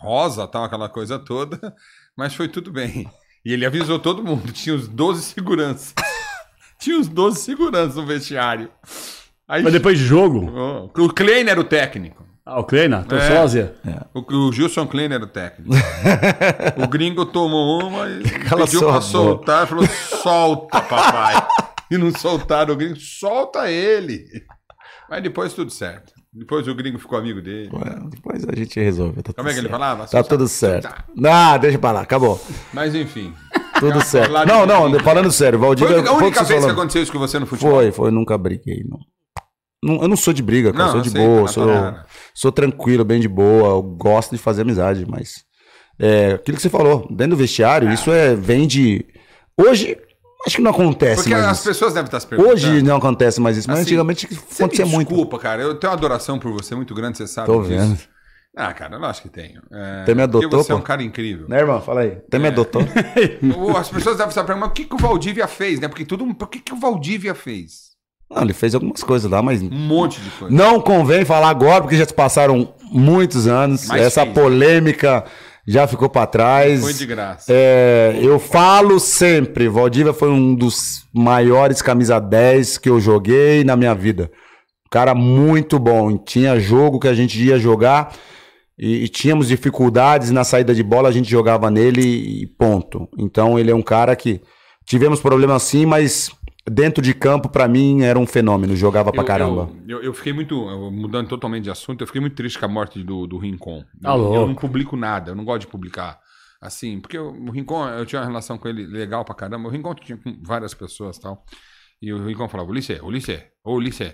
rosa, 0.00 0.46
tal, 0.46 0.64
aquela 0.64 0.88
coisa 0.88 1.18
toda, 1.18 1.58
mas 2.16 2.34
foi 2.34 2.48
tudo 2.48 2.70
bem. 2.70 3.08
E 3.44 3.52
ele 3.52 3.64
avisou 3.66 3.98
todo 3.98 4.22
mundo, 4.22 4.50
tinha 4.52 4.74
os 4.74 4.86
12 4.86 5.22
seguranças. 5.22 5.94
tinha 6.78 6.98
os 6.98 7.08
12 7.08 7.40
seguranças 7.40 7.96
no 7.96 8.04
vestiário. 8.06 8.70
Aí, 9.48 9.62
Mas 9.62 9.72
depois 9.72 9.98
de 9.98 10.04
jogo. 10.04 10.90
O 10.96 11.08
Klein 11.12 11.48
era 11.48 11.60
o 11.60 11.64
técnico. 11.64 12.24
Ah, 12.44 12.58
o 12.58 12.64
Kleina, 12.64 13.04
tô 13.08 13.14
É. 13.16 13.36
sósia. 13.36 13.74
O, 14.12 14.20
o 14.48 14.52
Gilson 14.52 14.86
Klein 14.86 15.12
era 15.12 15.22
o 15.22 15.28
técnico. 15.28 15.70
o 16.82 16.88
gringo 16.88 17.24
tomou 17.24 17.84
uma 17.86 18.08
e 18.08 18.22
Cala 18.48 18.64
pediu 18.64 18.80
pra 18.80 18.88
boca. 18.94 19.00
soltar, 19.02 19.66
falou: 19.68 19.86
solta, 19.86 20.80
papai. 20.80 21.46
e 21.90 21.96
não 21.96 22.10
soltaram 22.12 22.74
o 22.74 22.76
gringo, 22.76 22.96
solta 22.96 23.70
ele. 23.70 24.24
Mas 25.08 25.22
depois 25.22 25.52
tudo 25.54 25.70
certo. 25.70 26.12
Depois 26.32 26.66
o 26.66 26.74
gringo 26.74 26.98
ficou 26.98 27.18
amigo 27.18 27.40
dele. 27.42 27.68
Ué, 27.72 27.98
Depois 28.10 28.42
a 28.48 28.56
gente 28.56 28.80
resolve. 28.80 29.22
Tá 29.22 29.32
Como 29.34 29.48
é 29.48 29.52
que 29.52 29.58
ele 29.58 29.68
tudo 29.68 29.78
falava? 29.78 30.06
certo. 30.06 30.24
Tá 30.24 30.28
tudo 30.36 30.48
certo. 30.48 30.88
Ah, 31.26 31.58
deixa 31.58 31.78
pra 31.78 31.92
lá, 31.92 32.00
acabou. 32.00 32.40
Mas 32.72 32.94
enfim. 32.94 33.34
Tudo 33.78 34.00
certo. 34.02 34.32
Não, 34.46 34.64
não, 34.64 34.98
falando 35.00 35.30
sério, 35.30 35.58
Foi 35.58 35.68
Valdívia. 35.68 35.96
a 35.96 35.98
única, 35.98 36.08
foi 36.14 36.22
o 36.22 36.26
única 36.26 36.44
vez 36.44 36.64
que 36.64 36.70
aconteceu 36.70 37.02
isso 37.02 37.12
com 37.12 37.18
você 37.18 37.38
no 37.38 37.46
futebol? 37.46 37.72
Foi, 37.74 37.92
foi, 37.92 38.10
nunca 38.10 38.38
briguei, 38.38 38.82
não. 38.88 38.98
Não, 39.82 40.02
Eu 40.02 40.08
não 40.08 40.16
sou 40.16 40.32
de 40.32 40.42
briga, 40.42 40.72
cara. 40.72 40.84
Não, 40.84 40.92
sou 40.92 41.00
de 41.00 41.10
sei, 41.10 41.20
boa, 41.26 41.48
sou, 41.48 41.66
sou 42.34 42.52
tranquilo, 42.52 43.04
bem 43.04 43.20
de 43.20 43.28
boa. 43.28 43.68
Eu 43.70 43.82
gosto 43.82 44.30
de 44.30 44.38
fazer 44.38 44.62
amizade, 44.62 45.04
mas. 45.08 45.44
É, 45.98 46.32
aquilo 46.32 46.56
que 46.56 46.62
você 46.62 46.70
falou, 46.70 47.06
dentro 47.10 47.30
do 47.30 47.36
vestiário, 47.36 47.90
isso 47.92 48.10
é, 48.12 48.34
vem 48.34 48.66
de. 48.66 49.04
Hoje, 49.56 49.96
acho 50.46 50.56
que 50.56 50.62
não 50.62 50.70
acontece 50.70 51.22
Porque 51.22 51.30
mais 51.34 51.44
as 51.46 51.58
isso. 51.58 51.68
pessoas 51.68 51.94
devem 51.94 52.06
estar 52.06 52.20
se 52.20 52.26
perguntando. 52.26 52.54
Hoje 52.54 52.82
não 52.82 52.96
acontece 52.96 53.40
mais 53.40 53.56
isso, 53.56 53.68
mas 53.68 53.80
Assim, 53.80 53.88
antigamente 53.88 54.26
acontecia 54.58 54.86
muito. 54.86 55.08
desculpa, 55.08 55.38
cara. 55.38 55.62
Eu 55.62 55.74
tenho 55.74 55.92
uma 55.92 55.96
adoração 55.98 56.38
por 56.38 56.52
você 56.52 56.74
muito 56.74 56.94
grande, 56.94 57.18
você 57.18 57.26
sabe 57.26 57.46
Tô 57.46 57.60
disso. 57.62 57.70
vendo. 57.70 57.98
Ah, 58.56 58.72
cara, 58.74 58.96
eu 58.96 59.04
acho 59.04 59.22
que 59.22 59.28
tenho. 59.30 59.62
É, 59.72 60.02
Até 60.02 60.14
me 60.14 60.22
adotou, 60.22 60.48
Porque 60.50 60.64
você 60.64 60.72
é 60.72 60.74
um 60.74 60.78
pô. 60.78 60.84
cara 60.84 61.02
incrível. 61.02 61.48
Né, 61.48 61.58
irmão? 61.60 61.80
Fala 61.80 62.02
aí. 62.02 62.18
Até 62.26 62.38
me 62.38 62.48
adotou. 62.48 62.82
As 63.78 63.88
pessoas 63.88 64.16
devem 64.16 64.28
estar 64.28 64.44
perguntando, 64.44 64.60
mas 64.60 64.70
o 64.70 64.72
que, 64.74 64.84
que 64.84 64.94
o 64.94 64.98
Valdívia 64.98 65.46
fez, 65.46 65.80
né? 65.80 65.88
Porque 65.88 66.04
tudo, 66.04 66.34
por 66.34 66.48
que, 66.48 66.58
que 66.60 66.72
o 66.72 66.76
Valdívia 66.76 67.34
fez? 67.34 67.91
Não, 68.34 68.42
ele 68.42 68.52
fez 68.52 68.74
algumas 68.74 69.02
coisas 69.02 69.30
lá, 69.30 69.42
mas 69.42 69.60
Um 69.62 69.68
monte 69.70 70.20
de 70.20 70.30
coisa. 70.30 70.54
não 70.54 70.80
convém 70.80 71.24
falar 71.24 71.48
agora, 71.48 71.82
porque 71.82 71.96
já 71.96 72.06
se 72.06 72.14
passaram 72.14 72.72
muitos 72.90 73.46
anos. 73.46 73.86
Mas 73.88 74.00
Essa 74.02 74.22
fez. 74.22 74.34
polêmica 74.34 75.24
já 75.66 75.86
ficou 75.86 76.08
pra 76.08 76.26
trás. 76.26 76.80
Foi 76.80 76.92
de 76.92 77.06
graça. 77.06 77.44
É, 77.48 78.18
eu 78.20 78.38
falo 78.38 78.98
sempre, 78.98 79.68
Valdívia 79.68 80.12
foi 80.12 80.28
um 80.30 80.54
dos 80.54 81.04
maiores 81.12 81.80
camisa 81.82 82.18
10 82.18 82.78
que 82.78 82.88
eu 82.88 82.98
joguei 83.00 83.62
na 83.64 83.76
minha 83.76 83.94
vida. 83.94 84.30
Cara 84.90 85.14
muito 85.14 85.78
bom. 85.78 86.18
Tinha 86.18 86.58
jogo 86.58 86.98
que 87.00 87.08
a 87.08 87.14
gente 87.14 87.40
ia 87.42 87.58
jogar 87.58 88.12
e, 88.78 89.04
e 89.04 89.08
tínhamos 89.08 89.48
dificuldades 89.48 90.30
na 90.30 90.44
saída 90.44 90.74
de 90.74 90.82
bola, 90.82 91.08
a 91.08 91.12
gente 91.12 91.30
jogava 91.30 91.70
nele 91.70 92.02
e 92.42 92.46
ponto. 92.46 93.08
Então 93.18 93.58
ele 93.58 93.70
é 93.70 93.74
um 93.74 93.82
cara 93.82 94.14
que 94.16 94.40
tivemos 94.84 95.20
problemas 95.20 95.62
sim, 95.62 95.86
mas 95.86 96.30
dentro 96.70 97.02
de 97.02 97.14
campo, 97.14 97.48
pra 97.48 97.66
mim, 97.68 98.02
era 98.02 98.18
um 98.18 98.26
fenômeno. 98.26 98.74
Jogava 98.76 99.10
pra 99.12 99.22
Eu- 99.22 99.26
caramba. 99.26 99.70
Eu, 99.86 99.98
eu, 99.98 100.04
eu 100.04 100.14
fiquei 100.14 100.32
muito. 100.32 100.56
Mudando 100.90 101.28
totalmente 101.28 101.64
de 101.64 101.70
assunto, 101.70 102.00
eu 102.02 102.06
fiquei 102.06 102.20
muito 102.20 102.34
triste 102.36 102.58
com 102.58 102.64
a 102.64 102.68
morte 102.68 103.02
do, 103.02 103.26
do 103.26 103.38
Rincon. 103.38 103.84
Tá 104.00 104.14
eu, 104.14 104.34
eu 104.34 104.46
não 104.46 104.54
publico 104.54 104.96
nada, 104.96 105.30
eu 105.30 105.34
não 105.34 105.44
gosto 105.44 105.62
de 105.62 105.66
publicar. 105.68 106.18
Assim, 106.60 107.00
porque 107.00 107.18
o 107.18 107.30
o 107.32 107.50
Rincon, 107.50 107.88
eu 107.88 108.06
tinha 108.06 108.20
uma 108.20 108.26
relação 108.28 108.56
com 108.56 108.68
ele 108.68 108.86
legal 108.86 109.24
pra 109.24 109.34
caramba. 109.34 109.68
O 109.68 109.72
Rincon 109.72 109.94
tinha 109.94 110.16
com 110.16 110.38
várias 110.44 110.72
pessoas 110.74 111.16
e 111.16 111.20
tal. 111.20 111.44
E 112.00 112.12
o 112.12 112.24
Rincon 112.24 112.48
falava: 112.48 112.70
Ulisses, 112.70 113.00
Ulisses, 113.02 113.40
ô 113.64 113.74
Ulisses, 113.74 114.12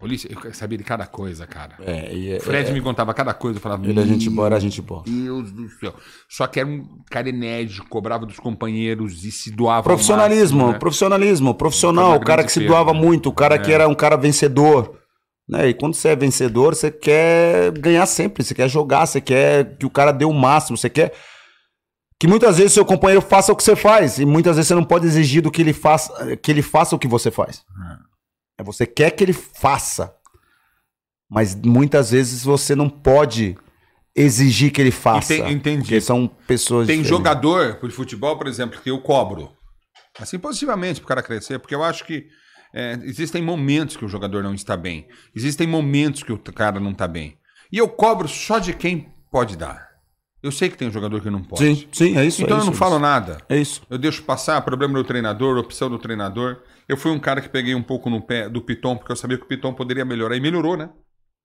Ulisses. 0.00 0.30
Eu 0.44 0.54
sabia 0.54 0.78
de 0.78 0.84
cada 0.84 1.06
coisa, 1.06 1.44
cara. 1.44 1.74
É, 1.80 2.14
e 2.14 2.32
é- 2.32 2.36
O 2.36 2.40
Fred 2.40 2.70
é- 2.70 2.72
me 2.72 2.80
contava 2.80 3.12
cada 3.12 3.34
coisa, 3.34 3.58
eu 3.58 3.60
falava. 3.62 3.84
ele 3.84 3.98
é 3.98 4.04
gente 4.06 4.26
"Meu 4.26 4.36
boa, 4.36 4.46
era 4.46 4.60
gente 4.60 4.80
boa. 4.80 5.02
Deus 5.04 5.50
do 5.50 5.68
céu. 5.70 5.92
Só 6.28 6.46
que 6.46 6.60
era 6.60 6.68
um 6.68 7.02
cara 7.10 7.28
enérgico, 7.28 7.88
cobrava 7.88 8.24
dos 8.24 8.38
companheiros 8.38 9.24
e 9.24 9.32
se 9.32 9.50
doava. 9.50 9.82
Profissionalismo, 9.82 10.58
máximo, 10.58 10.72
né? 10.72 10.78
profissionalismo, 10.78 11.54
profissional, 11.54 12.14
o 12.16 12.20
cara 12.20 12.44
que 12.44 12.52
se 12.52 12.64
doava 12.64 12.92
né? 12.92 13.00
muito, 13.00 13.28
o 13.28 13.32
cara 13.32 13.58
que 13.58 13.72
É. 13.72 13.74
era 13.74 13.88
um 13.88 13.94
cara 13.94 14.16
vencedor. 14.16 14.96
Né? 15.48 15.70
E 15.70 15.74
quando 15.74 15.94
você 15.94 16.08
é 16.08 16.16
vencedor, 16.16 16.76
você 16.76 16.92
quer 16.92 17.72
ganhar 17.72 18.06
sempre, 18.06 18.44
você 18.44 18.54
quer 18.54 18.68
jogar, 18.68 19.04
você 19.04 19.20
quer 19.20 19.76
que 19.78 19.86
o 19.86 19.90
cara 19.90 20.12
dê 20.12 20.24
o 20.24 20.32
máximo, 20.32 20.76
você 20.76 20.90
quer 20.90 21.12
que 22.20 22.28
muitas 22.28 22.58
vezes 22.58 22.72
seu 22.72 22.84
companheiro 22.84 23.22
faça 23.22 23.52
o 23.52 23.56
que 23.56 23.62
você 23.64 23.74
faz 23.74 24.18
e 24.18 24.24
muitas 24.26 24.56
vezes 24.56 24.68
você 24.68 24.74
não 24.74 24.84
pode 24.84 25.06
exigir 25.06 25.40
do 25.42 25.50
que 25.50 25.62
ele 25.62 25.72
faça, 25.72 26.36
que 26.36 26.50
ele 26.52 26.62
faça 26.62 26.94
o 26.94 26.98
que 26.98 27.08
você 27.08 27.30
faz. 27.32 27.64
É 28.04 28.08
você 28.64 28.86
quer 28.86 29.10
que 29.12 29.22
ele 29.24 29.32
faça, 29.32 30.14
mas 31.30 31.54
muitas 31.54 32.10
vezes 32.10 32.42
você 32.42 32.74
não 32.74 32.88
pode 32.88 33.56
exigir 34.14 34.72
que 34.72 34.80
ele 34.80 34.90
faça. 34.90 35.34
Enten- 35.34 35.52
entendi. 35.52 35.82
Porque 35.82 36.00
são 36.00 36.26
pessoas 36.46 36.86
Tem 36.86 36.96
diferentes. 37.02 37.08
jogador 37.08 37.78
de 37.80 37.90
futebol, 37.94 38.36
por 38.36 38.46
exemplo, 38.46 38.80
que 38.80 38.90
eu 38.90 39.00
cobro. 39.00 39.52
Assim, 40.18 40.38
positivamente, 40.38 41.00
para 41.00 41.04
o 41.04 41.08
cara 41.08 41.22
crescer, 41.22 41.58
porque 41.60 41.74
eu 41.74 41.84
acho 41.84 42.04
que 42.04 42.26
é, 42.74 42.98
existem 43.04 43.40
momentos 43.40 43.96
que 43.96 44.04
o 44.04 44.08
jogador 44.08 44.42
não 44.42 44.54
está 44.54 44.76
bem. 44.76 45.06
Existem 45.34 45.66
momentos 45.66 46.22
que 46.22 46.32
o 46.32 46.38
cara 46.38 46.80
não 46.80 46.90
está 46.90 47.06
bem. 47.06 47.38
E 47.70 47.78
eu 47.78 47.88
cobro 47.88 48.26
só 48.26 48.58
de 48.58 48.72
quem 48.72 49.12
pode 49.30 49.56
dar. 49.56 49.86
Eu 50.42 50.50
sei 50.52 50.68
que 50.68 50.76
tem 50.76 50.88
um 50.88 50.92
jogador 50.92 51.20
que 51.20 51.30
não 51.30 51.42
pode. 51.42 51.62
Sim, 51.64 51.88
sim, 51.92 52.16
é 52.16 52.24
isso. 52.24 52.42
então 52.42 52.56
é 52.56 52.60
eu 52.60 52.62
isso, 52.62 52.70
não 52.70 52.74
é 52.74 52.76
falo 52.76 52.98
nada. 52.98 53.38
É 53.48 53.56
isso. 53.56 53.82
Eu 53.90 53.98
deixo 53.98 54.22
passar 54.22 54.60
problema 54.62 54.94
do 54.94 55.04
treinador, 55.04 55.58
opção 55.58 55.90
do 55.90 55.98
treinador. 55.98 56.62
Eu 56.88 56.96
fui 56.96 57.10
um 57.10 57.18
cara 57.20 57.40
que 57.40 57.48
peguei 57.48 57.74
um 57.74 57.82
pouco 57.82 58.08
no 58.08 58.22
pé 58.22 58.48
do 58.48 58.62
Piton, 58.62 58.96
porque 58.96 59.12
eu 59.12 59.16
sabia 59.16 59.36
que 59.36 59.44
o 59.44 59.46
Piton 59.48 59.74
poderia 59.74 60.04
melhorar. 60.04 60.36
E 60.36 60.40
melhorou, 60.40 60.76
né? 60.76 60.88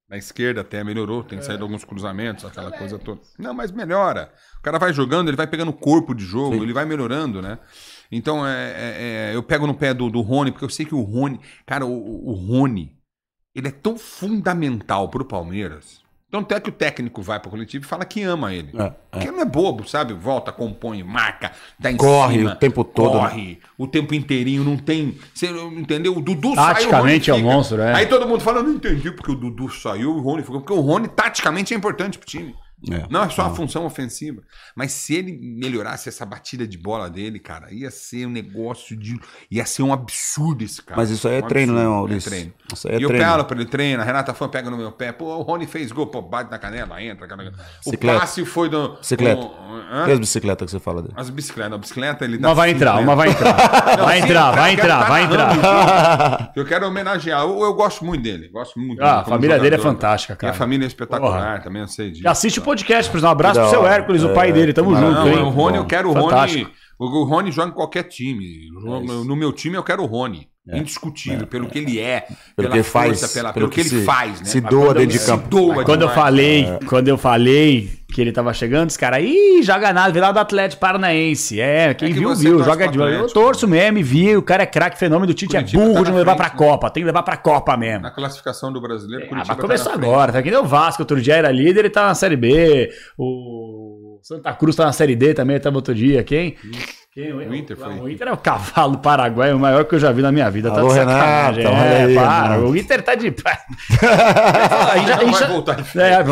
Na 0.09 0.17
esquerda 0.17 0.61
até 0.61 0.83
melhorou, 0.83 1.23
tem 1.23 1.41
saído 1.41 1.63
alguns 1.63 1.83
cruzamentos, 1.85 2.43
aquela 2.45 2.71
coisa 2.71 2.99
toda. 2.99 3.21
Não, 3.39 3.53
mas 3.53 3.71
melhora. 3.71 4.31
O 4.59 4.61
cara 4.61 4.77
vai 4.77 4.93
jogando, 4.93 5.29
ele 5.29 5.37
vai 5.37 5.47
pegando 5.47 5.71
corpo 5.73 6.13
de 6.13 6.23
jogo, 6.25 6.55
ele 6.63 6.73
vai 6.73 6.85
melhorando, 6.85 7.41
né? 7.41 7.57
Então, 8.11 8.45
é, 8.45 8.71
é- 8.71 9.31
é, 9.31 9.35
eu 9.35 9.41
pego 9.41 9.65
no 9.65 9.73
pé 9.73 9.93
do, 9.93 10.09
do 10.09 10.21
Rony, 10.21 10.51
porque 10.51 10.65
eu 10.65 10.69
sei 10.69 10.85
que 10.85 10.93
o 10.93 11.01
Rony... 11.01 11.39
Cara, 11.65 11.85
o, 11.85 12.29
o 12.29 12.33
Rony, 12.33 12.95
ele 13.55 13.69
é 13.69 13.71
tão 13.71 13.97
fundamental 13.97 15.09
pro 15.09 15.25
Palmeiras. 15.25 16.02
Tanto 16.33 16.51
é 16.55 16.59
que 16.59 16.67
o 16.67 16.71
técnico 16.71 17.21
vai 17.21 17.39
pro 17.39 17.51
coletivo 17.51 17.85
e 17.85 17.87
fala 17.87 18.03
que 18.03 18.23
ama 18.23 18.51
ele. 18.51 18.71
É, 18.75 18.91
Porque 19.11 19.29
não 19.29 19.41
é 19.41 19.45
bobo, 19.45 19.87
sabe? 19.87 20.15
Volta, 20.15 20.51
compõe, 20.51 21.03
marca, 21.03 21.51
dá 21.77 21.91
em 21.91 21.95
Corre 21.95 22.39
cima, 22.39 22.53
o 22.53 22.55
tempo 22.55 22.83
todo, 22.83 23.21
né? 23.21 23.29
Corre 23.29 23.59
o 23.77 23.85
tempo 23.85 24.15
inteirinho, 24.15 24.63
não 24.63 24.75
tem. 24.75 25.15
Você 25.31 25.51
entendeu? 25.51 26.17
O 26.17 26.19
Dudu 26.19 26.55
Taticamente 26.55 27.27
saiu. 27.27 27.35
o 27.35 27.37
é 27.37 27.39
um 27.39 27.53
monstro, 27.53 27.81
é. 27.83 27.93
Aí 27.93 28.07
todo 28.07 28.27
mundo 28.27 28.41
fala, 28.41 28.61
eu 28.61 28.63
não 28.63 28.71
entendi 28.71 29.11
porque 29.11 29.31
o 29.31 29.35
Dudu 29.35 29.69
saiu 29.69 30.01
e 30.01 30.05
o 30.05 30.21
Rony 30.21 30.41
ficou. 30.41 30.59
Porque 30.59 30.73
o 30.73 30.81
Rony, 30.81 31.07
taticamente, 31.07 31.71
é 31.71 31.77
importante 31.77 32.17
pro 32.17 32.27
time. 32.27 32.55
É. 32.91 33.05
Não 33.09 33.23
é 33.23 33.29
só 33.29 33.43
uma 33.47 33.55
função 33.55 33.85
ofensiva. 33.85 34.41
Mas 34.75 34.91
se 34.91 35.15
ele 35.15 35.31
melhorasse 35.41 36.09
essa 36.09 36.25
batida 36.25 36.67
de 36.67 36.77
bola 36.77 37.09
dele, 37.09 37.39
cara, 37.39 37.73
ia 37.73 37.89
ser 37.89 38.25
um 38.25 38.29
negócio 38.29 38.95
de. 38.97 39.19
ia 39.49 39.65
ser 39.65 39.83
um 39.83 39.93
absurdo 39.93 40.63
esse 40.63 40.81
cara. 40.81 40.99
Mas 40.99 41.09
isso 41.09 41.27
aí 41.27 41.35
é 41.39 41.43
Um 41.43 41.47
treino, 41.47 41.73
né, 41.73 41.79
absurdo. 41.81 41.95
Maurício? 41.97 42.27
É 42.27 42.31
treino. 42.31 42.53
Isso 42.73 42.87
aí 42.87 42.95
é 42.95 42.99
e 42.99 43.03
eu 43.03 43.07
treino. 43.09 43.25
pelo 43.31 43.45
pra 43.45 43.55
ele 43.57 43.65
treina, 43.65 44.03
a 44.03 44.05
Renata 44.05 44.33
Fã 44.33 44.49
pega 44.49 44.69
no 44.69 44.77
meu 44.77 44.91
pé, 44.91 45.11
pô, 45.11 45.25
o 45.37 45.41
Rony 45.43 45.65
fez 45.67 45.91
gol, 45.91 46.07
pô, 46.07 46.21
bate 46.21 46.51
na 46.51 46.57
canela, 46.59 47.01
entra. 47.01 47.25
Aquela... 47.25 47.43
O 47.43 47.51
Bicicleta. 47.85 48.19
passe 48.19 48.45
foi 48.45 48.69
do. 48.69 48.97
Bicicleta. 48.97 49.41
o- 49.41 49.53
hã? 49.91 50.05
E 50.07 50.11
as 50.11 50.19
bicicletas 50.19 50.65
que 50.65 50.71
você 50.71 50.79
fala 50.79 51.01
dele? 51.01 51.13
As 51.17 51.29
bicicletas, 51.29 51.73
a 51.73 51.77
bicicleta 51.77 52.25
ele 52.25 52.37
dá 52.37 52.49
Uma 52.49 52.55
vai 52.55 52.71
entrar, 52.71 52.99
uma 52.99 53.15
vai 53.15 53.29
entrar. 53.29 53.97
Não, 53.97 54.05
Vai 54.05 54.17
sim, 54.19 54.25
entrar, 54.25 54.49
eu 54.49 54.55
vai 54.55 54.73
entrar, 54.73 54.99
tá 55.03 55.09
vai 55.09 55.23
entrar. 55.23 55.51
o 55.51 55.55
jogo. 55.55 56.51
Eu 56.55 56.65
quero 56.65 56.87
homenagear. 56.87 57.41
Eu, 57.41 57.59
eu 57.61 57.73
gosto 57.73 58.03
muito 58.05 58.21
dele. 58.23 58.47
Gosto 58.49 58.79
muito 58.79 59.01
Ah, 59.01 59.05
dele 59.05 59.21
a 59.21 59.23
família 59.25 59.55
dele 59.59 59.75
é 59.75 59.77
jogador. 59.77 59.95
fantástica, 59.95 60.35
cara. 60.35 60.51
Minha 60.51 60.57
família 60.59 60.85
é 60.85 60.87
espetacular 60.87 61.61
também, 61.63 61.81
eu 61.81 61.87
sei 61.87 62.11
disso. 62.11 62.23
E 62.23 62.27
assiste 62.27 62.59
o 62.59 62.61
podcast, 62.73 63.11
por 63.11 63.17
exemplo. 63.17 63.29
Um 63.29 63.31
abraço 63.31 63.59
pro 63.59 63.69
seu. 63.69 63.87
Hércules, 63.87 64.23
o 64.23 64.33
pai 64.33 64.51
dele. 64.51 64.73
Tamo 64.73 64.95
junto, 64.95 65.11
Não, 65.11 65.27
hein? 65.27 65.39
o 65.39 65.49
Rony, 65.49 65.77
eu 65.77 65.85
quero 65.85 66.09
o 66.09 66.13
Rony. 66.13 66.25
Fantástico. 66.29 66.71
O 66.99 67.23
Rony 67.23 67.51
joga 67.51 67.69
em 67.69 67.73
qualquer 67.73 68.03
time. 68.03 68.69
No, 68.71 69.23
no 69.23 69.35
meu 69.35 69.51
time 69.51 69.75
eu 69.75 69.83
quero 69.83 70.03
o 70.03 70.05
Rony. 70.05 70.47
É. 70.65 70.77
Indiscutível, 70.77 71.45
pelo 71.45 71.67
que 71.67 71.77
ele 71.79 71.99
é, 71.99 72.21
Pelo 72.21 72.35
pela 72.55 72.69
que 72.69 72.75
ele 72.77 72.83
força, 72.83 73.27
faz, 73.27 73.33
pela- 73.33 73.51
pelo 73.51 73.67
pelo, 73.67 73.69
que, 73.69 73.89
que 73.89 73.93
ele 73.95 73.99
se- 74.01 74.05
faz, 74.05 74.39
né? 74.39 74.45
se 74.45 74.61
Mas 74.61 74.69
doa 74.71 74.93
dentro 74.93 75.09
de 75.09 75.19
se 75.19 75.25
campo. 75.25 75.49
doa 75.49 75.83
Quando 75.83 76.03
eu 76.03 76.07
demais. 76.07 76.13
falei, 76.15 76.67
quando 76.87 77.07
eu 77.09 77.17
falei 77.17 77.89
que 78.13 78.21
ele 78.21 78.31
tava 78.31 78.53
chegando, 78.53 78.89
os 78.89 78.95
caras, 78.95 79.21
ih, 79.25 79.61
joga 79.61 79.91
nada, 79.91 80.21
lá 80.21 80.31
do 80.31 80.39
Atlético 80.39 80.79
Paranaense. 80.79 81.59
É, 81.59 81.93
quem 81.93 82.11
É 82.11 82.13
que 82.13 82.19
viu, 82.19 82.33
viu, 82.33 82.63
joga 82.63 82.87
de 82.87 82.97
Eu 82.97 83.27
torço 83.27 83.67
mesmo, 83.67 84.01
vi, 84.03 84.37
o 84.37 84.41
cara 84.41 84.63
é 84.63 84.65
craque, 84.65 84.97
fenômeno, 84.97 85.31
o 85.31 85.33
Tite 85.35 85.51
Curitiba 85.53 85.81
é 85.81 85.85
burro 85.85 85.95
tá 85.97 86.03
de 86.03 86.09
não 86.11 86.17
levar 86.19 86.35
frente, 86.37 86.49
pra 86.51 86.53
né? 86.65 86.71
Copa, 86.71 86.89
tem 86.89 87.03
que 87.03 87.07
levar 87.07 87.23
pra 87.23 87.35
Copa 87.35 87.75
mesmo. 87.75 88.03
Na 88.03 88.11
classificação 88.11 88.71
do 88.71 88.79
brasileiro, 88.79 89.25
Ah, 89.25 89.27
Curitiba 89.27 89.47
mas 89.53 89.57
tá 89.57 89.61
começou 89.61 89.91
frente. 89.91 90.05
agora, 90.05 90.31
tá 90.31 90.41
que 90.41 90.49
nem 90.49 90.59
o 90.59 90.63
Vasco, 90.63 91.01
outro 91.01 91.19
dia 91.21 91.35
era 91.35 91.51
líder 91.51 91.83
e 91.85 91.89
tá 91.89 92.05
na 92.07 92.15
Série 92.15 92.37
B. 92.37 92.89
O 93.17 94.19
Santa 94.23 94.53
Cruz 94.53 94.77
tá 94.77 94.85
na 94.85 94.93
Série 94.93 95.15
D 95.15 95.33
também, 95.33 95.59
tava 95.59 95.75
outro 95.75 95.93
dia. 95.93 96.23
Quem? 96.23 96.55
Quem? 97.13 97.31
O 97.31 97.53
Inter 97.53 97.77
foi. 97.77 97.93
O 97.99 98.09
Inter 98.09 98.27
é 98.27 98.31
o 98.31 98.37
cavalo 98.37 98.97
paraguaio 98.97 99.59
maior 99.59 99.85
que 99.85 99.93
eu 99.93 99.99
já 99.99 100.11
vi 100.11 100.23
na 100.23 100.31
minha 100.31 100.49
vida. 100.49 100.71
Alô, 100.71 100.87
tá 100.87 100.89
de 100.93 100.93
sacanagem. 100.99 101.63
Renata, 101.63 101.79
olha 101.79 101.93
é, 101.93 102.05
aí, 102.05 102.15
para. 102.15 102.41
Renato. 102.47 102.61
O 102.63 102.75
Inter 102.75 103.01
tá 103.03 103.13
de. 103.13 103.27
A 103.27 104.97
gente 104.97 105.11
a 105.11 105.17
gente 105.17 105.31
vai 105.31 105.39
já- 105.39 105.47
voltar 105.47 105.75
de 105.75 105.99
É, 105.99 106.15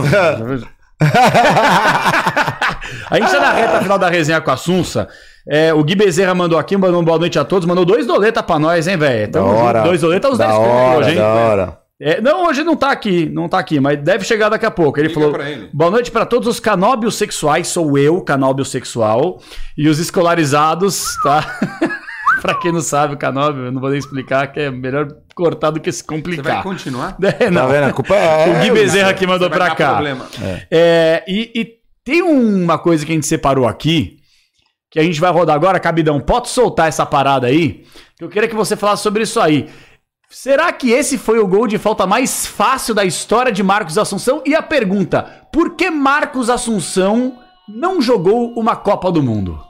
a 3.09 3.19
gente 3.19 3.31
tá 3.31 3.39
na 3.39 3.51
reta 3.53 3.79
final 3.81 3.99
da 3.99 4.09
resenha 4.09 4.41
com 4.41 4.49
a 4.49 4.57
Sunsa. 4.57 5.07
É, 5.47 5.71
o 5.71 5.83
Gui 5.83 5.93
Bezerra 5.95 6.33
mandou 6.33 6.57
aqui, 6.57 6.75
mandou 6.75 6.99
uma 6.99 7.05
boa 7.05 7.19
noite 7.19 7.37
a 7.37 7.45
todos, 7.45 7.67
mandou 7.67 7.85
dois 7.85 8.07
doletas 8.07 8.43
pra 8.43 8.57
nós, 8.57 8.87
hein, 8.87 8.97
velho? 8.97 9.31
Dois 9.83 10.01
doletas, 10.01 10.31
os 10.31 10.37
da 10.39 10.47
10 10.47 10.57
conto 10.57 10.67
hora, 10.69 10.97
hoje, 10.99 11.09
hein? 11.11 11.15
da 11.15 11.27
hora. 11.27 11.80
É, 12.03 12.19
não, 12.19 12.45
hoje 12.47 12.63
não 12.63 12.75
tá 12.75 12.89
aqui, 12.91 13.27
não 13.27 13.47
tá 13.47 13.59
aqui, 13.59 13.79
mas 13.79 14.01
deve 14.01 14.25
chegar 14.25 14.49
daqui 14.49 14.65
a 14.65 14.71
pouco. 14.71 14.99
Ele 14.99 15.09
Liga 15.09 15.19
falou: 15.19 15.33
pra 15.35 15.47
ele. 15.49 15.69
Boa 15.71 15.91
noite 15.91 16.09
para 16.09 16.25
todos 16.25 16.47
os 16.47 16.59
canóbios 16.59 17.13
sexuais, 17.15 17.67
sou 17.67 17.95
eu, 17.95 18.19
canóbio 18.21 18.65
sexual, 18.65 19.39
e 19.77 19.87
os 19.87 19.99
escolarizados, 19.99 21.05
tá? 21.21 21.59
pra 22.41 22.55
quem 22.55 22.71
não 22.71 22.81
sabe, 22.81 23.13
o 23.13 23.17
canóbio, 23.17 23.65
eu 23.65 23.71
não 23.71 23.79
vou 23.79 23.91
nem 23.91 23.99
explicar, 23.99 24.47
que 24.51 24.59
é 24.59 24.71
melhor 24.71 25.07
cortar 25.35 25.69
do 25.69 25.79
que 25.79 25.91
se 25.91 25.99
Você 25.99 26.05
vai 26.07 26.17
complicar. 26.17 26.63
continuar? 26.63 27.17
É, 27.21 27.31
Tá 27.33 27.51
não. 27.51 27.67
vendo? 27.67 27.83
A 27.83 27.93
culpa 27.93 28.15
é. 28.15 28.49
O 28.57 28.61
Gui 28.63 28.71
Bezerra 28.71 29.13
que 29.13 29.27
mandou 29.27 29.47
pra 29.49 29.75
cá. 29.75 29.91
problema. 29.93 30.25
É, 30.71 31.23
e, 31.27 31.51
e 31.53 31.67
tem 32.03 32.23
uma 32.23 32.79
coisa 32.79 33.05
que 33.05 33.11
a 33.11 33.15
gente 33.15 33.27
separou 33.27 33.67
aqui, 33.67 34.17
que 34.89 34.99
a 34.99 35.03
gente 35.03 35.19
vai 35.21 35.31
rodar 35.31 35.55
agora, 35.55 35.79
Cabidão. 35.79 36.19
Pode 36.19 36.49
soltar 36.49 36.87
essa 36.87 37.05
parada 37.05 37.45
aí? 37.45 37.83
Que 38.17 38.23
eu 38.23 38.29
queria 38.29 38.49
que 38.49 38.55
você 38.55 38.75
falasse 38.75 39.03
sobre 39.03 39.21
isso 39.21 39.39
aí. 39.39 39.69
Será 40.31 40.71
que 40.71 40.91
esse 40.91 41.17
foi 41.17 41.39
o 41.39 41.47
gol 41.47 41.67
de 41.67 41.77
falta 41.77 42.07
mais 42.07 42.47
fácil 42.47 42.95
da 42.95 43.03
história 43.03 43.51
de 43.51 43.61
Marcos 43.61 43.97
Assunção? 43.97 44.41
E 44.45 44.55
a 44.55 44.63
pergunta: 44.63 45.23
por 45.51 45.75
que 45.75 45.89
Marcos 45.91 46.49
Assunção 46.49 47.37
não 47.67 48.01
jogou 48.01 48.53
uma 48.57 48.77
Copa 48.77 49.11
do 49.11 49.21
Mundo? 49.21 49.61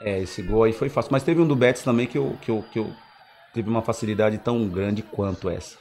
É, 0.00 0.20
esse 0.20 0.42
gol 0.42 0.62
aí 0.62 0.72
foi 0.72 0.88
fácil. 0.88 1.10
Mas 1.10 1.24
teve 1.24 1.40
um 1.40 1.46
do 1.46 1.56
Betis 1.56 1.82
também 1.82 2.06
que 2.06 2.16
eu, 2.16 2.36
que 2.40 2.52
eu, 2.52 2.64
que 2.72 2.78
eu 2.78 2.92
teve 3.52 3.68
uma 3.68 3.82
facilidade 3.82 4.38
tão 4.38 4.64
grande 4.68 5.02
quanto 5.02 5.50
essa. 5.50 5.76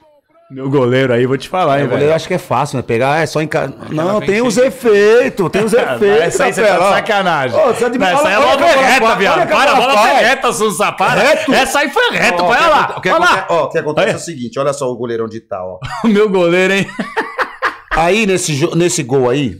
Meu 0.53 0.69
goleiro 0.69 1.11
aí, 1.11 1.25
vou 1.25 1.37
te 1.37 1.49
falar, 1.49 1.79
hein, 1.79 1.85
Eu, 1.85 1.89
velho. 1.97 2.13
acho 2.13 2.27
que 2.27 2.33
é 2.35 2.37
fácil, 2.37 2.77
né? 2.77 2.83
Pegar, 2.83 3.21
é 3.21 3.25
só 3.25 3.41
encaixar. 3.41 3.73
Não, 3.91 4.21
tem 4.21 4.41
os 4.41 4.55
efeitos, 4.57 5.49
tem 5.49 5.63
os 5.65 5.73
efeitos. 5.73 6.21
Essa 6.21 6.43
aí 6.45 6.53
você 6.53 6.61
tá 6.63 6.77
de 6.77 6.89
sacanagem. 6.95 7.59
Ô, 7.59 7.73
você 7.73 7.89
Não, 7.89 8.07
essa 8.07 8.27
aí 8.27 8.33
é 8.35 8.37
logo 8.37 8.63
reta, 8.63 9.15
viado. 9.15 9.49
Para, 9.49 9.71
a 9.71 9.75
bola 9.75 9.97
foi 9.97 10.11
reta, 10.11 10.53
Sussa, 10.53 10.91
para. 10.91 11.21
Reto. 11.21 11.51
Essa 11.53 11.79
aí 11.79 11.89
foi 11.89 12.11
reta, 12.11 12.43
olha 12.43 12.67
lá. 12.67 12.93
O 12.97 13.01
que 13.01 13.09
acontece, 13.09 13.33
lá. 13.35 13.47
ó, 13.49 13.63
o 13.63 13.69
que 13.69 13.77
acontece 13.79 14.07
Olha. 14.07 14.13
é 14.13 14.17
o 14.17 14.19
seguinte, 14.19 14.59
olha 14.59 14.73
só 14.73 14.91
o 14.91 14.95
goleiro 14.95 15.25
onde 15.25 15.41
tá, 15.41 15.63
ó. 15.65 15.79
O 16.05 16.07
meu 16.07 16.29
goleiro, 16.29 16.73
hein? 16.73 16.87
Aí 17.95 18.25
nesse, 18.27 18.75
nesse 18.75 19.01
gol 19.03 19.29
aí, 19.29 19.57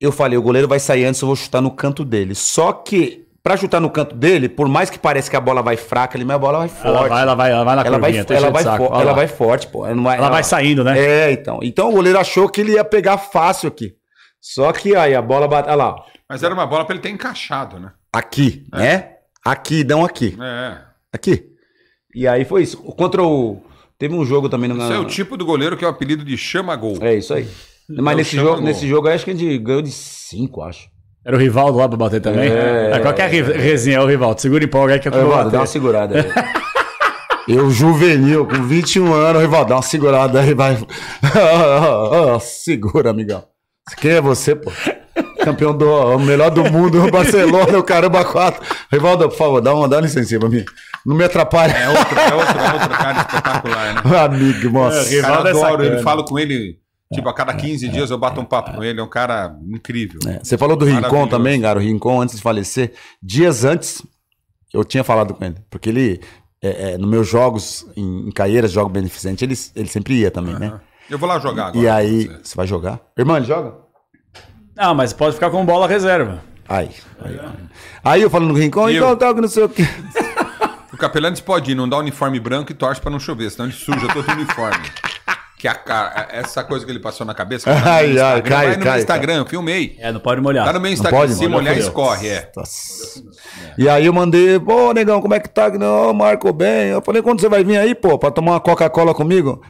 eu 0.00 0.12
falei, 0.12 0.36
o 0.38 0.42
goleiro 0.42 0.68
vai 0.68 0.78
sair 0.80 1.04
antes, 1.04 1.20
eu 1.22 1.26
vou 1.26 1.36
chutar 1.36 1.60
no 1.60 1.70
canto 1.70 2.04
dele. 2.04 2.34
Só 2.34 2.72
que, 2.72 3.24
pra 3.42 3.56
chutar 3.56 3.80
no 3.80 3.90
canto 3.90 4.14
dele, 4.14 4.48
por 4.48 4.68
mais 4.68 4.90
que 4.90 4.98
pareça 4.98 5.30
que 5.30 5.36
a 5.36 5.40
bola 5.40 5.62
vai 5.62 5.76
fraca 5.76 6.16
ali, 6.16 6.24
mas 6.24 6.36
a 6.36 6.38
bola 6.38 6.58
vai 6.60 6.68
forte. 6.68 6.86
Ela 6.86 7.08
vai, 7.08 7.22
ela 7.22 7.34
vai, 7.34 7.50
ela 7.52 7.64
vai 7.64 7.76
na 7.76 7.82
ela 7.82 7.98
vai, 7.98 8.00
curvinha, 8.00 8.24
tô 8.24 8.34
ela 8.34 8.50
vai, 8.50 8.62
saco. 8.62 8.84
ela 8.84 9.02
lá. 9.04 9.12
vai 9.12 9.26
forte, 9.28 9.66
pô. 9.66 9.86
Ela, 9.86 10.00
vai, 10.02 10.18
Ela 10.18 10.30
vai 10.30 10.44
saindo, 10.44 10.84
né? 10.84 10.98
É, 10.98 11.32
então. 11.32 11.60
Então 11.62 11.88
o 11.88 11.92
goleiro 11.92 12.18
achou 12.18 12.48
que 12.48 12.60
ele 12.60 12.72
ia 12.72 12.84
pegar 12.84 13.18
fácil 13.18 13.68
aqui. 13.68 13.94
Só 14.40 14.72
que 14.72 14.94
aí 14.96 15.14
a 15.14 15.22
bola 15.22 15.46
bate. 15.46 15.68
Olha 15.68 15.76
lá. 15.76 15.96
Mas 16.28 16.42
era 16.42 16.54
uma 16.54 16.66
bola 16.66 16.84
pra 16.84 16.94
ele 16.94 17.02
ter 17.02 17.10
encaixado, 17.10 17.78
né? 17.78 17.92
Aqui, 18.12 18.66
né? 18.72 19.14
Aqui, 19.44 19.84
não 19.84 20.04
aqui. 20.04 20.36
É. 20.40 20.78
Aqui. 21.12 21.44
E 22.14 22.26
aí 22.26 22.44
foi 22.44 22.62
isso. 22.62 22.78
Contra 22.78 23.22
o. 23.22 23.62
Teve 23.98 24.14
um 24.14 24.24
jogo 24.24 24.48
também 24.48 24.68
no. 24.68 24.82
Esse 24.82 24.92
é 24.92 24.98
o 24.98 25.04
tipo 25.04 25.36
do 25.36 25.44
goleiro 25.44 25.76
que 25.76 25.84
é 25.84 25.86
o 25.86 25.90
apelido 25.90 26.24
de 26.24 26.36
chama-gol. 26.36 26.96
É 27.00 27.14
isso 27.14 27.34
aí. 27.34 27.46
Mas 27.88 28.14
É 28.14 28.16
nesse 28.16 28.36
jogo, 28.36 28.54
gol. 28.56 28.64
nesse 28.64 28.88
jogo, 28.88 29.08
acho 29.08 29.24
que 29.24 29.30
a 29.32 29.34
gente 29.34 29.58
ganhou 29.58 29.82
de 29.82 29.90
5, 29.90 30.62
acho. 30.62 30.88
Era 31.24 31.36
o 31.36 31.38
Rivaldo 31.38 31.78
lá 31.78 31.88
pra 31.88 31.96
bater 31.98 32.20
também? 32.20 32.50
É. 32.50 32.90
É, 32.94 32.98
qualquer 33.00 33.28
re- 33.30 33.42
resenha 33.52 33.98
é 33.98 34.00
o 34.00 34.06
Rivaldo. 34.06 34.40
Segura 34.40 34.64
e 34.64 34.66
empolga 34.66 34.94
aí 34.94 35.00
que 35.00 35.08
eu 35.08 35.12
vou 35.12 35.22
Rivaldo, 35.22 35.50
dá 35.50 35.58
uma 35.60 35.66
segurada 35.66 36.18
aí. 36.20 36.24
Eu, 37.48 37.68
juvenil, 37.68 38.46
com 38.46 38.62
21 38.62 39.12
anos, 39.12 39.42
Rivaldo, 39.42 39.70
dá 39.70 39.76
uma 39.76 39.82
segurada 39.82 40.40
aí, 40.40 40.54
vai. 40.54 40.78
Segura, 42.40 43.10
amigão. 43.10 43.42
Quem 43.96 44.12
é 44.12 44.20
você, 44.20 44.54
pô? 44.54 44.70
Campeão 45.44 45.76
do 45.76 45.88
o 45.90 46.18
melhor 46.18 46.50
do 46.50 46.62
mundo, 46.70 47.02
o 47.04 47.10
Barcelona, 47.10 47.76
o 47.78 47.82
caramba 47.82 48.24
4. 48.24 48.62
Rivaldo, 48.92 49.28
por 49.28 49.36
favor, 49.36 49.60
dá 49.60 49.74
uma, 49.74 49.88
dá 49.88 50.00
licença 50.00 50.38
pra 50.38 50.48
mim. 50.48 50.64
Não 51.04 51.16
me 51.16 51.24
atrapalha. 51.24 51.72
É 51.72 51.88
outro, 51.88 52.18
é 52.18 52.34
outro, 52.34 52.58
é 52.58 52.72
outro 52.72 52.88
cara 52.90 53.18
espetacular, 53.20 54.04
né? 54.04 54.18
Amigo, 54.20 54.70
moça. 54.70 54.98
É, 55.00 55.16
Rivaldo 55.16 55.48
é 55.48 55.50
adoro, 55.50 55.84
ele 55.84 56.02
falo 56.02 56.24
com 56.24 56.38
ele, 56.38 56.78
tipo, 57.12 57.28
a 57.28 57.34
cada 57.34 57.52
15 57.54 57.88
dias 57.88 58.10
eu 58.10 58.18
bato 58.18 58.40
um 58.40 58.44
papo 58.44 58.74
com 58.74 58.84
ele, 58.84 59.00
é 59.00 59.02
um 59.02 59.08
cara 59.08 59.56
incrível. 59.68 60.20
É, 60.26 60.40
Você 60.42 60.56
falou 60.56 60.76
do 60.76 60.84
Rincon 60.84 61.26
também, 61.26 61.60
cara. 61.60 61.78
O 61.78 61.82
Rincon, 61.82 62.20
antes 62.20 62.36
de 62.36 62.42
falecer, 62.42 62.92
dias 63.22 63.64
antes, 63.64 64.02
eu 64.72 64.84
tinha 64.84 65.02
falado 65.02 65.34
com 65.34 65.44
ele. 65.44 65.56
Porque 65.68 65.88
ele, 65.88 66.20
é, 66.62 66.92
é, 66.92 66.98
nos 66.98 67.08
meus 67.10 67.28
jogos 67.28 67.86
em, 67.96 68.28
em 68.28 68.30
Caieiras, 68.30 68.70
jogo 68.72 68.88
beneficente, 68.90 69.44
ele, 69.44 69.54
ele 69.74 69.88
sempre 69.88 70.14
ia 70.14 70.30
também, 70.30 70.54
né? 70.58 70.80
Eu 71.08 71.18
vou 71.18 71.28
lá 71.28 71.38
jogar 71.40 71.66
agora. 71.68 71.84
E 71.84 71.88
aí, 71.88 72.26
você. 72.26 72.38
você 72.44 72.54
vai 72.56 72.66
jogar? 72.66 73.00
Irmão, 73.18 73.36
ele 73.36 73.46
joga? 73.46 73.74
Não, 74.76 74.94
mas 74.94 75.12
pode 75.12 75.34
ficar 75.34 75.50
com 75.50 75.64
bola 75.66 75.88
reserva. 75.88 76.42
Aí, 76.68 76.90
aí, 77.20 77.40
aí 78.04 78.22
eu 78.22 78.30
falando 78.30 78.50
no 78.50 78.54
Rincon, 78.54 78.88
E 78.88 78.96
então 78.96 79.08
eu? 79.10 79.16
tá, 79.16 79.34
que 79.34 79.40
não 79.40 79.48
sei 79.48 79.64
o 79.64 79.68
quê. 79.68 79.82
O 80.92 80.96
Capelanes 80.96 81.40
pode 81.40 81.72
ir, 81.72 81.74
não 81.74 81.88
dá 81.88 81.96
uniforme 81.98 82.38
branco 82.38 82.70
e 82.70 82.74
torce 82.74 83.00
pra 83.00 83.10
não 83.10 83.18
chover, 83.18 83.50
senão 83.50 83.64
ele 83.66 83.74
suja 83.74 84.06
todo 84.12 84.28
o 84.28 84.32
uniforme. 84.32 84.86
Que 85.60 85.68
a 85.68 85.74
cara, 85.74 86.28
essa 86.32 86.64
coisa 86.64 86.86
que 86.86 86.90
ele 86.90 86.98
passou 86.98 87.26
na 87.26 87.34
cabeça. 87.34 87.68
tá 87.70 87.78
no 87.78 87.84
meu 87.84 87.92
Ai, 87.92 88.02
ai, 88.02 88.08
Instagram, 88.08 88.42
cai, 88.42 88.66
vai 88.66 88.76
no 88.76 88.78
meu 88.78 88.92
cai, 88.92 89.00
Instagram, 89.00 89.34
eu 89.34 89.44
filmei. 89.46 89.96
É, 89.98 90.10
não 90.10 90.18
pode 90.18 90.40
molhar. 90.40 90.64
Tá 90.64 90.72
no 90.72 90.80
meu 90.80 90.88
Não 90.88 90.94
Instagram, 90.94 91.18
pode, 91.18 91.34
se 91.34 91.46
molhar 91.46 91.76
escorre, 91.76 92.28
é. 92.28 92.50
E 93.76 93.86
aí 93.86 94.06
eu 94.06 94.12
mandei, 94.12 94.58
pô, 94.58 94.94
negão, 94.94 95.20
como 95.20 95.34
é 95.34 95.40
que 95.40 95.50
tá? 95.50 95.68
Não, 95.68 96.14
Marco, 96.14 96.50
bem. 96.50 96.88
Eu 96.88 97.02
falei, 97.02 97.20
quando 97.20 97.42
você 97.42 97.48
vai 97.48 97.62
vir 97.62 97.76
aí, 97.76 97.94
pô, 97.94 98.18
pra 98.18 98.30
tomar 98.30 98.52
uma 98.52 98.60
Coca-Cola 98.60 99.12
comigo? 99.12 99.60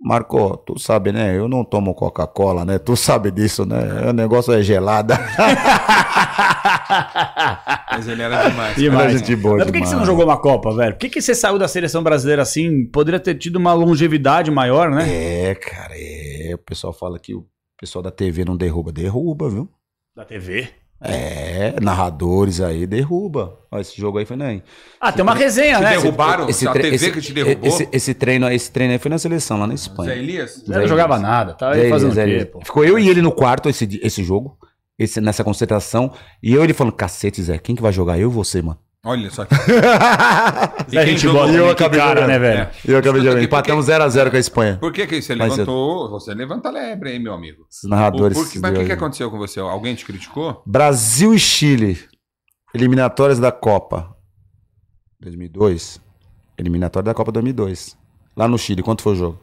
Marco, 0.00 0.56
tu 0.58 0.78
sabe, 0.78 1.10
né? 1.10 1.36
Eu 1.36 1.48
não 1.48 1.64
tomo 1.64 1.94
Coca-Cola, 1.94 2.64
né? 2.64 2.78
Tu 2.78 2.96
sabe 2.96 3.32
disso, 3.32 3.66
né? 3.66 4.08
O 4.08 4.12
negócio 4.12 4.52
é 4.52 4.62
gelada. 4.62 5.18
Mas 7.92 8.08
ele 8.08 8.22
era 8.22 8.48
demais. 8.48 8.76
Demais. 8.76 9.18
Gente 9.18 9.36
boa 9.36 9.56
Mas 9.58 9.66
por 9.66 9.72
que, 9.72 9.80
que 9.80 9.86
você 9.88 9.96
não 9.96 10.06
jogou 10.06 10.24
uma 10.24 10.36
Copa, 10.40 10.74
velho? 10.74 10.92
Por 10.94 11.00
que, 11.00 11.08
que 11.10 11.20
você 11.22 11.34
saiu 11.34 11.58
da 11.58 11.68
seleção 11.68 12.02
brasileira 12.02 12.42
assim? 12.42 12.86
Poderia 12.86 13.20
ter 13.20 13.34
tido 13.34 13.56
uma 13.56 13.72
longevidade 13.72 14.50
maior, 14.50 14.90
né? 14.90 15.06
É, 15.50 15.54
cara, 15.54 15.94
é. 15.94 16.52
O 16.54 16.58
pessoal 16.58 16.92
fala 16.92 17.18
que 17.18 17.34
o 17.34 17.46
pessoal 17.78 18.02
da 18.02 18.10
TV 18.10 18.44
não 18.44 18.56
derruba. 18.56 18.92
Derruba, 18.92 19.48
viu? 19.50 19.68
Da 20.16 20.24
TV. 20.24 20.68
É, 21.02 21.80
narradores 21.80 22.60
aí, 22.60 22.86
derruba. 22.86 23.58
Ó, 23.72 23.78
esse 23.78 23.98
jogo 23.98 24.18
aí 24.18 24.26
foi 24.26 24.36
nem. 24.36 24.62
Ah, 25.00 25.10
tem 25.10 25.22
uma 25.22 25.34
resenha, 25.34 25.78
Te 25.78 25.82
né? 25.82 25.90
derrubaram? 25.92 26.44
a 26.44 26.72
tre- 26.72 26.90
TV 26.90 27.10
que 27.12 27.20
te 27.22 27.32
derrubou? 27.32 27.66
Esse, 27.68 27.88
esse 27.90 28.12
treino, 28.12 28.50
esse 28.52 28.70
treino 28.70 28.92
aí 28.92 28.98
foi 28.98 29.10
na 29.10 29.18
seleção, 29.18 29.58
lá 29.58 29.66
na 29.66 29.74
Zé 29.74 29.82
Espanha. 29.82 30.12
Elias? 30.14 30.62
Você 30.66 30.70
não 30.78 30.86
jogava 30.86 31.18
nada, 31.18 31.56
aí 31.68 31.84
Zé 31.84 31.88
fazendo 31.88 32.10
Elias, 32.10 32.12
o 32.12 32.14
Zé 32.14 32.24
quê, 32.24 32.30
Elias. 32.30 32.48
pô? 32.50 32.60
Ficou 32.62 32.84
eu 32.84 32.98
e 32.98 33.08
ele 33.08 33.22
no 33.22 33.32
quarto 33.32 33.70
esse, 33.70 33.98
esse 34.02 34.22
jogo, 34.22 34.58
esse, 35.02 35.20
nessa 35.20 35.42
concentração. 35.42 36.12
E 36.42 36.52
eu 36.52 36.60
e 36.60 36.64
ele 36.64 36.74
falando, 36.74 36.92
cacete, 36.92 37.42
Zé, 37.42 37.58
quem 37.58 37.74
que 37.74 37.82
vai 37.82 37.92
jogar? 37.92 38.18
Eu 38.18 38.28
ou 38.28 38.32
você, 38.32 38.60
mano? 38.62 38.78
Olha 39.02 39.30
só 39.30 39.46
que. 39.46 39.54
E 39.54 40.90
quem 40.90 41.06
gente 41.16 41.26
que 41.26 41.74
que 41.74 41.88
cara, 41.88 42.20
jogando. 42.20 42.26
né, 42.28 42.38
velho? 42.38 42.60
É. 42.60 42.70
E 42.86 42.90
eu 42.92 42.98
acabei 42.98 43.20
de 43.22 43.26
jogar. 43.26 43.40
Porque- 43.40 43.46
Empatamos 43.46 43.86
0x0 43.86 44.30
com 44.30 44.36
a 44.36 44.40
Espanha. 44.40 44.76
Por 44.78 44.92
que, 44.92 45.06
que 45.06 45.22
você 45.22 45.34
Mas 45.34 45.52
eu- 45.52 45.56
levantou? 45.64 46.10
Você 46.10 46.34
levanta 46.34 46.68
lebre, 46.70 47.12
hein, 47.14 47.18
meu 47.18 47.32
amigo? 47.32 47.64
Esses 47.70 47.88
narradores. 47.88 48.36
Por 48.36 48.46
que- 48.50 48.58
mas 48.58 48.72
o 48.72 48.74
que, 48.80 48.84
que 48.84 48.92
aconteceu 48.92 49.30
com 49.30 49.38
você? 49.38 49.58
Alguém 49.58 49.94
te 49.94 50.04
criticou? 50.04 50.62
Brasil 50.66 51.32
e 51.32 51.38
Chile. 51.38 51.98
Eliminatórias 52.74 53.38
da 53.40 53.50
Copa 53.50 54.14
2002. 55.20 55.98
Eliminatória 56.58 57.06
da 57.06 57.14
Copa 57.14 57.32
2002. 57.32 57.96
Lá 58.36 58.46
no 58.46 58.58
Chile, 58.58 58.82
quanto 58.82 59.02
foi 59.02 59.14
o 59.14 59.16
jogo? 59.16 59.40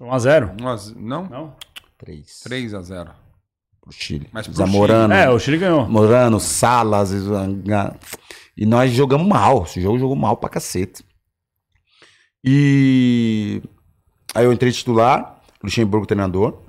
1x0. 0.00 0.62
Um 0.62 0.68
a 0.68 0.76
z- 0.76 0.94
não? 0.96 1.24
Não? 1.28 1.56
3. 1.98 2.40
3 2.44 2.74
a 2.74 2.80
0 2.80 3.10
Pro 3.84 3.92
Chile. 3.92 4.26
Mas 4.32 4.46
pro 4.46 4.56
Zamorano. 4.56 5.12
É, 5.12 5.28
o 5.28 5.38
Chile 5.38 5.58
ganhou. 5.58 5.86
Morano, 5.86 6.40
Salas. 6.40 7.12
E 8.56 8.64
nós 8.64 8.90
jogamos 8.92 9.26
mal. 9.26 9.64
Esse 9.64 9.80
jogo 9.80 9.98
jogou 9.98 10.16
mal 10.16 10.38
pra 10.38 10.48
cacete. 10.48 11.04
E 12.42 13.62
aí 14.34 14.44
eu 14.44 14.52
entrei 14.52 14.72
titular, 14.72 15.42
Luxemburgo 15.62 16.06
treinador. 16.06 16.62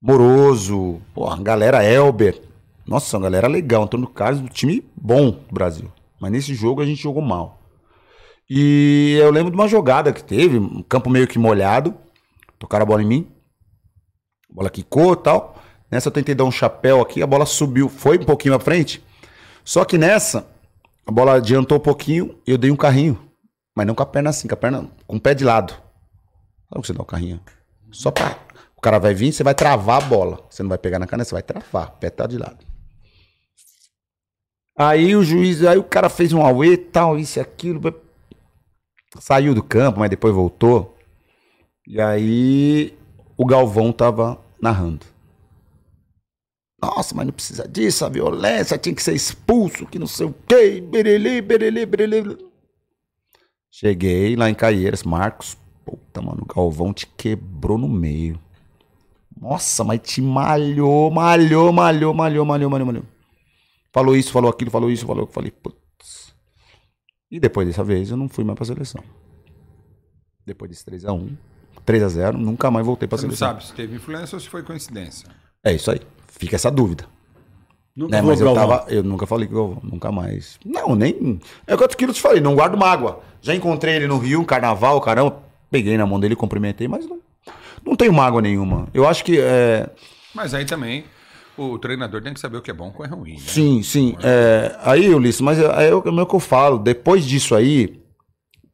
Moroso, 0.00 1.00
pô, 1.14 1.28
a 1.28 1.36
galera 1.36 1.82
Elber. 1.82 2.42
Nossa, 2.86 3.16
uma 3.16 3.22
galera 3.22 3.48
legal. 3.48 3.84
Antônio 3.84 4.08
Carlos, 4.08 4.42
um 4.42 4.48
time 4.48 4.84
bom 4.94 5.30
do 5.30 5.52
Brasil. 5.52 5.90
Mas 6.20 6.30
nesse 6.30 6.54
jogo 6.54 6.82
a 6.82 6.86
gente 6.86 7.02
jogou 7.02 7.22
mal. 7.22 7.62
E 8.50 9.18
eu 9.18 9.30
lembro 9.30 9.50
de 9.50 9.56
uma 9.56 9.68
jogada 9.68 10.12
que 10.12 10.22
teve, 10.22 10.58
um 10.58 10.82
campo 10.82 11.08
meio 11.08 11.26
que 11.26 11.38
molhado. 11.38 11.94
Tocaram 12.58 12.82
a 12.82 12.86
bola 12.86 13.02
em 13.02 13.06
mim. 13.06 13.28
A 14.50 14.54
bola 14.54 14.68
quicou 14.68 15.14
e 15.14 15.16
tal. 15.16 15.51
Nessa 15.92 16.08
eu 16.08 16.12
tentei 16.12 16.34
dar 16.34 16.44
um 16.44 16.50
chapéu 16.50 17.02
aqui, 17.02 17.22
a 17.22 17.26
bola 17.26 17.44
subiu, 17.44 17.86
foi 17.86 18.18
um 18.18 18.24
pouquinho 18.24 18.54
à 18.54 18.58
frente. 18.58 19.04
Só 19.62 19.84
que 19.84 19.98
nessa, 19.98 20.48
a 21.06 21.12
bola 21.12 21.34
adiantou 21.34 21.76
um 21.76 21.82
pouquinho 21.82 22.34
eu 22.46 22.56
dei 22.56 22.70
um 22.70 22.76
carrinho. 22.76 23.20
Mas 23.76 23.86
não 23.86 23.94
com 23.94 24.02
a 24.02 24.06
perna 24.06 24.30
assim, 24.30 24.48
com 24.48 24.54
a 24.54 24.56
perna 24.56 24.90
com 25.06 25.16
o 25.16 25.20
pé 25.20 25.34
de 25.34 25.44
lado. 25.44 25.74
Sabe 26.70 26.80
que 26.80 26.86
você 26.86 26.94
dá 26.94 27.02
o 27.02 27.04
carrinho? 27.04 27.38
Só 27.90 28.10
pra. 28.10 28.38
O 28.74 28.80
cara 28.80 28.98
vai 28.98 29.12
vir, 29.12 29.34
você 29.34 29.44
vai 29.44 29.54
travar 29.54 30.02
a 30.02 30.06
bola. 30.06 30.42
Você 30.48 30.62
não 30.62 30.70
vai 30.70 30.78
pegar 30.78 30.98
na 30.98 31.06
caneta, 31.06 31.28
você 31.28 31.34
vai 31.34 31.42
travar. 31.42 31.88
O 31.88 31.98
pé 31.98 32.08
tá 32.08 32.26
de 32.26 32.38
lado. 32.38 32.64
Aí 34.76 35.14
o 35.14 35.22
juiz, 35.22 35.62
aí 35.62 35.76
o 35.76 35.84
cara 35.84 36.08
fez 36.08 36.32
um 36.32 36.40
auê 36.40 36.78
tal, 36.78 37.18
isso 37.18 37.38
e 37.38 37.42
aquilo. 37.42 37.94
Saiu 39.20 39.54
do 39.54 39.62
campo, 39.62 40.00
mas 40.00 40.08
depois 40.08 40.34
voltou. 40.34 40.96
E 41.86 42.00
aí 42.00 42.96
o 43.36 43.44
Galvão 43.44 43.92
tava 43.92 44.40
narrando. 44.60 45.11
Nossa, 46.82 47.14
mas 47.14 47.26
não 47.26 47.32
precisa 47.32 47.68
disso, 47.68 48.04
a 48.04 48.08
violência 48.08 48.76
tinha 48.76 48.94
que 48.94 49.02
ser 49.02 49.14
expulso, 49.14 49.86
que 49.86 49.98
não 50.00 50.06
sei 50.06 50.26
o 50.26 50.34
quê, 50.48 50.80
berelê, 50.80 51.40
berelê, 51.40 51.86
berelê. 51.86 52.36
Cheguei 53.70 54.34
lá 54.34 54.50
em 54.50 54.54
Caieiras, 54.54 55.04
Marcos, 55.04 55.56
puta, 55.84 56.20
mano, 56.20 56.42
o 56.42 56.54
Galvão 56.54 56.92
te 56.92 57.06
quebrou 57.06 57.78
no 57.78 57.88
meio. 57.88 58.38
Nossa, 59.40 59.84
mas 59.84 60.00
te 60.00 60.20
malhou, 60.20 61.10
malhou, 61.10 61.72
malhou, 61.72 62.12
malhou, 62.12 62.44
malhou, 62.44 62.70
malhou, 62.70 62.86
malhou. 62.86 63.04
Falou 63.92 64.16
isso, 64.16 64.32
falou 64.32 64.50
aquilo, 64.50 64.70
falou 64.70 64.90
isso, 64.90 65.06
falou. 65.06 65.24
Eu 65.24 65.32
falei, 65.32 65.50
putz. 65.50 66.34
E 67.30 67.38
depois 67.38 67.66
dessa 67.66 67.82
vez 67.84 68.10
eu 68.10 68.16
não 68.16 68.28
fui 68.28 68.44
mais 68.44 68.56
pra 68.56 68.64
seleção. 68.66 69.02
Depois 70.44 70.70
desse 70.70 70.84
3x1, 70.84 71.36
3x0, 71.86 72.32
nunca 72.32 72.70
mais 72.70 72.84
voltei 72.84 73.08
pra 73.08 73.18
Você 73.18 73.26
não 73.26 73.34
seleção. 73.34 73.48
sabe 73.60 73.66
se 73.66 73.72
teve 73.74 73.96
influência 73.96 74.36
ou 74.36 74.40
se 74.40 74.48
foi 74.48 74.62
coincidência. 74.62 75.28
É 75.64 75.72
isso 75.72 75.90
aí. 75.90 76.00
Fica 76.42 76.56
essa 76.56 76.72
dúvida. 76.72 77.04
Nunca 77.94 78.16
Né? 78.16 78.22
Mas 78.22 78.40
eu 78.40 78.52
tava. 78.52 78.84
Eu 78.88 79.04
nunca 79.04 79.26
falei 79.28 79.46
o 79.46 79.50
Galvão, 79.50 79.78
nunca 79.80 80.10
mais. 80.10 80.58
Não, 80.64 80.96
nem. 80.96 81.38
É 81.68 81.76
quanto 81.76 81.96
que 81.96 82.04
eu 82.04 82.12
te 82.12 82.20
falei, 82.20 82.40
não 82.40 82.56
guardo 82.56 82.76
mágoa. 82.76 83.20
Já 83.40 83.54
encontrei 83.54 83.94
ele 83.94 84.08
no 84.08 84.18
Rio, 84.18 84.44
carnaval, 84.44 85.00
caramba. 85.00 85.40
Peguei 85.70 85.96
na 85.96 86.04
mão 86.04 86.18
dele, 86.18 86.34
cumprimentei, 86.34 86.88
mas 86.88 87.08
não, 87.08 87.20
não 87.86 87.94
tenho 87.94 88.12
mágoa 88.12 88.42
nenhuma. 88.42 88.88
Eu 88.92 89.06
acho 89.06 89.24
que. 89.24 89.38
É, 89.38 89.88
Mas 90.34 90.52
aí 90.52 90.64
também 90.64 91.04
o 91.56 91.78
treinador 91.78 92.20
tem 92.22 92.34
que 92.34 92.40
saber 92.40 92.56
o 92.56 92.62
que 92.62 92.72
é 92.72 92.74
bom 92.74 92.88
e 92.88 92.90
o 92.90 92.92
que 92.92 93.02
é 93.04 93.06
ruim. 93.06 93.34
Né? 93.34 93.38
sim, 93.38 93.82
sim. 93.84 94.16
É, 94.20 94.76
aí, 94.82 95.14
Ulisses, 95.14 95.40
mas 95.40 95.60
é, 95.60 95.88
é 95.88 95.94
o 95.94 96.02
é 96.04 96.22
o 96.22 96.26
que 96.26 96.34
eu 96.34 96.40
falo. 96.40 96.78
Depois 96.78 97.24
disso 97.24 97.54
aí, 97.54 98.02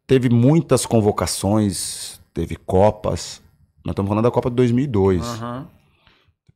teve 0.07 0.31
muitas 0.31 0.87
convocações, 0.87 2.19
teve 2.33 2.57
Copas. 2.57 3.43
Nós 3.85 3.93
estamos 3.93 4.09
falando 4.09 4.25
da 4.25 4.31
Copa 4.31 4.49
de 4.49 4.57
2002. 4.57 5.23
Aham. 5.23 5.67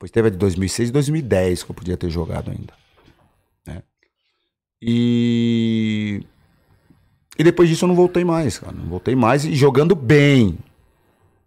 Depois 0.02 0.10
teve 0.10 0.26
a 0.26 0.30
de 0.32 0.36
2006 0.36 0.88
e 0.88 0.92
2010 0.92 1.62
que 1.62 1.70
eu 1.70 1.74
podia 1.76 1.96
ter 1.96 2.10
jogado 2.10 2.50
ainda. 2.50 2.72
né? 3.64 3.82
E. 4.82 6.24
E 7.38 7.44
depois 7.44 7.68
disso 7.68 7.84
eu 7.84 7.88
não 7.88 7.94
voltei 7.94 8.24
mais, 8.24 8.58
cara. 8.58 8.72
Não 8.76 8.86
voltei 8.86 9.14
mais 9.14 9.44
e 9.44 9.54
jogando 9.54 9.94
bem. 9.94 10.58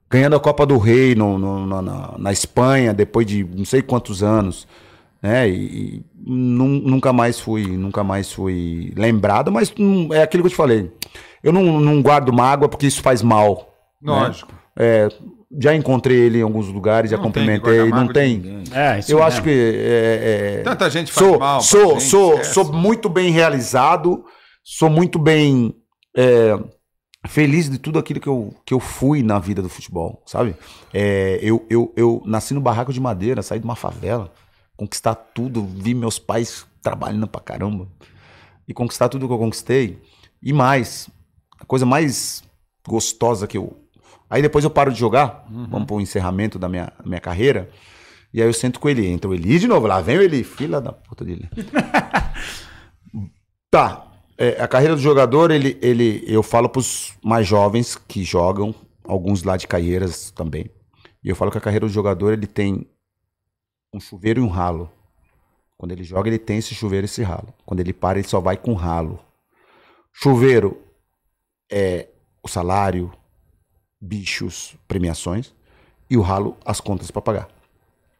Ganhando 0.09 0.37
a 0.37 0.39
Copa 0.39 0.65
do 0.65 0.77
Rei 0.77 1.15
no, 1.15 1.37
no- 1.37 1.65
na, 1.65 1.81
na- 1.81 2.15
na 2.17 2.31
Espanha, 2.31 2.93
depois 2.93 3.27
de 3.27 3.43
não 3.43 3.65
sei 3.65 3.81
quantos 3.81 4.23
anos. 4.23 4.65
Né? 5.21 5.49
E, 5.49 5.55
e 5.97 6.05
nun- 6.25 6.79
nunca 6.81 7.11
mais 7.11 7.37
fui, 7.37 7.65
nunca 7.67 8.05
mais 8.05 8.31
fui 8.31 8.93
lembrado, 8.95 9.51
mas 9.51 9.73
hum, 9.77 10.13
é 10.13 10.21
aquilo 10.23 10.43
que 10.43 10.47
eu 10.47 10.51
te 10.51 10.55
falei. 10.55 10.89
Eu 11.43 11.51
não, 11.51 11.79
não 11.81 12.01
guardo 12.01 12.31
mágoa 12.31 12.69
porque 12.69 12.87
isso 12.87 13.01
faz 13.01 13.21
mal. 13.21 13.75
né? 14.01 14.11
Lógico. 14.13 14.53
É, 14.77 15.09
já 15.59 15.75
encontrei 15.75 16.17
ele 16.17 16.39
em 16.39 16.41
alguns 16.41 16.67
lugares, 16.67 17.11
já 17.11 17.17
Não 17.17 17.23
cumprimentei, 17.23 17.89
não 17.89 18.07
tem. 18.07 18.63
É, 18.73 18.99
isso 18.99 19.11
eu 19.11 19.17
mesmo. 19.17 19.23
acho 19.23 19.43
que. 19.43 19.49
é, 19.49 20.57
é, 20.59 20.63
Tanta 20.63 20.89
gente 20.89 21.11
faz 21.11 21.27
sou, 21.27 21.39
mal 21.39 21.61
sou, 21.61 21.91
gente, 21.99 22.03
sou, 22.03 22.31
esquece. 22.33 22.53
sou 22.53 22.73
muito 22.73 23.09
bem 23.09 23.31
realizado, 23.31 24.25
sou 24.63 24.89
muito 24.89 25.17
bem 25.19 25.75
é, 26.15 26.57
feliz 27.27 27.69
de 27.69 27.77
tudo 27.77 27.99
aquilo 27.99 28.19
que 28.19 28.27
eu, 28.29 28.53
que 28.65 28.73
eu 28.73 28.79
fui 28.79 29.23
na 29.23 29.39
vida 29.39 29.61
do 29.61 29.69
futebol, 29.69 30.21
sabe? 30.25 30.55
É, 30.93 31.39
eu, 31.41 31.65
eu, 31.69 31.93
eu 31.95 32.21
nasci 32.25 32.53
no 32.53 32.61
barraco 32.61 32.93
de 32.93 32.99
madeira, 32.99 33.41
saí 33.41 33.59
de 33.59 33.65
uma 33.65 33.75
favela, 33.75 34.31
conquistar 34.75 35.15
tudo, 35.15 35.65
vi 35.65 35.93
meus 35.93 36.19
pais 36.19 36.65
trabalhando 36.81 37.27
pra 37.27 37.41
caramba 37.41 37.87
e 38.67 38.73
conquistar 38.73 39.09
tudo 39.09 39.27
que 39.27 39.33
eu 39.33 39.37
conquistei 39.37 39.99
e 40.41 40.53
mais, 40.53 41.09
a 41.59 41.65
coisa 41.65 41.85
mais 41.85 42.43
gostosa 42.87 43.47
que 43.47 43.57
eu. 43.57 43.84
Aí 44.35 44.41
depois 44.41 44.65
eu 44.65 44.69
paro 44.69 44.91
de 44.91 44.99
jogar, 44.99 45.45
vamos 45.49 45.87
pro 45.87 46.01
encerramento 46.01 46.59
da 46.59 46.67
minha, 46.67 46.91
minha 47.05 47.21
carreira. 47.21 47.69
E 48.33 48.41
aí 48.41 48.49
eu 48.49 48.51
sento 48.53 48.81
com 48.81 48.89
ele. 48.89 49.07
Entra 49.07 49.31
o 49.31 49.33
Eli 49.33 49.57
de 49.57 49.65
novo. 49.65 49.87
Lá 49.87 50.01
vem 50.01 50.17
o 50.17 50.21
Eli. 50.21 50.43
Filha 50.43 50.81
da 50.81 50.91
puta 50.91 51.23
dele. 51.23 51.49
tá. 53.71 54.11
É, 54.37 54.61
a 54.61 54.67
carreira 54.67 54.93
do 54.93 55.01
jogador, 55.01 55.51
ele, 55.51 55.79
ele, 55.81 56.21
eu 56.27 56.43
falo 56.43 56.67
pros 56.67 57.13
mais 57.23 57.47
jovens 57.47 57.95
que 57.95 58.25
jogam, 58.25 58.75
alguns 59.05 59.43
lá 59.43 59.55
de 59.55 59.69
Caieiras 59.69 60.31
também. 60.31 60.69
E 61.23 61.29
eu 61.29 61.35
falo 61.37 61.49
que 61.49 61.57
a 61.57 61.61
carreira 61.61 61.85
do 61.85 61.93
jogador, 61.93 62.33
ele 62.33 62.45
tem 62.45 62.85
um 63.93 64.01
chuveiro 64.01 64.41
e 64.41 64.43
um 64.43 64.49
ralo. 64.49 64.91
Quando 65.77 65.93
ele 65.93 66.03
joga, 66.03 66.27
ele 66.27 66.39
tem 66.39 66.57
esse 66.57 66.75
chuveiro 66.75 67.05
e 67.05 67.07
esse 67.07 67.23
ralo. 67.23 67.53
Quando 67.65 67.79
ele 67.79 67.93
para, 67.93 68.19
ele 68.19 68.27
só 68.27 68.41
vai 68.41 68.57
com 68.57 68.73
ralo. 68.73 69.17
Chuveiro 70.11 70.83
é 71.71 72.09
o 72.43 72.49
salário, 72.49 73.13
bichos, 74.05 74.75
premiações. 74.87 75.53
E 76.09 76.15
o 76.17 76.21
ralo, 76.21 76.55
as 76.63 76.79
contas 76.79 77.09
para 77.09 77.21
pagar. 77.21 77.47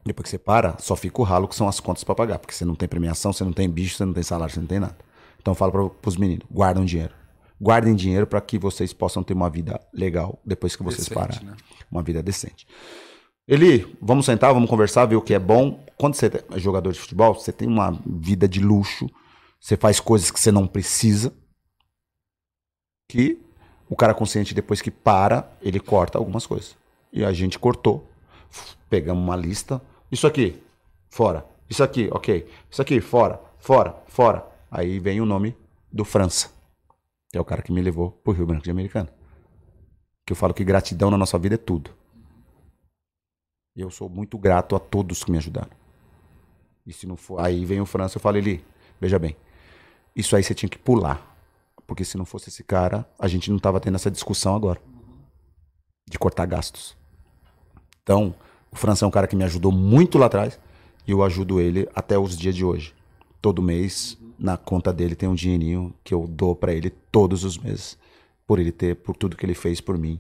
Depois 0.04 0.24
que 0.26 0.30
você 0.30 0.38
para, 0.38 0.78
só 0.80 0.96
fica 0.96 1.22
o 1.22 1.24
ralo, 1.24 1.48
que 1.48 1.56
são 1.56 1.68
as 1.68 1.80
contas 1.80 2.04
para 2.04 2.16
pagar. 2.16 2.40
Porque 2.40 2.54
você 2.54 2.66
não 2.66 2.76
tem 2.76 2.88
premiação, 2.88 3.32
você 3.32 3.44
não 3.44 3.54
tem 3.54 3.70
bicho, 3.70 3.96
você 3.96 4.06
não 4.06 4.14
tem 4.14 4.24
salário, 4.24 4.54
você 4.54 4.60
não 4.60 4.68
tem 4.68 4.80
nada. 4.80 4.98
Então 5.40 5.52
eu 5.52 5.56
falo 5.56 5.90
para 5.90 6.10
os 6.10 6.18
meninos, 6.18 6.46
guardam 6.52 6.84
dinheiro. 6.84 7.14
Guardem 7.62 7.96
dinheiro 7.96 8.28
para 8.28 8.42
que 8.42 8.58
vocês 8.58 8.92
possam 8.92 9.24
ter 9.24 9.34
uma 9.34 9.50
vida 9.50 9.80
legal 9.94 10.40
depois 10.44 10.76
que 10.76 10.84
vocês 10.84 11.08
Decente, 11.08 11.16
pararem. 11.16 11.46
né? 11.48 11.56
Uma 11.90 12.04
vida 12.04 12.22
decente. 12.22 12.68
Eli, 13.48 13.96
vamos 14.02 14.26
sentar, 14.26 14.54
vamos 14.54 14.70
conversar, 14.70 15.06
ver 15.06 15.16
o 15.16 15.22
que 15.22 15.34
é 15.34 15.40
bom. 15.40 15.86
Quando 15.98 16.16
você 16.16 16.26
é 16.26 16.60
jogador 16.60 16.92
de 16.92 17.00
futebol, 17.00 17.34
você 17.36 17.54
tem 17.54 17.68
uma 17.68 17.92
vida 18.06 18.48
de 18.48 18.60
luxo, 18.60 19.08
você 19.60 19.78
faz 19.78 20.00
coisas 20.00 20.32
que 20.32 20.40
você 20.40 20.52
não 20.52 20.68
precisa, 20.68 21.32
que 23.08 23.40
o 23.90 23.96
cara 23.96 24.14
consciente, 24.14 24.54
depois 24.54 24.82
que 24.82 24.92
para, 24.92 25.50
ele 25.62 25.80
corta 25.80 26.18
algumas 26.18 26.46
coisas. 26.46 26.76
E 27.12 27.24
a 27.24 27.32
gente 27.32 27.60
cortou, 27.60 28.08
pegamos 28.90 29.24
uma 29.24 29.36
lista, 29.36 29.82
isso 30.12 30.28
aqui, 30.28 30.62
fora, 31.10 31.46
isso 31.70 31.84
aqui, 31.84 32.10
ok, 32.12 32.48
isso 32.70 32.82
aqui, 32.82 33.00
fora, 33.00 33.40
fora, 33.58 33.96
fora. 34.08 34.46
Aí 34.70 35.00
vem 35.00 35.22
o 35.22 35.26
nome 35.26 35.56
do 35.92 36.04
França, 36.04 36.52
que 37.32 37.38
é 37.38 37.42
o 37.42 37.46
cara 37.46 37.62
que 37.62 37.72
me 37.72 37.82
levou 37.82 38.12
pro 38.12 38.34
Rio 38.34 38.46
Branco 38.46 38.64
de 38.64 38.72
Americana. 38.72 39.10
Que 40.26 40.34
eu 40.34 40.36
falo 40.36 40.54
que 40.54 40.64
gratidão 40.64 41.12
na 41.12 41.18
nossa 41.18 41.38
vida 41.38 41.56
é 41.56 41.58
tudo. 41.58 41.92
E 43.76 43.82
eu 43.82 43.92
sou 43.92 44.10
muito 44.10 44.38
grato 44.38 44.76
a 44.76 44.80
todos 44.80 45.24
que 45.24 45.32
me 45.32 45.38
ajudaram. 45.38 45.70
E 46.86 46.94
se 46.94 47.06
não 47.06 47.18
for. 47.18 47.40
Aí 47.40 47.66
vem 47.66 47.82
o 47.82 47.86
França, 47.86 48.18
eu 48.18 48.22
falo, 48.22 48.38
Eli, 48.38 48.64
veja 49.00 49.20
bem. 49.20 49.36
Isso 50.16 50.36
aí 50.36 50.44
você 50.44 50.54
tinha 50.54 50.70
que 50.70 50.78
pular. 50.78 51.35
Porque 51.88 52.04
se 52.04 52.18
não 52.18 52.26
fosse 52.26 52.50
esse 52.50 52.64
cara, 52.64 53.06
a 53.20 53.28
gente 53.28 53.52
não 53.52 53.60
tava 53.60 53.80
tendo 53.80 53.96
essa 53.96 54.10
discussão 54.12 54.56
agora. 54.56 54.80
De 56.10 56.18
cortar 56.20 56.46
gastos. 56.46 56.96
Então, 58.04 58.36
o 58.72 58.76
França 58.76 59.06
é 59.06 59.08
um 59.08 59.12
cara 59.12 59.28
que 59.28 59.36
me 59.36 59.44
ajudou 59.44 59.72
muito 59.72 60.18
lá 60.18 60.26
atrás. 60.28 60.60
E 61.08 61.12
eu 61.12 61.24
ajudo 61.24 61.60
ele 61.62 61.88
até 61.96 62.18
os 62.18 62.38
dias 62.38 62.56
de 62.56 62.66
hoje. 62.66 62.94
Todo 63.42 63.62
mês, 63.62 64.18
na 64.40 64.58
conta 64.58 64.92
dele, 64.92 65.16
tem 65.16 65.30
um 65.30 65.36
dinheirinho 65.36 65.94
que 66.04 66.14
eu 66.14 66.26
dou 66.28 66.56
pra 66.56 66.74
ele 66.74 66.90
todos 66.90 67.44
os 67.44 67.58
meses. 67.58 67.98
Por 68.48 68.60
ele 68.60 68.72
ter, 68.72 68.96
por 68.96 69.16
tudo 69.16 69.36
que 69.36 69.46
ele 69.46 69.54
fez 69.56 69.80
por 69.82 69.98
mim 69.98 70.20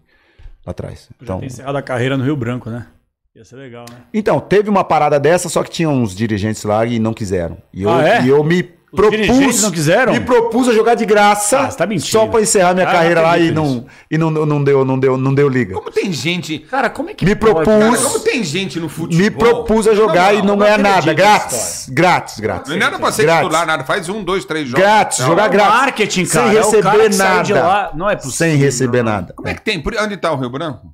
lá 0.65 0.71
atrás. 0.71 1.09
Já 1.19 1.23
Então, 1.23 1.39
tem 1.39 1.47
encerrado 1.47 1.75
a 1.77 1.81
carreira 1.81 2.17
no 2.17 2.23
Rio 2.23 2.35
Branco, 2.35 2.69
né? 2.69 2.87
Ia 3.35 3.43
ser 3.43 3.57
legal, 3.57 3.85
né? 3.89 4.03
então, 4.13 4.39
teve 4.39 4.69
uma 4.69 4.83
parada 4.83 5.19
dessa, 5.19 5.49
só 5.49 5.61
que 5.61 5.69
tinha 5.69 5.89
uns 5.89 6.15
dirigentes 6.15 6.63
lá 6.63 6.85
e 6.85 6.99
não 6.99 7.13
quiseram. 7.13 7.57
E 7.73 7.83
eu, 7.83 7.89
Ah, 7.89 8.07
é? 8.07 8.23
e 8.23 8.29
eu 8.29 8.41
me 8.45 8.63
dirigentes 8.93 9.37
propus. 9.37 9.61
não 9.63 9.71
quiseram? 9.71 10.13
Me 10.13 10.19
propus 10.21 10.69
a 10.69 10.73
jogar 10.73 10.95
de 10.95 11.05
graça. 11.05 11.59
Ah, 11.59 11.67
tá 11.67 11.85
mentindo. 11.85 12.07
Só 12.09 12.27
pra 12.27 12.41
encerrar 12.41 12.73
minha 12.73 12.87
Ah, 12.87 12.91
carreira 12.91 13.21
não 13.21 13.27
lá 13.27 13.37
e 13.39 13.51
não, 13.51 13.85
e 14.09 14.17
não, 14.17 14.31
não, 14.31 14.63
deu, 14.63 14.85
não, 14.85 14.99
deu, 14.99 15.17
não 15.17 15.33
deu 15.33 15.49
liga. 15.49 15.73
Como 15.75 15.91
tem 15.91 16.11
gente. 16.13 16.59
Cara, 16.59 16.89
como 16.89 17.09
é 17.09 17.13
que 17.13 17.25
Me 17.25 17.35
propus- 17.35 17.65
cara? 17.65 17.97
Como 17.97 18.19
tem 18.19 18.43
gente 18.43 18.79
no 18.79 18.87
futebol. 18.87 19.23
Me 19.23 19.29
propus 19.31 19.87
a 19.87 19.93
jogar 19.93 20.31
Não, 20.33 20.39
e 20.39 20.41
não 20.41 20.45
não 20.49 20.57
ganhar 20.57 20.77
nada. 20.79 21.13
Grátis. 21.13 21.87
Grátis, 21.89 22.39
grátis. 22.39 22.69
Não 22.69 22.75
é 22.77 22.79
nada 22.79 22.97
pra 22.99 23.11
ser 23.11 23.23
Grátis. 23.23 23.43
titular, 23.43 23.65
nada. 23.67 23.83
Faz 23.83 24.07
um, 24.09 24.23
dois, 24.23 24.45
três 24.45 24.67
jogos. 24.67 24.83
Grátis, 24.83 25.19
Não. 25.19 25.27
jogar 25.27 25.45
É 25.45 25.49
grátis. 25.49 25.73
marketing, 25.73 26.25
Sem 26.25 26.41
cara. 26.41 26.53
É 26.53 26.61
o 26.61 26.63
receber 26.65 26.83
cara 26.83 26.97
que 27.09 27.13
saiu 27.13 27.43
de 27.43 27.53
nada. 27.53 27.67
lá. 27.67 27.91
Não 27.95 28.09
é 28.09 28.15
possível. 28.15 28.35
Sem 28.37 28.55
receber 28.55 29.03
nada. 29.03 29.33
Como 29.35 29.47
é 29.47 29.53
que 29.53 29.61
tem? 29.61 29.83
Onde 30.01 30.17
tá 30.17 30.31
o 30.31 30.37
Rio 30.37 30.49
Branco? 30.49 30.87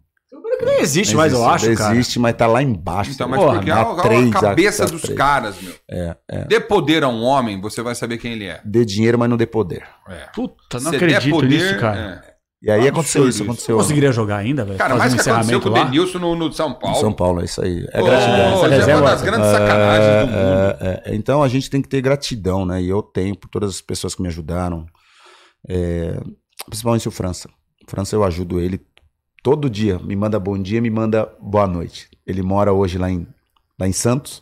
Não 0.66 0.80
existe 0.80 1.14
Não 1.14 1.20
mais, 1.22 1.34
eu 1.34 1.40
existe, 1.40 1.54
acho, 1.56 1.70
não 1.70 1.76
cara. 1.76 1.94
existe, 1.96 2.20
mas 2.20 2.36
tá 2.36 2.48
lá 2.48 2.62
embaixo. 2.62 3.12
Então, 3.12 3.28
mas 3.28 3.40
Porra, 3.40 3.54
porque 3.56 3.72
é 3.72 3.74
na 3.74 3.82
a, 3.82 3.92
a 3.92 4.02
três, 4.02 4.32
cabeça 4.32 4.84
a- 4.84 4.88
dos 4.88 5.02
três. 5.02 5.18
caras, 5.18 5.56
meu. 5.62 5.74
É, 5.90 6.16
é. 6.30 6.46
Dê 6.46 6.60
poder 6.60 7.04
a 7.04 7.08
um 7.08 7.24
homem, 7.24 7.60
você 7.60 7.82
vai 7.82 7.96
saber 7.96 8.18
quem 8.18 8.34
ele 8.34 8.46
é. 8.46 8.62
Dê 8.64 8.86
dinheiro, 8.86 9.18
mas 9.20 9.30
não 9.30 9.38
dê 9.38 9.46
poder. 9.46 9.84
É. 10.08 10.28
Puta, 10.34 10.80
não 10.80 10.90
Se 10.92 10.96
acredito 10.96 11.24
der 11.24 11.32
poder, 11.32 11.48
nisso, 11.48 11.80
cara. 11.80 12.24
é. 12.28 12.32
E 12.64 12.70
aí 12.70 12.74
Absurdo 12.82 12.94
aconteceu 12.94 13.22
isso, 13.24 13.30
isso. 13.30 13.44
aconteceu 13.44 13.76
Não 13.76 13.82
conseguiria 13.82 14.12
jogar 14.12 14.38
ainda, 14.38 14.64
velho? 14.64 14.78
Cara, 14.78 14.96
mais 14.96 15.12
um 15.12 15.16
que 15.18 15.22
aconteceu 15.22 15.42
encerramento 15.42 15.72
com 15.72 15.80
o? 15.80 15.84
Denilson 15.84 16.20
no, 16.20 16.36
no 16.36 16.54
São 16.54 16.72
Paulo. 16.76 16.96
São 17.00 17.12
Paulo, 17.12 17.42
é 17.42 17.46
isso 17.46 17.60
aí. 17.60 17.88
É 17.92 18.02
gratidão. 18.04 18.78
isso 18.78 18.90
é 18.92 18.96
uma 18.98 19.10
das 19.10 19.22
grandes 19.24 19.48
sacanagens 19.50 20.22
do 20.22 20.28
mundo. 20.32 20.78
É, 20.80 21.02
é, 21.06 21.16
então 21.16 21.42
a 21.42 21.48
gente 21.48 21.72
tem 21.72 21.82
que 21.82 21.90
ter 21.90 22.02
gratidão, 22.02 22.64
né? 22.64 22.80
E 22.80 22.88
eu 22.88 23.02
tenho 23.02 23.36
por 23.36 23.50
todas 23.50 23.72
as 23.72 23.82
pessoas 23.82 24.14
que 24.14 24.22
me 24.22 24.28
ajudaram. 24.28 24.86
É, 25.68 26.20
principalmente 26.68 27.08
o 27.08 27.12
França. 27.12 27.50
O 27.88 27.90
França 27.90 28.16
eu 28.16 28.24
ajudo 28.24 28.60
ele 28.60 28.80
todo 29.42 29.70
dia. 29.70 30.00
Me 30.00 30.16
manda 30.16 30.40
bom 30.40 30.58
dia, 30.58 30.82
me 30.82 30.90
manda 30.90 31.32
boa 31.40 31.68
noite. 31.68 32.10
Ele 32.26 32.42
mora 32.42 32.72
hoje 32.74 32.98
lá 32.98 33.10
em, 33.10 33.28
lá 33.80 33.88
em 33.88 33.92
Santos. 33.92 34.42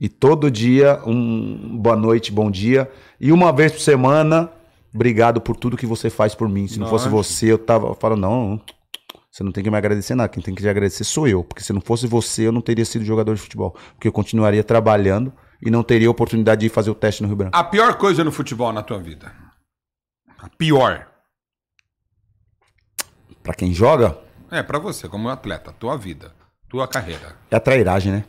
E 0.00 0.08
todo 0.08 0.50
dia 0.50 1.00
um 1.04 1.76
boa 1.78 1.96
noite, 1.96 2.30
bom 2.30 2.50
dia. 2.50 2.90
E 3.20 3.32
uma 3.32 3.52
vez 3.52 3.72
por 3.72 3.80
semana, 3.80 4.50
obrigado 4.94 5.40
por 5.40 5.56
tudo 5.56 5.76
que 5.76 5.86
você 5.86 6.08
faz 6.08 6.34
por 6.34 6.48
mim. 6.48 6.68
Se 6.68 6.78
não 6.78 6.88
fosse 6.88 7.08
você, 7.08 7.52
eu 7.52 7.58
tava. 7.58 7.88
Eu 7.88 7.94
falo, 7.94 8.16
não, 8.16 8.60
você 9.30 9.42
não 9.42 9.52
tem 9.52 9.62
que 9.62 9.70
me 9.70 9.76
agradecer 9.76 10.14
nada. 10.14 10.28
Quem 10.28 10.42
tem 10.42 10.54
que 10.54 10.62
te 10.62 10.68
agradecer 10.68 11.04
sou 11.04 11.26
eu. 11.26 11.42
Porque 11.42 11.62
se 11.62 11.72
não 11.72 11.80
fosse 11.80 12.06
você, 12.06 12.46
eu 12.46 12.52
não 12.52 12.60
teria 12.60 12.84
sido 12.84 13.04
jogador 13.04 13.34
de 13.34 13.40
futebol. 13.40 13.76
Porque 13.94 14.06
eu 14.06 14.12
continuaria 14.12 14.62
trabalhando 14.62 15.32
e 15.60 15.70
não 15.70 15.82
teria 15.82 16.10
oportunidade 16.10 16.60
de 16.60 16.66
ir 16.66 16.70
fazer 16.70 16.90
o 16.90 16.94
teste 16.94 17.22
no 17.22 17.28
Rio 17.28 17.36
Branco. 17.36 17.56
A 17.56 17.64
pior 17.64 17.94
coisa 17.94 18.22
no 18.22 18.30
futebol 18.30 18.72
na 18.72 18.82
tua 18.82 18.98
vida? 18.98 19.32
A 20.38 20.48
pior. 20.48 21.08
Pra 23.42 23.54
quem 23.54 23.72
joga, 23.72 24.16
É, 24.50 24.62
pra 24.62 24.78
você, 24.78 25.08
como 25.08 25.28
atleta. 25.28 25.72
Tua 25.78 25.96
vida. 25.96 26.32
Tua 26.68 26.86
carreira. 26.86 27.36
é 27.50 27.56
a 27.56 27.60
trairagem, 27.60 28.12
né? 28.12 28.24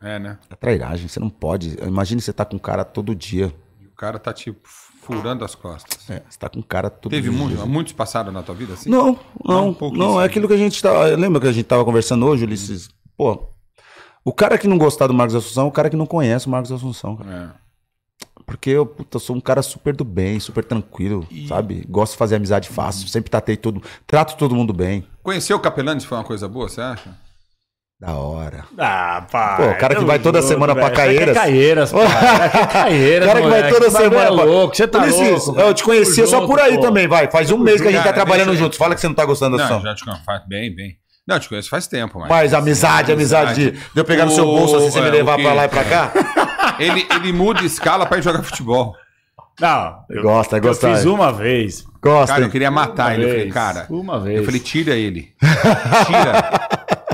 É, 0.00 0.18
né? 0.18 0.38
É 0.50 0.54
a 0.54 0.56
trairagem. 0.56 1.08
Você 1.08 1.18
não 1.18 1.30
pode. 1.30 1.76
Imagine 1.82 2.20
você 2.20 2.32
tá 2.32 2.44
com 2.44 2.56
um 2.56 2.58
cara 2.58 2.84
todo 2.84 3.14
dia. 3.14 3.54
E 3.80 3.86
o 3.86 3.92
cara 3.92 4.18
tá 4.18 4.32
te 4.32 4.54
furando 5.00 5.44
as 5.44 5.54
costas. 5.54 6.08
É, 6.10 6.22
você 6.28 6.38
tá 6.38 6.48
com 6.48 6.58
um 6.58 6.62
cara 6.62 6.88
todo 6.90 7.10
Teve 7.10 7.30
dia. 7.30 7.38
muito, 7.38 7.66
muitos 7.66 7.92
passaram 7.92 8.32
na 8.32 8.42
tua 8.42 8.54
vida 8.54 8.74
assim? 8.74 8.88
Não, 8.90 9.18
Não, 9.44 9.76
não, 9.80 9.88
um 9.88 9.92
não, 9.92 10.20
é 10.20 10.24
aquilo 10.24 10.46
que 10.48 10.54
a 10.54 10.58
gente 10.58 10.80
tá. 10.82 10.92
Lembra 11.16 11.40
que 11.40 11.46
a 11.46 11.52
gente 11.52 11.66
tava 11.66 11.84
conversando 11.84 12.26
hoje, 12.26 12.44
Ulisses? 12.44 12.88
Pô, 13.16 13.48
o 14.24 14.32
cara 14.32 14.56
que 14.58 14.66
não 14.66 14.78
gostar 14.78 15.06
do 15.06 15.14
Marcos 15.14 15.34
Assunção 15.34 15.66
é 15.66 15.68
o 15.68 15.72
cara 15.72 15.90
que 15.90 15.96
não 15.96 16.06
conhece 16.06 16.46
o 16.46 16.50
Marcos 16.50 16.72
Assunção, 16.72 17.16
cara. 17.16 17.54
É. 17.60 17.63
Porque 18.46 18.70
eu, 18.70 18.84
puta, 18.84 19.18
sou 19.18 19.34
um 19.36 19.40
cara 19.40 19.62
super 19.62 19.94
do 19.96 20.04
bem, 20.04 20.38
super 20.38 20.62
tranquilo, 20.64 21.26
sabe? 21.48 21.84
Gosto 21.88 22.12
de 22.12 22.18
fazer 22.18 22.36
amizade 22.36 22.68
fácil, 22.68 23.08
sempre 23.08 23.30
tratei 23.30 23.56
todo, 23.56 23.82
trato 24.06 24.36
todo 24.36 24.54
mundo 24.54 24.72
bem. 24.72 25.06
Conhecer 25.22 25.54
o 25.54 25.58
Capelanes 25.58 26.04
foi 26.04 26.18
uma 26.18 26.24
coisa 26.24 26.46
boa, 26.46 26.68
você 26.68 26.80
acha? 26.80 27.10
Da 27.98 28.12
hora. 28.14 28.64
Ah, 28.76 29.24
pá. 29.30 29.56
Pô, 29.56 29.62
o 29.68 29.78
cara 29.78 29.94
que 29.94 30.04
vai 30.04 30.18
toda 30.18 30.42
semana 30.42 30.74
pra 30.74 30.90
Caieiras. 30.90 31.34
Caieiras, 31.34 31.92
pá. 31.92 32.00
É 32.44 32.66
Caieiras, 32.66 33.28
O 33.28 33.32
cara 33.32 33.42
que 33.42 33.48
vai 33.48 33.68
toda 33.72 33.90
bagulho 33.90 34.10
semana. 34.10 34.22
É 34.30 34.34
pra- 34.34 34.44
louco, 34.44 34.76
você 34.76 34.86
tá 34.88 35.02
Ulisses, 35.02 35.46
louco. 35.46 35.60
Eu 35.60 35.72
te 35.74 35.82
conhecia 35.84 36.26
só 36.26 36.36
Junto, 36.40 36.48
por 36.48 36.60
aí 36.60 36.74
pô. 36.74 36.80
também, 36.82 37.06
vai. 37.08 37.30
Faz 37.30 37.50
um 37.50 37.56
mês 37.56 37.80
que 37.80 37.88
a 37.88 37.90
gente 37.90 38.00
tá 38.00 38.12
Cara, 38.12 38.16
trabalhando 38.16 38.48
deixa- 38.48 38.62
juntos. 38.64 38.76
Fala 38.76 38.94
que 38.94 39.00
você 39.00 39.06
não 39.08 39.14
tá 39.14 39.24
gostando 39.24 39.56
da 39.56 39.68
Não, 39.70 39.80
já 39.80 39.94
te 39.94 40.04
conheço, 40.04 40.24
faz 40.24 40.42
bem, 40.46 40.74
bem. 40.74 40.96
Não, 41.26 41.38
te 41.38 41.48
conheço 41.48 41.70
faz 41.70 41.86
tempo, 41.86 42.18
mas. 42.18 42.28
Mas 42.28 42.52
amizade, 42.52 43.10
amizade 43.10 43.54
de, 43.54 43.70
de 43.70 43.80
eu 43.94 44.04
pegar 44.04 44.26
no 44.26 44.32
seu 44.32 44.44
bolso 44.44 44.76
assim, 44.76 44.90
você 44.90 45.00
me 45.00 45.08
é, 45.08 45.10
levar 45.10 45.38
pra 45.38 45.54
lá 45.54 45.64
e 45.64 45.68
pra 45.68 45.84
cá. 45.84 46.12
Ele, 46.78 47.06
ele 47.10 47.32
muda 47.32 47.62
escala 47.64 48.06
pra 48.06 48.18
ir 48.18 48.22
jogar 48.22 48.42
futebol. 48.42 48.94
Não, 49.60 49.98
eu, 50.10 50.22
Gosta, 50.22 50.56
eu 50.56 50.62
gosta. 50.62 50.94
fiz 50.94 51.04
uma 51.04 51.32
vez. 51.32 51.84
Gosta. 52.02 52.34
Cara, 52.34 52.44
eu 52.46 52.50
queria 52.50 52.70
matar 52.70 53.06
Uma 53.06 53.14
ele. 53.14 53.22
Eu 53.24 53.28
falei, 53.28 53.42
vez, 53.42 53.54
cara. 53.54 53.86
uma 53.88 54.20
vez. 54.20 54.38
Eu 54.38 54.44
falei, 54.44 54.60
tira 54.60 54.94
ele. 54.96 55.32
Tira. 56.06 56.68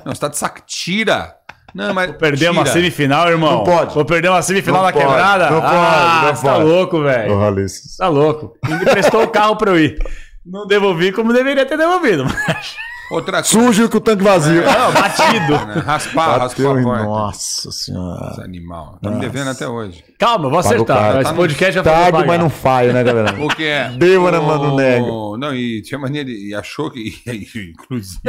Não, 0.05 0.15
você 0.15 0.21
tá 0.21 0.29
de 0.29 0.39
saco. 0.39 0.61
Tira. 0.67 1.35
Não, 1.75 1.93
mas. 1.93 2.11
Perder 2.17 2.51
uma 2.51 2.63
tira. 2.63 2.73
semifinal, 2.75 3.29
irmão. 3.29 3.59
Não 3.59 3.65
pode. 3.65 3.95
Vou 3.95 4.05
perder 4.05 4.29
uma 4.31 4.41
semifinal 4.43 4.79
Não 4.81 4.87
na 4.87 4.93
pode, 4.93 5.05
quebrada? 5.07 5.51
não 5.51 5.61
pode, 5.61 5.75
ah, 5.77 6.23
não 6.25 6.35
você 6.37 6.47
tá 6.47 6.53
pode. 6.55 6.65
louco, 6.65 7.03
velho. 7.03 7.39
Ulisses. 7.39 7.97
Tá 7.97 8.09
louco. 8.09 8.57
Ele 8.69 8.85
prestou 8.87 9.23
o 9.23 9.29
carro 9.29 9.57
pra 9.57 9.71
eu 9.73 9.79
ir. 9.79 9.99
Não 10.45 10.67
devolvi 10.67 11.13
como 11.13 11.33
deveria 11.35 11.67
ter 11.67 11.77
devolvido. 11.77 12.25
Mas... 12.49 12.75
Outra 13.11 13.43
coisa. 13.43 13.49
Sujo 13.49 13.89
com 13.89 13.97
o 13.97 14.01
tanque 14.01 14.23
vazio. 14.23 14.63
Não, 14.65 14.93
batido. 14.93 15.53
né? 15.67 15.83
Raspar, 15.85 16.39
raspar 16.39 16.79
a 16.79 16.83
porta. 16.83 17.05
Nossa 17.05 17.73
senhora. 17.73 18.31
Esse 18.33 18.41
animal. 18.43 18.99
Tá 19.03 19.11
me 19.11 19.21
devendo 19.21 19.51
até 19.51 19.67
hoje. 19.67 20.05
Calma, 20.19 20.47
eu 20.47 20.51
vou 20.51 20.59
acertar. 20.61 21.17
Esse 21.17 21.31
Tá 21.31 21.35
podcast 21.35 21.73
já 21.75 21.83
foi 21.83 21.93
Tarde, 21.93 22.13
pagar. 22.13 22.27
mas 22.27 22.39
não 22.41 22.49
falha, 22.51 22.93
né, 22.93 23.03
galera? 23.03 23.35
O 23.45 23.49
que 23.49 23.65
é? 23.67 23.89
Bêbado, 23.91 24.39
O- 24.41 24.47
mano, 24.47 24.77
nega. 24.77 25.05
Não, 25.07 25.55
e 25.55 25.83
tinha 25.83 25.99
mania 25.99 26.25
de. 26.25 26.51
E 26.51 26.55
achou 26.55 26.91
que. 26.91 27.15
Inclusive. 27.73 28.21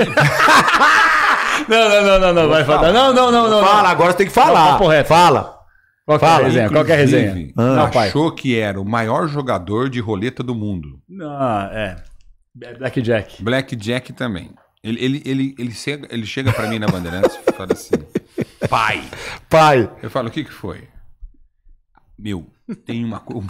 Não, 1.68 1.90
não, 1.90 2.02
não, 2.04 2.20
não, 2.20 2.34
não, 2.34 2.50
vai 2.50 2.64
falar. 2.66 2.92
Não, 2.92 3.14
não, 3.14 3.32
não, 3.32 3.50
não. 3.50 3.64
Fala, 3.66 3.90
agora 3.90 4.12
você 4.12 4.18
tem 4.18 4.28
que 4.28 4.34
falar. 4.34 4.72
papo 4.74 4.88
reto. 4.88 5.08
Fala. 5.10 5.60
Qual 6.06 6.18
que 6.18 6.26
é 6.26 6.28
a 6.28 6.32
Fala. 6.32 6.44
resenha? 6.46 6.70
Qual 6.70 6.84
que 6.86 6.92
é 6.92 6.96
a 6.96 6.98
resenha? 6.98 7.54
Pai. 7.94 8.08
achou 8.08 8.32
que 8.32 8.58
era 8.58 8.82
o 8.82 8.86
maior 8.86 9.28
jogador 9.28 9.90
de 9.90 10.00
roleta 10.00 10.42
do 10.42 10.56
mundo. 10.56 11.00
Não, 11.08 11.32
é. 11.72 11.98
Blackjack. 12.80 13.42
Blackjack 13.44 14.12
também. 14.14 14.50
Ele, 14.84 15.04
ele, 15.04 15.22
ele, 15.26 15.56
ele 15.60 15.72
chega, 15.72 16.08
ele 16.10 16.26
chega 16.26 16.52
pra 16.52 16.68
mim 16.68 16.80
na 16.80 16.88
Bandeirantes 16.88 17.38
e 17.48 17.52
fala 17.52 17.74
assim: 17.74 17.92
pai. 18.68 19.04
Pai. 19.48 19.90
Eu 20.02 20.10
falo: 20.10 20.30
o 20.30 20.32
que 20.32 20.44
que 20.44 20.52
foi? 20.52 20.88
Meu, 22.18 22.48
tem 22.86 23.06
uma 23.06 23.20
coisa. 23.20 23.48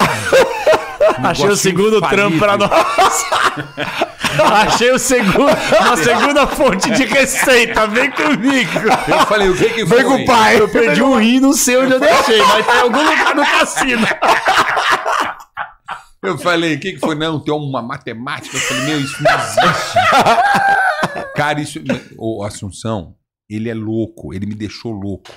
Achei 1.24 1.48
o 1.48 1.56
segundo 1.56 2.02
trampo 2.02 2.38
pra 2.38 2.58
nós. 2.58 2.70
Achei 4.40 4.92
o 4.92 5.00
segundo, 5.00 5.52
uma 5.80 5.98
segunda 5.98 6.48
fonte 6.48 6.92
de 6.92 7.06
receita. 7.06 7.88
Vem 7.88 8.12
comigo. 8.12 8.80
Eu 9.08 9.26
falei: 9.26 9.50
o 9.50 9.56
que 9.56 9.70
que 9.70 9.86
foi? 9.86 9.98
Vem 9.98 10.06
com 10.06 10.24
o 10.24 10.26
pai. 10.26 10.60
Eu 10.60 10.68
perdi 10.68 11.02
um 11.02 11.18
rim, 11.18 11.40
não 11.40 11.54
sei 11.54 11.78
onde 11.78 11.94
eu 11.94 12.00
deixei, 12.00 12.40
mas 12.40 12.66
tá 12.66 12.76
em 12.76 12.82
algum 12.82 13.04
lugar 13.04 13.36
no 13.36 13.46
cassino. 13.46 14.08
Eu 16.22 16.38
falei: 16.38 16.76
o 16.76 16.80
que 16.80 16.94
que 16.94 17.00
foi? 17.00 17.16
Não, 17.16 17.40
tem 17.40 17.54
uma 17.54 17.82
matemática. 17.82 18.58
Eu 18.58 18.62
falei: 18.62 18.84
meu, 18.84 19.00
isso 19.00 19.24
não 19.24 19.32
existe. 19.32 19.98
Cara, 21.42 21.60
isso. 21.62 21.80
O 22.18 22.44
Assunção, 22.44 23.16
ele 23.50 23.70
é 23.70 23.74
louco. 23.74 24.34
Ele 24.34 24.46
me 24.46 24.54
deixou 24.56 24.92
louco. 24.92 25.32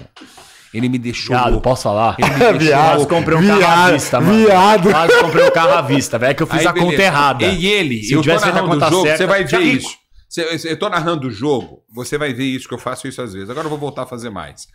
Ele 0.73 0.89
me 0.89 0.99
deixou 0.99 1.37
Viado, 1.37 1.51
louco. 1.53 1.63
posso 1.63 1.85
falar? 1.85 2.17
Ele 2.19 2.29
me 2.31 2.39
deixou 2.39 2.59
Viado, 2.59 2.97
louco. 2.99 3.15
comprei 3.15 3.39
um 3.39 3.47
carro 3.47 3.53
à 3.55 3.59
Viado, 3.59 3.93
vista, 3.93 4.21
mano. 4.21 4.39
viado. 4.47 4.91
Quase 4.91 5.21
comprei 5.21 5.45
um 5.47 5.51
carro 5.51 5.73
à 5.75 5.83
vista, 5.83 6.19
velho. 6.19 6.31
É 6.31 6.35
que 6.35 6.43
eu 6.43 6.47
fiz 6.47 6.61
Aí, 6.61 6.67
a 6.67 6.73
conta 6.73 7.03
errada. 7.03 7.45
E 7.47 7.67
ele, 7.67 8.03
Se 8.03 8.13
eu 8.13 8.19
eu 8.19 8.23
tivesse 8.23 8.45
feito 8.45 8.59
a 8.59 8.63
conta 8.63 8.91
jogo, 8.91 9.03
certa, 9.03 9.17
você 9.19 9.27
vai 9.27 9.45
ver 9.45 9.61
rico. 9.61 9.87
isso. 9.87 10.67
Eu 10.69 10.77
tô 10.79 10.89
narrando 10.89 11.29
o 11.29 11.31
jogo, 11.31 11.85
você 11.95 12.19
vai 12.19 12.35
ver 12.35 12.45
isso, 12.45 12.67
que 12.69 12.75
eu 12.75 12.79
faço 12.79 13.07
isso 13.07 13.23
às 13.23 13.33
vezes. 13.33 13.49
Agora 13.49 13.67
eu 13.67 13.71
vou 13.71 13.79
voltar 13.79 14.03
a 14.03 14.07
fazer 14.07 14.31
mais. 14.31 14.67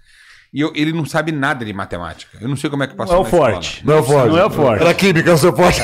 E 0.53 0.61
eu- 0.61 0.71
ele 0.73 0.93
não 0.93 1.05
sabe 1.05 1.31
nada 1.33 1.63
de 1.65 1.73
matemática. 1.73 2.37
Eu 2.41 2.47
não 2.47 2.55
sei 2.55 2.69
como 2.69 2.81
é 2.81 2.87
que 2.87 2.95
passou 2.95 3.15
Não 3.17 3.19
é 3.19 3.21
o 3.21 3.23
na 3.23 3.29
escola. 3.29 3.51
forte. 3.53 3.85
Não 3.85 3.93
é 3.93 3.99
o 3.99 4.03
forte. 4.03 4.29
Não 4.29 4.37
é 4.39 4.45
o 4.45 4.49
forte. 4.49 4.81
Era 4.81 4.93
química, 4.93 5.33
o 5.33 5.37
seu 5.37 5.53
forte. 5.55 5.81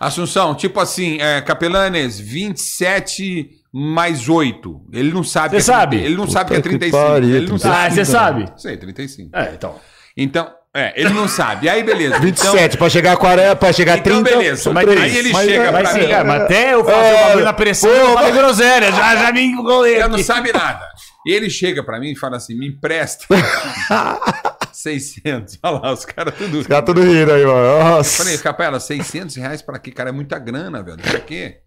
Assunção, 0.00 0.54
tipo 0.54 0.80
assim, 0.80 1.18
é, 1.20 1.42
Capelanes, 1.42 2.18
27 2.18 3.50
mais 3.72 4.28
8. 4.28 4.80
Ele 4.92 5.12
não 5.12 5.22
sabe. 5.24 5.50
Você 5.50 5.56
é 5.70 5.74
sabe? 5.74 5.96
30 5.96 6.08
Ele 6.08 6.16
não 6.16 6.28
sabe 6.28 6.50
que 6.50 6.54
é 6.54 6.56
Puta 6.58 6.68
que 6.70 6.78
35. 6.78 7.06
pariu, 7.12 7.28
ele 7.36 7.48
não 7.48 7.58
35. 7.58 7.68
Ah, 7.68 7.72
sabe. 7.82 7.94
você 7.94 8.04
sabe? 8.04 8.52
Sei, 8.56 8.76
35. 8.76 9.36
É, 9.36 9.52
então. 9.54 9.74
Então, 10.16 10.50
é, 10.74 10.92
ele 11.00 11.10
não 11.10 11.26
sabe. 11.28 11.68
Aí, 11.68 11.82
beleza. 11.82 12.18
27, 12.18 12.76
pra 12.76 12.88
chegar 12.88 13.12
a 13.12 13.16
40, 13.16 13.56
pra 13.56 13.72
chegar 13.72 13.94
a 13.94 13.98
Então, 13.98 14.22
30. 14.22 14.36
beleza. 14.38 14.72
Mas 14.72 14.88
aí 14.88 15.16
ele 15.16 15.32
Mas 15.32 15.44
chega 15.46 15.72
Vai 15.72 15.82
pra 15.82 15.92
sim, 15.92 16.00
mim. 16.00 16.12
mas 16.26 16.42
até 16.42 16.74
eu 16.74 16.84
fazer 16.84 16.96
É, 17.08 17.12
o 17.22 17.26
bagulho 17.26 17.44
na 17.44 17.52
pressão, 17.52 17.90
eu 17.90 18.06
pô, 18.08 18.14
falei 18.14 18.32
groselha. 18.32 18.92
Já, 18.92 19.16
já 19.16 19.32
me 19.32 19.40
enrolei 19.42 19.94
Ele 19.96 20.08
não 20.08 20.18
sabe 20.18 20.52
nada. 20.52 20.84
E 21.26 21.32
ele 21.32 21.50
chega 21.50 21.82
pra 21.84 22.00
mim 22.00 22.12
e 22.12 22.16
fala 22.16 22.36
assim: 22.38 22.56
me 22.58 22.66
empresta 22.68 23.26
600. 24.72 25.58
Olha 25.62 25.78
lá, 25.80 25.92
os 25.92 26.04
caras 26.04 26.34
tudo. 26.34 26.62
Ficar 26.62 26.82
tudo 26.82 27.02
rindo 27.02 27.32
aí, 27.32 27.44
mano. 27.44 27.78
Nossa. 27.90 28.22
Falei, 28.24 28.38
Capela, 28.38 28.80
600 28.80 29.36
reais 29.36 29.62
pra 29.62 29.78
quê? 29.78 29.90
Cara, 29.90 30.08
é 30.10 30.12
muita 30.12 30.38
grana, 30.38 30.82
velho. 30.82 30.98
Pra 30.98 31.20
quê? 31.20 31.58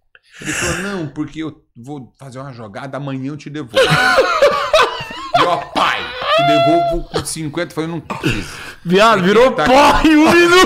Ele 0.41 0.51
falou, 0.51 0.77
não, 0.80 1.07
porque 1.07 1.43
eu 1.43 1.61
vou 1.76 2.11
fazer 2.19 2.39
uma 2.39 2.51
jogada, 2.53 2.97
amanhã 2.97 3.27
eu 3.31 3.38
te 3.38 3.49
devolvo. 3.49 3.77
ó, 5.45 5.57
pai, 5.57 6.01
te 6.35 6.43
devolvo 6.47 7.10
por 7.10 7.26
50. 7.26 7.72
Eu 7.72 7.76
falei, 7.76 7.89
não 7.89 7.99
precisa. 7.99 8.49
Viado, 8.84 9.22
virou 9.23 9.51
Tá- 9.51 9.65
pó 9.65 10.01
em 10.07 10.15
um 10.18 10.31
minuto. 10.31 10.64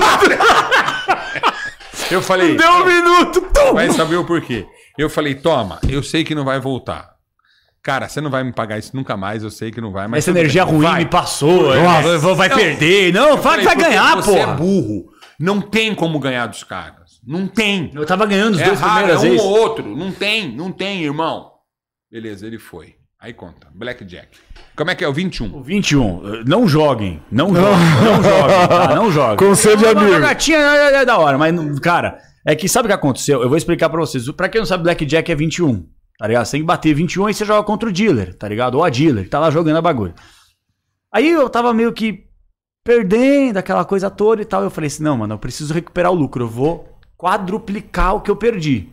Eu 2.10 2.22
falei, 2.22 2.56
Deu 2.56 2.70
um 2.72 2.86
minuto. 2.86 3.40
Tum. 3.52 3.74
vai 3.74 3.90
saber 3.90 4.16
o 4.16 4.24
porquê. 4.24 4.66
Eu 4.96 5.10
falei, 5.10 5.34
toma, 5.34 5.78
eu 5.90 6.02
sei 6.02 6.24
que 6.24 6.34
não 6.34 6.42
vai 6.42 6.58
voltar. 6.58 7.10
Cara, 7.82 8.08
você 8.08 8.18
não 8.20 8.30
vai 8.30 8.42
me 8.42 8.50
pagar 8.52 8.78
isso 8.78 8.96
nunca 8.96 9.14
mais, 9.14 9.42
eu 9.42 9.50
sei 9.50 9.70
que 9.70 9.78
não 9.80 9.92
vai. 9.92 10.08
Mas 10.08 10.24
Essa 10.24 10.30
energia 10.30 10.64
bem, 10.64 10.74
ruim 10.74 10.86
vai. 10.86 10.98
me 11.04 11.10
passou. 11.10 11.74
Nossa. 11.76 12.34
vai 12.34 12.48
Não. 12.48 12.56
perder. 12.56 13.12
Não, 13.12 13.36
fala 13.36 13.58
que 13.58 13.64
vai 13.64 13.76
ganhar, 13.76 14.16
Você 14.16 14.38
é 14.38 14.46
burro. 14.46 15.10
Não 15.38 15.60
tem 15.60 15.94
como 15.94 16.18
ganhar 16.18 16.46
dos 16.46 16.64
caras. 16.64 16.97
Não 17.26 17.46
tem. 17.46 17.90
Eu 17.94 18.06
tava 18.06 18.24
ganhando 18.26 18.54
os 18.54 18.60
É 18.60 18.64
dois 18.64 18.80
raro, 18.80 18.92
é 18.92 18.96
primeiras 18.98 19.22
um 19.22 19.30
vezes. 19.30 19.40
ou 19.44 19.50
outro. 19.58 19.96
Não 19.96 20.12
tem, 20.12 20.54
não 20.54 20.72
tem, 20.72 21.02
irmão. 21.04 21.50
Beleza, 22.10 22.46
ele 22.46 22.58
foi. 22.58 22.94
Aí 23.20 23.32
conta. 23.32 23.66
Blackjack. 23.74 24.38
Como 24.76 24.90
é 24.90 24.94
que 24.94 25.04
é? 25.04 25.08
O 25.08 25.12
21. 25.12 25.56
O 25.56 25.62
21, 25.62 26.44
não 26.46 26.68
joguem. 26.68 27.20
Não 27.30 27.52
joguem. 27.54 27.86
Não 28.04 28.22
joguem, 28.22 28.68
tá? 28.68 28.94
Não 28.94 29.10
joguem. 29.10 29.36
Conselho 29.48 29.76
de 29.76 29.86
amigo. 29.86 30.12
jogatinha 30.12 30.58
é, 30.58 30.94
é 30.96 31.04
da 31.04 31.18
hora, 31.18 31.36
mas, 31.36 31.78
cara, 31.80 32.18
é 32.46 32.54
que 32.54 32.68
sabe 32.68 32.86
o 32.86 32.88
que 32.88 32.94
aconteceu? 32.94 33.42
Eu 33.42 33.48
vou 33.48 33.58
explicar 33.58 33.90
pra 33.90 33.98
vocês. 33.98 34.30
Pra 34.32 34.48
quem 34.48 34.60
não 34.60 34.66
sabe, 34.66 34.84
Blackjack 34.84 35.32
é 35.32 35.34
21, 35.34 35.84
tá 36.16 36.28
ligado? 36.28 36.46
Você 36.46 36.52
tem 36.52 36.60
que 36.60 36.66
bater 36.66 36.94
21 36.94 37.28
e 37.28 37.34
você 37.34 37.44
joga 37.44 37.66
contra 37.66 37.88
o 37.88 37.92
dealer, 37.92 38.34
tá 38.34 38.48
ligado? 38.48 38.76
Ou 38.76 38.84
a 38.84 38.88
dealer, 38.88 39.24
que 39.24 39.30
tá 39.30 39.40
lá 39.40 39.50
jogando 39.50 39.76
a 39.78 39.82
bagulho. 39.82 40.14
Aí 41.12 41.28
eu 41.28 41.48
tava 41.50 41.74
meio 41.74 41.92
que 41.92 42.24
perdendo 42.84 43.56
aquela 43.56 43.84
coisa 43.84 44.08
toda 44.08 44.40
e 44.42 44.44
tal. 44.44 44.62
Eu 44.62 44.70
falei 44.70 44.86
assim: 44.86 45.02
não, 45.02 45.16
mano, 45.16 45.34
eu 45.34 45.38
preciso 45.38 45.74
recuperar 45.74 46.12
o 46.12 46.14
lucro. 46.14 46.44
Eu 46.44 46.48
vou 46.48 46.97
quadruplicar 47.18 48.14
o 48.14 48.20
que 48.20 48.30
eu 48.30 48.36
perdi. 48.36 48.88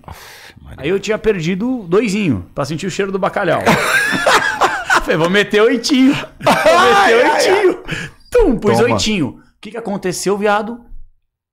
Aí 0.77 0.89
eu 0.89 0.99
tinha 0.99 1.17
perdido 1.17 1.85
doisinho, 1.87 2.49
pra 2.55 2.65
sentir 2.65 2.87
o 2.87 2.91
cheiro 2.91 3.11
do 3.11 3.19
bacalhau. 3.19 3.61
Falei, 5.03 5.17
vou 5.17 5.29
meter 5.29 5.61
oitinho. 5.61 6.13
Vou 6.13 6.53
meter 6.53 7.31
oitinho. 7.31 7.83
Tum, 8.31 8.57
pus 8.57 8.77
Toma. 8.77 8.93
oitinho. 8.93 9.27
O 9.27 9.39
que, 9.61 9.71
que 9.71 9.77
aconteceu, 9.77 10.35
viado? 10.37 10.79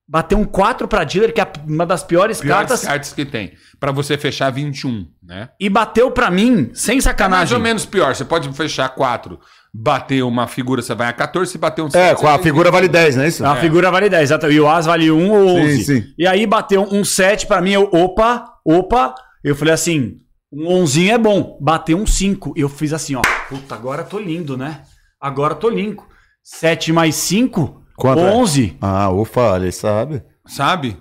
Bateu 0.08 0.38
um 0.38 0.44
4 0.44 0.88
pra 0.88 1.04
dealer, 1.04 1.32
que 1.32 1.40
é 1.40 1.52
uma 1.66 1.86
das 1.86 2.02
piores, 2.02 2.40
Piores 2.40 2.56
cartas. 2.68 2.84
cartas 2.84 3.12
que 3.12 3.24
tem. 3.24 3.52
Pra 3.78 3.92
você 3.92 4.16
fechar 4.18 4.50
21, 4.50 5.06
né? 5.22 5.50
E 5.60 5.68
bateu 5.68 6.10
pra 6.10 6.30
mim, 6.30 6.70
sem 6.74 6.94
É 6.94 6.96
mais 6.96 7.04
sacanagem. 7.04 7.56
ou 7.56 7.62
menos 7.62 7.84
pior. 7.86 8.14
Você 8.14 8.24
pode 8.24 8.50
fechar 8.52 8.88
4, 8.90 9.38
bater 9.72 10.22
uma 10.22 10.46
figura, 10.46 10.82
você 10.82 10.94
vai 10.94 11.08
a 11.08 11.12
14, 11.12 11.50
se 11.52 11.58
bater 11.58 11.82
um 11.82 11.86
É, 11.86 11.90
sete, 11.90 12.20
com 12.20 12.28
a 12.28 12.36
você 12.36 12.42
figura 12.42 12.70
vale 12.70 12.88
10, 12.88 13.16
não 13.16 13.24
é 13.24 13.28
isso? 13.28 13.44
A 13.44 13.56
figura 13.56 13.90
vale 13.90 14.08
10, 14.08 14.22
exato. 14.22 14.50
E 14.50 14.60
o 14.60 14.68
As 14.68 14.86
vale 14.86 15.10
1 15.10 15.30
ou 15.30 15.48
11. 15.58 15.76
Sim, 15.76 15.82
sim. 15.84 16.04
E 16.18 16.26
aí 16.26 16.46
bateu 16.46 16.82
um 16.82 17.04
7 17.04 17.46
pra 17.46 17.60
mim, 17.60 17.72
eu, 17.72 17.88
opa, 17.92 18.44
opa. 18.64 19.14
Eu 19.42 19.56
falei 19.56 19.72
assim, 19.72 20.18
um 20.52 20.68
11 20.68 21.10
é 21.10 21.18
bom. 21.18 21.58
Bateu 21.60 21.96
um 21.96 22.06
5. 22.06 22.52
Eu 22.54 22.68
fiz 22.68 22.92
assim, 22.92 23.14
ó. 23.14 23.22
Puta, 23.48 23.74
agora 23.74 24.04
tô 24.04 24.18
lindo, 24.18 24.56
né? 24.56 24.82
Agora 25.20 25.54
tô 25.54 25.68
lindo. 25.70 26.02
7 26.42 26.92
mais 26.92 27.14
5, 27.14 27.82
Quanto 27.96 28.20
é? 28.20 28.32
11. 28.32 28.76
Ah, 28.80 29.10
ufa, 29.10 29.56
ele 29.56 29.72
sabe. 29.72 30.22
Sabe? 30.46 30.96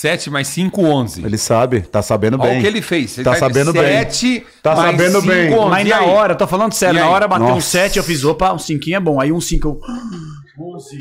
7 0.00 0.28
mais 0.28 0.48
5, 0.48 0.82
11. 0.84 1.24
Ele 1.24 1.38
sabe, 1.38 1.80
tá 1.82 2.02
sabendo 2.02 2.36
Olha 2.40 2.50
bem. 2.50 2.58
o 2.58 2.60
que 2.62 2.66
ele 2.66 2.82
fez. 2.82 3.14
Tá 3.16 3.36
sabendo 3.36 3.72
bem. 3.72 3.82
7 3.82 4.44
Tá 4.62 4.74
sabendo 4.74 5.22
bem. 5.22 5.50
Mas 5.70 5.88
na 5.88 6.02
hora, 6.02 6.34
tô 6.34 6.46
falando 6.46 6.72
sério, 6.72 6.96
E 6.96 7.00
na 7.00 7.06
aí? 7.06 7.12
hora 7.12 7.28
bateu 7.28 7.46
um 7.46 7.50
Nossa. 7.54 7.68
7, 7.68 7.98
eu 7.98 8.04
fiz, 8.04 8.24
opa, 8.24 8.52
um 8.52 8.58
5 8.58 8.90
é 8.90 8.98
bom. 9.00 9.20
Aí 9.20 9.30
um 9.30 9.40
5 9.40 9.68
eu. 9.68 9.80
11. 10.74 10.98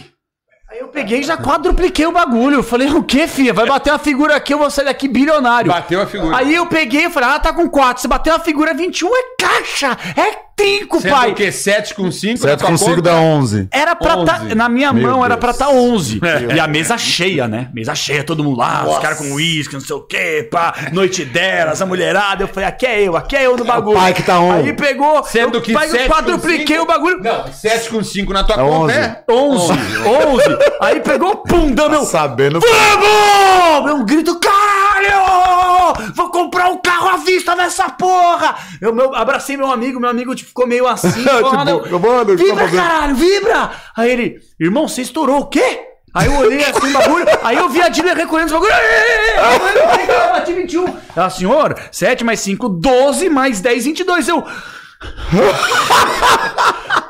Aí 0.69 0.79
eu 0.79 0.87
peguei 0.87 1.19
e 1.19 1.23
já 1.23 1.37
quadrupliquei 1.37 2.05
o 2.05 2.11
bagulho. 2.11 2.57
Eu 2.57 2.63
falei, 2.63 2.87
o 2.91 3.03
que, 3.03 3.27
filha? 3.27 3.53
Vai 3.53 3.67
bater 3.67 3.91
uma 3.91 3.99
figura 3.99 4.35
aqui, 4.35 4.53
eu 4.53 4.57
vou 4.57 4.69
sair 4.71 4.85
daqui 4.85 5.07
bilionário. 5.07 5.71
Bateu 5.71 6.01
a 6.01 6.07
figura. 6.07 6.35
Aí 6.37 6.53
eu 6.53 6.65
peguei 6.67 7.05
e 7.05 7.09
falei, 7.09 7.29
ah, 7.29 7.39
tá 7.39 7.53
com 7.53 7.69
4. 7.69 8.01
Se 8.01 8.07
bater 8.07 8.31
uma 8.31 8.39
figura 8.39 8.73
21 8.73 9.07
é 9.07 9.21
caixa, 9.39 9.97
é 10.15 10.35
trinco, 10.55 11.01
Sendo 11.01 11.11
pai. 11.11 11.31
o 11.31 11.35
quê? 11.35 11.51
7 11.51 11.93
com 11.95 12.11
5? 12.11 12.37
7 12.39 12.63
com 12.63 12.77
5 12.77 13.01
dá 13.01 13.15
11. 13.15 13.67
Era 13.71 13.95
pra 13.95 14.23
tá, 14.23 14.41
11. 14.43 14.55
na 14.55 14.69
minha 14.69 14.93
Meu 14.93 15.09
mão 15.11 15.25
era 15.25 15.35
Deus. 15.35 15.39
pra 15.39 15.53
tá 15.53 15.69
11. 15.71 16.19
E 16.55 16.59
a 16.59 16.67
mesa 16.67 16.97
cheia, 16.97 17.47
né? 17.47 17.69
Mesa 17.73 17.93
cheia, 17.95 18.23
todo 18.23 18.43
mundo 18.43 18.57
lá, 18.59 18.85
os 18.87 18.99
caras 18.99 19.17
com 19.17 19.31
uísque, 19.33 19.73
não 19.73 19.81
sei 19.81 19.95
o 19.95 20.01
quê, 20.01 20.47
pá, 20.51 20.73
noite 20.91 21.25
delas, 21.25 21.81
a 21.81 21.85
mulherada. 21.85 22.43
Eu 22.43 22.47
falei, 22.47 22.67
aqui 22.69 22.85
é 22.85 23.01
eu, 23.01 23.15
aqui 23.17 23.35
é 23.35 23.45
eu 23.45 23.57
no 23.57 23.65
bagulho. 23.65 23.97
pai 23.97 24.13
que 24.13 24.23
tá 24.23 24.39
on. 24.39 24.51
Aí 24.53 24.73
pegou, 24.73 25.23
Sendo 25.23 25.57
eu, 25.57 25.61
que 25.61 25.73
pai, 25.73 25.87
eu 25.87 25.91
7 25.91 26.07
com 26.07 26.13
quadrupliquei 26.13 26.77
5? 26.77 26.83
o 26.83 26.85
bagulho. 26.85 27.19
Não, 27.21 27.51
7 27.51 27.89
com 27.89 28.03
5 28.03 28.33
na 28.33 28.43
tua 28.43 28.55
É 28.55 28.59
conta 28.59 28.93
11. 28.93 28.93
é 28.99 29.23
11, 29.29 29.73
11. 30.05 30.43
Aí 30.81 30.99
pegou, 30.99 31.37
pum, 31.37 31.71
deu 31.71 31.89
meu... 31.89 32.03
Sabendo. 32.05 32.59
Vamos! 32.59 33.85
Meu 33.85 34.03
grito, 34.05 34.39
caralho! 34.39 36.13
Vou 36.15 36.29
comprar 36.29 36.69
um 36.69 36.77
carro 36.77 37.09
à 37.09 37.17
vista 37.17 37.55
nessa 37.55 37.89
porra! 37.89 38.55
Eu 38.81 38.93
meu, 38.93 39.13
abracei 39.15 39.55
meu 39.57 39.71
amigo, 39.71 39.99
meu 39.99 40.09
amigo 40.09 40.35
tipo, 40.35 40.42
ficou 40.43 40.67
meio 40.67 40.87
assim. 40.87 41.23
porra, 41.23 41.65
tipo, 41.65 41.99
mano, 41.99 42.35
que 42.37 42.43
tá 42.45 42.63
vibra, 42.65 42.69
caralho, 42.71 43.15
vibra! 43.15 43.71
Aí 43.95 44.11
ele, 44.11 44.39
irmão, 44.59 44.87
você 44.87 45.01
estourou 45.01 45.39
o 45.39 45.45
quê? 45.47 45.87
Aí 46.13 46.27
eu 46.27 46.35
olhei 46.37 46.63
assim 46.63 46.89
o 46.89 46.93
bagulho, 46.93 47.25
aí 47.43 47.57
eu 47.57 47.69
vi 47.69 47.81
a 47.81 47.89
Dina 47.89 48.13
recolhendo 48.13 48.47
os 48.47 48.51
bagulho. 48.53 48.71
Eu 48.71 49.59
falei, 49.87 50.05
"Cara, 50.05 50.25
eu 50.27 50.33
bati 50.33 50.53
21. 50.53 50.97
Ela, 51.15 51.29
senhor, 51.31 51.75
7 51.91 52.23
mais 52.23 52.39
5, 52.41 52.69
12 52.69 53.29
mais 53.29 53.59
10, 53.61 53.85
22. 53.85 54.27
Eu. 54.27 54.43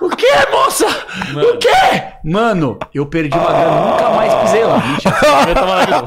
O 0.01 0.09
que, 0.09 0.27
moça? 0.51 0.85
O 1.35 1.57
quê? 1.57 2.03
Mano, 2.23 2.79
eu 2.93 3.05
perdi 3.05 3.37
uma 3.37 3.51
grana, 3.51 3.81
nunca 3.91 4.09
mais 4.11 4.33
pisei 4.35 4.63
lá. 4.63 4.77
Mentira, 4.79 5.15
eu 5.49 5.53
tava 5.53 5.75
lá 5.75 5.85
de 5.85 5.91
novo. 5.91 6.05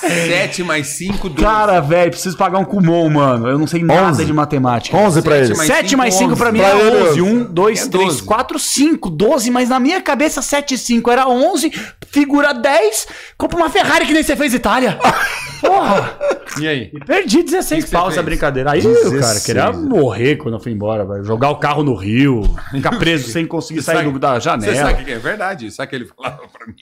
7 0.00 0.62
mais 0.64 0.86
5, 0.88 1.28
12. 1.28 1.42
Cara, 1.42 1.80
velho, 1.80 2.10
preciso 2.10 2.36
pagar 2.36 2.58
um 2.58 2.64
Kumon, 2.64 3.08
mano. 3.10 3.48
Eu 3.48 3.58
não 3.58 3.66
sei 3.66 3.82
nada 3.82 4.08
11. 4.08 4.24
de 4.24 4.32
matemática. 4.32 4.96
11 4.96 5.22
pra 5.22 5.32
Sete 5.36 5.44
ele. 5.46 5.56
mais 5.56 5.66
7 5.68 5.88
cinco, 5.88 5.98
mais 5.98 6.14
5 6.14 6.36
pra 6.36 6.52
mim 6.52 6.58
Pra 6.60 6.68
é 6.70 6.80
ele, 6.80 7.08
11. 7.10 7.22
1, 7.22 7.40
é 7.40 7.44
2, 7.44 7.88
3, 7.88 8.04
12. 8.06 8.22
4, 8.22 8.58
5, 8.58 9.10
12. 9.10 9.50
Mas 9.50 9.68
na 9.68 9.80
minha 9.80 10.00
cabeça, 10.00 10.40
7 10.42 10.74
e 10.74 10.78
5 10.78 11.10
era 11.10 11.28
11. 11.28 11.70
Figura 12.08 12.52
10. 12.52 13.06
Compra 13.36 13.56
uma 13.58 13.70
Ferrari 13.70 14.06
que 14.06 14.12
nem 14.12 14.22
você 14.22 14.34
fez 14.36 14.54
Itália. 14.54 14.98
Porra. 15.60 16.16
E 16.60 16.66
aí? 16.66 16.90
E 16.92 16.98
perdi 17.00 17.42
16 17.42 17.84
que 17.84 17.90
pau 17.90 18.08
essa 18.08 18.22
brincadeira. 18.22 18.72
Aí, 18.72 18.80
o 18.80 18.94
cara, 18.94 19.10
16. 19.10 19.44
queria 19.46 19.72
morrer 19.72 20.36
quando 20.36 20.54
eu 20.54 20.60
fui 20.60 20.72
embora, 20.72 21.04
velho. 21.04 21.24
Jogar 21.24 21.50
o 21.50 21.56
carro 21.56 21.82
no 21.82 21.94
rio. 21.94 22.42
Ficar 22.70 22.96
preso 22.98 23.30
sem 23.30 23.46
conseguir 23.46 23.82
sair 23.82 23.96
Sabe- 23.98 24.10
do- 24.10 24.18
da 24.18 24.34
Você 24.34 24.42
sabe 24.48 24.62
janela. 24.74 24.92
o 24.92 25.04
que 25.04 25.10
é 25.10 25.18
verdade? 25.18 25.70
Sabe 25.70 25.86
o 25.86 25.90
que 25.90 25.96
ele 25.96 26.04
falava 26.06 26.38
pra 26.48 26.66
mim? 26.66 26.74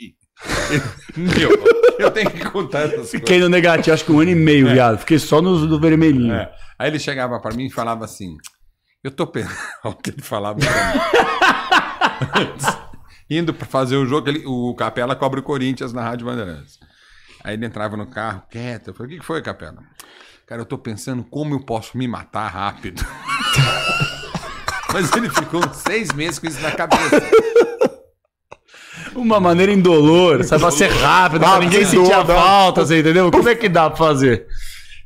Meu, 1.17 1.51
eu 1.99 2.11
tenho 2.11 2.31
que 2.31 2.45
contar 2.51 2.81
essas 2.81 3.11
Fiquei 3.11 3.39
no 3.39 3.49
negativo, 3.49 3.95
acho 3.95 4.05
que 4.05 4.13
um 4.13 4.21
ano 4.21 4.31
e 4.31 4.35
meio, 4.35 4.69
viado. 4.69 4.99
Fiquei 4.99 5.19
só 5.19 5.41
no, 5.41 5.59
no 5.59 5.81
vermelhinho. 5.81 6.35
É. 6.35 6.53
Aí 6.79 6.91
ele 6.91 6.99
chegava 6.99 7.41
pra 7.41 7.55
mim 7.55 7.67
e 7.67 7.71
falava 7.71 8.05
assim: 8.05 8.37
Eu 9.03 9.11
tô 9.11 9.27
pensando. 9.27 9.57
O 9.85 9.95
que 9.95 10.11
ele 10.11 10.23
falava 10.23 10.59
Indo 13.29 13.53
pra 13.53 13.67
fazer 13.67 13.97
o 13.97 14.07
jogo, 14.07 14.29
ele, 14.29 14.45
o 14.47 14.75
Capela 14.75 15.17
cobre 15.17 15.41
o 15.41 15.43
Corinthians 15.43 15.93
na 15.93 16.03
Rádio 16.03 16.27
Bandeirantes. 16.27 16.79
Aí 17.43 17.55
ele 17.55 17.67
entrava 17.67 17.97
no 17.97 18.07
carro, 18.07 18.43
quieto. 18.51 18.89
Eu 18.89 18.95
falei: 18.95 19.09
O 19.09 19.15
que 19.15 19.21
que 19.21 19.27
foi, 19.27 19.43
Capela? 19.43 19.83
Cara, 20.47 20.61
eu 20.61 20.67
tô 20.67 20.79
pensando 20.79 21.25
como 21.25 21.55
eu 21.55 21.61
posso 21.65 21.99
me 21.99 22.07
matar 22.07 22.47
rápido. 22.49 23.05
Mas 24.93 25.13
ele 25.13 25.29
ficou 25.29 25.61
uns 25.61 25.77
seis 25.79 26.13
meses 26.13 26.39
com 26.39 26.47
isso 26.47 26.61
na 26.61 26.71
cabeça. 26.71 27.21
Uma 29.17 29.41
maneira 29.41 29.73
indolor, 29.73 30.45
sabe? 30.45 30.61
Pra 30.63 30.71
ser 30.71 30.89
rápido, 30.91 31.41
pra 31.41 31.55
Ah, 31.55 31.59
ninguém 31.59 31.85
sem 31.85 31.99
sentir 32.01 32.13
a 32.13 32.25
falta, 32.25 32.85
você 32.85 33.01
entendeu? 33.01 33.31
Como 33.31 33.49
é 33.49 33.55
que 33.55 33.69
dá 33.69 33.89
pra 33.89 33.97
fazer? 33.99 34.47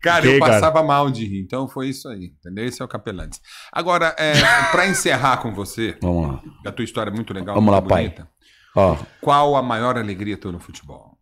Cara, 0.03 0.27
eu 0.27 0.39
cara. 0.41 0.53
passava 0.55 0.83
mal 0.83 1.11
de 1.11 1.27
rir. 1.27 1.43
Então 1.43 1.69
foi 1.69 1.89
isso 1.91 2.09
aí, 2.09 2.33
entendeu? 2.39 2.65
Esse 2.65 2.81
é 2.81 2.85
o 2.85 2.89
Capelantes. 2.89 3.41
Agora, 3.71 4.15
é, 4.19 4.33
para 4.73 4.87
encerrar 4.89 5.37
com 5.39 5.53
você, 5.53 5.97
Vamos 6.03 6.29
lá. 6.33 6.43
a 6.67 6.73
tua 6.73 6.85
história 6.85 7.11
é 7.11 7.15
muito 7.15 7.33
legal, 7.35 7.55
Vamos 7.55 7.71
muito 7.71 7.83
lá, 7.85 7.89
pai. 7.89 8.05
bonita. 8.05 8.29
Ó, 8.75 8.97
Qual 9.21 9.57
a 9.57 9.63
maior 9.63 9.97
alegria 9.99 10.37
tua 10.37 10.53
no 10.53 10.59
futebol? 10.61 11.19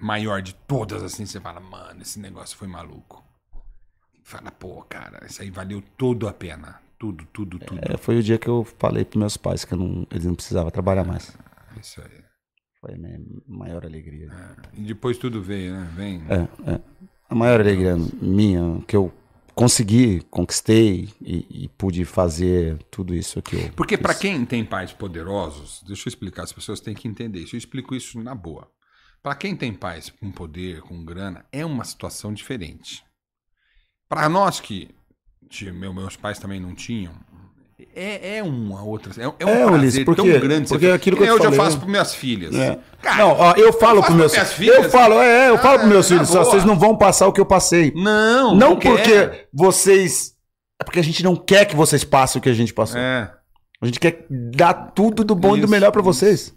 Maior 0.00 0.40
de 0.40 0.54
todas, 0.54 1.02
assim, 1.02 1.26
você 1.26 1.40
fala, 1.40 1.58
mano, 1.60 2.00
esse 2.02 2.20
negócio 2.20 2.56
foi 2.56 2.68
maluco. 2.68 3.24
Fala, 4.22 4.50
pô, 4.52 4.82
cara, 4.88 5.26
isso 5.26 5.42
aí 5.42 5.50
valeu 5.50 5.82
tudo 5.96 6.28
a 6.28 6.32
pena. 6.32 6.80
Tudo, 6.98 7.24
tudo, 7.32 7.58
tudo. 7.60 7.80
é, 7.82 7.96
foi 7.96 8.18
o 8.18 8.22
dia 8.22 8.38
que 8.38 8.48
eu 8.48 8.66
falei 8.78 9.04
pros 9.04 9.18
meus 9.20 9.36
pais 9.36 9.64
que 9.64 9.74
não- 9.74 10.04
eles 10.10 10.24
não 10.24 10.34
precisavam 10.34 10.70
trabalhar 10.70 11.04
mais. 11.04 11.32
Isso 11.80 12.00
aí. 12.00 12.24
Foi 12.80 12.94
a 12.94 12.98
minha 12.98 13.20
maior 13.46 13.84
alegria. 13.84 14.30
E 14.74 14.82
depois 14.82 15.18
tudo 15.18 15.42
veio, 15.42 15.72
né? 15.72 15.90
Vem. 15.96 16.22
É, 16.28 16.72
é. 16.72 16.80
A 17.28 17.34
maior 17.34 17.60
alegria 17.60 17.96
minha, 18.20 18.80
que 18.86 18.96
eu 18.96 19.12
consegui, 19.54 20.20
conquistei 20.30 21.08
e, 21.20 21.64
e 21.64 21.68
pude 21.68 22.04
fazer 22.04 22.78
tudo 22.90 23.14
isso 23.14 23.42
que 23.42 23.56
eu. 23.56 23.72
Porque 23.72 23.98
para 23.98 24.14
quem 24.14 24.44
tem 24.46 24.64
pais 24.64 24.92
poderosos, 24.92 25.82
deixa 25.84 26.08
eu 26.08 26.10
explicar, 26.10 26.44
as 26.44 26.52
pessoas 26.52 26.80
têm 26.80 26.94
que 26.94 27.08
entender 27.08 27.40
isso. 27.40 27.56
Eu 27.56 27.58
explico 27.58 27.94
isso 27.94 28.22
na 28.22 28.34
boa. 28.34 28.70
Para 29.20 29.34
quem 29.34 29.56
tem 29.56 29.74
pais 29.74 30.10
com 30.10 30.30
poder, 30.30 30.80
com 30.82 31.04
grana, 31.04 31.44
é 31.50 31.66
uma 31.66 31.84
situação 31.84 32.32
diferente. 32.32 33.04
Para 34.08 34.28
nós 34.28 34.60
que 34.60 34.94
meus 35.74 36.16
pais 36.16 36.38
também 36.38 36.60
não 36.60 36.74
tinham, 36.74 37.14
é, 37.94 38.38
é 38.38 38.42
uma 38.42 38.82
outra. 38.82 39.12
É, 39.20 39.24
é 39.24 39.46
um 39.46 39.48
É, 39.48 39.66
Ulisses, 39.66 40.04
porque- 40.04 40.22
tão 40.22 40.40
grande. 40.40 40.68
porque 40.68 40.86
você- 40.86 40.92
aquilo 40.92 41.16
que 41.16 41.22
eu 41.22 41.26
eu 41.28 41.38
falei, 41.38 41.56
faço 41.58 41.76
né? 41.76 41.80
para 41.82 41.88
minhas 41.90 42.14
filhas. 42.14 42.54
É. 42.54 42.78
Cara, 43.02 43.16
não, 43.18 43.30
ó, 43.32 43.52
eu 43.56 43.72
falo 43.72 44.02
pros 44.02 44.16
meus 44.16 44.32
filhos. 44.32 44.50
Eu 44.50 44.56
filhas. 44.82 44.92
falo, 44.92 45.14
é, 45.20 45.48
eu 45.50 45.58
falo 45.58 45.74
Ah, 45.74 45.78
pros 45.78 45.90
meus 45.90 46.10
na 46.10 46.16
filhos, 46.16 46.30
boa. 46.30 46.44
vocês 46.44 46.64
não 46.64 46.78
vão 46.78 46.96
passar 46.96 47.26
o 47.26 47.32
que 47.32 47.40
eu 47.40 47.46
passei. 47.46 47.92
não, 47.94 48.54
Não, 48.54 48.76
quer. 48.76 48.90
porque 48.90 49.46
vocês. 49.52 50.32
É 50.80 50.84
porque 50.84 51.00
a 51.00 51.04
gente 51.04 51.22
não 51.24 51.34
quer 51.36 51.64
que 51.64 51.74
vocês 51.76 52.04
passem 52.04 52.38
o 52.38 52.42
que 52.42 52.48
a 52.48 52.54
gente 52.54 52.72
passou. 52.74 52.98
É. 53.00 53.32
A 53.80 53.86
gente 53.86 54.00
quer 54.00 54.26
dar 54.28 54.74
tudo 54.92 55.22
do 55.22 55.34
bom 55.34 55.56
e 55.56 55.60
do 55.60 55.64
Isso, 55.64 55.70
melhor 55.70 55.92
isso. 55.92 56.02
vocês. 56.02 56.54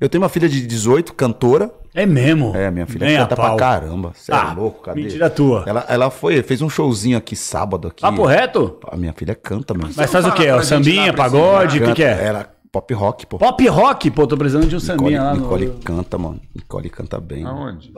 Eu 0.00 0.08
tenho 0.08 0.22
uma 0.22 0.28
filha 0.28 0.48
de 0.48 0.66
18, 0.66 1.14
cantora. 1.14 1.72
É 1.94 2.04
mesmo? 2.04 2.54
É, 2.56 2.68
minha 2.70 2.86
filha 2.86 3.06
Nem 3.06 3.16
a 3.16 3.20
canta 3.20 3.36
pra 3.36 3.54
caramba. 3.56 4.12
Você 4.14 4.32
Ah, 4.32 4.50
é 4.50 4.54
louco, 4.54 4.82
cadê? 4.82 5.02
Mentira 5.02 5.30
tua. 5.30 5.62
Ela, 5.66 5.84
ela 5.88 6.10
foi, 6.10 6.42
fez 6.42 6.60
um 6.60 6.68
showzinho 6.68 7.16
aqui 7.16 7.36
sábado 7.36 7.86
aqui. 7.86 8.02
Papo 8.02 8.26
reto? 8.26 8.78
A 8.88 8.96
minha 8.96 9.12
filha 9.12 9.34
canta, 9.36 9.72
mano. 9.72 9.92
Mas 9.96 10.10
faz 10.10 10.24
não 10.24 10.32
o 10.32 10.34
quê? 10.34 10.46
É 10.46 10.56
o 10.56 10.62
sambinha, 10.62 11.12
pagode? 11.12 11.80
O 11.80 11.86
que, 11.86 11.94
que 11.94 12.02
é? 12.02 12.24
Ela 12.26 12.52
pop 12.72 12.92
rock, 12.92 13.26
pô. 13.26 13.38
Pop 13.38 13.68
rock? 13.68 14.10
Pô, 14.10 14.26
tô 14.26 14.36
precisando 14.36 14.66
de 14.66 14.74
um 14.74 14.78
Nicole, 14.80 14.98
sambinha 14.98 15.22
lá 15.22 15.34
Nicole 15.34 15.66
no... 15.66 15.78
canta, 15.78 16.18
mano. 16.18 16.40
Nicole 16.52 16.90
canta 16.90 17.20
bem. 17.20 17.44
Aonde? 17.44 17.92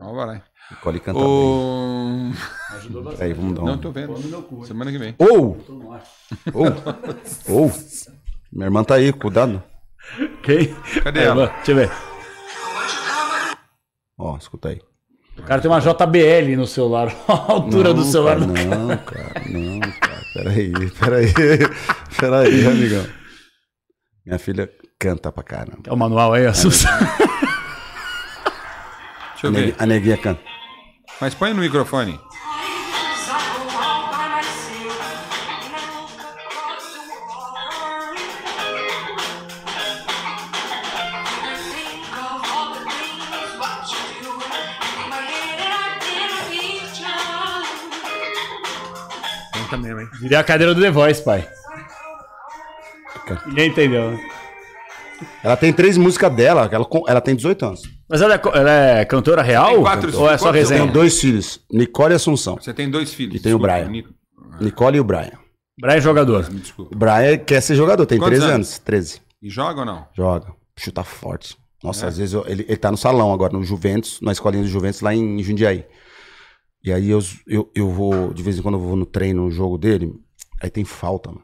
Vamos 0.00 0.16
lá. 0.16 0.42
Nicole 0.70 1.00
canta 1.00 1.20
bem. 1.20 1.28
O... 1.28 2.32
Aí, 3.20 3.34
vamos 3.34 3.54
dar 3.54 3.62
Não 3.62 3.74
um... 3.74 3.78
tô 3.78 3.90
vendo. 3.90 4.16
Semana 4.66 4.90
que 4.90 4.96
vem. 4.96 5.14
Ou! 5.18 5.58
Ou! 6.54 6.66
Ou! 7.54 7.72
Minha 8.50 8.66
irmã 8.66 8.82
tá 8.82 8.94
aí, 8.94 9.12
cuidado. 9.12 9.62
Quem? 10.42 10.74
Cadê 11.02 11.20
É, 11.20 11.24
ela? 11.24 11.46
Deixa 11.56 11.72
eu 11.72 11.76
ver. 11.76 11.90
Ó, 14.18 14.36
escuta 14.36 14.68
aí. 14.68 14.80
O 15.36 15.42
cara 15.42 15.60
tem 15.60 15.68
uma 15.70 15.80
JBL 15.80 16.56
no 16.56 16.66
celular. 16.66 17.08
a 17.26 17.32
altura 17.52 17.92
do 17.92 18.02
Não, 18.04 18.10
celular 18.10 18.38
cara, 18.38 18.46
do 18.46 18.54
cara. 18.54 18.66
Não, 18.76 18.96
cara, 18.98 19.42
não, 19.50 19.80
cara. 19.80 20.22
Peraí, 20.34 20.72
peraí. 21.00 21.32
Peraí, 22.18 22.66
amigão. 22.66 23.06
Minha 24.24 24.38
filha 24.38 24.70
canta 24.98 25.30
pra 25.32 25.42
caramba. 25.42 25.82
É 25.86 25.92
o 25.92 25.96
manual 25.96 26.32
aí, 26.32 26.46
assusta. 26.46 26.88
Deixa 29.32 29.44
A, 29.44 29.46
eu 29.48 29.52
ver. 29.52 29.74
a 29.78 29.86
neguinha 29.86 30.16
canta. 30.16 30.40
Mas 31.20 31.34
põe 31.34 31.52
no 31.52 31.60
microfone. 31.60 32.18
Mesmo, 49.76 50.00
hein? 50.00 50.08
Virei 50.20 50.36
a 50.38 50.44
cadeira 50.44 50.74
do 50.74 50.80
The 50.80 50.90
Voice, 50.90 51.22
pai. 51.22 51.46
Ninguém 53.46 53.68
entendeu. 53.70 54.10
né? 54.12 54.20
Ela 55.42 55.56
tem 55.56 55.72
três 55.72 55.96
músicas 55.96 56.34
dela, 56.34 56.68
ela, 56.70 56.86
ela 57.08 57.20
tem 57.20 57.34
18 57.34 57.64
anos. 57.64 57.82
Mas 58.08 58.20
ela 58.20 58.34
é, 58.34 58.40
ela 58.54 58.70
é 58.70 59.04
cantora 59.04 59.42
real? 59.42 59.70
Tem 59.72 59.80
quatro- 59.82 60.18
Ou 60.18 60.30
é 60.30 60.36
só 60.36 60.50
resenha? 60.50 60.82
Tem 60.82 60.92
dois 60.92 61.18
filhos, 61.20 61.60
Nicole 61.72 62.12
e 62.12 62.16
Assunção. 62.16 62.56
Você 62.56 62.74
tem 62.74 62.90
dois 62.90 63.14
filhos. 63.14 63.36
E 63.36 63.40
tem 63.40 63.54
o 63.54 63.58
Brian. 63.58 63.88
Nico. 63.88 64.10
Nicole 64.60 64.96
e 64.98 65.00
o 65.00 65.04
Brian. 65.04 65.32
Brian 65.80 65.96
é 65.96 66.00
jogador. 66.00 66.50
Me 66.50 66.60
desculpa. 66.60 66.94
O 66.94 66.98
Brian 66.98 67.38
quer 67.38 67.60
ser 67.62 67.74
jogador, 67.76 68.04
tem 68.06 68.18
Quantos 68.18 68.38
13 68.38 68.44
anos? 68.44 68.54
anos. 68.68 68.78
13. 68.80 69.20
E 69.42 69.48
joga 69.48 69.80
ou 69.80 69.86
não? 69.86 70.06
Joga. 70.14 70.48
Chuta 70.76 71.02
forte. 71.02 71.56
Nossa, 71.82 72.06
É? 72.06 72.08
às 72.08 72.18
vezes 72.18 72.34
eu- 72.34 72.44
ele, 72.46 72.64
ele 72.68 72.76
tá 72.76 72.90
no 72.90 72.96
salão 72.96 73.32
agora, 73.32 73.52
no 73.52 73.62
Juventus, 73.62 74.18
na 74.20 74.32
escolinha 74.32 74.62
do 74.62 74.68
Juventus, 74.68 75.00
lá 75.00 75.14
em 75.14 75.42
Jundiaí. 75.42 75.84
E 76.84 76.92
aí 76.92 77.08
eu, 77.08 77.18
eu, 77.46 77.70
eu 77.74 77.90
vou, 77.90 78.32
de 78.34 78.42
vez 78.42 78.58
em 78.58 78.62
quando 78.62 78.74
eu 78.74 78.80
vou 78.80 78.94
no 78.94 79.06
treino, 79.06 79.44
no 79.44 79.50
jogo 79.50 79.78
dele, 79.78 80.14
aí 80.60 80.68
tem 80.70 80.84
falta, 80.84 81.30
mano. 81.30 81.42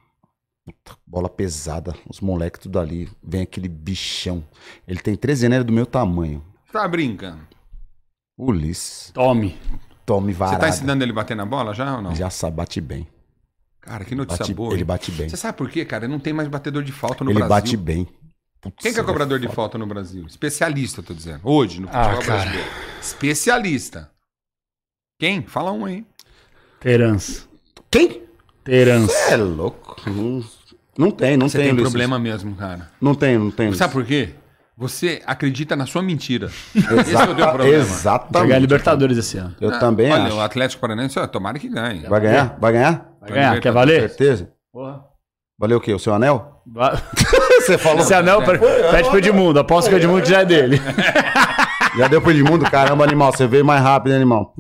Puta, 0.67 0.97
bola 1.07 1.29
pesada, 1.31 1.95
os 2.09 2.21
moleques 2.21 2.61
tudo 2.61 2.79
ali, 2.79 3.09
vem 3.23 3.41
aquele 3.41 3.67
bichão. 3.69 4.45
Ele 4.87 5.01
tem 5.01 5.17
13 5.17 5.47
anos, 5.47 5.55
ele 5.57 5.63
é 5.63 5.67
do 5.67 5.73
meu 5.73 5.87
tamanho. 5.87 6.45
Tá 6.71 6.87
brincando. 6.87 7.41
Ulisses, 8.39 9.11
Tome. 9.13 9.59
tome 10.07 10.33
Você 10.33 10.39
varada. 10.39 10.59
tá 10.61 10.69
ensinando 10.69 11.03
ele 11.05 11.13
a 11.13 11.15
bater 11.15 11.37
na 11.37 11.45
bola 11.47 11.75
já 11.75 11.97
ou 11.97 12.03
não? 12.03 12.15
Já 12.15 12.31
sabe, 12.31 12.57
bate 12.57 12.81
bem. 12.81 13.07
Cara, 13.81 14.05
que 14.05 14.15
notícia 14.15 14.45
Bate- 14.45 14.55
boa. 14.55 14.75
ele 14.75 14.85
bate 14.85 15.11
bem. 15.13 15.29
Você 15.29 15.37
sabe 15.39 15.57
por 15.57 15.71
quê, 15.71 15.85
cara? 15.87 16.07
Não 16.07 16.19
tem 16.21 16.33
mais 16.35 16.49
batedor 16.49 16.83
de 16.83 16.93
falta 16.93 17.25
no 17.25 17.31
ele 17.31 17.39
Brasil. 17.39 17.49
bate 17.49 17.77
bem. 17.77 18.07
Putz, 18.61 18.77
Quem 18.83 18.93
que 18.93 18.99
é 18.99 19.01
ele 19.01 19.07
cobrador 19.09 19.39
de 19.41 19.49
falta 19.49 19.79
no 19.79 19.87
Brasil? 19.87 20.27
Especialista, 20.27 21.01
eu 21.01 21.05
tô 21.05 21.15
dizendo. 21.15 21.41
Hoje, 21.43 21.81
no 21.81 21.89
Ah, 21.89 22.05
futebol 22.13 22.23
cara. 22.27 22.43
brasileiro. 22.43 22.71
Especialista. 23.01 24.11
Quem? 25.21 25.43
Fala 25.43 25.71
um 25.71 25.85
aí. 25.85 26.05
Terans. 26.81 27.47
Quem? 27.91 28.23
Terans. 28.65 29.13
É 29.31 29.37
louco. 29.37 29.97
Não, 30.07 30.43
não 30.99 31.11
tem, 31.11 31.37
não 31.37 31.47
Você 31.49 31.59
tem, 31.59 31.67
tem 31.67 31.75
Ulisses. 31.75 31.91
problema 31.93 32.19
mesmo, 32.19 32.57
cara. 32.57 32.89
Não 33.01 33.15
tem, 33.15 33.39
não 33.39 33.51
tem. 33.51 33.73
Sabe 33.75 33.93
por 33.93 34.05
quê? 34.05 34.31
Você 34.79 35.21
acredita 35.27 35.77
na 35.77 35.85
sua 35.85 36.01
mentira. 36.03 36.47
Esse 36.75 37.15
é 37.15 37.23
o 37.23 37.35
teu 37.37 37.47
problema. 37.49 37.75
Exatamente. 37.77 38.33
Vai 38.33 38.47
ganhar 38.47 38.59
Libertadores 38.61 39.19
esse 39.19 39.37
ano. 39.37 39.55
Eu 39.61 39.79
também 39.79 40.11
Olha, 40.11 40.23
acho. 40.25 40.37
o 40.37 40.41
Atlético 40.41 40.81
Paranaense, 40.81 41.19
ó, 41.19 41.27
tomara 41.27 41.59
que 41.59 41.69
ganhe. 41.69 42.01
Vai 42.09 42.21
ganhar? 42.23 42.57
Vai 42.59 42.73
ganhar? 42.73 43.09
Vai 43.21 43.31
ganhar? 43.31 43.61
Quer 43.61 43.73
valer? 43.73 44.09
Certeza? 44.09 44.51
Porra. 44.73 45.05
Valeu 45.59 45.77
o 45.77 45.81
quê? 45.83 45.93
O 45.93 45.99
seu 45.99 46.15
anel? 46.15 46.63
Va- 46.67 46.97
Você 47.61 47.77
falou. 47.77 48.01
Esse 48.01 48.15
anel 48.15 48.43
per- 48.43 48.59
pede 48.91 49.11
pro 49.11 49.19
Edmundo. 49.19 49.61
Aposto 49.61 49.89
que 49.91 49.95
o 49.95 49.99
Edmundo 49.99 50.25
já 50.25 50.41
é 50.41 50.45
dele. 50.47 50.81
Já 51.97 52.09
deu 52.09 52.21
pro 52.23 52.31
Edmundo? 52.31 52.65
Caramba, 52.71 53.05
animal. 53.05 53.33
Você 53.33 53.47
veio 53.47 53.65
mais 53.65 53.83
rápido, 53.83 54.13
animal? 54.15 54.55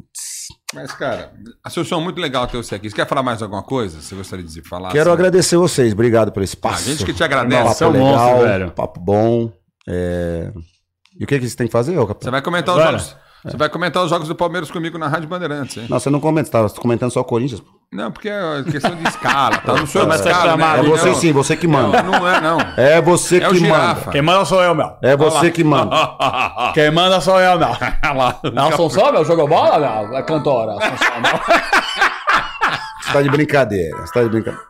Mas, 0.75 0.93
cara, 0.93 1.33
Assunção, 1.65 2.01
muito 2.01 2.21
legal 2.21 2.47
ter 2.47 2.57
você 2.57 2.75
aqui. 2.77 2.89
Você 2.89 2.97
quer 2.97 3.07
falar 3.07 3.23
mais 3.23 3.43
alguma 3.43 3.63
coisa? 3.63 4.01
Você 4.01 4.15
gostaria 4.15 4.45
de 4.45 4.63
falar? 4.63 4.91
Quero 4.91 5.11
assim? 5.11 5.19
agradecer 5.19 5.57
vocês. 5.57 5.93
Obrigado 5.93 6.33
pelo 6.33 6.43
Ah, 6.43 6.45
espaço. 6.45 6.89
a 6.89 6.93
gente 6.93 7.05
que 7.05 7.13
te 7.13 7.23
agradece. 7.25 7.63
Papo 7.63 7.75
Você 7.75 7.85
é 7.85 7.87
um 7.87 7.91
legal, 7.93 8.09
monstro, 8.31 8.49
velho. 8.49 8.71
papo 8.73 9.01
bom. 9.01 9.53
É, 9.89 10.53
E 11.19 11.25
o 11.25 11.27
que, 11.27 11.39
que 11.39 11.49
você 11.49 11.57
tem 11.57 11.67
que 11.67 11.73
fazer, 11.73 11.97
ô 11.99 12.03
Você 12.03 12.09
capitão? 12.09 12.31
vai 12.33 12.43
comentar 12.43 12.75
Agora? 12.75 12.97
os 12.97 13.03
jogos. 13.03 13.17
Você 13.45 13.57
vai 13.57 13.69
comentar 13.71 14.03
os 14.05 14.11
jogos 14.11 14.29
do 14.29 14.35
Palmeiras 14.35 14.71
comigo 14.71 14.99
na 14.99 15.09
Rádio 15.09 15.29
Bandeirantes, 15.29 15.77
hein? 15.79 15.87
Não, 15.89 15.99
você 15.99 16.11
não 16.11 16.21
comenta, 16.21 16.63
você 16.63 16.75
tá 16.75 16.81
comentando 16.83 17.11
só 17.11 17.21
o 17.21 17.25
Corinthians. 17.25 17.63
Não, 17.93 18.13
porque 18.13 18.29
é 18.29 18.63
questão 18.71 18.95
de 18.95 19.03
escala, 19.09 19.59
tá? 19.59 19.75
Não 19.75 19.85
sou 19.85 20.03
eu 20.03 20.07
que 20.07 20.13
Mas 20.13 20.21
tá 20.21 20.31
escalo, 20.31 20.45
né? 20.47 20.51
chamado, 20.53 20.79
É 20.79 20.89
você 20.89 21.09
Não. 21.09 21.15
sim, 21.17 21.33
você 21.33 21.57
que 21.57 21.67
Não, 21.67 21.83
manda. 21.89 22.03
não 22.05 22.29
é, 22.29 22.41
não. 22.41 22.59
É 22.77 23.01
você 23.03 23.39
É 23.39 23.49
que 23.49 23.61
manda. 23.69 24.11
Quem 24.13 24.23
manda 24.23 24.45
sou 24.45 24.63
eu, 24.63 24.75
meu. 24.77 24.97
É 25.03 25.17
você 25.17 25.51
que 25.51 25.65
manda. 25.65 25.97
Quem 26.73 26.89
manda 26.93 27.21
sou 27.21 27.41
eu, 27.41 27.59
meu. 27.59 27.69
Lá. 28.15 28.41
Assunção, 28.69 29.11
meu, 29.13 29.25
jogou 29.25 29.49
bola, 29.49 30.07
meu? 30.07 30.17
É 30.19 30.23
cantora. 30.23 30.75
Você 33.03 33.13
tá 33.15 33.23
de 33.23 33.29
brincadeira. 33.29 33.97
Você 34.07 34.13
tá 34.13 34.23
de 34.23 34.29
brincadeira. 34.29 34.65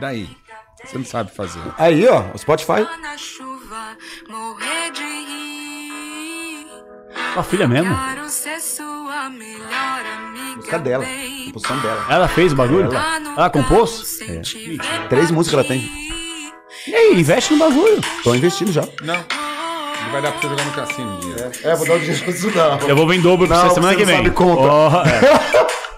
Daí. 0.00 0.28
Você 0.84 0.98
não 0.98 1.04
sabe 1.04 1.30
fazer. 1.30 1.60
Aí, 1.78 2.04
ó, 2.08 2.24
o 2.34 2.38
Spotify. 2.38 2.84
Tua 7.32 7.42
filha 7.44 7.68
mesmo? 7.68 7.94
Quero 8.08 8.28
ser 8.28 8.60
sua 8.60 9.28
melhor 9.30 10.00
amiga. 10.16 10.33
Música 10.64 10.78
dela. 10.78 11.04
Composição 11.44 11.78
dela. 11.80 12.06
Ela 12.08 12.26
fez 12.28 12.52
o 12.52 12.56
bagulho? 12.56 12.90
Lá 12.90 13.20
no 13.20 13.30
Ela 13.32 13.50
compôs? 13.50 14.18
ver 14.20 14.40
Três 15.10 15.30
músicas 15.30 15.58
ela 15.58 15.68
tem. 15.68 15.90
E 16.86 16.94
aí, 16.94 17.20
investe 17.20 17.52
no 17.52 17.58
bagulho. 17.58 18.00
Tô 18.22 18.34
investindo 18.34 18.72
já. 18.72 18.82
Não. 19.02 19.14
Não 19.14 20.10
vai 20.12 20.22
dar 20.22 20.32
pra 20.32 20.40
você 20.40 20.48
jogar 20.48 20.64
no 20.64 20.72
cassino 20.72 21.16
um 21.16 21.20
dia. 21.20 21.50
É, 21.64 21.76
vou 21.76 21.86
dar 21.86 21.94
o 21.94 21.98
dinheiro 21.98 22.24
pra 22.24 22.32
não. 22.50 22.88
Eu 22.88 22.96
vou 22.96 23.06
vir 23.06 23.18
em 23.18 23.20
dobro 23.20 23.46
pra 23.46 23.58
Não, 23.58 23.68
você 23.68 23.74
semana 23.74 23.92
você 23.92 23.98
que 23.98 24.04
não 24.06 24.12
vem. 24.14 24.16
sabe 24.24 24.30
conta. 24.34 24.62
Ó, 24.62 25.02
é. 25.02 25.64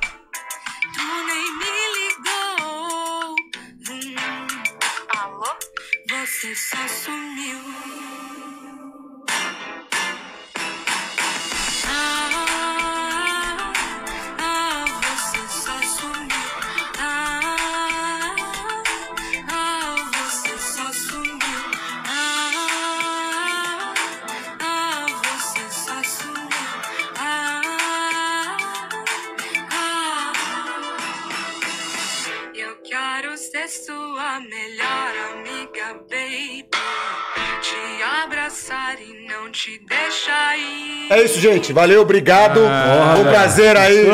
É 41.16 41.24
isso, 41.24 41.40
gente. 41.40 41.72
Valeu, 41.72 42.02
obrigado. 42.02 42.60
Ah, 42.66 43.12
Foi 43.16 43.24
um 43.24 43.28
prazer 43.28 43.76
aí 43.76 44.06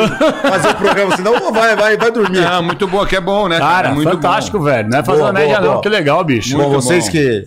fazer 0.49 0.69
o 0.69 0.75
programa. 0.75 1.15
Senão 1.15 1.51
vai, 1.51 1.75
vai, 1.75 1.97
vai 1.97 2.11
dormir. 2.11 2.41
Não, 2.41 2.63
muito 2.63 2.87
boa, 2.87 3.05
que 3.05 3.15
é 3.15 3.21
bom, 3.21 3.47
né? 3.47 3.59
Cara, 3.59 3.91
muito 3.91 4.09
fantástico, 4.11 4.57
bom. 4.57 4.65
velho. 4.65 4.89
Não 4.89 4.99
é 4.99 5.03
fazer 5.03 5.17
Boa, 5.19 5.27
uma 5.31 5.33
média, 5.33 5.55
boa, 5.55 5.61
não. 5.61 5.69
boa. 5.73 5.81
Que 5.81 5.89
legal, 5.89 6.23
bicho. 6.23 6.55
Muito 6.57 6.69
Bom, 6.69 6.73
vocês 6.81 7.05
bom. 7.05 7.11
que. 7.11 7.43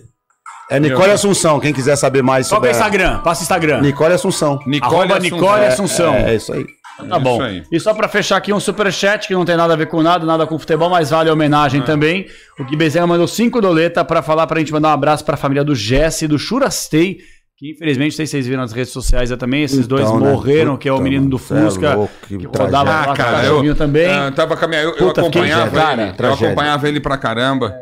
É 0.69 0.79
Nicole 0.81 1.11
Assunção, 1.11 1.61
quem 1.61 1.71
quiser 1.73 1.95
saber 1.95 2.21
mais 2.21 2.49
Qual 2.49 2.57
sobre. 2.57 2.69
é 2.69 2.73
o 2.73 2.75
a- 2.75 2.77
Instagram? 2.77 3.19
Passa 3.19 3.41
o 3.41 3.43
Instagram. 3.43 3.81
Nicole 3.81 4.13
Assunção. 4.13 4.59
Nicole 4.67 4.95
Arroba 4.95 5.17
Assunção. 5.17 5.37
Nicole 5.39 5.61
É, 5.63 5.67
Assunção. 5.67 6.13
É, 6.13 6.31
é 6.31 6.35
isso 6.35 6.51
aí. 6.53 6.65
Tá 7.07 7.19
bom. 7.19 7.35
Isso 7.35 7.43
aí. 7.43 7.63
E 7.71 7.79
só 7.79 7.93
pra 7.93 8.07
fechar 8.09 8.35
aqui 8.37 8.51
um 8.51 8.59
superchat 8.59 9.27
que 9.27 9.33
não 9.33 9.45
tem 9.45 9.55
nada 9.55 9.71
a 9.73 9.75
ver 9.77 9.85
com 9.85 10.01
nada, 10.03 10.25
nada 10.25 10.45
com 10.45 10.57
futebol, 10.59 10.89
mas 10.89 11.11
vale 11.11 11.29
a 11.29 11.33
homenagem 11.33 11.83
também. 11.83 12.25
O 12.59 12.65
Gui 12.65 12.75
Bezerra 12.75 13.07
mandou 13.07 13.27
cinco 13.27 13.61
doleta 13.61 14.03
pra 14.03 14.21
falar 14.21 14.45
pra 14.47 14.59
gente 14.59 14.73
mandar 14.73 14.89
um 14.89 14.93
abraço 14.93 15.23
pra 15.23 15.37
família 15.37 15.63
do 15.63 15.73
Jesse 15.75 16.25
e 16.25 16.27
do 16.27 16.37
Churastei, 16.39 17.19
que 17.57 17.71
infelizmente, 17.71 18.11
não 18.11 18.15
sei 18.17 18.25
se 18.27 18.31
vocês 18.33 18.45
viram 18.47 18.61
nas 18.61 18.71
redes 18.71 18.93
sociais 18.93 19.31
é 19.31 19.35
também, 19.35 19.63
esses 19.63 19.87
dois 19.87 20.03
Então, 20.03 20.19
né? 20.19 20.31
morreram, 20.31 20.77
que 20.77 20.87
é 20.87 20.91
o 20.91 20.95
Puta, 20.95 21.03
menino 21.03 21.27
do 21.27 21.37
mano, 21.37 21.47
cê 21.47 21.53
é 21.55 21.61
Fusca, 21.61 21.95
louco, 21.95 22.13
que 22.27 22.37
que 22.37 22.45
rodava 22.45 22.89
lá 22.89 23.01
Ah, 23.01 23.05
com 23.07 23.11
o 23.11 23.15
cara, 23.15 23.45
eu, 23.45 23.75
também. 23.75 24.07
ah, 24.07 24.31
tava 24.31 24.55
com 24.55 24.65
a 24.65 24.67
minha, 24.67 24.81
eu, 24.81 24.89
eu 24.91 24.95
Puta, 25.07 25.23
fiquei 25.23 25.41
acompanhava 25.41 25.71
tragédia, 25.71 26.03
ele, 26.03 26.13
cara, 26.13 26.29
eu 26.29 26.33
acompanhava 26.33 26.87
ele 26.87 26.99
pra 26.99 27.17
caramba. 27.17 27.75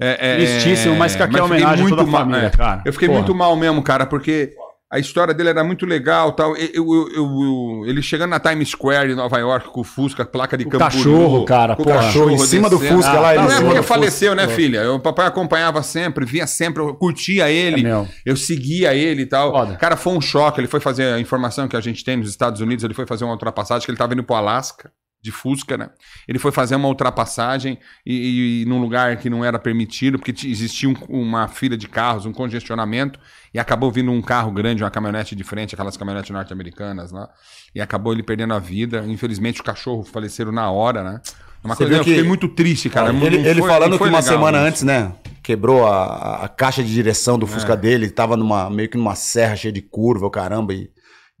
É, 0.00 0.32
é, 0.32 0.36
Tristíssimo, 0.36 0.96
mas 0.96 1.12
fica 1.12 1.24
aqui 1.24 1.34
fiquei 1.34 1.46
homenagem 1.46 1.86
a 1.86 1.88
toda 1.88 2.02
a 2.02 2.06
mal- 2.06 2.20
família, 2.22 2.46
é, 2.46 2.50
cara. 2.50 2.82
Eu 2.84 2.92
fiquei 2.92 3.08
Porra. 3.08 3.20
muito 3.20 3.34
mal 3.34 3.56
mesmo, 3.56 3.82
cara, 3.82 4.04
porque 4.04 4.52
a 4.92 4.98
história 4.98 5.32
dele 5.32 5.48
era 5.48 5.64
muito 5.64 5.86
legal, 5.86 6.32
tal. 6.32 6.54
Eu, 6.56 6.68
eu- 6.84 7.08
eu- 7.14 7.82
ele 7.86 8.02
chegando 8.02 8.30
na 8.30 8.38
Times 8.38 8.68
Square 8.68 9.10
em 9.10 9.14
Nova 9.14 9.38
York 9.38 9.68
com 9.70 9.80
o 9.80 9.84
Fusca, 9.84 10.24
placa 10.24 10.58
de 10.58 10.64
O 10.64 10.68
Camboriú, 10.68 10.92
cachorro, 10.98 11.44
cara, 11.46 11.74
com. 11.76 11.84
Cachorro 11.84 12.30
em 12.30 12.38
cima 12.38 12.68
do. 12.68 12.78
Fusca 12.78 13.18
lá, 13.18 13.34
ele 13.34 13.42
Não 13.44 13.50
em 13.50 13.52
é 13.52 13.56
porque 13.56 13.68
do 13.70 13.76
Fusca. 13.76 13.82
faleceu, 13.94 14.34
né, 14.34 14.46
filha? 14.48 14.92
O 14.92 15.00
papai 15.00 15.26
acompanhava 15.26 15.82
sempre, 15.82 16.26
via 16.26 16.46
sempre, 16.46 16.82
eu 16.82 16.94
curtia 16.94 17.50
ele, 17.50 17.86
É 17.88 18.06
eu 18.26 18.36
seguia 18.36 18.94
ele 18.94 19.22
e 19.22 19.26
tal. 19.26 19.50
Foda. 19.50 19.76
Cara, 19.76 19.96
foi 19.96 20.12
um 20.12 20.20
choque. 20.20 20.60
Ele 20.60 20.68
foi 20.68 20.78
fazer 20.80 21.04
a 21.14 21.18
informação 21.18 21.66
que 21.66 21.76
a 21.76 21.80
gente 21.80 22.04
tem 22.04 22.16
nos 22.18 22.28
Estados 22.28 22.60
Unidos, 22.60 22.84
ele 22.84 22.92
foi 22.94 23.06
fazer 23.06 23.24
uma 23.24 23.32
ultrapassagem, 23.32 23.84
que 23.86 23.90
ele 23.90 23.98
tava 23.98 24.12
indo 24.12 24.22
pro 24.22 24.36
Alasca. 24.36 24.90
De 25.22 25.30
Fusca, 25.30 25.78
né? 25.78 25.88
Ele 26.26 26.38
foi 26.40 26.50
fazer 26.50 26.74
uma 26.74 26.88
ultrapassagem 26.88 27.78
e, 28.04 28.12
e- 28.12 28.62
e 28.62 28.64
num 28.64 28.80
lugar 28.80 29.16
que 29.18 29.30
não 29.30 29.44
era 29.44 29.56
permitido, 29.56 30.18
porque 30.18 30.32
existia 30.48 30.88
um- 30.88 30.96
uma 31.08 31.46
fila 31.46 31.76
de 31.76 31.88
carros, 31.88 32.26
um 32.26 32.32
congestionamento, 32.32 33.20
e 33.54 33.58
acabou 33.60 33.90
vindo 33.92 34.10
um 34.10 34.20
carro 34.20 34.50
grande, 34.50 34.82
uma 34.82 34.90
caminhonete 34.90 35.36
de 35.36 35.44
frente, 35.44 35.76
aquelas 35.76 35.96
caminhonetes 35.96 36.30
norte-americanas 36.32 37.12
lá, 37.12 37.28
e 37.72 37.80
acabou 37.80 38.12
ele 38.12 38.24
perdendo 38.24 38.52
a 38.52 38.58
vida. 38.58 39.04
Infelizmente, 39.06 39.60
o 39.60 39.64
cachorro 39.64 40.02
faleceram 40.02 40.50
na 40.50 40.68
hora, 40.72 41.04
né? 41.04 41.20
Uma 41.62 41.76
Você 41.76 41.84
coisa, 41.84 41.90
viu 41.90 41.98
eu 42.00 42.04
fiquei 42.04 42.22
que- 42.22 42.28
muito 42.28 42.48
triste, 42.48 42.90
cara. 42.90 43.12
Não 43.12 43.24
ele 43.24 43.36
ele 43.48 43.60
foi- 43.60 43.70
falando 43.70 43.96
que 43.96 44.02
uma 44.02 44.18
legal 44.18 44.22
semana 44.22 44.58
antes, 44.58 44.82
né? 44.82 45.12
Quebrou 45.40 45.86
a, 45.86 46.44
a 46.44 46.48
caixa 46.48 46.82
de 46.82 46.92
direção 46.92 47.38
do 47.38 47.46
É. 47.46 47.48
Fusca 47.48 47.76
dele, 47.76 48.10
tava 48.10 48.36
numa, 48.36 48.68
meio 48.68 48.88
que 48.88 48.96
numa 48.98 49.14
serra 49.14 49.54
cheia 49.54 49.72
de 49.72 49.80
curva, 49.82 50.26
o 50.26 50.30
caramba, 50.30 50.74
e, 50.74 50.90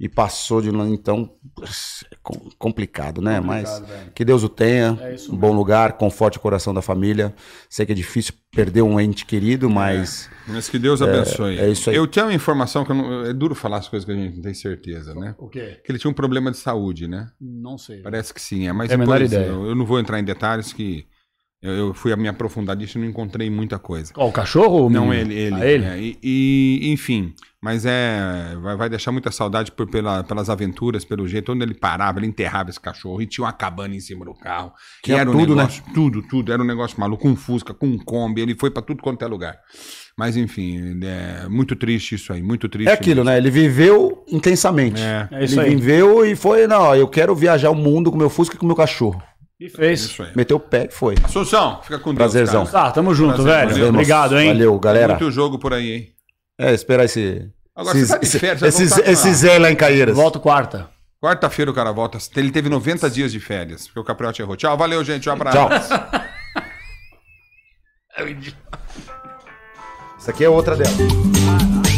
e 0.02 0.08
passou 0.08 0.60
de 0.60 0.68
lá. 0.68 0.84
Então, 0.88 1.30
é 2.10 2.16
com- 2.20 2.50
complicado, 2.58 3.22
né? 3.22 3.38
Mas 3.40 3.80
que 4.16 4.24
Deus 4.24 4.42
o 4.42 4.48
tenha, 4.48 4.98
É 5.00 5.14
isso 5.14 5.32
um 5.32 5.36
bom 5.36 5.52
lugar, 5.52 5.92
conforte 5.92 6.38
o 6.38 6.40
coração 6.40 6.74
da 6.74 6.82
família. 6.82 7.32
Sei 7.70 7.86
que 7.86 7.92
é 7.92 7.94
difícil 7.94 8.34
perder 8.50 8.82
um 8.82 8.98
ente 8.98 9.24
querido, 9.24 9.70
mas 9.70 10.28
Mas 10.48 10.68
que 10.68 10.76
Deus 10.76 11.00
abençoe. 11.00 11.56
é 11.56 11.70
isso 11.70 11.88
aí. 11.88 11.94
Eu 11.94 12.06
tenho 12.08 12.26
uma 12.26 12.34
informação 12.34 12.84
que 12.84 12.90
eu 12.90 12.96
não- 12.96 13.24
é 13.26 13.32
duro 13.32 13.54
falar 13.54 13.76
as 13.78 13.88
coisas 13.88 14.04
que 14.04 14.10
a 14.10 14.14
gente 14.16 14.34
não 14.34 14.42
tem 14.42 14.54
certeza, 14.54 15.14
né? 15.14 15.36
O 15.38 15.48
quê? 15.48 15.80
Que 15.84 15.92
ele 15.92 16.00
tinha 16.00 16.10
um 16.10 16.14
problema 16.14 16.50
de 16.50 16.56
saúde, 16.56 17.06
né? 17.06 17.30
Não 17.40 17.78
sei. 17.78 18.00
Parece 18.02 18.34
que 18.34 18.42
sim, 18.42 18.66
é, 18.66 18.72
mas 18.72 18.88
Tenho 18.88 19.00
a 19.00 19.06
menor 19.06 19.22
ideia. 19.22 19.46
Eu, 19.46 19.66
eu 19.68 19.74
não 19.76 19.86
vou 19.86 20.00
entrar 20.00 20.18
em 20.18 20.24
detalhes 20.24 20.72
que 20.72 21.06
eu, 21.62 21.72
eu 21.72 21.94
fui 21.94 22.12
a 22.12 22.16
me 22.16 22.28
aprofundar 22.28 22.76
disso 22.76 22.98
e 22.98 23.00
não 23.00 23.08
encontrei 23.08 23.48
muita 23.48 23.78
coisa. 23.78 24.12
Qual, 24.12 24.28
o 24.28 24.32
cachorro 24.32 24.76
ou 24.78 24.86
o 24.86 24.90
Não 24.90 25.08
menino? 25.08 25.30
ele, 25.32 25.40
ele. 25.40 25.54
Ah, 25.54 25.66
ele? 25.66 25.84
é, 25.84 25.98
e, 25.98 26.18
e, 26.22 26.92
enfim, 26.92 27.32
mas 27.60 27.86
é 27.86 28.56
vai, 28.60 28.76
vai 28.76 28.88
deixar 28.90 29.12
muita 29.12 29.30
saudade 29.30 29.70
por, 29.70 29.88
pela- 29.88 30.24
pelas 30.24 30.50
aventuras, 30.50 31.04
pelo 31.04 31.26
jeito 31.28 31.52
onde 31.52 31.62
ele 31.62 31.74
parava, 31.74 32.18
ele 32.18 32.26
enterrava 32.26 32.70
esse 32.70 32.80
cachorro 32.80 33.22
e 33.22 33.26
tinha 33.26 33.44
uma 33.44 33.52
cabana 33.52 33.94
em 33.94 34.00
cima 34.00 34.24
do 34.24 34.34
carro. 34.34 34.72
Tinha 35.02 35.18
e 35.18 35.20
era 35.20 35.30
tudo, 35.30 35.52
um 35.52 35.56
né? 35.56 35.62
negócio, 35.62 35.84
tudo, 35.94 36.22
tudo, 36.22 36.52
era 36.52 36.60
um 36.62 36.66
negócio 36.66 36.98
maluco, 36.98 37.22
com 37.22 37.28
um 37.30 37.36
Fusca, 37.36 37.72
com 37.72 37.86
um 37.86 37.98
Kombi, 37.98 38.40
ele 38.40 38.54
foi 38.56 38.70
pra 38.70 38.82
tudo 38.82 39.02
quanto 39.02 39.24
é 39.24 39.28
lugar. 39.28 39.56
Mas 40.18 40.36
enfim, 40.36 41.00
é 41.04 41.48
muito 41.48 41.74
triste 41.76 42.16
isso 42.16 42.32
aí, 42.32 42.42
muito 42.42 42.68
triste. 42.68 42.90
é 42.90 42.92
aquilo, 42.92 43.24
né? 43.24 43.38
Ele 43.38 43.50
viveu 43.50 44.24
intensamente. 44.28 45.00
É, 45.00 45.28
É 45.30 45.44
isso 45.44 45.58
ele 45.60 45.68
aí. 45.70 45.74
viveu 45.76 46.26
e 46.26 46.34
foi, 46.36 46.66
não, 46.66 46.94
eu 46.94 47.08
quero 47.08 47.34
viajar 47.34 47.70
o 47.70 47.74
mundo 47.74 48.10
com 48.10 48.18
meu 48.18 48.28
Fusca 48.28 48.54
e 48.56 48.58
com 48.58 48.66
meu 48.66 48.76
cachorro. 48.76 49.22
E 49.62 49.68
fez. 49.68 50.00
isso 50.00 50.22
aí. 50.24 50.30
Meteu 50.34 50.56
o 50.56 50.60
pé 50.60 50.88
e 50.90 50.92
foi. 50.92 51.14
Assunção, 51.22 51.80
fica 51.82 51.98
com 52.00 52.10
Deus. 52.10 52.18
Prazerzão. 52.18 52.66
Tá, 52.66 52.90
tamo 52.90 53.14
junto, 53.14 53.42
Prazer, 53.42 53.52
velho. 53.52 53.70
valeu, 53.70 53.88
Obrigado, 53.90 54.38
hein? 54.38 54.48
Valeu, 54.48 54.78
galera. 54.80 55.14
Muito 55.14 55.30
jogo 55.30 55.56
por 55.56 55.72
aí, 55.72 55.92
hein? 55.92 56.08
É, 56.58 56.72
esperar 56.74 57.04
esse. 57.04 57.48
Agora 57.74 57.96
esses, 57.96 58.08
você 58.08 58.16
tá 58.16 58.20
de 58.20 58.38
férias, 58.38 58.62
esses, 58.62 58.90
voltar 58.90 59.10
esse 59.10 59.34
Zé 59.34 59.58
lá 59.58 59.70
em 59.70 59.76
Caeiras. 59.76 60.16
Volto 60.16 60.40
quarta. 60.40 60.90
Quarta-feira 61.22 61.70
o 61.70 61.74
cara 61.74 61.92
volta. 61.92 62.18
Ele 62.36 62.50
teve 62.50 62.68
90 62.68 63.08
dias 63.08 63.30
de 63.30 63.38
férias, 63.38 63.86
porque 63.86 64.00
o 64.00 64.04
Capriotti 64.04 64.42
errou. 64.42 64.56
Tchau, 64.56 64.76
valeu, 64.76 65.04
gente. 65.04 65.28
Um 65.28 65.32
abraço. 65.32 65.88
Tchau. 65.88 66.10
Isso 70.18 70.30
aqui 70.30 70.44
é 70.44 70.48
outra 70.48 70.74
dela. 70.76 71.91